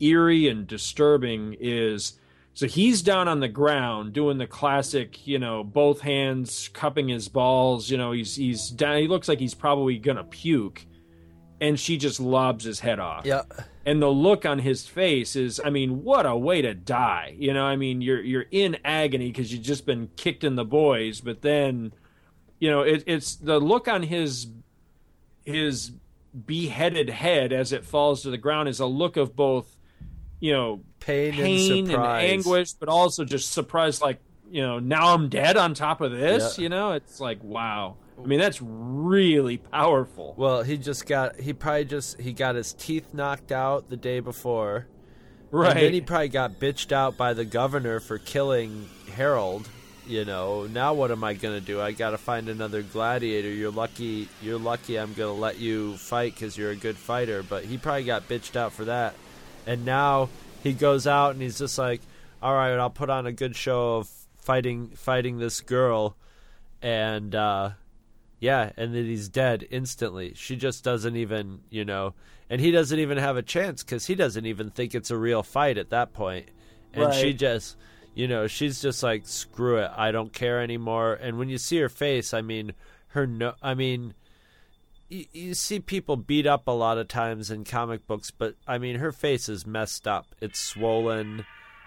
eerie 0.00 0.48
and 0.48 0.66
disturbing 0.66 1.56
is 1.60 2.14
so 2.54 2.66
he's 2.66 3.02
down 3.02 3.28
on 3.28 3.40
the 3.40 3.48
ground 3.48 4.12
doing 4.12 4.38
the 4.38 4.46
classic 4.46 5.26
you 5.26 5.38
know 5.38 5.62
both 5.62 6.00
hands 6.00 6.68
cupping 6.72 7.08
his 7.08 7.28
balls 7.28 7.90
you 7.90 7.96
know 7.96 8.12
he's 8.12 8.36
he's 8.36 8.70
down 8.70 8.98
he 8.98 9.08
looks 9.08 9.28
like 9.28 9.38
he's 9.38 9.54
probably 9.54 9.98
gonna 9.98 10.24
puke 10.24 10.86
and 11.60 11.78
she 11.78 11.98
just 11.98 12.18
lobs 12.18 12.64
his 12.64 12.80
head 12.80 12.98
off. 12.98 13.26
Yeah, 13.26 13.42
and 13.84 14.00
the 14.00 14.08
look 14.08 14.44
on 14.44 14.58
his 14.58 14.86
face 14.86 15.36
is 15.36 15.60
i 15.64 15.70
mean 15.70 16.02
what 16.02 16.26
a 16.26 16.36
way 16.36 16.62
to 16.62 16.74
die 16.74 17.34
you 17.38 17.52
know 17.52 17.64
i 17.64 17.76
mean 17.76 18.00
you're 18.00 18.20
you're 18.20 18.46
in 18.50 18.76
agony 18.84 19.28
because 19.28 19.52
you've 19.52 19.62
just 19.62 19.86
been 19.86 20.08
kicked 20.16 20.44
in 20.44 20.56
the 20.56 20.64
boys 20.64 21.20
but 21.20 21.42
then 21.42 21.92
you 22.60 22.70
know 22.70 22.82
it, 22.82 23.02
it's 23.06 23.34
the 23.36 23.58
look 23.58 23.88
on 23.88 24.02
his 24.04 24.46
his 25.44 25.90
beheaded 26.46 27.10
head 27.10 27.52
as 27.52 27.72
it 27.72 27.84
falls 27.84 28.22
to 28.22 28.30
the 28.30 28.38
ground 28.38 28.68
is 28.68 28.78
a 28.78 28.86
look 28.86 29.16
of 29.16 29.34
both 29.34 29.76
you 30.38 30.52
know 30.52 30.80
pain, 31.00 31.32
pain 31.32 31.90
and 31.90 31.94
and, 31.94 32.04
anguish 32.04 32.72
but 32.74 32.88
also 32.88 33.24
just 33.24 33.50
surprise 33.50 34.00
like 34.00 34.20
you 34.50 34.62
know 34.62 34.78
now 34.78 35.12
i'm 35.12 35.28
dead 35.28 35.56
on 35.56 35.74
top 35.74 36.00
of 36.00 36.12
this 36.12 36.56
Yeah. 36.56 36.62
you 36.62 36.68
know 36.68 36.92
it's 36.92 37.18
like 37.20 37.42
wow 37.42 37.96
i 38.22 38.26
mean 38.26 38.38
that's 38.38 38.60
really 38.62 39.56
powerful 39.56 40.34
Well, 40.36 40.62
he 40.62 40.76
just 40.76 41.06
got 41.06 41.40
he 41.40 41.52
probably 41.52 41.84
just 41.86 42.20
he 42.20 42.32
got 42.32 42.54
his 42.54 42.74
teeth 42.74 43.12
knocked 43.12 43.50
out 43.50 43.88
the 43.90 43.96
day 43.96 44.20
before. 44.20 44.86
right 45.50 45.70
And 45.72 45.80
then 45.80 45.92
he 45.94 46.00
probably 46.00 46.28
got 46.28 46.60
bitched 46.60 46.92
out 46.92 47.16
by 47.16 47.32
the 47.34 47.44
governor 47.44 47.98
for 47.98 48.18
killing 48.18 48.88
Harold. 49.14 49.68
You 50.10 50.24
know, 50.24 50.66
now 50.66 50.92
what 50.92 51.12
am 51.12 51.22
I 51.22 51.34
gonna 51.34 51.60
do? 51.60 51.80
I 51.80 51.92
gotta 51.92 52.18
find 52.18 52.48
another 52.48 52.82
gladiator. 52.82 53.48
You're 53.48 53.70
lucky. 53.70 54.28
You're 54.42 54.58
lucky. 54.58 54.98
I'm 54.98 55.12
gonna 55.12 55.32
let 55.32 55.60
you 55.60 55.96
fight 55.98 56.34
because 56.34 56.58
you're 56.58 56.72
a 56.72 56.76
good 56.76 56.96
fighter. 56.96 57.44
But 57.44 57.64
he 57.64 57.78
probably 57.78 58.02
got 58.02 58.28
bitched 58.28 58.56
out 58.56 58.72
for 58.72 58.86
that. 58.86 59.14
And 59.68 59.84
now 59.84 60.28
he 60.64 60.72
goes 60.72 61.06
out 61.06 61.34
and 61.34 61.40
he's 61.40 61.58
just 61.58 61.78
like, 61.78 62.00
"All 62.42 62.52
right, 62.52 62.76
I'll 62.76 62.90
put 62.90 63.08
on 63.08 63.26
a 63.26 63.32
good 63.32 63.54
show 63.54 63.98
of 63.98 64.10
fighting 64.38 64.88
fighting 64.96 65.38
this 65.38 65.60
girl, 65.60 66.16
and 66.82 67.32
uh, 67.32 67.70
yeah, 68.40 68.72
and 68.76 68.92
then 68.92 69.04
he's 69.04 69.28
dead 69.28 69.64
instantly. 69.70 70.32
She 70.34 70.56
just 70.56 70.82
doesn't 70.82 71.14
even, 71.14 71.60
you 71.70 71.84
know, 71.84 72.14
and 72.48 72.60
he 72.60 72.72
doesn't 72.72 72.98
even 72.98 73.18
have 73.18 73.36
a 73.36 73.42
chance 73.42 73.84
because 73.84 74.06
he 74.06 74.16
doesn't 74.16 74.44
even 74.44 74.70
think 74.70 74.96
it's 74.96 75.12
a 75.12 75.16
real 75.16 75.44
fight 75.44 75.78
at 75.78 75.90
that 75.90 76.12
point, 76.12 76.48
and 76.92 77.14
she 77.14 77.32
just, 77.32 77.76
you 78.20 78.28
know, 78.28 78.46
she's 78.46 78.82
just 78.82 79.02
like, 79.02 79.26
screw 79.26 79.78
it, 79.78 79.90
I 79.96 80.12
don't 80.12 80.30
care 80.30 80.60
anymore. 80.60 81.14
And 81.14 81.38
when 81.38 81.48
you 81.48 81.56
see 81.56 81.78
her 81.78 81.88
face, 81.88 82.34
I 82.34 82.42
mean, 82.42 82.74
her 83.08 83.26
no, 83.26 83.54
I 83.62 83.72
mean. 83.72 84.12
You, 85.08 85.24
you 85.32 85.54
see 85.54 85.80
people 85.80 86.16
beat 86.18 86.46
up 86.46 86.68
a 86.68 86.70
lot 86.70 86.98
of 86.98 87.08
times 87.08 87.50
in 87.50 87.64
comic 87.64 88.06
books, 88.06 88.30
but 88.30 88.56
I 88.68 88.76
mean, 88.76 88.96
her 88.96 89.10
face 89.10 89.48
is 89.48 89.66
messed 89.66 90.06
up. 90.06 90.26
It's 90.42 90.60
swollen. 90.60 91.46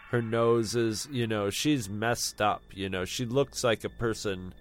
Her 0.09 0.23
nose 0.23 0.75
is, 0.75 1.07
you 1.11 1.27
know, 1.27 1.51
she's 1.51 1.87
messed 1.87 2.41
up. 2.41 2.63
You 2.73 2.89
know, 2.89 3.05
she 3.05 3.25
looks 3.25 3.63
like 3.63 3.83
a 3.83 3.89
person 3.89 4.55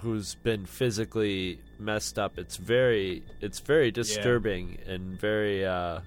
who's 0.00 0.34
been 0.34 0.66
physically 0.66 1.60
messed 1.78 2.18
up. 2.18 2.38
It's 2.38 2.58
very 2.58 3.24
it's 3.40 3.58
very 3.58 3.90
disturbing 3.90 4.78
and 4.86 5.18
very 5.18 5.64
uh 5.64 6.00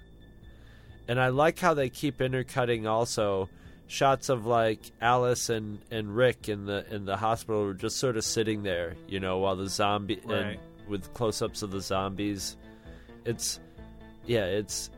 and 1.08 1.20
I 1.20 1.28
like 1.28 1.58
how 1.58 1.74
they 1.74 1.90
keep 1.90 2.20
intercutting 2.20 2.86
also 2.86 3.50
shots 3.86 4.28
of 4.28 4.46
like 4.46 4.80
Alice 5.00 5.48
and, 5.50 5.78
and 5.90 6.14
Rick 6.14 6.48
in 6.48 6.66
the 6.66 6.84
in 6.94 7.04
the 7.04 7.16
hospital 7.16 7.64
were 7.64 7.74
just 7.74 7.96
sort 7.98 8.16
of 8.16 8.24
sitting 8.24 8.62
there, 8.62 8.94
you 9.08 9.20
know, 9.20 9.38
while 9.38 9.56
the 9.56 9.68
zombie 9.68 10.20
and 10.28 10.58
with 10.88 11.12
close 11.14 11.40
ups 11.42 11.62
of 11.62 11.70
the 11.70 11.80
zombies. 11.80 12.56
It's 13.24 13.60
yeah, 14.26 14.44
it's 14.44 14.90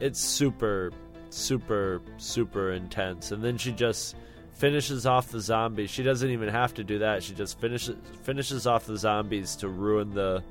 it's 0.00 0.20
super 0.20 0.92
super 1.30 2.00
super 2.18 2.72
intense. 2.72 3.32
And 3.32 3.42
then 3.42 3.58
she 3.58 3.72
just 3.72 4.16
finishes 4.54 5.06
off 5.06 5.28
the 5.30 5.40
zombies 5.40 5.90
she 5.90 6.02
doesn't 6.04 6.30
even 6.30 6.48
have 6.48 6.74
to 6.74 6.84
do 6.84 6.98
that. 7.00 7.22
She 7.22 7.34
just 7.34 7.58
finishes 7.60 7.96
finishes 8.22 8.66
off 8.66 8.86
the 8.86 8.96
zombies 8.96 9.56
to 9.56 9.68
ruin 9.68 10.14
the 10.14 10.42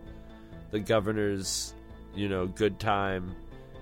the 0.72 0.80
governor's 0.80 1.74
you 2.16 2.28
know 2.28 2.48
good 2.48 2.80
time 2.80 3.36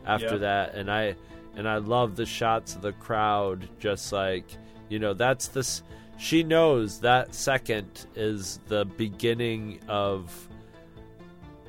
after 0.05 0.31
Yep. 0.31 0.39
that. 0.41 0.75
And 0.75 0.91
i 0.91 1.15
and 1.59 1.67
i 1.67 1.75
love 1.77 2.15
the 2.15 2.25
shots 2.25 2.73
of 2.73 2.81
the 2.81 2.93
crowd 2.93 3.67
just 3.79 4.13
like 4.13 4.45
you 4.87 4.97
know 4.97 5.13
that's 5.13 5.49
this 5.49 5.83
she 6.17 6.41
knows 6.41 7.01
that 7.01 7.35
second 7.35 8.07
is 8.15 8.59
the 8.67 8.85
beginning 8.85 9.79
of 9.87 10.47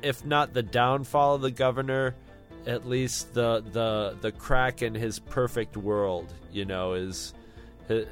if 0.01 0.25
not 0.25 0.53
the 0.53 0.63
downfall 0.63 1.35
of 1.35 1.41
the 1.41 1.51
governor 1.51 2.15
at 2.65 2.87
least 2.87 3.33
the 3.33 3.63
the 3.71 4.17
the 4.21 4.31
crack 4.31 4.81
in 4.81 4.95
his 4.95 5.19
perfect 5.19 5.75
world 5.75 6.33
you 6.51 6.65
know 6.65 6.93
is 6.93 7.33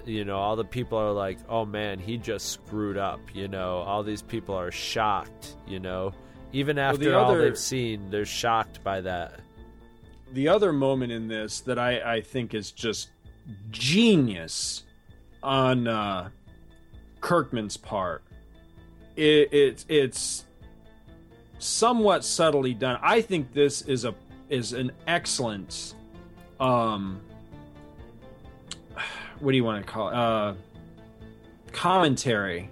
you 0.05 0.25
know 0.25 0.37
all 0.37 0.57
the 0.57 0.65
people 0.65 0.97
are 0.97 1.13
like 1.13 1.37
oh 1.47 1.63
man 1.63 1.97
he 1.97 2.17
just 2.17 2.49
screwed 2.49 2.97
up 2.97 3.21
you 3.33 3.47
know? 3.47 3.77
All 3.77 4.03
these 4.03 4.21
people 4.21 4.55
are 4.55 4.71
shocked 4.71 5.55
you 5.67 5.79
know? 5.79 6.11
Even 6.51 6.77
after 6.77 7.17
all 7.17 7.31
other- 7.31 7.43
they've 7.43 7.57
seen 7.57 8.09
they're 8.09 8.25
shocked 8.25 8.83
by 8.83 8.99
that 9.01 9.39
the 10.33 10.47
other 10.47 10.71
moment 10.71 11.11
in 11.11 11.27
this 11.27 11.61
that 11.61 11.79
I, 11.79 12.15
I 12.15 12.21
think 12.21 12.53
is 12.53 12.71
just 12.71 13.09
genius 13.71 14.83
on 15.41 15.87
uh, 15.87 16.29
Kirkman's 17.21 17.77
part. 17.77 18.23
It, 19.15 19.53
it 19.53 19.85
it's 19.89 20.45
somewhat 21.57 22.23
subtly 22.23 22.73
done. 22.73 22.99
I 23.01 23.21
think 23.21 23.53
this 23.53 23.81
is 23.81 24.05
a 24.05 24.13
is 24.49 24.73
an 24.73 24.91
excellent 25.07 25.93
um 26.59 27.21
what 29.39 29.51
do 29.51 29.57
you 29.57 29.63
want 29.63 29.85
to 29.85 29.91
call 29.91 30.09
it? 30.09 30.15
Uh, 30.15 30.53
commentary 31.71 32.69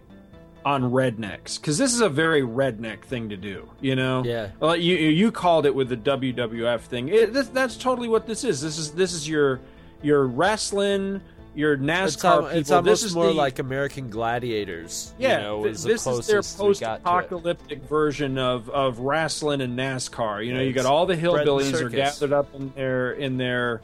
on 0.68 0.84
rednecks 0.92 1.60
because 1.62 1.78
this 1.78 1.94
is 1.94 2.02
a 2.02 2.10
very 2.10 2.42
redneck 2.42 3.02
thing 3.06 3.30
to 3.30 3.38
do. 3.38 3.70
You 3.80 3.96
know, 3.96 4.24
Yeah. 4.26 4.50
Well, 4.60 4.76
you 4.76 4.96
you 4.96 5.32
called 5.32 5.66
it 5.66 5.74
with 5.74 5.88
the 5.88 5.96
WWF 5.96 6.82
thing. 6.82 7.08
It, 7.08 7.32
this, 7.34 7.48
that's 7.48 7.78
totally 7.78 8.10
what 8.10 8.28
this 8.28 8.44
is. 8.44 8.60
This 8.60 8.78
is 8.78 8.92
this 8.92 9.14
is 9.14 9.30
your 9.30 9.62
your 10.02 10.28
wrestling, 10.28 11.22
your 11.56 11.78
NASCAR 11.78 12.06
it's, 12.08 12.26
al- 12.26 12.38
people. 12.42 12.48
it's 12.48 12.70
this 12.70 12.72
almost 12.72 13.04
is 13.06 13.16
more 13.16 13.28
the- 13.28 13.34
like 13.34 13.60
american 13.60 14.10
gladiators 14.10 15.14
yeah. 15.18 15.38
you 15.38 15.44
know, 15.44 15.64
th- 15.64 15.72
was 15.72 15.84
the 15.84 15.90
this 15.90 16.06
is 16.08 16.28
their 16.28 16.42
closest 16.42 16.60
we 16.62 16.66
got 16.66 16.88
to 16.88 16.94
it. 16.96 17.04
post-apocalyptic 17.06 17.84
version 17.84 18.38
of 18.38 18.70
of 18.70 19.00
wrestling 19.00 19.62
and 19.62 19.80
NASCAR. 19.80 20.46
You 20.46 20.54
know, 20.54 20.62
you 20.62 20.70
It's 20.70 20.84
got 20.84 20.86
all 20.86 21.06
the 21.06 21.16
hillbillies 21.16 21.82
are 21.82 21.90
gathered 21.90 22.34
up 22.34 22.54
in 22.54 22.74
their 22.76 23.14
in 23.14 23.38
their 23.38 23.82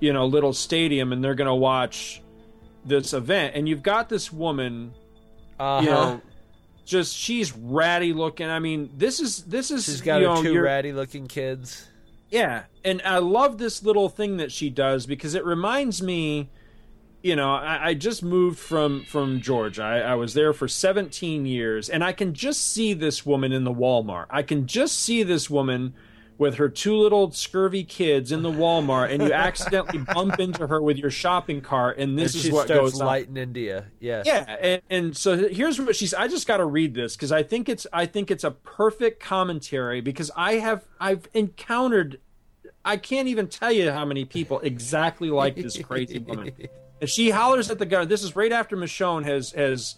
you 0.00 0.12
know 0.12 0.26
little 0.26 0.52
stadium, 0.52 1.12
and 1.12 1.22
they're 1.22 1.36
going 1.36 1.46
to 1.46 1.54
watch 1.54 2.20
this 2.84 3.12
event. 3.12 3.54
And 3.54 3.68
you've 3.68 3.82
got 3.84 4.08
this 4.08 4.32
woman 4.32 4.92
uh-huh. 5.58 5.82
you 5.82 5.90
know 5.90 6.20
just 6.84 7.16
she's 7.16 7.52
ratty 7.56 8.12
looking. 8.12 8.48
I 8.48 8.60
mean 8.60 8.90
this 8.96 9.20
is 9.20 9.42
this 9.44 9.70
is 9.70 9.84
she's 9.84 10.00
got 10.00 10.20
you 10.20 10.26
know, 10.28 10.42
2 10.42 10.60
ratty 10.60 10.92
looking 10.92 11.26
kids. 11.26 11.88
Yeah 12.30 12.64
and 12.86 13.02
i 13.04 13.18
love 13.18 13.58
this 13.58 13.82
little 13.82 14.08
thing 14.08 14.38
that 14.38 14.50
she 14.50 14.70
does 14.70 15.04
because 15.04 15.34
it 15.34 15.44
reminds 15.44 16.00
me 16.00 16.48
you 17.22 17.34
know 17.34 17.52
i, 17.52 17.88
I 17.88 17.94
just 17.94 18.22
moved 18.22 18.58
from 18.58 19.04
from 19.04 19.40
georgia. 19.42 19.82
I, 19.82 19.98
I 19.98 20.14
was 20.14 20.32
there 20.32 20.52
for 20.52 20.68
17 20.68 21.44
years 21.44 21.90
and 21.90 22.02
i 22.02 22.12
can 22.12 22.32
just 22.32 22.60
see 22.72 22.94
this 22.94 23.26
woman 23.26 23.52
in 23.52 23.64
the 23.64 23.74
walmart. 23.74 24.26
I 24.30 24.42
can 24.42 24.66
just 24.66 24.98
see 24.98 25.22
this 25.24 25.50
woman 25.50 25.94
with 26.38 26.56
her 26.56 26.68
two 26.68 26.96
little 26.96 27.30
scurvy 27.30 27.84
kids 27.84 28.30
in 28.30 28.42
the 28.42 28.50
walmart 28.50 29.10
and 29.10 29.22
you 29.22 29.32
accidentally 29.32 29.98
bump 29.98 30.38
into 30.38 30.66
her 30.66 30.80
with 30.80 30.96
your 30.98 31.10
shopping 31.10 31.60
cart 31.60 31.98
and 31.98 32.18
this 32.18 32.34
and 32.34 32.44
is 32.44 32.50
what 32.50 32.68
goes 32.68 33.00
on. 33.00 33.06
lighting 33.06 33.36
india. 33.36 33.86
Yeah 34.00 34.22
yeah 34.24 34.56
and, 34.60 34.82
and 34.90 35.16
so 35.16 35.48
here's 35.48 35.80
what 35.80 35.96
she's 35.96 36.14
i 36.14 36.28
just 36.28 36.46
got 36.46 36.58
to 36.58 36.66
read 36.66 36.94
this 36.94 37.16
because 37.16 37.32
i 37.32 37.42
think 37.42 37.68
it's 37.68 37.86
i 37.92 38.06
think 38.06 38.30
it's 38.30 38.44
a 38.44 38.50
perfect 38.50 39.20
commentary 39.20 40.00
because 40.00 40.30
i 40.36 40.54
have 40.54 40.84
i've 41.00 41.28
encountered 41.34 42.20
i 42.84 42.96
can't 42.96 43.28
even 43.28 43.48
tell 43.48 43.72
you 43.72 43.90
how 43.90 44.04
many 44.04 44.24
people 44.24 44.60
exactly 44.60 45.30
like 45.30 45.56
this 45.56 45.78
crazy 45.78 46.18
woman. 46.18 46.52
And 46.98 47.10
she 47.10 47.28
hollers 47.28 47.70
at 47.70 47.78
the 47.78 47.84
gun 47.84 48.08
this 48.08 48.22
is 48.22 48.34
right 48.34 48.50
after 48.50 48.74
michonne 48.74 49.24
has 49.26 49.52
has 49.52 49.96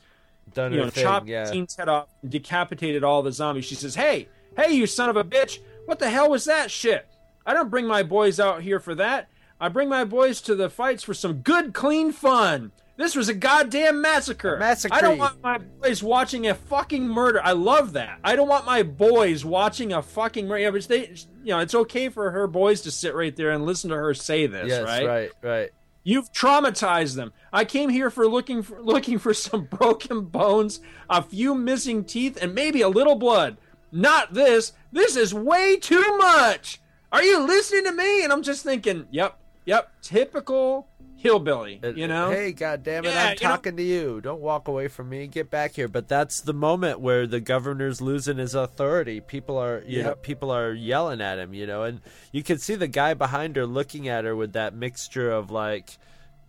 done 0.54 0.72
you 0.72 0.78
know 0.78 0.90
thing 0.90 1.04
chopped 1.04 1.28
yeah. 1.28 1.52
head 1.76 1.88
off 1.88 2.08
and 2.22 2.30
decapitated 2.30 3.04
all 3.04 3.22
the 3.22 3.32
zombies. 3.32 3.64
She 3.64 3.74
says 3.74 3.94
hey 3.94 4.28
hey 4.56 4.72
you 4.72 4.86
son 4.86 5.08
of 5.08 5.16
a 5.16 5.24
bitch 5.24 5.60
what 5.88 5.98
the 5.98 6.10
hell 6.10 6.28
was 6.28 6.44
that 6.44 6.70
shit 6.70 7.06
i 7.46 7.54
don't 7.54 7.70
bring 7.70 7.86
my 7.86 8.02
boys 8.02 8.38
out 8.38 8.62
here 8.62 8.78
for 8.78 8.94
that 8.94 9.28
i 9.58 9.68
bring 9.68 9.88
my 9.88 10.04
boys 10.04 10.40
to 10.42 10.54
the 10.54 10.68
fights 10.68 11.02
for 11.02 11.14
some 11.14 11.34
good 11.38 11.72
clean 11.72 12.12
fun 12.12 12.70
this 12.98 13.14
was 13.14 13.28
a 13.28 13.34
goddamn 13.34 14.00
massacre. 14.00 14.56
A 14.56 14.58
massacre. 14.58 14.92
I 14.92 15.00
don't 15.00 15.18
want 15.18 15.40
my 15.40 15.58
boys 15.58 16.02
watching 16.02 16.48
a 16.48 16.54
fucking 16.54 17.06
murder. 17.06 17.40
I 17.40 17.52
love 17.52 17.92
that. 17.92 18.18
I 18.24 18.34
don't 18.34 18.48
want 18.48 18.66
my 18.66 18.82
boys 18.82 19.44
watching 19.44 19.92
a 19.92 20.02
fucking 20.02 20.48
murder. 20.48 20.62
Yeah, 20.62 20.70
but 20.72 20.82
they, 20.88 21.14
you 21.44 21.50
know, 21.50 21.60
it's 21.60 21.76
okay 21.76 22.08
for 22.08 22.32
her 22.32 22.48
boys 22.48 22.80
to 22.80 22.90
sit 22.90 23.14
right 23.14 23.36
there 23.36 23.52
and 23.52 23.64
listen 23.64 23.90
to 23.90 23.96
her 23.96 24.14
say 24.14 24.48
this, 24.48 24.66
yes 24.66 24.82
right? 24.82 25.06
right 25.06 25.30
right 25.42 25.70
You've 26.08 26.32
traumatized 26.32 27.16
them. 27.16 27.34
I 27.52 27.66
came 27.66 27.90
here 27.90 28.08
for 28.08 28.26
looking 28.26 28.62
for 28.62 28.82
looking 28.82 29.18
for 29.18 29.34
some 29.34 29.64
broken 29.64 30.22
bones, 30.22 30.80
a 31.08 31.22
few 31.22 31.54
missing 31.54 32.02
teeth, 32.02 32.38
and 32.40 32.54
maybe 32.54 32.80
a 32.80 32.88
little 32.88 33.14
blood. 33.14 33.58
Not 33.92 34.34
this. 34.34 34.72
This 34.92 35.16
is 35.16 35.32
way 35.34 35.76
too 35.76 36.16
much. 36.18 36.80
Are 37.10 37.22
you 37.22 37.40
listening 37.46 37.84
to 37.84 37.92
me? 37.92 38.22
And 38.24 38.32
I'm 38.32 38.42
just 38.42 38.62
thinking, 38.64 39.06
yep, 39.10 39.38
yep, 39.64 39.90
typical 40.02 40.88
hillbilly. 41.16 41.80
Uh, 41.82 41.88
You 41.88 42.06
know? 42.06 42.30
hey 42.30 42.52
god 42.52 42.84
damn 42.84 43.04
it 43.04 43.08
Yeah, 43.08 43.22
i'm 43.24 43.28
you 43.30 43.34
know- 43.42 43.48
talking 43.50 43.76
to 43.76 43.82
you 43.82 44.20
don't 44.20 44.40
walk 44.40 44.68
away 44.68 44.86
from 44.86 45.08
me 45.08 45.26
get 45.26 45.50
back 45.50 45.74
here 45.74 45.88
but 45.88 46.06
that's 46.06 46.40
the 46.40 46.52
moment 46.54 47.00
where 47.00 47.26
the 47.26 47.40
governor's 47.40 48.00
losing 48.00 48.38
his 48.38 48.54
authority 48.54 49.20
people 49.20 49.58
are 49.58 49.82
you 49.84 50.04
know 50.04 50.14
people 50.14 50.52
are 50.52 50.72
yelling 50.72 51.20
at 51.20 51.40
him 51.40 51.52
you 51.54 51.66
know 51.66 51.82
and 51.82 52.00
you 52.30 52.44
can 52.44 52.56
see 52.56 52.76
the 52.76 52.86
guy 52.86 53.14
behind 53.14 53.56
her 53.56 53.66
looking 53.66 54.06
at 54.06 54.24
her 54.24 54.36
with 54.36 54.52
that 54.52 54.74
mixture 54.74 55.28
of 55.32 55.50
like 55.50 55.98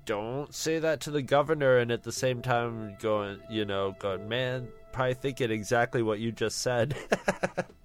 don't 0.06 0.54
say 0.54 0.78
that 0.78 1.00
to 1.00 1.10
the 1.10 1.24
governor 1.24 1.78
and 1.80 1.90
at 1.90 2.04
the 2.04 2.12
same 2.12 2.40
time 2.40 2.96
going 3.00 3.40
you 3.50 3.66
know 3.66 3.96
going 3.98 4.30
man 4.30 4.68
probably 4.92 5.14
thinking 5.14 5.52
exactly 5.52 6.02
what 6.02 6.20
you 6.20 6.32
just 6.32 6.62
said 6.62 6.96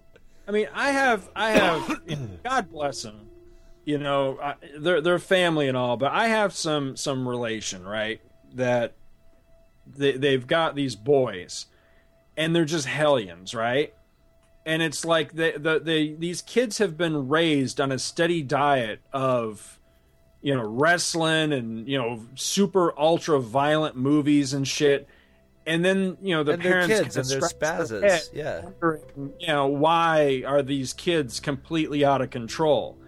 I 0.46 0.50
mean, 0.50 0.68
I 0.74 0.90
have, 0.90 1.28
I 1.34 1.50
have, 1.52 2.00
God 2.44 2.70
bless 2.70 3.02
them. 3.02 3.28
You 3.84 3.98
know, 3.98 4.38
I, 4.42 4.54
they're 4.78 5.00
they're 5.02 5.18
family 5.18 5.68
and 5.68 5.76
all, 5.76 5.96
but 5.96 6.10
I 6.12 6.28
have 6.28 6.54
some 6.54 6.96
some 6.96 7.28
relation, 7.28 7.84
right? 7.84 8.20
That 8.54 8.94
they 9.86 10.12
they've 10.12 10.46
got 10.46 10.74
these 10.74 10.96
boys, 10.96 11.66
and 12.34 12.56
they're 12.56 12.64
just 12.64 12.86
hellions, 12.86 13.54
right? 13.54 13.92
And 14.64 14.80
it's 14.80 15.04
like 15.04 15.34
the 15.34 15.54
the 15.58 15.80
they, 15.80 16.14
these 16.14 16.40
kids 16.40 16.78
have 16.78 16.96
been 16.96 17.28
raised 17.28 17.78
on 17.78 17.92
a 17.92 17.98
steady 17.98 18.40
diet 18.40 19.00
of, 19.12 19.78
you 20.40 20.54
know, 20.54 20.66
wrestling 20.66 21.52
and 21.52 21.86
you 21.86 21.98
know 21.98 22.22
super 22.36 22.98
ultra 22.98 23.38
violent 23.38 23.96
movies 23.96 24.54
and 24.54 24.66
shit. 24.66 25.06
And 25.66 25.84
then 25.84 26.18
you 26.20 26.34
know 26.34 26.42
the 26.42 26.52
and 26.52 26.62
parents 26.62 26.88
kids 26.88 27.16
and 27.16 27.26
their 27.28 27.40
spazzes 27.40 28.02
head 28.02 28.28
yeah 28.32 28.64
wondering, 28.64 29.02
you 29.38 29.46
know, 29.46 29.66
why 29.66 30.42
are 30.46 30.62
these 30.62 30.92
kids 30.92 31.40
completely 31.40 32.04
out 32.04 32.20
of 32.20 32.30
control? 32.30 32.98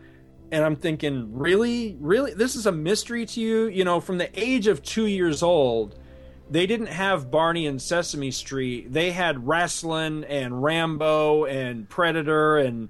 And 0.52 0.64
I'm 0.64 0.76
thinking, 0.76 1.36
really, 1.36 1.96
really, 2.00 2.32
this 2.32 2.54
is 2.54 2.66
a 2.66 2.72
mystery 2.72 3.26
to 3.26 3.40
you. 3.40 3.66
You 3.66 3.84
know, 3.84 4.00
from 4.00 4.18
the 4.18 4.30
age 4.40 4.68
of 4.68 4.82
two 4.82 5.06
years 5.06 5.42
old, 5.42 5.98
they 6.48 6.66
didn't 6.66 6.86
have 6.86 7.30
Barney 7.30 7.66
and 7.66 7.82
Sesame 7.82 8.30
Street. 8.30 8.92
They 8.92 9.10
had 9.10 9.46
wrestling 9.46 10.24
and 10.24 10.62
Rambo 10.62 11.44
and 11.44 11.88
Predator 11.88 12.58
and 12.58 12.88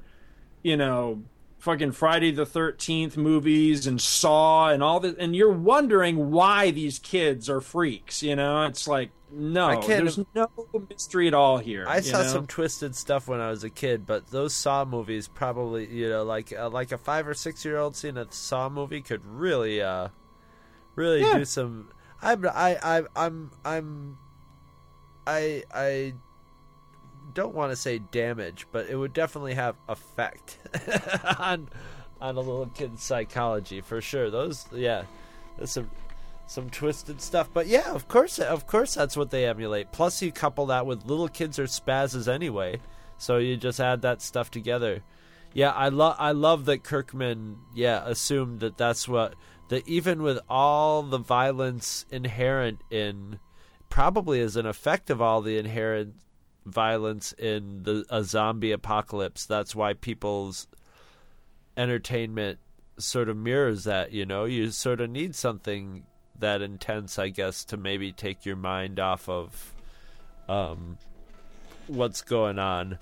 you 0.62 0.76
know 0.76 1.22
fucking 1.58 1.90
Friday 1.90 2.30
the 2.30 2.46
13th 2.46 3.16
movies 3.16 3.88
and 3.88 4.00
Saw 4.00 4.68
and 4.68 4.84
all 4.84 5.00
this 5.00 5.16
and 5.18 5.34
you're 5.34 5.50
wondering 5.50 6.30
why 6.30 6.70
these 6.70 7.00
kids 7.00 7.50
are 7.50 7.60
freaks, 7.60 8.22
you 8.22 8.36
know? 8.36 8.66
It's 8.66 8.86
like 8.86 9.10
no, 9.38 9.66
I 9.66 9.76
can't- 9.76 10.04
there's 10.04 10.18
no 10.34 10.48
mystery 10.88 11.28
at 11.28 11.34
all 11.34 11.58
here. 11.58 11.84
I 11.86 12.00
saw 12.00 12.22
know? 12.22 12.28
some 12.28 12.46
twisted 12.46 12.96
stuff 12.96 13.28
when 13.28 13.40
I 13.40 13.50
was 13.50 13.64
a 13.64 13.70
kid, 13.70 14.06
but 14.06 14.28
those 14.28 14.54
Saw 14.54 14.84
movies 14.84 15.28
probably, 15.28 15.86
you 15.86 16.08
know, 16.08 16.24
like 16.24 16.52
uh, 16.52 16.70
like 16.70 16.90
a 16.92 16.98
five 16.98 17.28
or 17.28 17.34
six 17.34 17.64
year 17.64 17.76
old 17.78 17.94
seeing 17.96 18.16
a 18.16 18.26
Saw 18.32 18.68
movie 18.68 19.02
could 19.02 19.24
really, 19.26 19.82
uh, 19.82 20.08
really 20.94 21.20
Yeah. 21.20 21.38
do 21.38 21.44
some. 21.44 21.90
I'm 22.22 22.46
I 22.46 22.78
I 22.82 23.02
I'm 23.14 23.50
I'm 23.64 24.18
I 25.26 25.64
I 25.74 26.14
don't 27.34 27.54
want 27.54 27.72
to 27.72 27.76
say 27.76 27.98
damage, 27.98 28.66
but 28.72 28.88
it 28.88 28.96
would 28.96 29.12
definitely 29.12 29.54
have 29.54 29.76
effect 29.88 30.58
on 31.38 31.68
on 32.20 32.36
a 32.36 32.40
little 32.40 32.66
kid's 32.74 33.02
psychology 33.02 33.82
for 33.82 34.00
sure. 34.00 34.30
Those 34.30 34.66
yeah, 34.72 35.04
that's 35.58 35.72
some 35.72 35.90
some 36.46 36.70
twisted 36.70 37.20
stuff. 37.20 37.50
But 37.52 37.66
yeah, 37.66 37.92
of 37.92 38.08
course, 38.08 38.38
of 38.38 38.66
course, 38.66 38.94
that's 38.94 39.16
what 39.16 39.30
they 39.30 39.46
emulate. 39.46 39.92
Plus, 39.92 40.22
you 40.22 40.32
couple 40.32 40.66
that 40.66 40.86
with 40.86 41.06
little 41.06 41.28
kids 41.28 41.58
are 41.58 41.64
spazzes 41.64 42.32
anyway, 42.32 42.80
so 43.18 43.38
you 43.38 43.56
just 43.56 43.80
add 43.80 44.02
that 44.02 44.22
stuff 44.22 44.50
together. 44.50 45.02
Yeah, 45.52 45.70
I 45.70 45.88
love 45.88 46.16
I 46.18 46.32
love 46.32 46.66
that 46.66 46.84
Kirkman 46.84 47.56
yeah 47.74 48.02
assumed 48.06 48.60
that 48.60 48.76
that's 48.76 49.08
what 49.08 49.34
that 49.68 49.86
even 49.88 50.22
with 50.22 50.38
all 50.48 51.02
the 51.02 51.18
violence 51.18 52.06
inherent 52.10 52.80
in 52.90 53.38
probably 53.88 54.40
as 54.40 54.56
an 54.56 54.66
effect 54.66 55.10
of 55.10 55.22
all 55.22 55.42
the 55.42 55.58
inherent 55.58 56.14
violence 56.64 57.32
in 57.32 57.84
the 57.84 58.04
a 58.10 58.24
zombie 58.24 58.72
apocalypse 58.72 59.46
that's 59.46 59.74
why 59.74 59.94
people's 59.94 60.66
entertainment 61.76 62.58
sort 62.98 63.28
of 63.28 63.36
mirrors 63.36 63.84
that 63.84 64.10
you 64.12 64.26
know 64.26 64.44
you 64.44 64.70
sort 64.70 65.00
of 65.00 65.08
need 65.08 65.34
something 65.34 66.04
that 66.40 66.62
intense 66.62 67.18
i 67.18 67.28
guess 67.28 67.64
to 67.64 67.76
maybe 67.76 68.12
take 68.12 68.44
your 68.46 68.56
mind 68.56 68.98
off 69.00 69.28
of 69.28 69.74
um 70.48 70.96
what's 71.86 72.22
going 72.22 72.58
on 72.58 72.98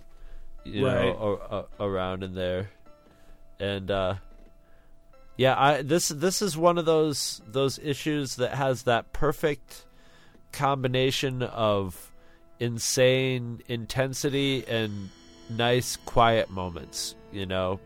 you 0.64 0.84
Right. 0.86 0.94
know 0.94 1.66
a, 1.78 1.84
around 1.84 2.22
in 2.22 2.34
there 2.34 2.70
and 3.60 3.90
uh 3.90 4.14
yeah 5.36 5.54
i 5.58 5.82
this 5.82 6.08
this 6.08 6.40
is 6.42 6.56
one 6.56 6.78
of 6.78 6.84
those 6.84 7.40
those 7.46 7.78
issues 7.78 8.36
that 8.36 8.54
has 8.54 8.84
that 8.84 9.12
perfect 9.12 9.84
combination 10.52 11.42
of 11.42 12.12
insane 12.60 13.60
intensity 13.68 14.64
and 14.68 15.10
nice 15.50 15.96
quiet 16.06 16.48
moments 16.50 17.14
you 17.32 17.44
know 17.46 17.78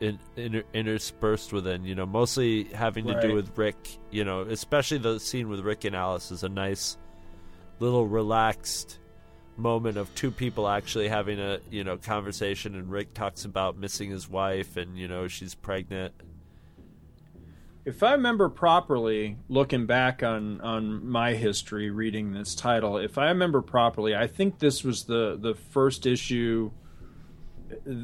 in, 0.00 0.18
inter, 0.36 0.62
interspersed 0.72 1.52
within 1.52 1.84
you 1.84 1.94
know 1.94 2.06
mostly 2.06 2.64
having 2.64 3.06
to 3.06 3.20
do 3.20 3.34
with 3.34 3.56
rick 3.56 3.76
you 4.10 4.24
know 4.24 4.42
especially 4.42 4.98
the 4.98 5.18
scene 5.18 5.48
with 5.48 5.60
rick 5.60 5.84
and 5.84 5.96
alice 5.96 6.30
is 6.30 6.42
a 6.42 6.48
nice 6.48 6.96
little 7.80 8.06
relaxed 8.06 8.98
moment 9.58 9.96
of 9.96 10.14
two 10.14 10.30
people 10.30 10.68
actually 10.68 11.08
having 11.08 11.40
a 11.40 11.58
you 11.70 11.82
know 11.82 11.96
conversation 11.96 12.74
and 12.76 12.90
rick 12.90 13.12
talks 13.12 13.44
about 13.44 13.76
missing 13.76 14.10
his 14.10 14.28
wife 14.28 14.76
and 14.76 14.96
you 14.96 15.08
know 15.08 15.28
she's 15.28 15.54
pregnant. 15.54 16.14
If 17.84 18.02
I 18.02 18.12
remember 18.12 18.50
properly, 18.50 19.38
looking 19.48 19.86
back 19.86 20.22
on 20.22 20.60
on 20.60 21.06
my 21.06 21.34
history 21.34 21.90
reading 21.90 22.32
this 22.32 22.54
title, 22.54 22.98
if 22.98 23.18
I 23.18 23.28
remember 23.28 23.62
properly, 23.62 24.14
I 24.14 24.26
think 24.26 24.58
this 24.58 24.84
was 24.84 25.04
the 25.04 25.38
the 25.40 25.54
first 25.54 26.06
issue 26.06 26.70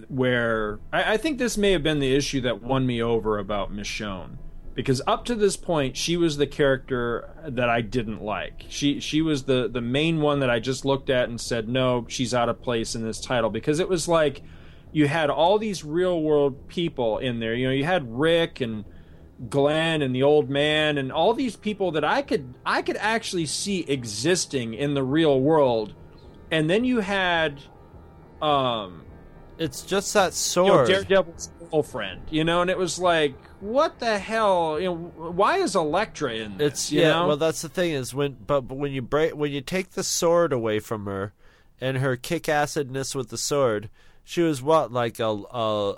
where 0.08 0.78
I, 0.92 1.14
I 1.14 1.16
think 1.16 1.38
this 1.38 1.56
may 1.56 1.72
have 1.72 1.82
been 1.82 1.98
the 1.98 2.14
issue 2.14 2.40
that 2.42 2.62
won 2.62 2.86
me 2.86 3.02
over 3.02 3.38
about 3.38 3.72
Michonne. 3.72 4.38
Because 4.74 5.00
up 5.06 5.24
to 5.26 5.36
this 5.36 5.56
point, 5.56 5.96
she 5.96 6.16
was 6.16 6.36
the 6.36 6.48
character 6.48 7.30
that 7.46 7.68
I 7.68 7.80
didn't 7.80 8.22
like. 8.22 8.64
She 8.68 8.98
she 8.98 9.22
was 9.22 9.44
the 9.44 9.68
the 9.68 9.80
main 9.80 10.20
one 10.20 10.40
that 10.40 10.50
I 10.50 10.58
just 10.58 10.84
looked 10.84 11.10
at 11.10 11.28
and 11.28 11.40
said, 11.40 11.68
no, 11.68 12.06
she's 12.08 12.34
out 12.34 12.48
of 12.48 12.60
place 12.60 12.96
in 12.96 13.04
this 13.04 13.20
title. 13.20 13.50
Because 13.50 13.78
it 13.78 13.88
was 13.88 14.08
like 14.08 14.42
you 14.90 15.06
had 15.06 15.30
all 15.30 15.58
these 15.58 15.84
real 15.84 16.20
world 16.20 16.66
people 16.66 17.18
in 17.18 17.38
there. 17.38 17.54
You 17.54 17.68
know, 17.68 17.72
you 17.72 17.84
had 17.84 18.18
Rick 18.18 18.60
and 18.60 18.84
Glenn 19.48 20.02
and 20.02 20.14
the 20.14 20.22
old 20.24 20.50
man 20.50 20.98
and 20.98 21.12
all 21.12 21.34
these 21.34 21.54
people 21.54 21.92
that 21.92 22.04
I 22.04 22.22
could 22.22 22.54
I 22.66 22.82
could 22.82 22.96
actually 22.96 23.46
see 23.46 23.80
existing 23.82 24.74
in 24.74 24.94
the 24.94 25.04
real 25.04 25.40
world. 25.40 25.94
And 26.50 26.68
then 26.68 26.84
you 26.84 26.98
had 26.98 27.60
um 28.42 29.03
it's 29.58 29.82
just 29.82 30.12
that 30.14 30.24
you 30.24 30.28
know, 30.28 30.30
sword 30.30 30.88
Daredevil's 30.88 31.50
girlfriend, 31.70 32.22
you 32.30 32.44
know, 32.44 32.60
and 32.62 32.70
it 32.70 32.78
was 32.78 32.98
like, 32.98 33.34
what 33.60 33.98
the 33.98 34.18
hell? 34.18 34.78
You 34.80 34.88
know, 34.88 34.94
why 35.32 35.58
is 35.58 35.74
Elektra 35.74 36.34
in 36.34 36.58
this? 36.58 36.72
It's 36.72 36.92
yeah. 36.92 37.10
know? 37.10 37.28
Well, 37.28 37.36
that's 37.36 37.62
the 37.62 37.68
thing 37.68 37.92
is 37.92 38.14
when 38.14 38.36
but, 38.46 38.62
but 38.62 38.76
when 38.76 38.92
you 38.92 39.02
break 39.02 39.34
when 39.36 39.52
you 39.52 39.60
take 39.60 39.90
the 39.92 40.02
sword 40.04 40.52
away 40.52 40.80
from 40.80 41.06
her, 41.06 41.32
and 41.80 41.98
her 41.98 42.16
kick 42.16 42.44
assedness 42.44 43.14
with 43.14 43.30
the 43.30 43.38
sword, 43.38 43.90
she 44.24 44.40
was 44.42 44.62
what 44.62 44.92
like 44.92 45.18
a 45.20 45.28
a 45.28 45.96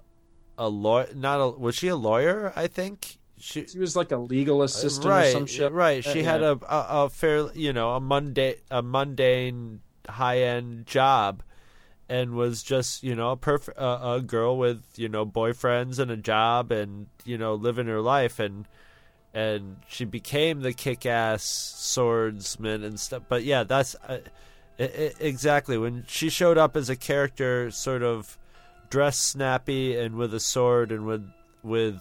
a 0.58 0.68
lawyer? 0.68 1.08
Not 1.14 1.36
a 1.40 1.48
was 1.50 1.74
she 1.74 1.88
a 1.88 1.96
lawyer? 1.96 2.52
I 2.56 2.66
think 2.66 3.18
she 3.38 3.66
she 3.66 3.78
was 3.78 3.96
like 3.96 4.12
a 4.12 4.16
legal 4.16 4.62
assistant 4.62 5.06
right 5.06 5.26
or 5.28 5.32
some 5.32 5.46
shit. 5.46 5.72
right. 5.72 6.02
She 6.02 6.10
uh, 6.10 6.14
Yeah. 6.14 6.22
had 6.32 6.42
a, 6.42 6.52
a 6.68 7.04
a 7.04 7.10
fair 7.10 7.50
you 7.54 7.72
know 7.72 7.92
a 7.92 8.00
mundane 8.00 8.56
a 8.70 8.82
mundane 8.82 9.80
high 10.08 10.38
end 10.40 10.86
job. 10.86 11.42
And 12.08 12.34
was 12.34 12.62
just 12.62 13.02
you 13.02 13.16
know 13.16 13.32
a 13.32 13.36
perfect 13.36 13.78
uh, 13.78 13.98
a 14.02 14.20
girl 14.20 14.56
with 14.56 14.82
you 14.96 15.08
know 15.08 15.26
boyfriends 15.26 15.98
and 15.98 16.10
a 16.10 16.16
job 16.16 16.70
and 16.70 17.08
you 17.24 17.36
know 17.36 17.54
living 17.54 17.86
her 17.86 18.00
life 18.00 18.38
and 18.38 18.66
and 19.34 19.76
she 19.86 20.06
became 20.06 20.60
the 20.62 20.72
kick-ass 20.72 21.44
swordsman 21.44 22.82
and 22.82 22.98
stuff. 22.98 23.24
But 23.28 23.44
yeah, 23.44 23.64
that's 23.64 23.94
uh, 24.08 24.20
i 24.78 24.82
i 24.82 25.12
exactly 25.20 25.76
when 25.76 26.04
she 26.08 26.30
showed 26.30 26.58
up 26.58 26.76
as 26.76 26.88
a 26.88 26.96
character, 26.96 27.70
sort 27.70 28.02
of 28.02 28.38
dressed 28.88 29.22
snappy 29.22 29.96
and 29.96 30.14
with 30.14 30.32
a 30.32 30.40
sword 30.40 30.92
and 30.92 31.06
with 31.06 31.28
with 31.62 32.00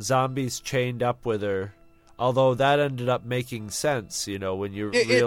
zombies 0.00 0.60
chained 0.60 1.02
up 1.02 1.24
with 1.24 1.42
her. 1.42 1.72
Although 2.18 2.54
that 2.54 2.80
ended 2.80 3.08
up 3.10 3.24
making 3.26 3.70
sense, 3.70 4.26
you 4.26 4.38
know, 4.38 4.54
when 4.54 4.72
you 4.72 4.88
It- 4.88 4.96
it 4.96 5.06
did, 5.08 5.26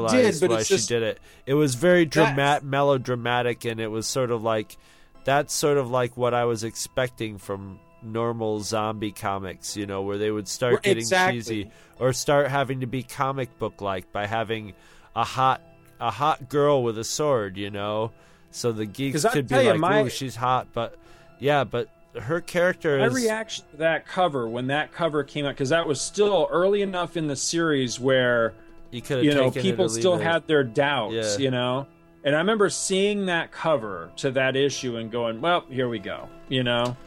why 0.49 0.63
she 0.63 0.73
just- 0.75 0.89
did 0.89 1.03
it. 1.03 1.19
It 1.45 1.53
was 1.53 1.75
very 1.75 2.05
dramatic, 2.05 2.63
melodramatic, 2.63 3.63
and 3.65 3.79
it 3.79 3.87
was 3.89 4.07
sort 4.07 4.31
of 4.31 4.41
like 4.43 4.77
that's 5.25 5.53
sort 5.53 5.77
of 5.77 5.91
like 5.91 6.17
what 6.17 6.33
I 6.33 6.45
was 6.45 6.63
expecting 6.63 7.37
from 7.37 7.79
normal 8.01 8.61
zombie 8.61 9.11
comics, 9.11 9.75
you 9.77 9.85
know, 9.85 10.01
where 10.01 10.17
they 10.17 10.31
would 10.31 10.47
start 10.47 10.81
getting 10.81 10.99
exactly. 11.01 11.37
cheesy 11.37 11.71
or 11.99 12.13
start 12.13 12.47
having 12.47 12.79
to 12.79 12.87
be 12.87 13.03
comic 13.03 13.59
book 13.59 13.81
like 13.81 14.11
by 14.11 14.25
having 14.25 14.73
a 15.15 15.23
hot 15.23 15.61
a 15.99 16.09
hot 16.09 16.47
girl 16.49 16.81
with 16.81 16.97
a 16.97 17.03
sword, 17.03 17.57
you 17.57 17.69
know. 17.69 18.11
So 18.51 18.71
the 18.71 18.85
geeks 18.85 19.25
could 19.25 19.47
be 19.49 19.55
you, 19.57 19.71
like, 19.71 19.79
my- 19.79 20.01
"Ooh, 20.03 20.09
she's 20.09 20.37
hot," 20.37 20.67
but 20.73 20.97
yeah, 21.39 21.65
but 21.65 21.89
her 22.17 22.41
character 22.41 22.97
My 22.99 23.05
is 23.07 23.13
reaction 23.13 23.65
to 23.71 23.77
that 23.77 24.07
cover 24.07 24.47
when 24.47 24.67
that 24.67 24.91
cover 24.91 25.23
came 25.23 25.45
out 25.45 25.49
because 25.55 25.69
that 25.69 25.87
was 25.87 26.01
still 26.01 26.47
early 26.51 26.81
enough 26.81 27.15
in 27.17 27.27
the 27.27 27.35
series 27.35 27.99
where 27.99 28.53
you 28.91 29.01
could 29.01 29.23
you 29.23 29.33
know 29.33 29.51
people 29.51 29.87
still 29.89 30.15
it. 30.15 30.23
had 30.23 30.47
their 30.47 30.63
doubts 30.63 31.13
Yeah. 31.13 31.37
you 31.37 31.51
know 31.51 31.85
and 32.23 32.35
i 32.35 32.39
remember 32.39 32.69
seeing 32.69 33.27
that 33.27 33.51
cover 33.51 34.09
to 34.17 34.31
that 34.31 34.55
issue 34.55 34.97
and 34.97 35.11
going 35.11 35.39
well 35.39 35.65
here 35.69 35.87
we 35.87 35.99
go 35.99 36.27
you 36.47 36.63
know 36.63 36.97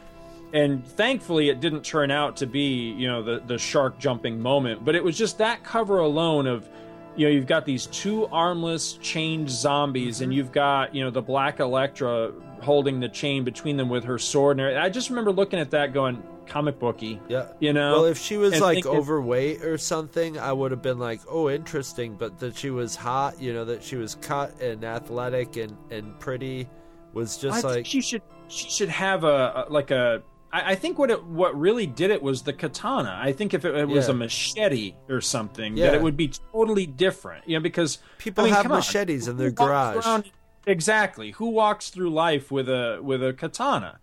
and 0.53 0.85
thankfully 0.87 1.49
it 1.49 1.59
didn't 1.59 1.83
turn 1.83 2.09
out 2.09 2.37
to 2.37 2.47
be 2.47 2.91
you 2.93 3.07
know 3.07 3.21
the 3.21 3.41
the 3.45 3.57
shark 3.57 3.99
jumping 3.99 4.39
moment 4.39 4.85
but 4.85 4.95
it 4.95 5.03
was 5.03 5.17
just 5.17 5.37
that 5.39 5.63
cover 5.65 5.99
alone 5.99 6.47
of 6.47 6.69
you 7.15 7.27
know 7.27 7.31
you've 7.31 7.47
got 7.47 7.65
these 7.65 7.85
two 7.87 8.25
armless 8.27 8.93
chained 9.01 9.49
zombies 9.49 10.15
Mm-hmm. 10.15 10.23
and 10.23 10.33
you've 10.33 10.51
got 10.51 10.93
you 10.95 11.03
know 11.03 11.09
the 11.11 11.21
black 11.21 11.59
Elektra 11.59 12.31
holding 12.61 12.99
the 12.99 13.09
chain 13.09 13.43
between 13.43 13.75
them 13.77 13.89
with 13.89 14.03
her 14.05 14.17
sword 14.17 14.59
and 14.59 14.77
i 14.79 14.89
just 14.89 15.09
remember 15.09 15.31
looking 15.31 15.59
at 15.59 15.71
that 15.71 15.93
going 15.93 16.23
comic 16.47 16.79
booky 16.79 17.19
Yeah. 17.29 17.47
you 17.59 17.71
know 17.73 17.91
Well, 17.93 18.05
if 18.05 18.17
she 18.17 18.37
was 18.37 18.53
and 18.53 18.61
like 18.61 18.75
thinking- 18.83 18.91
overweight 18.91 19.63
or 19.63 19.77
something, 19.77 20.37
I 20.37 20.51
would 20.51 20.71
have 20.71 20.81
been 20.81 20.99
like, 20.99 21.21
"Oh, 21.29 21.49
interesting." 21.49 22.15
But 22.15 22.37
that 22.39 22.57
she 22.57 22.69
was 22.69 22.97
hot, 22.97 23.41
you 23.41 23.53
know, 23.53 23.63
that 23.63 23.81
she 23.81 23.95
was 23.95 24.15
cut 24.15 24.59
and 24.61 24.83
athletic 24.83 25.55
and 25.55 25.77
and 25.89 26.19
pretty 26.19 26.67
was 27.13 27.37
just 27.37 27.63
I 27.63 27.67
like 27.67 27.73
think 27.75 27.87
she 27.87 28.01
should 28.01 28.21
she 28.49 28.69
should 28.69 28.89
have 28.89 29.23
a, 29.23 29.65
a 29.67 29.71
like 29.71 29.91
a. 29.91 30.21
I, 30.53 30.71
I 30.71 30.75
think 30.75 30.97
what 30.99 31.09
it 31.11 31.23
what 31.25 31.59
really 31.59 31.85
did 31.87 32.11
it 32.11 32.21
was 32.21 32.43
the 32.43 32.53
katana. 32.53 33.19
I 33.21 33.33
think 33.33 33.53
if 33.53 33.65
it, 33.65 33.75
it 33.75 33.87
was 33.89 34.07
Yeah. 34.07 34.13
a 34.13 34.17
machete 34.17 34.93
or 35.09 35.19
something, 35.19 35.75
Yeah. 35.75 35.87
that 35.87 35.95
it 35.95 36.01
would 36.01 36.15
be 36.15 36.31
totally 36.53 36.85
different. 36.85 37.47
You 37.49 37.57
know, 37.57 37.61
because 37.63 37.97
people 38.19 38.43
I 38.43 38.47
mean, 38.47 38.53
have 38.53 38.63
come 38.63 38.71
on. 38.73 38.77
machetes 38.77 39.27
in 39.27 39.37
their 39.37 39.49
walks 39.49 39.57
garage. 39.59 40.05
around- 40.05 40.31
exactly. 40.67 41.31
Who 41.31 41.49
walks 41.49 41.89
through 41.89 42.11
life 42.11 42.51
with 42.51 42.69
a 42.69 42.99
with 43.01 43.23
a 43.23 43.33
katana? 43.33 43.99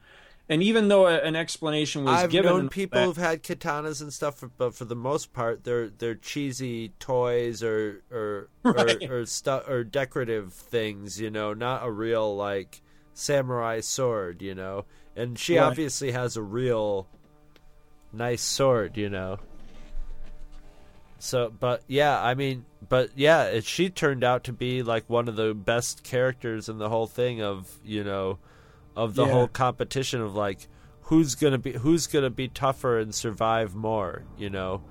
And 0.48 0.64
even 0.64 0.88
though 0.88 1.06
a, 1.06 1.18
an 1.18 1.36
explanation 1.36 2.02
was 2.04 2.24
I've 2.24 2.30
given, 2.30 2.50
known 2.50 2.68
people 2.68 2.98
that- 2.98 3.06
who've 3.06 3.16
had 3.16 3.44
katanas 3.44 4.02
and 4.02 4.12
stuff, 4.12 4.42
but 4.58 4.74
for 4.74 4.84
the 4.84 4.96
most 4.96 5.32
part, 5.32 5.62
they're 5.62 5.88
they're 5.88 6.16
cheesy 6.16 6.88
toys 6.98 7.62
or 7.62 8.02
or 8.10 8.48
Right. 8.64 9.00
or, 9.08 9.20
or 9.20 9.26
stuff 9.26 9.68
or 9.68 9.84
decorative 9.84 10.52
things. 10.52 11.20
You 11.20 11.30
know, 11.30 11.54
not 11.54 11.84
a 11.86 11.90
real 11.92 12.34
like 12.36 12.82
samurai 13.14 13.78
sword. 13.80 14.42
You 14.42 14.56
know, 14.56 14.86
and 15.16 15.38
she 15.38 15.56
Right. 15.58 15.64
obviously 15.64 16.12
has 16.12 16.36
a 16.36 16.42
real 16.42 17.06
nice 18.12 18.42
sword. 18.42 18.96
You 18.96 19.08
know. 19.10 19.38
So, 21.18 21.52
but 21.58 21.82
yeah, 21.86 22.18
I 22.20 22.34
mean, 22.34 22.64
but 22.88 23.10
yeah, 23.14 23.44
it, 23.44 23.64
she 23.64 23.90
turned 23.90 24.24
out 24.24 24.44
to 24.44 24.52
be 24.54 24.82
like 24.82 25.08
one 25.10 25.28
of 25.28 25.36
the 25.36 25.52
best 25.52 26.02
characters 26.02 26.68
in 26.70 26.78
the 26.78 26.88
whole 26.88 27.06
thing 27.06 27.42
of 27.42 27.78
you 27.84 28.04
know, 28.04 28.38
of 28.96 29.14
the 29.14 29.26
Yeah. 29.26 29.32
whole 29.32 29.48
competition 29.48 30.22
of 30.22 30.34
like 30.34 30.66
who's 31.02 31.34
gonna 31.34 31.58
be 31.58 31.72
who's 31.72 32.06
gonna 32.06 32.30
be 32.30 32.48
tougher 32.48 32.98
and 32.98 33.14
survive 33.14 33.74
more, 33.74 34.22
you 34.38 34.48
know, 34.48 34.82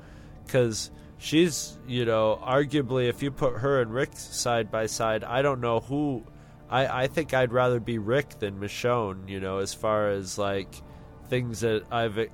because 0.46 0.92
she's 1.18 1.80
you 1.88 2.06
know 2.06 2.40
arguably 2.44 3.10
if 3.10 3.24
you 3.24 3.32
put 3.32 3.58
her 3.58 3.82
and 3.82 3.92
Rick 3.92 4.12
side 4.14 4.70
by 4.70 4.86
side, 4.86 5.24
I 5.24 5.42
don't 5.42 5.62
know 5.62 5.80
who. 5.80 6.24
I, 6.70 7.04
I 7.04 7.08
think 7.08 7.34
I'd 7.34 7.52
rather 7.52 7.80
be 7.80 7.98
Rick 7.98 8.40
than 8.40 8.60
Michonne, 8.60 9.28
you 9.28 9.40
know, 9.40 9.58
as 9.58 9.74
far 9.74 10.10
as 10.10 10.38
like 10.38 10.74
things 11.28 11.62
that 11.62 11.84
I've. 11.92 12.30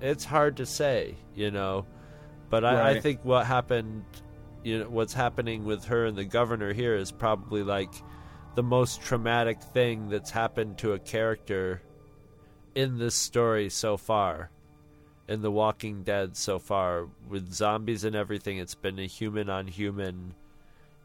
It's 0.00 0.24
hard 0.24 0.58
to 0.58 0.66
say, 0.66 1.16
you 1.34 1.50
know, 1.50 1.86
but 2.50 2.64
I, 2.64 2.90
I 2.90 3.00
think 3.00 3.24
what 3.24 3.46
happened, 3.46 4.04
you 4.62 4.80
know, 4.80 4.88
what's 4.88 5.14
happening 5.14 5.64
with 5.64 5.84
her 5.86 6.06
and 6.06 6.16
the 6.16 6.24
governor 6.24 6.72
here 6.72 6.94
is 6.94 7.10
probably 7.10 7.62
like 7.62 7.92
the 8.54 8.62
most 8.62 9.02
traumatic 9.02 9.62
thing 9.62 10.08
that's 10.08 10.30
happened 10.30 10.78
to 10.78 10.92
a 10.92 10.98
character 10.98 11.82
in 12.74 12.98
this 12.98 13.14
story 13.14 13.70
so 13.70 13.96
far. 13.96 14.50
In 15.28 15.42
The 15.42 15.50
Walking 15.50 16.04
Dead 16.04 16.38
so 16.38 16.58
far, 16.58 17.06
with 17.28 17.52
zombies 17.52 18.04
and 18.04 18.16
everything, 18.16 18.56
it's 18.56 18.74
been 18.74 18.98
a 18.98 19.06
human 19.06 19.50
on 19.50 19.66
human 19.66 20.34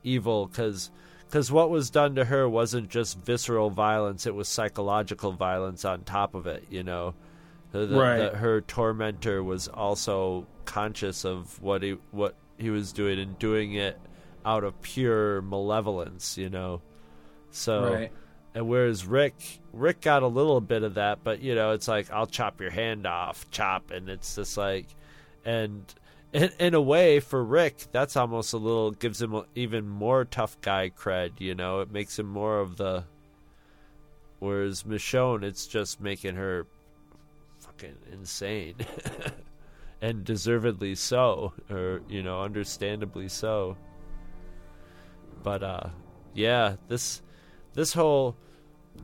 evil 0.01 0.45
because 0.47 0.91
because 1.33 1.51
what 1.51 1.71
was 1.71 1.89
done 1.89 2.13
to 2.13 2.25
her 2.25 2.47
wasn't 2.47 2.87
just 2.91 3.17
visceral 3.17 3.71
violence; 3.71 4.27
it 4.27 4.35
was 4.35 4.47
psychological 4.47 5.31
violence 5.31 5.83
on 5.83 6.03
top 6.03 6.35
of 6.35 6.45
it. 6.45 6.63
You 6.69 6.83
know, 6.83 7.15
the, 7.71 7.87
Right. 7.87 8.19
the- 8.31 8.37
her 8.37 8.61
tormentor 8.61 9.41
was 9.43 9.67
also 9.67 10.45
conscious 10.65 11.25
of 11.25 11.59
what 11.59 11.81
he 11.81 11.97
what 12.11 12.35
he 12.59 12.69
was 12.69 12.93
doing 12.93 13.17
and 13.17 13.39
doing 13.39 13.73
it 13.73 13.99
out 14.45 14.63
of 14.63 14.79
pure 14.83 15.41
malevolence. 15.41 16.37
You 16.37 16.51
know, 16.51 16.81
so 17.49 17.91
Right. 17.95 18.11
and 18.53 18.67
whereas 18.67 19.07
Rick 19.07 19.33
Rick 19.73 20.01
got 20.01 20.21
a 20.21 20.27
little 20.27 20.61
bit 20.61 20.83
of 20.83 20.93
that, 20.93 21.23
but 21.23 21.41
you 21.41 21.55
know, 21.55 21.71
it's 21.71 21.87
like 21.87 22.11
I'll 22.11 22.27
chop 22.27 22.61
your 22.61 22.69
hand 22.69 23.07
off, 23.07 23.49
chop, 23.49 23.89
and 23.89 24.07
it's 24.07 24.35
just 24.35 24.55
like, 24.55 24.85
and 25.43 25.83
in, 26.33 26.49
in 26.59 26.73
a 26.73 26.81
way 26.81 27.19
for 27.19 27.43
Rick, 27.43 27.85
that's 27.91 28.17
almost 28.17 28.53
a 28.53 28.57
little 28.57 28.91
gives 28.91 29.21
him 29.21 29.43
even 29.55 29.87
more 29.87 30.25
tough 30.25 30.59
guy 30.61 30.89
cred. 30.89 31.39
You 31.39 31.55
know, 31.55 31.81
it 31.81 31.91
makes 31.91 32.17
him 32.17 32.27
more 32.27 32.59
of 32.59 32.77
the. 32.77 33.05
Whereas 34.39 34.83
Michonne, 34.83 35.43
it's 35.43 35.67
just 35.67 36.01
making 36.01 36.35
her 36.35 36.67
fucking 37.59 37.95
insane, 38.11 38.75
and 40.01 40.25
deservedly 40.25 40.95
so, 40.95 41.53
or 41.69 42.01
you 42.09 42.23
know, 42.23 42.41
understandably 42.41 43.29
so. 43.29 43.77
But 45.43 45.63
uh, 45.63 45.89
yeah, 46.33 46.75
this 46.89 47.21
this 47.73 47.93
whole 47.93 48.35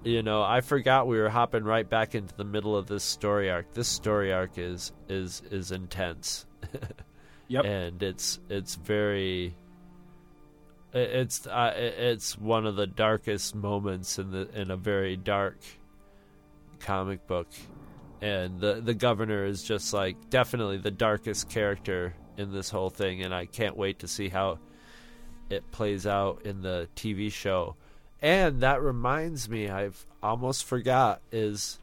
you 0.03 0.21
know 0.21 0.43
i 0.43 0.61
forgot 0.61 1.07
we 1.07 1.17
were 1.17 1.29
hopping 1.29 1.63
right 1.63 1.89
back 1.89 2.13
into 2.13 2.35
the 2.35 2.43
middle 2.43 2.77
of 2.77 2.85
this 2.85 3.03
story 3.03 3.49
arc 3.49 3.73
this 3.73 3.87
story 3.87 4.31
arc 4.31 4.57
is 4.57 4.91
is 5.07 5.41
is 5.49 5.71
intense 5.71 6.45
Yep. 7.49 7.65
and 7.65 8.03
it's 8.03 8.39
it's 8.49 8.75
very 8.75 9.53
it's 10.93 11.45
uh, 11.45 11.73
it's 11.75 12.37
one 12.37 12.65
of 12.65 12.75
the 12.75 12.87
darkest 12.87 13.55
moments 13.55 14.17
in 14.17 14.31
the 14.31 14.49
in 14.59 14.71
a 14.71 14.77
very 14.77 15.17
dark 15.17 15.57
comic 16.79 17.27
book 17.27 17.47
and 18.21 18.59
the 18.59 18.81
the 18.81 18.93
governor 18.93 19.45
is 19.45 19.61
just 19.61 19.93
like 19.93 20.29
definitely 20.29 20.77
the 20.77 20.91
darkest 20.91 21.49
character 21.49 22.13
in 22.37 22.51
this 22.51 22.69
whole 22.69 22.89
thing 22.89 23.21
and 23.21 23.33
i 23.33 23.45
can't 23.45 23.75
wait 23.75 23.99
to 23.99 24.07
see 24.07 24.29
how 24.29 24.57
it 25.49 25.71
plays 25.71 26.05
out 26.05 26.43
in 26.45 26.61
the 26.61 26.87
TV 26.95 27.31
show. 27.31 27.75
And 28.21 28.61
that 28.61 28.81
reminds 28.81 29.49
me, 29.49 29.69
I've 29.69 30.05
almost 30.21 30.65
forgot 30.65 31.21
is 31.31 31.79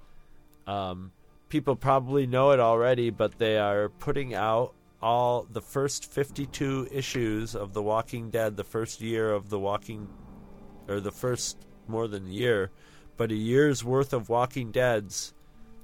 um, 0.66 1.12
people 1.48 1.76
probably 1.76 2.26
know 2.26 2.50
it 2.50 2.60
already, 2.60 3.10
but 3.10 3.38
they 3.38 3.58
are 3.58 3.88
putting 3.88 4.34
out 4.34 4.74
all 5.02 5.46
the 5.50 5.60
first 5.60 6.10
52 6.12 6.88
issues 6.90 7.54
of 7.54 7.72
The 7.72 7.82
Walking 7.82 8.30
Dead, 8.30 8.56
the 8.56 8.64
first 8.64 9.00
year 9.00 9.30
of 9.30 9.50
The 9.50 9.58
Walking 9.58 10.08
or 10.88 11.00
the 11.00 11.12
first 11.12 11.66
more 11.86 12.08
than 12.08 12.26
a 12.26 12.30
year, 12.30 12.70
but 13.16 13.30
a 13.30 13.34
year's 13.34 13.84
worth 13.84 14.12
of 14.12 14.28
Walking 14.28 14.70
Deads 14.70 15.34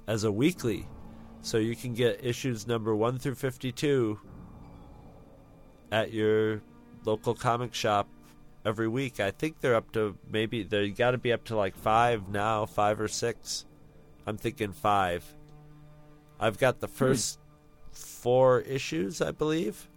as 0.07 0.23
a 0.23 0.31
weekly. 0.31 0.87
So 1.41 1.57
you 1.57 1.75
can 1.75 1.93
get 1.93 2.23
issues 2.23 2.67
number 2.67 2.95
1 2.95 3.19
through 3.19 3.35
52 3.35 4.19
at 5.91 6.13
your 6.13 6.61
local 7.05 7.35
comic 7.35 7.73
shop 7.73 8.07
every 8.65 8.87
week. 8.87 9.19
I 9.19 9.31
think 9.31 9.59
they're 9.59 9.75
up 9.75 9.91
to 9.91 10.17
maybe 10.29 10.63
they 10.63 10.89
got 10.89 11.11
to 11.11 11.17
be 11.17 11.33
up 11.33 11.43
to 11.45 11.55
like 11.55 11.75
5 11.75 12.29
now, 12.29 12.65
5 12.65 13.01
or 13.01 13.07
6. 13.07 13.65
I'm 14.25 14.37
thinking 14.37 14.71
5. 14.71 15.35
I've 16.39 16.57
got 16.57 16.79
the 16.79 16.87
hmm. 16.87 16.93
first 16.93 17.39
4 18.23 18.61
issues, 18.61 19.21
I 19.21 19.31
believe. 19.31 19.89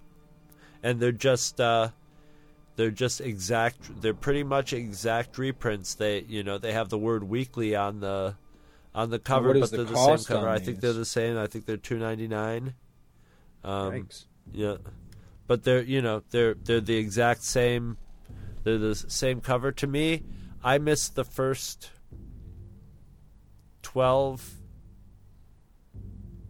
And 0.83 0.99
they're 0.99 1.13
just 1.13 1.61
uh 1.61 1.91
they're 2.75 2.91
just 2.91 3.21
exact 3.21 4.03
they're 4.03 4.15
pretty 4.15 4.43
much 4.43 4.73
exact 4.73 5.39
reprints. 5.39 5.95
They 5.95 6.21
you 6.29 6.43
know, 6.43 6.59
they 6.59 6.73
have 6.73 6.89
the 6.89 6.99
word 6.99 7.25
weekly 7.25 7.77
on 7.77 8.01
the 8.01 8.35
on 8.95 9.11
the 9.11 9.21
cover, 9.21 9.55
but 9.55 9.71
the 9.71 9.77
they're 9.77 9.87
the 9.87 10.17
same 10.19 10.37
cover. 10.37 10.49
I 10.49 10.59
think 10.59 10.77
these? 10.77 10.81
they're 10.81 10.93
the 10.93 11.05
same. 11.05 11.39
I 11.39 11.47
think 11.47 11.67
they're 11.67 11.77
2.99. 11.77 12.75
Um 13.65 13.93
Yikes. 13.93 14.25
yeah, 14.53 14.77
but 15.47 15.63
they're 15.63 15.83
you 15.83 16.03
know 16.03 16.23
they're 16.31 16.55
they're 16.55 16.81
the 16.81 16.97
exact 16.97 17.43
same. 17.45 17.97
They're 18.65 18.79
the 18.79 18.97
same 18.97 19.41
cover 19.41 19.71
to 19.71 19.87
me. 19.87 20.25
I 20.65 20.79
missed 20.79 21.15
the 21.15 21.25
first 21.25 21.91
twelve 23.83 24.57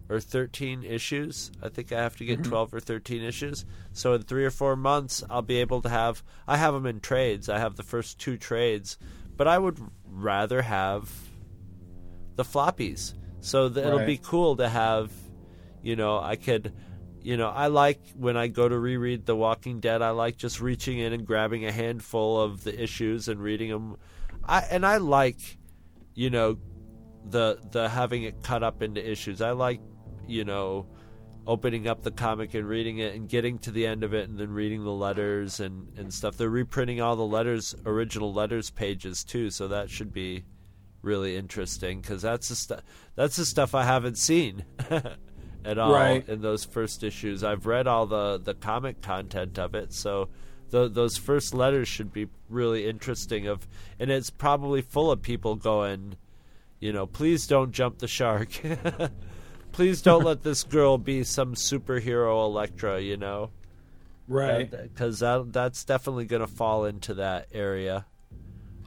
or 0.09 0.21
thirteen 0.21 0.83
issues. 0.83 1.51
I 1.63 1.69
think 1.69 1.93
I 1.93 2.01
have 2.01 2.17
to 2.17 2.25
get 2.25 2.41
mm-hmm. 2.41 2.51
twelve 2.51 2.75
or 2.75 2.81
thirteen 2.81 3.23
issues. 3.23 3.65
So 3.93 4.15
in 4.15 4.23
three 4.23 4.45
or 4.45 4.51
four 4.51 4.77
months, 4.77 5.25
I'll 5.29 5.43
be 5.43 5.59
able 5.59 5.83
to 5.83 5.89
have. 5.89 6.23
I 6.47 6.57
have 6.57 6.75
them 6.75 6.87
in 6.87 7.01
trades. 7.01 7.49
I 7.49 7.59
have 7.59 7.77
the 7.77 7.83
first 7.83 8.19
two 8.19 8.37
trades, 8.37 8.99
but 9.37 9.49
I 9.49 9.59
would 9.59 9.79
rather 10.09 10.63
have 10.63 11.11
the 12.37 12.45
floppies. 12.45 13.15
So 13.41 13.69
that 13.69 13.87
it'll 13.87 14.07
be 14.07 14.19
cool 14.19 14.57
to 14.57 14.69
have. 14.69 15.13
You 15.83 15.95
know, 15.95 16.19
I 16.19 16.35
could 16.35 16.73
you 17.27 17.37
know, 17.37 17.49
I 17.49 17.67
like 17.67 17.99
when 18.15 18.37
I 18.37 18.47
go 18.47 18.69
to 18.69 18.79
reread 18.79 19.27
The 19.27 19.35
Walking 19.35 19.81
Dead. 19.81 20.01
I 20.01 20.11
like 20.11 20.37
just 20.37 20.61
reaching 20.61 21.01
in 21.01 21.13
and 21.13 21.27
grabbing 21.27 21.67
a 21.67 21.73
handful 21.73 22.41
of 22.41 22.63
the 22.63 22.81
issues 22.81 23.27
and 23.27 23.43
reading 23.43 23.71
them. 23.71 23.97
I 24.45 24.61
and 24.61 24.87
I 24.87 24.99
like, 24.99 25.59
you 26.15 26.31
know, 26.31 26.59
the 27.29 27.59
the 27.73 27.89
having 27.89 28.23
it 28.23 28.45
cut 28.45 28.63
up 28.63 28.81
into 28.81 29.05
issues. 29.05 29.41
I 29.41 29.51
like, 29.51 29.81
you 30.27 30.45
know, 30.45 30.87
opening 31.47 31.87
up 31.87 32.03
the 32.03 32.11
comic 32.11 32.55
and 32.55 32.69
reading 32.69 32.99
it 32.99 33.15
and 33.15 33.29
getting 33.29 33.59
to 33.61 33.71
the 33.71 33.87
end 33.87 34.03
of 34.03 34.13
it 34.13 34.29
and 34.29 34.39
then 34.39 34.51
reading 34.51 34.83
the 34.85 34.91
letters 34.91 35.61
and 35.61 35.97
and 35.99 36.13
stuff. 36.13 36.37
They're 36.37 36.49
reprinting 36.51 37.01
all 37.01 37.17
the 37.17 37.27
letters, 37.27 37.75
original 37.85 38.33
letters 38.33 38.71
pages 38.71 39.23
too, 39.25 39.51
so 39.51 39.69
that 39.69 39.91
should 39.91 40.13
be 40.13 40.45
really 41.03 41.37
interesting 41.37 42.01
because 42.01 42.23
that's 42.23 42.49
the 42.49 42.57
stuff 42.57 42.81
that's 43.15 43.37
the 43.37 43.45
stuff 43.47 43.75
I 43.75 43.85
haven't 43.85 44.19
seen. 44.19 44.65
at 45.65 45.79
all 45.79 45.93
Right. 45.93 46.29
in 46.29 46.43
those 46.43 46.65
first 46.65 47.03
issues. 47.03 47.43
I've 47.43 47.67
read 47.67 47.87
all 47.87 48.07
the 48.07 48.39
the 48.43 48.55
comic 48.55 49.03
content 49.03 49.59
of 49.59 49.75
it, 49.75 49.93
so 49.93 50.29
th- 50.71 50.93
those 50.93 51.17
first 51.17 51.55
letters 51.55 51.89
should 51.89 52.13
be 52.13 52.29
really 52.49 52.89
interesting. 52.89 53.47
Of 53.47 53.67
and 53.99 54.11
it's 54.11 54.31
probably 54.31 54.81
full 54.83 55.11
of 55.13 55.23
people 55.23 55.57
going, 55.57 56.17
you 56.81 56.93
know, 56.93 57.07
please 57.07 57.47
don't 57.47 57.73
jump 57.73 57.99
the 57.99 58.09
shark. 58.09 58.49
please 59.77 60.01
don't 60.03 60.25
let 60.25 60.43
this 60.43 60.65
girl 60.65 60.97
be 60.99 61.23
some 61.23 61.55
superhero 61.55 62.45
Elektra. 62.47 63.01
You 63.01 63.17
know, 63.19 63.51
Right. 64.27 64.69
Because 64.69 65.21
that 65.21 65.53
that's 65.53 65.85
definitely 65.85 66.25
going 66.25 66.41
to 66.41 66.49
fall 66.49 66.87
into 66.87 67.15
that 67.15 67.49
area. 67.53 68.07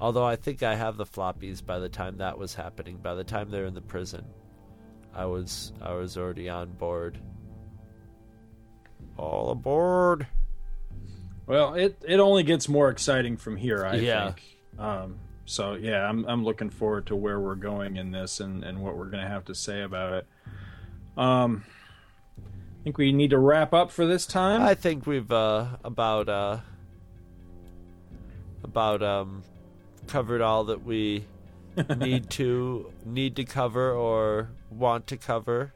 Although 0.01 0.25
I 0.25 0.35
think 0.35 0.63
I 0.63 0.75
have 0.75 0.97
the 0.97 1.05
floppies 1.05 1.65
by 1.65 1.79
the 1.79 1.89
time 1.89 2.17
that 2.17 2.37
was 2.37 2.55
happening. 2.55 2.97
By 2.97 3.15
the 3.15 3.23
time 3.23 3.51
they're 3.51 3.65
in 3.65 3.73
the 3.73 3.81
prison. 3.81 4.25
I 5.13 5.25
was 5.25 5.71
I 5.81 5.93
was 5.93 6.17
already 6.17 6.49
on 6.49 6.71
board. 6.73 7.19
All 9.17 9.51
aboard. 9.51 10.27
Well, 11.45 11.73
it 11.73 12.01
it 12.07 12.19
only 12.19 12.43
gets 12.43 12.67
more 12.69 12.89
exciting 12.89 13.37
from 13.37 13.57
here. 13.57 13.85
I 13.85 13.95
Yeah. 13.95 14.25
think. 14.31 14.43
Um, 14.77 15.19
so 15.45 15.73
yeah, 15.73 16.07
I'm 16.07 16.25
I'm 16.25 16.43
looking 16.43 16.69
forward 16.69 17.05
to 17.07 17.15
where 17.15 17.39
we're 17.39 17.55
going 17.55 17.97
in 17.97 18.11
this 18.11 18.39
and 18.39 18.63
and 18.63 18.81
what 18.81 18.97
we're 18.97 19.09
gonna 19.09 19.27
have 19.27 19.45
to 19.45 19.55
say 19.55 19.81
about 19.81 20.13
it. 20.13 20.27
Um, 21.19 21.65
I 22.37 22.83
think 22.85 22.97
we 22.97 23.11
need 23.11 23.31
to 23.31 23.37
wrap 23.37 23.73
up 23.73 23.91
for 23.91 24.07
this 24.07 24.25
time. 24.25 24.61
I 24.61 24.73
think 24.73 25.05
we've 25.05 25.29
uh, 25.29 25.67
about 25.83 26.29
uh, 26.29 26.59
about 28.63 29.03
um, 29.03 29.43
covered 30.07 30.39
all 30.39 30.63
that 30.65 30.85
we 30.85 31.25
need 31.97 32.29
to 32.31 32.89
need 33.05 33.35
to 33.35 33.43
cover 33.43 33.91
or 33.91 34.49
want 34.69 35.07
to 35.07 35.17
cover. 35.17 35.73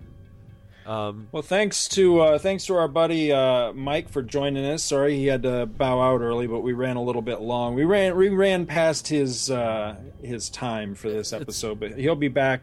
Um, 0.85 1.27
well, 1.33 1.43
thanks 1.43 1.89
to 1.89 2.21
uh, 2.21 2.39
thanks 2.39 2.65
to 2.67 2.75
our 2.75 2.87
buddy 2.87 3.33
uh, 3.33 3.73
Mike 3.73 4.07
for 4.07 4.21
joining 4.21 4.63
us. 4.63 4.81
Sorry 4.81 5.17
he 5.17 5.27
had 5.27 5.43
to 5.43 5.65
bow 5.65 6.01
out 6.01 6.21
early, 6.21 6.47
but 6.47 6.61
we 6.61 6.71
ran 6.71 6.95
a 6.95 7.03
little 7.03 7.21
bit 7.21 7.41
long. 7.41 7.75
We 7.75 7.83
ran 7.83 8.15
we 8.15 8.29
ran 8.29 8.65
past 8.65 9.09
his 9.09 9.51
uh, 9.51 9.97
his 10.21 10.49
time 10.49 10.95
for 10.95 11.09
this 11.09 11.33
episode, 11.33 11.81
but 11.81 11.97
he'll 11.97 12.15
be 12.15 12.29
back 12.29 12.61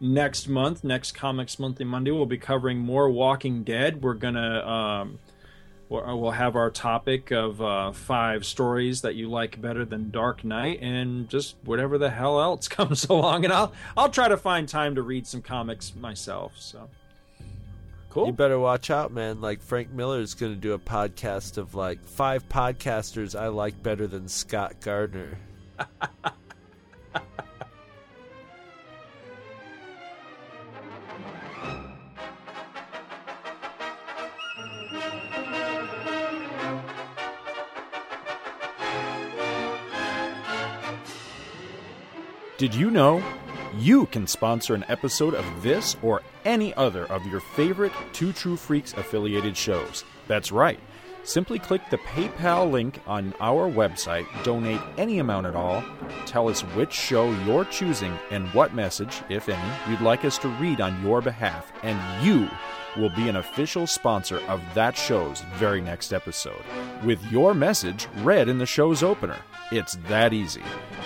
next 0.00 0.48
month. 0.48 0.82
Next 0.82 1.12
Comics 1.12 1.58
Monthly 1.58 1.84
Monday, 1.84 2.10
we'll 2.10 2.26
be 2.26 2.38
covering 2.38 2.78
more 2.78 3.08
Walking 3.10 3.62
Dead. 3.62 4.02
We're 4.02 4.14
gonna 4.14 4.66
um, 4.66 5.18
we'll 5.88 6.30
have 6.30 6.56
our 6.56 6.70
topic 6.70 7.30
of 7.30 7.60
uh, 7.60 7.92
five 7.92 8.46
stories 8.46 9.02
that 9.02 9.14
you 9.14 9.28
like 9.28 9.60
better 9.60 9.84
than 9.84 10.10
Dark 10.10 10.44
Knight, 10.44 10.80
and 10.80 11.28
just 11.28 11.56
whatever 11.64 11.98
the 11.98 12.10
hell 12.10 12.40
else 12.40 12.68
comes 12.68 13.04
along. 13.04 13.44
And 13.44 13.52
I'll 13.52 13.72
I'll 13.96 14.10
try 14.10 14.28
to 14.28 14.36
find 14.36 14.68
time 14.68 14.94
to 14.94 15.02
read 15.02 15.26
some 15.26 15.42
comics 15.42 15.94
myself. 15.94 16.52
So. 16.56 16.88
Cool. 18.08 18.26
You 18.26 18.32
better 18.32 18.58
watch 18.58 18.90
out, 18.90 19.12
man. 19.12 19.40
Like 19.40 19.62
Frank 19.62 19.92
Miller 19.92 20.18
is 20.18 20.34
going 20.34 20.52
to 20.52 20.58
do 20.58 20.72
a 20.72 20.78
podcast 20.80 21.58
of 21.58 21.76
like 21.76 22.04
five 22.04 22.48
podcasters 22.48 23.38
I 23.38 23.46
like 23.46 23.80
better 23.84 24.08
than 24.08 24.26
Scott 24.26 24.80
Gardner. 24.80 25.38
Did 42.60 42.74
you 42.74 42.90
know 42.90 43.24
you 43.78 44.04
can 44.04 44.26
sponsor 44.26 44.74
an 44.74 44.84
episode 44.88 45.32
of 45.32 45.62
this 45.62 45.96
or 46.02 46.20
any 46.44 46.74
other 46.74 47.06
of 47.06 47.26
your 47.26 47.40
favorite 47.40 47.90
Two 48.12 48.34
True 48.34 48.54
Freaks 48.54 48.92
affiliated 48.92 49.56
shows. 49.56 50.04
That's 50.28 50.52
right. 50.52 50.78
Simply 51.22 51.58
click 51.58 51.80
the 51.88 51.96
PayPal 51.96 52.70
link 52.70 53.00
on 53.06 53.32
our 53.40 53.66
website, 53.66 54.26
donate 54.44 54.82
any 54.98 55.20
amount 55.20 55.46
at 55.46 55.56
all, 55.56 55.82
tell 56.26 56.50
us 56.50 56.60
which 56.60 56.92
show 56.92 57.32
you're 57.46 57.64
choosing 57.64 58.12
and 58.30 58.46
what 58.48 58.74
message, 58.74 59.22
if 59.30 59.48
any, 59.48 59.74
you'd 59.88 60.02
like 60.02 60.26
us 60.26 60.36
to 60.36 60.48
read 60.48 60.82
on 60.82 61.02
your 61.02 61.22
behalf, 61.22 61.72
and 61.82 61.98
you 62.22 62.46
will 62.96 63.10
be 63.10 63.28
an 63.28 63.36
official 63.36 63.86
sponsor 63.86 64.40
of 64.48 64.60
that 64.74 64.96
show's 64.96 65.42
very 65.54 65.80
next 65.80 66.12
episode, 66.12 66.62
with 67.04 67.24
your 67.30 67.54
message 67.54 68.08
read 68.18 68.48
in 68.48 68.58
the 68.58 68.66
show's 68.66 69.02
opener. 69.02 69.38
It's 69.72 69.96
that 70.08 70.32
easy, 70.32 70.62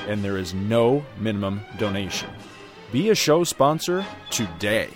and 0.08 0.24
there 0.24 0.38
is 0.38 0.54
no 0.54 1.04
minimum 1.18 1.60
donation. 1.78 2.30
Be 2.92 3.10
a 3.10 3.14
show 3.14 3.44
sponsor 3.44 4.04
today. 4.30 4.88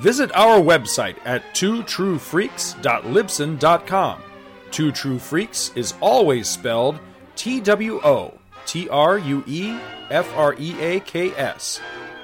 Visit 0.00 0.34
our 0.34 0.60
website 0.60 1.16
at 1.24 1.42
twotruefreaks.libsyn.com. 1.54 4.22
Two 4.70 4.90
True 4.90 5.18
Freaks 5.18 5.70
is 5.76 5.92
always 6.00 6.48
spelled 6.48 6.98
T 7.36 7.60
W 7.60 8.00
O 8.02 8.32
T 8.66 8.88
R 8.88 9.18
U 9.18 9.44
E 9.46 9.78
F 10.10 10.34
R 10.36 10.56
E 10.58 10.74
A 10.80 10.98
K 11.00 11.30
S. 11.32 11.80